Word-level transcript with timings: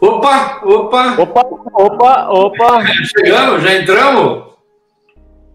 Opa, 0.00 0.60
opa! 0.64 1.20
Opa, 1.20 1.40
opa, 1.74 2.28
opa! 2.30 2.86
Chegamos, 2.86 3.62
já 3.64 3.74
entramos? 3.74 4.54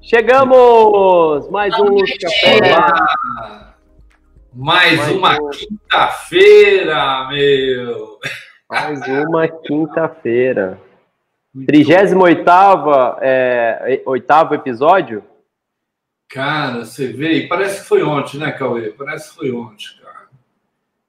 Chegamos! 0.01 1.49
Mais 1.49 1.73
um 1.79 1.85
Luz 1.85 2.11
Café. 2.17 2.59
Mais, 4.53 4.99
Mais 4.99 5.11
uma 5.13 5.41
um... 5.41 5.49
quinta-feira, 5.49 7.27
meu! 7.29 8.19
Mais 8.69 8.99
uma 9.07 9.47
quinta-feira. 9.47 10.77
38 11.65 12.43
é, 13.21 14.01
oitavo 14.05 14.55
episódio? 14.55 15.23
Cara, 16.27 16.83
você 16.83 17.07
vê, 17.07 17.47
parece 17.47 17.81
que 17.81 17.87
foi 17.87 18.03
ontem, 18.03 18.39
né, 18.39 18.51
Cauê? 18.51 18.89
Parece 18.89 19.29
que 19.29 19.35
foi 19.35 19.51
ontem, 19.53 19.85
cara. 20.03 20.27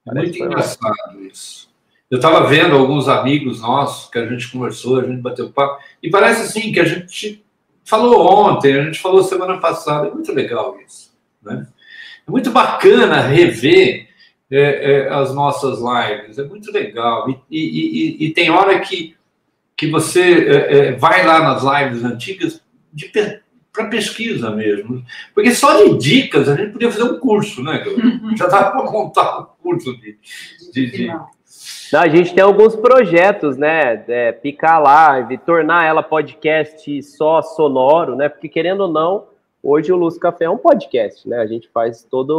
Parece 0.05 0.27
Muito 0.27 0.45
engraçado 0.45 0.95
ontem. 1.09 1.27
isso. 1.27 1.74
Eu 2.11 2.17
estava 2.17 2.47
vendo 2.47 2.77
alguns 2.77 3.09
amigos 3.09 3.61
nossos 3.61 4.11
que 4.11 4.19
a 4.19 4.27
gente 4.27 4.51
conversou, 4.51 5.01
a 5.01 5.07
gente 5.07 5.21
bateu 5.21 5.51
papo, 5.51 5.83
e 6.03 6.11
parece 6.11 6.43
assim 6.43 6.73
que 6.73 6.81
a 6.81 6.85
gente 6.85 7.45
falou 7.85 8.27
ontem, 8.27 8.79
a 8.79 8.85
gente 8.85 9.01
falou 9.01 9.23
semana 9.23 9.59
passada, 9.59 10.09
é 10.09 10.11
muito 10.11 10.33
legal 10.33 10.79
isso, 10.87 11.13
né? 11.43 11.67
É 12.27 12.31
muito 12.31 12.51
bacana 12.51 13.21
rever 13.21 14.09
é, 14.51 14.61
é, 14.61 15.09
as 15.09 15.35
nossas 15.35 15.79
lives, 15.79 16.39
é 16.39 16.45
muito 16.45 16.71
legal. 16.73 17.29
E, 17.29 17.39
e, 17.51 18.25
e, 18.25 18.27
e 18.27 18.31
tem 18.33 18.51
hora 18.51 18.79
que, 18.81 19.17
que 19.77 19.89
você 19.89 20.47
é, 20.49 20.77
é 20.77 20.93
vai 20.93 21.27
lá 21.27 21.41
nas 21.41 21.63
lives 21.63 22.05
antigas 22.05 22.63
para 23.73 23.89
pesquisa 23.89 24.51
mesmo. 24.51 25.05
Porque 25.35 25.53
só 25.55 25.83
de 25.83 25.99
dicas 25.99 26.49
a 26.49 26.57
gente 26.57 26.73
podia 26.73 26.91
fazer 26.91 27.05
um 27.05 27.19
curso, 27.19 27.63
né? 27.63 27.85
Já 28.39 28.47
dava 28.47 28.71
para 28.71 28.91
montar 28.91 29.41
um 29.41 29.47
curso 29.63 29.95
de, 29.99 30.17
de, 30.73 30.91
de, 30.91 31.13
não, 31.93 32.01
a 32.01 32.09
gente 32.09 32.35
tem 32.35 32.43
alguns 32.43 32.75
projetos, 32.75 33.57
né? 33.57 34.05
É, 34.09 34.33
picar 34.33 34.83
live, 34.83 35.39
tornar 35.39 35.85
ela 35.85 36.03
podcast 36.03 37.03
só 37.03 37.41
sonoro, 37.41 38.17
né? 38.17 38.29
Porque 38.29 38.49
querendo 38.49 38.81
ou 38.81 38.89
não, 38.89 39.27
hoje 39.63 39.93
o 39.93 39.97
Luz 39.97 40.19
Café 40.19 40.47
é 40.47 40.51
um 40.51 40.59
podcast, 40.59 41.29
né? 41.29 41.39
A 41.39 41.47
gente 41.47 41.69
faz 41.69 42.03
toda 42.03 42.35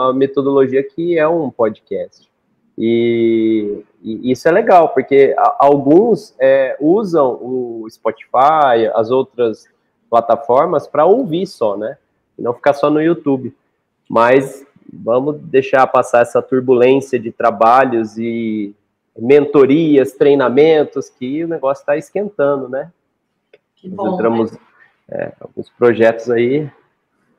a 0.00 0.12
metodologia 0.12 0.82
que 0.82 1.16
é 1.16 1.26
um 1.28 1.50
podcast. 1.50 2.28
E, 2.76 3.82
e 4.02 4.32
isso 4.32 4.46
é 4.48 4.50
legal, 4.50 4.88
porque 4.90 5.34
alguns 5.58 6.34
é, 6.38 6.76
usam 6.80 7.38
o 7.40 7.86
Spotify, 7.88 8.90
as 8.94 9.10
outras 9.10 9.66
plataformas 10.10 10.86
para 10.86 11.06
ouvir 11.06 11.46
só, 11.46 11.76
né? 11.76 11.96
E 12.38 12.42
não 12.42 12.52
ficar 12.52 12.74
só 12.74 12.90
no 12.90 13.00
YouTube. 13.00 13.54
Mas 14.08 14.65
vamos 14.92 15.36
deixar 15.40 15.86
passar 15.86 16.22
essa 16.22 16.42
turbulência 16.42 17.18
de 17.18 17.30
trabalhos 17.32 18.16
e 18.18 18.74
mentorias, 19.18 20.12
treinamentos, 20.12 21.08
que 21.08 21.44
o 21.44 21.48
negócio 21.48 21.82
está 21.82 21.96
esquentando, 21.96 22.68
né? 22.68 22.90
Que 23.76 23.88
bom, 23.88 24.04
Nós 24.04 24.14
entramos 24.14 24.52
né? 24.52 24.58
é, 25.10 25.32
alguns 25.40 25.70
projetos 25.70 26.30
aí, 26.30 26.70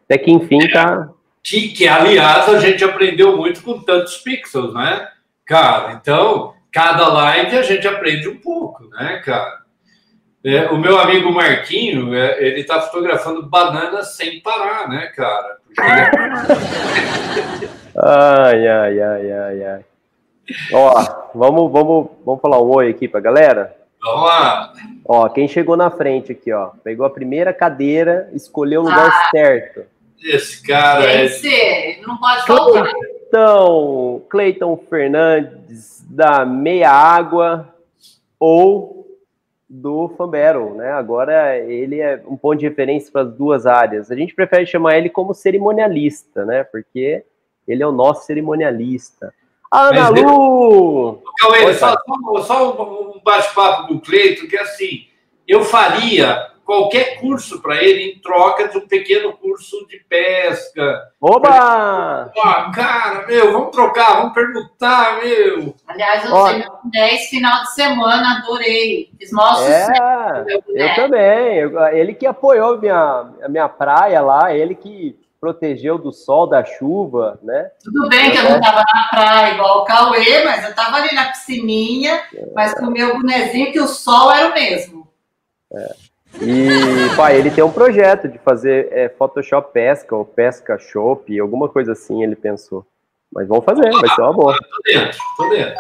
até 0.06 0.18
que 0.18 0.31
enfim 0.31 0.59
tá. 0.72 1.09
Que, 1.44 1.70
que, 1.70 1.88
aliás, 1.88 2.50
a 2.50 2.59
gente 2.59 2.84
aprendeu 2.84 3.38
muito 3.38 3.62
com 3.64 3.80
tantos 3.81 4.18
pixels, 4.18 4.73
né? 4.73 5.08
Cara, 5.45 5.94
então, 5.94 6.53
cada 6.72 7.08
live 7.08 7.58
a 7.58 7.62
gente 7.62 7.88
aprende 7.88 8.28
um 8.28 8.38
pouco, 8.38 8.86
né, 8.90 9.22
cara? 9.23 9.62
É, 10.44 10.70
o 10.70 10.78
meu 10.78 11.00
amigo 11.00 11.31
Marquinho, 11.31 12.14
é, 12.14 12.44
ele 12.45 12.64
tá 12.64 12.81
fotografando 12.81 13.44
bananas 13.44 14.16
sem 14.16 14.42
parar, 14.42 14.88
né, 14.90 15.08
cara? 15.08 15.58
Ai, 17.95 18.68
ai, 18.68 19.01
ai, 19.01 19.31
ai, 19.31 19.63
ai. 19.63 19.85
Ó, 20.74 21.29
vamos, 21.35 21.72
vamos, 21.72 22.07
vamos 22.25 22.41
falar 22.41 22.62
um 22.62 22.69
oi 22.75 22.90
aqui 22.90 23.07
pra 23.07 23.19
galera? 23.19 23.75
Vamos 24.01 24.25
lá! 24.28 24.74
Ó, 25.06 25.29
quem 25.29 25.47
chegou 25.47 25.78
na 25.78 25.90
frente 25.90 26.31
aqui, 26.31 26.51
ó, 26.51 26.72
pegou 26.84 27.06
a 27.06 27.09
primeira 27.09 27.53
cadeira, 27.53 28.29
escolheu 28.34 28.81
o 28.81 28.85
lugar 28.85 29.09
ah, 29.09 29.29
certo. 29.31 29.84
Esse 30.24 30.62
cara 30.66 31.03
é... 31.03 31.28
ser, 31.28 32.01
não 32.06 32.18
pode 32.18 32.46
faltar. 32.46 32.91
Então, 33.28 34.22
Cleiton 34.30 34.78
Fernandes, 34.90 36.03
da 36.09 36.46
Meia 36.46 36.90
Água, 36.91 37.68
ou 38.40 38.97
do 39.69 40.09
Fambero, 40.17 40.75
né? 40.75 40.91
Agora 40.91 41.57
ele 41.57 42.00
é 42.00 42.22
um 42.25 42.38
ponto 42.38 42.59
de 42.59 42.67
referência 42.67 43.11
para 43.11 43.23
as 43.23 43.33
duas 43.33 43.66
áreas. 43.66 44.09
A 44.09 44.16
gente 44.16 44.33
prefere 44.33 44.66
chamar 44.66 44.97
ele 44.97 45.09
como 45.09 45.33
cerimonialista, 45.33 46.45
né? 46.45 46.63
Porque 46.63 47.23
ele 47.67 47.83
é 47.83 47.88
o 47.88 47.91
nosso 47.91 48.25
cerimonialista. 48.25 49.33
Ana 49.72 50.11
Mas, 50.11 50.23
Lu! 50.23 51.22
Cauê, 51.39 51.73
só, 51.73 51.95
só, 52.44 53.13
um 53.13 53.19
bate-papo 53.22 53.94
do 53.94 54.00
Cleito, 54.00 54.47
que 54.47 54.56
é 54.56 54.61
assim, 54.61 55.07
eu 55.45 55.63
faria 55.66 56.47
qualquer 56.67 57.22
curso 57.22 57.61
para 57.61 57.81
ele 57.81 58.11
em 58.11 58.19
troca 58.19 58.67
de 58.67 58.78
um 58.78 58.85
pequeno 58.85 59.31
curso 59.38 59.88
de 59.88 60.00
pesca. 60.00 61.09
Oba! 61.22 62.29
Ah, 62.38 62.72
cara, 62.75 63.25
meu, 63.25 63.53
vamos 63.53 63.72
trocar, 63.72 64.17
vamos 64.17 64.33
perguntar, 64.33 65.17
meu. 65.23 65.73
Aliás, 65.88 66.25
eu 66.25 66.44
tenho 66.44 66.72
10 66.83 67.29
final 67.29 67.61
de 67.61 67.73
semana, 67.73 68.39
adorei. 68.39 69.09
Fiz 69.17 69.31
maior 69.31 69.63
é, 69.63 70.44
Eu 70.67 70.95
também. 70.95 71.59
Ele 71.97 72.13
que 72.13 72.27
apoiou 72.27 72.77
minha, 72.77 73.31
a 73.41 73.47
minha 73.47 73.69
praia 73.69 74.19
lá, 74.19 74.53
ele 74.53 74.75
que 74.75 75.17
protegeu 75.39 75.97
do 75.97 76.11
sol, 76.11 76.47
da 76.47 76.66
chuva, 76.66 77.39
né? 77.44 77.72
Tudo 77.81 78.09
bem 78.09 78.29
que 78.31 78.39
eu 78.39 78.44
não 78.44 78.57
estava 78.57 78.83
na 78.94 79.07
praia 79.09 79.53
igual 79.53 79.83
o 79.83 79.85
Cauê, 79.85 80.44
mas 80.44 80.66
eu 80.66 80.72
estava 80.72 80.97
ali 80.97 81.16
na 81.16 81.29
piscininha, 81.29 82.23
mas 82.53 82.73
com 82.73 82.88
o 82.88 82.91
meu 82.91 83.16
bonezinho 83.16 83.72
que 83.72 83.79
o 83.79 83.88
sol 83.88 84.29
era 84.33 84.50
o 84.50 84.53
mesmo. 84.53 85.07
É. 85.72 86.06
E, 86.41 87.15
pai, 87.15 87.38
ele 87.38 87.49
tem 87.49 87.63
um 87.63 87.71
projeto 87.71 88.27
de 88.27 88.38
fazer 88.38 88.89
é, 88.91 89.09
Photoshop 89.09 89.73
pesca 89.73 90.15
ou 90.15 90.23
pesca 90.23 90.77
shop, 90.77 91.39
alguma 91.39 91.67
coisa 91.67 91.93
assim, 91.93 92.23
ele 92.23 92.35
pensou. 92.35 92.85
Mas 93.33 93.47
vamos 93.47 93.65
fazer, 93.65 93.89
vai 93.89 94.09
ser 94.09 94.21
uma 94.21 94.33
boa. 94.33 94.53
Tô 94.53 94.91
dentro, 94.91 95.19
tô 95.38 95.49
dentro. 95.49 95.75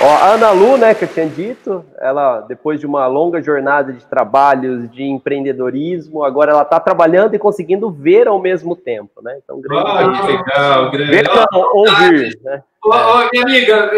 Ó, 0.00 0.06
a 0.06 0.34
Ana 0.34 0.52
Lu, 0.52 0.76
né, 0.76 0.94
que 0.94 1.04
eu 1.04 1.08
tinha 1.08 1.26
dito, 1.26 1.84
ela, 2.00 2.40
depois 2.42 2.78
de 2.78 2.86
uma 2.86 3.08
longa 3.08 3.42
jornada 3.42 3.92
de 3.92 4.04
trabalhos, 4.06 4.88
de 4.92 5.02
empreendedorismo, 5.02 6.22
agora 6.22 6.52
ela 6.52 6.62
está 6.62 6.78
trabalhando 6.78 7.34
e 7.34 7.38
conseguindo 7.38 7.90
ver 7.90 8.28
ao 8.28 8.38
mesmo 8.38 8.76
tempo, 8.76 9.20
né? 9.20 9.38
Então, 9.42 9.60
grande. 9.60 9.88
Ah, 9.88 10.20
que 10.20 10.26
legal, 10.32 10.90
grande. 10.92 11.10
Ver 11.10 11.24
não, 11.24 11.70
ouvir, 11.74 12.38
né? 12.44 12.62
Ô, 12.84 12.90
ô, 12.90 13.28
minha 13.32 13.42
amiga, 13.42 13.90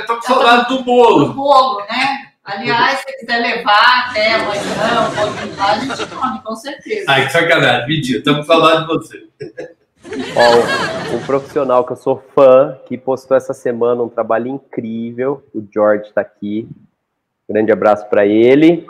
estou 0.00 0.16
com 0.16 0.22
saudade 0.22 0.76
do 0.76 0.82
bolo. 0.82 1.26
Do 1.26 1.34
bolo, 1.34 1.78
né? 1.82 2.33
Aliás, 2.44 3.00
se 3.00 3.18
quiser 3.18 3.38
levar 3.38 4.10
até 4.10 4.34
amanhã, 4.34 5.10
pode 5.16 5.56
lá, 5.56 5.72
a 5.72 5.78
gente 5.78 6.14
come, 6.14 6.42
com 6.42 6.54
certeza. 6.54 7.06
Ai, 7.08 7.26
que 7.26 7.32
sacanagem, 7.32 7.88
mentira, 7.88 8.18
estamos 8.18 8.46
saudade 8.46 8.82
de 8.82 8.86
você. 8.86 9.26
Ó, 10.36 11.16
um 11.16 11.24
profissional 11.24 11.84
que 11.86 11.92
eu 11.92 11.96
sou 11.96 12.22
fã, 12.34 12.78
que 12.86 12.98
postou 12.98 13.34
essa 13.34 13.54
semana 13.54 14.02
um 14.02 14.10
trabalho 14.10 14.48
incrível. 14.48 15.42
O 15.54 15.64
George 15.72 16.08
está 16.08 16.20
aqui. 16.20 16.68
Grande 17.48 17.72
abraço 17.72 18.06
para 18.10 18.26
ele. 18.26 18.86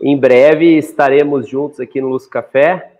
em, 0.00 0.12
em, 0.12 0.16
breve 0.16 0.78
estaremos 0.78 1.48
juntos 1.48 1.80
aqui 1.80 2.00
no 2.00 2.08
Luz 2.08 2.26
Café. 2.28 2.92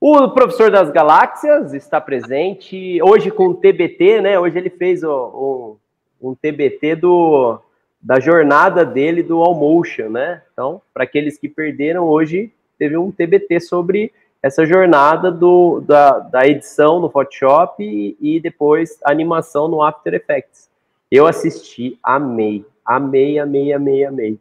O 0.00 0.30
professor 0.30 0.72
das 0.72 0.90
galáxias 0.90 1.72
está 1.72 2.00
presente 2.00 3.00
hoje 3.00 3.30
com 3.30 3.46
o 3.46 3.54
TBT, 3.54 4.20
né? 4.20 4.38
Hoje 4.38 4.58
ele 4.58 4.70
fez 4.70 5.04
o, 5.04 5.78
o, 6.20 6.30
um 6.30 6.34
TBT 6.34 6.96
do, 6.96 7.60
da 8.04 8.20
jornada 8.20 8.84
dele 8.84 9.22
do 9.22 9.40
Allmotion, 9.40 10.10
né? 10.10 10.42
Então, 10.52 10.82
para 10.92 11.04
aqueles 11.04 11.38
que 11.38 11.48
perderam, 11.48 12.04
hoje 12.04 12.52
teve 12.78 12.98
um 12.98 13.10
TBT 13.10 13.60
sobre 13.60 14.12
essa 14.42 14.66
jornada 14.66 15.32
do, 15.32 15.80
da, 15.80 16.18
da 16.18 16.46
edição 16.46 17.00
no 17.00 17.08
Photoshop 17.08 17.82
e, 17.82 18.14
e, 18.20 18.38
depois 18.38 19.00
a 19.02 19.10
animação 19.10 19.68
no 19.68 19.82
After 19.82 20.12
Effects. 20.12 20.68
Eu 21.10 21.26
assisti, 21.26 21.98
amei, 22.02 22.62
amei, 22.84 23.38
amei, 23.38 23.72
amei, 23.72 24.04
amei. 24.04 24.38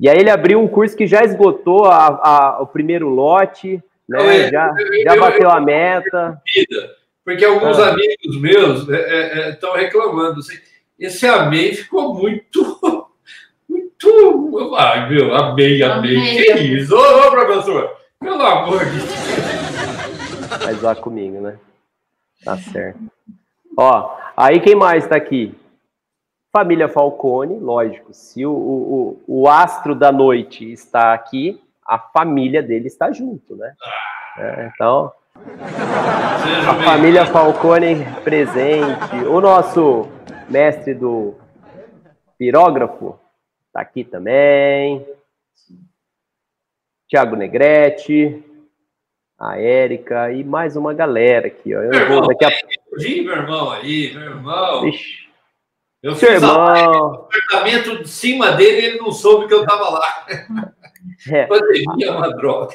E 0.00 0.08
aí 0.08 0.18
ele 0.18 0.30
abriu 0.30 0.58
um 0.58 0.68
curso 0.68 0.96
que 0.96 1.06
já 1.06 1.22
esgotou 1.22 1.84
a, 1.84 2.06
a, 2.06 2.62
o 2.62 2.66
primeiro 2.66 3.10
lote, 3.10 3.82
né? 4.08 4.50
já, 4.50 4.74
já 5.04 5.16
bateu 5.16 5.50
a 5.50 5.60
meta. 5.60 6.40
Porque 7.22 7.44
alguns 7.44 7.78
ah. 7.78 7.90
amigos 7.90 8.40
meus 8.40 8.88
estão 8.88 9.76
é, 9.76 9.80
é, 9.80 9.82
é 9.82 9.84
reclamando. 9.84 10.40
Assim, 10.40 10.56
esse 10.98 11.26
amei 11.26 11.74
ficou 11.74 12.14
muito. 12.14 12.76
Muito. 13.68 14.76
Ai, 14.76 15.08
meu, 15.10 15.34
amei, 15.34 15.82
amei. 15.82 16.16
amei. 16.16 16.52
Que 16.52 16.60
isso? 16.76 16.94
Ô, 16.94 17.26
ô, 17.26 17.30
professor! 17.32 17.96
Pelo 18.20 18.40
amor 18.40 18.84
de 18.84 19.00
Deus. 19.00 20.64
Vai 20.64 20.74
zoar 20.74 20.96
comigo, 20.96 21.40
né? 21.40 21.58
Tá 22.44 22.56
certo. 22.56 23.00
Ó, 23.76 24.16
aí 24.36 24.60
quem 24.60 24.76
mais 24.76 25.06
tá 25.06 25.16
aqui? 25.16 25.52
Família 26.52 26.88
Falcone, 26.88 27.58
lógico. 27.58 28.14
Se 28.14 28.46
o, 28.46 28.52
o, 28.52 29.22
o 29.26 29.48
astro 29.48 29.94
da 29.94 30.12
noite 30.12 30.72
está 30.72 31.12
aqui, 31.12 31.60
a 31.84 31.98
família 31.98 32.62
dele 32.62 32.86
está 32.86 33.10
junto, 33.12 33.56
né? 33.56 33.74
É, 34.38 34.70
então, 34.72 35.12
a 36.68 36.74
família 36.84 37.26
Falcone 37.26 38.06
presente. 38.24 39.24
O 39.28 39.40
nosso 39.40 40.08
mestre 40.48 40.94
do 40.94 41.34
Pirógrafo 42.38 43.18
tá 43.72 43.80
aqui 43.80 44.04
também. 44.04 45.06
Tiago 47.08 47.36
Negrete, 47.36 48.42
a 49.38 49.58
Érica 49.58 50.32
e 50.32 50.42
mais 50.42 50.76
uma 50.76 50.94
galera 50.94 51.46
aqui, 51.46 51.74
ó. 51.74 51.82
Eu 51.82 51.90
meu 51.90 52.08
vou 52.08 52.26
daqui 52.26 52.44
a... 52.44 52.50
Vi, 52.96 53.22
meu 53.22 53.34
irmão 53.34 53.70
aí, 53.70 54.12
meu 54.14 54.22
irmão. 54.22 54.88
Ixi. 54.88 55.26
Eu 56.02 56.14
Seu 56.14 56.30
fiz 56.30 56.42
irmão. 56.42 56.56
o 56.56 57.14
apartamento 57.14 58.02
de 58.02 58.08
cima 58.08 58.52
dele 58.52 58.86
ele 58.86 58.98
não 58.98 59.12
soube 59.12 59.46
que 59.46 59.54
eu 59.54 59.64
tava 59.66 59.90
lá. 59.90 60.26
É. 61.30 61.46
Pandemia 61.46 62.08
é 62.08 62.10
uma 62.10 62.28
droga. 62.34 62.74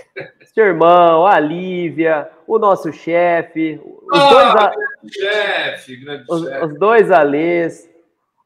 Seu 0.54 0.66
irmão, 0.66 1.28
a 1.28 1.38
Lívia, 1.38 2.30
o 2.48 2.58
nosso 2.58 2.92
chefe, 2.92 3.80
os 4.12 4.20
ah, 4.20 4.30
dois 4.30 4.56
a... 4.56 4.72
chefe, 5.10 5.96
grande 5.98 6.26
os, 6.30 6.44
chefe. 6.44 6.66
Os 6.66 6.80
dois 6.80 7.12
Alês. 7.12 7.90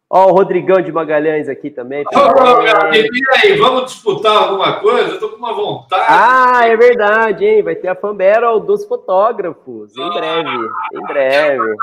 Ó, 0.07 0.27
o 0.27 0.33
Rodrigão 0.33 0.81
de 0.81 0.91
Magalhães 0.91 1.50
aqui 1.50 1.69
também. 1.69 2.06
Ô, 2.13 2.62
meu 2.62 2.77
amigo, 2.77 3.09
e 3.12 3.21
aí, 3.33 3.57
vamos 3.57 3.91
disputar 3.91 4.38
alguma 4.38 4.79
coisa? 4.79 5.13
Eu 5.13 5.19
tô 5.19 5.29
com 5.29 5.38
uma 5.38 5.53
vontade. 5.53 6.06
Ah, 6.07 6.62
é 6.67 6.77
verdade, 6.77 7.44
hein? 7.44 7.63
Vai 7.63 7.75
ter 7.75 7.88
a 7.88 7.95
Fanbattle 7.95 8.59
dos 8.59 8.85
fotógrafos. 8.85 9.97
Em 9.97 10.03
ah, 10.03 10.09
breve, 10.09 10.69
em 10.94 11.01
breve. 11.07 11.75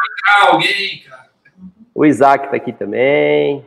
Alguém, 0.46 1.02
cara. 1.08 1.22
O 1.94 2.06
Isaac 2.06 2.48
tá 2.48 2.56
aqui 2.56 2.72
também. 2.72 3.66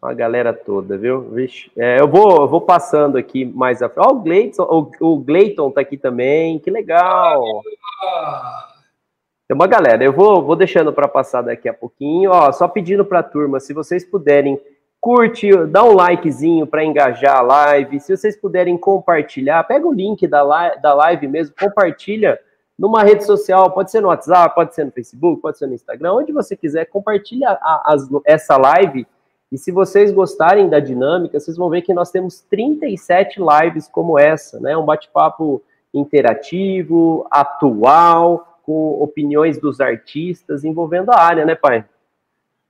A 0.00 0.14
galera 0.14 0.52
toda, 0.52 0.98
viu? 0.98 1.20
Vixe, 1.30 1.70
é, 1.76 2.00
eu, 2.00 2.08
vou, 2.08 2.40
eu 2.40 2.48
vou 2.48 2.60
passando 2.60 3.16
aqui 3.16 3.44
mais 3.44 3.82
a 3.82 3.88
frente. 3.88 4.04
Ó, 4.04 4.10
o 4.10 4.20
Gleiton, 4.20 4.62
o, 5.00 5.12
o 5.12 5.16
Gleiton 5.18 5.70
tá 5.70 5.82
aqui 5.82 5.96
também. 5.96 6.58
Que 6.58 6.70
legal. 6.70 7.44
Ah. 8.02 8.71
Tem 9.52 9.54
uma 9.54 9.66
galera. 9.66 10.02
Eu 10.02 10.14
vou, 10.14 10.42
vou 10.42 10.56
deixando 10.56 10.94
para 10.94 11.06
passar 11.06 11.42
daqui 11.42 11.68
a 11.68 11.74
pouquinho. 11.74 12.30
Ó, 12.30 12.50
só 12.52 12.66
pedindo 12.66 13.04
para 13.04 13.18
a 13.18 13.22
turma, 13.22 13.60
se 13.60 13.74
vocês 13.74 14.02
puderem 14.02 14.58
curte, 14.98 15.54
dá 15.66 15.84
um 15.84 15.92
likezinho 15.92 16.66
para 16.66 16.82
engajar 16.82 17.36
a 17.36 17.42
live. 17.42 18.00
Se 18.00 18.16
vocês 18.16 18.34
puderem 18.34 18.78
compartilhar, 18.78 19.62
pega 19.64 19.86
o 19.86 19.92
link 19.92 20.26
da 20.26 20.42
live, 20.42 20.80
da 20.80 20.94
live 20.94 21.28
mesmo, 21.28 21.54
compartilha 21.60 22.40
numa 22.78 23.02
rede 23.02 23.26
social, 23.26 23.70
pode 23.72 23.90
ser 23.90 24.00
no 24.00 24.08
WhatsApp, 24.08 24.54
pode 24.54 24.74
ser 24.74 24.86
no 24.86 24.90
Facebook, 24.90 25.42
pode 25.42 25.58
ser 25.58 25.66
no 25.66 25.74
Instagram, 25.74 26.14
onde 26.14 26.32
você 26.32 26.56
quiser, 26.56 26.86
compartilha 26.86 27.50
a, 27.50 27.94
essa 28.24 28.56
live. 28.56 29.06
E 29.52 29.58
se 29.58 29.70
vocês 29.70 30.10
gostarem 30.10 30.70
da 30.70 30.80
dinâmica, 30.80 31.38
vocês 31.38 31.58
vão 31.58 31.68
ver 31.68 31.82
que 31.82 31.92
nós 31.92 32.10
temos 32.10 32.40
37 32.40 33.38
lives 33.38 33.86
como 33.86 34.18
essa, 34.18 34.58
né? 34.60 34.74
Um 34.78 34.86
bate-papo 34.86 35.62
interativo, 35.92 37.26
atual, 37.30 38.51
opiniões 38.72 39.58
dos 39.58 39.80
artistas 39.80 40.64
envolvendo 40.64 41.10
a 41.10 41.18
área, 41.18 41.44
né, 41.44 41.54
pai? 41.54 41.84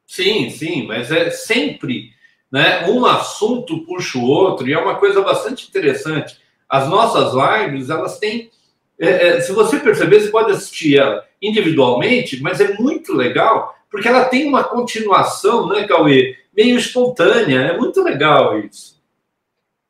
Sim, 0.06 0.50
sim, 0.50 0.86
mas 0.86 1.10
é 1.10 1.30
sempre 1.30 2.10
né, 2.50 2.86
um 2.88 3.06
assunto 3.06 3.84
puxa 3.84 4.18
o 4.18 4.24
outro 4.24 4.68
e 4.68 4.72
é 4.72 4.78
uma 4.78 4.96
coisa 4.96 5.22
bastante 5.22 5.68
interessante. 5.68 6.38
As 6.68 6.88
nossas 6.88 7.32
lives, 7.34 7.88
elas 7.88 8.18
têm. 8.18 8.50
É, 8.98 9.28
é, 9.28 9.40
se 9.40 9.52
você 9.52 9.78
perceber, 9.78 10.20
você 10.20 10.30
pode 10.30 10.52
assistir 10.52 10.98
ela 10.98 11.24
individualmente, 11.40 12.42
mas 12.42 12.60
é 12.60 12.74
muito 12.74 13.14
legal 13.14 13.74
porque 13.90 14.08
ela 14.08 14.24
tem 14.24 14.48
uma 14.48 14.64
continuação, 14.64 15.68
né, 15.68 15.86
Cauê? 15.86 16.36
Meio 16.56 16.78
espontânea. 16.78 17.60
É 17.60 17.78
muito 17.78 18.02
legal 18.02 18.58
isso. 18.58 19.00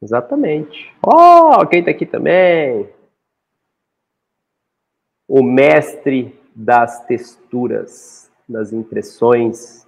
Exatamente. 0.03 0.93
Oh, 1.07 1.65
quem 1.67 1.85
tá 1.85 1.93
aqui 1.93 2.05
também? 2.05 2.89
O 5.33 5.43
mestre 5.43 6.39
das 6.55 7.07
texturas, 7.07 8.31
das 8.47 8.71
impressões 8.71 9.87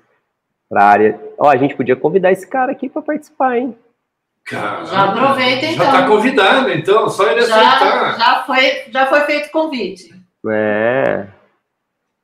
para 0.67 0.83
a 0.83 0.89
área. 0.89 1.21
Ó, 1.37 1.51
a 1.51 1.57
gente 1.59 1.77
podia 1.77 1.95
convidar 1.95 2.33
esse 2.33 2.47
cara 2.47 2.73
aqui 2.73 2.89
para 2.89 3.03
participar, 3.03 3.59
hein? 3.59 3.77
Caramba, 4.43 4.87
já 4.87 5.05
aproveita 5.05 5.67
então. 5.67 5.85
Já 5.85 5.91
está 5.91 6.09
convidado, 6.09 6.71
então, 6.71 7.11
só 7.11 7.31
ele 7.31 7.43
já, 7.43 7.57
aceitar. 7.57 8.19
Já 8.19 8.45
foi, 8.45 8.91
já 8.91 9.07
foi 9.07 9.21
feito 9.21 9.49
o 9.49 9.51
convite. 9.51 10.15
É. 10.49 11.27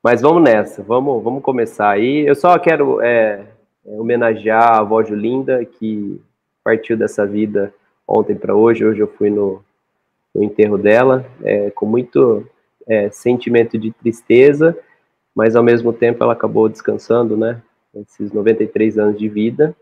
Mas 0.03 0.19
vamos 0.19 0.41
nessa, 0.41 0.81
vamos, 0.81 1.23
vamos 1.23 1.43
começar 1.43 1.91
aí. 1.91 2.25
Eu 2.25 2.33
só 2.33 2.57
quero 2.57 3.01
é, 3.01 3.45
é 3.85 3.99
homenagear 3.99 4.63
a 4.63 4.79
avó 4.79 5.03
Julinda, 5.03 5.63
que 5.63 6.19
partiu 6.63 6.97
dessa 6.97 7.23
vida 7.23 7.71
ontem 8.07 8.35
para 8.35 8.55
hoje. 8.55 8.83
Hoje 8.83 8.99
eu 8.99 9.07
fui 9.07 9.29
no, 9.29 9.63
no 10.33 10.43
enterro 10.43 10.75
dela, 10.75 11.23
é, 11.43 11.69
com 11.69 11.85
muito 11.85 12.49
é, 12.87 13.09
sentimento 13.09 13.77
de 13.77 13.91
tristeza, 13.91 14.77
mas 15.35 15.55
ao 15.55 15.63
mesmo 15.63 15.93
tempo 15.93 16.23
ela 16.23 16.33
acabou 16.33 16.69
descansando, 16.69 17.37
né? 17.37 17.61
Esses 17.95 18.31
93 18.31 18.97
anos 18.97 19.19
de 19.19 19.27
vida. 19.27 19.75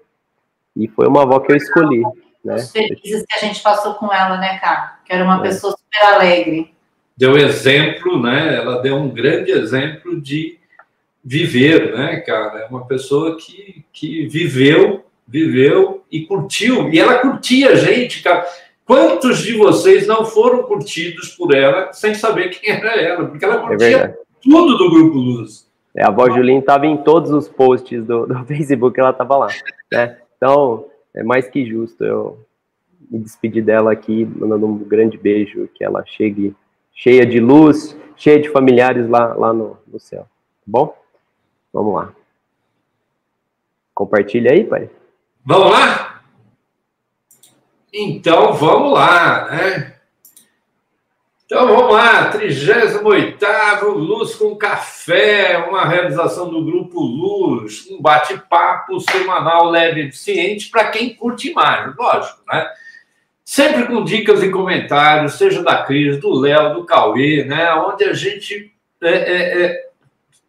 E 0.75 0.87
foi 0.87 1.07
uma 1.07 1.23
avó 1.23 1.39
que 1.39 1.51
eu 1.51 1.55
escolhi. 1.55 2.01
Né? 2.43 2.55
Os 2.55 2.71
felizes 2.71 3.25
que 3.27 3.35
a 3.37 3.39
gente 3.39 3.61
passou 3.61 3.95
com 3.95 4.13
ela, 4.13 4.37
né, 4.37 4.57
cara? 4.59 4.99
Que 5.05 5.13
era 5.13 5.23
uma 5.23 5.39
é. 5.39 5.41
pessoa 5.41 5.75
super 5.77 6.15
alegre. 6.15 6.73
Deu 7.17 7.37
exemplo, 7.37 8.21
né? 8.21 8.55
Ela 8.55 8.81
deu 8.81 8.95
um 8.95 9.09
grande 9.09 9.51
exemplo 9.51 10.19
de 10.21 10.57
viver, 11.23 11.95
né, 11.95 12.17
cara? 12.21 12.59
É 12.59 12.65
uma 12.67 12.85
pessoa 12.85 13.37
que, 13.37 13.83
que 13.91 14.25
viveu, 14.27 15.05
viveu 15.27 16.05
e 16.11 16.25
curtiu. 16.25 16.89
E 16.91 16.99
ela 16.99 17.19
curtia 17.19 17.71
a 17.71 17.75
gente, 17.75 18.23
cara. 18.23 18.45
Quantos 18.89 19.44
de 19.44 19.56
vocês 19.56 20.07
não 20.07 20.25
foram 20.25 20.63
curtidos 20.63 21.36
por 21.36 21.53
ela 21.53 21.94
sem 21.94 22.15
saber 22.15 22.50
quem 22.50 22.71
era 22.71 23.00
ela? 23.00 23.27
Porque 23.27 23.45
ela 23.45 23.57
é 23.57 23.68
curtia 23.68 23.97
é 23.97 24.18
tudo 24.41 24.80
do 24.80 24.89
Grupo 24.89 25.15
Luz. 25.15 25.69
É, 25.95 26.03
a 26.03 26.07
avó 26.07 26.27
Julinha 26.27 26.57
estava 26.57 26.88
em 26.88 26.97
todos 26.97 27.30
os 27.30 27.47
posts 27.47 28.03
do, 28.03 28.25
do 28.25 28.44
Facebook, 28.50 29.00
ela 29.00 29.12
estava 29.12 29.38
lá. 29.38 29.47
Né? 29.94 30.18
Então, 30.36 30.88
é 31.13 31.21
mais 31.21 31.47
que 31.47 31.63
justo 31.68 32.03
eu 32.03 32.39
me 33.12 33.19
despedir 33.19 33.63
dela 33.63 33.91
aqui, 33.91 34.25
mandando 34.25 34.65
um 34.65 34.80
grande 34.80 35.19
beijo, 35.19 35.69
que 35.75 35.83
ela 35.83 36.03
chegue 36.07 36.56
cheia 36.92 37.24
de 37.27 37.39
luz, 37.39 37.95
cheia 38.15 38.42
de 38.42 38.50
familiares 38.50 39.07
lá, 39.07 39.35
lá 39.35 39.53
no, 39.53 39.77
no 39.88 40.00
céu. 40.00 40.21
Tá 40.21 40.27
bom? 40.65 40.97
Vamos 41.71 41.94
lá. 41.94 42.12
Compartilha 43.94 44.51
aí, 44.51 44.63
pai. 44.63 44.89
Vamos 45.45 45.69
lá? 45.74 46.19
Então 47.91 48.53
vamos 48.53 48.94
lá, 48.94 49.47
né? 49.50 49.95
Então 51.45 51.68
vamos 51.68 51.92
lá, 51.92 52.30
38 52.30 53.90
Luz 53.90 54.35
com 54.35 54.56
Café, 54.56 55.57
uma 55.68 55.83
realização 55.83 56.47
do 56.47 56.63
Grupo 56.63 57.02
Luz, 57.02 57.90
um 57.90 57.99
bate-papo 57.99 58.99
semanal 58.99 59.68
leve 59.68 60.02
e 60.02 60.07
eficiente 60.09 60.69
para 60.69 60.90
quem 60.90 61.16
curte 61.16 61.52
mais, 61.52 61.95
lógico, 61.97 62.42
né? 62.47 62.69
Sempre 63.44 63.87
com 63.87 64.04
dicas 64.04 64.44
e 64.44 64.52
comentários, 64.52 65.40
seja 65.40 65.63
da 65.63 65.81
Cris, 65.81 66.19
do 66.19 66.31
Léo, 66.40 66.75
do 66.75 66.85
Cauê, 66.85 67.44
né? 67.44 67.73
Onde 67.73 68.04
a 68.04 68.13
gente 68.13 68.71
é, 69.02 69.09
é, 69.09 69.61
é 69.63 69.88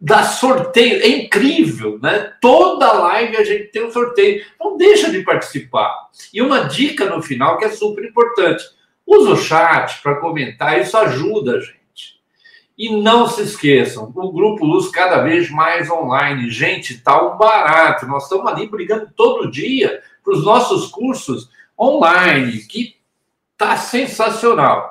dá 0.01 0.23
sorteio. 0.23 1.03
É 1.03 1.07
incrível, 1.07 1.99
né? 2.01 2.33
Toda 2.41 2.91
live 2.91 3.37
a 3.37 3.43
gente 3.43 3.65
tem 3.65 3.85
um 3.85 3.91
sorteio. 3.91 4.43
Não 4.59 4.75
deixa 4.75 5.11
de 5.11 5.21
participar. 5.21 6.09
E 6.33 6.41
uma 6.41 6.61
dica 6.61 7.05
no 7.05 7.21
final 7.21 7.57
que 7.59 7.65
é 7.65 7.69
super 7.69 8.03
importante. 8.03 8.63
Usa 9.05 9.31
o 9.31 9.37
chat 9.37 10.01
para 10.01 10.15
comentar, 10.15 10.79
isso 10.79 10.97
ajuda 10.97 11.57
a 11.57 11.59
gente. 11.59 11.81
E 12.77 12.95
não 12.95 13.27
se 13.27 13.43
esqueçam, 13.43 14.11
o 14.15 14.31
Grupo 14.31 14.65
Luz 14.65 14.89
cada 14.89 15.21
vez 15.21 15.51
mais 15.51 15.91
online. 15.91 16.49
Gente, 16.49 16.97
tá 16.97 17.21
um 17.21 17.37
barato. 17.37 18.07
Nós 18.07 18.23
estamos 18.23 18.47
ali 18.47 18.67
brigando 18.67 19.11
todo 19.15 19.51
dia 19.51 20.01
para 20.23 20.33
os 20.33 20.43
nossos 20.43 20.87
cursos 20.87 21.49
online, 21.77 22.59
que 22.63 22.95
tá 23.57 23.77
sensacional. 23.77 24.90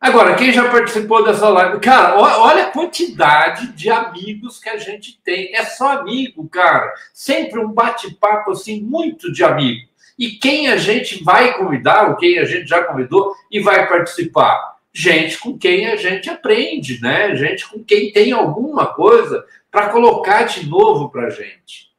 Agora, 0.00 0.34
quem 0.34 0.50
já 0.50 0.66
participou 0.70 1.22
dessa 1.22 1.46
live? 1.50 1.78
Cara, 1.78 2.18
olha 2.18 2.64
a 2.64 2.70
quantidade 2.70 3.66
de 3.72 3.90
amigos 3.90 4.58
que 4.58 4.70
a 4.70 4.78
gente 4.78 5.20
tem. 5.22 5.54
É 5.54 5.62
só 5.62 5.98
amigo, 5.98 6.48
cara. 6.48 6.90
Sempre 7.12 7.60
um 7.60 7.70
bate-papo 7.70 8.52
assim, 8.52 8.80
muito 8.80 9.30
de 9.30 9.44
amigo. 9.44 9.86
E 10.18 10.30
quem 10.30 10.68
a 10.68 10.78
gente 10.78 11.22
vai 11.22 11.52
convidar, 11.58 12.08
ou 12.08 12.16
quem 12.16 12.38
a 12.38 12.44
gente 12.46 12.66
já 12.66 12.82
convidou 12.82 13.34
e 13.50 13.60
vai 13.60 13.86
participar? 13.86 14.78
Gente 14.90 15.38
com 15.38 15.58
quem 15.58 15.86
a 15.86 15.96
gente 15.96 16.30
aprende, 16.30 16.98
né? 17.02 17.36
Gente 17.36 17.68
com 17.68 17.84
quem 17.84 18.10
tem 18.10 18.32
alguma 18.32 18.86
coisa 18.86 19.44
para 19.70 19.90
colocar 19.90 20.44
de 20.44 20.66
novo 20.66 21.10
para 21.10 21.28
gente. 21.28 21.90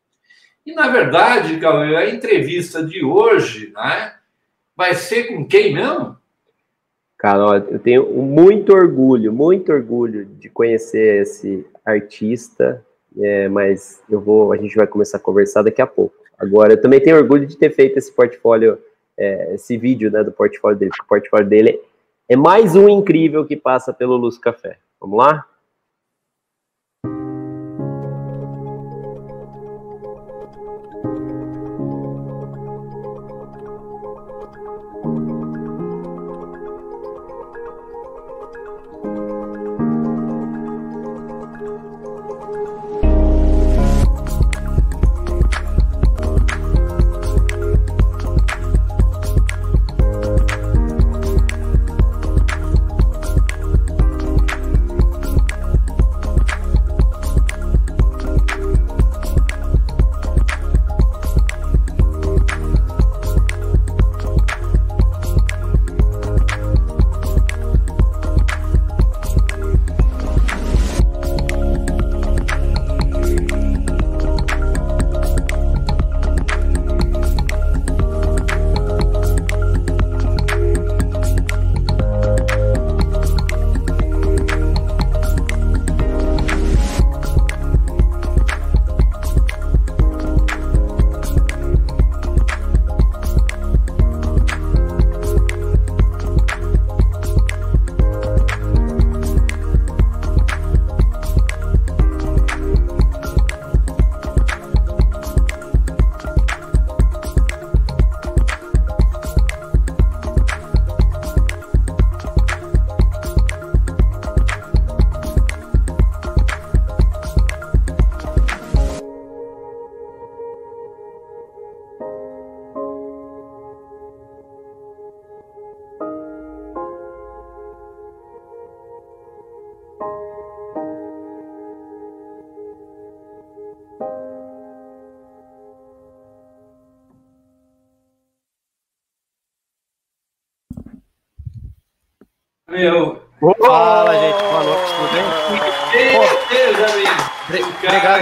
E 0.66 0.74
na 0.74 0.88
verdade, 0.88 1.60
Cauê, 1.60 1.96
a 1.96 2.10
entrevista 2.10 2.84
de 2.84 3.04
hoje, 3.04 3.72
né? 3.76 4.16
Vai 4.76 4.96
ser 4.96 5.26
com 5.26 5.46
quem 5.46 5.74
mesmo? 5.74 6.20
Cara, 7.22 7.64
eu 7.70 7.78
tenho 7.78 8.12
muito 8.14 8.74
orgulho, 8.74 9.32
muito 9.32 9.72
orgulho 9.72 10.26
de 10.26 10.50
conhecer 10.50 11.22
esse 11.22 11.64
artista, 11.86 12.84
é, 13.16 13.48
mas 13.48 14.02
eu 14.10 14.20
vou, 14.20 14.52
a 14.52 14.58
gente 14.58 14.76
vai 14.76 14.88
começar 14.88 15.18
a 15.18 15.20
conversar 15.20 15.62
daqui 15.62 15.84
a 15.84 15.86
pouco. 15.86 16.16
Agora, 16.36 16.74
eu 16.74 16.82
também 16.82 17.00
tenho 17.00 17.18
orgulho 17.18 17.46
de 17.46 17.56
ter 17.56 17.70
feito 17.76 18.00
esse 18.00 18.12
portfólio, 18.12 18.80
é, 19.16 19.54
esse 19.54 19.78
vídeo 19.78 20.10
né, 20.10 20.24
do 20.24 20.32
portfólio 20.32 20.80
dele, 20.80 20.90
porque 20.90 21.04
o 21.04 21.08
portfólio 21.08 21.48
dele 21.48 21.80
é 22.28 22.36
mais 22.36 22.76
um 22.76 22.90
incrível 22.90 23.46
que 23.46 23.56
passa 23.56 23.94
pelo 23.94 24.18
Luz 24.18 24.40
Café. 24.40 24.80
Vamos 25.00 25.20
lá? 25.20 25.46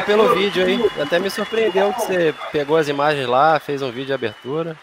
Pelo 0.10 0.34
vídeo 0.34 0.66
aí. 0.66 0.80
Até 1.00 1.20
me 1.20 1.30
surpreendeu 1.30 1.94
que 1.94 2.01
você 2.01 2.36
pegou 2.51 2.78
as 2.78 2.88
imagens 2.88 3.28
lá, 3.28 3.60
fez 3.60 3.84
um 3.84 3.92
vídeo 3.92 4.08
de 4.08 4.13
abertura. 4.13 4.75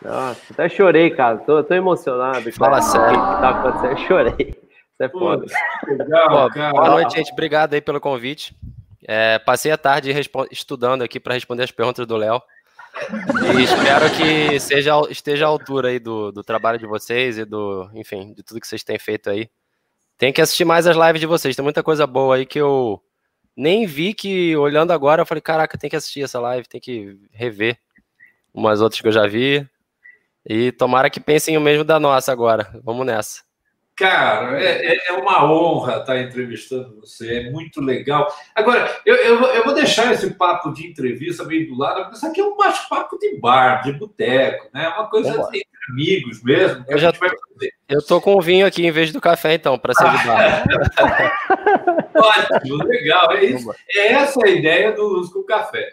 Nossa, 0.00 0.40
até 0.50 0.66
chorei, 0.68 1.10
cara. 1.10 1.36
Tô, 1.38 1.62
tô 1.62 1.74
emocionado. 1.74 2.50
Fala 2.52 2.80
sério. 2.80 3.18
O 3.18 3.34
que 3.34 3.40
tá 3.40 3.48
acontecendo? 3.50 3.90
Eu 3.90 4.06
chorei. 4.06 4.48
Isso 4.48 5.02
é 5.02 5.08
foda. 5.10 5.44
Legal, 5.86 6.50
Pô, 6.50 6.58
boa 6.70 6.88
noite, 6.88 7.16
gente. 7.16 7.32
Obrigado 7.32 7.74
aí 7.74 7.82
pelo 7.82 8.00
convite. 8.00 8.56
É, 9.06 9.38
passei 9.38 9.70
a 9.70 9.76
tarde 9.76 10.10
estudando 10.50 11.02
aqui 11.02 11.20
para 11.20 11.34
responder 11.34 11.64
as 11.64 11.70
perguntas 11.70 12.06
do 12.06 12.16
Léo. 12.16 12.40
E 13.54 13.62
espero 13.62 14.10
que 14.10 14.58
seja, 14.58 14.92
esteja 15.10 15.44
à 15.44 15.48
altura 15.48 15.88
aí 15.88 15.98
do, 15.98 16.32
do 16.32 16.42
trabalho 16.42 16.78
de 16.78 16.86
vocês 16.86 17.36
e 17.36 17.44
do, 17.44 17.90
enfim, 17.92 18.32
de 18.32 18.42
tudo 18.42 18.60
que 18.60 18.66
vocês 18.66 18.84
têm 18.84 18.98
feito 18.98 19.28
aí. 19.28 19.50
Tem 20.16 20.32
que 20.32 20.40
assistir 20.40 20.64
mais 20.64 20.86
as 20.86 20.96
lives 20.96 21.20
de 21.20 21.26
vocês. 21.26 21.54
Tem 21.54 21.62
muita 21.62 21.82
coisa 21.82 22.06
boa 22.06 22.36
aí 22.36 22.46
que 22.46 22.58
eu 22.58 23.02
nem 23.56 23.86
vi 23.86 24.14
que 24.14 24.56
olhando 24.56 24.92
agora 24.92 25.22
eu 25.22 25.26
falei, 25.26 25.40
caraca, 25.40 25.78
tem 25.78 25.90
que 25.90 25.96
assistir 25.96 26.22
essa 26.22 26.40
live, 26.40 26.68
tem 26.68 26.80
que 26.80 27.18
rever 27.32 27.78
umas 28.52 28.80
outras 28.80 29.00
que 29.00 29.08
eu 29.08 29.12
já 29.12 29.26
vi. 29.26 29.66
E 30.46 30.72
tomara 30.72 31.08
que 31.08 31.20
pensem 31.20 31.56
o 31.56 31.60
mesmo 31.60 31.84
da 31.84 31.98
nossa 31.98 32.30
agora. 32.30 32.78
Vamos 32.84 33.06
nessa. 33.06 33.42
Cara, 33.96 34.60
é, 34.60 34.92
é, 34.92 35.08
é 35.08 35.12
uma 35.12 35.48
honra 35.48 35.98
estar 35.98 36.18
entrevistando 36.18 37.00
você, 37.00 37.38
é 37.38 37.50
muito 37.50 37.80
legal. 37.80 38.26
Agora, 38.52 39.00
eu, 39.06 39.14
eu, 39.14 39.40
eu, 39.40 39.64
vou 39.64 39.72
deixar 39.72 40.12
esse 40.12 40.34
papo 40.34 40.72
de 40.72 40.84
entrevista 40.88 41.44
meio 41.44 41.68
do 41.68 41.78
lado, 41.78 42.02
porque 42.02 42.16
isso 42.16 42.26
aqui 42.26 42.40
é 42.40 42.44
um 42.44 42.56
bate-papo 42.56 43.16
de 43.16 43.38
bar, 43.38 43.82
de 43.82 43.92
boteco, 43.92 44.68
né? 44.74 44.88
Uma 44.88 45.08
coisa 45.08 45.30
entre 45.30 45.73
amigos 45.90 46.42
mesmo. 46.42 46.84
eu 46.88 46.98
já 46.98 47.10
vai 47.10 47.28
fazer. 47.28 47.72
Eu 47.88 48.02
tô 48.02 48.20
com 48.20 48.34
o 48.34 48.40
vinho 48.40 48.66
aqui 48.66 48.86
em 48.86 48.90
vez 48.90 49.12
do 49.12 49.20
café, 49.20 49.54
então, 49.54 49.78
para 49.78 49.94
ser 49.94 50.04
bar. 50.04 50.64
Ótimo, 52.14 52.84
legal. 52.84 53.32
É, 53.32 53.44
isso, 53.44 53.74
é 53.90 54.12
essa 54.12 54.40
a 54.44 54.48
ideia 54.48 54.92
do 54.92 55.20
uso 55.20 55.32
com 55.32 55.42
café. 55.42 55.88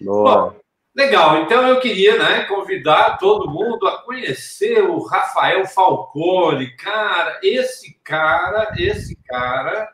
Boa. 0.00 0.50
Bom, 0.50 0.64
Legal, 0.96 1.42
então 1.42 1.66
eu 1.66 1.80
queria 1.80 2.16
né, 2.16 2.44
convidar 2.44 3.18
todo 3.18 3.50
mundo 3.50 3.84
a 3.88 4.00
conhecer 4.02 4.80
o 4.80 5.02
Rafael 5.02 5.66
Falcone. 5.66 6.70
Cara, 6.76 7.40
esse 7.42 7.98
cara, 8.04 8.72
esse 8.78 9.16
cara 9.26 9.92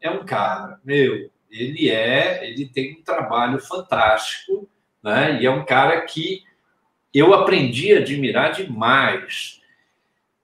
é 0.00 0.10
um 0.10 0.24
cara, 0.24 0.80
meu, 0.82 1.30
ele 1.50 1.90
é, 1.90 2.48
ele 2.48 2.66
tem 2.66 2.94
um 2.98 3.02
trabalho 3.02 3.60
fantástico, 3.60 4.66
né? 5.02 5.38
E 5.42 5.46
é 5.46 5.50
um 5.50 5.62
cara 5.62 6.00
que 6.02 6.42
eu 7.14 7.34
aprendi 7.34 7.92
a 7.94 7.98
admirar 7.98 8.52
demais. 8.52 9.60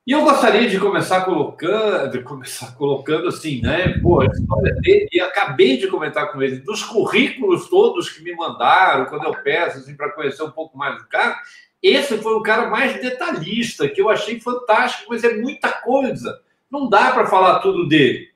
E 0.07 0.13
eu 0.13 0.23
gostaria 0.23 0.69
de 0.69 0.79
começar 0.79 1.25
colocando, 1.25 2.11
de 2.11 2.23
começar 2.23 2.77
colocando 2.77 3.29
assim, 3.29 3.61
né? 3.61 3.99
Pô, 4.01 4.21
a 4.21 4.27
história 4.27 4.75
dele, 4.77 5.09
e 5.13 5.21
acabei 5.21 5.77
de 5.79 5.89
comentar 5.89 6.31
com 6.31 6.41
ele, 6.41 6.61
dos 6.61 6.85
currículos 6.85 7.69
todos 7.69 8.09
que 8.09 8.23
me 8.23 8.35
mandaram, 8.35 9.07
quando 9.07 9.25
eu 9.25 9.35
peço, 9.43 9.79
assim, 9.79 9.97
para 9.97 10.13
conhecer 10.13 10.45
um 10.45 10.51
pouco 10.51 10.79
mais 10.79 10.97
do 10.99 11.09
cara, 11.09 11.37
esse 11.83 12.19
foi 12.19 12.35
o 12.35 12.43
cara 12.43 12.69
mais 12.71 13.01
detalhista, 13.01 13.89
que 13.89 14.01
eu 14.01 14.09
achei 14.09 14.41
fantástico, 14.41 15.07
mas 15.09 15.25
é 15.25 15.37
muita 15.37 15.71
coisa. 15.73 16.41
Não 16.71 16.89
dá 16.89 17.13
para 17.13 17.27
falar 17.27 17.61
tudo 17.61 17.89
dele. 17.89 18.29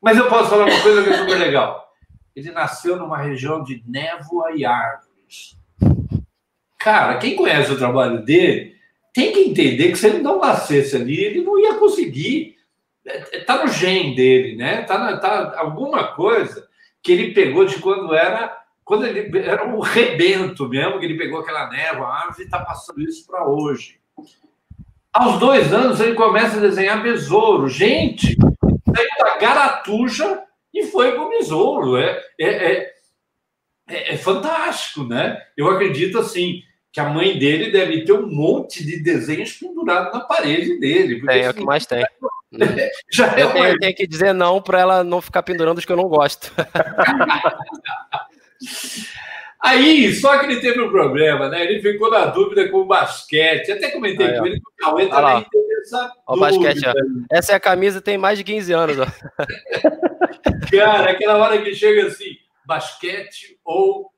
Mas 0.00 0.16
eu 0.16 0.28
posso 0.28 0.50
falar 0.50 0.66
uma 0.66 0.82
coisa 0.82 1.02
que 1.02 1.10
é 1.10 1.18
super 1.18 1.38
legal. 1.38 1.92
Ele 2.34 2.50
nasceu 2.52 2.96
numa 2.96 3.18
região 3.18 3.62
de 3.62 3.82
névoa 3.86 4.52
e 4.52 4.64
árvores. 4.64 5.07
Cara, 6.78 7.18
quem 7.18 7.34
conhece 7.34 7.72
o 7.72 7.78
trabalho 7.78 8.24
dele 8.24 8.76
tem 9.12 9.32
que 9.32 9.40
entender 9.40 9.90
que 9.90 9.98
se 9.98 10.06
ele 10.06 10.18
não 10.18 10.38
nascesse 10.38 10.94
ali, 10.94 11.18
ele 11.18 11.42
não 11.42 11.58
ia 11.58 11.74
conseguir. 11.74 12.56
Está 13.32 13.56
é, 13.56 13.64
no 13.64 13.72
gene 13.72 14.14
dele, 14.14 14.56
né? 14.56 14.82
Está 14.82 15.16
tá 15.16 15.54
alguma 15.58 16.14
coisa 16.14 16.68
que 17.02 17.10
ele 17.10 17.32
pegou 17.32 17.64
de 17.64 17.78
quando 17.78 18.14
era 18.14 18.56
quando 18.84 19.04
ele 19.04 19.38
era 19.40 19.66
um 19.66 19.80
rebento 19.80 20.66
mesmo, 20.66 20.98
que 20.98 21.04
ele 21.04 21.18
pegou 21.18 21.40
aquela 21.40 21.68
névoa, 21.68 22.06
a 22.06 22.22
árvore 22.22 22.40
e 22.40 22.44
está 22.44 22.60
passando 22.60 23.02
isso 23.02 23.26
para 23.26 23.46
hoje. 23.46 24.00
Aos 25.12 25.38
dois 25.38 25.74
anos, 25.74 26.00
ele 26.00 26.14
começa 26.14 26.56
a 26.56 26.60
desenhar 26.60 27.02
besouro. 27.02 27.68
Gente, 27.68 28.34
saiu 28.96 29.08
da 29.20 29.36
garatuja 29.36 30.42
e 30.72 30.84
foi 30.86 31.12
para 31.12 31.22
o 31.22 31.28
besouro. 31.28 31.98
É, 31.98 32.22
é, 32.40 32.48
é, 32.48 32.92
é, 33.88 34.14
é 34.14 34.16
fantástico, 34.16 35.04
né? 35.04 35.38
Eu 35.54 35.68
acredito 35.68 36.18
assim 36.18 36.62
que 36.92 37.00
a 37.00 37.08
mãe 37.08 37.38
dele 37.38 37.70
deve 37.70 38.04
ter 38.04 38.12
um 38.12 38.26
monte 38.26 38.84
de 38.84 39.02
desenhos 39.02 39.52
pendurados 39.52 40.12
na 40.12 40.20
parede 40.20 40.78
dele. 40.78 41.24
Tem, 41.24 41.42
é 41.42 41.50
o 41.50 41.54
que 41.54 41.64
mais 41.64 41.86
tem. 41.86 42.04
Já 43.12 43.36
é 43.36 43.42
eu, 43.42 43.52
tenho, 43.52 43.66
eu 43.66 43.78
tenho 43.78 43.94
que 43.94 44.06
dizer 44.06 44.32
não 44.32 44.62
para 44.62 44.80
ela 44.80 45.04
não 45.04 45.20
ficar 45.20 45.42
pendurando 45.42 45.78
os 45.78 45.84
que 45.84 45.92
eu 45.92 45.96
não 45.96 46.08
gosto. 46.08 46.52
Aí, 49.60 50.14
só 50.14 50.38
que 50.38 50.46
ele 50.46 50.60
teve 50.60 50.80
um 50.80 50.88
problema, 50.88 51.48
né? 51.48 51.64
Ele 51.64 51.82
ficou 51.82 52.10
na 52.10 52.26
dúvida 52.26 52.68
com 52.68 52.78
o 52.78 52.86
basquete. 52.86 53.72
Até 53.72 53.90
comentei 53.90 54.26
Aí, 54.26 54.38
com 54.38 54.46
ele 54.46 54.60
que 54.60 54.68
o 54.68 54.72
Cauê 54.76 55.08
também 55.08 55.44
teve 55.50 55.80
essa 55.80 56.12
o 56.28 56.36
basquete, 56.36 56.86
ó. 56.86 56.92
Essa 57.30 57.52
é 57.52 57.54
a 57.56 57.60
camisa, 57.60 58.00
tem 58.00 58.16
mais 58.16 58.38
de 58.38 58.44
15 58.44 58.72
anos. 58.72 58.96
Ó. 59.00 59.06
Cara, 60.70 61.10
aquela 61.10 61.36
hora 61.38 61.60
que 61.60 61.74
chega 61.74 62.06
assim, 62.06 62.36
basquete 62.64 63.58
ou 63.64 64.10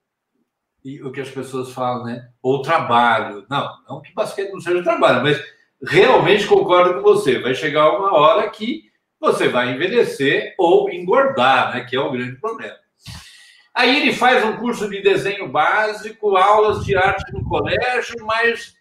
e 0.84 1.02
o 1.02 1.12
que 1.12 1.20
as 1.20 1.30
pessoas 1.30 1.72
falam, 1.72 2.04
né? 2.04 2.28
Ou 2.42 2.62
trabalho. 2.62 3.46
Não, 3.48 3.68
não 3.88 4.00
que 4.00 4.14
basquete 4.14 4.50
não 4.50 4.60
seja 4.60 4.82
trabalho, 4.82 5.22
mas 5.22 5.42
realmente 5.82 6.46
concordo 6.46 6.94
com 6.94 7.02
você. 7.02 7.38
Vai 7.38 7.54
chegar 7.54 7.90
uma 7.98 8.14
hora 8.14 8.48
que 8.50 8.90
você 9.20 9.48
vai 9.48 9.72
envelhecer 9.72 10.54
ou 10.58 10.90
engordar, 10.90 11.74
né? 11.74 11.84
Que 11.84 11.96
é 11.96 12.00
o 12.00 12.10
grande 12.10 12.36
problema. 12.40 12.76
Aí 13.74 14.00
ele 14.00 14.12
faz 14.12 14.44
um 14.44 14.56
curso 14.56 14.88
de 14.88 15.00
desenho 15.02 15.48
básico, 15.48 16.36
aulas 16.36 16.84
de 16.84 16.96
arte 16.96 17.32
no 17.32 17.44
colégio, 17.44 18.16
mas 18.24 18.74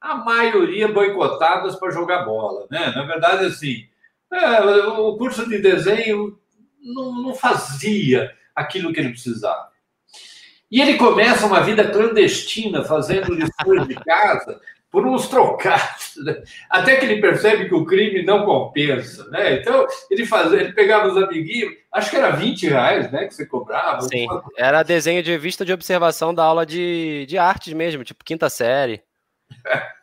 a 0.00 0.16
maioria 0.16 0.88
boicotadas 0.88 1.76
para 1.76 1.90
jogar 1.90 2.24
bola, 2.24 2.66
né? 2.70 2.92
Na 2.94 3.02
verdade, 3.04 3.46
assim, 3.46 3.88
é, 4.32 4.60
o 4.60 5.16
curso 5.16 5.48
de 5.48 5.58
desenho 5.58 6.38
não, 6.80 7.22
não 7.22 7.34
fazia 7.34 8.32
aquilo 8.54 8.92
que 8.92 9.00
ele 9.00 9.10
precisava. 9.10 9.68
E 10.70 10.80
ele 10.80 10.94
começa 10.94 11.46
uma 11.46 11.60
vida 11.60 11.88
clandestina, 11.88 12.82
fazendo 12.84 13.32
lições 13.32 13.86
de 13.86 13.94
casa 13.94 14.60
por 14.90 15.06
uns 15.06 15.28
trocados, 15.28 16.14
né? 16.24 16.42
até 16.70 16.96
que 16.96 17.04
ele 17.04 17.20
percebe 17.20 17.68
que 17.68 17.74
o 17.74 17.84
crime 17.84 18.22
não 18.22 18.44
compensa, 18.44 19.28
né? 19.28 19.54
Então 19.54 19.86
ele 20.10 20.24
fazia, 20.24 20.60
ele 20.60 20.72
pegava 20.72 21.08
os 21.08 21.22
amiguinhos, 21.22 21.74
acho 21.92 22.08
que 22.08 22.16
era 22.16 22.30
20 22.30 22.68
reais, 22.68 23.12
né, 23.12 23.26
que 23.26 23.34
você 23.34 23.44
cobrava. 23.44 24.00
Sim, 24.02 24.26
era 24.56 24.82
desenho 24.82 25.22
de 25.22 25.36
vista 25.36 25.64
de 25.64 25.72
observação 25.72 26.34
da 26.34 26.44
aula 26.44 26.64
de, 26.64 27.26
de 27.26 27.36
artes 27.36 27.74
mesmo, 27.74 28.04
tipo 28.04 28.24
quinta 28.24 28.48
série. 28.48 29.02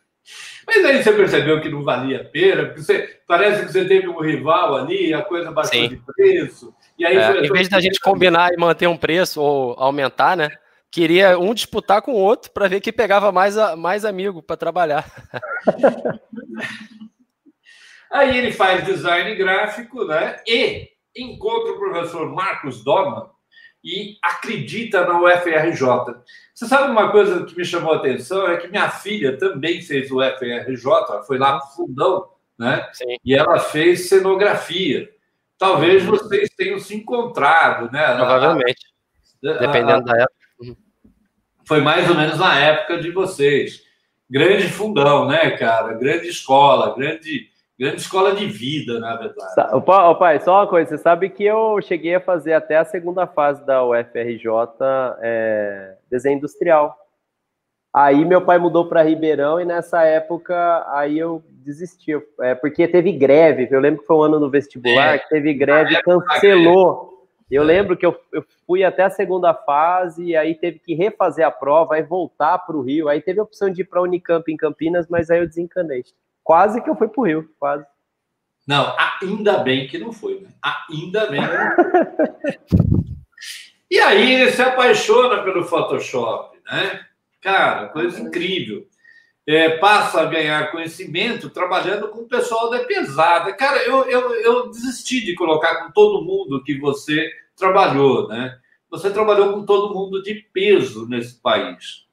Mas 0.66 0.86
aí 0.86 1.04
você 1.04 1.12
percebeu 1.12 1.60
que 1.60 1.70
não 1.70 1.84
valia 1.84 2.22
a 2.22 2.24
pena, 2.24 2.66
porque 2.66 2.84
você, 2.84 3.20
parece 3.28 3.66
que 3.66 3.72
você 3.72 3.86
teve 3.86 4.08
um 4.08 4.20
rival 4.20 4.76
ali, 4.76 5.14
a 5.14 5.22
coisa 5.22 5.52
baixou 5.52 5.74
Sim. 5.74 5.90
de 5.90 5.98
preço. 5.98 6.74
E 7.04 7.06
aí 7.06 7.18
é, 7.18 7.46
em 7.46 7.52
vez 7.52 7.68
da 7.68 7.82
gente 7.82 8.00
combinar 8.00 8.54
e 8.54 8.58
manter 8.58 8.88
um 8.88 8.96
preço 8.96 9.42
ou 9.42 9.74
aumentar, 9.78 10.38
né? 10.38 10.50
Queria 10.90 11.38
um 11.38 11.54
disputar 11.54 12.02
com 12.02 12.14
o 12.14 12.18
outro 12.18 12.50
para 12.52 12.70
ver 12.70 12.80
quem 12.80 12.94
pegava 12.94 13.30
mais, 13.30 13.56
mais 13.78 14.06
amigo 14.06 14.42
para 14.42 14.56
trabalhar. 14.56 15.06
aí 18.10 18.38
ele 18.38 18.54
faz 18.54 18.86
design 18.86 19.36
gráfico, 19.36 20.06
né? 20.06 20.38
E 20.48 20.92
encontra 21.14 21.74
o 21.74 21.78
professor 21.78 22.34
Marcos 22.34 22.82
Dorman 22.86 23.26
e 23.84 24.16
acredita 24.24 25.06
na 25.06 25.20
UFRJ. 25.20 25.86
Você 26.56 26.68
sabe 26.68 26.90
uma 26.90 27.12
coisa 27.12 27.44
que 27.44 27.58
me 27.58 27.66
chamou 27.66 27.96
a 27.96 27.98
atenção? 27.98 28.48
É 28.48 28.56
que 28.56 28.70
minha 28.70 28.90
filha 28.90 29.38
também 29.38 29.82
fez 29.82 30.10
o 30.10 30.22
UFRJ, 30.22 30.86
foi 31.28 31.38
lá 31.38 31.60
para 31.60 31.68
o 31.68 31.72
fundão, 31.72 32.30
né? 32.58 32.88
Sim. 32.94 33.18
E 33.26 33.36
ela 33.36 33.60
fez 33.60 34.08
cenografia. 34.08 35.13
Talvez 35.64 36.04
vocês 36.04 36.50
tenham 36.50 36.78
se 36.78 36.94
encontrado, 36.94 37.90
né? 37.90 38.16
Provavelmente. 38.16 38.86
Dependendo 39.42 40.10
a, 40.10 40.14
da 40.14 40.22
época. 40.24 40.78
Foi 41.66 41.80
mais 41.80 42.10
ou 42.10 42.16
menos 42.16 42.38
na 42.38 42.60
época 42.60 42.98
de 42.98 43.12
vocês. 43.12 43.82
Grande 44.30 44.68
fundão, 44.68 45.26
né, 45.26 45.52
cara? 45.52 45.94
Grande 45.94 46.28
escola, 46.28 46.94
grande 46.96 47.50
Grande 47.80 48.02
escola 48.02 48.36
de 48.36 48.46
vida, 48.46 49.00
na 49.00 49.16
verdade. 49.16 49.76
Ô, 49.76 50.16
pai, 50.16 50.40
só 50.40 50.60
uma 50.60 50.68
coisa, 50.68 50.92
você 50.92 50.98
sabe 50.98 51.28
que 51.30 51.44
eu 51.44 51.82
cheguei 51.82 52.14
a 52.14 52.22
fazer 52.22 52.54
até 52.54 52.78
a 52.78 52.86
segunda 52.86 53.26
fase 53.26 53.66
da 53.66 53.84
UFRJ 53.84 54.46
é, 55.20 55.96
desenho 56.10 56.38
industrial. 56.38 56.96
Aí 57.92 58.24
meu 58.24 58.42
pai 58.46 58.60
mudou 58.60 58.88
para 58.88 59.02
Ribeirão 59.02 59.60
e 59.60 59.66
nessa 59.66 60.04
época 60.04 60.86
aí 60.92 61.18
eu 61.18 61.44
desisti, 61.64 62.12
é, 62.42 62.56
porque 62.56 62.88
teve 62.88 63.12
greve. 63.12 63.68
Eu 63.72 63.80
lembro 63.80 64.02
que 64.02 64.08
foi 64.08 64.16
um 64.16 64.24
ano 64.24 64.40
no 64.40 64.50
vestibular 64.50 65.16
é, 65.16 65.18
que 65.20 65.30
teve 65.30 65.54
greve, 65.54 66.02
cancelou. 66.02 67.14
Eu 67.50 67.64
lembro 67.64 67.96
que 67.96 68.06
eu, 68.06 68.20
eu, 68.32 68.44
fui 68.66 68.84
até 68.84 69.04
a 69.04 69.10
segunda 69.10 69.54
fase, 69.54 70.36
aí 70.36 70.56
teve 70.56 70.80
que 70.80 70.96
refazer 70.96 71.46
a 71.46 71.52
prova, 71.52 71.96
aí 71.96 72.02
voltar 72.02 72.58
para 72.58 72.76
o 72.76 72.82
Rio. 72.82 73.08
Aí 73.08 73.22
teve 73.22 73.40
a 73.40 73.44
opção 73.44 73.70
de 73.70 73.82
ir 73.82 73.86
para 73.86 74.00
a 74.00 74.04
Unicamp 74.04 74.52
em 74.52 74.58
Campinas, 74.58 75.08
mas 75.08 75.30
aí 75.30 75.40
eu 75.40 75.48
desencanei. 75.48 76.04
Quase 76.44 76.82
que 76.82 76.90
eu 76.90 76.96
fui 76.96 77.08
pro 77.08 77.24
Rio, 77.24 77.50
quase. 77.60 77.86
Não, 78.68 78.96
ainda 79.22 79.60
bem 79.60 79.88
que 79.88 79.98
não 79.98 80.12
foi, 80.12 80.40
né? 80.42 80.50
Ainda 80.90 81.28
bem 81.28 81.42
que 81.42 81.48
não 81.48 81.76
foi. 81.76 82.54
e 83.92 84.00
aí 84.00 84.34
ele 84.34 84.52
se 84.52 84.62
apaixona 84.62 85.44
pelo 85.44 85.64
Photoshop, 85.64 86.58
né? 86.66 87.06
Cara, 87.42 87.90
coisa 87.90 88.20
incrível. 88.22 88.88
É, 89.46 89.78
passa 89.78 90.22
a 90.22 90.26
ganhar 90.26 90.72
conhecimento 90.72 91.50
trabalhando 91.50 92.08
com 92.08 92.22
o 92.22 92.28
pessoal 92.28 92.70
da 92.70 92.80
pesada. 92.86 93.52
Cara, 93.54 93.84
eu, 93.84 94.06
eu, 94.06 94.34
eu 94.36 94.70
desisti 94.70 95.24
de 95.26 95.36
colocar 95.36 95.84
com 95.84 95.92
todo 95.92 96.24
mundo 96.24 96.64
que 96.64 96.80
você 96.80 97.30
trabalhou, 97.56 98.28
né? 98.30 98.58
Você 98.90 99.10
trabalhou 99.10 99.54
com 99.54 99.66
todo 99.66 99.94
mundo 99.94 100.24
de 100.24 100.36
peso 100.54 101.08
nesse 101.10 101.42
país. 101.42 102.06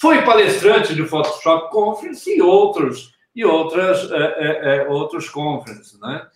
Foi 0.00 0.22
palestrante 0.22 0.94
de 0.94 1.04
Photoshop 1.04 1.70
Conference 1.70 2.34
e 2.34 2.40
outros 2.40 3.12
e 3.34 3.44
outras, 3.44 4.10
é, 4.10 4.16
é, 4.16 4.76
é, 4.76 4.88
outros 4.88 5.28
conferences, 5.28 5.98
né? 6.00 6.26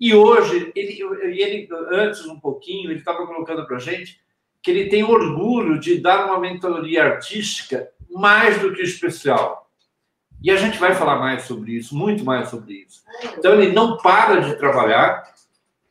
E 0.00 0.14
hoje, 0.14 0.72
ele, 0.74 0.98
ele, 1.22 1.68
antes 1.90 2.24
um 2.24 2.38
pouquinho, 2.38 2.90
ele 2.90 3.00
estava 3.00 3.26
colocando 3.26 3.66
para 3.66 3.78
gente 3.78 4.20
que 4.62 4.70
ele 4.70 4.88
tem 4.88 5.02
orgulho 5.02 5.78
de 5.78 6.00
dar 6.00 6.26
uma 6.26 6.38
mentoria 6.38 7.04
artística 7.04 7.88
mais 8.10 8.60
do 8.60 8.72
que 8.72 8.82
especial. 8.82 9.68
E 10.42 10.50
a 10.50 10.56
gente 10.56 10.78
vai 10.78 10.94
falar 10.94 11.16
mais 11.16 11.42
sobre 11.42 11.72
isso, 11.72 11.96
muito 11.96 12.24
mais 12.24 12.48
sobre 12.48 12.84
isso. 12.86 13.02
Então, 13.36 13.54
ele 13.54 13.72
não 13.72 13.96
para 13.96 14.40
de 14.40 14.56
trabalhar 14.56 15.24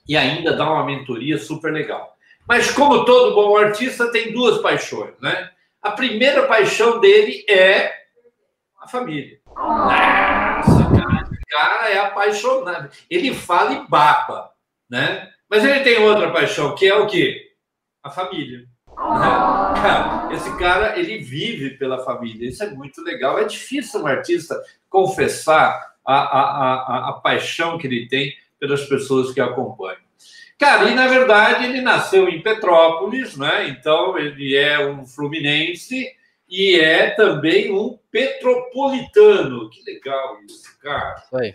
e 0.07 0.15
ainda 0.15 0.55
dá 0.55 0.71
uma 0.71 0.85
mentoria 0.85 1.37
super 1.37 1.71
legal. 1.71 2.15
Mas, 2.47 2.71
como 2.71 3.03
todo 3.03 3.35
bom 3.35 3.57
artista, 3.57 4.09
tem 4.11 4.31
duas 4.31 4.59
paixões, 4.59 5.13
né? 5.21 5.51
A 5.81 5.91
primeira 5.91 6.47
paixão 6.47 6.99
dele 6.99 7.45
é 7.49 7.91
a 8.79 8.87
família. 8.87 9.37
Nossa, 9.53 10.83
cara, 10.95 11.23
esse 11.23 11.45
cara 11.49 11.89
é 11.89 11.97
apaixonado. 11.99 12.89
Ele 13.09 13.33
fala 13.33 13.73
e 13.73 13.87
baba, 13.87 14.51
né? 14.89 15.29
Mas 15.49 15.63
ele 15.65 15.81
tem 15.81 15.99
outra 15.99 16.31
paixão, 16.31 16.73
que 16.73 16.87
é 16.87 16.95
o 16.95 17.05
quê? 17.05 17.51
A 18.01 18.09
família. 18.09 18.59
Né? 18.59 18.65
Cara, 19.81 20.33
esse 20.33 20.57
cara, 20.57 20.99
ele 20.99 21.19
vive 21.19 21.71
pela 21.71 22.03
família. 22.03 22.49
Isso 22.49 22.63
é 22.63 22.69
muito 22.69 23.01
legal. 23.03 23.37
É 23.37 23.43
difícil 23.43 24.01
um 24.01 24.07
artista 24.07 24.59
confessar 24.89 25.93
a, 26.03 26.15
a, 26.15 26.41
a, 26.41 27.09
a 27.09 27.13
paixão 27.13 27.77
que 27.77 27.85
ele 27.85 28.07
tem 28.07 28.33
pelas 28.59 28.83
pessoas 28.85 29.33
que 29.33 29.39
acompanham. 29.39 29.99
Cara, 30.57 30.89
e 30.89 30.95
na 30.95 31.07
verdade 31.07 31.65
ele 31.65 31.81
nasceu 31.81 32.27
em 32.27 32.41
Petrópolis, 32.41 33.37
né? 33.37 33.69
Então 33.69 34.17
ele 34.17 34.55
é 34.55 34.83
um 34.83 35.05
fluminense 35.05 36.07
e 36.49 36.79
é 36.79 37.11
também 37.11 37.71
um 37.71 37.99
petropolitano. 38.11 39.69
Que 39.69 39.83
legal 39.83 40.37
isso, 40.47 40.79
cara. 40.81 41.15
Foi. 41.29 41.53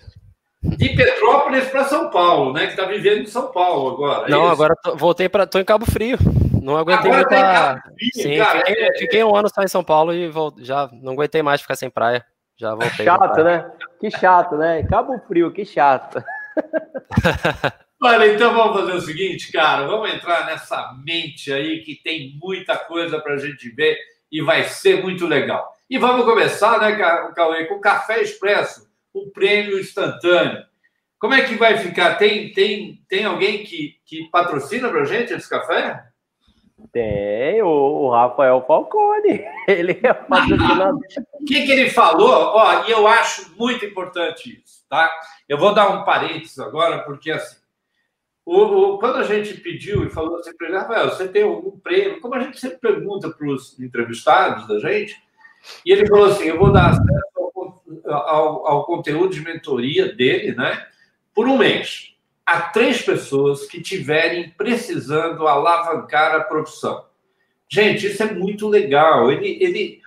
De 0.62 0.90
Petrópolis 0.90 1.64
para 1.64 1.84
São 1.86 2.10
Paulo, 2.10 2.52
né? 2.52 2.66
Que 2.66 2.72
está 2.72 2.84
vivendo 2.84 3.22
em 3.22 3.26
São 3.26 3.50
Paulo 3.50 3.94
agora. 3.94 4.28
É 4.28 4.30
Não, 4.30 4.48
é 4.48 4.52
agora 4.52 4.76
tô, 4.80 4.94
voltei 4.94 5.28
para. 5.28 5.46
tô 5.46 5.58
em 5.58 5.64
Cabo 5.64 5.84
Frio. 5.84 6.16
Não 6.62 6.76
aguentei 6.76 7.10
agora 7.10 7.72
muita... 7.72 8.12
Sim, 8.14 8.38
cara, 8.38 8.58
fiquei, 8.60 8.84
é... 8.84 8.98
fiquei, 8.98 9.24
um 9.24 9.34
ano 9.34 9.48
só 9.52 9.62
em 9.62 9.68
São 9.68 9.82
Paulo 9.82 10.14
e 10.14 10.30
já 10.58 10.88
não 10.92 11.14
aguentei 11.14 11.42
mais 11.42 11.60
ficar 11.60 11.74
sem 11.74 11.90
praia. 11.90 12.24
Já 12.56 12.70
voltei. 12.76 13.04
Chato, 13.04 13.42
né? 13.42 13.70
Que 13.98 14.10
chato, 14.10 14.56
né? 14.56 14.82
Cabo 14.84 15.18
Frio, 15.26 15.52
que 15.52 15.64
chato. 15.64 16.22
Olha, 18.00 18.32
então 18.32 18.52
vamos 18.54 18.80
fazer 18.80 18.92
o 18.92 19.00
seguinte, 19.00 19.50
cara. 19.50 19.86
Vamos 19.86 20.12
entrar 20.12 20.46
nessa 20.46 20.92
mente 21.04 21.52
aí 21.52 21.80
que 21.80 21.96
tem 22.02 22.38
muita 22.40 22.76
coisa 22.76 23.20
para 23.20 23.34
a 23.34 23.38
gente 23.38 23.68
ver 23.70 23.96
e 24.30 24.40
vai 24.40 24.64
ser 24.64 25.02
muito 25.02 25.26
legal. 25.26 25.68
E 25.90 25.98
vamos 25.98 26.24
começar, 26.24 26.80
né, 26.80 26.96
Cauê, 27.34 27.66
com 27.66 27.74
o 27.74 27.80
Café 27.80 28.22
Expresso, 28.22 28.88
o 29.12 29.30
prêmio 29.30 29.78
instantâneo. 29.78 30.64
Como 31.18 31.34
é 31.34 31.42
que 31.42 31.54
vai 31.54 31.76
ficar? 31.78 32.16
Tem, 32.16 32.52
tem, 32.52 33.00
tem 33.08 33.24
alguém 33.24 33.62
que, 33.62 33.96
que 34.04 34.28
patrocina 34.30 34.88
para 34.88 35.04
gente 35.04 35.32
esse 35.32 35.48
café? 35.48 36.11
Tem, 36.92 37.62
o, 37.62 37.68
o 37.68 38.10
Rafael 38.10 38.64
Falcone. 38.66 39.44
Ele 39.68 39.98
é 40.02 40.10
o 40.10 40.14
patrocinador. 40.26 41.00
O 41.34 41.44
que, 41.44 41.66
que 41.66 41.72
ele 41.72 41.90
falou? 41.90 42.52
Ó, 42.54 42.84
e 42.86 42.90
eu 42.90 43.06
acho 43.06 43.54
muito 43.56 43.84
importante 43.84 44.60
isso, 44.62 44.84
tá? 44.88 45.10
Eu 45.48 45.58
vou 45.58 45.74
dar 45.74 45.88
um 45.90 46.04
parênteses 46.04 46.58
agora, 46.58 46.98
porque 47.04 47.30
assim, 47.30 47.56
o, 48.44 48.60
o, 48.60 48.98
quando 48.98 49.16
a 49.16 49.22
gente 49.22 49.54
pediu 49.60 50.04
e 50.04 50.10
falou 50.10 50.36
assim 50.36 50.54
para 50.56 50.68
ele, 50.68 50.76
Rafael, 50.76 51.10
você 51.10 51.28
tem 51.28 51.42
algum 51.42 51.78
prêmio? 51.78 52.20
Como 52.20 52.34
a 52.34 52.40
gente 52.40 52.58
sempre 52.58 52.78
pergunta 52.78 53.30
para 53.30 53.46
os 53.46 53.78
entrevistados 53.78 54.66
da 54.66 54.78
gente, 54.78 55.16
e 55.86 55.92
ele 55.92 56.06
falou 56.06 56.26
assim: 56.26 56.44
eu 56.44 56.58
vou 56.58 56.72
dar 56.72 56.90
acesso 56.90 57.82
ao, 58.06 58.12
ao, 58.12 58.66
ao, 58.66 58.84
conteúdo 58.84 59.32
de 59.32 59.40
mentoria 59.40 60.12
dele, 60.12 60.54
né? 60.54 60.86
Por 61.34 61.46
um 61.46 61.56
mês, 61.56 62.11
a 62.44 62.60
três 62.60 63.00
pessoas 63.02 63.66
que 63.66 63.80
tiverem 63.80 64.50
precisando 64.50 65.46
alavancar 65.46 66.34
a 66.34 66.40
profissão. 66.40 67.06
Gente, 67.68 68.06
isso 68.06 68.22
é 68.22 68.32
muito 68.32 68.68
legal. 68.68 69.30
Ele, 69.30 69.56
ele, 69.60 70.02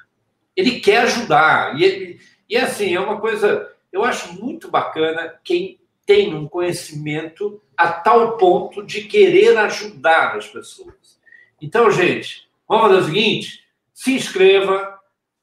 ele 0.56 0.80
quer 0.80 1.04
ajudar. 1.04 1.80
E, 1.80 1.84
ele, 1.84 2.19
e 2.48 2.58
assim, 2.58 2.93
é 2.93 3.00
uma 3.00 3.19
coisa. 3.19 3.71
Eu 3.91 4.04
acho 4.04 4.34
muito 4.34 4.69
bacana 4.69 5.34
quem 5.43 5.80
tem 6.06 6.36
um 6.36 6.48
conhecimento 6.48 7.62
a 7.76 7.91
tal 7.91 8.38
ponto 8.38 8.84
de 8.84 9.06
querer 9.06 9.58
ajudar 9.58 10.36
as 10.36 10.48
pessoas. 10.48 11.19
Então, 11.60 11.89
gente, 11.89 12.48
vamos 12.67 12.88
fazer 12.88 13.00
o 13.00 13.06
seguinte: 13.06 13.63
se 13.93 14.13
inscreva. 14.13 14.93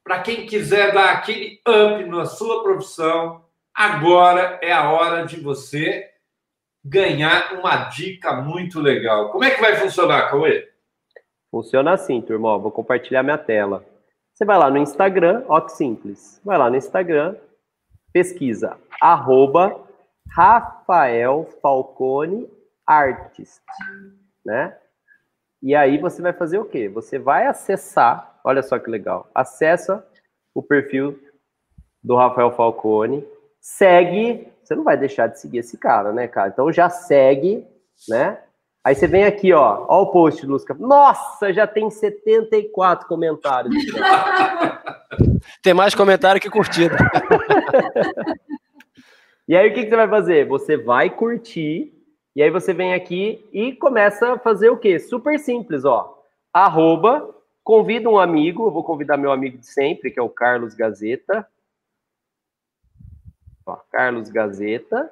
Para 0.03 0.19
quem 0.19 0.45
quiser 0.45 0.93
dar 0.93 1.11
aquele 1.13 1.61
up 1.65 2.03
na 2.09 2.25
sua 2.25 2.61
profissão, 2.61 3.45
agora 3.73 4.59
é 4.61 4.69
a 4.69 4.91
hora 4.91 5.25
de 5.25 5.39
você 5.39 6.12
ganhar 6.83 7.53
uma 7.53 7.89
dica 7.89 8.33
muito 8.33 8.79
legal. 8.79 9.31
Como 9.31 9.43
é 9.43 9.51
que 9.51 9.61
vai 9.61 9.75
funcionar, 9.75 10.29
Cauê? 10.29 10.69
Funciona 11.49 11.93
assim, 11.93 12.21
turma. 12.21 12.57
Vou 12.57 12.71
compartilhar 12.71 13.23
minha 13.23 13.37
tela. 13.37 13.85
Você 14.33 14.45
vai 14.45 14.57
lá 14.57 14.69
no 14.69 14.77
Instagram, 14.77 15.43
ó 15.47 15.61
que 15.61 15.71
simples. 15.71 16.41
Vai 16.43 16.57
lá 16.57 16.69
no 16.69 16.75
Instagram, 16.75 17.35
pesquisa 18.11 18.77
arroba 19.03 19.79
Rafael 20.31 21.45
Falcone 21.61 22.49
Artist, 22.87 23.61
né? 24.45 24.77
E 25.61 25.75
aí 25.75 25.97
você 25.97 26.21
vai 26.21 26.31
fazer 26.31 26.57
o 26.57 26.65
quê? 26.65 26.87
Você 26.87 27.19
vai 27.19 27.47
acessar, 27.47 28.39
olha 28.43 28.63
só 28.63 28.79
que 28.79 28.89
legal, 28.89 29.29
acessa 29.35 30.07
o 30.55 30.63
perfil 30.63 31.19
do 32.01 32.15
Rafael 32.15 32.51
Falcone, 32.51 33.27
segue, 33.59 34.47
você 34.63 34.75
não 34.75 34.83
vai 34.83 34.97
deixar 34.97 35.27
de 35.27 35.39
seguir 35.39 35.59
esse 35.59 35.77
cara, 35.77 36.11
né, 36.11 36.27
cara? 36.27 36.49
Então 36.49 36.71
já 36.71 36.89
segue, 36.89 37.67
né? 38.07 38.39
Aí 38.83 38.95
você 38.95 39.07
vem 39.07 39.23
aqui, 39.23 39.53
ó, 39.53 39.85
ó 39.87 40.01
o 40.01 40.11
post, 40.11 40.45
Lusca. 40.45 40.73
Nossa, 40.73 41.53
já 41.53 41.65
tem 41.65 41.89
74 41.89 43.07
comentários. 43.07 43.73
tem 45.63 45.73
mais 45.73 45.95
comentário 45.95 46.41
que 46.41 46.49
curtida. 46.49 46.97
e 49.47 49.55
aí 49.55 49.69
o 49.69 49.73
que, 49.73 49.83
que 49.83 49.89
você 49.89 49.95
vai 49.95 50.09
fazer? 50.09 50.47
Você 50.47 50.75
vai 50.75 51.09
curtir, 51.09 51.93
e 52.35 52.43
aí 52.43 52.49
você 52.49 52.73
vem 52.73 52.93
aqui 52.93 53.47
e 53.53 53.71
começa 53.73 54.33
a 54.33 54.39
fazer 54.39 54.69
o 54.69 54.77
quê? 54.77 54.99
Super 54.99 55.39
simples, 55.39 55.85
ó. 55.85 56.21
Arroba, 56.51 57.33
convida 57.63 58.09
um 58.09 58.19
amigo, 58.19 58.67
eu 58.67 58.71
vou 58.71 58.83
convidar 58.83 59.15
meu 59.15 59.31
amigo 59.31 59.57
de 59.57 59.65
sempre, 59.65 60.11
que 60.11 60.19
é 60.19 60.23
o 60.23 60.29
Carlos 60.29 60.73
Gazeta. 60.73 61.47
Ó, 63.65 63.77
Carlos 63.91 64.29
Gazeta 64.29 65.11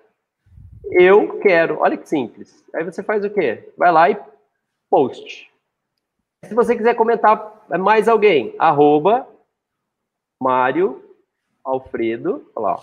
eu 0.90 1.40
quero. 1.40 1.80
Olha 1.80 1.98
que 1.98 2.08
simples. 2.08 2.66
Aí 2.74 2.84
você 2.84 3.04
faz 3.04 3.24
o 3.24 3.30
quê? 3.30 3.72
Vai 3.78 3.92
lá 3.92 4.10
e 4.10 4.18
post. 4.90 5.52
Se 6.46 6.56
você 6.56 6.76
quiser 6.76 6.96
comentar 6.96 7.66
mais 7.80 8.08
alguém, 8.08 8.56
arroba 8.58 9.28
Mário 10.42 11.04
Alfredo. 11.64 12.50
Lá. 12.56 12.80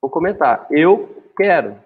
Vou 0.00 0.10
comentar. 0.10 0.66
Eu 0.70 1.24
quero. 1.36 1.78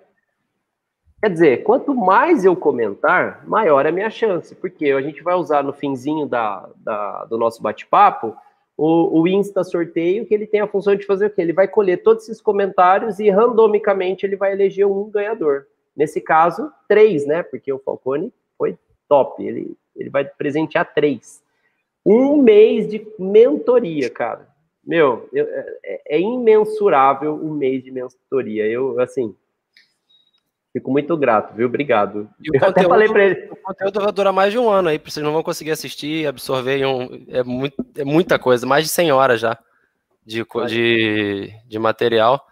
Quer 1.22 1.30
dizer, 1.30 1.62
quanto 1.62 1.94
mais 1.94 2.44
eu 2.44 2.54
comentar, 2.54 3.46
maior 3.46 3.86
é 3.86 3.88
a 3.88 3.92
minha 3.92 4.10
chance, 4.10 4.54
porque 4.54 4.90
a 4.90 5.00
gente 5.00 5.22
vai 5.22 5.34
usar 5.34 5.62
no 5.62 5.72
finzinho 5.72 6.26
da, 6.26 6.68
da 6.76 7.24
do 7.24 7.38
nosso 7.38 7.62
bate-papo 7.62 8.36
o, 8.76 9.20
o 9.20 9.28
Insta 9.28 9.62
sorteio, 9.62 10.26
que 10.26 10.34
ele 10.34 10.46
tem 10.46 10.60
a 10.60 10.66
função 10.66 10.94
de 10.94 11.06
fazer 11.06 11.26
o 11.26 11.30
quê? 11.30 11.42
Ele 11.42 11.52
vai 11.52 11.68
colher 11.68 12.02
todos 12.02 12.24
esses 12.24 12.40
comentários 12.40 13.18
e 13.20 13.30
randomicamente 13.30 14.26
ele 14.26 14.36
vai 14.36 14.52
eleger 14.52 14.86
um 14.86 15.08
ganhador. 15.08 15.66
Nesse 15.96 16.20
caso, 16.20 16.72
três, 16.88 17.24
né? 17.26 17.42
Porque 17.42 17.72
o 17.72 17.78
Falcone 17.78 18.32
foi 18.58 18.76
top. 19.08 19.44
Ele, 19.44 19.76
ele 19.94 20.10
vai 20.10 20.24
presentear 20.24 20.92
três. 20.92 21.42
Um 22.04 22.42
mês 22.42 22.88
de 22.88 23.06
mentoria, 23.18 24.10
cara. 24.10 24.48
Meu, 24.84 25.28
eu, 25.32 25.46
é, 25.84 26.02
é 26.08 26.20
imensurável 26.20 27.34
o 27.34 27.46
um 27.46 27.54
mês 27.54 27.82
de 27.82 27.90
mentoria. 27.90 28.66
Eu, 28.66 29.00
assim, 29.00 29.34
Fico 30.74 30.90
muito 30.90 31.16
grato, 31.16 31.54
viu? 31.54 31.68
Obrigado. 31.68 32.28
E 32.42 32.50
o, 32.50 32.60
conteúdo, 32.60 32.88
falei 32.88 33.08
pra 33.08 33.24
ele. 33.24 33.48
o 33.48 33.56
conteúdo 33.56 34.00
vai 34.00 34.12
durar 34.12 34.32
mais 34.32 34.52
de 34.52 34.58
um 34.58 34.68
ano 34.68 34.88
aí, 34.88 34.98
vocês 34.98 35.24
não 35.24 35.32
vão 35.32 35.42
conseguir 35.42 35.70
assistir, 35.70 36.26
absorver 36.26 36.84
um, 36.84 37.24
é, 37.28 37.44
muito, 37.44 37.76
é 37.96 38.04
muita 38.04 38.40
coisa, 38.40 38.66
mais 38.66 38.84
de 38.84 38.90
100 38.90 39.12
horas 39.12 39.40
já 39.40 39.56
de, 40.26 40.44
de, 40.66 41.54
de 41.64 41.78
material. 41.78 42.44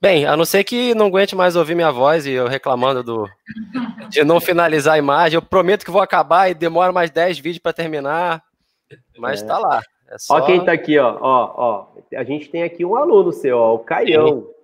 Bem, 0.00 0.26
a 0.26 0.36
não 0.36 0.44
ser 0.44 0.64
que 0.64 0.96
não 0.96 1.06
aguente 1.06 1.36
mais 1.36 1.54
ouvir 1.54 1.76
minha 1.76 1.92
voz 1.92 2.26
e 2.26 2.32
eu 2.32 2.48
reclamando 2.48 3.04
do, 3.04 3.28
de 4.08 4.24
não 4.24 4.40
finalizar 4.40 4.94
a 4.94 4.98
imagem, 4.98 5.36
eu 5.36 5.42
prometo 5.42 5.84
que 5.84 5.92
vou 5.92 6.02
acabar 6.02 6.50
e 6.50 6.54
demora 6.54 6.90
mais 6.90 7.10
10 7.10 7.38
vídeos 7.38 7.62
para 7.62 7.72
terminar, 7.72 8.42
mas 9.16 9.42
é. 9.42 9.46
tá 9.46 9.58
lá. 9.58 9.80
É 10.10 10.18
só... 10.18 10.38
Ó 10.38 10.40
quem 10.40 10.64
tá 10.64 10.72
aqui, 10.72 10.98
ó, 10.98 11.16
ó, 11.20 11.52
ó. 11.56 11.86
A 12.16 12.24
gente 12.24 12.48
tem 12.48 12.64
aqui 12.64 12.84
um 12.84 12.96
aluno 12.96 13.30
seu, 13.30 13.56
ó, 13.56 13.74
o 13.74 13.78
Caião. 13.78 14.40
Sim. 14.40 14.59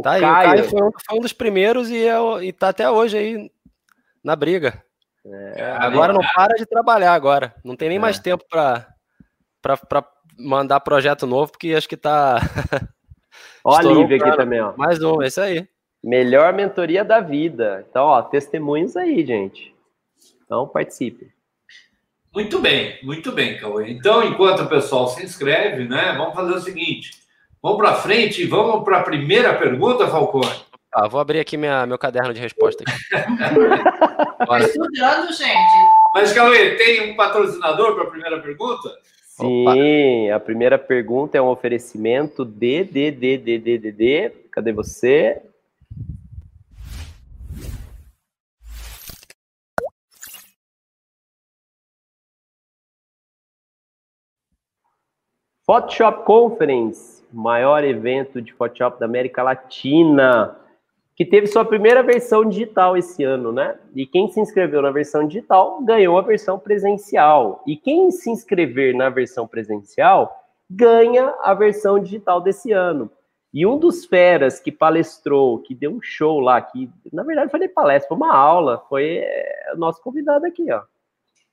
O 0.00 0.02
tá 0.02 0.18
Caio, 0.18 0.26
aí, 0.26 0.46
o 0.46 0.50
Caio 0.50 0.64
foi 0.64 0.82
um, 0.82 0.90
foi 1.06 1.18
um, 1.18 1.20
dos 1.20 1.32
primeiros 1.32 1.90
e, 1.90 2.06
é, 2.06 2.16
e 2.42 2.52
tá 2.52 2.70
até 2.70 2.90
hoje 2.90 3.18
aí 3.18 3.50
na 4.24 4.34
briga. 4.34 4.82
É, 5.54 5.72
agora 5.78 6.12
não 6.12 6.22
para 6.34 6.54
de 6.54 6.64
trabalhar 6.64 7.12
agora. 7.12 7.54
Não 7.62 7.76
tem 7.76 7.90
nem 7.90 7.98
é. 7.98 8.00
mais 8.00 8.18
tempo 8.18 8.44
para 8.48 8.86
mandar 10.38 10.80
projeto 10.80 11.26
novo, 11.26 11.52
porque 11.52 11.74
acho 11.74 11.88
que 11.88 11.96
tá. 11.96 12.38
Olha 13.62 13.90
a 13.90 13.92
Lívia 13.92 14.16
aqui 14.16 14.36
também, 14.36 14.60
ó. 14.60 14.72
Mais 14.74 15.02
um, 15.02 15.22
esse 15.22 15.38
aí. 15.38 15.68
Melhor 16.02 16.54
mentoria 16.54 17.04
da 17.04 17.20
vida. 17.20 17.84
Então, 17.88 18.06
ó, 18.06 18.22
testemunhos 18.22 18.96
aí, 18.96 19.24
gente. 19.24 19.74
Então, 20.42 20.66
participe. 20.66 21.30
Muito 22.34 22.58
bem, 22.58 22.98
muito 23.02 23.32
bem, 23.32 23.58
Cauê. 23.58 23.90
Então, 23.90 24.24
enquanto 24.24 24.62
o 24.62 24.68
pessoal 24.68 25.08
se 25.08 25.22
inscreve, 25.22 25.86
né, 25.86 26.14
vamos 26.16 26.34
fazer 26.34 26.54
o 26.54 26.60
seguinte: 26.60 27.19
Vamos 27.62 27.76
para 27.76 27.94
frente 27.96 28.42
e 28.42 28.46
vamos 28.46 28.82
para 28.84 29.00
a 29.00 29.02
primeira 29.02 29.52
pergunta, 29.58 30.08
Falcone. 30.08 30.48
Ah, 30.90 31.06
vou 31.06 31.20
abrir 31.20 31.40
aqui 31.40 31.58
minha, 31.58 31.84
meu 31.84 31.98
caderno 31.98 32.32
de 32.32 32.40
resposta. 32.40 32.82
Estou 32.82 34.56
estudando, 34.56 35.30
gente. 35.30 35.72
Mas, 36.14 36.32
Cauê, 36.32 36.76
tem 36.76 37.12
um 37.12 37.16
patrocinador 37.16 37.94
para 37.94 38.04
a 38.04 38.10
primeira 38.10 38.40
pergunta? 38.40 38.88
Sim, 39.26 40.28
Opa. 40.28 40.36
a 40.36 40.40
primeira 40.40 40.78
pergunta 40.78 41.36
é 41.36 41.42
um 41.42 41.48
oferecimento 41.48 42.46
de, 42.46 42.82
de, 42.84 43.10
de, 43.10 43.36
de, 43.36 43.58
de, 43.58 43.78
de, 43.78 43.92
de. 43.92 44.30
Cadê 44.50 44.72
você? 44.72 45.42
Photoshop 55.66 56.24
Conference 56.24 57.19
maior 57.32 57.84
evento 57.84 58.40
de 58.40 58.52
Photoshop 58.52 58.98
da 58.98 59.06
América 59.06 59.42
Latina, 59.42 60.56
que 61.16 61.24
teve 61.24 61.46
sua 61.46 61.64
primeira 61.64 62.02
versão 62.02 62.44
digital 62.44 62.96
esse 62.96 63.22
ano, 63.22 63.52
né? 63.52 63.78
E 63.94 64.06
quem 64.06 64.28
se 64.30 64.40
inscreveu 64.40 64.80
na 64.80 64.90
versão 64.90 65.26
digital 65.26 65.82
ganhou 65.82 66.16
a 66.16 66.22
versão 66.22 66.58
presencial. 66.58 67.62
E 67.66 67.76
quem 67.76 68.10
se 68.10 68.30
inscrever 68.30 68.94
na 68.94 69.10
versão 69.10 69.46
presencial 69.46 70.34
ganha 70.70 71.34
a 71.42 71.52
versão 71.52 71.98
digital 71.98 72.40
desse 72.40 72.72
ano. 72.72 73.10
E 73.52 73.66
um 73.66 73.76
dos 73.76 74.04
feras 74.06 74.60
que 74.60 74.70
palestrou, 74.70 75.58
que 75.58 75.74
deu 75.74 75.90
um 75.90 76.00
show 76.00 76.38
lá, 76.38 76.60
que 76.60 76.88
na 77.12 77.24
verdade 77.24 77.50
foi 77.50 77.60
nem 77.60 77.68
palestra, 77.68 78.08
foi 78.08 78.16
uma 78.16 78.34
aula, 78.34 78.82
foi 78.88 79.18
é, 79.18 79.72
o 79.74 79.76
nosso 79.76 80.00
convidado 80.00 80.46
aqui, 80.46 80.70
ó. 80.72 80.82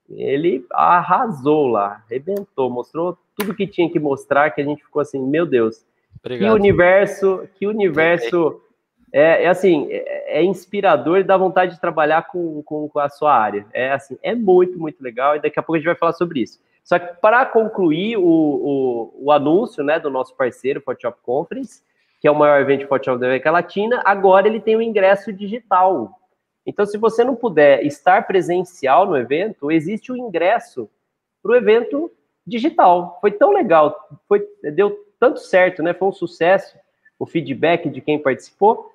Ele 0.10 0.66
arrasou 0.72 1.68
lá, 1.68 2.04
arrebentou, 2.06 2.70
mostrou 2.70 3.18
tudo 3.36 3.54
que 3.54 3.68
tinha 3.68 3.90
que 3.90 4.00
mostrar, 4.00 4.52
que 4.52 4.62
a 4.62 4.64
gente 4.64 4.84
ficou 4.84 5.02
assim, 5.02 5.20
meu 5.20 5.46
Deus, 5.46 5.86
Obrigado. 6.20 6.50
que 6.50 6.56
universo, 6.56 7.48
que 7.56 7.68
universo 7.68 8.62
é, 9.12 9.44
é 9.44 9.48
assim, 9.48 9.88
é, 9.90 10.40
é, 10.40 10.44
inspirador 10.44 11.20
e 11.20 11.24
dá 11.24 11.38
vontade 11.38 11.76
de 11.76 11.82
trabalhar 11.82 12.28
com, 12.28 12.62
com, 12.64 12.88
com, 12.90 13.00
a 13.00 13.10
sua 13.10 13.34
área. 13.34 13.66
É 13.74 13.92
assim, 13.92 14.18
é 14.22 14.36
muito, 14.36 14.78
muito 14.78 15.02
legal 15.02 15.36
e 15.36 15.42
daqui 15.42 15.60
a 15.60 15.64
pouco 15.64 15.76
a 15.76 15.80
gente 15.80 15.86
vai 15.86 15.96
falar 15.96 16.14
sobre 16.14 16.42
isso. 16.42 16.60
Só 16.84 16.98
que 16.98 17.20
para 17.22 17.46
concluir 17.46 18.18
o, 18.18 18.24
o, 18.24 19.14
o, 19.26 19.32
anúncio 19.32 19.84
né, 19.84 20.00
do 20.00 20.10
nosso 20.10 20.36
parceiro, 20.36 20.82
Photoshop 20.82 21.18
Conference, 21.22 21.84
que 22.20 22.28
é 22.28 22.32
o 22.32 22.36
maior 22.36 22.62
evento 22.62 22.80
de 22.80 22.88
Photoshop 22.88 23.20
da 23.20 23.28
América 23.28 23.52
Latina, 23.52 24.02
agora 24.06 24.48
ele 24.48 24.60
tem 24.60 24.76
o 24.76 24.82
ingresso 24.82 25.34
digital. 25.34 26.18
Então, 26.68 26.86
se 26.86 26.98
você 26.98 27.24
não 27.24 27.34
puder 27.34 27.86
estar 27.86 28.28
presencial 28.28 29.06
no 29.06 29.16
evento, 29.16 29.72
existe 29.72 30.12
o 30.12 30.18
ingresso 30.18 30.90
para 31.42 31.54
o 31.54 31.56
evento 31.56 32.12
digital. 32.46 33.18
Foi 33.22 33.32
tão 33.32 33.52
legal, 33.52 34.10
foi, 34.28 34.46
deu 34.74 35.06
tanto 35.18 35.40
certo, 35.40 35.82
né? 35.82 35.94
Foi 35.94 36.10
um 36.10 36.14
sucesso 36.14 36.78
o 37.18 37.26
feedback 37.26 37.90
de 37.90 38.02
quem 38.02 38.20
participou, 38.20 38.92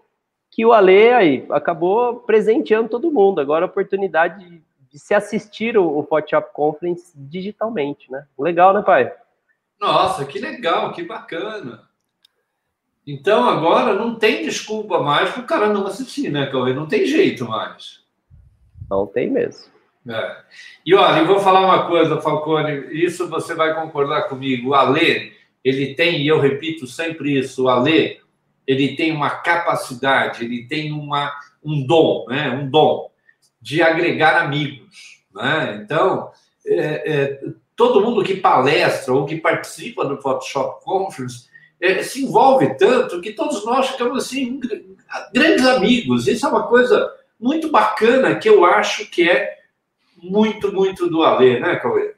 que 0.50 0.64
o 0.64 0.72
Ale 0.72 1.10
aí 1.10 1.46
acabou 1.50 2.16
presenteando 2.20 2.90
todo 2.90 3.10
mundo. 3.10 3.40
Agora 3.40 3.64
a 3.64 3.68
oportunidade 3.68 4.38
de, 4.44 4.62
de 4.90 4.98
se 4.98 5.14
assistir 5.14 5.76
o, 5.76 5.98
o 5.98 6.04
Photoshop 6.04 6.52
Conference 6.52 7.12
digitalmente, 7.16 8.12
né? 8.12 8.26
Legal, 8.38 8.74
né, 8.74 8.82
pai? 8.82 9.12
Nossa, 9.80 10.24
que 10.24 10.38
legal, 10.38 10.92
que 10.92 11.02
bacana. 11.02 11.88
Então 13.06 13.48
agora 13.48 13.94
não 13.94 14.14
tem 14.14 14.44
desculpa 14.44 15.02
mais 15.02 15.30
para 15.30 15.42
o 15.42 15.46
cara 15.46 15.72
não 15.72 15.86
assistir, 15.86 16.30
né, 16.30 16.46
Cauê? 16.46 16.72
Não 16.72 16.86
tem 16.86 17.04
jeito 17.04 17.44
mais. 17.46 18.00
Não 18.88 19.06
tem 19.06 19.30
mesmo. 19.30 19.72
É. 20.08 20.36
E 20.84 20.94
olha, 20.94 21.20
eu 21.20 21.26
vou 21.26 21.40
falar 21.40 21.60
uma 21.60 21.86
coisa, 21.86 22.20
Falcone, 22.20 22.88
isso 22.92 23.28
você 23.28 23.54
vai 23.54 23.74
concordar 23.74 24.28
comigo. 24.28 24.70
O 24.70 24.74
Alê, 24.74 25.32
ele 25.64 25.94
tem, 25.94 26.22
e 26.22 26.28
eu 26.28 26.40
repito 26.40 26.86
sempre 26.86 27.38
isso, 27.38 27.64
o 27.64 27.68
Alê, 27.68 28.20
ele 28.66 28.96
tem 28.96 29.12
uma 29.12 29.30
capacidade, 29.30 30.44
ele 30.44 30.66
tem 30.66 30.92
uma, 30.92 31.32
um 31.64 31.84
dom, 31.86 32.26
né? 32.28 32.50
um 32.50 32.68
dom 32.68 33.10
de 33.60 33.82
agregar 33.82 34.42
amigos. 34.42 35.24
Né? 35.32 35.80
Então, 35.84 36.30
é, 36.66 37.12
é, 37.12 37.40
todo 37.76 38.00
mundo 38.00 38.24
que 38.24 38.36
palestra 38.36 39.12
ou 39.12 39.24
que 39.24 39.36
participa 39.36 40.04
do 40.04 40.20
Photoshop 40.20 40.84
Conference 40.84 41.48
é, 41.82 42.00
se 42.04 42.22
envolve 42.22 42.76
tanto 42.78 43.20
que 43.20 43.32
todos 43.32 43.64
nós 43.66 43.88
ficamos 43.88 44.24
assim, 44.24 44.60
grandes 45.34 45.66
amigos. 45.66 46.28
Isso 46.28 46.46
é 46.46 46.48
uma 46.48 46.68
coisa 46.68 47.12
muito 47.38 47.68
bacana 47.70 48.36
que 48.36 48.48
eu 48.48 48.64
acho 48.64 49.10
que 49.10 49.28
é 49.28 49.58
muito, 50.16 50.72
muito 50.72 51.10
do 51.10 51.24
Alê, 51.24 51.58
né, 51.58 51.74
Cauê? 51.76 52.14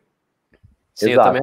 Sim, 0.95 1.13
Exato. 1.13 1.29
eu 1.29 1.33
também. 1.33 1.43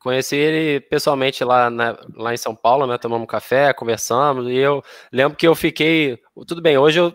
Conheci 0.00 0.34
ele 0.34 0.80
pessoalmente 0.80 1.44
lá, 1.44 1.68
na, 1.68 1.96
lá 2.16 2.32
em 2.32 2.36
São 2.36 2.56
Paulo, 2.56 2.86
né? 2.86 2.96
Tomamos 2.96 3.28
café, 3.28 3.72
conversamos, 3.74 4.48
e 4.48 4.56
eu 4.56 4.82
lembro 5.12 5.36
que 5.36 5.46
eu 5.46 5.54
fiquei. 5.54 6.18
Tudo 6.48 6.62
bem, 6.62 6.78
hoje 6.78 6.98
eu 6.98 7.14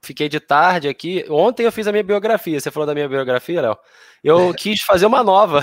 fiquei 0.00 0.30
de 0.30 0.40
tarde 0.40 0.88
aqui. 0.88 1.26
Ontem 1.28 1.64
eu 1.64 1.70
fiz 1.70 1.86
a 1.86 1.92
minha 1.92 2.02
biografia. 2.02 2.58
Você 2.58 2.70
falou 2.70 2.86
da 2.86 2.94
minha 2.94 3.08
biografia, 3.08 3.60
Léo? 3.60 3.78
Eu 4.24 4.52
quis 4.56 4.80
fazer 4.80 5.04
uma 5.04 5.22
nova. 5.22 5.62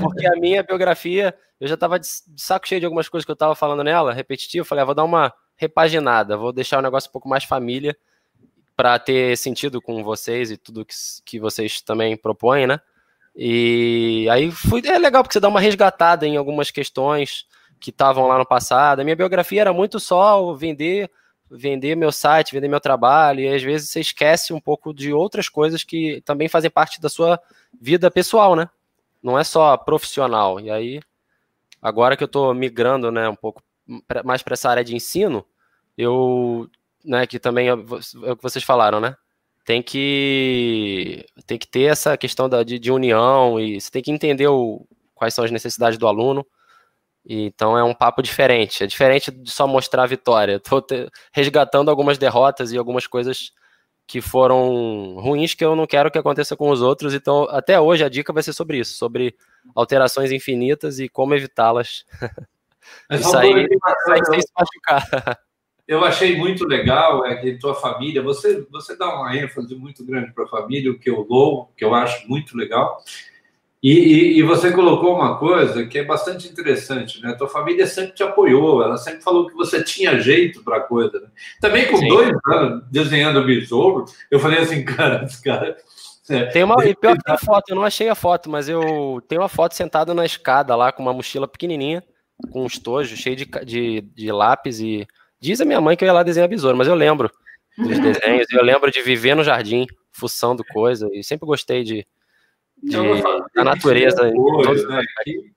Porque 0.00 0.26
a 0.26 0.32
minha 0.32 0.62
biografia, 0.62 1.34
eu 1.60 1.68
já 1.68 1.74
estava 1.74 1.98
de 1.98 2.06
saco 2.36 2.66
cheio 2.66 2.80
de 2.80 2.84
algumas 2.84 3.08
coisas 3.08 3.24
que 3.24 3.30
eu 3.30 3.34
estava 3.34 3.54
falando 3.54 3.84
nela, 3.84 4.12
repetitivo. 4.12 4.64
Falei, 4.64 4.82
ah, 4.82 4.86
vou 4.86 4.94
dar 4.94 5.04
uma 5.04 5.32
repaginada, 5.56 6.36
vou 6.36 6.52
deixar 6.52 6.78
o 6.78 6.82
negócio 6.82 7.08
um 7.08 7.12
pouco 7.12 7.28
mais 7.28 7.44
família 7.44 7.96
para 8.76 8.98
ter 8.98 9.36
sentido 9.36 9.80
com 9.80 10.02
vocês 10.02 10.50
e 10.50 10.56
tudo 10.56 10.84
que, 10.84 10.94
que 11.24 11.38
vocês 11.38 11.80
também 11.80 12.16
propõem, 12.16 12.66
né? 12.66 12.80
E 13.34 14.26
aí 14.30 14.50
foi, 14.50 14.82
é 14.84 14.98
legal 14.98 15.22
porque 15.22 15.34
você 15.34 15.40
dá 15.40 15.48
uma 15.48 15.60
resgatada 15.60 16.26
em 16.26 16.36
algumas 16.36 16.70
questões 16.70 17.46
que 17.80 17.90
estavam 17.90 18.26
lá 18.26 18.38
no 18.38 18.46
passado. 18.46 19.00
A 19.00 19.04
minha 19.04 19.16
biografia 19.16 19.60
era 19.60 19.72
muito 19.72 19.98
só 19.98 20.52
vender, 20.54 21.10
vender 21.50 21.96
meu 21.96 22.12
site, 22.12 22.52
vender 22.52 22.68
meu 22.68 22.80
trabalho, 22.80 23.40
e 23.40 23.48
às 23.48 23.62
vezes 23.62 23.90
você 23.90 24.00
esquece 24.00 24.52
um 24.52 24.60
pouco 24.60 24.92
de 24.92 25.12
outras 25.12 25.48
coisas 25.48 25.82
que 25.84 26.20
também 26.24 26.48
fazem 26.48 26.70
parte 26.70 27.00
da 27.00 27.08
sua 27.08 27.40
vida 27.80 28.10
pessoal, 28.10 28.54
né? 28.54 28.68
Não 29.22 29.38
é 29.38 29.44
só 29.44 29.76
profissional. 29.76 30.60
E 30.60 30.70
aí, 30.70 31.00
agora 31.80 32.16
que 32.16 32.22
eu 32.22 32.26
estou 32.26 32.52
migrando, 32.54 33.10
né, 33.10 33.28
um 33.28 33.36
pouco 33.36 33.62
mais 34.24 34.42
para 34.42 34.54
essa 34.54 34.70
área 34.70 34.84
de 34.84 34.94
ensino, 34.94 35.44
eu, 35.96 36.68
né, 37.04 37.26
que 37.26 37.38
também 37.38 37.68
é, 37.68 37.72
é 37.72 37.74
o 37.74 38.36
que 38.36 38.42
vocês 38.42 38.64
falaram, 38.64 39.00
né? 39.00 39.16
tem 39.64 39.82
que 39.82 41.24
tem 41.46 41.58
que 41.58 41.66
ter 41.66 41.84
essa 41.84 42.16
questão 42.16 42.48
da, 42.48 42.62
de, 42.62 42.78
de 42.78 42.90
união 42.90 43.60
e 43.60 43.80
você 43.80 43.90
tem 43.90 44.02
que 44.02 44.10
entender 44.10 44.48
o, 44.48 44.86
quais 45.14 45.34
são 45.34 45.44
as 45.44 45.50
necessidades 45.50 45.98
do 45.98 46.06
aluno. 46.06 46.46
E, 47.24 47.44
então 47.46 47.78
é 47.78 47.84
um 47.84 47.94
papo 47.94 48.22
diferente. 48.22 48.82
É 48.82 48.86
diferente 48.86 49.30
de 49.30 49.50
só 49.50 49.66
mostrar 49.66 50.04
a 50.04 50.06
vitória. 50.06 50.56
Estou 50.62 50.84
resgatando 51.32 51.90
algumas 51.90 52.18
derrotas 52.18 52.72
e 52.72 52.78
algumas 52.78 53.06
coisas 53.06 53.52
que 54.12 54.20
foram 54.20 55.14
ruins 55.14 55.54
que 55.54 55.64
eu 55.64 55.74
não 55.74 55.86
quero 55.86 56.10
que 56.10 56.18
aconteça 56.18 56.54
com 56.54 56.68
os 56.68 56.82
outros. 56.82 57.14
Então, 57.14 57.44
até 57.48 57.80
hoje 57.80 58.04
a 58.04 58.10
dica 58.10 58.30
vai 58.30 58.42
ser 58.42 58.52
sobre 58.52 58.76
isso, 58.76 58.92
sobre 58.92 59.34
alterações 59.74 60.30
infinitas 60.30 60.98
e 60.98 61.08
como 61.08 61.34
evitá-las. 61.34 62.04
Isso 63.10 63.34
aí, 63.34 63.66
sair 64.04 64.24
sem 64.26 64.40
se 64.42 64.52
machucar. 64.54 65.38
eu 65.88 66.04
achei 66.04 66.36
muito 66.36 66.66
legal 66.66 67.24
é 67.24 67.36
que 67.36 67.58
tua 67.58 67.74
família, 67.74 68.22
você, 68.22 68.66
você 68.70 68.94
dá 68.98 69.14
uma 69.14 69.34
ênfase 69.34 69.74
muito 69.74 70.04
grande 70.04 70.30
para 70.34 70.44
a 70.44 70.48
família, 70.48 70.90
o 70.90 70.98
que 70.98 71.08
eu 71.08 71.26
louvo, 71.26 71.72
que 71.74 71.82
eu 71.82 71.94
acho 71.94 72.28
muito 72.28 72.54
legal. 72.54 72.98
E, 73.82 73.90
e, 73.92 74.38
e, 74.38 74.42
você 74.44 74.70
colocou 74.70 75.16
uma 75.16 75.36
coisa 75.38 75.84
que 75.86 75.98
é 75.98 76.04
bastante 76.04 76.48
interessante, 76.48 77.20
né? 77.20 77.34
Tua 77.34 77.48
família 77.48 77.84
sempre 77.84 78.12
te 78.12 78.22
apoiou, 78.22 78.80
ela 78.80 78.96
sempre 78.96 79.22
falou 79.22 79.48
que 79.48 79.54
você 79.54 79.82
tinha 79.82 80.20
jeito 80.20 80.62
para 80.62 80.76
a 80.76 80.80
coisa. 80.80 81.18
Né? 81.18 81.26
Também 81.60 81.88
com 81.88 81.96
Sim. 81.96 82.08
dois 82.08 82.30
anos 82.46 82.84
desenhando 82.90 83.44
besouro, 83.44 84.04
eu 84.30 84.38
falei 84.38 84.60
assim, 84.60 84.84
cara, 84.86 85.24
esse 85.24 85.42
cara. 85.42 85.76
É, 86.30 86.44
tem 86.46 86.62
uma, 86.62 86.76
e 86.86 86.94
pior 86.94 87.16
que 87.16 87.24
tem 87.24 87.36
foto, 87.38 87.70
eu 87.70 87.76
não 87.76 87.82
achei 87.82 88.08
a 88.08 88.14
foto, 88.14 88.48
mas 88.48 88.68
eu 88.68 89.20
tenho 89.28 89.40
uma 89.40 89.48
foto 89.48 89.74
sentado 89.74 90.14
na 90.14 90.24
escada 90.24 90.76
lá 90.76 90.92
com 90.92 91.02
uma 91.02 91.12
mochila 91.12 91.48
pequenininha, 91.48 92.04
com 92.52 92.62
um 92.62 92.66
estojo 92.66 93.16
cheio 93.16 93.34
de, 93.34 93.44
de, 93.64 94.00
de 94.00 94.30
lápis 94.30 94.78
e 94.78 95.06
Diz 95.42 95.60
a 95.60 95.64
minha 95.64 95.80
mãe 95.80 95.96
que 95.96 96.04
eu 96.04 96.06
ia 96.06 96.12
lá 96.12 96.22
desenhar 96.22 96.48
besouro, 96.48 96.76
mas 96.76 96.86
eu 96.86 96.94
lembro 96.94 97.28
dos 97.76 97.98
desenhos, 97.98 98.46
eu 98.52 98.62
lembro 98.62 98.92
de 98.92 99.02
viver 99.02 99.34
no 99.34 99.42
jardim, 99.42 99.88
fuçando 100.12 100.62
coisa, 100.72 101.08
e 101.12 101.24
sempre 101.24 101.44
gostei 101.44 101.82
de, 101.82 102.06
de 102.82 102.96
da 103.54 103.64
natureza. 103.64 104.30
Coisa, 104.32 104.88
né? 104.88 105.02
que, 105.24 105.52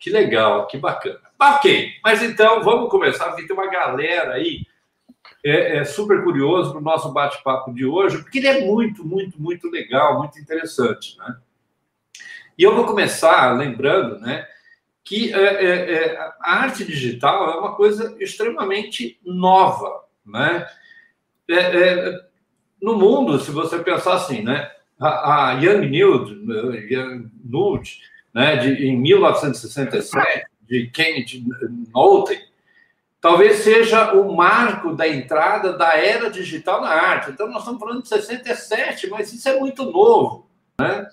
que, 0.00 0.10
legal, 0.10 0.66
que 0.66 0.76
bacana. 0.76 1.20
Ok, 1.38 1.92
mas 2.02 2.22
então 2.22 2.62
vamos 2.62 2.90
começar, 2.90 3.26
porque 3.26 3.46
tem 3.46 3.56
uma 3.56 3.70
galera 3.70 4.34
aí 4.34 4.66
é, 5.44 5.78
é 5.78 5.84
super 5.84 6.22
curioso 6.22 6.70
para 6.70 6.80
o 6.80 6.84
nosso 6.84 7.12
bate-papo 7.12 7.72
de 7.72 7.84
hoje, 7.84 8.18
porque 8.18 8.38
ele 8.38 8.48
é 8.48 8.64
muito, 8.64 9.04
muito, 9.04 9.40
muito 9.40 9.70
legal, 9.70 10.18
muito 10.18 10.38
interessante, 10.38 11.16
né? 11.18 11.36
E 12.58 12.62
eu 12.62 12.74
vou 12.74 12.86
começar 12.86 13.52
lembrando, 13.52 14.18
né? 14.18 14.46
que 15.06 15.32
é, 15.32 15.38
é, 15.38 15.92
é, 15.92 16.18
a 16.18 16.62
arte 16.62 16.84
digital 16.84 17.48
é 17.48 17.56
uma 17.60 17.76
coisa 17.76 18.16
extremamente 18.18 19.20
nova, 19.24 20.02
né? 20.26 20.66
É, 21.48 21.54
é, 21.54 22.26
no 22.82 22.96
mundo, 22.96 23.38
se 23.38 23.52
você 23.52 23.78
pensar 23.78 24.14
assim, 24.14 24.42
né? 24.42 24.68
A, 24.98 25.50
a 25.50 25.52
Young 25.60 25.90
Nude, 27.44 28.00
né? 28.34 28.56
De, 28.56 28.86
em 28.88 28.96
1967, 28.96 30.46
de 30.62 30.88
Kenneth 30.88 31.42
Knowlton, 31.92 32.34
talvez 33.20 33.56
seja 33.58 34.14
o 34.14 34.34
marco 34.34 34.94
da 34.94 35.08
entrada 35.08 35.72
da 35.72 35.96
era 35.96 36.30
digital 36.30 36.80
na 36.80 36.88
arte. 36.88 37.30
Então, 37.30 37.48
nós 37.48 37.58
estamos 37.58 37.80
falando 37.80 38.02
de 38.02 38.08
67, 38.08 39.08
mas 39.08 39.32
isso 39.32 39.48
é 39.48 39.58
muito 39.58 39.84
novo, 39.84 40.48
né? 40.80 41.06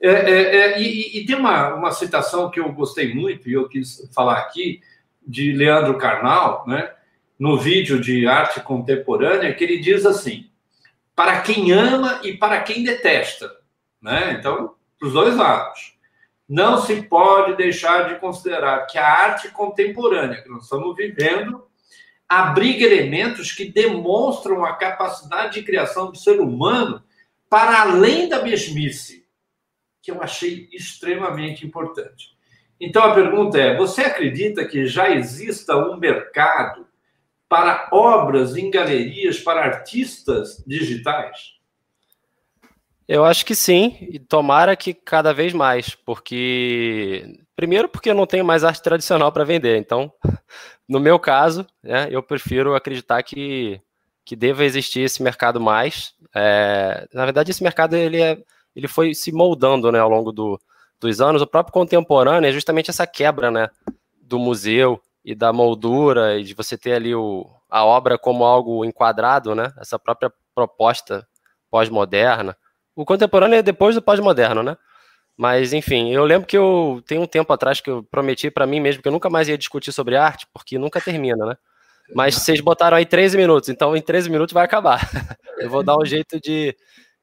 É, 0.00 0.10
é, 0.10 0.56
é, 0.56 0.82
e, 0.82 1.18
e, 1.18 1.24
tem 1.24 1.34
uma, 1.34 1.74
uma 1.74 1.90
citação 1.90 2.50
que 2.50 2.60
eu 2.60 2.70
gostei 2.72 3.14
muito, 3.14 3.48
e 3.48 3.54
eu 3.54 3.66
quis 3.68 4.06
falar 4.14 4.38
aqui, 4.38 4.82
de 5.26 5.52
Leandro 5.52 5.96
Carnal, 5.96 6.64
né, 6.66 6.92
no 7.38 7.58
vídeo 7.58 7.98
de 7.98 8.26
arte 8.26 8.60
contemporânea, 8.60 9.54
que 9.54 9.64
ele 9.64 9.78
diz 9.78 10.04
assim: 10.04 10.50
para 11.14 11.40
quem 11.40 11.72
ama 11.72 12.20
e 12.22 12.36
para 12.36 12.60
quem 12.62 12.82
detesta. 12.82 13.50
Né? 14.00 14.36
Então, 14.38 14.74
para 14.98 15.08
os 15.08 15.14
dois 15.14 15.36
lados. 15.36 15.94
Não 16.48 16.78
se 16.78 17.02
pode 17.02 17.56
deixar 17.56 18.08
de 18.08 18.20
considerar 18.20 18.86
que 18.86 18.98
a 18.98 19.06
arte 19.06 19.48
contemporânea 19.50 20.42
que 20.42 20.48
nós 20.48 20.64
estamos 20.64 20.94
vivendo 20.94 21.66
abriga 22.28 22.84
elementos 22.84 23.52
que 23.52 23.70
demonstram 23.70 24.64
a 24.64 24.74
capacidade 24.74 25.54
de 25.54 25.62
criação 25.64 26.10
do 26.10 26.18
ser 26.18 26.40
humano 26.40 27.02
para 27.48 27.82
além 27.82 28.28
da 28.28 28.42
mesmice 28.42 29.24
que 30.02 30.10
eu 30.10 30.22
achei 30.22 30.68
extremamente 30.70 31.66
importante. 31.66 32.36
Então 32.78 33.02
a 33.02 33.14
pergunta 33.14 33.58
é: 33.58 33.76
você 33.76 34.02
acredita 34.02 34.66
que 34.66 34.86
já 34.86 35.10
exista 35.10 35.76
um 35.76 35.96
mercado 35.96 36.86
para 37.54 37.88
obras 37.92 38.56
em 38.56 38.68
galerias 38.68 39.38
para 39.38 39.64
artistas 39.64 40.60
digitais? 40.66 41.54
Eu 43.06 43.24
acho 43.24 43.46
que 43.46 43.54
sim, 43.54 43.96
e 44.00 44.18
tomara 44.18 44.74
que 44.74 44.92
cada 44.92 45.32
vez 45.32 45.52
mais, 45.52 45.94
porque 45.94 47.38
primeiro 47.54 47.88
porque 47.88 48.10
eu 48.10 48.14
não 48.14 48.26
tenho 48.26 48.44
mais 48.44 48.64
arte 48.64 48.82
tradicional 48.82 49.30
para 49.30 49.44
vender, 49.44 49.78
então 49.78 50.12
no 50.88 50.98
meu 50.98 51.16
caso, 51.16 51.64
né, 51.80 52.08
eu 52.10 52.24
prefiro 52.24 52.74
acreditar 52.74 53.22
que 53.22 53.80
que 54.24 54.34
deva 54.34 54.64
existir 54.64 55.02
esse 55.02 55.22
mercado 55.22 55.60
mais. 55.60 56.12
É, 56.34 57.06
na 57.12 57.24
verdade, 57.24 57.52
esse 57.52 57.62
mercado 57.62 57.94
ele 57.94 58.20
é 58.20 58.36
ele 58.74 58.88
foi 58.88 59.14
se 59.14 59.30
moldando 59.30 59.92
né, 59.92 60.00
ao 60.00 60.08
longo 60.08 60.32
do, 60.32 60.60
dos 60.98 61.20
anos. 61.20 61.40
O 61.40 61.46
próprio 61.46 61.72
contemporâneo 61.72 62.48
é 62.48 62.52
justamente 62.52 62.90
essa 62.90 63.06
quebra 63.06 63.48
né, 63.48 63.70
do 64.20 64.40
museu 64.40 65.00
e 65.24 65.34
da 65.34 65.52
moldura, 65.52 66.38
e 66.38 66.44
de 66.44 66.54
você 66.54 66.76
ter 66.76 66.92
ali 66.92 67.14
o, 67.14 67.50
a 67.70 67.84
obra 67.84 68.18
como 68.18 68.44
algo 68.44 68.84
enquadrado, 68.84 69.54
né, 69.54 69.72
essa 69.78 69.98
própria 69.98 70.32
proposta 70.54 71.26
pós-moderna. 71.70 72.56
O 72.94 73.04
contemporâneo 73.04 73.58
é 73.58 73.62
depois 73.62 73.94
do 73.94 74.02
pós-moderno, 74.02 74.62
né? 74.62 74.76
Mas, 75.36 75.72
enfim, 75.72 76.12
eu 76.12 76.24
lembro 76.24 76.46
que 76.46 76.56
eu 76.56 77.02
tenho 77.06 77.22
um 77.22 77.26
tempo 77.26 77.52
atrás 77.52 77.80
que 77.80 77.90
eu 77.90 78.04
prometi 78.04 78.50
para 78.50 78.66
mim 78.66 78.78
mesmo 78.78 79.02
que 79.02 79.08
eu 79.08 79.12
nunca 79.12 79.28
mais 79.28 79.48
ia 79.48 79.58
discutir 79.58 79.90
sobre 79.90 80.16
arte, 80.16 80.46
porque 80.52 80.78
nunca 80.78 81.00
termina, 81.00 81.44
né? 81.44 81.56
Mas 82.14 82.36
vocês 82.36 82.60
botaram 82.60 82.96
aí 82.96 83.06
13 83.06 83.36
minutos, 83.36 83.68
então 83.68 83.96
em 83.96 84.02
13 84.02 84.30
minutos 84.30 84.52
vai 84.52 84.64
acabar. 84.64 85.00
Eu 85.58 85.70
vou 85.70 85.82
dar 85.82 85.96
um 85.96 86.04
jeito 86.04 86.40
de, 86.40 86.76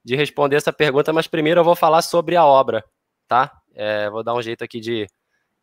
de 0.03 0.15
responder 0.15 0.55
essa 0.55 0.73
pergunta, 0.73 1.13
mas 1.13 1.27
primeiro 1.27 1.59
eu 1.59 1.63
vou 1.65 1.75
falar 1.75 2.01
sobre 2.01 2.35
a 2.37 2.45
obra, 2.45 2.83
tá? 3.27 3.51
É, 3.75 4.09
vou 4.09 4.23
dar 4.23 4.33
um 4.33 4.41
jeito 4.41 4.63
aqui 4.63 4.79
de, 4.79 5.05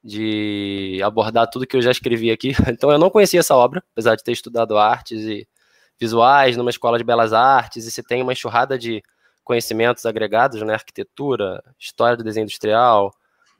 de 0.03 1.01
abordar 1.03 1.49
tudo 1.51 1.67
que 1.67 1.77
eu 1.77 1.83
já 1.83 1.91
escrevi 1.91 2.31
aqui. 2.31 2.53
Então 2.69 2.91
eu 2.91 2.99
não 2.99 3.11
conhecia 3.11 3.41
essa 3.41 3.55
obra, 3.55 3.83
apesar 3.93 4.17
de 4.17 4.25
ter 4.25 4.33
estudado 4.33 4.77
artes 4.79 5.21
e 5.23 5.47
visuais 5.99 6.57
numa 6.57 6.71
escola 6.71 6.99
de 6.99 7.05
belas 7.05 7.33
artes, 7.33 7.87
e 7.87 7.91
se 7.91 8.03
tem 8.03 8.23
uma 8.23 8.33
enxurrada 8.33 8.79
de 8.79 9.03
conhecimentos 9.43 10.07
agregados, 10.07 10.61
né? 10.63 10.75
Arquitetura, 10.75 11.63
história 11.79 12.17
do 12.17 12.23
desenho 12.23 12.45
industrial, 12.45 13.13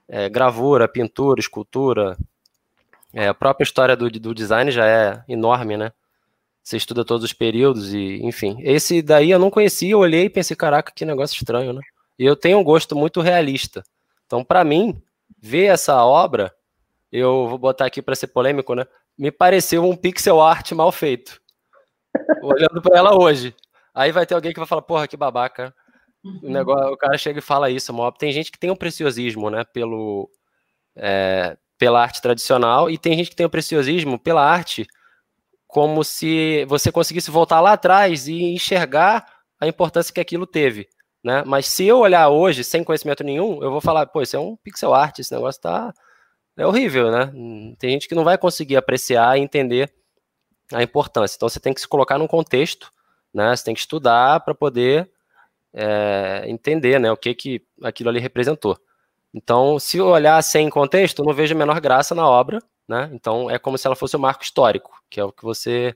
é, 0.07 0.29
gravura, 0.29 0.87
pintura, 0.87 1.39
escultura. 1.39 2.17
É, 3.13 3.27
a 3.27 3.33
própria 3.33 3.63
história 3.63 3.95
do, 3.95 4.09
do 4.09 4.33
design 4.33 4.71
já 4.71 4.85
é 4.85 5.23
enorme, 5.27 5.77
né? 5.77 5.91
Você 6.63 6.77
estuda 6.77 7.03
todos 7.03 7.25
os 7.25 7.33
períodos 7.33 7.93
e, 7.93 8.19
enfim. 8.23 8.57
Esse 8.61 9.01
daí 9.01 9.31
eu 9.31 9.39
não 9.39 9.49
conhecia, 9.49 9.91
eu 9.91 9.99
olhei 9.99 10.25
e 10.25 10.29
pensei, 10.29 10.55
caraca, 10.55 10.91
que 10.95 11.03
negócio 11.03 11.35
estranho, 11.35 11.73
né? 11.73 11.81
E 12.17 12.25
eu 12.25 12.35
tenho 12.35 12.59
um 12.59 12.63
gosto 12.63 12.95
muito 12.95 13.21
realista. 13.21 13.83
Então, 14.27 14.43
para 14.43 14.63
mim, 14.63 15.01
ver 15.41 15.65
essa 15.65 16.03
obra, 16.03 16.53
eu 17.11 17.47
vou 17.47 17.57
botar 17.57 17.85
aqui 17.85 18.01
para 18.01 18.15
ser 18.15 18.27
polêmico, 18.27 18.75
né? 18.75 18.85
Me 19.17 19.31
pareceu 19.31 19.83
um 19.83 19.95
pixel 19.95 20.41
art 20.41 20.71
mal 20.71 20.91
feito. 20.91 21.41
Olhando 22.43 22.81
para 22.81 22.97
ela 22.97 23.17
hoje. 23.17 23.55
Aí 23.93 24.11
vai 24.11 24.25
ter 24.25 24.35
alguém 24.35 24.53
que 24.53 24.59
vai 24.59 24.67
falar, 24.67 24.81
porra, 24.81 25.07
que 25.07 25.17
babaca. 25.17 25.73
Uhum. 26.23 26.39
O, 26.43 26.49
negócio, 26.49 26.93
o 26.93 26.97
cara 26.97 27.17
chega 27.17 27.39
e 27.39 27.41
fala 27.41 27.69
isso, 27.69 27.93
Tem 28.17 28.31
gente 28.31 28.51
que 28.51 28.59
tem 28.59 28.69
um 28.69 28.75
preciosismo, 28.75 29.49
né, 29.49 29.63
pelo, 29.73 30.29
é, 30.95 31.57
pela 31.77 32.01
arte 32.01 32.21
tradicional, 32.21 32.89
e 32.89 32.97
tem 32.97 33.15
gente 33.15 33.29
que 33.29 33.35
tem 33.35 33.45
o 33.45 33.47
um 33.47 33.51
preciosismo 33.51 34.19
pela 34.19 34.43
arte 34.43 34.85
como 35.67 36.03
se 36.03 36.65
você 36.65 36.91
conseguisse 36.91 37.29
voltar 37.29 37.61
lá 37.61 37.73
atrás 37.73 38.27
e 38.27 38.41
enxergar 38.41 39.25
a 39.59 39.67
importância 39.67 40.13
que 40.13 40.19
aquilo 40.19 40.47
teve. 40.47 40.89
Né? 41.23 41.43
Mas 41.45 41.65
se 41.67 41.85
eu 41.85 41.99
olhar 41.99 42.29
hoje 42.29 42.63
sem 42.63 42.83
conhecimento 42.83 43.23
nenhum, 43.23 43.61
eu 43.61 43.71
vou 43.71 43.81
falar, 43.81 44.05
pô, 44.05 44.21
isso 44.21 44.35
é 44.35 44.39
um 44.39 44.55
pixel 44.55 44.93
art, 44.93 45.19
esse 45.19 45.33
negócio 45.33 45.61
tá 45.61 45.93
é 46.57 46.67
horrível, 46.67 47.09
né? 47.09 47.31
Tem 47.79 47.91
gente 47.91 48.07
que 48.07 48.15
não 48.15 48.25
vai 48.25 48.37
conseguir 48.37 48.75
apreciar 48.75 49.37
e 49.37 49.41
entender 49.41 49.93
a 50.73 50.83
importância. 50.83 51.35
Então 51.37 51.47
você 51.47 51.59
tem 51.59 51.73
que 51.73 51.79
se 51.79 51.87
colocar 51.87 52.17
num 52.17 52.27
contexto, 52.27 52.91
né? 53.33 53.55
Você 53.55 53.63
tem 53.63 53.73
que 53.73 53.79
estudar 53.79 54.41
para 54.41 54.53
poder 54.53 55.09
é, 55.73 56.43
entender, 56.47 56.99
né, 56.99 57.11
o 57.11 57.17
que 57.17 57.33
que 57.33 57.61
aquilo 57.83 58.09
ali 58.09 58.19
representou. 58.19 58.77
Então, 59.33 59.79
se 59.79 59.97
eu 59.97 60.07
olhar 60.07 60.41
sem 60.41 60.69
contexto, 60.69 61.19
eu 61.19 61.25
não 61.25 61.33
vejo 61.33 61.53
a 61.53 61.57
menor 61.57 61.79
graça 61.79 62.15
na 62.15 62.27
obra, 62.27 62.61
né? 62.87 63.09
Então 63.13 63.49
é 63.49 63.59
como 63.59 63.77
se 63.77 63.87
ela 63.87 63.95
fosse 63.95 64.15
o 64.15 64.19
um 64.19 64.21
marco 64.21 64.43
histórico, 64.43 64.91
que 65.09 65.19
é 65.19 65.23
o 65.23 65.31
que 65.31 65.43
você 65.43 65.95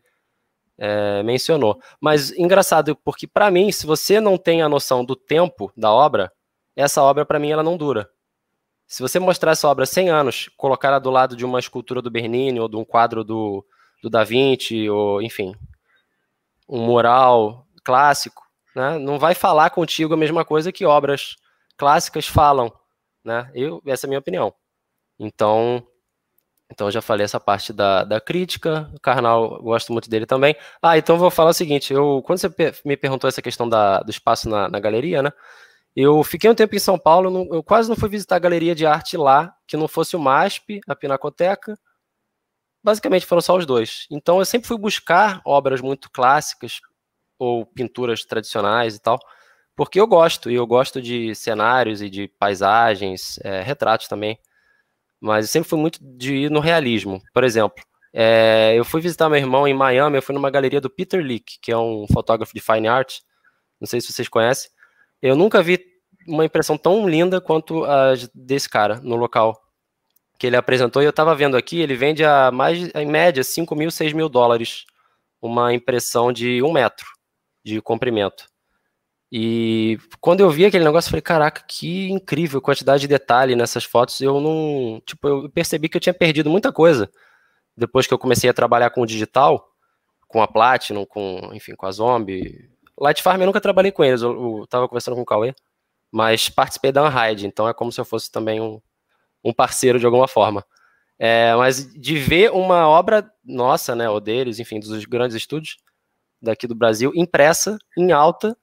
é, 0.78 1.24
mencionou. 1.24 1.80
Mas 2.00 2.32
engraçado, 2.32 2.96
porque 2.96 3.28
para 3.28 3.52
mim, 3.52 3.72
se 3.72 3.86
você 3.86 4.20
não 4.20 4.38
tem 4.38 4.62
a 4.62 4.70
noção 4.70 5.04
do 5.04 5.16
tempo 5.16 5.72
da 5.76 5.92
obra, 5.92 6.32
essa 6.76 7.02
obra 7.04 7.26
para 7.26 7.40
mim 7.40 7.52
ela 7.52 7.64
não 7.64 7.78
dura. 7.78 8.10
Se 8.88 9.02
você 9.02 9.20
mostrar 9.20 9.52
essa 9.52 9.68
obra 9.68 9.86
100 9.86 10.10
anos, 10.10 10.50
colocar 10.58 10.90
ela 10.90 11.00
do 11.00 11.10
lado 11.10 11.36
de 11.36 11.46
uma 11.46 11.60
escultura 11.60 12.02
do 12.02 12.12
Bernini 12.12 12.60
ou 12.60 12.68
de 12.68 12.76
um 12.76 12.86
quadro 12.86 13.24
do, 13.24 13.66
do 14.02 14.10
Da 14.10 14.24
Vinci, 14.24 14.90
ou 14.90 15.22
enfim, 15.22 15.56
um 16.68 16.86
mural 16.86 17.66
clássico, 17.84 18.44
né, 18.76 18.98
não 18.98 19.18
vai 19.18 19.34
falar 19.36 19.70
contigo 19.70 20.14
a 20.14 20.18
mesma 20.18 20.44
coisa 20.44 20.72
que 20.72 20.86
obras 20.86 21.36
clássicas 21.78 22.28
falam. 22.28 22.72
Né? 23.24 23.50
Eu, 23.54 23.82
essa 23.86 24.06
é 24.06 24.08
a 24.08 24.10
minha 24.10 24.20
opinião. 24.20 24.54
Então, 25.18 25.86
então 26.74 26.90
já 26.90 27.02
falei 27.02 27.24
essa 27.24 27.40
parte 27.40 27.72
da, 27.72 28.04
da 28.04 28.20
crítica, 28.20 28.90
o 28.94 29.00
Karnal, 29.00 29.62
gosto 29.62 29.94
muito 29.94 30.10
dele 30.10 30.26
também. 30.26 30.56
Ah, 30.82 30.98
então 30.98 31.18
vou 31.18 31.30
falar 31.30 31.52
o 31.52 31.54
seguinte, 31.54 31.94
eu, 31.94 32.24
quando 32.26 32.40
você 32.40 32.50
me 32.84 32.98
perguntou 32.98 33.28
essa 33.28 33.42
questão 33.42 33.70
da, 33.70 34.00
do 34.00 34.10
espaço 34.10 34.50
na, 34.50 34.68
na 34.68 34.80
galeria, 34.80 35.22
né, 35.22 35.32
eu 35.96 36.24
fiquei 36.24 36.50
um 36.50 36.56
tempo 36.56 36.76
em 36.76 36.80
São 36.80 36.98
Paulo, 36.98 37.30
não, 37.30 37.48
eu 37.54 37.64
quase 37.64 37.88
não 37.88 37.96
fui 37.96 38.10
visitar 38.10 38.38
a 38.38 38.40
galeria 38.40 38.74
de 38.74 38.86
arte 38.86 39.16
lá, 39.16 39.56
que 39.68 39.78
não 39.78 39.88
fosse 39.88 40.16
o 40.16 40.20
MASP, 40.20 40.82
a 40.88 40.96
Pinacoteca, 40.96 41.78
basicamente 42.84 43.26
foram 43.26 43.42
só 43.42 43.56
os 43.56 43.66
dois. 43.66 44.08
Então 44.10 44.40
eu 44.40 44.46
sempre 44.46 44.68
fui 44.68 44.78
buscar 44.78 45.42
obras 45.46 45.80
muito 45.80 46.10
clássicas, 46.12 46.82
ou 47.38 47.66
pinturas 47.66 48.26
tradicionais 48.26 48.96
e 48.96 49.00
tal, 49.00 49.20
porque 49.76 50.00
eu 50.00 50.08
gosto, 50.08 50.50
e 50.50 50.56
eu 50.56 50.66
gosto 50.66 51.02
de 51.02 51.36
cenários 51.36 52.02
e 52.02 52.10
de 52.10 52.28
paisagens, 52.28 53.40
é, 53.44 53.62
retratos 53.62 54.08
também 54.08 54.40
mas 55.24 55.46
eu 55.46 55.50
sempre 55.50 55.70
fui 55.70 55.80
muito 55.80 56.00
de 56.02 56.36
ir 56.36 56.52
no 56.52 56.60
realismo. 56.60 57.22
Por 57.34 57.46
exemplo, 57.46 57.82
é, 58.12 58.74
eu 58.76 58.84
fui 58.84 59.00
visitar 59.00 59.30
meu 59.30 59.40
irmão 59.40 59.66
em 59.66 59.74
Miami, 59.74 60.18
eu 60.18 60.22
fui 60.22 60.36
numa 60.36 60.52
galeria 60.52 60.82
do 60.82 60.90
Peter 60.90 61.24
Leak, 61.24 61.60
que 61.62 61.72
é 61.72 61.78
um 61.78 62.06
fotógrafo 62.12 62.54
de 62.54 62.60
fine 62.60 62.90
art, 62.90 63.20
não 63.80 63.88
sei 63.88 64.02
se 64.02 64.12
vocês 64.12 64.28
conhecem. 64.28 64.70
Eu 65.22 65.34
nunca 65.34 65.64
vi 65.64 65.80
uma 66.28 66.44
impressão 66.44 66.78
tão 66.78 67.08
linda 67.08 67.40
quanto 67.40 67.86
a 67.86 68.16
desse 68.36 68.68
cara 68.68 69.00
no 69.02 69.16
local 69.16 69.58
que 70.38 70.46
ele 70.46 70.58
apresentou. 70.58 71.02
E 71.02 71.06
eu 71.06 71.12
estava 71.12 71.34
vendo 71.34 71.56
aqui, 71.56 71.80
ele 71.80 71.96
vende 71.96 72.26
a 72.26 72.52
mais, 72.52 72.90
em 72.94 73.06
média, 73.06 73.44
5 73.46 73.74
mil, 73.78 73.90
6 73.90 74.12
mil 74.12 74.28
dólares 74.28 74.84
uma 75.42 75.74
impressão 75.74 76.34
de 76.34 76.62
um 76.62 76.72
metro 76.72 77.08
de 77.64 77.82
comprimento. 77.82 78.46
E 79.36 79.98
quando 80.22 80.42
eu 80.42 80.50
vi 80.52 80.64
aquele 80.64 80.84
negócio, 80.84 81.08
eu 81.08 81.10
falei, 81.10 81.22
caraca, 81.24 81.64
que 81.68 82.08
incrível 82.12 82.62
quantidade 82.62 83.02
de 83.02 83.08
detalhe 83.08 83.56
nessas 83.56 83.84
fotos. 83.84 84.22
Eu 84.22 84.40
não, 84.40 85.02
tipo, 85.08 85.28
eu 85.28 85.50
percebi 85.50 85.90
que 85.90 85.98
eu 85.98 86.02
tinha 86.02 86.14
perdido 86.14 86.52
muita 86.52 86.72
coisa 86.72 87.10
depois 87.76 88.06
que 88.06 88.14
eu 88.14 88.20
comecei 88.20 88.48
a 88.48 88.54
trabalhar 88.54 88.92
com 88.92 89.02
o 89.02 89.08
digital, 89.08 89.68
com 90.28 90.40
a 90.40 90.48
Platinum, 90.48 91.04
com, 91.04 91.50
enfim, 91.52 91.74
com 91.76 91.88
a 91.88 91.92
Zombie. 91.92 92.70
Light 92.96 93.24
Farm 93.24 93.42
eu 93.42 93.48
nunca 93.48 93.60
trabalhei 93.60 93.92
com 93.92 94.04
eles, 94.04 94.22
eu, 94.22 94.60
eu 94.60 94.68
tava 94.68 94.88
conversando 94.88 95.16
com 95.16 95.22
o 95.22 95.26
Cauê, 95.26 95.56
mas 96.12 96.48
participei 96.48 96.92
da 96.92 97.02
Unhide, 97.02 97.48
então 97.48 97.68
é 97.68 97.74
como 97.74 97.92
se 97.92 98.00
eu 98.00 98.06
fosse 98.06 98.32
também 98.32 98.62
um, 98.62 98.80
um 99.44 99.52
parceiro 99.52 99.98
de 99.98 100.06
alguma 100.06 100.28
forma. 100.28 100.64
É, 101.18 101.56
mas 101.56 101.92
de 101.92 102.20
ver 102.20 102.52
uma 102.52 102.88
obra 102.88 103.28
nossa, 103.44 103.96
né, 103.96 104.08
ou 104.08 104.22
deles, 104.22 104.60
enfim, 104.60 104.80
dos 104.80 105.06
grandes 105.06 105.36
estúdios 105.36 105.78
daqui 106.40 106.68
do 106.68 106.76
Brasil, 106.76 107.12
impressa 107.16 107.80
em 107.98 108.12
alta 108.12 108.56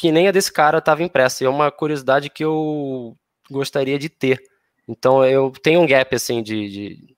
que 0.00 0.10
nem 0.10 0.28
a 0.28 0.32
desse 0.32 0.50
cara 0.50 0.78
estava 0.78 1.02
impressa. 1.02 1.44
E 1.44 1.46
é 1.46 1.50
uma 1.50 1.70
curiosidade 1.70 2.30
que 2.30 2.42
eu 2.42 3.14
gostaria 3.50 3.98
de 3.98 4.08
ter. 4.08 4.42
Então 4.88 5.22
eu 5.22 5.52
tenho 5.62 5.82
um 5.82 5.86
gap 5.86 6.16
assim 6.16 6.42
de, 6.42 6.70
de 6.70 7.16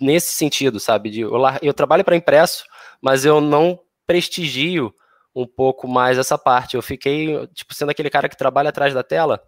nesse 0.00 0.34
sentido, 0.34 0.80
sabe? 0.80 1.10
De, 1.10 1.20
eu, 1.20 1.32
eu 1.60 1.74
trabalho 1.74 2.02
para 2.02 2.16
impresso, 2.16 2.64
mas 3.02 3.26
eu 3.26 3.42
não 3.42 3.78
prestigio 4.06 4.94
um 5.36 5.46
pouco 5.46 5.86
mais 5.86 6.16
essa 6.16 6.38
parte. 6.38 6.76
Eu 6.76 6.82
fiquei 6.82 7.46
tipo 7.48 7.74
sendo 7.74 7.90
aquele 7.90 8.08
cara 8.08 8.26
que 8.26 8.38
trabalha 8.38 8.70
atrás 8.70 8.94
da 8.94 9.02
tela 9.02 9.42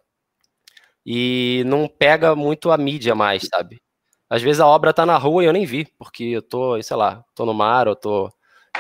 e 1.05 1.63
não 1.67 1.89
pega 1.89 2.37
muito 2.37 2.71
a 2.71 2.77
mídia 2.77 3.15
mais, 3.15 3.49
sabe? 3.49 3.81
Às 4.29 4.43
vezes 4.43 4.61
a 4.61 4.67
obra 4.67 4.93
tá 4.93 5.07
na 5.07 5.17
rua 5.17 5.43
e 5.45 5.47
eu 5.47 5.53
nem 5.53 5.65
vi, 5.65 5.87
porque 5.99 6.25
eu 6.25 6.43
tô, 6.43 6.81
sei 6.83 6.97
lá, 6.97 7.25
tô 7.35 7.47
no 7.47 7.55
mar, 7.55 7.87
eu 7.87 7.97
tô 7.97 8.31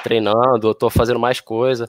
treinando, 0.03 0.68
eu 0.68 0.74
tô 0.74 0.90
fazendo 0.90 1.18
mais 1.18 1.40
coisa. 1.40 1.88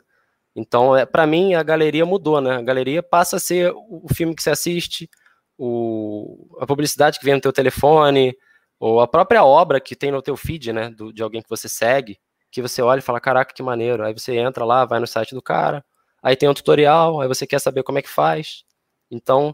Então, 0.56 0.96
é, 0.96 1.06
para 1.06 1.28
mim, 1.28 1.54
a 1.54 1.62
galeria 1.62 2.06
mudou, 2.06 2.40
né? 2.40 2.56
A 2.56 2.62
galeria 2.62 3.04
passa 3.04 3.36
a 3.36 3.40
ser 3.40 3.74
o 3.76 4.06
filme 4.14 4.34
que 4.34 4.42
você 4.42 4.52
assiste, 4.52 5.10
o, 5.58 6.56
a 6.60 6.66
publicidade 6.66 7.20
que 7.20 7.26
vem 7.26 7.34
no 7.36 7.42
teu 7.42 7.52
telefone, 7.52 8.36
ou 8.80 9.02
a 9.02 9.08
própria 9.08 9.44
obra 9.44 9.82
que 9.82 9.96
tem 9.96 10.12
no 10.12 10.22
teu 10.22 10.38
feed, 10.38 10.72
né? 10.72 10.90
Do, 10.90 11.12
de 11.12 11.22
alguém 11.22 11.42
que 11.42 11.50
você 11.50 11.68
segue, 11.68 12.18
que 12.50 12.62
você 12.62 12.82
olha 12.82 13.00
e 13.00 13.02
fala, 13.02 13.20
caraca, 13.20 13.54
que 13.54 13.62
maneiro. 13.62 14.04
Aí 14.06 14.14
você 14.14 14.38
entra 14.38 14.64
lá, 14.64 14.86
vai 14.86 15.00
no 15.00 15.08
site 15.08 15.36
do 15.36 15.42
cara, 15.42 15.84
aí 16.24 16.36
tem 16.38 16.48
um 16.48 16.54
tutorial, 16.54 17.20
aí 17.20 17.28
você 17.28 17.46
quer 17.46 17.60
saber 17.60 17.84
como 17.84 18.00
é 18.00 18.02
que 18.02 18.10
faz. 18.10 18.64
Então, 19.12 19.54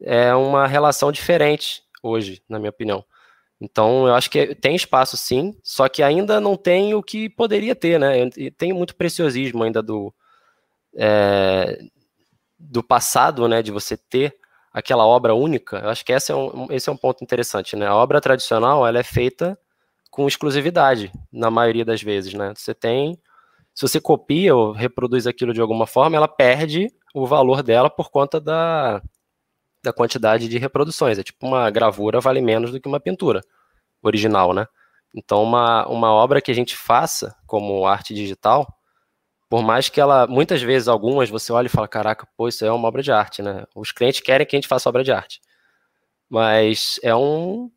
é 0.00 0.32
uma 0.34 0.66
relação 0.68 1.10
diferente 1.10 1.82
hoje, 2.02 2.42
na 2.48 2.58
minha 2.60 2.70
opinião. 2.70 3.04
Então, 3.60 4.06
eu 4.06 4.14
acho 4.14 4.30
que 4.30 4.54
tem 4.54 4.76
espaço 4.76 5.16
sim, 5.16 5.58
só 5.64 5.88
que 5.88 6.00
ainda 6.02 6.40
não 6.40 6.56
tem 6.56 6.94
o 6.94 7.02
que 7.02 7.28
poderia 7.28 7.74
ter, 7.74 7.98
né? 7.98 8.30
Tem 8.56 8.72
muito 8.72 8.94
preciosismo 8.94 9.64
ainda 9.64 9.82
do, 9.82 10.14
é, 10.96 11.78
do 12.58 12.82
passado, 12.82 13.46
né, 13.48 13.62
de 13.62 13.70
você 13.70 13.96
ter 13.96 14.36
aquela 14.72 15.06
obra 15.06 15.34
única, 15.34 15.78
eu 15.78 15.88
acho 15.88 16.04
que 16.04 16.12
esse 16.12 16.30
é 16.30 16.36
um, 16.36 16.68
esse 16.70 16.88
é 16.88 16.92
um 16.92 16.96
ponto 16.96 17.24
interessante, 17.24 17.74
né? 17.74 17.86
A 17.86 17.94
obra 17.94 18.20
tradicional, 18.20 18.86
ela 18.86 18.98
é 18.98 19.02
feita 19.02 19.58
com 20.10 20.26
exclusividade, 20.26 21.12
na 21.32 21.50
maioria 21.50 21.84
das 21.84 22.02
vezes, 22.02 22.34
né? 22.34 22.52
Você 22.54 22.74
tem, 22.74 23.18
se 23.74 23.82
você 23.82 24.00
copia 24.00 24.54
ou 24.54 24.72
reproduz 24.72 25.26
aquilo 25.26 25.52
de 25.52 25.60
alguma 25.60 25.86
forma, 25.86 26.16
ela 26.16 26.28
perde 26.28 26.88
o 27.14 27.26
valor 27.26 27.62
dela 27.62 27.90
por 27.90 28.10
conta 28.10 28.40
da, 28.40 29.02
da 29.82 29.92
quantidade 29.92 30.48
de 30.48 30.58
reproduções. 30.58 31.18
É 31.18 31.22
tipo 31.22 31.46
uma 31.46 31.70
gravura 31.70 32.20
vale 32.20 32.40
menos 32.40 32.70
do 32.70 32.80
que 32.80 32.88
uma 32.88 33.00
pintura 33.00 33.40
original, 34.02 34.52
né? 34.52 34.66
Então, 35.14 35.42
uma, 35.42 35.86
uma 35.88 36.12
obra 36.12 36.40
que 36.40 36.50
a 36.50 36.54
gente 36.54 36.76
faça 36.76 37.34
como 37.46 37.86
arte 37.86 38.14
digital, 38.14 38.66
por 39.48 39.62
mais 39.62 39.88
que 39.88 40.00
ela, 40.00 40.26
muitas 40.26 40.62
vezes, 40.62 40.88
algumas, 40.88 41.30
você 41.30 41.52
olha 41.52 41.66
e 41.66 41.70
fala, 41.70 41.88
caraca, 41.88 42.28
pô, 42.36 42.48
isso 42.48 42.64
é 42.64 42.70
uma 42.70 42.86
obra 42.86 43.02
de 43.02 43.10
arte, 43.10 43.42
né? 43.42 43.64
Os 43.74 43.92
clientes 43.92 44.20
querem 44.20 44.46
que 44.46 44.54
a 44.54 44.58
gente 44.58 44.68
faça 44.68 44.88
obra 44.88 45.02
de 45.02 45.10
arte. 45.10 45.40
Mas 46.28 47.00
é 47.02 47.14
um, 47.14 47.70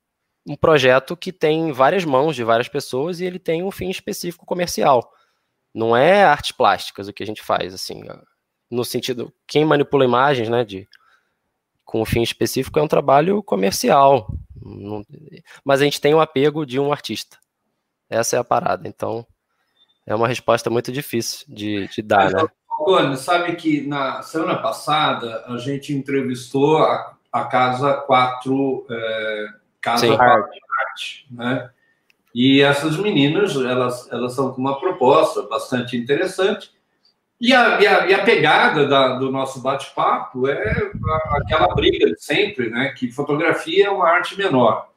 um 0.46 0.56
projeto 0.56 1.16
que 1.16 1.32
tem 1.32 1.72
várias 1.72 2.04
mãos 2.04 2.36
de 2.36 2.44
várias 2.44 2.68
pessoas 2.68 3.20
e 3.20 3.26
ele 3.26 3.40
tem 3.40 3.64
um 3.64 3.72
fim 3.72 3.90
específico 3.90 4.46
comercial. 4.46 5.12
Não 5.74 5.96
é 5.96 6.24
artes 6.24 6.52
plásticas 6.52 7.08
o 7.08 7.14
que 7.14 7.24
a 7.24 7.26
gente 7.26 7.42
faz, 7.42 7.74
assim, 7.74 8.04
no 8.70 8.84
sentido, 8.84 9.34
quem 9.48 9.64
manipula 9.64 10.04
imagens, 10.04 10.50
né, 10.50 10.66
de, 10.66 10.88
com 11.86 12.02
um 12.02 12.06
fim 12.06 12.22
específico 12.22 12.80
é 12.80 12.82
um 12.82 12.88
trabalho 12.88 13.42
comercial. 13.44 14.28
mas 15.64 15.82
a 15.82 15.86
gente 15.86 16.02
tem 16.02 16.14
o 16.14 16.20
apego 16.20 16.66
de 16.66 16.80
um 16.80 16.92
artista. 16.92 17.38
Essa 18.10 18.36
é 18.36 18.40
a 18.40 18.44
parada. 18.44 18.88
Então, 18.88 19.26
é 20.06 20.16
uma 20.16 20.28
resposta 20.28 20.70
muito 20.70 20.92
difícil 20.92 21.46
de, 21.48 21.88
de 21.88 22.02
dar, 22.02 22.32
né? 22.32 22.44
Falcone, 22.68 23.16
sabe 23.18 23.56
que 23.56 23.86
na 23.88 24.22
semana 24.24 24.58
passada 24.58 25.44
a 25.48 25.58
gente 25.58 25.94
entrevistou 25.94 26.78
a, 26.80 27.16
a 27.32 27.46
Casa 27.46 27.94
4, 27.94 28.88
é, 28.90 29.48
Casa 29.80 30.08
Sim, 30.08 30.18
4 30.18 30.50
Arte, 30.80 31.28
né? 31.30 31.70
E 32.34 32.62
essas 32.62 32.98
meninas, 32.98 33.56
elas, 33.56 34.10
elas 34.12 34.34
são 34.34 34.54
com 34.54 34.62
uma 34.62 34.80
proposta 34.80 35.44
bastante 35.44 35.98
interessante. 35.98 36.72
E 37.40 37.54
a, 37.54 37.82
e 37.82 37.88
a, 37.88 38.08
e 38.08 38.14
a 38.14 38.24
pegada 38.24 38.88
da, 38.88 39.16
do 39.18 39.32
nosso 39.32 39.62
bate-papo 39.62 40.48
é 40.48 40.92
aquela 41.34 41.74
briga 41.76 42.08
de 42.08 42.24
sempre, 42.24 42.70
né? 42.70 42.94
Que 42.98 43.12
fotografia 43.12 43.88
é 43.88 43.90
uma 43.90 44.08
arte 44.08 44.38
menor. 44.38 44.90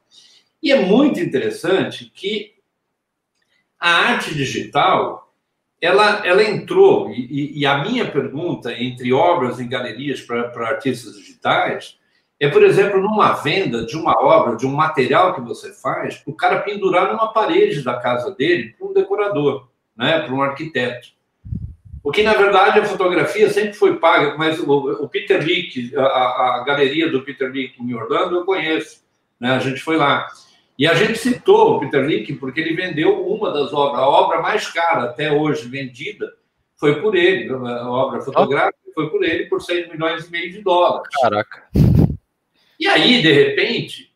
E 0.63 0.71
é 0.71 0.79
muito 0.79 1.19
interessante 1.19 2.05
que 2.13 2.54
a 3.79 3.89
arte 3.89 4.33
digital 4.33 5.33
ela, 5.81 6.25
ela 6.25 6.43
entrou, 6.43 7.11
e, 7.11 7.59
e, 7.59 7.65
a 7.65 7.83
minha 7.83 8.09
pergunta 8.09 8.73
entre 8.73 9.13
obras 9.13 9.59
em 9.59 9.67
galerias 9.67 10.21
para 10.21 10.67
artistas 10.67 11.15
digitais 11.15 11.97
é, 12.39 12.49
por 12.49 12.63
exemplo, 12.63 12.99
numa 12.99 13.33
venda 13.33 13.85
de 13.85 13.95
uma 13.95 14.13
obra, 14.21 14.57
de 14.57 14.65
um 14.65 14.71
material 14.71 15.33
que 15.33 15.41
você 15.41 15.71
faz, 15.73 16.21
o 16.25 16.33
cara 16.33 16.59
pendurar 16.59 17.11
numa 17.11 17.31
parede 17.31 17.81
da 17.81 17.97
casa 17.97 18.31
dele 18.31 18.75
para 18.77 18.87
um 18.87 18.93
decorador, 18.93 19.67
né, 19.95 20.19
para 20.19 20.33
um 20.33 20.41
arquiteto. 20.41 21.09
Porque, 22.03 22.21
na 22.21 22.33
verdade, 22.33 22.79
a 22.79 22.85
fotografia 22.85 23.49
sempre 23.49 23.73
foi 23.73 23.97
paga, 23.97 24.37
mas 24.37 24.59
o, 24.59 25.03
o 25.03 25.09
Peter 25.09 25.43
Leak, 25.43 25.95
a, 25.95 26.01
a, 26.01 26.63
galeria 26.65 27.09
do 27.09 27.23
Peter 27.23 27.51
Leak 27.51 27.81
em 27.81 27.93
Orlando, 27.93 28.35
eu 28.35 28.45
conheço, 28.45 29.03
né, 29.39 29.51
a 29.51 29.59
gente 29.59 29.79
foi 29.79 29.95
lá. 29.95 30.27
E 30.77 30.85
a 30.85 30.93
gente 30.93 31.17
citou 31.17 31.75
o 31.75 31.79
Peter 31.79 32.05
Leak 32.05 32.33
porque 32.33 32.59
ele 32.59 32.75
vendeu 32.75 33.25
uma 33.25 33.51
das 33.51 33.73
obras, 33.73 34.01
a 34.01 34.07
obra 34.07 34.41
mais 34.41 34.67
cara 34.67 35.05
até 35.05 35.31
hoje 35.31 35.69
vendida 35.69 36.33
foi 36.75 37.01
por 37.01 37.15
ele, 37.15 37.51
a 37.53 37.89
obra 37.89 38.21
fotográfica 38.21 38.77
foi 38.93 39.09
por 39.09 39.23
ele 39.23 39.45
por 39.45 39.61
6 39.61 39.89
milhões 39.89 40.27
e 40.27 40.31
meio 40.31 40.51
de 40.51 40.61
dólares. 40.61 41.09
Caraca. 41.21 41.63
E 42.79 42.87
aí, 42.87 43.21
de 43.21 43.31
repente, 43.31 44.11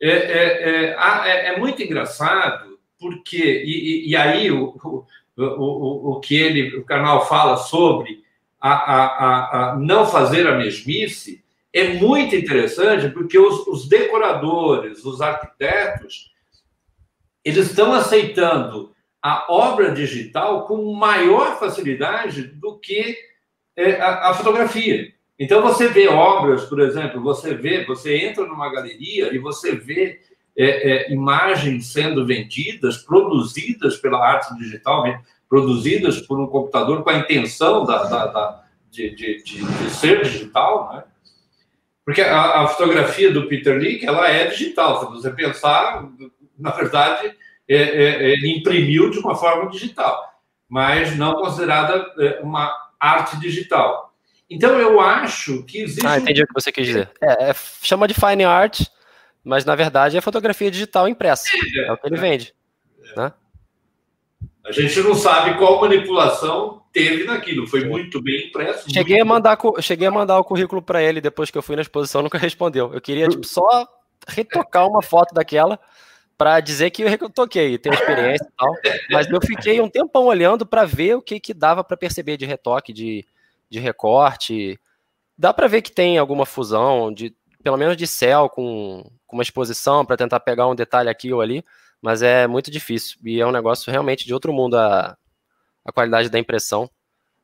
é, 0.00 0.08
é, 0.08 0.96
é, 0.96 1.46
é 1.48 1.58
muito 1.58 1.82
engraçado, 1.82 2.78
porque, 2.98 3.62
e, 3.64 4.08
e 4.08 4.16
aí 4.16 4.50
o, 4.50 4.76
o, 4.84 5.06
o, 5.36 6.10
o, 6.12 6.20
que 6.20 6.36
ele, 6.36 6.76
o 6.76 6.84
canal 6.84 7.26
fala 7.26 7.56
sobre 7.56 8.22
a, 8.60 8.72
a, 8.72 9.72
a, 9.72 9.76
não 9.76 10.06
fazer 10.06 10.46
a 10.46 10.56
mesmice, 10.56 11.43
é 11.74 11.94
muito 11.94 12.36
interessante, 12.36 13.08
porque 13.08 13.36
os, 13.36 13.66
os 13.66 13.88
decoradores, 13.88 15.04
os 15.04 15.20
arquitetos, 15.20 16.32
eles 17.44 17.68
estão 17.68 17.92
aceitando 17.92 18.94
a 19.20 19.52
obra 19.52 19.90
digital 19.90 20.66
com 20.66 20.94
maior 20.94 21.58
facilidade 21.58 22.42
do 22.42 22.78
que 22.78 23.16
é, 23.76 24.00
a, 24.00 24.30
a 24.30 24.34
fotografia. 24.34 25.12
Então 25.36 25.60
você 25.60 25.88
vê 25.88 26.06
obras, 26.06 26.64
por 26.64 26.80
exemplo, 26.80 27.20
você 27.20 27.54
vê, 27.54 27.84
você 27.84 28.18
entra 28.18 28.46
numa 28.46 28.70
galeria 28.70 29.34
e 29.34 29.38
você 29.38 29.74
vê 29.74 30.20
é, 30.56 31.08
é, 31.08 31.12
imagens 31.12 31.88
sendo 31.88 32.24
vendidas, 32.24 32.98
produzidas 32.98 33.96
pela 33.96 34.24
arte 34.24 34.56
digital, 34.56 35.04
produzidas 35.48 36.20
por 36.20 36.38
um 36.38 36.46
computador 36.46 37.02
com 37.02 37.10
a 37.10 37.18
intenção 37.18 37.84
da, 37.84 38.04
da, 38.04 38.26
da 38.26 38.64
de, 38.92 39.10
de, 39.10 39.42
de, 39.42 39.64
de, 39.64 39.90
ser 39.90 40.22
digital, 40.22 40.92
né? 40.94 41.04
Porque 42.04 42.20
a, 42.20 42.62
a, 42.62 42.68
fotografia 42.68 43.32
do 43.32 43.48
Peter 43.48 43.78
Leak, 43.78 44.04
ela 44.04 44.28
é 44.28 44.46
digital. 44.46 45.00
Se 45.00 45.06
você 45.06 45.30
pensar, 45.30 46.06
na 46.58 46.70
verdade, 46.70 47.34
é, 47.68 47.76
é, 47.76 48.30
ele 48.30 48.58
imprimiu 48.58 49.10
de 49.10 49.18
uma 49.18 49.34
forma 49.34 49.70
digital, 49.70 50.22
mas 50.68 51.16
não 51.16 51.34
considerada 51.34 52.12
é, 52.18 52.40
uma 52.42 52.70
arte 53.00 53.38
digital. 53.40 54.12
Então, 54.50 54.78
eu 54.78 55.00
acho 55.00 55.64
que 55.64 55.78
existe. 55.80 56.06
Ah, 56.06 56.18
entendi 56.18 56.42
um... 56.42 56.44
o 56.44 56.46
que 56.46 56.54
você 56.54 56.70
quis 56.70 56.86
dizer. 56.86 57.10
É, 57.22 57.50
é, 57.50 57.54
chama 57.82 58.06
de 58.06 58.12
fine 58.12 58.44
art, 58.44 58.82
mas 59.42 59.64
na 59.64 59.74
verdade 59.74 60.16
é 60.16 60.20
fotografia 60.20 60.70
digital 60.70 61.08
impressa. 61.08 61.48
É, 61.76 61.88
é 61.88 61.92
o 61.92 61.96
que 61.96 62.06
ele 62.06 62.16
vende. 62.16 62.54
Né? 63.16 63.32
A 64.66 64.72
gente 64.72 65.00
não 65.00 65.14
sabe 65.14 65.56
qual 65.56 65.80
manipulação 65.80 66.83
teve 66.94 67.24
naquilo. 67.24 67.66
Foi 67.66 67.84
muito 67.84 68.22
bem 68.22 68.46
impresso. 68.46 68.88
Cheguei, 68.90 69.20
a 69.20 69.24
mandar, 69.24 69.58
cheguei 69.80 70.06
a 70.06 70.10
mandar 70.12 70.38
o 70.38 70.44
currículo 70.44 70.80
para 70.80 71.02
ele 71.02 71.20
depois 71.20 71.50
que 71.50 71.58
eu 71.58 71.62
fui 71.62 71.74
na 71.74 71.82
exposição, 71.82 72.22
nunca 72.22 72.38
respondeu. 72.38 72.94
Eu 72.94 73.00
queria 73.00 73.28
tipo, 73.28 73.44
só 73.44 73.86
retocar 74.26 74.88
uma 74.88 75.02
foto 75.02 75.34
daquela 75.34 75.78
para 76.38 76.60
dizer 76.60 76.90
que 76.90 77.02
eu 77.02 77.08
retoquei, 77.08 77.76
tenho 77.78 77.94
experiência 77.94 78.46
e 78.46 78.56
tal. 78.56 78.72
Mas 79.10 79.28
eu 79.28 79.40
fiquei 79.40 79.80
um 79.80 79.88
tempão 79.88 80.24
olhando 80.24 80.64
para 80.64 80.84
ver 80.84 81.16
o 81.16 81.22
que, 81.22 81.38
que 81.40 81.52
dava 81.52 81.82
para 81.84 81.96
perceber 81.96 82.36
de 82.36 82.46
retoque, 82.46 82.92
de, 82.92 83.26
de 83.68 83.78
recorte. 83.80 84.78
Dá 85.36 85.52
para 85.52 85.66
ver 85.66 85.82
que 85.82 85.92
tem 85.92 86.16
alguma 86.16 86.46
fusão, 86.46 87.12
de 87.12 87.34
pelo 87.62 87.76
menos 87.76 87.96
de 87.96 88.06
céu 88.06 88.48
com, 88.48 89.04
com 89.26 89.36
uma 89.36 89.42
exposição 89.42 90.04
para 90.04 90.16
tentar 90.16 90.38
pegar 90.40 90.68
um 90.68 90.74
detalhe 90.74 91.08
aqui 91.08 91.32
ou 91.32 91.40
ali, 91.40 91.64
mas 92.00 92.20
é 92.22 92.46
muito 92.46 92.70
difícil. 92.70 93.18
E 93.24 93.40
é 93.40 93.46
um 93.46 93.52
negócio 93.52 93.90
realmente 93.90 94.26
de 94.26 94.34
outro 94.34 94.52
mundo 94.52 94.76
a, 94.76 95.16
a 95.84 95.92
qualidade 95.92 96.28
da 96.28 96.38
impressão. 96.38 96.90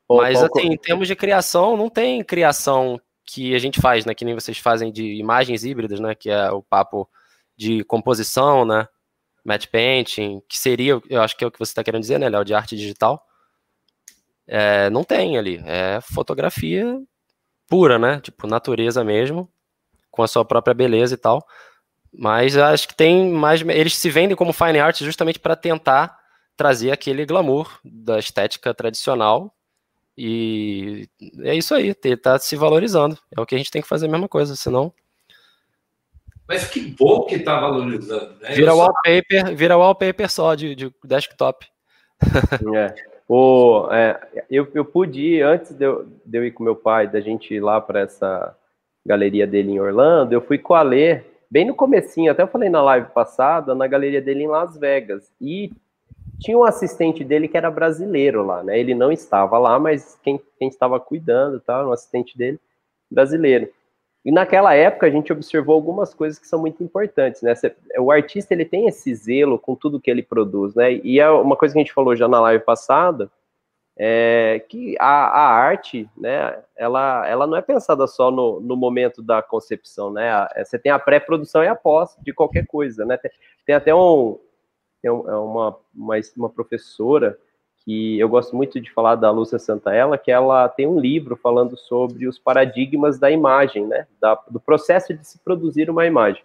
mas, 0.09 0.43
assim, 0.43 0.73
em 0.73 0.77
termos 0.77 1.07
de 1.07 1.15
criação, 1.15 1.77
não 1.77 1.89
tem 1.89 2.23
criação 2.25 3.01
que 3.25 3.55
a 3.55 3.59
gente 3.59 3.81
faz, 3.81 4.05
né? 4.05 4.15
Que 4.15 4.25
nem 4.25 4.35
vocês 4.35 4.59
fazem 4.59 4.91
de 4.91 5.15
imagens 5.15 5.65
híbridas, 5.65 6.01
né? 6.01 6.15
Que 6.15 6.31
é 6.31 6.51
o 6.51 6.63
papo 6.63 7.09
de 7.57 7.85
composição, 7.85 8.65
né? 8.65 8.89
Match 9.45 9.67
painting, 9.67 10.43
que 10.49 10.59
seria, 10.59 11.01
eu 11.09 11.23
acho 11.23 11.37
que 11.37 11.45
é 11.45 11.47
o 11.47 11.51
que 11.51 11.59
você 11.59 11.71
está 11.71 11.85
querendo 11.85 12.03
dizer, 12.03 12.19
né, 12.19 12.29
Léo, 12.29 12.45
de 12.45 12.55
arte 12.55 12.77
digital. 12.77 13.23
É, 14.47 14.91
não 14.91 15.05
tem 15.05 15.39
ali, 15.39 15.63
é 15.65 16.01
fotografia 16.01 17.01
pura, 17.69 17.99
né? 17.99 18.21
Tipo, 18.21 18.49
natureza 18.49 19.05
mesmo, 19.05 19.49
com 20.11 20.23
a 20.23 20.29
sua 20.29 20.45
própria 20.45 20.75
beleza 20.75 21.15
e 21.15 21.17
tal. 21.17 21.47
Mas 22.13 22.57
acho 22.57 22.89
que 22.89 22.97
tem 22.97 23.31
mais. 23.31 23.63
Eles 23.63 23.97
se 23.97 24.11
vendem 24.11 24.37
como 24.37 24.53
fine 24.53 24.81
art 24.81 24.99
justamente 24.99 25.39
para 25.39 25.55
tentar 25.55 26.19
trazer 26.61 26.91
aquele 26.91 27.25
glamour 27.25 27.81
da 27.83 28.19
estética 28.19 28.75
tradicional. 28.75 29.51
E 30.15 31.09
é 31.39 31.55
isso 31.55 31.75
aí, 31.75 31.95
tá 31.95 32.39
se 32.39 32.55
valorizando. 32.55 33.17
É 33.35 33.41
o 33.41 33.47
que 33.47 33.55
a 33.55 33.59
gente 33.59 33.71
tem 33.71 33.81
que 33.81 33.89
fazer 33.89 34.05
a 34.05 34.11
mesma 34.11 34.29
coisa, 34.29 34.55
senão. 34.55 34.93
Mas 36.47 36.69
que 36.69 36.81
bom 36.81 37.25
que 37.25 37.39
tá 37.39 37.59
valorizando, 37.59 38.35
né? 38.43 38.51
Vira 38.51 38.75
wallpaper, 38.75 39.57
vira 39.57 39.79
wallpaper 39.79 40.31
só 40.31 40.55
de, 40.55 40.75
de 40.75 40.93
desktop. 41.03 41.67
É. 42.77 42.95
O, 43.27 43.89
é, 43.91 44.21
eu, 44.51 44.69
eu 44.75 44.85
pude 44.85 45.19
ir, 45.19 45.43
antes 45.43 45.73
de 45.73 45.85
eu, 45.87 46.07
de 46.27 46.39
eu 46.39 46.45
ir 46.45 46.51
com 46.51 46.65
meu 46.65 46.77
pai, 46.77 47.07
da 47.07 47.21
gente 47.21 47.55
ir 47.55 47.61
lá 47.61 47.81
para 47.81 48.01
essa 48.01 48.55
galeria 49.07 49.47
dele 49.47 49.71
em 49.71 49.81
Orlando, 49.81 50.35
eu 50.35 50.43
fui 50.43 50.59
com 50.59 50.75
a 50.75 50.83
Lê, 50.83 51.23
bem 51.51 51.65
no 51.65 51.75
comecinho, 51.75 52.31
até 52.31 52.43
eu 52.43 52.49
falei 52.49 52.69
na 52.69 52.83
live 52.83 53.07
passada, 53.15 53.75
na 53.75 53.87
galeria 53.87 54.21
dele 54.21 54.43
em 54.43 54.49
Las 54.49 54.77
Vegas. 54.77 55.33
E 55.41 55.73
tinha 56.41 56.59
um 56.59 56.65
assistente 56.65 57.23
dele 57.23 57.47
que 57.47 57.57
era 57.57 57.71
brasileiro 57.71 58.45
lá, 58.45 58.63
né? 58.63 58.79
Ele 58.79 58.95
não 58.95 59.13
estava 59.13 59.59
lá, 59.59 59.79
mas 59.79 60.19
quem, 60.23 60.41
quem 60.59 60.69
estava 60.69 60.99
cuidando, 60.99 61.61
tá? 61.61 61.87
Um 61.87 61.93
assistente 61.93 62.37
dele 62.37 62.59
brasileiro. 63.11 63.71
E 64.25 64.33
naquela 64.33 64.75
época 64.75 65.07
a 65.07 65.11
gente 65.11 65.33
observou 65.33 65.75
algumas 65.75 66.13
coisas 66.13 66.39
que 66.39 66.47
são 66.47 66.61
muito 66.61 66.83
importantes, 66.83 67.43
né? 67.43 67.55
O 67.99 68.11
artista 68.11 68.53
ele 68.53 68.65
tem 68.65 68.87
esse 68.87 69.15
zelo 69.15 69.59
com 69.59 69.75
tudo 69.75 70.01
que 70.01 70.11
ele 70.11 70.23
produz, 70.23 70.75
né? 70.75 70.95
E 70.95 71.21
é 71.21 71.31
uma 71.31 71.57
coisa 71.57 71.73
que 71.75 71.79
a 71.79 71.83
gente 71.83 71.93
falou 71.93 72.17
já 72.17 72.27
na 72.27 72.41
live 72.41 72.65
passada, 72.65 73.31
é 73.99 74.65
que 74.69 74.97
a, 74.99 75.27
a 75.27 75.49
arte, 75.51 76.09
né? 76.17 76.59
Ela, 76.77 77.29
ela 77.29 77.47
não 77.47 77.57
é 77.57 77.63
pensada 77.63 78.07
só 78.07 78.31
no, 78.31 78.61
no 78.61 78.77
momento 78.77 79.23
da 79.23 79.43
concepção, 79.43 80.11
né? 80.11 80.49
É, 80.55 80.65
você 80.65 80.79
tem 80.79 80.91
a 80.91 80.99
pré-produção 80.99 81.63
e 81.63 81.69
a 81.69 81.75
pós 81.75 82.17
de 82.23 82.33
qualquer 82.33 82.67
coisa, 82.67 83.05
né? 83.05 83.17
Tem, 83.17 83.31
tem 83.67 83.75
até 83.75 83.95
um, 83.95 84.39
tem 85.01 85.11
uma, 85.11 85.77
uma, 85.95 86.21
uma 86.37 86.49
professora 86.49 87.39
que 87.85 88.19
eu 88.19 88.29
gosto 88.29 88.55
muito 88.55 88.81
de 88.81 88.93
falar 88.93 89.17
da 89.17 89.31
Lúcia 89.31 89.59
Santaella, 89.59 90.19
que 90.19 90.31
ela 90.31 90.69
tem 90.69 90.87
um 90.87 91.01
livro 91.01 91.37
falando 91.37 91.77
sobre 91.77 92.27
os 92.29 92.39
paradigmas 92.39 93.19
da 93.19 93.31
imagem, 93.31 93.87
né, 93.87 94.07
da, 94.21 94.39
do 94.51 94.61
processo 94.61 95.15
de 95.15 95.27
se 95.27 95.39
produzir 95.39 95.89
uma 95.89 96.07
imagem. 96.07 96.43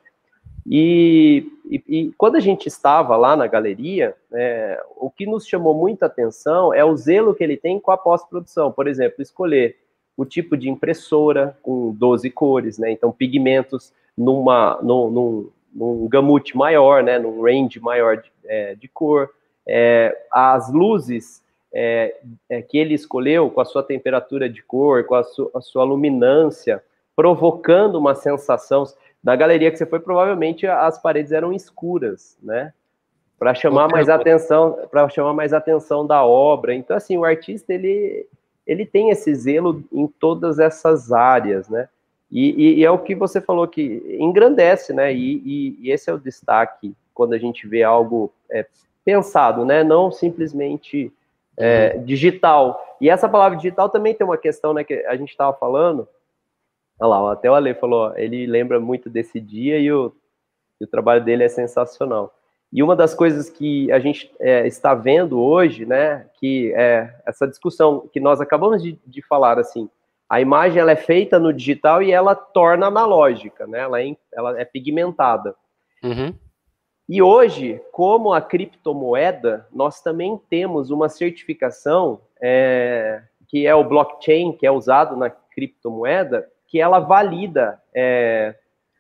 E, 0.66 1.46
e, 1.70 1.84
e 1.88 2.12
quando 2.18 2.38
a 2.38 2.40
gente 2.40 2.68
estava 2.68 3.16
lá 3.16 3.36
na 3.36 3.46
galeria, 3.46 4.16
é, 4.34 4.82
o 4.98 5.12
que 5.12 5.26
nos 5.26 5.46
chamou 5.46 5.76
muita 5.76 6.08
atenção 6.08 6.74
é 6.74 6.84
o 6.84 6.96
zelo 6.96 7.36
que 7.36 7.44
ele 7.44 7.58
tem 7.58 7.80
com 7.80 7.92
a 7.92 7.98
pós-produção. 7.98 8.72
Por 8.72 8.88
exemplo, 8.88 9.22
escolher 9.22 9.78
o 10.18 10.26
tipo 10.26 10.58
de 10.58 10.70
impressora 10.70 11.56
com 11.62 11.92
12 11.92 12.30
cores, 12.32 12.80
né, 12.80 12.90
então 12.92 13.12
pigmentos 13.12 13.94
numa, 14.18 14.80
num, 14.82 15.12
num, 15.12 15.50
num 15.76 16.08
gamute 16.08 16.56
maior, 16.56 17.04
né, 17.04 17.20
num 17.20 17.42
range 17.42 17.80
maior 17.82 18.18
de, 18.18 18.32
é, 18.46 18.76
de 18.76 18.88
cor, 18.88 19.30
é, 19.68 20.18
as 20.32 20.72
luzes 20.72 21.44
é, 21.74 22.16
é, 22.50 22.62
que 22.62 22.78
ele 22.78 22.94
escolheu, 22.94 23.50
com 23.50 23.60
a 23.60 23.66
sua 23.66 23.84
temperatura 23.84 24.48
de 24.48 24.64
cor, 24.64 25.04
com 25.04 25.16
a, 25.16 25.24
su, 25.24 25.52
a 25.54 25.60
sua 25.60 25.84
luminância, 25.84 26.82
provocando 27.14 27.96
uma 27.96 28.16
sensação. 28.16 28.86
Na 29.22 29.36
galeria 29.36 29.70
que 29.70 29.78
você 29.78 29.86
foi, 29.86 30.00
provavelmente 30.00 30.66
as 30.66 30.98
paredes 31.02 31.34
eram 31.34 31.52
escuras, 31.52 32.38
né? 32.42 32.74
Para 33.38 33.54
chamar 33.54 33.90
mais 33.90 34.08
atenção, 34.08 34.88
para 34.90 35.10
chamar 35.10 35.34
mais 35.34 35.52
atenção 35.52 36.08
da 36.08 36.24
obra. 36.24 36.74
Então, 36.74 36.96
assim, 36.96 37.18
o 37.18 37.26
artista 37.26 37.74
ele 37.74 38.26
ele 38.66 38.86
tem 38.86 39.12
esse 39.12 39.34
zelo 39.36 39.84
em 39.92 40.08
todas 40.08 40.58
essas 40.58 41.12
áreas, 41.12 41.70
né? 41.70 41.88
E, 42.32 42.50
e, 42.52 42.80
e 42.80 42.86
é 42.86 42.92
o 42.92 43.00
que 43.00 43.16
você 43.16 43.40
falou 43.40 43.68
que 43.68 44.18
engrandece, 44.20 44.94
né? 44.94 45.14
E, 45.14 45.78
e, 45.82 45.92
esse 45.92 46.10
é 46.10 46.14
o 46.14 46.20
destaque 46.20 46.96
quando 47.14 47.34
a 47.34 47.38
gente 47.38 47.68
vê 47.68 47.84
algo 47.84 48.34
é, 48.52 48.66
pensado, 49.04 49.64
né? 49.64 49.84
Não 49.84 50.12
simplesmente 50.12 51.12
é, 51.58 51.94
uhum. 51.96 52.04
digital. 52.04 52.98
E 53.00 53.10
essa 53.10 53.30
palavra 53.30 53.58
digital 53.58 53.90
também 53.90 54.14
tem 54.14 54.26
uma 54.26 54.38
questão, 54.38 54.74
né? 54.74 54.84
Que 54.84 55.06
a 55.06 55.16
gente 55.16 55.30
estava 55.30 55.56
falando. 55.56 56.08
Olha 57.00 57.10
lá, 57.10 57.34
até 57.34 57.50
o 57.50 57.54
Ale 57.54 57.74
falou, 57.74 58.18
ele 58.18 58.46
lembra 58.46 58.80
muito 58.80 59.10
desse 59.10 59.40
dia 59.40 59.78
e 59.80 59.92
o, 59.92 60.14
o 60.82 60.88
trabalho 60.88 61.24
dele 61.24 61.44
é 61.44 61.50
sensacional. 61.50 62.34
E 62.72 62.84
uma 62.84 62.96
das 62.96 63.14
coisas 63.14 63.50
que 63.50 63.92
a 63.92 64.00
gente 64.00 64.34
é, 64.40 64.68
está 64.68 64.94
vendo 64.94 65.40
hoje, 65.40 65.86
né, 65.86 66.26
que 66.40 66.74
é 66.74 67.16
essa 67.26 67.48
discussão 67.48 68.10
que 68.12 68.20
nós 68.20 68.42
acabamos 68.42 68.84
de, 68.84 69.00
de, 69.06 69.22
falar, 69.22 69.58
assim, 69.58 69.90
a 70.30 70.42
imagem 70.42 70.80
ela 70.80 70.92
é 70.92 70.96
feita 70.96 71.40
no 71.40 71.54
digital 71.54 72.02
e 72.02 72.12
ela 72.12 72.36
torna 72.36 72.88
analógica, 72.88 73.68
né, 73.68 73.80
ela 73.80 74.02
é, 74.02 74.16
ela 74.34 74.60
é 74.60 74.66
pigmentada. 74.66 75.56
Uhum. 76.04 76.34
E 77.08 77.22
hoje, 77.22 77.80
como 77.92 78.34
a 78.34 78.42
criptomoeda, 78.42 79.68
nós 79.72 80.02
também 80.02 80.40
temos 80.50 80.90
uma 80.90 81.08
certificação 81.08 82.22
é, 82.42 83.22
que 83.48 83.68
é 83.68 83.76
o 83.76 83.84
blockchain, 83.84 84.54
que 84.54 84.66
é 84.66 84.72
usado 84.72 85.16
na 85.16 85.30
criptomoeda, 85.30 86.50
que 86.68 86.82
ela 86.82 87.00
valida 87.00 87.80
é, 87.94 88.56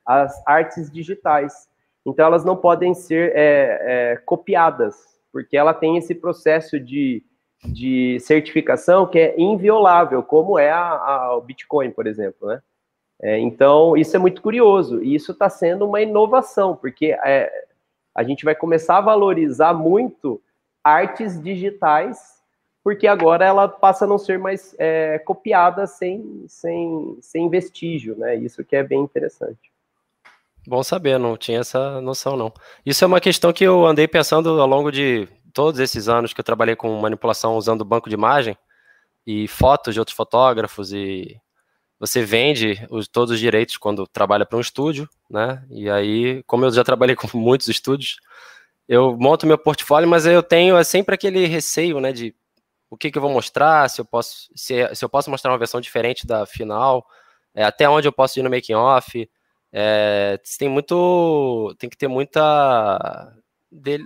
as 0.05 0.41
artes 0.47 0.91
digitais. 0.91 1.67
Então, 2.05 2.25
elas 2.25 2.45
não 2.45 2.55
podem 2.55 2.93
ser 2.93 3.31
é, 3.35 4.13
é, 4.13 4.17
copiadas, 4.17 4.95
porque 5.33 5.57
ela 5.57 5.73
tem 5.73 5.97
esse 5.97 6.13
processo 6.13 6.79
de, 6.79 7.23
de 7.67 8.19
certificação 8.19 9.05
que 9.05 9.19
é 9.19 9.35
inviolável, 9.37 10.21
como 10.23 10.57
é 10.59 10.71
a, 10.71 10.79
a, 10.79 11.35
o 11.37 11.41
Bitcoin, 11.41 11.91
por 11.91 12.07
exemplo, 12.07 12.47
né? 12.47 12.61
É, 13.21 13.39
então, 13.39 13.95
isso 13.95 14.15
é 14.15 14.19
muito 14.19 14.41
curioso, 14.41 15.01
e 15.01 15.15
isso 15.15 15.31
está 15.31 15.49
sendo 15.49 15.85
uma 15.85 16.01
inovação, 16.01 16.75
porque 16.75 17.17
é, 17.23 17.49
a 18.13 18.23
gente 18.23 18.43
vai 18.43 18.53
começar 18.53 18.97
a 18.97 19.01
valorizar 19.01 19.73
muito 19.73 20.41
artes 20.83 21.41
digitais, 21.41 22.35
porque 22.83 23.07
agora 23.07 23.45
ela 23.45 23.67
passa 23.67 24.05
a 24.05 24.07
não 24.07 24.17
ser 24.17 24.37
mais 24.37 24.75
é, 24.77 25.17
copiada 25.19 25.87
sem, 25.87 26.45
sem, 26.47 27.17
sem 27.21 27.49
vestígio, 27.49 28.15
né? 28.15 28.35
Isso 28.35 28.63
que 28.63 28.75
é 28.75 28.83
bem 28.83 29.01
interessante. 29.01 29.71
Bom 30.67 30.83
saber, 30.83 31.17
não 31.17 31.37
tinha 31.37 31.59
essa 31.59 32.01
noção, 32.01 32.35
não. 32.35 32.51
Isso 32.85 33.03
é 33.03 33.07
uma 33.07 33.21
questão 33.21 33.53
que 33.53 33.63
eu 33.63 33.85
andei 33.85 34.07
pensando 34.07 34.61
ao 34.61 34.67
longo 34.67 34.91
de 34.91 35.27
todos 35.55 35.79
esses 35.79 36.09
anos 36.09 36.33
que 36.33 36.41
eu 36.41 36.43
trabalhei 36.43 36.75
com 36.75 36.99
manipulação 36.99 37.55
usando 37.55 37.85
banco 37.85 38.09
de 38.09 38.15
imagem 38.15 38.57
e 39.25 39.47
fotos 39.47 39.93
de 39.93 39.99
outros 39.99 40.15
fotógrafos 40.15 40.91
e 40.91 41.39
você 41.97 42.23
vende 42.23 42.85
os, 42.91 43.07
todos 43.07 43.31
os 43.33 43.39
direitos 43.39 43.77
quando 43.77 44.05
trabalha 44.05 44.45
para 44.45 44.57
um 44.57 44.61
estúdio, 44.61 45.09
né? 45.29 45.65
E 45.71 45.89
aí, 45.89 46.43
como 46.43 46.65
eu 46.65 46.71
já 46.71 46.83
trabalhei 46.83 47.15
com 47.17 47.29
muitos 47.37 47.69
estúdios, 47.69 48.17
eu 48.87 49.17
monto 49.17 49.47
meu 49.47 49.57
portfólio, 49.57 50.09
mas 50.09 50.25
eu 50.25 50.43
tenho 50.43 50.75
é 50.77 50.83
sempre 50.83 51.15
aquele 51.15 51.45
receio, 51.45 52.01
né, 52.01 52.11
de 52.11 52.35
o 52.89 52.97
que, 52.97 53.09
que 53.09 53.17
eu 53.17 53.21
vou 53.21 53.31
mostrar, 53.31 53.89
se 53.89 53.99
eu 54.01 54.05
posso, 54.05 54.49
se, 54.55 54.93
se 54.93 55.03
eu 55.05 55.09
posso 55.09 55.31
mostrar 55.31 55.51
uma 55.51 55.57
versão 55.57 55.81
diferente 55.81 56.27
da 56.27 56.45
final, 56.45 57.07
é, 57.55 57.63
até 57.63 57.89
onde 57.89 58.07
eu 58.07 58.11
posso 58.11 58.37
ir 58.39 58.43
no 58.43 58.49
making 58.49 58.75
off, 58.75 59.29
é, 59.71 60.39
tem 60.59 60.69
muito, 60.69 61.73
tem 61.79 61.89
que 61.89 61.97
ter 61.97 62.07
muita 62.09 63.33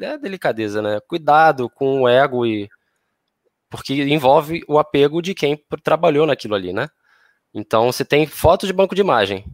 é 0.02 0.18
delicadeza, 0.18 0.82
né? 0.82 1.00
Cuidado 1.08 1.70
com 1.70 2.02
o 2.02 2.08
ego 2.10 2.46
e 2.46 2.70
porque 3.70 3.94
envolve 3.94 4.64
o 4.68 4.80
apego 4.80 5.22
de 5.22 5.36
quem 5.36 5.64
trabalhou 5.84 6.26
naquilo 6.26 6.56
ali, 6.56 6.74
né? 6.74 6.90
Então 7.54 7.92
você 7.92 8.04
tem 8.06 8.26
foto 8.28 8.66
de 8.66 8.74
banco 8.74 8.96
de 8.96 9.02
imagem 9.02 9.46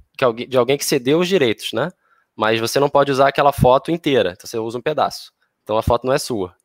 de 0.48 0.58
alguém 0.58 0.78
que 0.78 0.86
cedeu 0.86 1.20
os 1.20 1.28
direitos, 1.28 1.74
né? 1.74 1.92
Mas 2.36 2.60
você 2.60 2.80
não 2.80 2.90
pode 2.90 3.12
usar 3.12 3.28
aquela 3.28 3.52
foto 3.52 3.92
inteira, 3.92 4.32
então 4.32 4.48
você 4.48 4.58
usa 4.58 4.78
um 4.78 4.82
pedaço. 4.82 5.32
Então 5.64 5.78
a 5.78 5.84
foto 5.84 6.06
não 6.06 6.14
é 6.14 6.18
sua. 6.18 6.56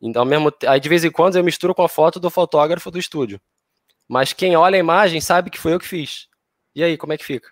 Então 0.00 0.24
mesmo 0.24 0.52
aí 0.66 0.80
de 0.80 0.88
vez 0.88 1.04
em 1.04 1.10
quando 1.10 1.36
eu 1.36 1.44
misturo 1.44 1.74
com 1.74 1.82
a 1.82 1.88
foto 1.88 2.20
do 2.20 2.30
fotógrafo 2.30 2.90
do 2.90 2.98
estúdio. 2.98 3.40
Mas 4.08 4.32
quem 4.32 4.56
olha 4.56 4.76
a 4.76 4.80
imagem 4.80 5.20
sabe 5.20 5.50
que 5.50 5.58
foi 5.58 5.74
eu 5.74 5.78
que 5.78 5.88
fiz. 5.88 6.28
E 6.74 6.82
aí 6.84 6.96
como 6.96 7.12
é 7.12 7.18
que 7.18 7.24
fica, 7.24 7.50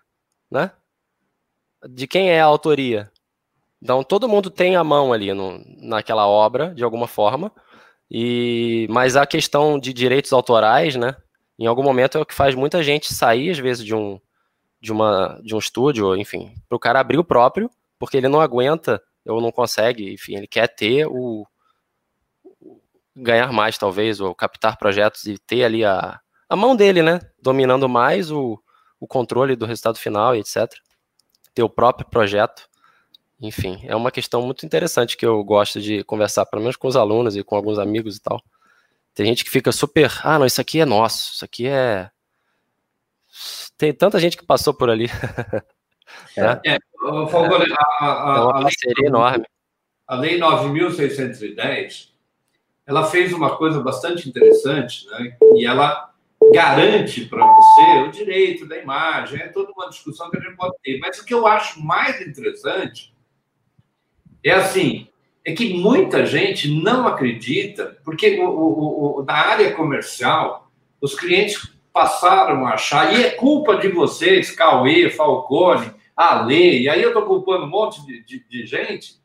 né? 0.50 0.70
de 1.88 2.06
quem 2.06 2.30
é 2.30 2.40
a 2.40 2.44
autoria. 2.44 3.10
Então 3.84 4.02
todo 4.02 4.28
mundo 4.28 4.50
tem 4.50 4.76
a 4.76 4.82
mão 4.82 5.12
ali 5.12 5.34
no, 5.34 5.62
naquela 5.78 6.26
obra, 6.26 6.74
de 6.74 6.82
alguma 6.82 7.06
forma, 7.06 7.52
e 8.10 8.86
mas 8.90 9.14
a 9.14 9.26
questão 9.26 9.78
de 9.78 9.92
direitos 9.92 10.32
autorais, 10.32 10.96
né? 10.96 11.16
Em 11.58 11.66
algum 11.66 11.82
momento 11.82 12.18
é 12.18 12.20
o 12.20 12.26
que 12.26 12.34
faz 12.34 12.54
muita 12.54 12.82
gente 12.82 13.12
sair, 13.14 13.50
às 13.50 13.58
vezes, 13.58 13.84
de 13.84 13.94
um, 13.94 14.18
de 14.80 14.90
uma, 14.90 15.38
de 15.44 15.54
um 15.54 15.58
estúdio, 15.58 16.16
enfim, 16.16 16.54
para 16.68 16.76
o 16.76 16.80
cara 16.80 16.98
abrir 16.98 17.18
o 17.18 17.24
próprio, 17.24 17.70
porque 17.98 18.16
ele 18.16 18.28
não 18.28 18.40
aguenta 18.40 19.00
ou 19.26 19.40
não 19.40 19.52
consegue, 19.52 20.12
enfim, 20.12 20.36
ele 20.36 20.46
quer 20.46 20.66
ter 20.68 21.06
o 21.06 21.46
ganhar 23.16 23.52
mais, 23.52 23.78
talvez, 23.78 24.20
ou 24.20 24.34
captar 24.34 24.76
projetos 24.76 25.24
e 25.24 25.38
ter 25.38 25.64
ali 25.64 25.84
a, 25.84 26.18
a 26.48 26.56
mão 26.56 26.74
dele, 26.74 27.02
né? 27.02 27.20
Dominando 27.40 27.88
mais 27.88 28.30
o, 28.30 28.58
o 28.98 29.06
controle 29.06 29.54
do 29.54 29.66
resultado 29.66 29.98
final 29.98 30.34
e 30.34 30.40
etc 30.40 30.74
ter 31.54 31.62
o 31.62 31.70
próprio 31.70 32.08
projeto. 32.08 32.68
Enfim, 33.40 33.80
é 33.84 33.96
uma 33.96 34.10
questão 34.10 34.42
muito 34.42 34.64
interessante 34.64 35.16
que 35.16 35.26
eu 35.26 35.42
gosto 35.42 35.80
de 35.80 36.04
conversar, 36.04 36.46
pelo 36.46 36.62
menos 36.62 36.76
com 36.76 36.88
os 36.88 36.96
alunos 36.96 37.36
e 37.36 37.42
com 37.42 37.56
alguns 37.56 37.78
amigos 37.78 38.16
e 38.16 38.22
tal. 38.22 38.42
Tem 39.14 39.26
gente 39.26 39.44
que 39.44 39.50
fica 39.50 39.70
super, 39.72 40.10
ah, 40.24 40.38
não, 40.38 40.46
isso 40.46 40.60
aqui 40.60 40.80
é 40.80 40.84
nosso, 40.84 41.34
isso 41.34 41.44
aqui 41.44 41.66
é. 41.66 42.10
Tem 43.76 43.92
tanta 43.92 44.18
gente 44.18 44.36
que 44.36 44.46
passou 44.46 44.72
por 44.72 44.88
ali. 44.88 45.06
né? 46.36 46.60
é, 46.64 46.78
Falcone, 47.30 47.66
a, 48.00 48.32
a, 48.32 48.36
é 48.36 48.40
uma 48.40 48.62
parceria 48.62 49.06
enorme. 49.06 49.44
A 50.06 50.16
Lei 50.16 50.38
9.610, 50.38 52.10
ela 52.86 53.06
fez 53.06 53.32
uma 53.32 53.56
coisa 53.56 53.80
bastante 53.80 54.28
interessante, 54.28 55.06
né? 55.06 55.36
E 55.54 55.66
ela 55.66 56.12
garante 56.52 57.24
para 57.26 57.46
você 57.46 58.00
o 58.06 58.10
direito 58.10 58.66
da 58.68 58.76
imagem, 58.76 59.40
é 59.40 59.48
toda 59.48 59.72
uma 59.72 59.88
discussão 59.88 60.30
que 60.30 60.36
a 60.36 60.40
gente 60.40 60.56
pode 60.56 60.74
ter. 60.82 60.98
Mas 60.98 61.18
o 61.18 61.24
que 61.24 61.32
eu 61.32 61.46
acho 61.46 61.82
mais 61.82 62.20
interessante 62.20 63.13
é 64.50 64.52
assim, 64.52 65.08
é 65.44 65.52
que 65.52 65.74
muita 65.74 66.24
gente 66.24 66.70
não 66.70 67.06
acredita, 67.06 67.98
porque 68.04 68.40
o, 68.40 68.48
o, 68.48 69.20
o, 69.20 69.24
na 69.24 69.34
área 69.34 69.72
comercial, 69.72 70.70
os 71.00 71.14
clientes 71.14 71.70
passaram 71.92 72.66
a 72.66 72.74
achar, 72.74 73.14
e 73.14 73.22
é 73.22 73.30
culpa 73.30 73.76
de 73.76 73.88
vocês, 73.88 74.50
Cauê, 74.50 75.10
Falcone, 75.10 75.92
Ale, 76.16 76.82
e 76.82 76.88
aí 76.88 77.02
eu 77.02 77.08
estou 77.08 77.26
culpando 77.26 77.64
um 77.64 77.70
monte 77.70 78.04
de, 78.06 78.24
de, 78.24 78.48
de 78.48 78.66
gente, 78.66 79.16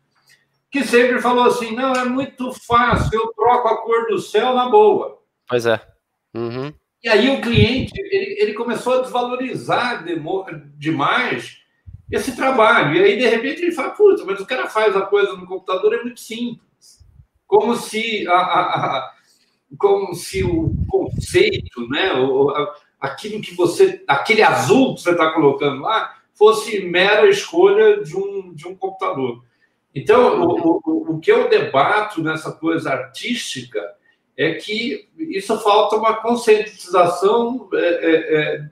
que 0.72 0.84
sempre 0.84 1.20
falou 1.20 1.46
assim, 1.46 1.76
não, 1.76 1.94
é 1.94 2.06
muito 2.06 2.54
fácil, 2.54 3.10
eu 3.14 3.34
troco 3.34 3.68
a 3.68 3.78
cor 3.82 4.08
do 4.08 4.20
céu 4.20 4.54
na 4.54 4.70
boa. 4.70 5.20
Pois 5.48 5.66
é. 5.66 5.82
Uhum. 6.36 6.72
E 7.02 7.10
aí 7.10 7.30
o 7.30 7.42
cliente 7.42 7.94
ele, 7.96 8.36
ele 8.40 8.54
começou 8.54 9.00
a 9.00 9.02
desvalorizar 9.02 10.06
demais 10.78 11.58
esse 12.12 12.36
trabalho. 12.36 12.96
E 12.96 13.04
aí, 13.04 13.18
de 13.18 13.28
repente, 13.28 13.62
ele 13.62 13.72
fala, 13.72 13.92
puta, 13.92 14.26
mas 14.26 14.40
o 14.40 14.46
cara 14.46 14.68
faz 14.68 14.96
a 14.96 15.02
coisa 15.02 15.34
no 15.34 15.46
computador, 15.46 15.94
é 15.94 16.04
muito 16.04 16.20
simples. 16.20 17.06
Como 17.46 17.76
se, 17.76 18.28
a, 18.28 18.34
a, 18.34 18.98
a 18.98 19.14
como 19.78 20.14
se 20.14 20.44
o 20.44 20.72
conceito, 20.88 21.88
né, 21.90 22.14
o, 22.14 22.50
a, 22.50 22.76
aquilo 23.00 23.42
que 23.42 23.54
você, 23.56 24.04
aquele 24.08 24.42
azul 24.42 24.96
que 24.96 25.02
você 25.02 25.12
está 25.12 25.32
colocando 25.32 25.82
lá, 25.82 26.16
fosse 26.34 26.80
mera 26.82 27.28
escolha 27.28 28.02
de 28.02 28.16
um, 28.16 28.54
de 28.54 28.68
um 28.68 28.76
computador. 28.76 29.44
Então, 29.94 30.42
o, 30.42 30.82
o, 30.86 31.16
o 31.16 31.20
que 31.20 31.32
eu 31.32 31.50
debato 31.50 32.22
nessa 32.24 32.52
coisa 32.52 32.92
artística 32.92 33.82
é 34.38 34.54
que 34.54 35.10
isso 35.18 35.60
falta 35.60 35.98
uma 35.98 36.16
conscientização 36.22 37.68
é, 37.74 37.78
é, 37.78 38.36
é, 38.36 38.70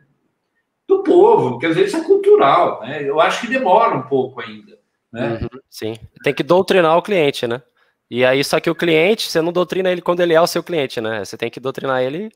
do 0.87 1.03
povo, 1.03 1.59
quer 1.59 1.69
dizer, 1.69 1.85
isso 1.85 1.97
é 1.97 2.03
cultural, 2.03 2.79
né? 2.81 3.03
Eu 3.03 3.19
acho 3.19 3.41
que 3.41 3.47
demora 3.47 3.95
um 3.95 4.03
pouco 4.03 4.39
ainda, 4.41 4.79
né? 5.11 5.39
Uhum, 5.41 5.59
sim, 5.69 5.95
tem 6.23 6.33
que 6.33 6.43
doutrinar 6.43 6.97
o 6.97 7.01
cliente, 7.01 7.45
né? 7.45 7.61
E 8.09 8.23
aí, 8.23 8.41
só 8.43 8.59
que 8.59 8.69
o 8.69 8.75
cliente, 8.75 9.29
você 9.29 9.41
não 9.41 9.51
doutrina 9.51 9.91
ele 9.91 10.01
quando 10.01 10.21
ele 10.21 10.33
é 10.33 10.39
o 10.39 10.47
seu 10.47 10.63
cliente, 10.63 11.01
né? 11.01 11.25
Você 11.25 11.35
tem 11.37 11.49
que 11.49 11.59
doutrinar 11.59 12.01
ele 12.01 12.31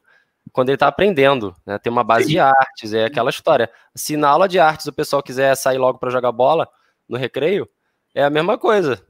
quando 0.52 0.68
ele 0.68 0.76
está 0.76 0.88
aprendendo, 0.88 1.56
né? 1.66 1.80
Tem 1.80 1.92
uma 1.92 2.04
base 2.04 2.26
sim. 2.26 2.32
de 2.32 2.40
artes, 2.40 2.94
é 2.94 3.06
aquela 3.06 3.30
história. 3.30 3.70
Se 3.96 4.18
na 4.18 4.28
aula 4.28 4.50
de 4.50 4.60
artes 4.60 4.88
o 4.88 4.94
pessoal 4.94 5.24
quiser 5.24 5.56
sair 5.56 5.78
logo 5.78 5.98
para 5.98 6.10
jogar 6.10 6.32
bola 6.34 6.68
no 7.08 7.18
recreio, 7.18 7.70
é 8.14 8.24
a 8.24 8.30
mesma 8.30 8.58
coisa. 8.58 9.02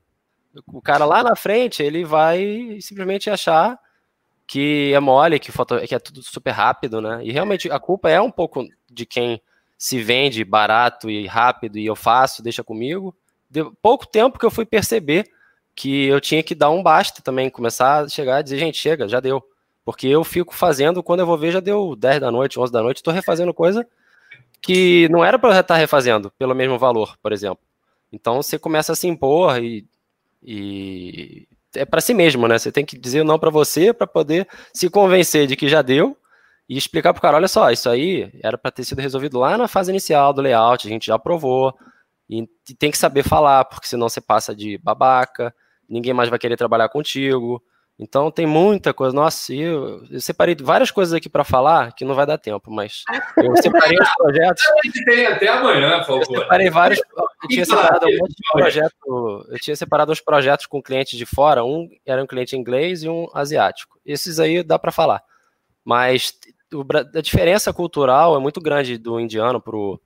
O 0.68 0.82
cara 0.82 1.06
lá 1.06 1.24
na 1.24 1.36
frente, 1.36 1.82
ele 1.82 2.04
vai 2.04 2.78
simplesmente 2.82 3.30
achar 3.30 3.80
que 4.52 4.92
é 4.94 5.00
mole, 5.00 5.40
que, 5.40 5.50
foto, 5.50 5.80
que 5.88 5.96
é 5.96 6.00
tudo 6.00 6.22
super 6.22 6.52
rápido, 6.52 7.00
né? 7.00 7.22
E 7.24 7.32
realmente 7.32 7.72
a 7.72 7.80
culpa 7.80 8.10
é 8.10 8.20
um 8.20 8.30
pouco 8.30 8.68
de 8.92 9.06
quem 9.06 9.42
se 9.78 10.04
vende 10.04 10.44
barato 10.44 11.10
e 11.10 11.26
rápido 11.26 11.78
e 11.78 11.86
eu 11.86 11.96
faço, 11.96 12.44
deixa 12.44 12.62
comigo. 12.62 13.16
Deu 13.50 13.72
pouco 13.82 14.06
tempo 14.06 14.38
que 14.38 14.46
eu 14.46 14.52
fui 14.52 14.66
perceber 14.66 15.26
que 15.74 16.06
eu 16.08 16.20
tinha 16.20 16.44
que 16.44 16.54
dar 16.54 16.70
um 16.70 16.84
basta 16.84 17.22
também, 17.22 17.50
começar 17.50 18.04
a 18.04 18.10
chegar 18.10 18.42
e 18.42 18.44
dizer, 18.44 18.58
gente, 18.58 18.78
chega, 18.78 19.08
já 19.08 19.22
deu. 19.22 19.42
Porque 19.86 20.06
eu 20.08 20.22
fico 20.22 20.54
fazendo, 20.54 21.02
quando 21.02 21.22
eu 21.22 21.26
vou 21.26 21.38
ver, 21.38 21.54
já 21.54 21.62
deu 21.62 21.96
10 21.96 22.20
da 22.20 22.30
noite, 22.30 22.60
11 22.60 22.74
da 22.74 22.84
noite, 22.84 22.98
estou 22.98 23.14
refazendo 23.14 23.54
coisa 23.54 23.88
que 24.62 25.08
não 25.08 25.24
era 25.24 25.40
para 25.40 25.62
estar 25.62 25.78
refazendo 25.78 26.30
pelo 26.38 26.54
mesmo 26.54 26.78
valor, 26.78 27.18
por 27.24 27.32
exemplo. 27.32 27.64
Então 28.12 28.44
você 28.44 28.60
começa 28.60 28.92
a 28.92 28.98
se 28.98 29.08
impor 29.08 29.64
e, 29.64 29.88
e 30.44 31.48
é 31.76 31.86
para 31.86 32.02
si 32.02 32.14
mesmo, 32.14 32.48
né? 32.48 32.58
Você 32.58 32.72
tem 32.72 32.86
que 32.86 32.98
dizer 32.98 33.24
não 33.24 33.40
para 33.40 33.50
você 33.50 33.94
para 33.94 34.08
poder 34.08 34.48
se 34.74 34.90
convencer 34.90 35.48
de 35.48 35.56
que 35.56 35.70
já 35.70 35.82
deu 35.82 36.18
e 36.68 36.78
explicar 36.78 37.14
pro 37.14 37.22
cara, 37.22 37.38
olha 37.38 37.48
só, 37.48 37.70
isso 37.72 37.90
aí 37.90 38.32
era 38.44 38.58
para 38.58 38.72
ter 38.72 38.84
sido 38.84 39.00
resolvido 39.00 39.40
lá 39.40 39.58
na 39.58 39.68
fase 39.68 39.92
inicial 39.92 40.34
do 40.34 40.42
layout, 40.42 40.88
a 40.88 40.90
gente 40.90 41.08
já 41.08 41.16
aprovou 41.16 41.74
e, 42.30 42.48
tem 42.78 42.92
que 42.92 42.98
saber 42.98 43.24
falar, 43.24 43.66
porque 43.66 43.88
senão 43.88 44.08
você 44.08 44.22
passa 44.22 44.56
de 44.56 44.78
babaca 44.78 45.54
ninguém 45.92 46.14
mais 46.14 46.30
vai 46.30 46.40
querer 46.40 46.56
trabalhar 46.56 46.88
contigo. 46.88 47.62
Então 48.02 48.32
tem 48.32 48.48
muita 48.48 48.96
coisa. 48.96 49.16
Nossa, 49.16 49.54
eu, 49.54 50.04
eu 50.10 50.20
separei 50.20 50.58
várias 50.60 50.90
coisas 50.90 51.14
aqui 51.14 51.30
para 51.30 51.44
falar 51.44 51.94
que 51.94 52.04
não 52.04 52.16
vai 52.16 52.26
dar 52.26 52.40
tempo, 52.40 52.72
mas 52.72 53.04
eu 53.38 53.56
separei 53.58 53.96
os 53.96 54.16
projetos. 54.16 54.64
Tem 55.06 55.28
até 55.28 55.48
amanhã, 55.48 56.00
por 56.00 56.08
favor. 56.08 56.36
Eu 56.36 56.42
separei 56.42 56.70
vários. 56.72 57.00
Eu 57.00 57.28
tinha 57.48 57.64
separado 57.64 58.08
um 58.08 58.18
monte 58.18 58.34
de 58.36 58.52
projeto. 58.52 59.48
Eu 59.50 59.60
tinha 59.60 59.76
separado 59.76 60.12
uns 60.12 60.20
projetos 60.20 60.66
com 60.66 60.82
clientes 60.82 61.16
de 61.16 61.28
fora. 61.28 61.64
Um 61.64 61.88
era 62.04 62.24
um 62.24 62.26
cliente 62.26 62.58
inglês 62.58 63.04
e 63.04 63.08
um 63.08 63.28
asiático. 63.36 64.00
Esses 64.04 64.40
aí 64.40 64.64
dá 64.64 64.80
para 64.80 64.92
falar. 64.92 65.22
Mas 65.86 66.34
a 67.16 67.22
diferença 67.22 67.72
cultural 67.72 68.36
é 68.36 68.40
muito 68.40 68.60
grande 68.60 68.98
do 68.98 69.20
indiano 69.20 69.62
pro 69.62 70.02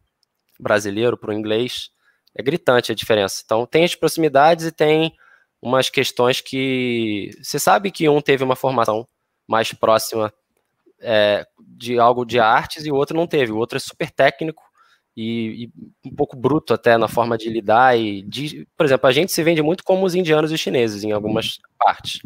brasileiro, 0.59 1.15
pro 1.15 1.31
inglês. 1.31 1.91
É 2.37 2.43
gritante 2.43 2.91
a 2.91 2.95
diferença. 2.95 3.41
Então 3.45 3.65
tem 3.65 3.85
as 3.85 3.95
proximidades 3.95 4.65
e 4.65 4.71
tem 4.73 5.15
umas 5.61 5.89
questões 5.89 6.41
que 6.41 7.31
você 7.41 7.59
sabe 7.59 7.91
que 7.91 8.07
um 8.07 8.21
teve 8.21 8.43
uma 8.43 8.55
formação 8.55 9.07
mais 9.47 9.73
próxima 9.73 10.33
é, 10.99 11.45
de 11.59 11.99
algo 11.99 12.25
de 12.25 12.39
artes 12.39 12.85
e 12.85 12.91
o 12.91 12.95
outro 12.95 13.15
não 13.15 13.27
teve. 13.27 13.51
O 13.51 13.57
outro 13.57 13.77
é 13.77 13.79
super 13.79 14.11
técnico 14.11 14.63
e, 15.15 15.65
e, 15.65 16.09
um 16.09 16.15
pouco 16.15 16.35
bruto 16.35 16.73
até 16.73 16.97
na 16.97 17.07
forma 17.07 17.37
de 17.37 17.49
lidar 17.49 17.97
e 17.97 18.21
de, 18.23 18.67
por 18.77 18.85
exemplo, 18.85 19.07
a 19.07 19.11
gente 19.11 19.31
se 19.31 19.43
vende 19.43 19.61
muito 19.61 19.83
como 19.83 20.05
os 20.05 20.15
indianos 20.15 20.51
e 20.51 20.55
os 20.55 20.59
chineses 20.59 21.03
em 21.03 21.11
algumas 21.11 21.59
partes. 21.79 22.19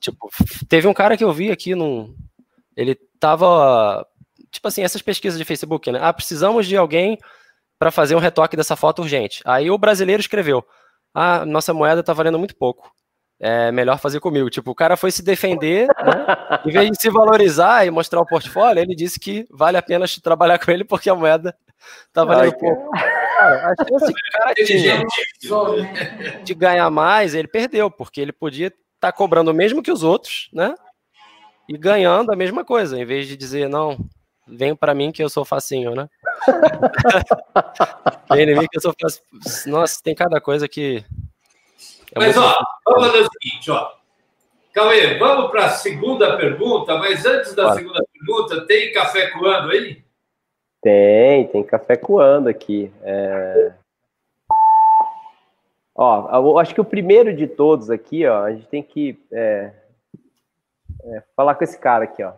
Tipo, 0.00 0.30
teve 0.68 0.86
um 0.86 0.94
cara 0.94 1.16
que 1.16 1.24
eu 1.24 1.32
vi 1.32 1.50
aqui 1.50 1.74
num 1.74 2.14
ele 2.76 2.94
tava 3.18 4.06
tipo 4.50 4.68
assim, 4.68 4.82
essas 4.82 5.02
pesquisas 5.02 5.38
de 5.38 5.44
Facebook, 5.44 5.90
né? 5.90 5.98
Ah, 6.02 6.12
precisamos 6.12 6.66
de 6.66 6.76
alguém 6.76 7.18
para 7.78 7.90
fazer 7.90 8.14
um 8.14 8.20
retoque 8.20 8.56
dessa 8.56 8.76
foto 8.76 9.02
urgente. 9.02 9.40
Aí 9.44 9.70
o 9.70 9.78
brasileiro 9.78 10.20
escreveu: 10.20 10.64
ah, 11.14 11.44
nossa 11.44 11.74
moeda 11.74 12.02
tá 12.02 12.12
valendo 12.12 12.38
muito 12.38 12.56
pouco. 12.56 12.92
É 13.40 13.70
melhor 13.70 13.98
fazer 13.98 14.18
comigo. 14.18 14.50
Tipo, 14.50 14.72
o 14.72 14.74
cara 14.74 14.96
foi 14.96 15.12
se 15.12 15.22
defender, 15.22 15.86
né? 15.86 16.26
em 16.66 16.72
vez 16.72 16.90
de 16.90 17.00
se 17.00 17.08
valorizar 17.08 17.86
e 17.86 17.90
mostrar 17.90 18.20
o 18.20 18.26
portfólio, 18.26 18.82
ele 18.82 18.96
disse 18.96 19.20
que 19.20 19.46
vale 19.50 19.76
a 19.76 19.82
pena 19.82 20.06
trabalhar 20.22 20.58
com 20.58 20.70
ele 20.70 20.84
porque 20.84 21.08
a 21.08 21.14
moeda 21.14 21.56
tá 22.12 22.24
valendo 22.24 22.52
Ai, 22.52 22.58
pouco. 22.58 22.90
Cara, 22.90 23.72
a 23.72 23.84
chance 23.84 24.12
que 24.12 24.28
o 24.28 24.32
cara 24.32 24.54
tinha 24.54 25.06
de 26.42 26.54
ganhar 26.54 26.90
mais, 26.90 27.34
ele 27.34 27.46
perdeu, 27.46 27.88
porque 27.88 28.20
ele 28.20 28.32
podia 28.32 28.66
estar 28.66 28.78
tá 29.00 29.12
cobrando 29.12 29.52
o 29.52 29.54
mesmo 29.54 29.82
que 29.82 29.92
os 29.92 30.02
outros, 30.02 30.48
né? 30.52 30.74
E 31.68 31.78
ganhando 31.78 32.32
a 32.32 32.36
mesma 32.36 32.64
coisa, 32.64 32.98
em 32.98 33.04
vez 33.04 33.28
de 33.28 33.36
dizer, 33.36 33.68
não, 33.68 33.96
vem 34.48 34.74
para 34.74 34.94
mim 34.94 35.12
que 35.12 35.22
eu 35.22 35.28
sou 35.28 35.44
facinho, 35.44 35.94
né? 35.94 36.08
mim 38.60 38.66
que 38.70 38.78
eu 38.78 38.80
sou 38.80 38.94
facinho. 39.00 39.76
Nossa, 39.76 40.00
tem 40.02 40.14
cada 40.14 40.40
coisa 40.40 40.68
que. 40.68 41.04
É 42.14 42.18
mas, 42.18 42.36
ó, 42.36 42.54
vamos 42.86 43.06
fazer 43.06 43.20
o 43.20 43.28
seguinte, 43.30 43.70
ó. 43.70 43.92
Cauê, 44.72 45.18
vamos 45.18 45.50
para 45.50 45.66
a 45.66 45.70
segunda 45.70 46.36
pergunta, 46.36 46.96
mas 46.98 47.24
antes 47.26 47.54
da 47.54 47.64
Claro. 47.64 47.78
segunda 47.78 48.04
pergunta, 48.12 48.66
tem 48.66 48.92
café 48.92 49.30
coando 49.30 49.72
aí? 49.72 50.02
Tem, 50.80 51.48
tem 51.48 51.64
café 51.64 51.96
coando 51.96 52.48
aqui. 52.48 52.92
É... 53.02 53.72
Ó, 55.94 56.28
eu 56.32 56.58
acho 56.60 56.74
que 56.74 56.80
o 56.80 56.84
primeiro 56.84 57.34
de 57.34 57.48
todos 57.48 57.90
aqui, 57.90 58.24
ó, 58.24 58.44
a 58.44 58.52
gente 58.52 58.68
tem 58.68 58.82
que 58.82 59.20
é, 59.32 59.72
é, 61.02 61.22
falar 61.34 61.56
com 61.56 61.64
esse 61.64 61.76
cara 61.76 62.04
aqui, 62.04 62.22
ó, 62.22 62.34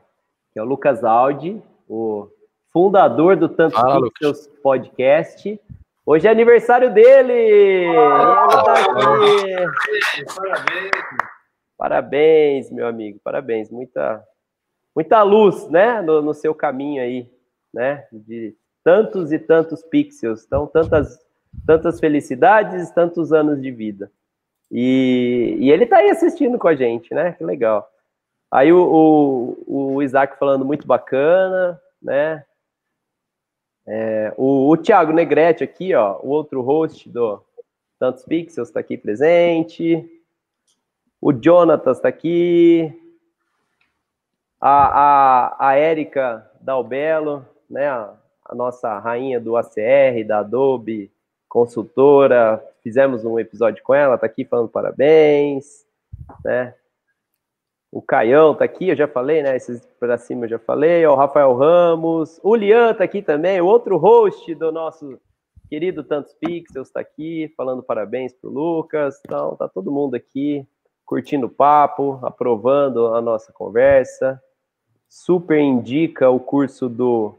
que 0.51 0.59
é 0.59 0.63
o 0.63 0.65
Lucas 0.65 1.05
Aldi, 1.05 1.63
o 1.87 2.27
fundador 2.73 3.37
do 3.37 3.49
Tanto 3.49 3.75
Fala, 3.75 4.09
Pixels 4.11 4.47
Podcast. 4.63 5.61
Hoje 6.07 6.27
é 6.27 6.31
aniversário 6.31 6.93
dele! 6.93 7.87
Ah, 7.97 8.47
parabéns! 8.65 9.71
Parabéns, 11.77 12.71
meu 12.71 12.87
amigo, 12.87 13.19
parabéns. 13.25 13.71
Muita, 13.71 14.23
muita 14.95 15.23
luz, 15.23 15.69
né, 15.69 16.01
no, 16.03 16.23
no, 16.23 16.35
seu 16.35 16.55
caminho 16.55 17.03
aí, 17.03 17.29
né, 17.73 18.07
de 18.13 18.55
tantos 18.85 19.33
e 19.33 19.39
tantos 19.39 19.83
pixels, 19.83 20.45
então 20.45 20.67
tantas, 20.67 21.19
tantas 21.67 21.99
felicidades, 21.99 22.91
tantos 22.91 23.33
anos 23.33 23.61
de 23.61 23.71
vida. 23.71 24.11
E, 24.71 25.57
e 25.59 25.71
ele 25.71 25.87
tá 25.87 25.99
aí 25.99 26.11
assistindo 26.11 26.59
com 26.59 26.69
a 26.69 26.75
gente, 26.75 27.13
né, 27.15 27.33
que 27.33 27.43
legal. 27.43 27.89
Aí 28.53 28.73
o, 28.73 29.57
o, 29.67 29.95
o 29.95 30.03
Isaac 30.03 30.39
falando 30.39 30.65
muito 30.65 30.87
bacana, 30.87 31.81
né? 32.03 32.45
É, 33.93 34.33
o, 34.37 34.71
o 34.71 34.77
Thiago 34.77 35.13
Negrete 35.13 35.65
aqui, 35.65 35.93
ó, 35.97 36.21
o 36.23 36.29
outro 36.29 36.63
host 36.63 37.09
do 37.09 37.43
Tantos 37.99 38.25
Pixels 38.25 38.69
está 38.69 38.79
aqui 38.79 38.97
presente. 38.97 40.09
O 41.21 41.33
Jonatas 41.33 41.97
está 41.97 42.09
aqui. 42.09 42.97
A, 44.61 45.57
a, 45.57 45.69
a 45.71 45.75
Érica 45.75 46.49
Dalbelo, 46.61 47.45
né? 47.69 47.89
A, 47.89 48.15
a 48.45 48.55
nossa 48.55 48.97
rainha 49.01 49.41
do 49.41 49.57
ACR, 49.57 50.25
da 50.25 50.39
Adobe, 50.39 51.11
consultora. 51.49 52.65
Fizemos 52.85 53.25
um 53.25 53.41
episódio 53.41 53.83
com 53.83 53.93
ela, 53.93 54.15
está 54.15 54.27
aqui 54.27 54.45
falando 54.45 54.69
parabéns, 54.69 55.85
né? 56.45 56.75
O 57.93 58.01
Caião 58.01 58.55
tá 58.55 58.65
aqui, 58.65 58.89
eu 58.89 58.97
já 58.97 59.09
falei, 59.09 59.43
né? 59.43 59.57
Esses 59.57 59.85
para 59.99 60.17
cima 60.17 60.45
eu 60.45 60.51
já 60.51 60.59
falei. 60.59 61.05
o 61.07 61.17
Rafael 61.17 61.55
Ramos. 61.55 62.39
O 62.43 62.55
Lian 62.55 62.95
tá 62.95 63.05
aqui 63.05 63.21
também, 63.21 63.61
o 63.61 63.67
outro 63.67 63.97
host 63.97 64.55
do 64.55 64.71
nosso 64.71 65.19
querido 65.69 66.05
Tantos 66.05 66.35
Pixels 66.35 66.91
tá 66.91 67.01
aqui, 67.01 67.53
falando 67.57 67.83
parabéns 67.83 68.33
pro 68.33 68.51
Lucas. 68.51 69.21
Então, 69.25 69.57
tá 69.57 69.69
todo 69.69 69.91
mundo 69.91 70.15
aqui 70.15 70.67
curtindo 71.05 71.47
o 71.47 71.51
papo, 71.51 72.21
aprovando 72.23 73.15
a 73.15 73.21
nossa 73.21 73.53
conversa. 73.53 74.41
Super 75.09 75.59
indica 75.59 76.31
o 76.31 76.39
curso 76.39 76.89
do, 76.89 77.35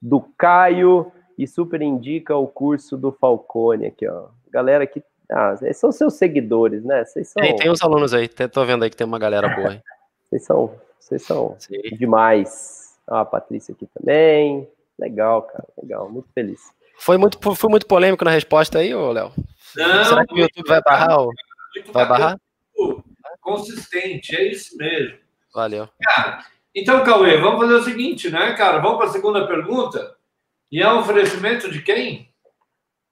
do 0.00 0.22
Caio 0.38 1.12
e 1.36 1.46
super 1.46 1.82
indica 1.82 2.34
o 2.34 2.48
curso 2.48 2.96
do 2.96 3.12
Falcone 3.12 3.86
aqui, 3.86 4.08
ó. 4.08 4.28
Galera 4.50 4.86
que 4.86 5.02
ah, 5.30 5.54
são 5.74 5.92
seus 5.92 6.14
seguidores, 6.14 6.84
né? 6.84 7.04
Vocês 7.04 7.28
são... 7.28 7.42
Tem, 7.42 7.56
tem 7.56 7.70
uns 7.70 7.82
alunos 7.82 8.14
aí, 8.14 8.28
tô 8.28 8.64
vendo 8.64 8.84
aí 8.84 8.90
que 8.90 8.96
tem 8.96 9.06
uma 9.06 9.18
galera 9.18 9.48
boa 9.54 9.70
aí. 9.70 9.82
vocês 10.28 10.44
são, 10.44 10.74
vocês 10.98 11.22
são 11.22 11.56
demais. 11.98 12.98
Ah, 13.06 13.20
a 13.20 13.24
Patrícia 13.24 13.74
aqui 13.74 13.86
também. 13.98 14.68
Legal, 14.98 15.42
cara, 15.42 15.64
legal, 15.80 16.10
muito 16.10 16.28
feliz. 16.34 16.60
Foi 16.98 17.16
muito, 17.16 17.38
foi 17.54 17.70
muito 17.70 17.86
polêmico 17.86 18.24
na 18.24 18.30
resposta 18.30 18.78
aí, 18.78 18.94
ô 18.94 19.12
Léo? 19.12 19.32
Será 19.58 20.26
que 20.26 20.34
o 20.34 20.38
YouTube 20.38 20.66
vai 20.66 20.82
barrar? 20.82 21.20
Ou... 21.20 21.30
Vai 21.92 22.08
barrar? 22.08 22.40
Consistente, 23.40 24.34
é 24.34 24.50
isso 24.50 24.76
mesmo. 24.76 25.16
Valeu. 25.54 25.88
Cara, 26.02 26.44
então, 26.74 27.04
Cauê, 27.04 27.38
vamos 27.38 27.60
fazer 27.60 27.74
o 27.74 27.82
seguinte, 27.82 28.30
né, 28.30 28.54
cara? 28.54 28.78
Vamos 28.78 28.98
para 28.98 29.06
a 29.06 29.12
segunda 29.12 29.46
pergunta. 29.46 30.16
E 30.70 30.82
é 30.82 30.92
um 30.92 30.98
oferecimento 30.98 31.70
de 31.70 31.80
quem? 31.82 32.30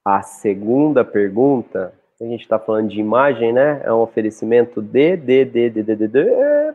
A 0.04 0.22
segunda 0.22 1.04
pergunta 1.04 1.92
a 2.20 2.24
gente 2.24 2.42
está 2.42 2.58
falando 2.58 2.88
de 2.88 2.98
imagem, 2.98 3.52
né? 3.52 3.82
É 3.84 3.92
um 3.92 4.00
oferecimento 4.00 4.80
de, 4.80 5.16
de, 5.16 5.44
de, 5.44 5.70
de, 5.70 5.82
de, 5.82 5.96
de, 5.96 6.08
de. 6.08 6.74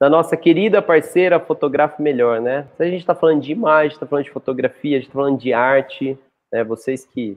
Da 0.00 0.08
nossa 0.08 0.34
querida 0.34 0.80
parceira 0.80 1.38
Fotografe 1.38 2.00
Melhor, 2.00 2.40
né? 2.40 2.66
Se 2.76 2.82
a 2.82 2.86
gente 2.86 3.00
está 3.00 3.14
falando 3.14 3.42
de 3.42 3.52
imagem, 3.52 3.92
está 3.92 4.06
falando 4.06 4.24
de 4.24 4.30
fotografia, 4.30 4.96
a 4.96 5.00
gente 5.00 5.08
está 5.08 5.18
falando 5.18 5.38
de 5.38 5.52
arte, 5.52 6.18
né? 6.50 6.64
Vocês 6.64 7.04
que 7.04 7.36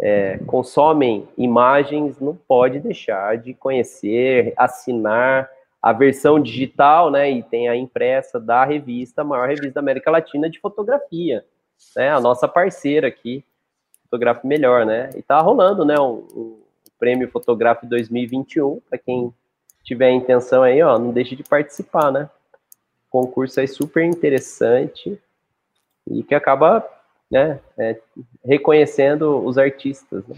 é, 0.00 0.38
consomem 0.46 1.28
imagens 1.36 2.18
não 2.18 2.34
pode 2.34 2.80
deixar 2.80 3.36
de 3.36 3.52
conhecer, 3.52 4.54
assinar 4.56 5.50
a 5.82 5.92
versão 5.92 6.38
digital, 6.38 7.10
né, 7.10 7.30
e 7.30 7.42
tem 7.42 7.68
a 7.68 7.76
impressa 7.76 8.38
da 8.38 8.64
revista, 8.64 9.22
a 9.22 9.24
maior 9.24 9.48
revista 9.48 9.72
da 9.72 9.80
América 9.80 10.10
Latina 10.10 10.50
de 10.50 10.60
fotografia, 10.60 11.44
né, 11.96 12.10
a 12.10 12.20
nossa 12.20 12.46
parceira 12.46 13.08
aqui, 13.08 13.44
Fotografe 14.02 14.46
Melhor, 14.46 14.84
né, 14.84 15.10
e 15.16 15.22
tá 15.22 15.40
rolando, 15.40 15.84
né, 15.84 15.98
um, 15.98 16.26
um 16.34 16.60
prêmio 16.98 17.30
Fotografe 17.30 17.86
2021, 17.86 18.80
para 18.88 18.98
quem 18.98 19.32
tiver 19.82 20.10
intenção 20.10 20.62
aí, 20.62 20.82
ó, 20.82 20.98
não 20.98 21.12
deixe 21.12 21.34
de 21.34 21.42
participar, 21.42 22.12
né, 22.12 22.28
concurso 23.08 23.58
aí 23.58 23.66
super 23.66 24.04
interessante 24.04 25.18
e 26.06 26.22
que 26.22 26.34
acaba, 26.34 26.86
né, 27.30 27.58
é, 27.78 27.98
reconhecendo 28.44 29.42
os 29.44 29.56
artistas, 29.56 30.26
né. 30.26 30.36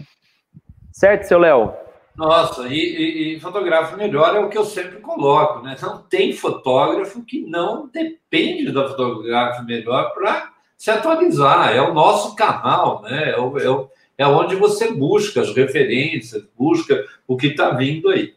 Certo, 0.93 1.23
seu 1.23 1.39
Léo? 1.39 1.73
Nossa, 2.15 2.67
e, 2.67 2.75
e, 2.75 3.35
e, 3.35 3.39
fotógrafo 3.39 3.97
melhor 3.97 4.35
é 4.35 4.39
o 4.39 4.49
que 4.49 4.57
eu 4.57 4.65
sempre 4.65 4.99
coloco, 4.99 5.63
né? 5.63 5.75
Não 5.81 5.97
tem 6.03 6.31
fotógrafo 6.31 7.23
que 7.23 7.41
não 7.41 7.87
depende 7.87 8.71
da 8.71 8.87
fotógrafo 8.87 9.63
melhor 9.63 10.13
para 10.13 10.53
se 10.77 10.91
atualizar. 10.91 11.75
É 11.75 11.81
o 11.81 11.93
nosso 11.93 12.35
canal, 12.35 13.01
né? 13.01 13.31
É, 13.31 13.39
o, 13.39 13.57
é, 13.57 13.69
o, 13.69 13.89
é 14.15 14.27
onde 14.27 14.55
você 14.55 14.93
busca 14.93 15.41
as 15.41 15.55
referências, 15.55 16.43
busca 16.55 17.03
o 17.27 17.35
que 17.35 17.47
está 17.47 17.71
vindo 17.71 18.09
aí. 18.09 18.35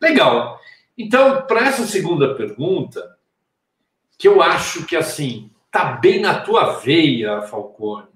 Legal. 0.00 0.60
Então, 0.96 1.42
para 1.46 1.66
essa 1.66 1.86
segunda 1.86 2.34
pergunta, 2.34 3.16
que 4.18 4.28
eu 4.28 4.42
acho 4.42 4.84
que 4.84 4.96
assim 4.96 5.50
tá 5.70 5.92
bem 5.92 6.20
na 6.20 6.40
tua 6.40 6.78
veia, 6.80 7.42
Falcone. 7.42 8.15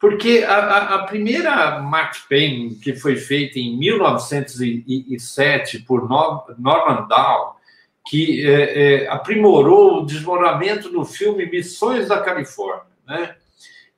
Porque 0.00 0.44
a, 0.48 0.56
a, 0.56 0.94
a 0.94 1.04
primeira 1.04 1.78
Max 1.80 2.24
Payne, 2.26 2.76
que 2.76 2.96
foi 2.96 3.16
feita 3.16 3.58
em 3.58 3.78
1907 3.78 5.80
por 5.80 6.08
Norman 6.08 7.06
Dow, 7.06 7.60
que 8.08 8.46
é, 8.46 9.02
é, 9.04 9.08
aprimorou 9.08 9.98
o 9.98 10.06
desmoronamento 10.06 10.88
do 10.88 11.04
filme 11.04 11.44
Missões 11.44 12.08
da 12.08 12.22
Califórnia, 12.22 12.86
né? 13.06 13.36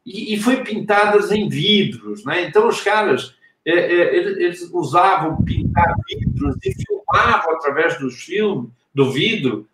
E, 0.05 0.35
e 0.35 0.41
foi 0.41 0.65
pintadas 0.65 1.31
em 1.31 1.49
vidros, 1.49 2.25
né? 2.25 2.47
Então 2.47 2.67
os 2.67 2.81
caras 2.81 3.37
é, 3.65 3.73
é 3.73 4.17
eles 4.17 4.69
usavam 4.73 5.41
pintar 5.45 5.95
vidros 6.09 6.57
e 6.65 6.75
filmavam 6.75 7.55
através 7.55 7.97
do 8.01 8.11
filme, 8.11 8.69
do 8.93 9.13
vidro, 9.13 9.69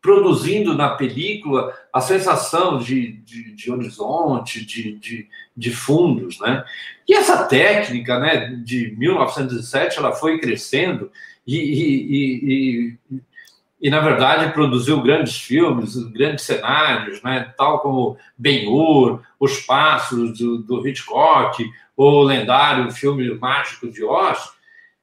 produzindo 0.00 0.74
na 0.74 0.90
película 0.90 1.74
a 1.92 2.00
sensação 2.00 2.78
de, 2.78 3.12
de, 3.24 3.52
de 3.52 3.72
horizonte, 3.72 4.64
de, 4.64 4.92
de, 4.98 5.28
de, 5.56 5.70
fundos, 5.70 6.38
né? 6.40 6.64
E 7.06 7.14
essa 7.14 7.44
técnica, 7.44 8.18
né, 8.18 8.54
de 8.64 8.94
1907, 8.96 9.98
ela 9.98 10.12
foi 10.12 10.38
crescendo 10.38 11.10
e, 11.46 11.56
e, 11.56 12.96
e, 13.08 13.28
e 13.80 13.90
na 13.90 14.00
verdade, 14.00 14.52
produziu 14.52 15.02
grandes 15.02 15.36
filmes, 15.36 15.96
grandes 16.12 16.44
cenários, 16.44 17.22
né, 17.22 17.52
tal 17.56 17.80
como 17.80 18.16
Ben-Hur, 18.36 19.22
Os 19.40 19.60
Pássaros, 19.60 20.38
do, 20.38 20.58
do 20.58 20.86
Hitchcock, 20.86 21.64
o 21.96 22.22
lendário 22.22 22.90
filme 22.92 23.28
Mágico 23.34 23.90
de 23.90 24.04
Oz, 24.04 24.52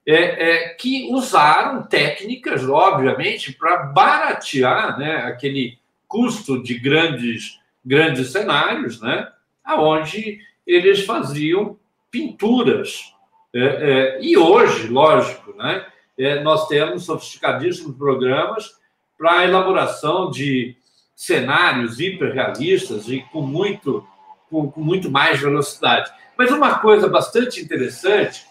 é, 0.08 0.14
é, 0.14 0.70
que 0.70 1.08
usaram 1.12 1.84
técnicas, 1.84 2.68
obviamente, 2.68 3.52
para 3.54 3.78
baratear 3.78 5.00
né, 5.00 5.16
aquele 5.24 5.80
custo 6.08 6.62
de 6.62 6.78
grandes, 6.78 7.60
grandes 7.84 8.32
cenários, 8.32 9.02
né, 9.02 9.28
aonde 9.64 10.40
eles 10.66 11.06
faziam 11.06 11.78
pinturas. 12.12 13.14
É, 13.54 13.60
é 13.60 14.20
e 14.22 14.38
hoje, 14.38 14.88
lógico, 14.88 15.56
né, 15.58 15.86
é, 16.18 16.42
nós 16.42 16.68
temos 16.68 17.06
sofisticadíssimos 17.06 17.98
programas 17.98 18.76
para 19.18 19.40
a 19.40 19.44
elaboração 19.44 20.30
de 20.30 20.76
cenários 21.16 22.00
hiperrealistas 22.00 23.08
e 23.10 23.22
com 23.32 23.42
muito, 23.42 24.06
com, 24.50 24.70
com 24.70 24.82
muito 24.82 25.10
mais 25.10 25.40
velocidade. 25.40 26.12
Mas 26.38 26.52
uma 26.52 26.78
coisa 26.80 27.08
bastante 27.08 27.62
interessante 27.62 28.46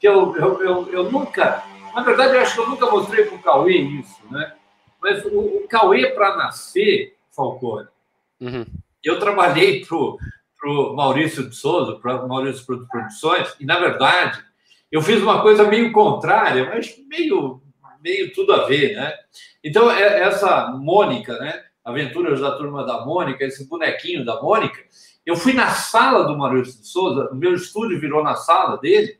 que 0.00 0.08
eu, 0.08 0.34
eu, 0.34 0.62
eu, 0.62 0.92
eu 0.92 1.12
nunca, 1.12 1.62
na 1.94 2.02
verdade, 2.02 2.34
eu 2.34 2.40
acho 2.40 2.54
que 2.54 2.60
eu 2.60 2.70
nunca 2.70 2.90
mostrei 2.90 3.26
para 3.26 3.36
o 3.36 3.42
Cauê 3.42 3.76
isso, 3.76 4.18
né? 4.30 4.54
Mas 5.00 5.24
o, 5.26 5.38
o 5.38 5.68
Cauê, 5.68 6.10
para 6.10 6.36
nascer, 6.36 7.16
Falcone, 7.30 7.86
uhum. 8.40 8.64
eu 9.04 9.18
trabalhei 9.18 9.84
para 9.84 10.70
o 10.70 10.94
Maurício 10.94 11.48
de 11.48 11.54
Souza, 11.54 11.98
para 12.00 12.26
Maurício 12.26 12.64
Produções, 12.66 13.54
e, 13.60 13.66
na 13.66 13.78
verdade, 13.78 14.42
eu 14.90 15.02
fiz 15.02 15.22
uma 15.22 15.42
coisa 15.42 15.64
meio 15.64 15.92
contrária, 15.92 16.66
mas 16.66 16.96
meio, 17.06 17.62
meio 18.02 18.32
tudo 18.32 18.54
a 18.54 18.66
ver, 18.66 18.96
né? 18.96 19.12
Então, 19.62 19.90
é, 19.90 20.22
essa 20.22 20.70
Mônica, 20.70 21.38
né? 21.38 21.62
Aventuras 21.84 22.40
da 22.40 22.52
Turma 22.52 22.84
da 22.84 23.04
Mônica, 23.04 23.44
esse 23.44 23.68
bonequinho 23.68 24.24
da 24.24 24.40
Mônica, 24.40 24.80
eu 25.24 25.36
fui 25.36 25.52
na 25.52 25.68
sala 25.70 26.24
do 26.24 26.36
Maurício 26.36 26.80
de 26.80 26.86
Souza, 26.86 27.30
o 27.30 27.36
meu 27.36 27.54
estúdio 27.54 28.00
virou 28.00 28.22
na 28.22 28.34
sala 28.34 28.76
dele, 28.78 29.19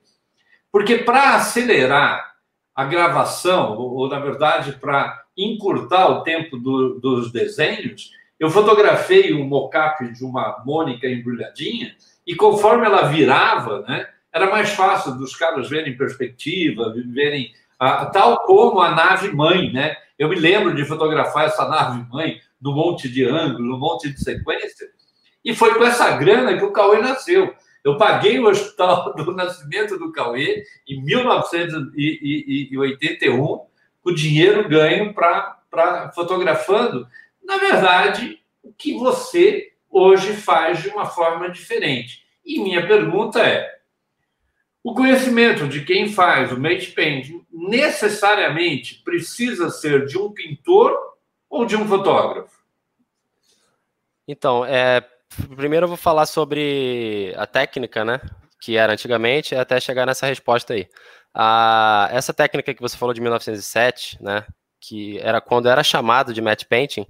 porque 0.73 0.99
para 0.99 1.37
acelerar 1.37 2.35
a 2.75 2.85
gravação, 2.85 3.77
ou, 3.77 3.95
ou 3.95 4.09
na 4.09 4.19
verdade 4.19 4.73
para 4.73 5.23
encurtar 5.37 6.09
o 6.09 6.23
tempo 6.23 6.57
do, 6.57 6.99
dos 7.01 7.33
desenhos, 7.33 8.11
eu 8.39 8.51
fotografei 8.51 9.35
um 9.35 9.45
mocap 9.45 10.03
de 10.13 10.25
uma 10.25 10.63
Mônica 10.65 11.07
embrulhadinha 11.07 11.95
e 12.27 12.35
conforme 12.35 12.87
ela 12.87 13.03
virava, 13.03 13.83
né, 13.83 14.07
era 14.33 14.51
mais 14.51 14.71
fácil 14.71 15.17
dos 15.17 15.37
caras 15.37 15.69
verem 15.69 15.97
perspectiva, 15.97 16.95
verem 17.13 17.53
a, 17.79 18.07
tal 18.07 18.39
como 18.45 18.81
a 18.81 18.95
nave 18.95 19.33
mãe, 19.33 19.73
né? 19.73 19.97
Eu 20.19 20.29
me 20.29 20.37
lembro 20.37 20.75
de 20.75 20.85
fotografar 20.85 21.47
essa 21.47 21.67
nave 21.67 22.07
mãe 22.11 22.39
no 22.61 22.73
monte 22.75 23.09
de 23.09 23.25
ângulo, 23.25 23.65
no 23.65 23.79
monte 23.79 24.11
de 24.11 24.23
sequência, 24.23 24.87
e 25.45 25.55
foi 25.55 25.75
com 25.75 25.85
essa 25.85 26.11
grana 26.17 26.57
que 26.59 26.65
o 26.65 26.73
Cauê 26.73 27.01
nasceu. 27.01 27.55
Eu 27.85 27.97
paguei 27.97 28.39
o 28.39 28.49
hospital 28.49 29.15
do 29.19 29.33
nascimento 29.33 29.99
do 29.99 30.13
Cauê 30.13 30.65
em 30.87 31.03
1981, 31.03 33.67
o 34.03 34.13
dinheiro 34.13 34.67
ganho 34.69 35.15
para 35.15 36.11
fotografando, 36.15 37.09
na 37.43 37.59
verdade, 37.59 38.41
o 38.63 38.73
que 38.73 38.97
você 38.99 39.73
hoje 39.89 40.35
faz 40.35 40.83
de 40.83 40.89
uma 40.89 41.07
forma 41.07 41.49
diferente. 41.51 42.25
E 42.45 42.61
minha 42.61 42.87
pergunta 42.87 43.41
é: 43.41 43.81
o 44.83 44.95
conhecimento 44.95 45.69
de 45.69 45.85
quem 45.85 46.13
faz 46.13 46.53
o 46.53 46.59
mate 46.59 46.93
painting 46.93 47.45
necessariamente 47.51 49.03
precisa 49.03 49.69
ser 49.71 50.07
de 50.07 50.17
um 50.17 50.33
pintor 50.33 50.97
ou 51.49 51.67
de 51.67 51.77
um 51.77 51.87
fotógrafo? 51.87 52.59
Então, 54.27 54.65
é, 54.65 55.07
primeiro 55.57 55.85
eu 55.85 55.89
vou 55.89 55.97
falar 55.97 56.27
sobre 56.27 57.35
a 57.37 57.47
técnica, 57.47 58.05
né? 58.05 58.21
Que 58.61 58.77
era 58.77 58.93
antigamente, 58.93 59.55
até 59.55 59.81
chegar 59.81 60.07
nessa 60.07 60.27
resposta 60.27 60.75
aí. 60.75 60.89
A, 61.35 62.09
essa 62.13 62.35
técnica 62.35 62.75
que 62.75 62.81
você 62.81 62.97
falou 62.97 63.15
de 63.15 63.21
1907, 63.21 64.23
né? 64.23 64.45
Que 64.81 65.19
era 65.19 65.41
quando 65.41 65.69
era 65.69 65.83
chamado 65.83 66.35
de 66.35 66.41
matte 66.41 66.67
painting, 66.67 67.07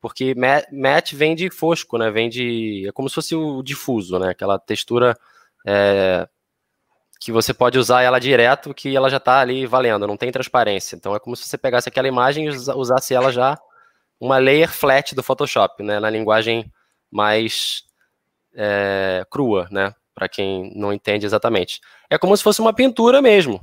porque 0.00 0.34
matte 0.72 1.16
vem 1.16 1.34
de 1.34 1.50
fosco, 1.50 1.98
né? 1.98 2.10
Vem 2.10 2.28
de. 2.28 2.86
É 2.88 2.92
como 2.92 3.08
se 3.08 3.14
fosse 3.16 3.34
o 3.34 3.62
difuso, 3.62 4.18
né? 4.18 4.30
Aquela 4.30 4.58
textura 4.58 5.16
é, 5.66 6.28
que 7.20 7.32
você 7.32 7.52
pode 7.52 7.78
usar 7.78 8.02
ela 8.02 8.18
direto, 8.18 8.72
que 8.72 8.96
ela 8.96 9.10
já 9.10 9.16
está 9.16 9.40
ali 9.40 9.66
valendo, 9.66 10.06
não 10.06 10.16
tem 10.16 10.30
transparência. 10.30 10.96
Então 10.96 11.14
é 11.14 11.20
como 11.20 11.34
se 11.36 11.44
você 11.44 11.58
pegasse 11.58 11.88
aquela 11.88 12.08
imagem 12.08 12.46
e 12.46 12.50
usasse 12.50 13.14
ela 13.14 13.32
já 13.32 13.58
uma 14.20 14.38
layer 14.38 14.70
flat 14.70 15.14
do 15.14 15.22
Photoshop, 15.22 15.82
né? 15.82 16.00
Na 16.00 16.10
linguagem 16.10 16.72
mais 17.10 17.84
é, 18.54 19.24
crua, 19.30 19.68
né? 19.70 19.94
Para 20.14 20.28
quem 20.28 20.72
não 20.74 20.92
entende 20.92 21.26
exatamente. 21.26 21.80
É 22.10 22.18
como 22.18 22.36
se 22.36 22.42
fosse 22.42 22.60
uma 22.60 22.72
pintura 22.72 23.22
mesmo. 23.22 23.60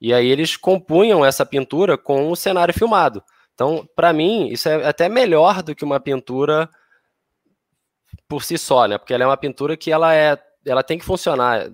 E 0.00 0.12
aí 0.12 0.26
eles 0.28 0.56
compunham 0.56 1.24
essa 1.24 1.44
pintura 1.44 1.96
com 1.96 2.30
o 2.30 2.36
cenário 2.36 2.74
filmado. 2.74 3.22
Então, 3.54 3.88
para 3.96 4.12
mim, 4.12 4.48
isso 4.48 4.68
é 4.68 4.86
até 4.86 5.08
melhor 5.08 5.62
do 5.62 5.74
que 5.74 5.84
uma 5.84 5.98
pintura 5.98 6.68
por 8.28 8.42
si 8.42 8.58
só, 8.58 8.86
né? 8.86 8.98
Porque 8.98 9.14
ela 9.14 9.24
é 9.24 9.26
uma 9.26 9.36
pintura 9.36 9.76
que 9.76 9.90
ela 9.90 10.14
é, 10.14 10.38
ela 10.64 10.82
tem 10.82 10.98
que 10.98 11.04
funcionar 11.04 11.70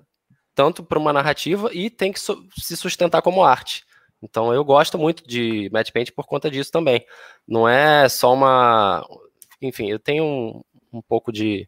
tanto 0.55 0.83
para 0.83 0.99
uma 0.99 1.11
narrativa 1.11 1.69
e 1.73 1.89
tem 1.89 2.11
que 2.11 2.19
se 2.19 2.77
sustentar 2.77 3.21
como 3.21 3.43
arte. 3.43 3.83
Então 4.21 4.53
eu 4.53 4.63
gosto 4.63 4.97
muito 4.97 5.27
de 5.27 5.69
Matte 5.73 5.91
Paint 5.91 6.11
por 6.11 6.25
conta 6.25 6.49
disso 6.49 6.71
também. 6.71 7.05
Não 7.47 7.67
é 7.67 8.07
só 8.07 8.33
uma. 8.33 9.05
Enfim, 9.61 9.89
eu 9.89 9.99
tenho 9.99 10.23
um, 10.23 10.61
um 10.93 11.01
pouco 11.01 11.31
de. 11.31 11.65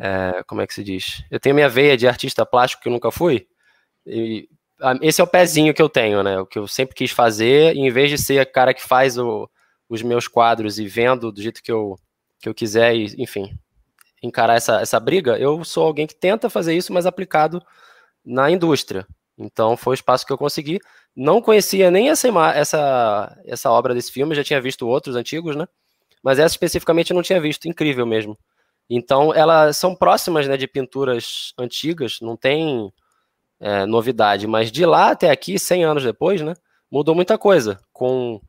É, 0.00 0.42
como 0.46 0.60
é 0.60 0.66
que 0.66 0.74
se 0.74 0.84
diz? 0.84 1.24
Eu 1.30 1.40
tenho 1.40 1.54
minha 1.54 1.68
veia 1.68 1.96
de 1.96 2.06
artista 2.06 2.46
plástico 2.46 2.82
que 2.82 2.88
eu 2.88 2.92
nunca 2.92 3.10
fui. 3.10 3.46
E 4.06 4.48
esse 5.02 5.20
é 5.20 5.24
o 5.24 5.26
pezinho 5.26 5.74
que 5.74 5.82
eu 5.82 5.88
tenho, 5.88 6.22
né? 6.22 6.38
O 6.38 6.46
que 6.46 6.58
eu 6.58 6.66
sempre 6.68 6.94
quis 6.94 7.10
fazer, 7.10 7.74
e 7.74 7.80
em 7.80 7.90
vez 7.90 8.10
de 8.10 8.18
ser 8.18 8.38
a 8.38 8.46
cara 8.46 8.72
que 8.72 8.82
faz 8.82 9.18
o, 9.18 9.50
os 9.88 10.02
meus 10.02 10.28
quadros 10.28 10.78
e 10.78 10.86
vendo 10.86 11.32
do 11.32 11.42
jeito 11.42 11.62
que 11.62 11.72
eu, 11.72 11.98
que 12.40 12.48
eu 12.48 12.54
quiser, 12.54 12.94
e, 12.94 13.14
enfim, 13.18 13.58
encarar 14.22 14.54
essa, 14.54 14.80
essa 14.80 15.00
briga, 15.00 15.36
eu 15.38 15.64
sou 15.64 15.84
alguém 15.84 16.06
que 16.06 16.14
tenta 16.14 16.48
fazer 16.48 16.76
isso, 16.76 16.92
mas 16.92 17.06
aplicado 17.06 17.62
na 18.24 18.50
indústria. 18.50 19.06
Então 19.36 19.76
foi 19.76 19.92
o 19.92 19.94
espaço 19.94 20.26
que 20.26 20.32
eu 20.32 20.38
consegui. 20.38 20.80
Não 21.14 21.40
conhecia 21.40 21.90
nem 21.90 22.10
essa, 22.10 22.28
essa, 22.54 23.40
essa 23.46 23.70
obra 23.70 23.94
desse 23.94 24.12
filme, 24.12 24.34
já 24.34 24.44
tinha 24.44 24.60
visto 24.60 24.86
outros 24.86 25.16
antigos, 25.16 25.56
né? 25.56 25.66
Mas 26.22 26.38
essa 26.38 26.54
especificamente 26.54 27.10
eu 27.10 27.14
não 27.14 27.22
tinha 27.22 27.40
visto, 27.40 27.68
incrível 27.68 28.06
mesmo. 28.06 28.38
Então, 28.90 29.34
elas 29.34 29.76
são 29.76 29.94
próximas 29.94 30.48
né, 30.48 30.56
de 30.56 30.66
pinturas 30.66 31.52
antigas, 31.58 32.18
não 32.22 32.36
tem 32.36 32.90
é, 33.60 33.84
novidade, 33.84 34.46
mas 34.46 34.72
de 34.72 34.86
lá 34.86 35.10
até 35.10 35.30
aqui, 35.30 35.58
100 35.58 35.84
anos 35.84 36.04
depois, 36.04 36.40
né, 36.40 36.54
mudou 36.90 37.14
muita 37.14 37.36
coisa, 37.36 37.78
com 37.92 38.40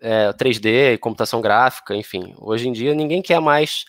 é, 0.00 0.32
3D, 0.32 0.98
computação 0.98 1.40
gráfica, 1.40 1.94
enfim. 1.94 2.34
Hoje 2.38 2.68
em 2.68 2.72
dia, 2.72 2.94
ninguém 2.94 3.20
quer 3.20 3.40
mais 3.40 3.84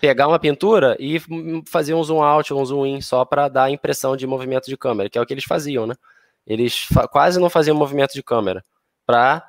pegar 0.00 0.26
uma 0.26 0.38
pintura 0.38 0.96
e 0.98 1.20
fazer 1.68 1.94
um 1.94 2.02
zoom 2.02 2.22
out, 2.22 2.52
um 2.52 2.64
zoom 2.64 2.84
in, 2.86 3.00
só 3.00 3.24
para 3.24 3.48
dar 3.48 3.64
a 3.64 3.70
impressão 3.70 4.16
de 4.16 4.26
movimento 4.26 4.66
de 4.66 4.76
câmera, 4.76 5.08
que 5.08 5.16
é 5.16 5.20
o 5.20 5.26
que 5.26 5.32
eles 5.32 5.44
faziam, 5.44 5.86
né? 5.86 5.94
Eles 6.44 6.88
quase 7.12 7.38
não 7.38 7.48
faziam 7.48 7.76
movimento 7.76 8.12
de 8.12 8.22
câmera 8.22 8.64
para 9.06 9.48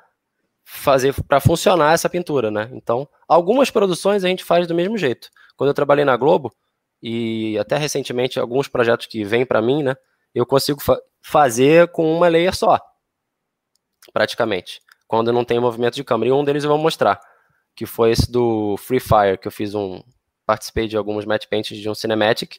fazer 0.64 1.14
para 1.24 1.40
funcionar 1.40 1.92
essa 1.92 2.08
pintura, 2.08 2.50
né? 2.50 2.70
Então, 2.72 3.08
algumas 3.28 3.70
produções 3.70 4.24
a 4.24 4.28
gente 4.28 4.42
faz 4.42 4.66
do 4.66 4.74
mesmo 4.74 4.96
jeito. 4.98 5.28
Quando 5.56 5.68
eu 5.68 5.74
trabalhei 5.74 6.04
na 6.04 6.16
Globo 6.16 6.52
e 7.02 7.58
até 7.58 7.76
recentemente 7.76 8.40
alguns 8.40 8.66
projetos 8.66 9.06
que 9.06 9.24
vêm 9.24 9.44
para 9.46 9.62
mim, 9.62 9.82
né? 9.82 9.94
Eu 10.34 10.46
consigo 10.46 10.80
fa 10.82 10.98
fazer 11.22 11.88
com 11.88 12.14
uma 12.14 12.28
layer 12.28 12.54
só, 12.54 12.78
praticamente, 14.12 14.82
quando 15.08 15.32
não 15.32 15.44
tem 15.44 15.58
movimento 15.60 15.94
de 15.94 16.04
câmera. 16.04 16.28
E 16.30 16.32
um 16.32 16.44
deles 16.44 16.64
eu 16.64 16.70
vou 16.70 16.78
mostrar. 16.78 17.20
que 17.76 17.86
foi 17.86 18.12
esse 18.12 18.30
do 18.30 18.76
Free 18.76 19.00
Fire, 19.00 19.38
que 19.40 19.48
eu 19.48 19.52
fiz 19.52 19.74
um. 19.74 20.02
Participei 20.46 20.86
de 20.86 20.96
alguns 20.96 21.24
match 21.24 21.46
paints 21.48 21.76
de 21.76 21.88
um 21.88 21.94
cinematic. 21.94 22.58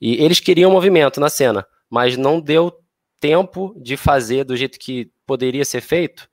E 0.00 0.22
eles 0.22 0.40
queriam 0.40 0.70
movimento 0.70 1.20
na 1.20 1.28
cena, 1.28 1.66
mas 1.90 2.16
não 2.16 2.40
deu 2.40 2.72
tempo 3.20 3.74
de 3.80 3.96
fazer 3.96 4.44
do 4.44 4.56
jeito 4.56 4.78
que 4.78 5.10
poderia 5.26 5.64
ser 5.64 5.80
feito. 5.80 6.28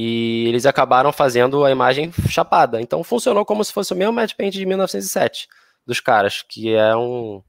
E 0.00 0.46
eles 0.46 0.64
acabaram 0.64 1.10
fazendo 1.10 1.64
a 1.64 1.72
imagem 1.72 2.12
chapada. 2.28 2.80
Então 2.80 3.02
funcionou 3.02 3.44
como 3.44 3.64
se 3.64 3.72
fosse 3.72 3.92
o 3.92 3.96
mesmo 3.96 4.12
match 4.12 4.32
paint 4.32 4.54
de 4.54 4.64
1907 4.64 5.48
dos 5.84 5.98
caras, 5.98 6.40
que 6.48 6.72
é 6.72 6.94
um, 6.94 7.42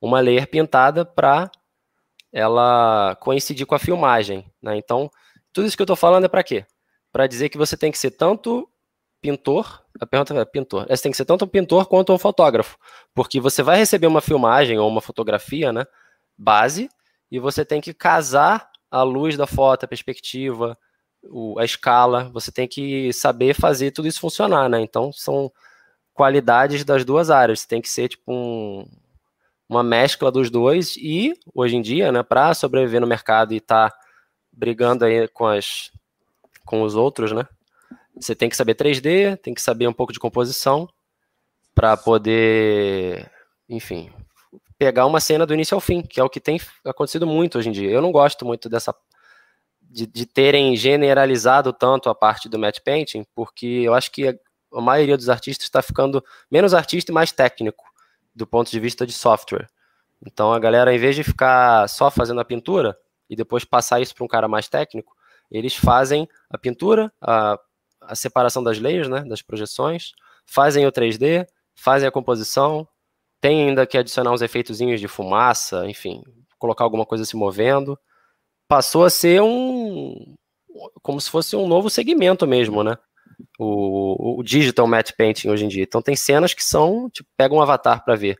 uma 0.00 0.18
layer 0.18 0.48
pintada 0.48 1.04
para 1.04 1.48
ela 2.32 3.14
coincidir 3.20 3.66
com 3.66 3.76
a 3.76 3.78
filmagem. 3.78 4.44
Né? 4.60 4.76
Então, 4.76 5.08
tudo 5.52 5.68
isso 5.68 5.76
que 5.76 5.80
eu 5.80 5.84
estou 5.84 5.94
falando 5.94 6.24
é 6.24 6.28
para 6.28 6.42
quê? 6.42 6.66
Para 7.12 7.28
dizer 7.28 7.50
que 7.50 7.56
você 7.56 7.76
tem 7.76 7.92
que 7.92 7.98
ser 7.98 8.10
tanto 8.10 8.68
pintor, 9.20 9.80
a 10.00 10.06
pergunta 10.06 10.34
é 10.34 10.44
pintor, 10.44 10.88
você 10.88 11.04
tem 11.04 11.12
que 11.12 11.16
ser 11.16 11.24
tanto 11.24 11.44
um 11.44 11.48
pintor 11.48 11.86
quanto 11.86 12.12
um 12.12 12.18
fotógrafo, 12.18 12.76
porque 13.14 13.38
você 13.38 13.62
vai 13.62 13.76
receber 13.76 14.08
uma 14.08 14.20
filmagem 14.20 14.76
ou 14.76 14.88
uma 14.88 15.00
fotografia, 15.00 15.72
né, 15.72 15.86
base, 16.36 16.88
e 17.30 17.38
você 17.38 17.64
tem 17.64 17.80
que 17.80 17.94
casar 17.94 18.68
a 18.90 19.04
luz 19.04 19.36
da 19.36 19.46
foto, 19.46 19.84
a 19.84 19.88
perspectiva, 19.88 20.76
o, 21.30 21.58
a 21.58 21.64
escala, 21.64 22.30
você 22.32 22.50
tem 22.52 22.66
que 22.66 23.12
saber 23.12 23.54
fazer 23.54 23.90
tudo 23.90 24.08
isso 24.08 24.20
funcionar, 24.20 24.68
né? 24.68 24.80
Então 24.80 25.12
são 25.12 25.50
qualidades 26.14 26.84
das 26.84 27.04
duas 27.04 27.30
áreas. 27.30 27.60
Você 27.60 27.68
tem 27.68 27.80
que 27.80 27.88
ser 27.88 28.08
tipo 28.08 28.32
um, 28.32 28.86
uma 29.68 29.82
mescla 29.82 30.30
dos 30.30 30.50
dois 30.50 30.96
e 30.96 31.34
hoje 31.54 31.76
em 31.76 31.82
dia, 31.82 32.10
né, 32.10 32.22
para 32.22 32.54
sobreviver 32.54 33.00
no 33.00 33.06
mercado 33.06 33.52
e 33.52 33.58
estar 33.58 33.90
tá 33.90 33.96
brigando 34.52 35.04
aí 35.04 35.28
com 35.28 35.46
as 35.46 35.90
com 36.64 36.82
os 36.82 36.96
outros, 36.96 37.32
né? 37.32 37.46
Você 38.18 38.34
tem 38.34 38.48
que 38.48 38.56
saber 38.56 38.74
3D, 38.74 39.36
tem 39.38 39.54
que 39.54 39.62
saber 39.62 39.86
um 39.86 39.92
pouco 39.92 40.12
de 40.12 40.18
composição 40.18 40.88
para 41.74 41.96
poder, 41.96 43.30
enfim, 43.68 44.10
pegar 44.78 45.06
uma 45.06 45.20
cena 45.20 45.46
do 45.46 45.54
início 45.54 45.74
ao 45.74 45.80
fim, 45.80 46.02
que 46.02 46.18
é 46.18 46.24
o 46.24 46.30
que 46.30 46.40
tem 46.40 46.60
acontecido 46.84 47.26
muito 47.26 47.58
hoje 47.58 47.68
em 47.68 47.72
dia. 47.72 47.90
Eu 47.90 48.02
não 48.02 48.10
gosto 48.10 48.44
muito 48.44 48.68
dessa 48.68 48.94
de, 49.90 50.06
de 50.06 50.26
terem 50.26 50.76
generalizado 50.76 51.72
tanto 51.72 52.08
a 52.08 52.14
parte 52.14 52.48
do 52.48 52.58
match 52.58 52.80
painting, 52.84 53.24
porque 53.34 53.66
eu 53.66 53.94
acho 53.94 54.10
que 54.10 54.28
a, 54.28 54.34
a 54.74 54.80
maioria 54.80 55.16
dos 55.16 55.28
artistas 55.28 55.66
está 55.66 55.82
ficando 55.82 56.24
menos 56.50 56.74
artista 56.74 57.10
e 57.10 57.14
mais 57.14 57.32
técnico 57.32 57.84
do 58.34 58.46
ponto 58.46 58.70
de 58.70 58.78
vista 58.78 59.06
de 59.06 59.12
software. 59.12 59.66
Então 60.24 60.52
a 60.52 60.58
galera, 60.58 60.94
em 60.94 60.98
vez 60.98 61.14
de 61.16 61.24
ficar 61.24 61.88
só 61.88 62.10
fazendo 62.10 62.40
a 62.40 62.44
pintura 62.44 62.96
e 63.28 63.36
depois 63.36 63.64
passar 63.64 64.00
isso 64.00 64.14
para 64.14 64.24
um 64.24 64.28
cara 64.28 64.48
mais 64.48 64.68
técnico, 64.68 65.14
eles 65.50 65.74
fazem 65.74 66.28
a 66.50 66.58
pintura, 66.58 67.12
a, 67.20 67.58
a 68.00 68.14
separação 68.14 68.62
das 68.62 68.78
layers, 68.78 69.08
né, 69.08 69.24
das 69.24 69.42
projeções, 69.42 70.12
fazem 70.44 70.86
o 70.86 70.92
3D, 70.92 71.46
fazem 71.74 72.08
a 72.08 72.12
composição, 72.12 72.86
tem 73.40 73.68
ainda 73.68 73.86
que 73.86 73.98
adicionar 73.98 74.32
uns 74.32 74.42
efeitozinhos 74.42 75.00
de 75.00 75.08
fumaça, 75.08 75.86
enfim, 75.86 76.22
colocar 76.58 76.84
alguma 76.84 77.06
coisa 77.06 77.24
se 77.24 77.36
movendo. 77.36 77.98
Passou 78.68 79.04
a 79.04 79.10
ser 79.10 79.40
um. 79.42 80.34
como 81.02 81.20
se 81.20 81.30
fosse 81.30 81.54
um 81.56 81.66
novo 81.68 81.88
segmento 81.88 82.46
mesmo, 82.46 82.82
né? 82.82 82.96
O, 83.58 84.38
o 84.40 84.42
digital 84.42 84.86
matte 84.86 85.14
painting 85.14 85.48
hoje 85.48 85.64
em 85.64 85.68
dia. 85.68 85.82
Então 85.82 86.02
tem 86.02 86.16
cenas 86.16 86.54
que 86.54 86.64
são, 86.64 87.08
tipo, 87.10 87.28
pega 87.36 87.54
um 87.54 87.60
avatar 87.60 88.04
para 88.04 88.16
ver. 88.16 88.36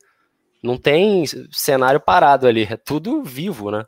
Não 0.62 0.76
tem 0.76 1.24
cenário 1.52 2.00
parado 2.00 2.46
ali, 2.46 2.64
é 2.64 2.76
tudo 2.76 3.22
vivo, 3.22 3.70
né? 3.70 3.84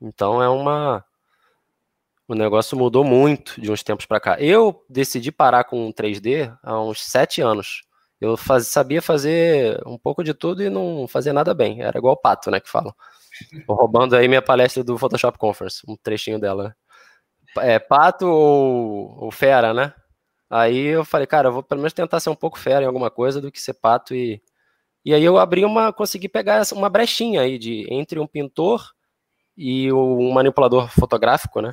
Então 0.00 0.42
é 0.42 0.48
uma. 0.48 1.04
O 2.26 2.34
negócio 2.34 2.76
mudou 2.76 3.04
muito 3.04 3.60
de 3.60 3.70
uns 3.70 3.82
tempos 3.82 4.06
para 4.06 4.18
cá. 4.20 4.40
Eu 4.40 4.82
decidi 4.88 5.30
parar 5.30 5.64
com 5.64 5.92
3D 5.92 6.56
há 6.62 6.80
uns 6.80 7.02
sete 7.04 7.40
anos. 7.42 7.82
Eu 8.20 8.36
faz, 8.36 8.66
sabia 8.68 9.02
fazer 9.02 9.80
um 9.86 9.98
pouco 9.98 10.24
de 10.24 10.32
tudo 10.32 10.62
e 10.62 10.70
não 10.70 11.06
fazia 11.06 11.32
nada 11.32 11.52
bem. 11.52 11.82
Era 11.82 11.98
igual 11.98 12.16
pato, 12.16 12.50
né, 12.50 12.60
que 12.60 12.70
falam. 12.70 12.94
Roubando 13.68 14.16
aí 14.16 14.28
minha 14.28 14.42
palestra 14.42 14.84
do 14.84 14.98
Photoshop 14.98 15.38
Conference, 15.38 15.82
um 15.88 15.96
trechinho 15.96 16.38
dela. 16.38 16.74
É 17.58 17.78
pato 17.78 18.26
ou, 18.26 19.24
ou 19.24 19.30
fera, 19.30 19.72
né? 19.72 19.92
Aí 20.50 20.86
eu 20.86 21.04
falei, 21.04 21.26
cara, 21.26 21.48
eu 21.48 21.52
vou 21.52 21.62
pelo 21.62 21.80
menos 21.80 21.92
tentar 21.92 22.20
ser 22.20 22.30
um 22.30 22.34
pouco 22.34 22.58
fera 22.58 22.84
em 22.84 22.86
alguma 22.86 23.10
coisa 23.10 23.40
do 23.40 23.50
que 23.50 23.60
ser 23.60 23.74
pato 23.74 24.14
e 24.14 24.42
e 25.04 25.12
aí 25.12 25.22
eu 25.22 25.36
abri 25.38 25.64
uma, 25.64 25.92
consegui 25.92 26.28
pegar 26.28 26.62
uma 26.72 26.88
brechinha 26.88 27.42
aí 27.42 27.58
de 27.58 27.86
entre 27.92 28.18
um 28.18 28.26
pintor 28.26 28.90
e 29.56 29.92
um 29.92 30.32
manipulador 30.32 30.88
fotográfico, 30.88 31.60
né? 31.60 31.72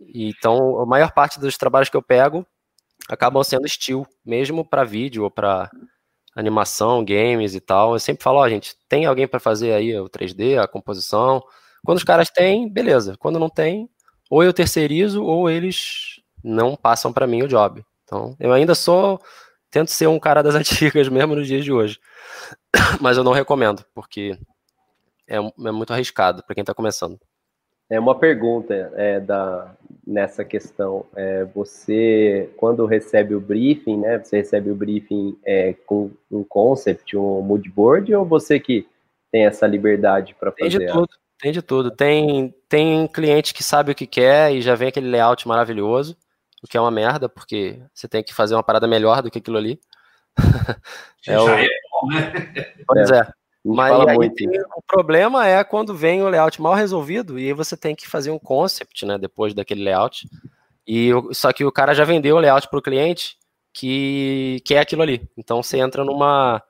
Então, 0.00 0.80
a 0.80 0.86
maior 0.86 1.12
parte 1.12 1.40
dos 1.40 1.56
trabalhos 1.56 1.88
que 1.88 1.96
eu 1.96 2.02
pego 2.02 2.46
acabam 3.08 3.42
sendo 3.42 3.66
estilo, 3.66 4.06
mesmo 4.24 4.64
para 4.64 4.84
vídeo 4.84 5.24
ou 5.24 5.30
para 5.30 5.68
animação, 6.36 7.04
games 7.04 7.54
e 7.54 7.60
tal. 7.60 7.94
Eu 7.94 7.98
sempre 7.98 8.22
falo, 8.22 8.38
ó, 8.38 8.44
oh, 8.44 8.48
gente, 8.48 8.76
tem 8.88 9.06
alguém 9.06 9.26
para 9.26 9.40
fazer 9.40 9.72
aí 9.72 9.98
o 9.98 10.08
3D, 10.08 10.62
a 10.62 10.68
composição. 10.68 11.42
Quando 11.84 11.98
os 11.98 12.04
caras 12.04 12.30
têm, 12.30 12.68
beleza. 12.68 13.16
Quando 13.18 13.38
não 13.38 13.48
tem, 13.48 13.88
ou 14.30 14.44
eu 14.44 14.52
terceirizo 14.52 15.24
ou 15.24 15.48
eles 15.48 16.20
não 16.44 16.76
passam 16.76 17.12
para 17.12 17.26
mim 17.26 17.42
o 17.42 17.48
job. 17.48 17.84
Então, 18.04 18.36
eu 18.38 18.52
ainda 18.52 18.74
sou 18.74 19.20
tento 19.70 19.90
ser 19.90 20.06
um 20.06 20.18
cara 20.18 20.42
das 20.42 20.54
antigas 20.54 21.08
mesmo 21.08 21.34
nos 21.34 21.46
dias 21.46 21.64
de 21.64 21.72
hoje. 21.72 21.98
Mas 23.00 23.16
eu 23.16 23.24
não 23.24 23.32
recomendo, 23.32 23.84
porque 23.94 24.38
é, 25.26 25.36
é 25.36 25.72
muito 25.72 25.92
arriscado 25.92 26.44
para 26.44 26.54
quem 26.54 26.62
está 26.62 26.74
começando. 26.74 27.18
É 27.88 28.00
uma 28.00 28.18
pergunta 28.18 28.92
é, 28.96 29.20
da, 29.20 29.74
nessa 30.04 30.44
questão. 30.44 31.06
É, 31.14 31.44
você, 31.44 32.50
quando 32.56 32.84
recebe 32.84 33.34
o 33.34 33.40
briefing, 33.40 33.98
né? 33.98 34.18
Você 34.18 34.38
recebe 34.38 34.70
o 34.70 34.74
briefing 34.74 35.38
é, 35.44 35.72
com 35.86 36.10
um 36.30 36.42
concept, 36.42 37.16
um 37.16 37.40
mood 37.42 37.68
board, 37.70 38.12
ou 38.12 38.24
você 38.24 38.58
que 38.58 38.86
tem 39.30 39.46
essa 39.46 39.66
liberdade 39.66 40.34
para 40.34 40.50
fazer? 40.50 40.78
Tem 40.78 40.86
de 40.86 40.92
tudo, 40.92 41.08
tem 41.38 41.52
de 41.52 41.62
tudo. 41.62 41.90
Tem, 41.92 42.54
tem 42.68 43.06
cliente 43.06 43.54
que 43.54 43.62
sabe 43.62 43.92
o 43.92 43.94
que 43.94 44.06
quer 44.06 44.52
e 44.52 44.60
já 44.60 44.74
vem 44.74 44.88
aquele 44.88 45.08
layout 45.08 45.46
maravilhoso, 45.46 46.16
o 46.64 46.66
que 46.66 46.76
é 46.76 46.80
uma 46.80 46.90
merda, 46.90 47.28
porque 47.28 47.78
você 47.94 48.08
tem 48.08 48.22
que 48.22 48.34
fazer 48.34 48.54
uma 48.54 48.64
parada 48.64 48.88
melhor 48.88 49.22
do 49.22 49.30
que 49.30 49.38
aquilo 49.38 49.58
ali. 49.58 49.78
é 51.28 51.38
o... 51.38 51.48
é 51.48 51.68
bom, 51.92 52.08
né? 52.08 52.32
Pois 52.84 53.10
é. 53.12 53.28
Mas 53.74 53.92
aí, 54.00 54.16
o 54.76 54.82
problema 54.86 55.46
é 55.46 55.64
quando 55.64 55.94
vem 55.94 56.22
o 56.22 56.28
layout 56.28 56.62
mal 56.62 56.74
resolvido 56.74 57.38
e 57.38 57.52
você 57.52 57.76
tem 57.76 57.96
que 57.96 58.08
fazer 58.08 58.30
um 58.30 58.38
concept, 58.38 59.04
né, 59.04 59.18
depois 59.18 59.54
daquele 59.54 59.82
layout. 59.82 60.28
E 60.86 61.10
só 61.32 61.52
que 61.52 61.64
o 61.64 61.72
cara 61.72 61.94
já 61.94 62.04
vendeu 62.04 62.36
o 62.36 62.38
layout 62.38 62.68
para 62.68 62.78
o 62.78 62.82
cliente 62.82 63.36
que 63.72 64.62
quer 64.64 64.78
aquilo 64.78 65.02
ali. 65.02 65.28
Então 65.36 65.62
você 65.62 65.78
entra 65.78 66.04
numa 66.04 66.62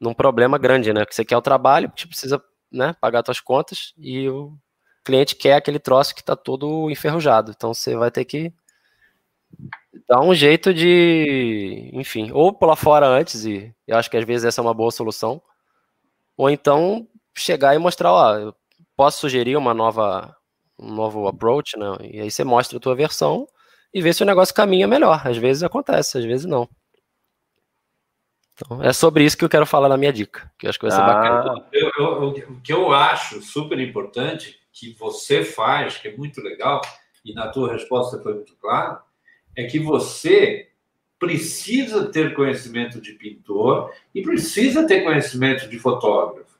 num 0.00 0.14
problema 0.14 0.58
grande, 0.58 0.92
né? 0.92 1.04
Que 1.04 1.14
você 1.14 1.24
quer 1.24 1.36
o 1.36 1.42
trabalho, 1.42 1.88
porque 1.88 2.06
precisa, 2.06 2.42
né, 2.72 2.94
pagar 3.00 3.22
suas 3.24 3.38
contas 3.38 3.92
e 3.98 4.28
o 4.28 4.56
cliente 5.04 5.36
quer 5.36 5.54
aquele 5.54 5.78
troço 5.78 6.14
que 6.14 6.22
está 6.22 6.34
todo 6.34 6.90
enferrujado. 6.90 7.52
Então 7.54 7.72
você 7.72 7.94
vai 7.94 8.10
ter 8.10 8.24
que 8.24 8.52
dar 10.08 10.20
um 10.22 10.34
jeito 10.34 10.72
de, 10.74 11.90
enfim, 11.92 12.30
ou 12.32 12.52
pular 12.52 12.76
fora 12.76 13.06
antes 13.06 13.44
e 13.44 13.72
eu 13.86 13.96
acho 13.96 14.10
que 14.10 14.16
às 14.16 14.24
vezes 14.24 14.44
essa 14.46 14.60
é 14.60 14.64
uma 14.64 14.74
boa 14.74 14.90
solução 14.90 15.40
ou 16.40 16.48
então 16.48 17.06
chegar 17.36 17.74
e 17.74 17.78
mostrar, 17.78 18.10
ó, 18.10 18.54
posso 18.96 19.20
sugerir 19.20 19.58
uma 19.58 19.74
nova, 19.74 20.34
um 20.78 20.90
novo 20.90 21.28
approach, 21.28 21.78
né? 21.78 21.98
E 22.00 22.18
aí 22.18 22.30
você 22.30 22.42
mostra 22.42 22.78
a 22.78 22.80
tua 22.80 22.94
versão 22.94 23.46
e 23.92 24.00
vê 24.00 24.10
se 24.10 24.22
o 24.22 24.26
negócio 24.26 24.54
caminha 24.54 24.88
melhor. 24.88 25.20
Às 25.22 25.36
vezes 25.36 25.62
acontece, 25.62 26.16
às 26.16 26.24
vezes 26.24 26.46
não. 26.46 26.66
Então, 28.54 28.82
é 28.82 28.90
sobre 28.90 29.22
isso 29.22 29.36
que 29.36 29.44
eu 29.44 29.50
quero 29.50 29.66
falar 29.66 29.90
na 29.90 29.98
minha 29.98 30.14
dica, 30.14 30.50
que 30.58 30.64
eu 30.64 30.70
acho 30.70 30.78
que 30.78 30.86
vai 30.86 30.96
ser 30.96 31.02
ah. 31.02 31.06
bacana. 31.12 31.68
Eu, 31.74 31.90
eu, 31.98 32.28
o 32.28 32.60
que 32.62 32.72
eu 32.72 32.90
acho 32.90 33.42
super 33.42 33.78
importante 33.78 34.58
que 34.72 34.94
você 34.94 35.44
faz, 35.44 35.98
que 35.98 36.08
é 36.08 36.16
muito 36.16 36.40
legal, 36.40 36.80
e 37.22 37.34
na 37.34 37.48
tua 37.48 37.70
resposta 37.70 38.18
foi 38.22 38.32
muito 38.32 38.56
claro, 38.56 38.98
é 39.54 39.64
que 39.64 39.78
você 39.78 40.69
precisa 41.20 42.06
ter 42.06 42.34
conhecimento 42.34 42.98
de 42.98 43.12
pintor 43.12 43.92
e 44.14 44.22
precisa 44.22 44.86
ter 44.86 45.04
conhecimento 45.04 45.68
de 45.68 45.78
fotógrafo. 45.78 46.58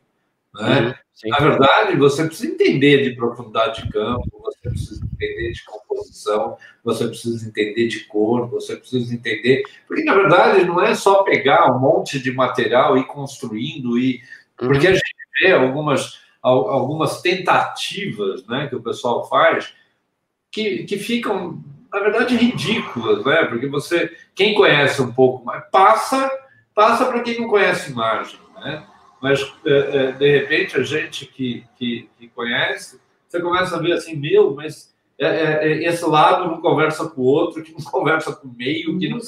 Né? 0.55 0.95
Uhum, 1.25 1.31
Na 1.31 1.39
verdade, 1.39 1.97
você 1.97 2.27
precisa 2.27 2.53
entender 2.53 3.03
de 3.03 3.17
profundidade 3.17 3.83
de 3.83 3.91
campo, 3.91 4.29
você 4.39 4.69
precisa 4.69 5.03
entender 5.03 5.53
de 5.53 5.65
composição, 5.65 6.59
você 6.85 7.09
precisa 7.09 7.49
entender 7.49 7.89
de 7.89 8.01
cor, 8.01 8.49
você 8.51 8.77
precisa 8.77 9.15
entender. 9.15 9.63
Porque, 9.89 10.05
na 10.05 10.15
verdade, 10.15 10.67
não 10.67 10.79
é 10.83 10.95
só 10.95 11.23
pegar 11.23 11.75
um 11.75 11.81
monte 11.81 12.21
de 12.21 12.31
material 12.31 12.99
e 12.99 13.01
ir 13.01 13.07
construindo, 13.07 13.99
e... 13.99 14.21
Uhum. 14.61 14.69
porque 14.69 14.89
a 14.89 14.93
gente 14.93 15.15
vê 15.41 15.53
algumas, 15.53 16.21
algumas 16.43 17.23
tentativas 17.23 18.47
né, 18.47 18.67
que 18.69 18.77
o 18.77 18.83
pessoal 18.83 19.27
faz 19.27 19.73
que, 20.51 20.85
que 20.85 20.99
ficam 20.99 21.63
na 21.93 22.01
verdade, 22.01 22.37
ridículas, 22.37 23.25
né? 23.25 23.45
Porque 23.47 23.67
você, 23.67 24.13
quem 24.35 24.55
conhece 24.55 25.03
um 25.03 25.13
pouco 25.13 25.45
mais, 25.45 25.65
passa, 25.71 26.31
passa 26.75 27.07
para 27.07 27.21
quem 27.21 27.41
não 27.41 27.49
conhece 27.49 27.91
imagem, 27.91 28.39
né? 28.57 28.87
Mas, 29.21 29.41
é, 29.67 29.73
é, 29.73 30.13
de 30.13 30.39
repente, 30.39 30.77
a 30.77 30.83
gente 30.83 31.27
que, 31.27 31.65
que, 31.77 32.09
que, 32.19 32.29
conhece, 32.29 32.99
você 33.29 33.41
começa 33.41 33.77
a 33.77 33.81
ver 33.81 33.93
assim, 33.93 34.17
meu, 34.17 34.55
mas 34.55 34.95
é, 35.19 35.85
esse 35.85 36.05
lado 36.07 36.51
não 36.51 36.61
conversa 36.61 37.07
com 37.09 37.21
o 37.21 37.25
outro, 37.25 37.63
que 37.63 37.73
não 37.73 37.85
conversa 37.91 38.35
com 38.35 38.49
o 38.49 38.55
meio, 38.55 38.99
que 38.99 39.09
não... 39.09 39.19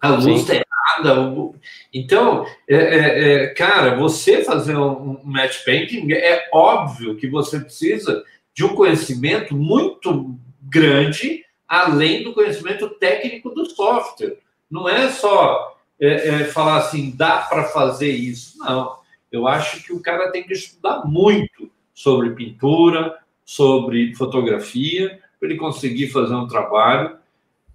a 0.00 0.08
luz 0.08 0.40
está 0.40 0.54
errada. 0.54 1.52
Então, 1.92 2.46
é, 2.68 2.76
é, 2.76 3.34
é, 3.44 3.46
cara, 3.48 3.96
você 3.96 4.42
fazer 4.42 4.76
um, 4.76 5.20
um 5.20 5.20
match 5.24 5.64
painting, 5.64 6.12
é 6.12 6.48
óbvio 6.52 7.16
que 7.16 7.28
você 7.28 7.60
precisa 7.60 8.24
de 8.54 8.64
um 8.64 8.74
conhecimento 8.74 9.54
muito 9.54 10.38
grande, 10.72 11.44
além 11.68 12.24
do 12.24 12.32
conhecimento 12.32 12.88
técnico 12.90 13.50
do 13.50 13.66
software. 13.66 14.38
Não 14.70 14.88
é 14.88 15.10
só 15.10 15.76
é, 16.00 16.28
é, 16.28 16.44
falar 16.44 16.78
assim, 16.78 17.14
dá 17.14 17.38
para 17.38 17.64
fazer 17.64 18.10
isso. 18.10 18.58
Não. 18.58 18.96
Eu 19.30 19.46
acho 19.46 19.82
que 19.82 19.92
o 19.92 20.00
cara 20.00 20.30
tem 20.30 20.42
que 20.42 20.52
estudar 20.52 21.04
muito 21.04 21.70
sobre 21.94 22.30
pintura, 22.30 23.18
sobre 23.44 24.14
fotografia, 24.14 25.20
para 25.38 25.48
ele 25.48 25.58
conseguir 25.58 26.08
fazer 26.08 26.34
um 26.34 26.46
trabalho 26.46 27.18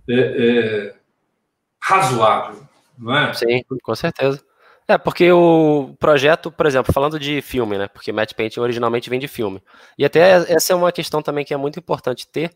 é, 0.09 0.13
é, 0.13 0.95
razoável, 1.81 2.61
não 2.97 3.15
é? 3.15 3.33
Sim, 3.33 3.63
com 3.81 3.95
certeza. 3.95 4.41
É, 4.87 4.97
porque 4.97 5.29
o 5.31 5.93
projeto, 5.99 6.49
por 6.49 6.65
exemplo, 6.65 6.93
falando 6.93 7.19
de 7.19 7.41
filme, 7.41 7.77
né? 7.77 7.89
Porque 7.89 8.11
Matte 8.11 8.33
Painting 8.33 8.61
originalmente 8.61 9.09
vem 9.09 9.19
de 9.19 9.27
filme. 9.27 9.61
E 9.97 10.05
até 10.05 10.45
essa 10.49 10.71
é 10.71 10.75
uma 10.75 10.93
questão 10.93 11.21
também 11.21 11.43
que 11.43 11.53
é 11.53 11.57
muito 11.57 11.77
importante 11.77 12.25
ter, 12.25 12.51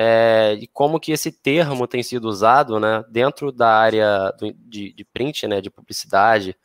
é, 0.00 0.54
de 0.54 0.68
como 0.68 1.00
que 1.00 1.10
esse 1.10 1.32
termo 1.32 1.84
tem 1.88 2.04
sido 2.04 2.28
usado, 2.28 2.78
né? 2.78 3.04
Dentro 3.08 3.50
da 3.50 3.68
área 3.68 4.30
do, 4.38 4.52
de, 4.52 4.92
de, 4.92 5.04
print, 5.04 5.48
né? 5.48 5.60
De 5.60 5.68
publicidade. 5.68 6.56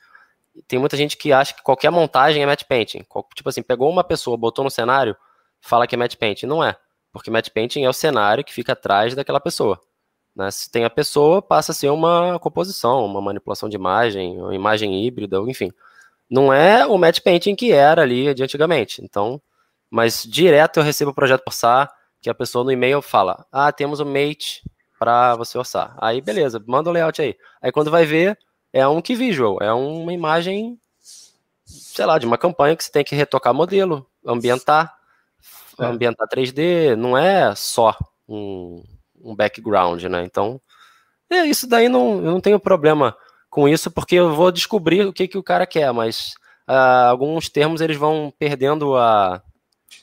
Tem 0.67 0.77
muita 0.77 0.95
gente 0.95 1.17
que 1.17 1.34
acha 1.34 1.51
que 1.51 1.63
qualquer 1.63 1.89
montagem 1.89 2.43
é 2.43 2.45
Matte 2.45 2.63
Painting. 2.63 3.03
Tipo 3.34 3.49
assim, 3.49 3.63
pegou 3.63 3.89
uma 3.89 4.03
pessoa, 4.03 4.38
botou 4.38 4.63
no 4.63 4.69
cenário, 4.69 5.17
fala 5.59 5.88
que 5.88 5.95
é 5.95 5.97
Matte 5.97 6.15
Painting. 6.15 6.45
Não 6.45 6.63
é. 6.63 6.77
Porque 7.11 7.31
Matte 7.31 7.49
Painting 7.49 7.84
é 7.84 7.89
o 7.89 7.93
cenário 7.93 8.43
que 8.43 8.53
fica 8.53 8.73
atrás 8.73 9.15
daquela 9.15 9.39
pessoa. 9.39 9.81
Né? 10.36 10.51
Se 10.51 10.69
tem 10.69 10.86
a 10.86 10.89
pessoa, 10.89 11.41
passa 11.41 11.71
a 11.71 11.75
ser 11.75 11.89
uma 11.89 12.38
composição, 12.38 13.03
uma 13.03 13.19
manipulação 13.19 13.67
de 13.67 13.75
imagem, 13.75 14.39
uma 14.39 14.53
imagem 14.53 15.03
híbrida, 15.03 15.39
enfim. 15.47 15.71
Não 16.29 16.53
é 16.53 16.86
o 16.86 16.99
match 16.99 17.19
painting 17.21 17.55
que 17.55 17.71
era 17.71 18.03
ali 18.03 18.31
de 18.36 18.43
antigamente. 18.43 19.03
Então, 19.03 19.41
mas 19.89 20.21
direto 20.21 20.77
eu 20.77 20.84
recebo 20.84 21.09
o 21.09 21.15
projeto 21.15 21.43
por 21.43 21.53
SAR, 21.53 21.91
que 22.24 22.30
a 22.30 22.34
pessoa 22.34 22.63
no 22.63 22.71
e-mail 22.71 23.01
fala: 23.01 23.45
Ah, 23.51 23.71
temos 23.71 23.99
o 23.99 24.05
mate 24.05 24.63
para 24.97 25.36
você 25.36 25.57
orçar. 25.57 25.93
Aí, 25.99 26.21
beleza, 26.21 26.63
manda 26.65 26.89
o 26.89 26.93
layout 26.93 27.21
aí. 27.21 27.36
Aí 27.61 27.71
quando 27.71 27.91
vai 27.91 28.05
ver, 28.05 28.39
é 28.71 28.88
um 28.88 29.01
que 29.01 29.13
visual, 29.13 29.57
é 29.61 29.71
uma 29.74 30.13
imagem, 30.13 30.80
sei 31.65 32.05
lá, 32.05 32.17
de 32.17 32.26
uma 32.26 32.38
campanha 32.38 32.76
que 32.78 32.84
você 32.84 32.91
tem 32.91 33.03
que 33.03 33.13
retocar 33.13 33.53
modelo, 33.53 34.07
ambientar, 34.26 34.95
é. 35.78 35.86
ambientar 35.86 36.28
3D, 36.30 36.95
não 36.95 37.17
é 37.17 37.53
só 37.53 37.95
um, 38.28 38.82
um 39.21 39.36
background, 39.36 40.01
né? 40.05 40.24
Então, 40.24 40.61
é, 41.30 41.45
isso 41.45 41.67
daí 41.67 41.89
não, 41.89 42.15
eu 42.15 42.32
não 42.32 42.39
tenho 42.39 42.59
problema 42.59 43.15
com 43.49 43.67
isso, 43.67 43.91
porque 43.91 44.15
eu 44.15 44.34
vou 44.34 44.51
descobrir 44.51 45.05
o 45.05 45.13
que, 45.13 45.28
que 45.28 45.38
o 45.38 45.43
cara 45.43 45.67
quer, 45.67 45.91
mas 45.91 46.36
uh, 46.69 47.09
alguns 47.09 47.49
termos 47.49 47.82
eles 47.82 47.97
vão 47.97 48.34
perdendo 48.39 48.95
a 48.95 49.43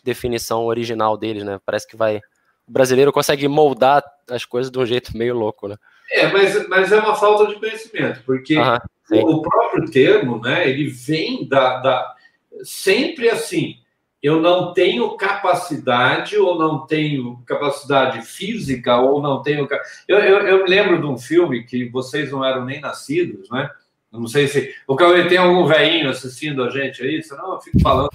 definição 0.05 0.65
original 0.65 1.17
deles, 1.17 1.45
né? 1.45 1.61
Parece 1.65 1.87
que 1.87 1.97
vai. 1.97 2.19
O 2.67 2.73
brasileiro 2.73 3.13
consegue 3.13 3.49
moldar 3.49 4.05
as 4.29 4.45
coisas 4.45 4.71
de 4.71 4.79
um 4.79 4.87
jeito 4.87 5.17
meio 5.17 5.35
louco, 5.35 5.67
né? 5.69 5.77
É, 6.11 6.27
mas, 6.29 6.69
mas 6.69 6.93
é 6.93 6.99
uma 6.99 7.15
falta 7.15 7.47
de 7.47 7.59
conhecimento, 7.59 8.23
porque 8.25 8.57
o 9.11 9.43
próprio 9.43 9.91
termo, 9.91 10.41
né, 10.41 10.69
ele 10.69 10.89
vem 10.89 11.47
da, 11.49 11.79
da 11.79 12.15
sempre 12.65 13.29
assim, 13.29 13.77
eu 14.23 14.41
não 14.41 14.73
tenho 14.73 15.17
capacidade 15.17 16.37
ou 16.37 16.59
não 16.59 16.87
tenho 16.87 17.43
capacidade 17.47 18.23
física 18.23 18.99
ou 18.99 19.23
não 19.23 19.43
tenho. 19.43 19.67
Eu, 20.07 20.19
eu, 20.19 20.39
eu, 20.47 20.65
me 20.65 20.69
lembro 20.69 21.01
de 21.01 21.07
um 21.07 21.17
filme 21.17 21.65
que 21.65 21.89
vocês 21.89 22.31
não 22.31 22.45
eram 22.45 22.65
nem 22.65 22.81
nascidos, 22.81 23.49
né? 23.51 23.71
não 24.13 24.27
sei 24.27 24.49
se. 24.49 24.75
O 24.87 24.97
Cauê 24.97 25.27
tem 25.27 25.39
algum 25.39 25.67
velhinho 25.67 26.11
assistindo 26.11 26.63
a 26.63 26.69
gente 26.69 27.03
aí, 27.03 27.23
senão 27.23 27.55
eu 27.55 27.61
fico 27.61 27.81
falando. 27.81 28.11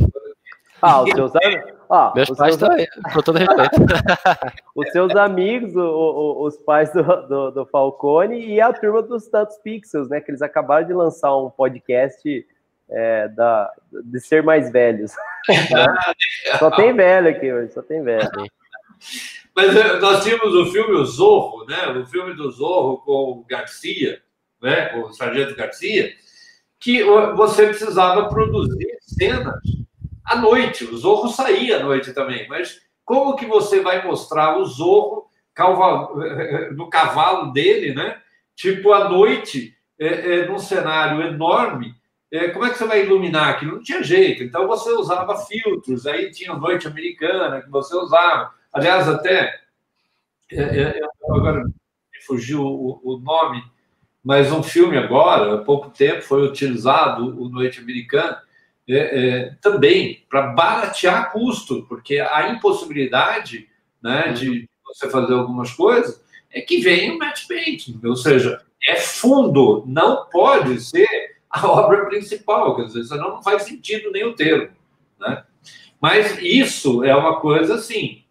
Ah, 0.85 1.01
os 1.01 1.09
seus 1.09 1.35
amigos. 1.35 1.73
Ah, 1.89 2.11
Meus 2.15 2.29
pais 2.29 2.55
seus... 2.55 2.69
também, 2.69 2.87
com 3.11 3.21
todo 3.23 3.39
respeito. 3.39 3.75
os 4.75 4.91
seus 4.91 5.15
amigos, 5.15 5.75
o, 5.75 5.81
o, 5.81 6.45
os 6.45 6.57
pais 6.57 6.93
do, 6.93 7.03
do, 7.03 7.51
do, 7.51 7.65
Falcone 7.65 8.45
e 8.45 8.61
a 8.61 8.71
turma 8.71 9.01
dos 9.01 9.27
Tantos 9.27 9.57
Pixels, 9.57 10.09
né? 10.09 10.21
Que 10.21 10.29
eles 10.29 10.43
acabaram 10.43 10.85
de 10.85 10.93
lançar 10.93 11.35
um 11.35 11.49
podcast 11.49 12.45
é, 12.87 13.27
da, 13.29 13.71
de 13.91 14.19
ser 14.19 14.43
mais 14.43 14.71
velhos. 14.71 15.11
só 16.59 16.69
tem 16.69 16.93
velho 16.93 17.29
aqui 17.29 17.51
hoje, 17.51 17.73
só 17.73 17.81
tem 17.81 18.03
velho. 18.03 18.29
Mas 19.55 19.75
é, 19.75 19.99
nós 19.99 20.23
tínhamos 20.23 20.53
o 20.53 20.71
filme 20.71 20.95
O 20.95 21.05
Zorro, 21.05 21.65
né? 21.65 21.87
O 21.87 22.05
filme 22.05 22.35
do 22.35 22.51
Zorro 22.51 22.99
com 22.99 23.39
o 23.39 23.45
Garcia, 23.49 24.21
né? 24.61 24.89
Com 24.89 24.99
o 25.01 25.13
Sargento 25.13 25.55
Garcia, 25.55 26.13
que 26.79 27.03
você 27.03 27.65
precisava 27.67 28.29
produzir 28.29 28.97
cenas 29.01 29.84
à 30.25 30.35
noite. 30.37 30.85
O 30.85 30.97
Zorro 30.97 31.29
saía 31.29 31.77
à 31.77 31.83
noite 31.83 32.13
também, 32.13 32.47
mas 32.47 32.81
como 33.03 33.35
que 33.35 33.45
você 33.45 33.81
vai 33.81 34.05
mostrar 34.05 34.57
o 34.57 34.65
Zorro 34.65 35.25
no 36.75 36.89
cavalo 36.89 37.51
dele, 37.51 37.93
né? 37.93 38.19
Tipo 38.55 38.93
à 38.93 39.09
noite, 39.09 39.75
é, 39.99 40.07
é, 40.07 40.47
num 40.47 40.59
cenário 40.59 41.21
enorme 41.21 41.95
é, 42.35 42.49
como 42.49 42.65
é 42.65 42.69
que 42.69 42.77
você 42.77 42.85
vai 42.85 43.05
iluminar 43.05 43.49
aquilo? 43.49 43.75
Não 43.75 43.83
tinha 43.83 44.03
jeito. 44.03 44.43
Então 44.43 44.67
você 44.67 44.91
usava 44.91 45.37
filtros, 45.45 46.05
aí 46.05 46.31
tinha 46.31 46.53
Noite 46.53 46.87
Americana 46.87 47.61
que 47.61 47.69
você 47.69 47.95
usava. 47.95 48.51
Aliás, 48.73 49.07
até 49.07 49.61
é, 50.51 50.61
é, 50.61 51.01
agora 51.29 51.63
me 51.63 52.21
fugiu 52.25 52.61
o, 52.61 52.99
o, 53.03 53.19
nome, 53.19 53.63
mas 54.23 54.51
um 54.51 54.61
filme 54.61 54.97
agora, 54.97 55.55
há 55.55 55.57
pouco 55.59 55.89
tempo, 55.89 56.21
foi 56.21 56.45
utilizado 56.45 57.41
o 57.41 57.47
Noite 57.47 57.79
Americana 57.79 58.41
é, 58.87 58.97
é, 58.97 59.55
também 59.61 60.23
para 60.29 60.47
baratear 60.47 61.31
custo, 61.31 61.85
porque 61.87 62.19
a 62.19 62.49
impossibilidade 62.49 63.67
né, 64.01 64.31
de 64.31 64.49
uhum. 64.49 64.65
você 64.85 65.09
fazer 65.09 65.33
algumas 65.33 65.71
coisas 65.71 66.23
é 66.51 66.61
que 66.61 66.77
vem 66.77 67.11
o 67.11 67.17
match 67.17 67.47
painting, 67.47 67.99
ou 68.03 68.15
seja, 68.15 68.61
é 68.87 68.95
fundo, 68.95 69.83
não 69.87 70.25
pode 70.29 70.79
ser 70.79 71.07
a 71.49 71.65
obra 71.67 72.05
principal, 72.05 72.75
quer 72.75 72.85
dizer, 72.85 73.03
senão 73.05 73.29
não 73.29 73.43
faz 73.43 73.63
sentido 73.63 74.11
nem 74.11 74.23
o 74.23 74.35
termo. 74.35 74.69
Né? 75.19 75.43
Mas 75.99 76.37
isso 76.39 77.03
é 77.03 77.15
uma 77.15 77.39
coisa 77.39 77.75
assim 77.75 78.23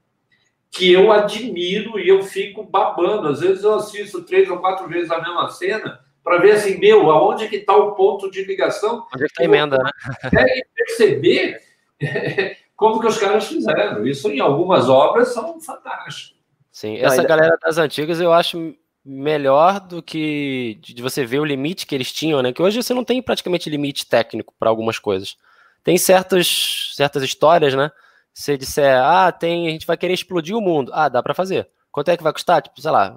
que 0.70 0.92
eu 0.92 1.12
admiro 1.12 2.00
e 2.00 2.08
eu 2.08 2.22
fico 2.22 2.64
babando. 2.64 3.28
Às 3.28 3.40
vezes 3.40 3.62
eu 3.62 3.74
assisto 3.74 4.22
três 4.22 4.48
ou 4.50 4.58
quatro 4.58 4.88
vezes 4.88 5.10
a 5.10 5.20
mesma 5.20 5.48
cena 5.48 6.03
para 6.24 6.38
ver 6.38 6.52
assim, 6.52 6.78
meu, 6.78 7.10
aonde 7.10 7.48
que 7.48 7.56
está 7.56 7.76
o 7.76 7.92
ponto 7.94 8.30
de 8.30 8.42
ligação? 8.44 9.06
Onde 9.14 9.24
é 9.24 9.28
que 9.28 9.34
tá 9.34 9.44
emenda, 9.44 9.76
né? 9.76 9.90
É 10.32 10.62
perceber 10.74 11.60
como 12.74 12.98
que 12.98 13.06
os 13.06 13.18
caras 13.18 13.46
fizeram. 13.46 14.06
Isso 14.06 14.30
em 14.30 14.40
algumas 14.40 14.88
obras 14.88 15.28
são 15.28 15.60
fantásticos. 15.60 16.34
Sim, 16.72 16.96
essa 16.96 17.22
galera 17.22 17.56
das 17.62 17.78
antigas 17.78 18.20
eu 18.20 18.32
acho 18.32 18.74
melhor 19.04 19.78
do 19.78 20.02
que 20.02 20.78
de 20.80 21.02
você 21.02 21.24
ver 21.26 21.38
o 21.38 21.44
limite 21.44 21.86
que 21.86 21.94
eles 21.94 22.10
tinham, 22.10 22.40
né? 22.40 22.52
Que 22.52 22.62
hoje 22.62 22.82
você 22.82 22.94
não 22.94 23.04
tem 23.04 23.22
praticamente 23.22 23.68
limite 23.68 24.06
técnico 24.06 24.54
para 24.58 24.70
algumas 24.70 24.98
coisas. 24.98 25.36
Tem 25.84 25.98
certas, 25.98 26.92
certas 26.94 27.22
histórias, 27.22 27.74
né? 27.74 27.92
Se 28.32 28.56
disser, 28.56 28.98
ah, 28.98 29.30
tem, 29.30 29.68
a 29.68 29.70
gente 29.70 29.86
vai 29.86 29.96
querer 29.96 30.14
explodir 30.14 30.56
o 30.56 30.60
mundo. 30.60 30.90
Ah, 30.94 31.08
dá 31.08 31.22
para 31.22 31.34
fazer. 31.34 31.68
Quanto 31.92 32.10
é 32.10 32.16
que 32.16 32.22
vai 32.22 32.32
custar? 32.32 32.62
Tipo, 32.62 32.80
sei 32.80 32.90
lá, 32.90 33.16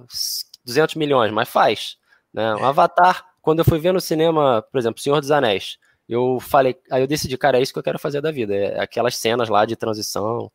200 0.65 0.95
milhões, 0.95 1.31
mas 1.31 1.49
faz. 1.49 1.97
Né? 2.37 2.55
Um 2.55 2.65
Avatar, 2.65 3.25
quando 3.41 3.59
eu 3.59 3.65
fui 3.65 3.79
ver 3.79 3.91
no 3.91 3.99
cinema, 3.99 4.61
por 4.71 4.77
exemplo, 4.77 5.01
Senhor 5.01 5.19
dos 5.19 5.31
Anéis, 5.31 5.79
eu 6.07 6.39
falei, 6.39 6.77
aí 6.91 7.01
eu 7.01 7.07
decidi, 7.07 7.35
cara, 7.35 7.57
é 7.57 7.61
isso 7.63 7.73
que 7.73 7.79
eu 7.79 7.83
quero 7.83 7.97
fazer 7.97 8.21
da 8.21 8.31
vida. 8.31 8.53
É 8.55 8.79
aquelas 8.79 9.17
cenas 9.17 9.49
lá 9.49 9.65
de 9.65 9.75
transição. 9.75 10.51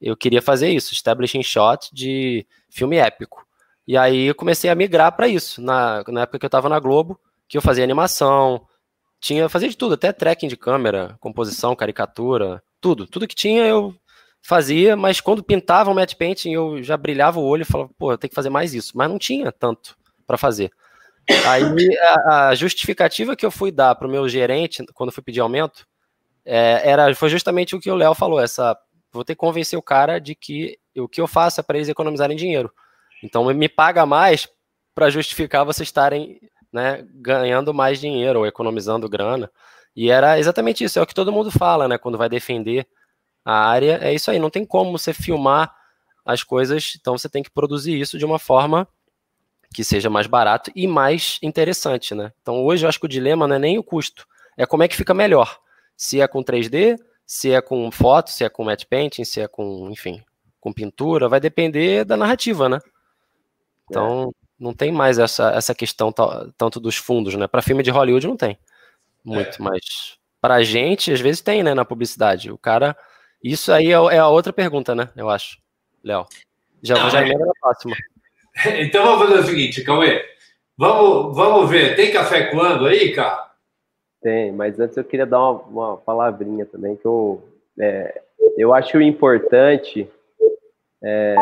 Eu 0.00 0.16
queria 0.16 0.40
fazer 0.40 0.68
isso, 0.68 0.94
establishing 0.94 1.42
shot 1.42 1.92
de 1.92 2.46
filme 2.70 2.98
épico. 2.98 3.44
E 3.84 3.96
aí 3.96 4.26
eu 4.26 4.34
comecei 4.34 4.70
a 4.70 4.76
migrar 4.76 5.10
para 5.16 5.26
isso. 5.26 5.60
Na, 5.60 6.04
na 6.06 6.20
época 6.22 6.38
que 6.38 6.44
eu 6.44 6.48
estava 6.48 6.68
na 6.68 6.78
Globo, 6.78 7.18
que 7.48 7.58
eu 7.58 7.62
fazia 7.62 7.82
animação, 7.82 8.64
tinha 9.18 9.48
fazia 9.48 9.68
de 9.68 9.76
tudo, 9.76 9.94
até 9.94 10.12
tracking 10.12 10.46
de 10.46 10.56
câmera, 10.56 11.16
composição, 11.18 11.74
caricatura, 11.74 12.62
tudo. 12.80 13.08
Tudo 13.08 13.26
que 13.26 13.34
tinha 13.34 13.66
eu 13.66 13.92
fazia, 14.40 14.96
mas 14.96 15.20
quando 15.20 15.42
pintava 15.42 15.90
o 15.90 15.94
matte 15.94 16.14
painting 16.14 16.52
eu 16.52 16.80
já 16.80 16.96
brilhava 16.96 17.40
o 17.40 17.44
olho 17.44 17.62
e 17.62 17.64
falava, 17.64 17.90
pô, 17.98 18.12
eu 18.12 18.18
tenho 18.18 18.28
que 18.28 18.36
fazer 18.36 18.50
mais 18.50 18.72
isso. 18.72 18.96
Mas 18.96 19.10
não 19.10 19.18
tinha 19.18 19.50
tanto 19.50 19.96
para 20.24 20.38
fazer. 20.38 20.70
Aí 21.46 21.98
a, 21.98 22.48
a, 22.48 22.54
justificativa 22.54 23.36
que 23.36 23.44
eu 23.44 23.50
fui 23.50 23.70
dar 23.70 23.94
para 23.94 24.08
o 24.08 24.10
meu 24.10 24.28
gerente 24.28 24.84
quando 24.94 25.12
fui 25.12 25.22
pedir 25.22 25.40
aumento 25.40 25.86
é, 26.44 26.80
era 26.88 27.14
foi 27.14 27.28
justamente 27.28 27.76
o 27.76 27.80
que 27.80 27.90
o 27.90 27.94
Léo 27.94 28.14
falou, 28.14 28.40
essa 28.40 28.76
vou 29.12 29.24
ter 29.24 29.34
que 29.34 29.40
convencer 29.40 29.78
o 29.78 29.82
cara 29.82 30.18
de 30.18 30.34
que 30.34 30.78
o 30.96 31.08
que 31.08 31.20
eu 31.20 31.26
faço 31.26 31.60
é 31.60 31.62
para 31.62 31.76
eles 31.76 31.88
economizarem 31.88 32.36
dinheiro. 32.36 32.72
Então 33.22 33.44
me 33.52 33.68
paga 33.68 34.06
mais 34.06 34.48
para 34.94 35.10
justificar 35.10 35.64
vocês 35.64 35.88
estarem 35.88 36.40
né, 36.72 37.04
ganhando 37.14 37.72
mais 37.72 38.00
dinheiro 38.00 38.40
ou 38.40 38.46
economizando 38.46 39.08
grana. 39.08 39.50
E 39.94 40.10
era 40.10 40.38
exatamente 40.38 40.84
isso, 40.84 40.98
é 40.98 41.02
o 41.02 41.06
que 41.06 41.14
todo 41.14 41.32
mundo 41.32 41.50
fala, 41.50 41.88
né? 41.88 41.98
Quando 41.98 42.18
vai 42.18 42.28
defender 42.28 42.86
a 43.44 43.68
área, 43.68 43.98
é 44.02 44.12
isso 44.14 44.30
aí, 44.30 44.38
não 44.38 44.50
tem 44.50 44.64
como 44.64 44.92
você 44.92 45.12
filmar 45.12 45.74
as 46.24 46.42
coisas, 46.42 46.94
então 47.00 47.16
você 47.16 47.28
tem 47.28 47.42
que 47.42 47.50
produzir 47.50 47.98
isso 47.98 48.18
de 48.18 48.24
uma 48.24 48.38
forma 48.38 48.86
que 49.74 49.84
seja 49.84 50.08
mais 50.08 50.26
barato 50.26 50.70
e 50.74 50.86
mais 50.86 51.38
interessante, 51.42 52.14
né? 52.14 52.32
Então 52.42 52.64
hoje 52.64 52.84
eu 52.84 52.88
acho 52.88 52.98
que 52.98 53.06
o 53.06 53.08
dilema 53.08 53.46
não 53.46 53.56
é 53.56 53.58
nem 53.58 53.78
o 53.78 53.82
custo, 53.82 54.26
é 54.56 54.66
como 54.66 54.82
é 54.82 54.88
que 54.88 54.96
fica 54.96 55.14
melhor. 55.14 55.60
Se 55.96 56.20
é 56.20 56.28
com 56.28 56.42
3D, 56.42 56.98
se 57.26 57.52
é 57.52 57.60
com 57.60 57.90
foto, 57.90 58.30
se 58.30 58.44
é 58.44 58.48
com 58.48 58.64
matte 58.64 58.86
painting, 58.86 59.24
se 59.24 59.40
é 59.40 59.48
com, 59.48 59.90
enfim, 59.90 60.22
com 60.60 60.72
pintura, 60.72 61.28
vai 61.28 61.40
depender 61.40 62.04
da 62.04 62.16
narrativa, 62.16 62.68
né? 62.68 62.78
Então 63.88 64.30
é. 64.30 64.46
não 64.58 64.72
tem 64.72 64.90
mais 64.90 65.18
essa, 65.18 65.50
essa 65.50 65.74
questão 65.74 66.12
tanto 66.56 66.80
dos 66.80 66.96
fundos, 66.96 67.34
né? 67.34 67.46
Para 67.46 67.62
filme 67.62 67.82
de 67.82 67.90
Hollywood 67.90 68.26
não 68.26 68.36
tem 68.36 68.58
muito, 69.24 69.56
é. 69.56 69.62
mas 69.62 70.18
para 70.40 70.54
a 70.54 70.62
gente 70.62 71.12
às 71.12 71.20
vezes 71.20 71.40
tem, 71.40 71.62
né? 71.62 71.74
Na 71.74 71.84
publicidade, 71.84 72.50
o 72.50 72.58
cara, 72.58 72.96
isso 73.42 73.72
aí 73.72 73.88
é, 73.88 73.90
é 73.90 74.18
a 74.18 74.28
outra 74.28 74.52
pergunta, 74.52 74.94
né? 74.94 75.10
Eu 75.16 75.28
acho, 75.28 75.58
Léo. 76.02 76.26
Já 76.82 76.96
vou 76.96 77.10
já 77.10 77.20
é. 77.20 77.24
emenda 77.24 77.44
na 77.44 77.52
próxima. 77.60 77.96
Então 78.80 79.04
vamos 79.04 79.28
fazer 79.28 79.40
o 79.40 79.46
seguinte, 79.46 79.84
Cauê. 79.84 80.24
Vamos, 80.76 81.36
vamos 81.36 81.70
ver, 81.70 81.96
tem 81.96 82.12
café 82.12 82.50
quando 82.50 82.86
aí, 82.86 83.12
cara? 83.12 83.48
Tem, 84.22 84.52
mas 84.52 84.78
antes 84.78 84.96
eu 84.96 85.04
queria 85.04 85.26
dar 85.26 85.38
uma, 85.38 85.62
uma 85.62 85.96
palavrinha 85.96 86.66
também, 86.66 86.96
que 86.96 87.06
eu, 87.06 87.42
é, 87.78 88.20
eu 88.56 88.74
acho 88.74 89.00
importante 89.00 90.08
é, 91.02 91.36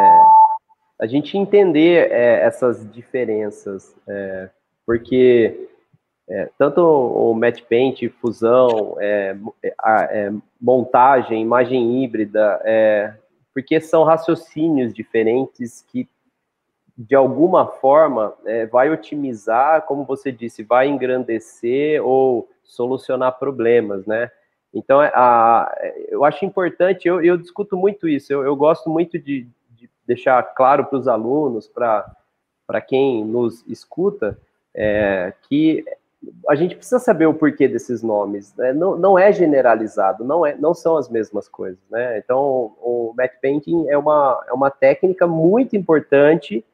a 0.99 1.07
gente 1.07 1.37
entender 1.37 2.11
é, 2.11 2.41
essas 2.41 2.91
diferenças, 2.91 3.95
é, 4.09 4.49
porque 4.85 5.69
é, 6.29 6.49
tanto 6.59 6.81
o 6.81 7.35
match 7.35 7.63
paint, 7.63 8.09
fusão, 8.21 8.97
é, 9.01 9.37
montagem, 10.61 11.43
imagem 11.43 12.03
híbrida, 12.03 12.61
porque 13.55 13.81
são 13.81 14.03
raciocínios 14.03 14.93
diferentes 14.93 15.85
que 15.89 16.09
de 16.97 17.15
alguma 17.15 17.67
forma, 17.67 18.35
é, 18.47 18.65
vai 18.67 18.91
otimizar, 18.91 19.83
como 19.83 20.05
você 20.05 20.33
disse, 20.33 20.63
vai 20.63 20.89
engrandecer 20.89 22.03
ou 22.03 22.49
solucionar 22.65 23.39
problemas, 23.39 24.07
né? 24.07 24.31
Então, 24.73 25.03
é, 25.03 25.13
a, 25.15 25.75
eu 26.09 26.25
acho 26.25 26.45
importante, 26.45 27.07
eu, 27.07 27.23
eu 27.23 27.37
discuto 27.37 27.77
muito 27.77 28.09
isso, 28.09 28.33
eu, 28.33 28.45
eu 28.45 28.57
gosto 28.57 28.89
muito 28.89 29.19
de, 29.19 29.47
de 29.73 29.91
deixar 30.07 30.43
claro 30.55 30.87
para 30.87 30.99
os 30.99 31.07
alunos, 31.07 31.69
para 31.69 32.81
quem 32.87 33.25
nos 33.25 33.63
escuta, 33.67 34.39
é, 34.75 35.35
que 35.49 35.85
a 36.49 36.55
gente 36.55 36.75
precisa 36.75 36.99
saber 36.99 37.27
o 37.27 37.35
porquê 37.35 37.69
desses 37.69 38.03
nomes. 38.03 38.55
Né? 38.57 38.73
Não, 38.73 38.97
não 38.97 39.19
é 39.19 39.33
generalizado, 39.33 40.25
não, 40.25 40.45
é, 40.47 40.55
não 40.55 40.73
são 40.75 40.97
as 40.97 41.09
mesmas 41.09 41.49
coisas. 41.49 41.79
Né? 41.91 42.19
Então, 42.19 42.75
o 42.81 43.13
matte 43.17 43.39
painting 43.41 43.87
é 43.89 43.97
uma, 43.99 44.45
é 44.49 44.53
uma 44.53 44.71
técnica 44.71 45.27
muito 45.27 45.77
importante 45.77 46.65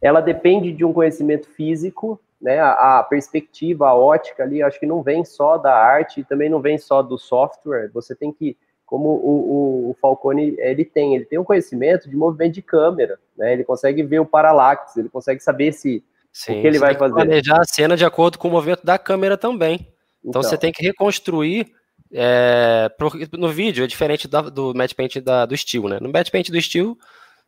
ela 0.00 0.20
depende 0.20 0.72
de 0.72 0.84
um 0.84 0.92
conhecimento 0.92 1.48
físico, 1.48 2.20
né? 2.40 2.58
A, 2.60 2.98
a, 2.98 3.02
perspectiva, 3.02 3.88
a 3.88 3.94
ótica 3.94 4.42
ali, 4.42 4.62
acho 4.62 4.78
que 4.78 4.86
não 4.86 5.02
vem 5.02 5.24
só 5.24 5.56
da 5.56 5.74
arte, 5.74 6.24
também 6.24 6.48
não 6.48 6.60
vem 6.60 6.78
só 6.78 7.02
do 7.02 7.18
software. 7.18 7.90
Você 7.92 8.14
tem 8.14 8.32
que, 8.32 8.56
como 8.84 9.08
o, 9.08 9.88
o, 9.88 9.90
o 9.90 9.96
Falcone 10.00 10.54
ele 10.58 10.84
tem, 10.84 11.14
ele 11.14 11.24
tem 11.24 11.38
um 11.38 11.44
conhecimento 11.44 12.08
de 12.08 12.16
movimento 12.16 12.54
de 12.54 12.62
câmera, 12.62 13.18
né? 13.36 13.52
Ele 13.52 13.64
consegue 13.64 14.02
ver 14.02 14.20
o 14.20 14.26
paralaxe, 14.26 15.00
ele 15.00 15.08
consegue 15.08 15.40
saber 15.40 15.72
se 15.72 16.04
Sim, 16.32 16.58
o 16.58 16.60
que 16.60 16.66
ele 16.66 16.78
vai 16.78 16.94
fazer. 16.94 17.14
Planejar 17.14 17.60
a 17.60 17.64
cena 17.64 17.96
de 17.96 18.04
acordo 18.04 18.38
com 18.38 18.48
o 18.48 18.50
movimento 18.50 18.84
da 18.84 18.98
câmera 18.98 19.36
também. 19.36 19.88
Então, 20.20 20.40
então 20.40 20.42
você 20.42 20.58
tem 20.58 20.72
que 20.72 20.82
reconstruir 20.82 21.72
é, 22.12 22.88
no 23.32 23.48
vídeo 23.48 23.84
é 23.84 23.86
diferente 23.86 24.28
do, 24.28 24.50
do 24.50 24.74
match 24.74 24.94
paint 24.94 25.16
da, 25.16 25.46
do 25.46 25.54
estilo, 25.54 25.88
né? 25.88 25.98
No 26.00 26.10
match 26.10 26.30
paint 26.30 26.50
do 26.50 26.58
estilo, 26.58 26.96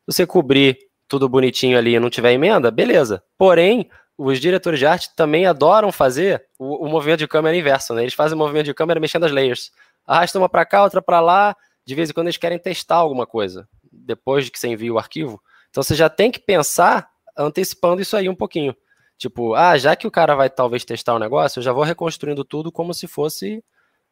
você 0.06 0.26
cobrir 0.26 0.78
tudo 1.08 1.28
bonitinho 1.28 1.78
ali 1.78 1.94
e 1.94 2.00
não 2.00 2.10
tiver 2.10 2.32
emenda, 2.32 2.70
beleza. 2.70 3.22
Porém, 3.36 3.88
os 4.16 4.38
diretores 4.38 4.78
de 4.78 4.86
arte 4.86 5.14
também 5.16 5.46
adoram 5.46 5.90
fazer 5.90 6.44
o, 6.58 6.86
o 6.86 6.88
movimento 6.88 7.20
de 7.20 7.28
câmera 7.28 7.56
inverso, 7.56 7.94
né? 7.94 8.02
Eles 8.02 8.14
fazem 8.14 8.36
o 8.36 8.38
movimento 8.38 8.66
de 8.66 8.74
câmera 8.74 9.00
mexendo 9.00 9.24
as 9.24 9.32
layers. 9.32 9.70
Arrasta 10.06 10.38
uma 10.38 10.48
para 10.48 10.66
cá, 10.66 10.82
outra 10.84 11.00
para 11.00 11.20
lá. 11.20 11.56
De 11.86 11.94
vez 11.94 12.10
em 12.10 12.12
quando 12.12 12.26
eles 12.26 12.36
querem 12.36 12.58
testar 12.58 12.96
alguma 12.96 13.26
coisa, 13.26 13.66
depois 13.90 14.44
de 14.44 14.50
que 14.50 14.58
você 14.58 14.68
envia 14.68 14.92
o 14.92 14.98
arquivo. 14.98 15.40
Então 15.70 15.82
você 15.82 15.94
já 15.94 16.10
tem 16.10 16.30
que 16.30 16.38
pensar 16.38 17.08
antecipando 17.36 18.02
isso 18.02 18.16
aí 18.16 18.28
um 18.28 18.34
pouquinho. 18.34 18.76
Tipo, 19.16 19.54
ah, 19.54 19.76
já 19.78 19.96
que 19.96 20.06
o 20.06 20.10
cara 20.10 20.34
vai 20.34 20.50
talvez 20.50 20.84
testar 20.84 21.14
o 21.14 21.16
um 21.16 21.20
negócio, 21.20 21.58
eu 21.58 21.62
já 21.62 21.72
vou 21.72 21.82
reconstruindo 21.82 22.44
tudo 22.44 22.70
como 22.70 22.92
se 22.92 23.06
fosse 23.06 23.64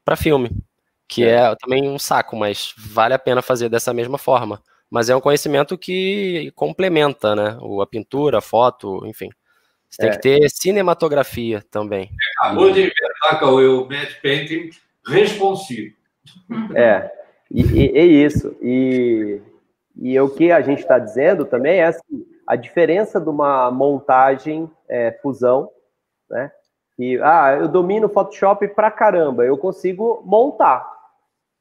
para 0.05 0.17
filme. 0.17 0.51
Que 1.07 1.25
é. 1.25 1.35
é 1.35 1.57
também 1.57 1.89
um 1.89 1.99
saco, 1.99 2.35
mas 2.37 2.73
vale 2.77 3.15
a 3.15 3.19
pena 3.19 3.43
fazer 3.43 3.69
dessa 3.69 3.93
mesma 3.93 4.19
forma 4.19 4.63
mas 4.97 5.11
é 5.11 5.15
um 5.15 5.21
conhecimento 5.21 5.77
que 5.77 6.51
complementa, 6.57 7.37
né? 7.37 7.59
A 7.83 7.87
pintura, 7.87 8.39
a 8.39 8.41
foto, 8.41 9.07
enfim. 9.07 9.29
Você 9.91 10.01
tem 10.01 10.09
é. 10.09 10.13
que 10.13 10.19
ter 10.23 10.49
cinematografia 10.49 11.63
também. 11.71 12.11
Acabou 12.41 12.73
de 12.73 12.81
inventar, 12.81 13.39
Cauê, 13.39 13.67
o 13.67 13.87
Matte 13.87 14.19
Painting 14.23 14.71
responsivo. 15.07 15.95
É, 16.75 17.13
e, 17.51 17.61
e, 17.61 17.91
e 17.95 18.25
isso. 18.25 18.57
E, 18.63 19.43
e 19.97 20.19
o 20.19 20.31
que 20.31 20.51
a 20.51 20.63
gente 20.63 20.79
está 20.81 20.99
dizendo 20.99 21.45
também 21.45 21.81
é 21.81 21.89
assim, 21.89 22.27
a 22.47 22.57
diferença 22.57 23.21
de 23.21 23.29
uma 23.29 23.71
montagem 23.71 24.67
é, 24.89 25.13
fusão, 25.21 25.71
né? 26.31 26.51
E, 26.99 27.21
ah, 27.23 27.55
eu 27.61 27.69
domino 27.69 28.09
Photoshop 28.09 28.67
pra 28.69 28.91
caramba, 28.91 29.45
eu 29.45 29.59
consigo 29.59 30.23
montar. 30.25 30.91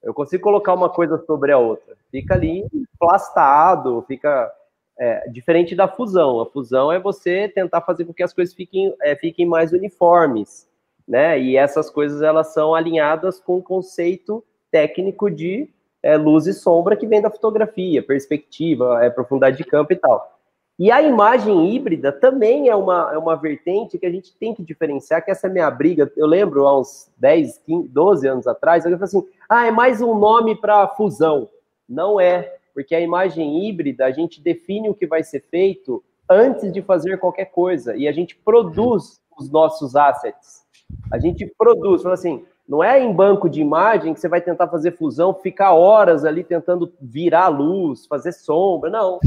Eu 0.02 0.14
consigo 0.14 0.42
colocar 0.42 0.74
uma 0.74 0.90
coisa 0.90 1.18
sobre 1.26 1.52
a 1.52 1.58
outra. 1.58 1.98
Fica 2.10 2.34
ali 2.34 2.64
plastado, 3.06 4.04
fica 4.08 4.52
é, 4.98 5.30
diferente 5.30 5.76
da 5.76 5.88
fusão. 5.88 6.40
A 6.40 6.46
fusão 6.46 6.92
é 6.92 7.00
você 7.00 7.48
tentar 7.48 7.82
fazer 7.82 8.06
com 8.06 8.14
que 8.14 8.24
as 8.24 8.34
coisas 8.34 8.54
fiquem, 8.54 8.94
é, 9.02 9.16
fiquem 9.16 9.46
mais 9.46 9.72
uniformes, 9.72 10.68
né? 11.08 11.40
E 11.40 11.56
essas 11.56 11.90
coisas 11.90 12.22
elas 12.22 12.54
são 12.54 12.74
alinhadas 12.74 13.40
com 13.40 13.58
o 13.58 13.64
conceito 13.64 14.44
técnico 14.72 15.30
de 15.30 15.70
é, 16.02 16.18
luz 16.18 16.48
e 16.48 16.54
sombra 16.54 16.96
que 16.96 17.08
vem 17.08 17.22
da 17.22 17.30
fotografia, 17.30 18.02
perspectiva, 18.02 19.04
é, 19.04 19.10
profundidade 19.10 19.58
de 19.58 19.64
campo 19.64 19.94
e 19.94 19.96
tal. 19.96 20.36
E 20.78 20.92
a 20.92 21.02
imagem 21.02 21.74
híbrida 21.74 22.12
também 22.12 22.68
é 22.68 22.76
uma, 22.76 23.12
é 23.14 23.18
uma 23.18 23.36
vertente 23.36 23.98
que 23.98 24.06
a 24.06 24.12
gente 24.12 24.36
tem 24.36 24.54
que 24.54 24.62
diferenciar, 24.62 25.24
que 25.24 25.32
essa 25.32 25.48
é 25.48 25.50
a 25.50 25.54
minha 25.54 25.72
briga. 25.72 26.12
Eu 26.18 26.28
lembro 26.28 26.68
há 26.68 26.80
uns 26.80 27.10
10, 27.18 27.60
15, 27.60 27.88
12 27.88 28.28
anos 28.28 28.48
atrás, 28.48 28.84
eu 28.84 28.92
falei 28.92 29.04
assim: 29.06 29.26
ah, 29.48 29.66
é 29.68 29.72
mais 29.72 30.02
um 30.02 30.20
nome 30.20 30.54
para 30.56 30.88
fusão. 30.90 31.50
Não 31.88 32.20
é, 32.20 32.55
porque 32.76 32.94
a 32.94 33.00
imagem 33.00 33.66
híbrida, 33.66 34.06
a 34.06 34.12
gente 34.12 34.42
define 34.42 34.90
o 34.90 34.94
que 34.94 35.08
vai 35.08 35.24
ser 35.24 35.40
feito 35.40 36.04
antes 36.30 36.74
de 36.74 36.82
fazer 36.82 37.18
qualquer 37.18 37.46
coisa, 37.46 37.96
e 37.96 38.06
a 38.06 38.12
gente 38.12 38.36
produz 38.36 39.22
os 39.38 39.50
nossos 39.50 39.96
assets. 39.96 40.66
A 41.12 41.18
gente 41.18 41.46
produz, 41.58 42.04
fala 42.04 42.16
assim, 42.16 42.46
não 42.68 42.84
é 42.84 43.00
em 43.00 43.14
banco 43.14 43.50
de 43.50 43.62
imagem 43.62 44.14
que 44.14 44.20
você 44.20 44.28
vai 44.28 44.42
tentar 44.42 44.68
fazer 44.68 44.92
fusão, 44.92 45.34
ficar 45.34 45.72
horas 45.74 46.26
ali 46.26 46.44
tentando 46.44 46.92
virar 47.00 47.46
a 47.46 47.48
luz, 47.48 48.06
fazer 48.08 48.34
sombra. 48.34 48.90
Não. 48.90 49.20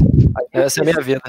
Essa 0.51 0.81
é 0.81 0.83
a 0.83 0.85
minha 0.85 1.01
vida, 1.01 1.21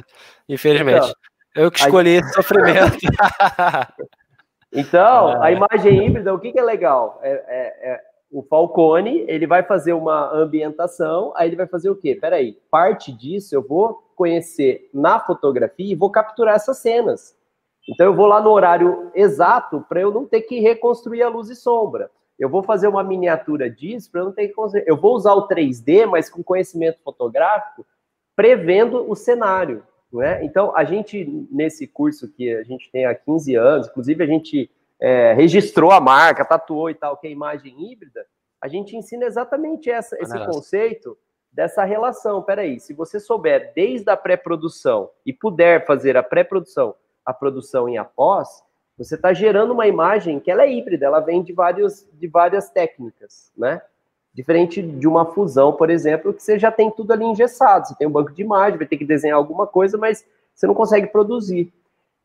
infelizmente. 0.49 0.99
Então, 0.99 1.15
eu 1.55 1.71
que 1.71 1.81
escolhi 1.81 2.19
esse 2.19 2.33
sofrimento. 2.33 2.99
então, 4.73 5.41
a 5.43 5.51
imagem 5.51 6.07
híbrida, 6.07 6.35
o 6.35 6.39
que, 6.39 6.53
que 6.53 6.59
é 6.59 6.63
legal? 6.63 7.21
É, 7.23 7.31
é, 7.31 7.93
é, 7.93 8.01
o 8.31 8.43
Falcone, 8.43 9.25
ele 9.27 9.47
vai 9.47 9.63
fazer 9.63 9.93
uma 9.93 10.33
ambientação, 10.33 11.33
aí 11.35 11.49
ele 11.49 11.57
vai 11.57 11.67
fazer 11.67 11.91
o 11.91 11.97
quê? 11.97 12.15
Peraí, 12.15 12.57
parte 12.71 13.13
disso 13.13 13.55
eu 13.55 13.63
vou 13.63 14.05
conhecer 14.15 14.89
na 14.95 15.19
fotografia 15.19 15.93
e 15.93 15.97
vou 15.97 16.11
capturar 16.11 16.55
essas 16.55 16.79
cenas. 16.79 17.37
Então 17.89 18.07
eu 18.07 18.15
vou 18.15 18.27
lá 18.27 18.41
no 18.41 18.51
horário 18.51 19.11
exato 19.15 19.85
para 19.89 20.01
eu 20.01 20.13
não 20.13 20.27
ter 20.27 20.43
que 20.43 20.61
reconstruir 20.61 21.23
a 21.23 21.29
luz 21.29 21.49
e 21.49 21.57
sombra. 21.57 22.11
Eu 22.39 22.49
vou 22.49 22.63
fazer 22.63 22.89
uma 22.89 23.03
miniatura 23.03 23.69
disso 23.69 24.11
para 24.11 24.21
eu 24.21 24.27
não 24.27 24.33
ter 24.33 24.49
que. 24.49 24.55
Eu 24.87 24.97
vou 24.97 25.15
usar 25.15 25.35
o 25.35 25.49
3D, 25.49 26.07
mas 26.07 26.31
com 26.31 26.43
conhecimento 26.43 26.99
fotográfico, 27.03 27.85
prevendo 28.35 29.11
o 29.11 29.15
cenário. 29.15 29.83
Né? 30.13 30.45
Então, 30.45 30.75
a 30.75 30.83
gente, 30.83 31.47
nesse 31.51 31.87
curso 31.87 32.33
que 32.33 32.53
a 32.55 32.63
gente 32.63 32.91
tem 32.91 33.05
há 33.05 33.15
15 33.15 33.55
anos, 33.57 33.89
inclusive 33.89 34.25
a 34.25 34.27
gente 34.27 34.71
é, 35.01 35.33
registrou 35.33 35.91
a 35.91 36.01
marca, 36.01 36.45
tatuou 36.45 36.91
e 36.91 36.95
tal, 36.95 37.17
que 37.17 37.27
é 37.27 37.31
imagem 37.31 37.91
híbrida, 37.91 38.27
a 38.61 38.69
gente 38.69 38.97
ensina 38.97 39.25
exatamente 39.25 39.91
essa, 39.91 40.17
esse 40.21 40.39
conceito 40.47 41.17
dessa 41.51 41.83
relação. 41.85 42.43
Peraí, 42.43 42.79
se 42.79 42.93
você 42.93 43.19
souber 43.19 43.73
desde 43.75 44.11
a 44.11 44.17
pré-produção 44.17 45.11
e 45.25 45.33
puder 45.33 45.87
fazer 45.87 46.17
a 46.17 46.23
pré-produção 46.23 46.95
a 47.25 47.33
produção 47.33 47.89
em 47.89 47.99
após, 47.99 48.63
você 48.99 49.15
está 49.15 49.33
gerando 49.33 49.73
uma 49.73 49.87
imagem 49.87 50.41
que 50.41 50.51
ela 50.51 50.65
é 50.65 50.73
híbrida, 50.73 51.07
ela 51.07 51.21
vem 51.21 51.43
de, 51.43 51.53
vários, 51.53 52.07
de 52.13 52.27
várias 52.27 52.71
técnicas, 52.71 53.51
né? 53.57 53.81
Diferente 54.33 54.83
de 54.83 55.09
uma 55.09 55.27
fusão, 55.27 55.73
por 55.73 55.91
exemplo, 55.91 56.33
que 56.33 56.43
você 56.43 56.59
já 56.59 56.71
tem 56.71 56.91
tudo 56.91 57.13
ali 57.13 57.25
engessado. 57.25 57.89
Você 57.89 57.95
tem 57.97 58.07
um 58.07 58.13
banco 58.13 58.33
de 58.33 58.43
imagem, 58.43 58.79
vai 58.79 58.87
ter 58.87 58.97
que 58.97 59.05
desenhar 59.05 59.37
alguma 59.37 59.67
coisa, 59.67 59.99
mas 59.99 60.25
você 60.55 60.67
não 60.67 60.75
consegue 60.75 61.09
produzir. 61.09 61.73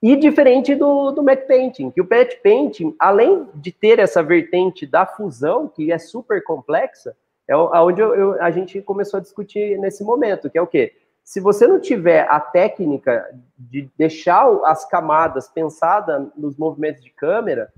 E 0.02 0.16
diferente 0.16 0.76
do, 0.76 1.12
do 1.12 1.24
matte 1.24 1.48
painting, 1.48 1.90
que 1.90 2.02
o 2.02 2.08
matte 2.10 2.40
painting, 2.44 2.96
além 3.00 3.48
de 3.56 3.72
ter 3.72 4.00
essa 4.00 4.22
vertente 4.22 4.86
da 4.86 5.06
fusão, 5.06 5.68
que 5.68 5.92
é 5.92 5.98
super 5.98 6.44
complexa, 6.44 7.16
é 7.48 7.56
onde 7.56 8.02
eu, 8.02 8.16
eu, 8.16 8.42
a 8.42 8.52
gente 8.52 8.82
começou 8.82 9.20
a 9.20 9.22
discutir 9.22 9.78
nesse 9.80 10.04
momento, 10.04 10.50
que 10.50 10.58
é 10.58 10.62
o 10.62 10.68
quê? 10.68 10.94
se 11.26 11.40
você 11.40 11.66
não 11.66 11.80
tiver 11.80 12.28
a 12.30 12.40
técnica 12.40 13.28
de 13.58 13.90
deixar 13.98 14.48
as 14.64 14.88
camadas 14.88 15.50
pensadas 15.50 16.28
nos 16.38 16.56
movimentos 16.56 17.04
de 17.04 17.10
câmera, 17.10 17.74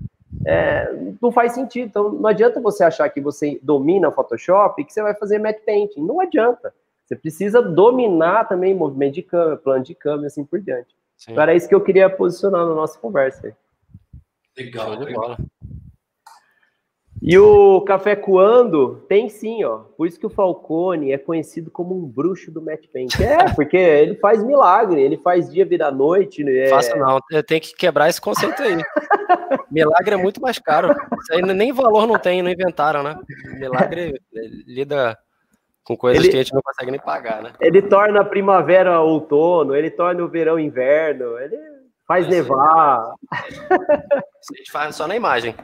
é, 0.46 0.94
não 1.20 1.32
faz 1.32 1.54
sentido. 1.54 1.88
Então, 1.88 2.12
não 2.12 2.28
adianta 2.28 2.60
você 2.60 2.84
achar 2.84 3.08
que 3.08 3.22
você 3.22 3.58
domina 3.62 4.10
o 4.10 4.12
Photoshop 4.12 4.80
e 4.80 4.84
que 4.84 4.92
você 4.92 5.02
vai 5.02 5.14
fazer 5.14 5.38
matte 5.38 5.62
painting. 5.64 6.04
Não 6.04 6.20
adianta. 6.20 6.74
Você 7.06 7.16
precisa 7.16 7.62
dominar 7.62 8.46
também 8.46 8.74
movimento 8.74 9.14
de 9.14 9.22
câmera, 9.22 9.56
plano 9.56 9.82
de 9.82 9.94
câmera, 9.94 10.26
assim 10.26 10.44
por 10.44 10.60
diante. 10.60 10.94
Sim. 11.18 11.32
Então, 11.32 11.42
era 11.42 11.54
isso 11.54 11.68
que 11.68 11.74
eu 11.74 11.80
queria 11.80 12.08
posicionar 12.08 12.64
na 12.64 12.74
nossa 12.74 12.98
conversa. 12.98 13.54
Legal, 14.56 14.98
legal. 14.98 15.36
E 17.20 17.36
o 17.36 17.80
Café 17.80 18.14
Coando 18.14 19.04
tem 19.08 19.28
sim, 19.28 19.64
ó. 19.64 19.78
Por 19.96 20.06
isso 20.06 20.20
que 20.20 20.26
o 20.26 20.30
Falcone 20.30 21.10
é 21.10 21.18
conhecido 21.18 21.68
como 21.68 21.96
um 21.96 22.06
bruxo 22.06 22.52
do 22.52 22.62
Matt 22.62 22.86
Paint. 22.92 23.18
É, 23.20 23.36
porque 23.54 23.76
ele 23.76 24.14
faz 24.14 24.42
milagre, 24.44 25.02
ele 25.02 25.16
faz 25.16 25.50
dia 25.50 25.66
virar 25.66 25.90
noite. 25.90 26.48
É... 26.48 26.68
Faço 26.68 26.96
não, 26.96 27.18
eu 27.32 27.42
tenho 27.42 27.60
que 27.60 27.74
quebrar 27.74 28.08
esse 28.08 28.20
conceito 28.20 28.62
aí. 28.62 28.76
milagre 29.70 30.14
é 30.14 30.18
muito 30.18 30.40
mais 30.40 30.60
caro. 30.60 30.94
Isso 31.20 31.32
aí 31.32 31.42
nem 31.42 31.72
valor 31.72 32.06
não 32.06 32.18
tem, 32.18 32.40
não 32.40 32.50
inventaram, 32.50 33.02
né? 33.02 33.18
Milagre 33.58 34.14
lida 34.66 35.18
com 35.88 35.96
coisas 35.96 36.22
ele, 36.22 36.30
que 36.30 36.36
a 36.36 36.42
gente 36.42 36.52
não 36.52 36.60
consegue 36.60 36.90
nem 36.90 37.00
pagar, 37.00 37.42
né? 37.42 37.52
Ele 37.58 37.80
torna 37.80 38.20
a 38.20 38.24
primavera 38.24 39.00
outono, 39.00 39.74
ele 39.74 39.90
torna 39.90 40.22
o 40.22 40.28
verão 40.28 40.58
inverno, 40.58 41.38
ele 41.38 41.56
faz 42.06 42.26
é, 42.26 42.28
nevar. 42.28 43.14
Isso 44.38 44.52
a 44.52 44.56
gente 44.58 44.70
faz 44.70 44.94
só 44.94 45.08
na 45.08 45.16
imagem. 45.16 45.54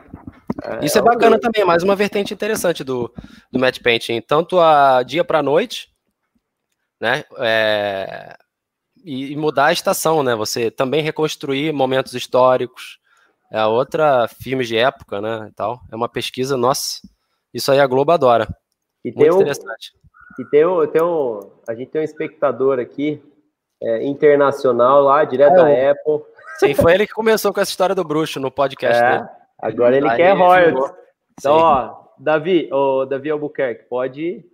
É, 0.62 0.82
Isso 0.82 0.96
é, 0.96 1.00
é 1.02 1.04
bacana 1.04 1.38
também, 1.38 1.62
mais 1.62 1.82
uma 1.82 1.94
vertente 1.94 2.32
interessante 2.32 2.82
do, 2.82 3.12
do 3.52 3.58
Matte 3.58 3.80
Painting, 3.80 4.22
tanto 4.22 4.58
a 4.58 5.02
dia 5.02 5.22
para 5.22 5.42
noite, 5.42 5.88
né? 6.98 7.24
É, 7.40 8.34
e, 9.04 9.32
e, 9.32 9.36
mudar 9.36 9.66
a 9.66 9.72
estação, 9.72 10.22
né? 10.22 10.34
Você 10.34 10.70
também 10.70 11.02
reconstruir 11.02 11.70
momentos 11.70 12.14
históricos, 12.14 12.98
é 13.52 13.62
outra 13.66 14.26
filmes 14.26 14.68
de 14.68 14.78
época, 14.78 15.20
né? 15.20 15.48
E 15.50 15.54
tal. 15.54 15.82
É 15.92 15.94
uma 15.94 16.08
pesquisa, 16.08 16.56
nossa, 16.56 17.00
isso 17.52 17.70
aí 17.70 17.78
a 17.78 17.86
Globo 17.86 18.10
adora. 18.10 18.48
E 19.04 19.08
Muito 19.08 19.18
tem 19.18 19.30
um, 19.30 19.36
interessante. 19.36 19.92
E 20.38 20.44
tem 20.46 20.66
um, 20.66 20.86
tem 20.86 21.02
um, 21.02 21.40
a 21.68 21.74
gente 21.74 21.90
tem 21.90 22.00
um 22.00 22.04
espectador 22.04 22.78
aqui 22.78 23.22
é, 23.82 24.04
internacional 24.04 25.02
lá, 25.02 25.24
direto 25.24 25.54
da 25.54 25.70
é, 25.70 25.90
Apple. 25.90 26.22
Sim, 26.58 26.74
foi 26.74 26.94
ele 26.94 27.06
que 27.06 27.12
começou 27.12 27.52
com 27.52 27.60
essa 27.60 27.70
história 27.70 27.94
do 27.94 28.04
bruxo 28.04 28.40
no 28.40 28.50
podcast 28.50 29.02
é. 29.02 29.18
dele. 29.18 29.28
Agora 29.60 29.96
ele 29.96 30.08
Aí 30.08 30.16
quer 30.16 30.36
royalties. 30.36 30.92
Então, 31.38 31.56
ó, 31.56 32.04
Davi, 32.18 32.68
o 32.72 33.04
Davi 33.04 33.30
Albuquerque, 33.30 33.84
pode 33.88 34.44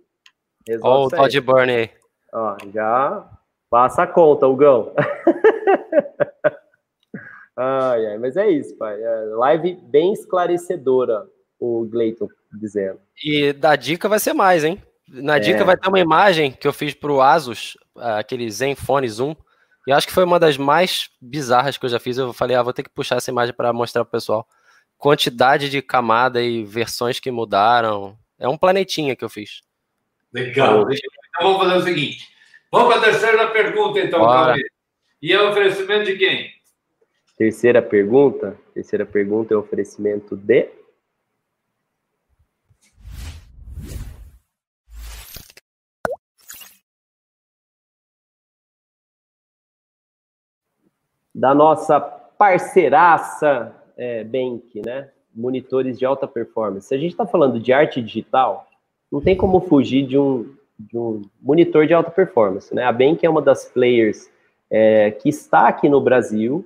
Ó, 0.81 1.05
o 1.05 1.09
Todd 1.09 1.41
Burn 1.41 1.71
aí. 1.71 1.89
Ó, 2.33 2.57
já 2.73 3.29
passa 3.69 4.03
a 4.03 4.07
conta, 4.07 4.47
Hugão. 4.47 4.93
ai, 7.57 8.05
ai, 8.05 8.17
mas 8.17 8.37
é 8.37 8.49
isso, 8.49 8.77
pai. 8.77 9.01
É 9.01 9.25
live 9.35 9.73
bem 9.83 10.13
esclarecedora, 10.13 11.27
o 11.59 11.85
Gleiton 11.85 12.27
dizendo. 12.59 12.99
E 13.23 13.53
da 13.53 13.75
dica 13.75 14.09
vai 14.09 14.19
ser 14.19 14.33
mais, 14.33 14.63
hein? 14.63 14.81
Na 15.07 15.37
é. 15.37 15.39
dica 15.39 15.63
vai 15.63 15.77
ter 15.77 15.87
uma 15.87 15.99
imagem 15.99 16.51
que 16.51 16.67
eu 16.67 16.73
fiz 16.73 16.93
pro 16.93 17.21
Asus, 17.21 17.77
aquele 17.95 18.49
Zenfone 18.49 19.07
Zoom, 19.09 19.35
e 19.87 19.91
acho 19.91 20.07
que 20.07 20.13
foi 20.13 20.23
uma 20.23 20.39
das 20.39 20.57
mais 20.57 21.09
bizarras 21.19 21.77
que 21.77 21.85
eu 21.85 21.89
já 21.89 21.99
fiz. 21.99 22.17
Eu 22.17 22.33
falei, 22.33 22.55
ah, 22.55 22.63
vou 22.63 22.73
ter 22.73 22.83
que 22.83 22.89
puxar 22.89 23.17
essa 23.17 23.31
imagem 23.31 23.53
para 23.53 23.73
mostrar 23.73 24.03
pro 24.03 24.11
pessoal 24.11 24.47
quantidade 24.97 25.69
de 25.69 25.81
camada 25.81 26.41
e 26.41 26.63
versões 26.63 27.19
que 27.19 27.31
mudaram. 27.31 28.15
É 28.37 28.47
um 28.47 28.57
planetinha 28.57 29.15
que 29.15 29.25
eu 29.25 29.29
fiz. 29.29 29.61
Legal. 30.31 30.85
Então 30.91 31.53
vamos 31.53 31.63
fazer 31.63 31.75
o 31.77 31.81
seguinte. 31.81 32.27
Vamos 32.71 32.93
para 32.93 33.01
a 33.01 33.05
terceira 33.05 33.47
pergunta, 33.47 33.99
então, 33.99 34.19
Bora. 34.19 34.55
E 35.21 35.33
é 35.33 35.41
o 35.41 35.49
oferecimento 35.49 36.05
de 36.05 36.17
quem? 36.17 36.51
Terceira 37.37 37.81
pergunta. 37.81 38.57
Terceira 38.73 39.05
pergunta 39.05 39.53
é 39.53 39.57
o 39.57 39.61
oferecimento 39.61 40.37
de. 40.37 40.69
Da 51.41 51.55
nossa 51.55 51.99
parceiraça 51.99 53.75
é, 53.97 54.23
Bank, 54.23 54.79
né? 54.85 55.09
Monitores 55.33 55.97
de 55.97 56.05
alta 56.05 56.27
performance. 56.27 56.87
Se 56.87 56.93
a 56.93 56.99
gente 56.99 57.13
está 57.13 57.25
falando 57.25 57.59
de 57.59 57.73
arte 57.73 57.99
digital, 57.99 58.67
não 59.11 59.19
tem 59.19 59.35
como 59.35 59.59
fugir 59.61 60.05
de 60.05 60.19
um, 60.19 60.53
de 60.77 60.95
um 60.95 61.23
monitor 61.41 61.87
de 61.87 61.95
alta 61.95 62.11
performance, 62.11 62.71
né? 62.75 62.83
A 62.83 62.91
Bank 62.91 63.25
é 63.25 63.29
uma 63.29 63.41
das 63.41 63.65
players 63.65 64.29
é, 64.69 65.09
que 65.09 65.29
está 65.29 65.67
aqui 65.67 65.89
no 65.89 65.99
Brasil, 65.99 66.63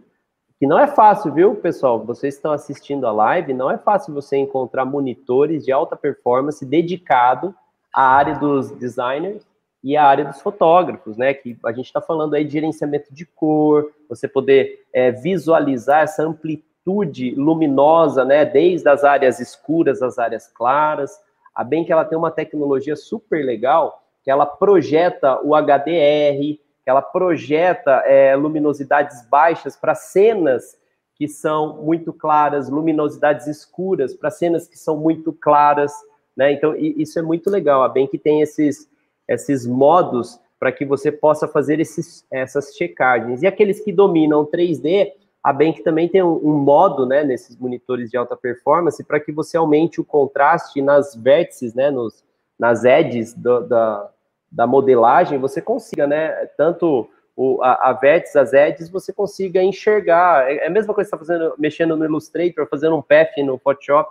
que 0.60 0.68
não 0.68 0.77
é 0.77 0.88
fácil, 0.88 1.31
viu, 1.31 1.56
pessoal? 1.56 2.03
Vocês 2.03 2.35
estão 2.35 2.52
assistindo 2.52 3.07
a 3.07 3.14
live, 3.14 3.53
não 3.53 3.72
é 3.72 3.77
fácil 3.77 4.14
você 4.14 4.35
encontrar 4.35 4.84
monitores 4.84 5.64
de 5.64 5.72
alta 5.72 5.95
performance 5.95 6.65
dedicado 6.65 7.56
à 7.93 8.03
área 8.03 8.35
dos 8.38 8.72
designers 8.72 9.41
e 9.86 9.95
à 9.95 10.03
área 10.03 10.26
dos 10.26 10.41
fotógrafos, 10.41 11.16
né? 11.16 11.34
Que 11.34 11.57
a 11.64 11.72
gente 11.72 11.86
está 11.86 12.02
falando 12.02 12.34
aí 12.34 12.44
de 12.44 12.52
gerenciamento 12.52 13.14
de 13.14 13.26
cor, 13.26 13.91
você 14.10 14.28
poder 14.28 14.84
é, 14.91 15.12
visualizar 15.12 16.02
essa 16.02 16.24
amplitude 16.24 16.76
amplitude 16.86 17.34
luminosa, 17.36 18.24
né, 18.24 18.45
desde 18.45 18.88
as 18.88 19.03
áreas 19.03 19.40
escuras 19.40 20.02
às 20.02 20.20
áreas 20.20 20.48
claras. 20.48 21.20
A 21.53 21.64
bem 21.64 21.84
que 21.84 21.91
ela 21.91 22.06
tem 22.06 22.18
uma 22.18 22.32
tecnologia 22.32 22.95
super 22.95 23.44
legal, 23.44 24.03
que 24.24 24.30
ela 24.30 24.45
projeta 24.45 25.40
o 25.41 25.56
HDR, 25.56 26.60
que 26.84 26.90
ela 26.90 27.02
projeta 27.02 28.03
é, 28.06 28.36
luminosidades 28.36 29.28
baixas 29.28 29.76
para 29.76 29.95
cenas 29.95 30.78
que 31.16 31.28
são 31.28 31.82
muito 31.82 32.12
claras, 32.12 32.70
luminosidades 32.70 33.48
escuras 33.48 34.14
para 34.14 34.30
cenas 34.30 34.68
que 34.68 34.78
são 34.78 34.98
muito 34.98 35.32
claras, 35.32 35.94
né? 36.36 36.52
Então 36.52 36.76
isso 36.76 37.18
é 37.18 37.22
muito 37.22 37.49
legal. 37.49 37.84
A 37.84 37.90
bem 37.90 38.06
que 38.06 38.18
tem 38.18 38.41
esses 38.41 38.90
esses 39.27 39.65
modos 39.65 40.39
para 40.60 40.72
que 40.72 40.85
você 40.85 41.11
possa 41.11 41.47
fazer 41.47 41.80
esses, 41.80 42.26
essas 42.31 42.76
checagens. 42.76 43.43
E 43.43 43.47
aqueles 43.47 43.80
que 43.80 43.91
dominam 43.91 44.45
3D, 44.45 45.11
a 45.43 45.53
Bank 45.53 45.84
também 45.84 46.07
tem 46.07 46.23
um, 46.23 46.39
um 46.43 46.53
modo, 46.53 47.06
né, 47.06 47.23
nesses 47.23 47.57
monitores 47.57 48.10
de 48.10 48.18
alta 48.18 48.35
performance, 48.35 49.03
para 49.03 49.19
que 49.19 49.31
você 49.31 49.57
aumente 49.57 50.02
o 50.02 50.06
contraste 50.06 50.81
nas 50.81 51.15
vértices, 51.15 51.73
né, 51.73 51.91
nos, 51.91 52.23
nas 52.57 52.84
edges 52.84 53.34
do, 53.34 53.61
da, 53.61 54.10
da 54.52 54.65
modelagem, 54.65 55.38
você 55.38 55.61
consiga, 55.61 56.07
né, 56.07 56.30
tanto 56.57 57.07
o, 57.35 57.61
a, 57.61 57.89
a 57.89 57.93
vértice, 57.93 58.39
as 58.39 58.53
edges, 58.53 58.89
você 58.89 59.11
consiga 59.11 59.61
enxergar. 59.61 60.49
É, 60.49 60.57
é 60.57 60.68
a 60.68 60.69
mesma 60.69 60.93
coisa 60.93 61.10
que 61.10 61.15
você 61.18 61.23
está 61.23 61.34
fazendo, 61.34 61.53
mexendo 61.60 61.97
no 61.97 62.06
Illustrator, 62.06 62.68
fazendo 62.68 62.95
um 62.95 63.02
path 63.02 63.38
no 63.45 63.57
Photoshop, 63.57 64.10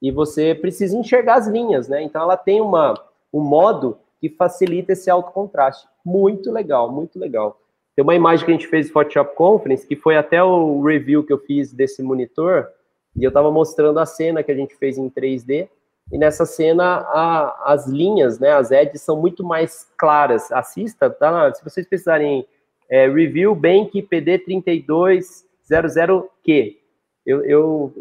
e 0.00 0.10
você 0.10 0.54
precisa 0.54 0.96
enxergar 0.96 1.34
as 1.34 1.46
linhas, 1.46 1.88
né? 1.88 2.02
Então 2.02 2.22
ela 2.22 2.36
tem 2.36 2.60
uma, 2.60 2.94
um 3.32 3.40
modo 3.40 3.98
que 4.20 4.28
facilita 4.28 4.92
esse 4.92 5.10
alto 5.10 5.32
contraste. 5.32 5.88
Muito 6.04 6.52
legal, 6.52 6.92
muito 6.92 7.18
legal. 7.18 7.58
Tem 7.96 8.02
uma 8.02 8.14
imagem 8.14 8.44
que 8.44 8.52
a 8.52 8.54
gente 8.54 8.68
fez 8.68 8.86
no 8.86 8.92
Photoshop 8.92 9.34
Conference, 9.34 9.86
que 9.86 9.96
foi 9.96 10.16
até 10.16 10.42
o 10.42 10.80
review 10.82 11.24
que 11.24 11.32
eu 11.32 11.38
fiz 11.38 11.72
desse 11.72 12.02
monitor, 12.02 12.68
e 13.16 13.24
eu 13.24 13.28
estava 13.28 13.50
mostrando 13.50 13.98
a 13.98 14.06
cena 14.06 14.42
que 14.42 14.52
a 14.52 14.54
gente 14.54 14.76
fez 14.76 14.96
em 14.96 15.10
3D, 15.10 15.68
e 16.12 16.18
nessa 16.18 16.44
cena 16.44 16.98
a, 17.08 17.72
as 17.72 17.86
linhas, 17.86 18.38
né, 18.38 18.52
as 18.52 18.70
edges 18.70 19.02
são 19.02 19.20
muito 19.20 19.44
mais 19.44 19.88
claras. 19.96 20.50
Assista, 20.50 21.08
tá? 21.08 21.52
Se 21.54 21.64
vocês 21.64 21.86
precisarem 21.86 22.46
é, 22.90 23.08
review 23.08 23.54
Bank 23.54 24.02
PD3200Q. 24.02 26.76
Eu, 27.24 27.44
eu, 27.44 27.94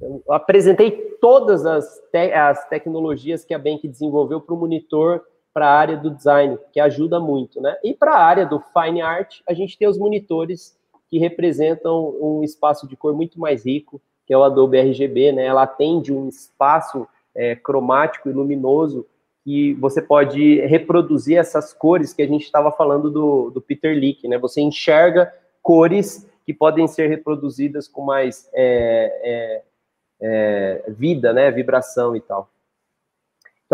eu, 0.00 0.24
apresentei 0.30 0.90
todas 1.20 1.66
as, 1.66 2.00
te, 2.10 2.32
as 2.32 2.66
tecnologias 2.68 3.44
que 3.44 3.52
a 3.52 3.58
Bank 3.58 3.86
desenvolveu 3.86 4.40
para 4.40 4.54
o 4.54 4.58
monitor 4.58 5.22
para 5.54 5.68
a 5.68 5.78
área 5.78 5.96
do 5.96 6.10
design, 6.10 6.58
que 6.72 6.80
ajuda 6.80 7.20
muito, 7.20 7.60
né? 7.60 7.76
E 7.84 7.94
para 7.94 8.16
a 8.16 8.24
área 8.24 8.44
do 8.44 8.60
fine 8.60 9.00
art, 9.00 9.40
a 9.48 9.54
gente 9.54 9.78
tem 9.78 9.86
os 9.86 9.96
monitores 9.96 10.76
que 11.08 11.16
representam 11.16 12.12
um 12.20 12.42
espaço 12.42 12.88
de 12.88 12.96
cor 12.96 13.14
muito 13.14 13.38
mais 13.38 13.64
rico, 13.64 14.02
que 14.26 14.34
é 14.34 14.36
o 14.36 14.42
Adobe 14.42 14.78
RGB, 14.78 15.30
né? 15.30 15.46
Ela 15.46 15.62
atende 15.62 16.12
um 16.12 16.28
espaço 16.28 17.06
é, 17.32 17.54
cromático 17.54 18.28
e 18.28 18.32
luminoso 18.32 19.06
e 19.46 19.74
você 19.74 20.02
pode 20.02 20.60
reproduzir 20.62 21.38
essas 21.38 21.72
cores 21.72 22.12
que 22.12 22.22
a 22.22 22.26
gente 22.26 22.44
estava 22.44 22.72
falando 22.72 23.08
do, 23.08 23.50
do 23.50 23.60
Peter 23.60 23.94
Leak, 23.94 24.26
né? 24.26 24.36
Você 24.38 24.60
enxerga 24.60 25.32
cores 25.62 26.28
que 26.44 26.52
podem 26.52 26.88
ser 26.88 27.06
reproduzidas 27.08 27.86
com 27.86 28.02
mais 28.02 28.50
é, 28.52 29.62
é, 30.20 30.82
é 30.86 30.90
vida, 30.90 31.32
né? 31.32 31.48
Vibração 31.52 32.16
e 32.16 32.20
tal. 32.20 32.50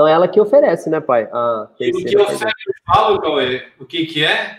Então 0.00 0.08
é 0.08 0.12
ela 0.12 0.26
que 0.26 0.40
oferece, 0.40 0.88
né, 0.88 0.98
pai? 0.98 1.28
e 1.78 1.90
o 1.90 1.92
que 1.92 2.16
eu 2.16 2.26
sempre 2.30 2.54
falo, 2.86 3.20
Cauê, 3.20 3.62
o 3.78 3.84
que, 3.84 4.06
que 4.06 4.24
é? 4.24 4.56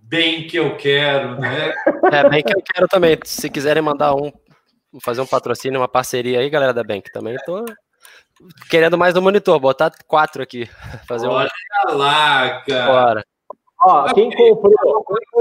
Bem 0.00 0.46
que 0.46 0.56
eu 0.56 0.76
quero, 0.76 1.36
né? 1.40 1.74
É, 2.14 2.28
bem 2.28 2.44
que 2.44 2.56
eu 2.56 2.62
quero 2.62 2.86
também. 2.86 3.18
Se 3.24 3.50
quiserem 3.50 3.82
mandar 3.82 4.14
um, 4.14 4.30
fazer 5.02 5.20
um 5.20 5.26
patrocínio, 5.26 5.80
uma 5.80 5.88
parceria 5.88 6.38
aí, 6.38 6.48
galera 6.48 6.72
da 6.72 6.84
Bank, 6.84 7.10
também 7.12 7.36
tô 7.44 7.64
querendo 8.70 8.96
mais 8.96 9.16
um 9.16 9.20
monitor, 9.20 9.58
botar 9.58 9.90
quatro 10.06 10.44
aqui. 10.44 10.66
Fazer 11.08 11.26
Olha 11.26 11.50
um... 11.90 11.96
lá, 11.96 12.62
cara. 12.64 12.86
Bora. 12.86 13.24
Ó, 13.82 14.14
quem 14.14 14.30
comprou, 14.30 14.72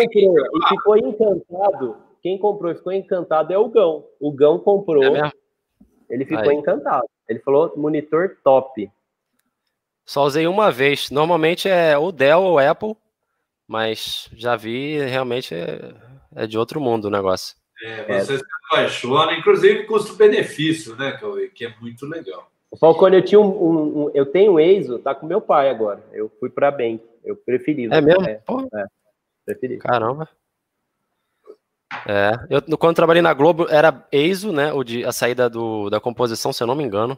quem 0.10 0.34
comprou 0.34 0.52
e 0.56 0.68
ficou 0.68 0.98
encantado, 0.98 1.98
quem 2.24 2.40
comprou 2.40 2.72
e 2.72 2.76
ficou 2.76 2.92
encantado 2.92 3.54
é 3.54 3.58
o 3.60 3.70
Gão. 3.70 4.04
O 4.20 4.32
Gão 4.32 4.58
comprou, 4.58 5.16
é 5.16 5.32
ele 6.10 6.26
ficou 6.26 6.50
Aí. 6.50 6.56
encantado. 6.56 7.06
Ele 7.30 7.40
falou 7.40 7.74
monitor 7.78 8.38
top. 8.44 8.90
Só 10.08 10.24
usei 10.24 10.48
uma 10.48 10.72
vez. 10.72 11.12
Normalmente 11.12 11.68
é 11.68 11.98
ou 11.98 12.14
Dell 12.14 12.42
ou 12.42 12.58
Apple, 12.58 12.96
mas 13.68 14.30
já 14.34 14.56
vi, 14.56 14.98
realmente 15.00 15.54
é, 15.54 15.94
é 16.34 16.48
de 16.48 16.58
outro 16.58 16.80
mundo 16.80 17.06
o 17.06 17.12
negócio. 17.12 17.58
É, 17.84 18.22
você 18.22 18.36
é. 18.36 18.38
se 18.38 18.44
apaixona, 18.66 19.34
inclusive 19.34 19.84
custo-benefício, 19.84 20.96
né, 20.96 21.12
Cauê? 21.12 21.50
Que 21.50 21.66
é 21.66 21.76
muito 21.82 22.06
legal. 22.06 22.50
O 22.72 22.78
Falcone, 22.78 23.18
eu 23.18 23.26
tinha 23.26 23.40
um, 23.40 23.50
um, 23.50 24.06
um, 24.06 24.12
eu 24.14 24.26
tenho 24.26 24.54
um 24.54 24.60
EISO, 24.60 24.98
tá 25.00 25.14
com 25.14 25.28
meu 25.28 25.42
pai 25.42 25.70
agora. 25.70 26.04
Eu 26.14 26.32
fui 26.40 26.50
para 26.50 26.72
bem, 26.72 27.02
eu 27.24 27.36
preferi. 27.36 27.86
É 27.86 28.02
mesmo? 28.02 28.26
É, 28.26 28.42
é, 28.74 28.86
preferi. 29.46 29.78
Caramba. 29.78 30.28
É, 32.06 32.32
eu 32.50 32.78
quando 32.78 32.96
trabalhei 32.96 33.22
na 33.22 33.34
Globo 33.34 33.68
era 33.70 34.08
EISO, 34.12 34.52
né, 34.52 34.72
o 34.74 34.84
de 34.84 35.06
a 35.06 35.12
saída 35.12 35.50
do, 35.50 35.90
da 35.90 36.00
composição, 36.00 36.52
se 36.54 36.64
eu 36.64 36.68
não 36.68 36.76
me 36.76 36.84
engano. 36.84 37.18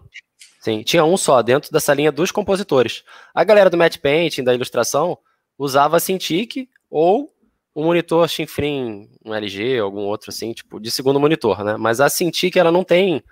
Sim, 0.69 0.83
tinha 0.83 1.03
um 1.03 1.17
só 1.17 1.41
dentro 1.41 1.71
dessa 1.71 1.95
linha 1.95 2.11
dos 2.11 2.31
compositores. 2.31 3.03
A 3.33 3.43
galera 3.43 3.71
do 3.71 3.77
Matte 3.77 3.97
Painting, 3.97 4.43
da 4.43 4.53
ilustração, 4.53 5.17
usava 5.57 5.99
Cintiq 5.99 6.69
ou 6.91 7.33
um 7.75 7.85
monitor 7.85 8.27
chinfrim, 8.29 9.09
um 9.25 9.33
LG, 9.33 9.79
algum 9.79 10.01
outro 10.01 10.29
assim, 10.29 10.53
tipo, 10.53 10.79
de 10.79 10.91
segundo 10.91 11.19
monitor, 11.19 11.63
né? 11.63 11.75
Mas 11.75 11.99
a 11.99 12.07
Cintiq, 12.07 12.59
ela 12.59 12.71
não 12.71 12.83
tem, 12.83 13.23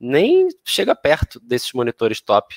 nem 0.00 0.48
chega 0.64 0.94
perto 0.94 1.38
desses 1.40 1.70
monitores 1.74 2.22
top. 2.22 2.56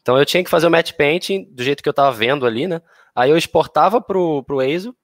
Então 0.00 0.16
eu 0.16 0.24
tinha 0.24 0.44
que 0.44 0.50
fazer 0.50 0.68
o 0.68 0.70
Matte 0.70 0.94
Painting 0.94 1.48
do 1.50 1.64
jeito 1.64 1.82
que 1.82 1.88
eu 1.88 1.94
tava 1.94 2.12
vendo 2.12 2.46
ali, 2.46 2.68
né? 2.68 2.80
Aí 3.12 3.30
eu 3.30 3.36
exportava 3.36 4.00
pro, 4.00 4.44
pro 4.44 4.60
ASO 4.60 4.94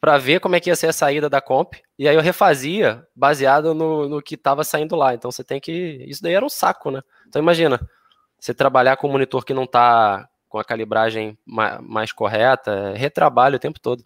para 0.00 0.16
ver 0.16 0.38
como 0.38 0.54
é 0.54 0.60
que 0.60 0.70
ia 0.70 0.76
ser 0.76 0.86
a 0.86 0.92
saída 0.92 1.28
da 1.28 1.40
comp, 1.40 1.74
e 1.98 2.08
aí 2.08 2.16
eu 2.16 2.22
refazia 2.22 3.04
baseado 3.14 3.74
no, 3.74 4.08
no 4.08 4.22
que 4.22 4.34
estava 4.34 4.62
saindo 4.62 4.94
lá. 4.94 5.12
Então 5.12 5.30
você 5.30 5.42
tem 5.42 5.60
que. 5.60 6.04
Isso 6.08 6.22
daí 6.22 6.34
era 6.34 6.44
um 6.44 6.48
saco, 6.48 6.90
né? 6.90 7.02
Então 7.30 7.40
imagina, 7.40 7.80
você 8.38 8.52
trabalhar 8.52 8.96
com 8.96 9.08
um 9.08 9.12
monitor 9.12 9.44
que 9.44 9.54
não 9.54 9.62
está 9.62 10.28
com 10.48 10.58
a 10.58 10.64
calibragem 10.64 11.38
mais, 11.46 11.80
mais 11.80 12.12
correta, 12.12 12.72
é 12.72 12.98
retrabalho 12.98 13.54
o 13.54 13.60
tempo 13.60 13.78
todo. 13.80 14.04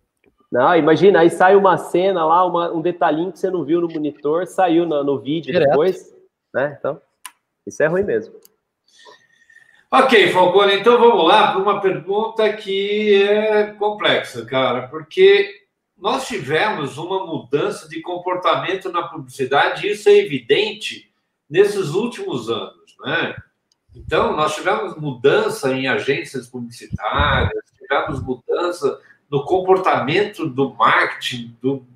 Não, 0.52 0.76
imagina, 0.76 1.20
aí 1.20 1.30
sai 1.30 1.56
uma 1.56 1.78
cena 1.78 2.24
lá, 2.24 2.44
uma, 2.44 2.70
um 2.70 2.82
detalhinho 2.82 3.32
que 3.32 3.38
você 3.38 3.50
não 3.50 3.64
viu 3.64 3.80
no 3.80 3.88
monitor, 3.88 4.46
saiu 4.46 4.86
no, 4.86 5.02
no 5.02 5.18
vídeo 5.18 5.52
Direto. 5.52 5.70
depois, 5.70 6.14
né? 6.52 6.76
Então, 6.78 7.00
isso 7.66 7.82
é 7.82 7.86
ruim 7.86 8.04
mesmo. 8.04 8.34
Ok, 9.90 10.30
Falcone, 10.32 10.74
então 10.74 10.98
vamos 10.98 11.26
lá 11.26 11.52
para 11.52 11.62
uma 11.62 11.80
pergunta 11.80 12.52
que 12.52 13.22
é 13.22 13.72
complexa, 13.72 14.44
cara, 14.44 14.88
porque 14.88 15.50
nós 15.96 16.26
tivemos 16.26 16.98
uma 16.98 17.24
mudança 17.24 17.88
de 17.88 18.02
comportamento 18.02 18.92
na 18.92 19.04
publicidade, 19.04 19.86
e 19.86 19.92
isso 19.92 20.08
é 20.08 20.18
evidente 20.18 21.10
nesses 21.48 21.94
últimos 21.94 22.50
anos, 22.50 22.83
né? 23.04 23.36
Então, 23.94 24.34
nós 24.34 24.54
tivemos 24.54 24.96
mudança 24.96 25.72
em 25.72 25.86
agências 25.86 26.48
publicitárias, 26.48 27.62
tivemos 27.78 28.22
mudança 28.22 29.00
no 29.30 29.44
comportamento 29.44 30.48
do 30.48 30.74
marketing, 30.74 31.56
do, 31.60 31.86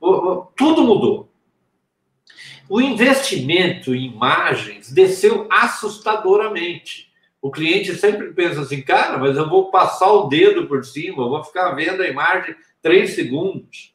do, 0.00 0.52
tudo 0.56 0.82
mudou. 0.82 1.30
O 2.68 2.80
investimento 2.80 3.94
em 3.94 4.06
imagens 4.06 4.90
desceu 4.90 5.48
assustadoramente. 5.50 7.10
O 7.40 7.50
cliente 7.50 7.94
sempre 7.94 8.32
pensa 8.32 8.60
assim, 8.60 8.82
cara, 8.82 9.18
mas 9.18 9.36
eu 9.36 9.48
vou 9.48 9.70
passar 9.70 10.12
o 10.12 10.28
dedo 10.28 10.66
por 10.66 10.84
cima, 10.84 11.22
eu 11.22 11.28
vou 11.28 11.42
ficar 11.42 11.72
vendo 11.72 12.02
a 12.02 12.08
imagem 12.08 12.54
três 12.80 13.14
segundos. 13.14 13.91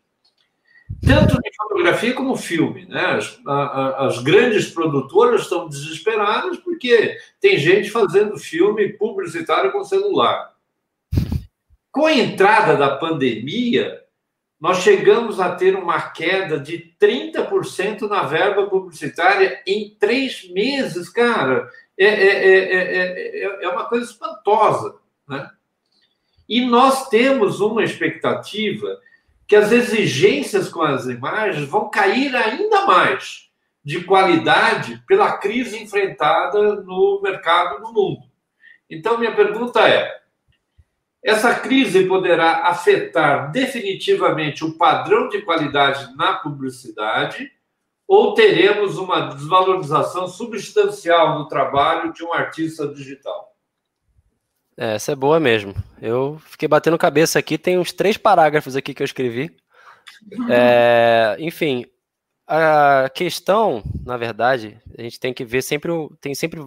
Tanto 1.05 1.39
de 1.41 1.55
fotografia 1.55 2.13
como 2.13 2.35
filme. 2.35 2.85
Né? 2.85 3.05
As, 3.05 3.39
a, 3.45 4.07
as 4.07 4.19
grandes 4.19 4.69
produtoras 4.69 5.41
estão 5.41 5.67
desesperadas 5.67 6.57
porque 6.57 7.17
tem 7.39 7.57
gente 7.57 7.89
fazendo 7.89 8.37
filme 8.37 8.93
publicitário 8.93 9.71
com 9.71 9.83
celular. 9.83 10.53
Com 11.91 12.05
a 12.05 12.13
entrada 12.13 12.75
da 12.75 12.95
pandemia, 12.95 14.03
nós 14.59 14.79
chegamos 14.79 15.39
a 15.39 15.55
ter 15.55 15.75
uma 15.75 16.01
queda 16.01 16.59
de 16.59 16.93
30% 16.99 18.01
na 18.07 18.23
verba 18.23 18.67
publicitária 18.67 19.61
em 19.67 19.95
três 19.99 20.49
meses, 20.49 21.09
cara. 21.09 21.69
É, 21.97 22.05
é, 22.05 23.43
é, 23.43 23.63
é, 23.63 23.69
uma 23.69 23.85
coisa 23.85 24.05
espantosa. 24.05 24.95
Né? 25.27 25.49
E 26.49 26.65
nós 26.65 27.07
temos 27.09 27.59
uma 27.59 27.83
expectativa 27.83 28.99
que 29.47 29.55
as 29.55 29.71
exigências 29.71 30.69
com 30.69 30.81
as 30.81 31.05
imagens 31.05 31.67
vão 31.69 31.89
cair 31.89 32.35
ainda 32.35 32.85
mais 32.85 33.47
de 33.83 34.03
qualidade 34.03 35.01
pela 35.07 35.37
crise 35.37 35.81
enfrentada 35.81 36.81
no 36.81 37.21
mercado 37.23 37.79
no 37.81 37.93
mundo. 37.93 38.23
Então, 38.89 39.17
minha 39.17 39.33
pergunta 39.33 39.87
é: 39.87 40.21
essa 41.23 41.55
crise 41.55 42.05
poderá 42.05 42.67
afetar 42.67 43.51
definitivamente 43.51 44.65
o 44.65 44.77
padrão 44.77 45.29
de 45.29 45.41
qualidade 45.41 46.15
na 46.17 46.33
publicidade 46.33 47.51
ou 48.05 48.33
teremos 48.33 48.97
uma 48.97 49.33
desvalorização 49.33 50.27
substancial 50.27 51.39
no 51.39 51.47
trabalho 51.47 52.13
de 52.13 52.23
um 52.23 52.33
artista 52.33 52.87
digital? 52.87 53.56
É, 54.77 54.93
essa 54.93 55.11
é 55.11 55.15
boa 55.15 55.39
mesmo. 55.39 55.73
Eu 55.99 56.39
fiquei 56.45 56.67
batendo 56.67 56.97
cabeça 56.97 57.39
aqui, 57.39 57.57
tem 57.57 57.79
uns 57.79 57.91
três 57.91 58.15
parágrafos 58.15 58.75
aqui 58.75 58.93
que 58.93 59.01
eu 59.01 59.05
escrevi. 59.05 59.55
É, 60.49 61.35
enfim, 61.41 61.85
a 62.47 63.09
questão, 63.13 63.83
na 64.05 64.15
verdade, 64.17 64.79
a 64.97 65.01
gente 65.01 65.19
tem 65.19 65.33
que 65.33 65.43
ver 65.43 65.63
sempre, 65.63 65.91
tem 66.21 66.35
sempre 66.35 66.61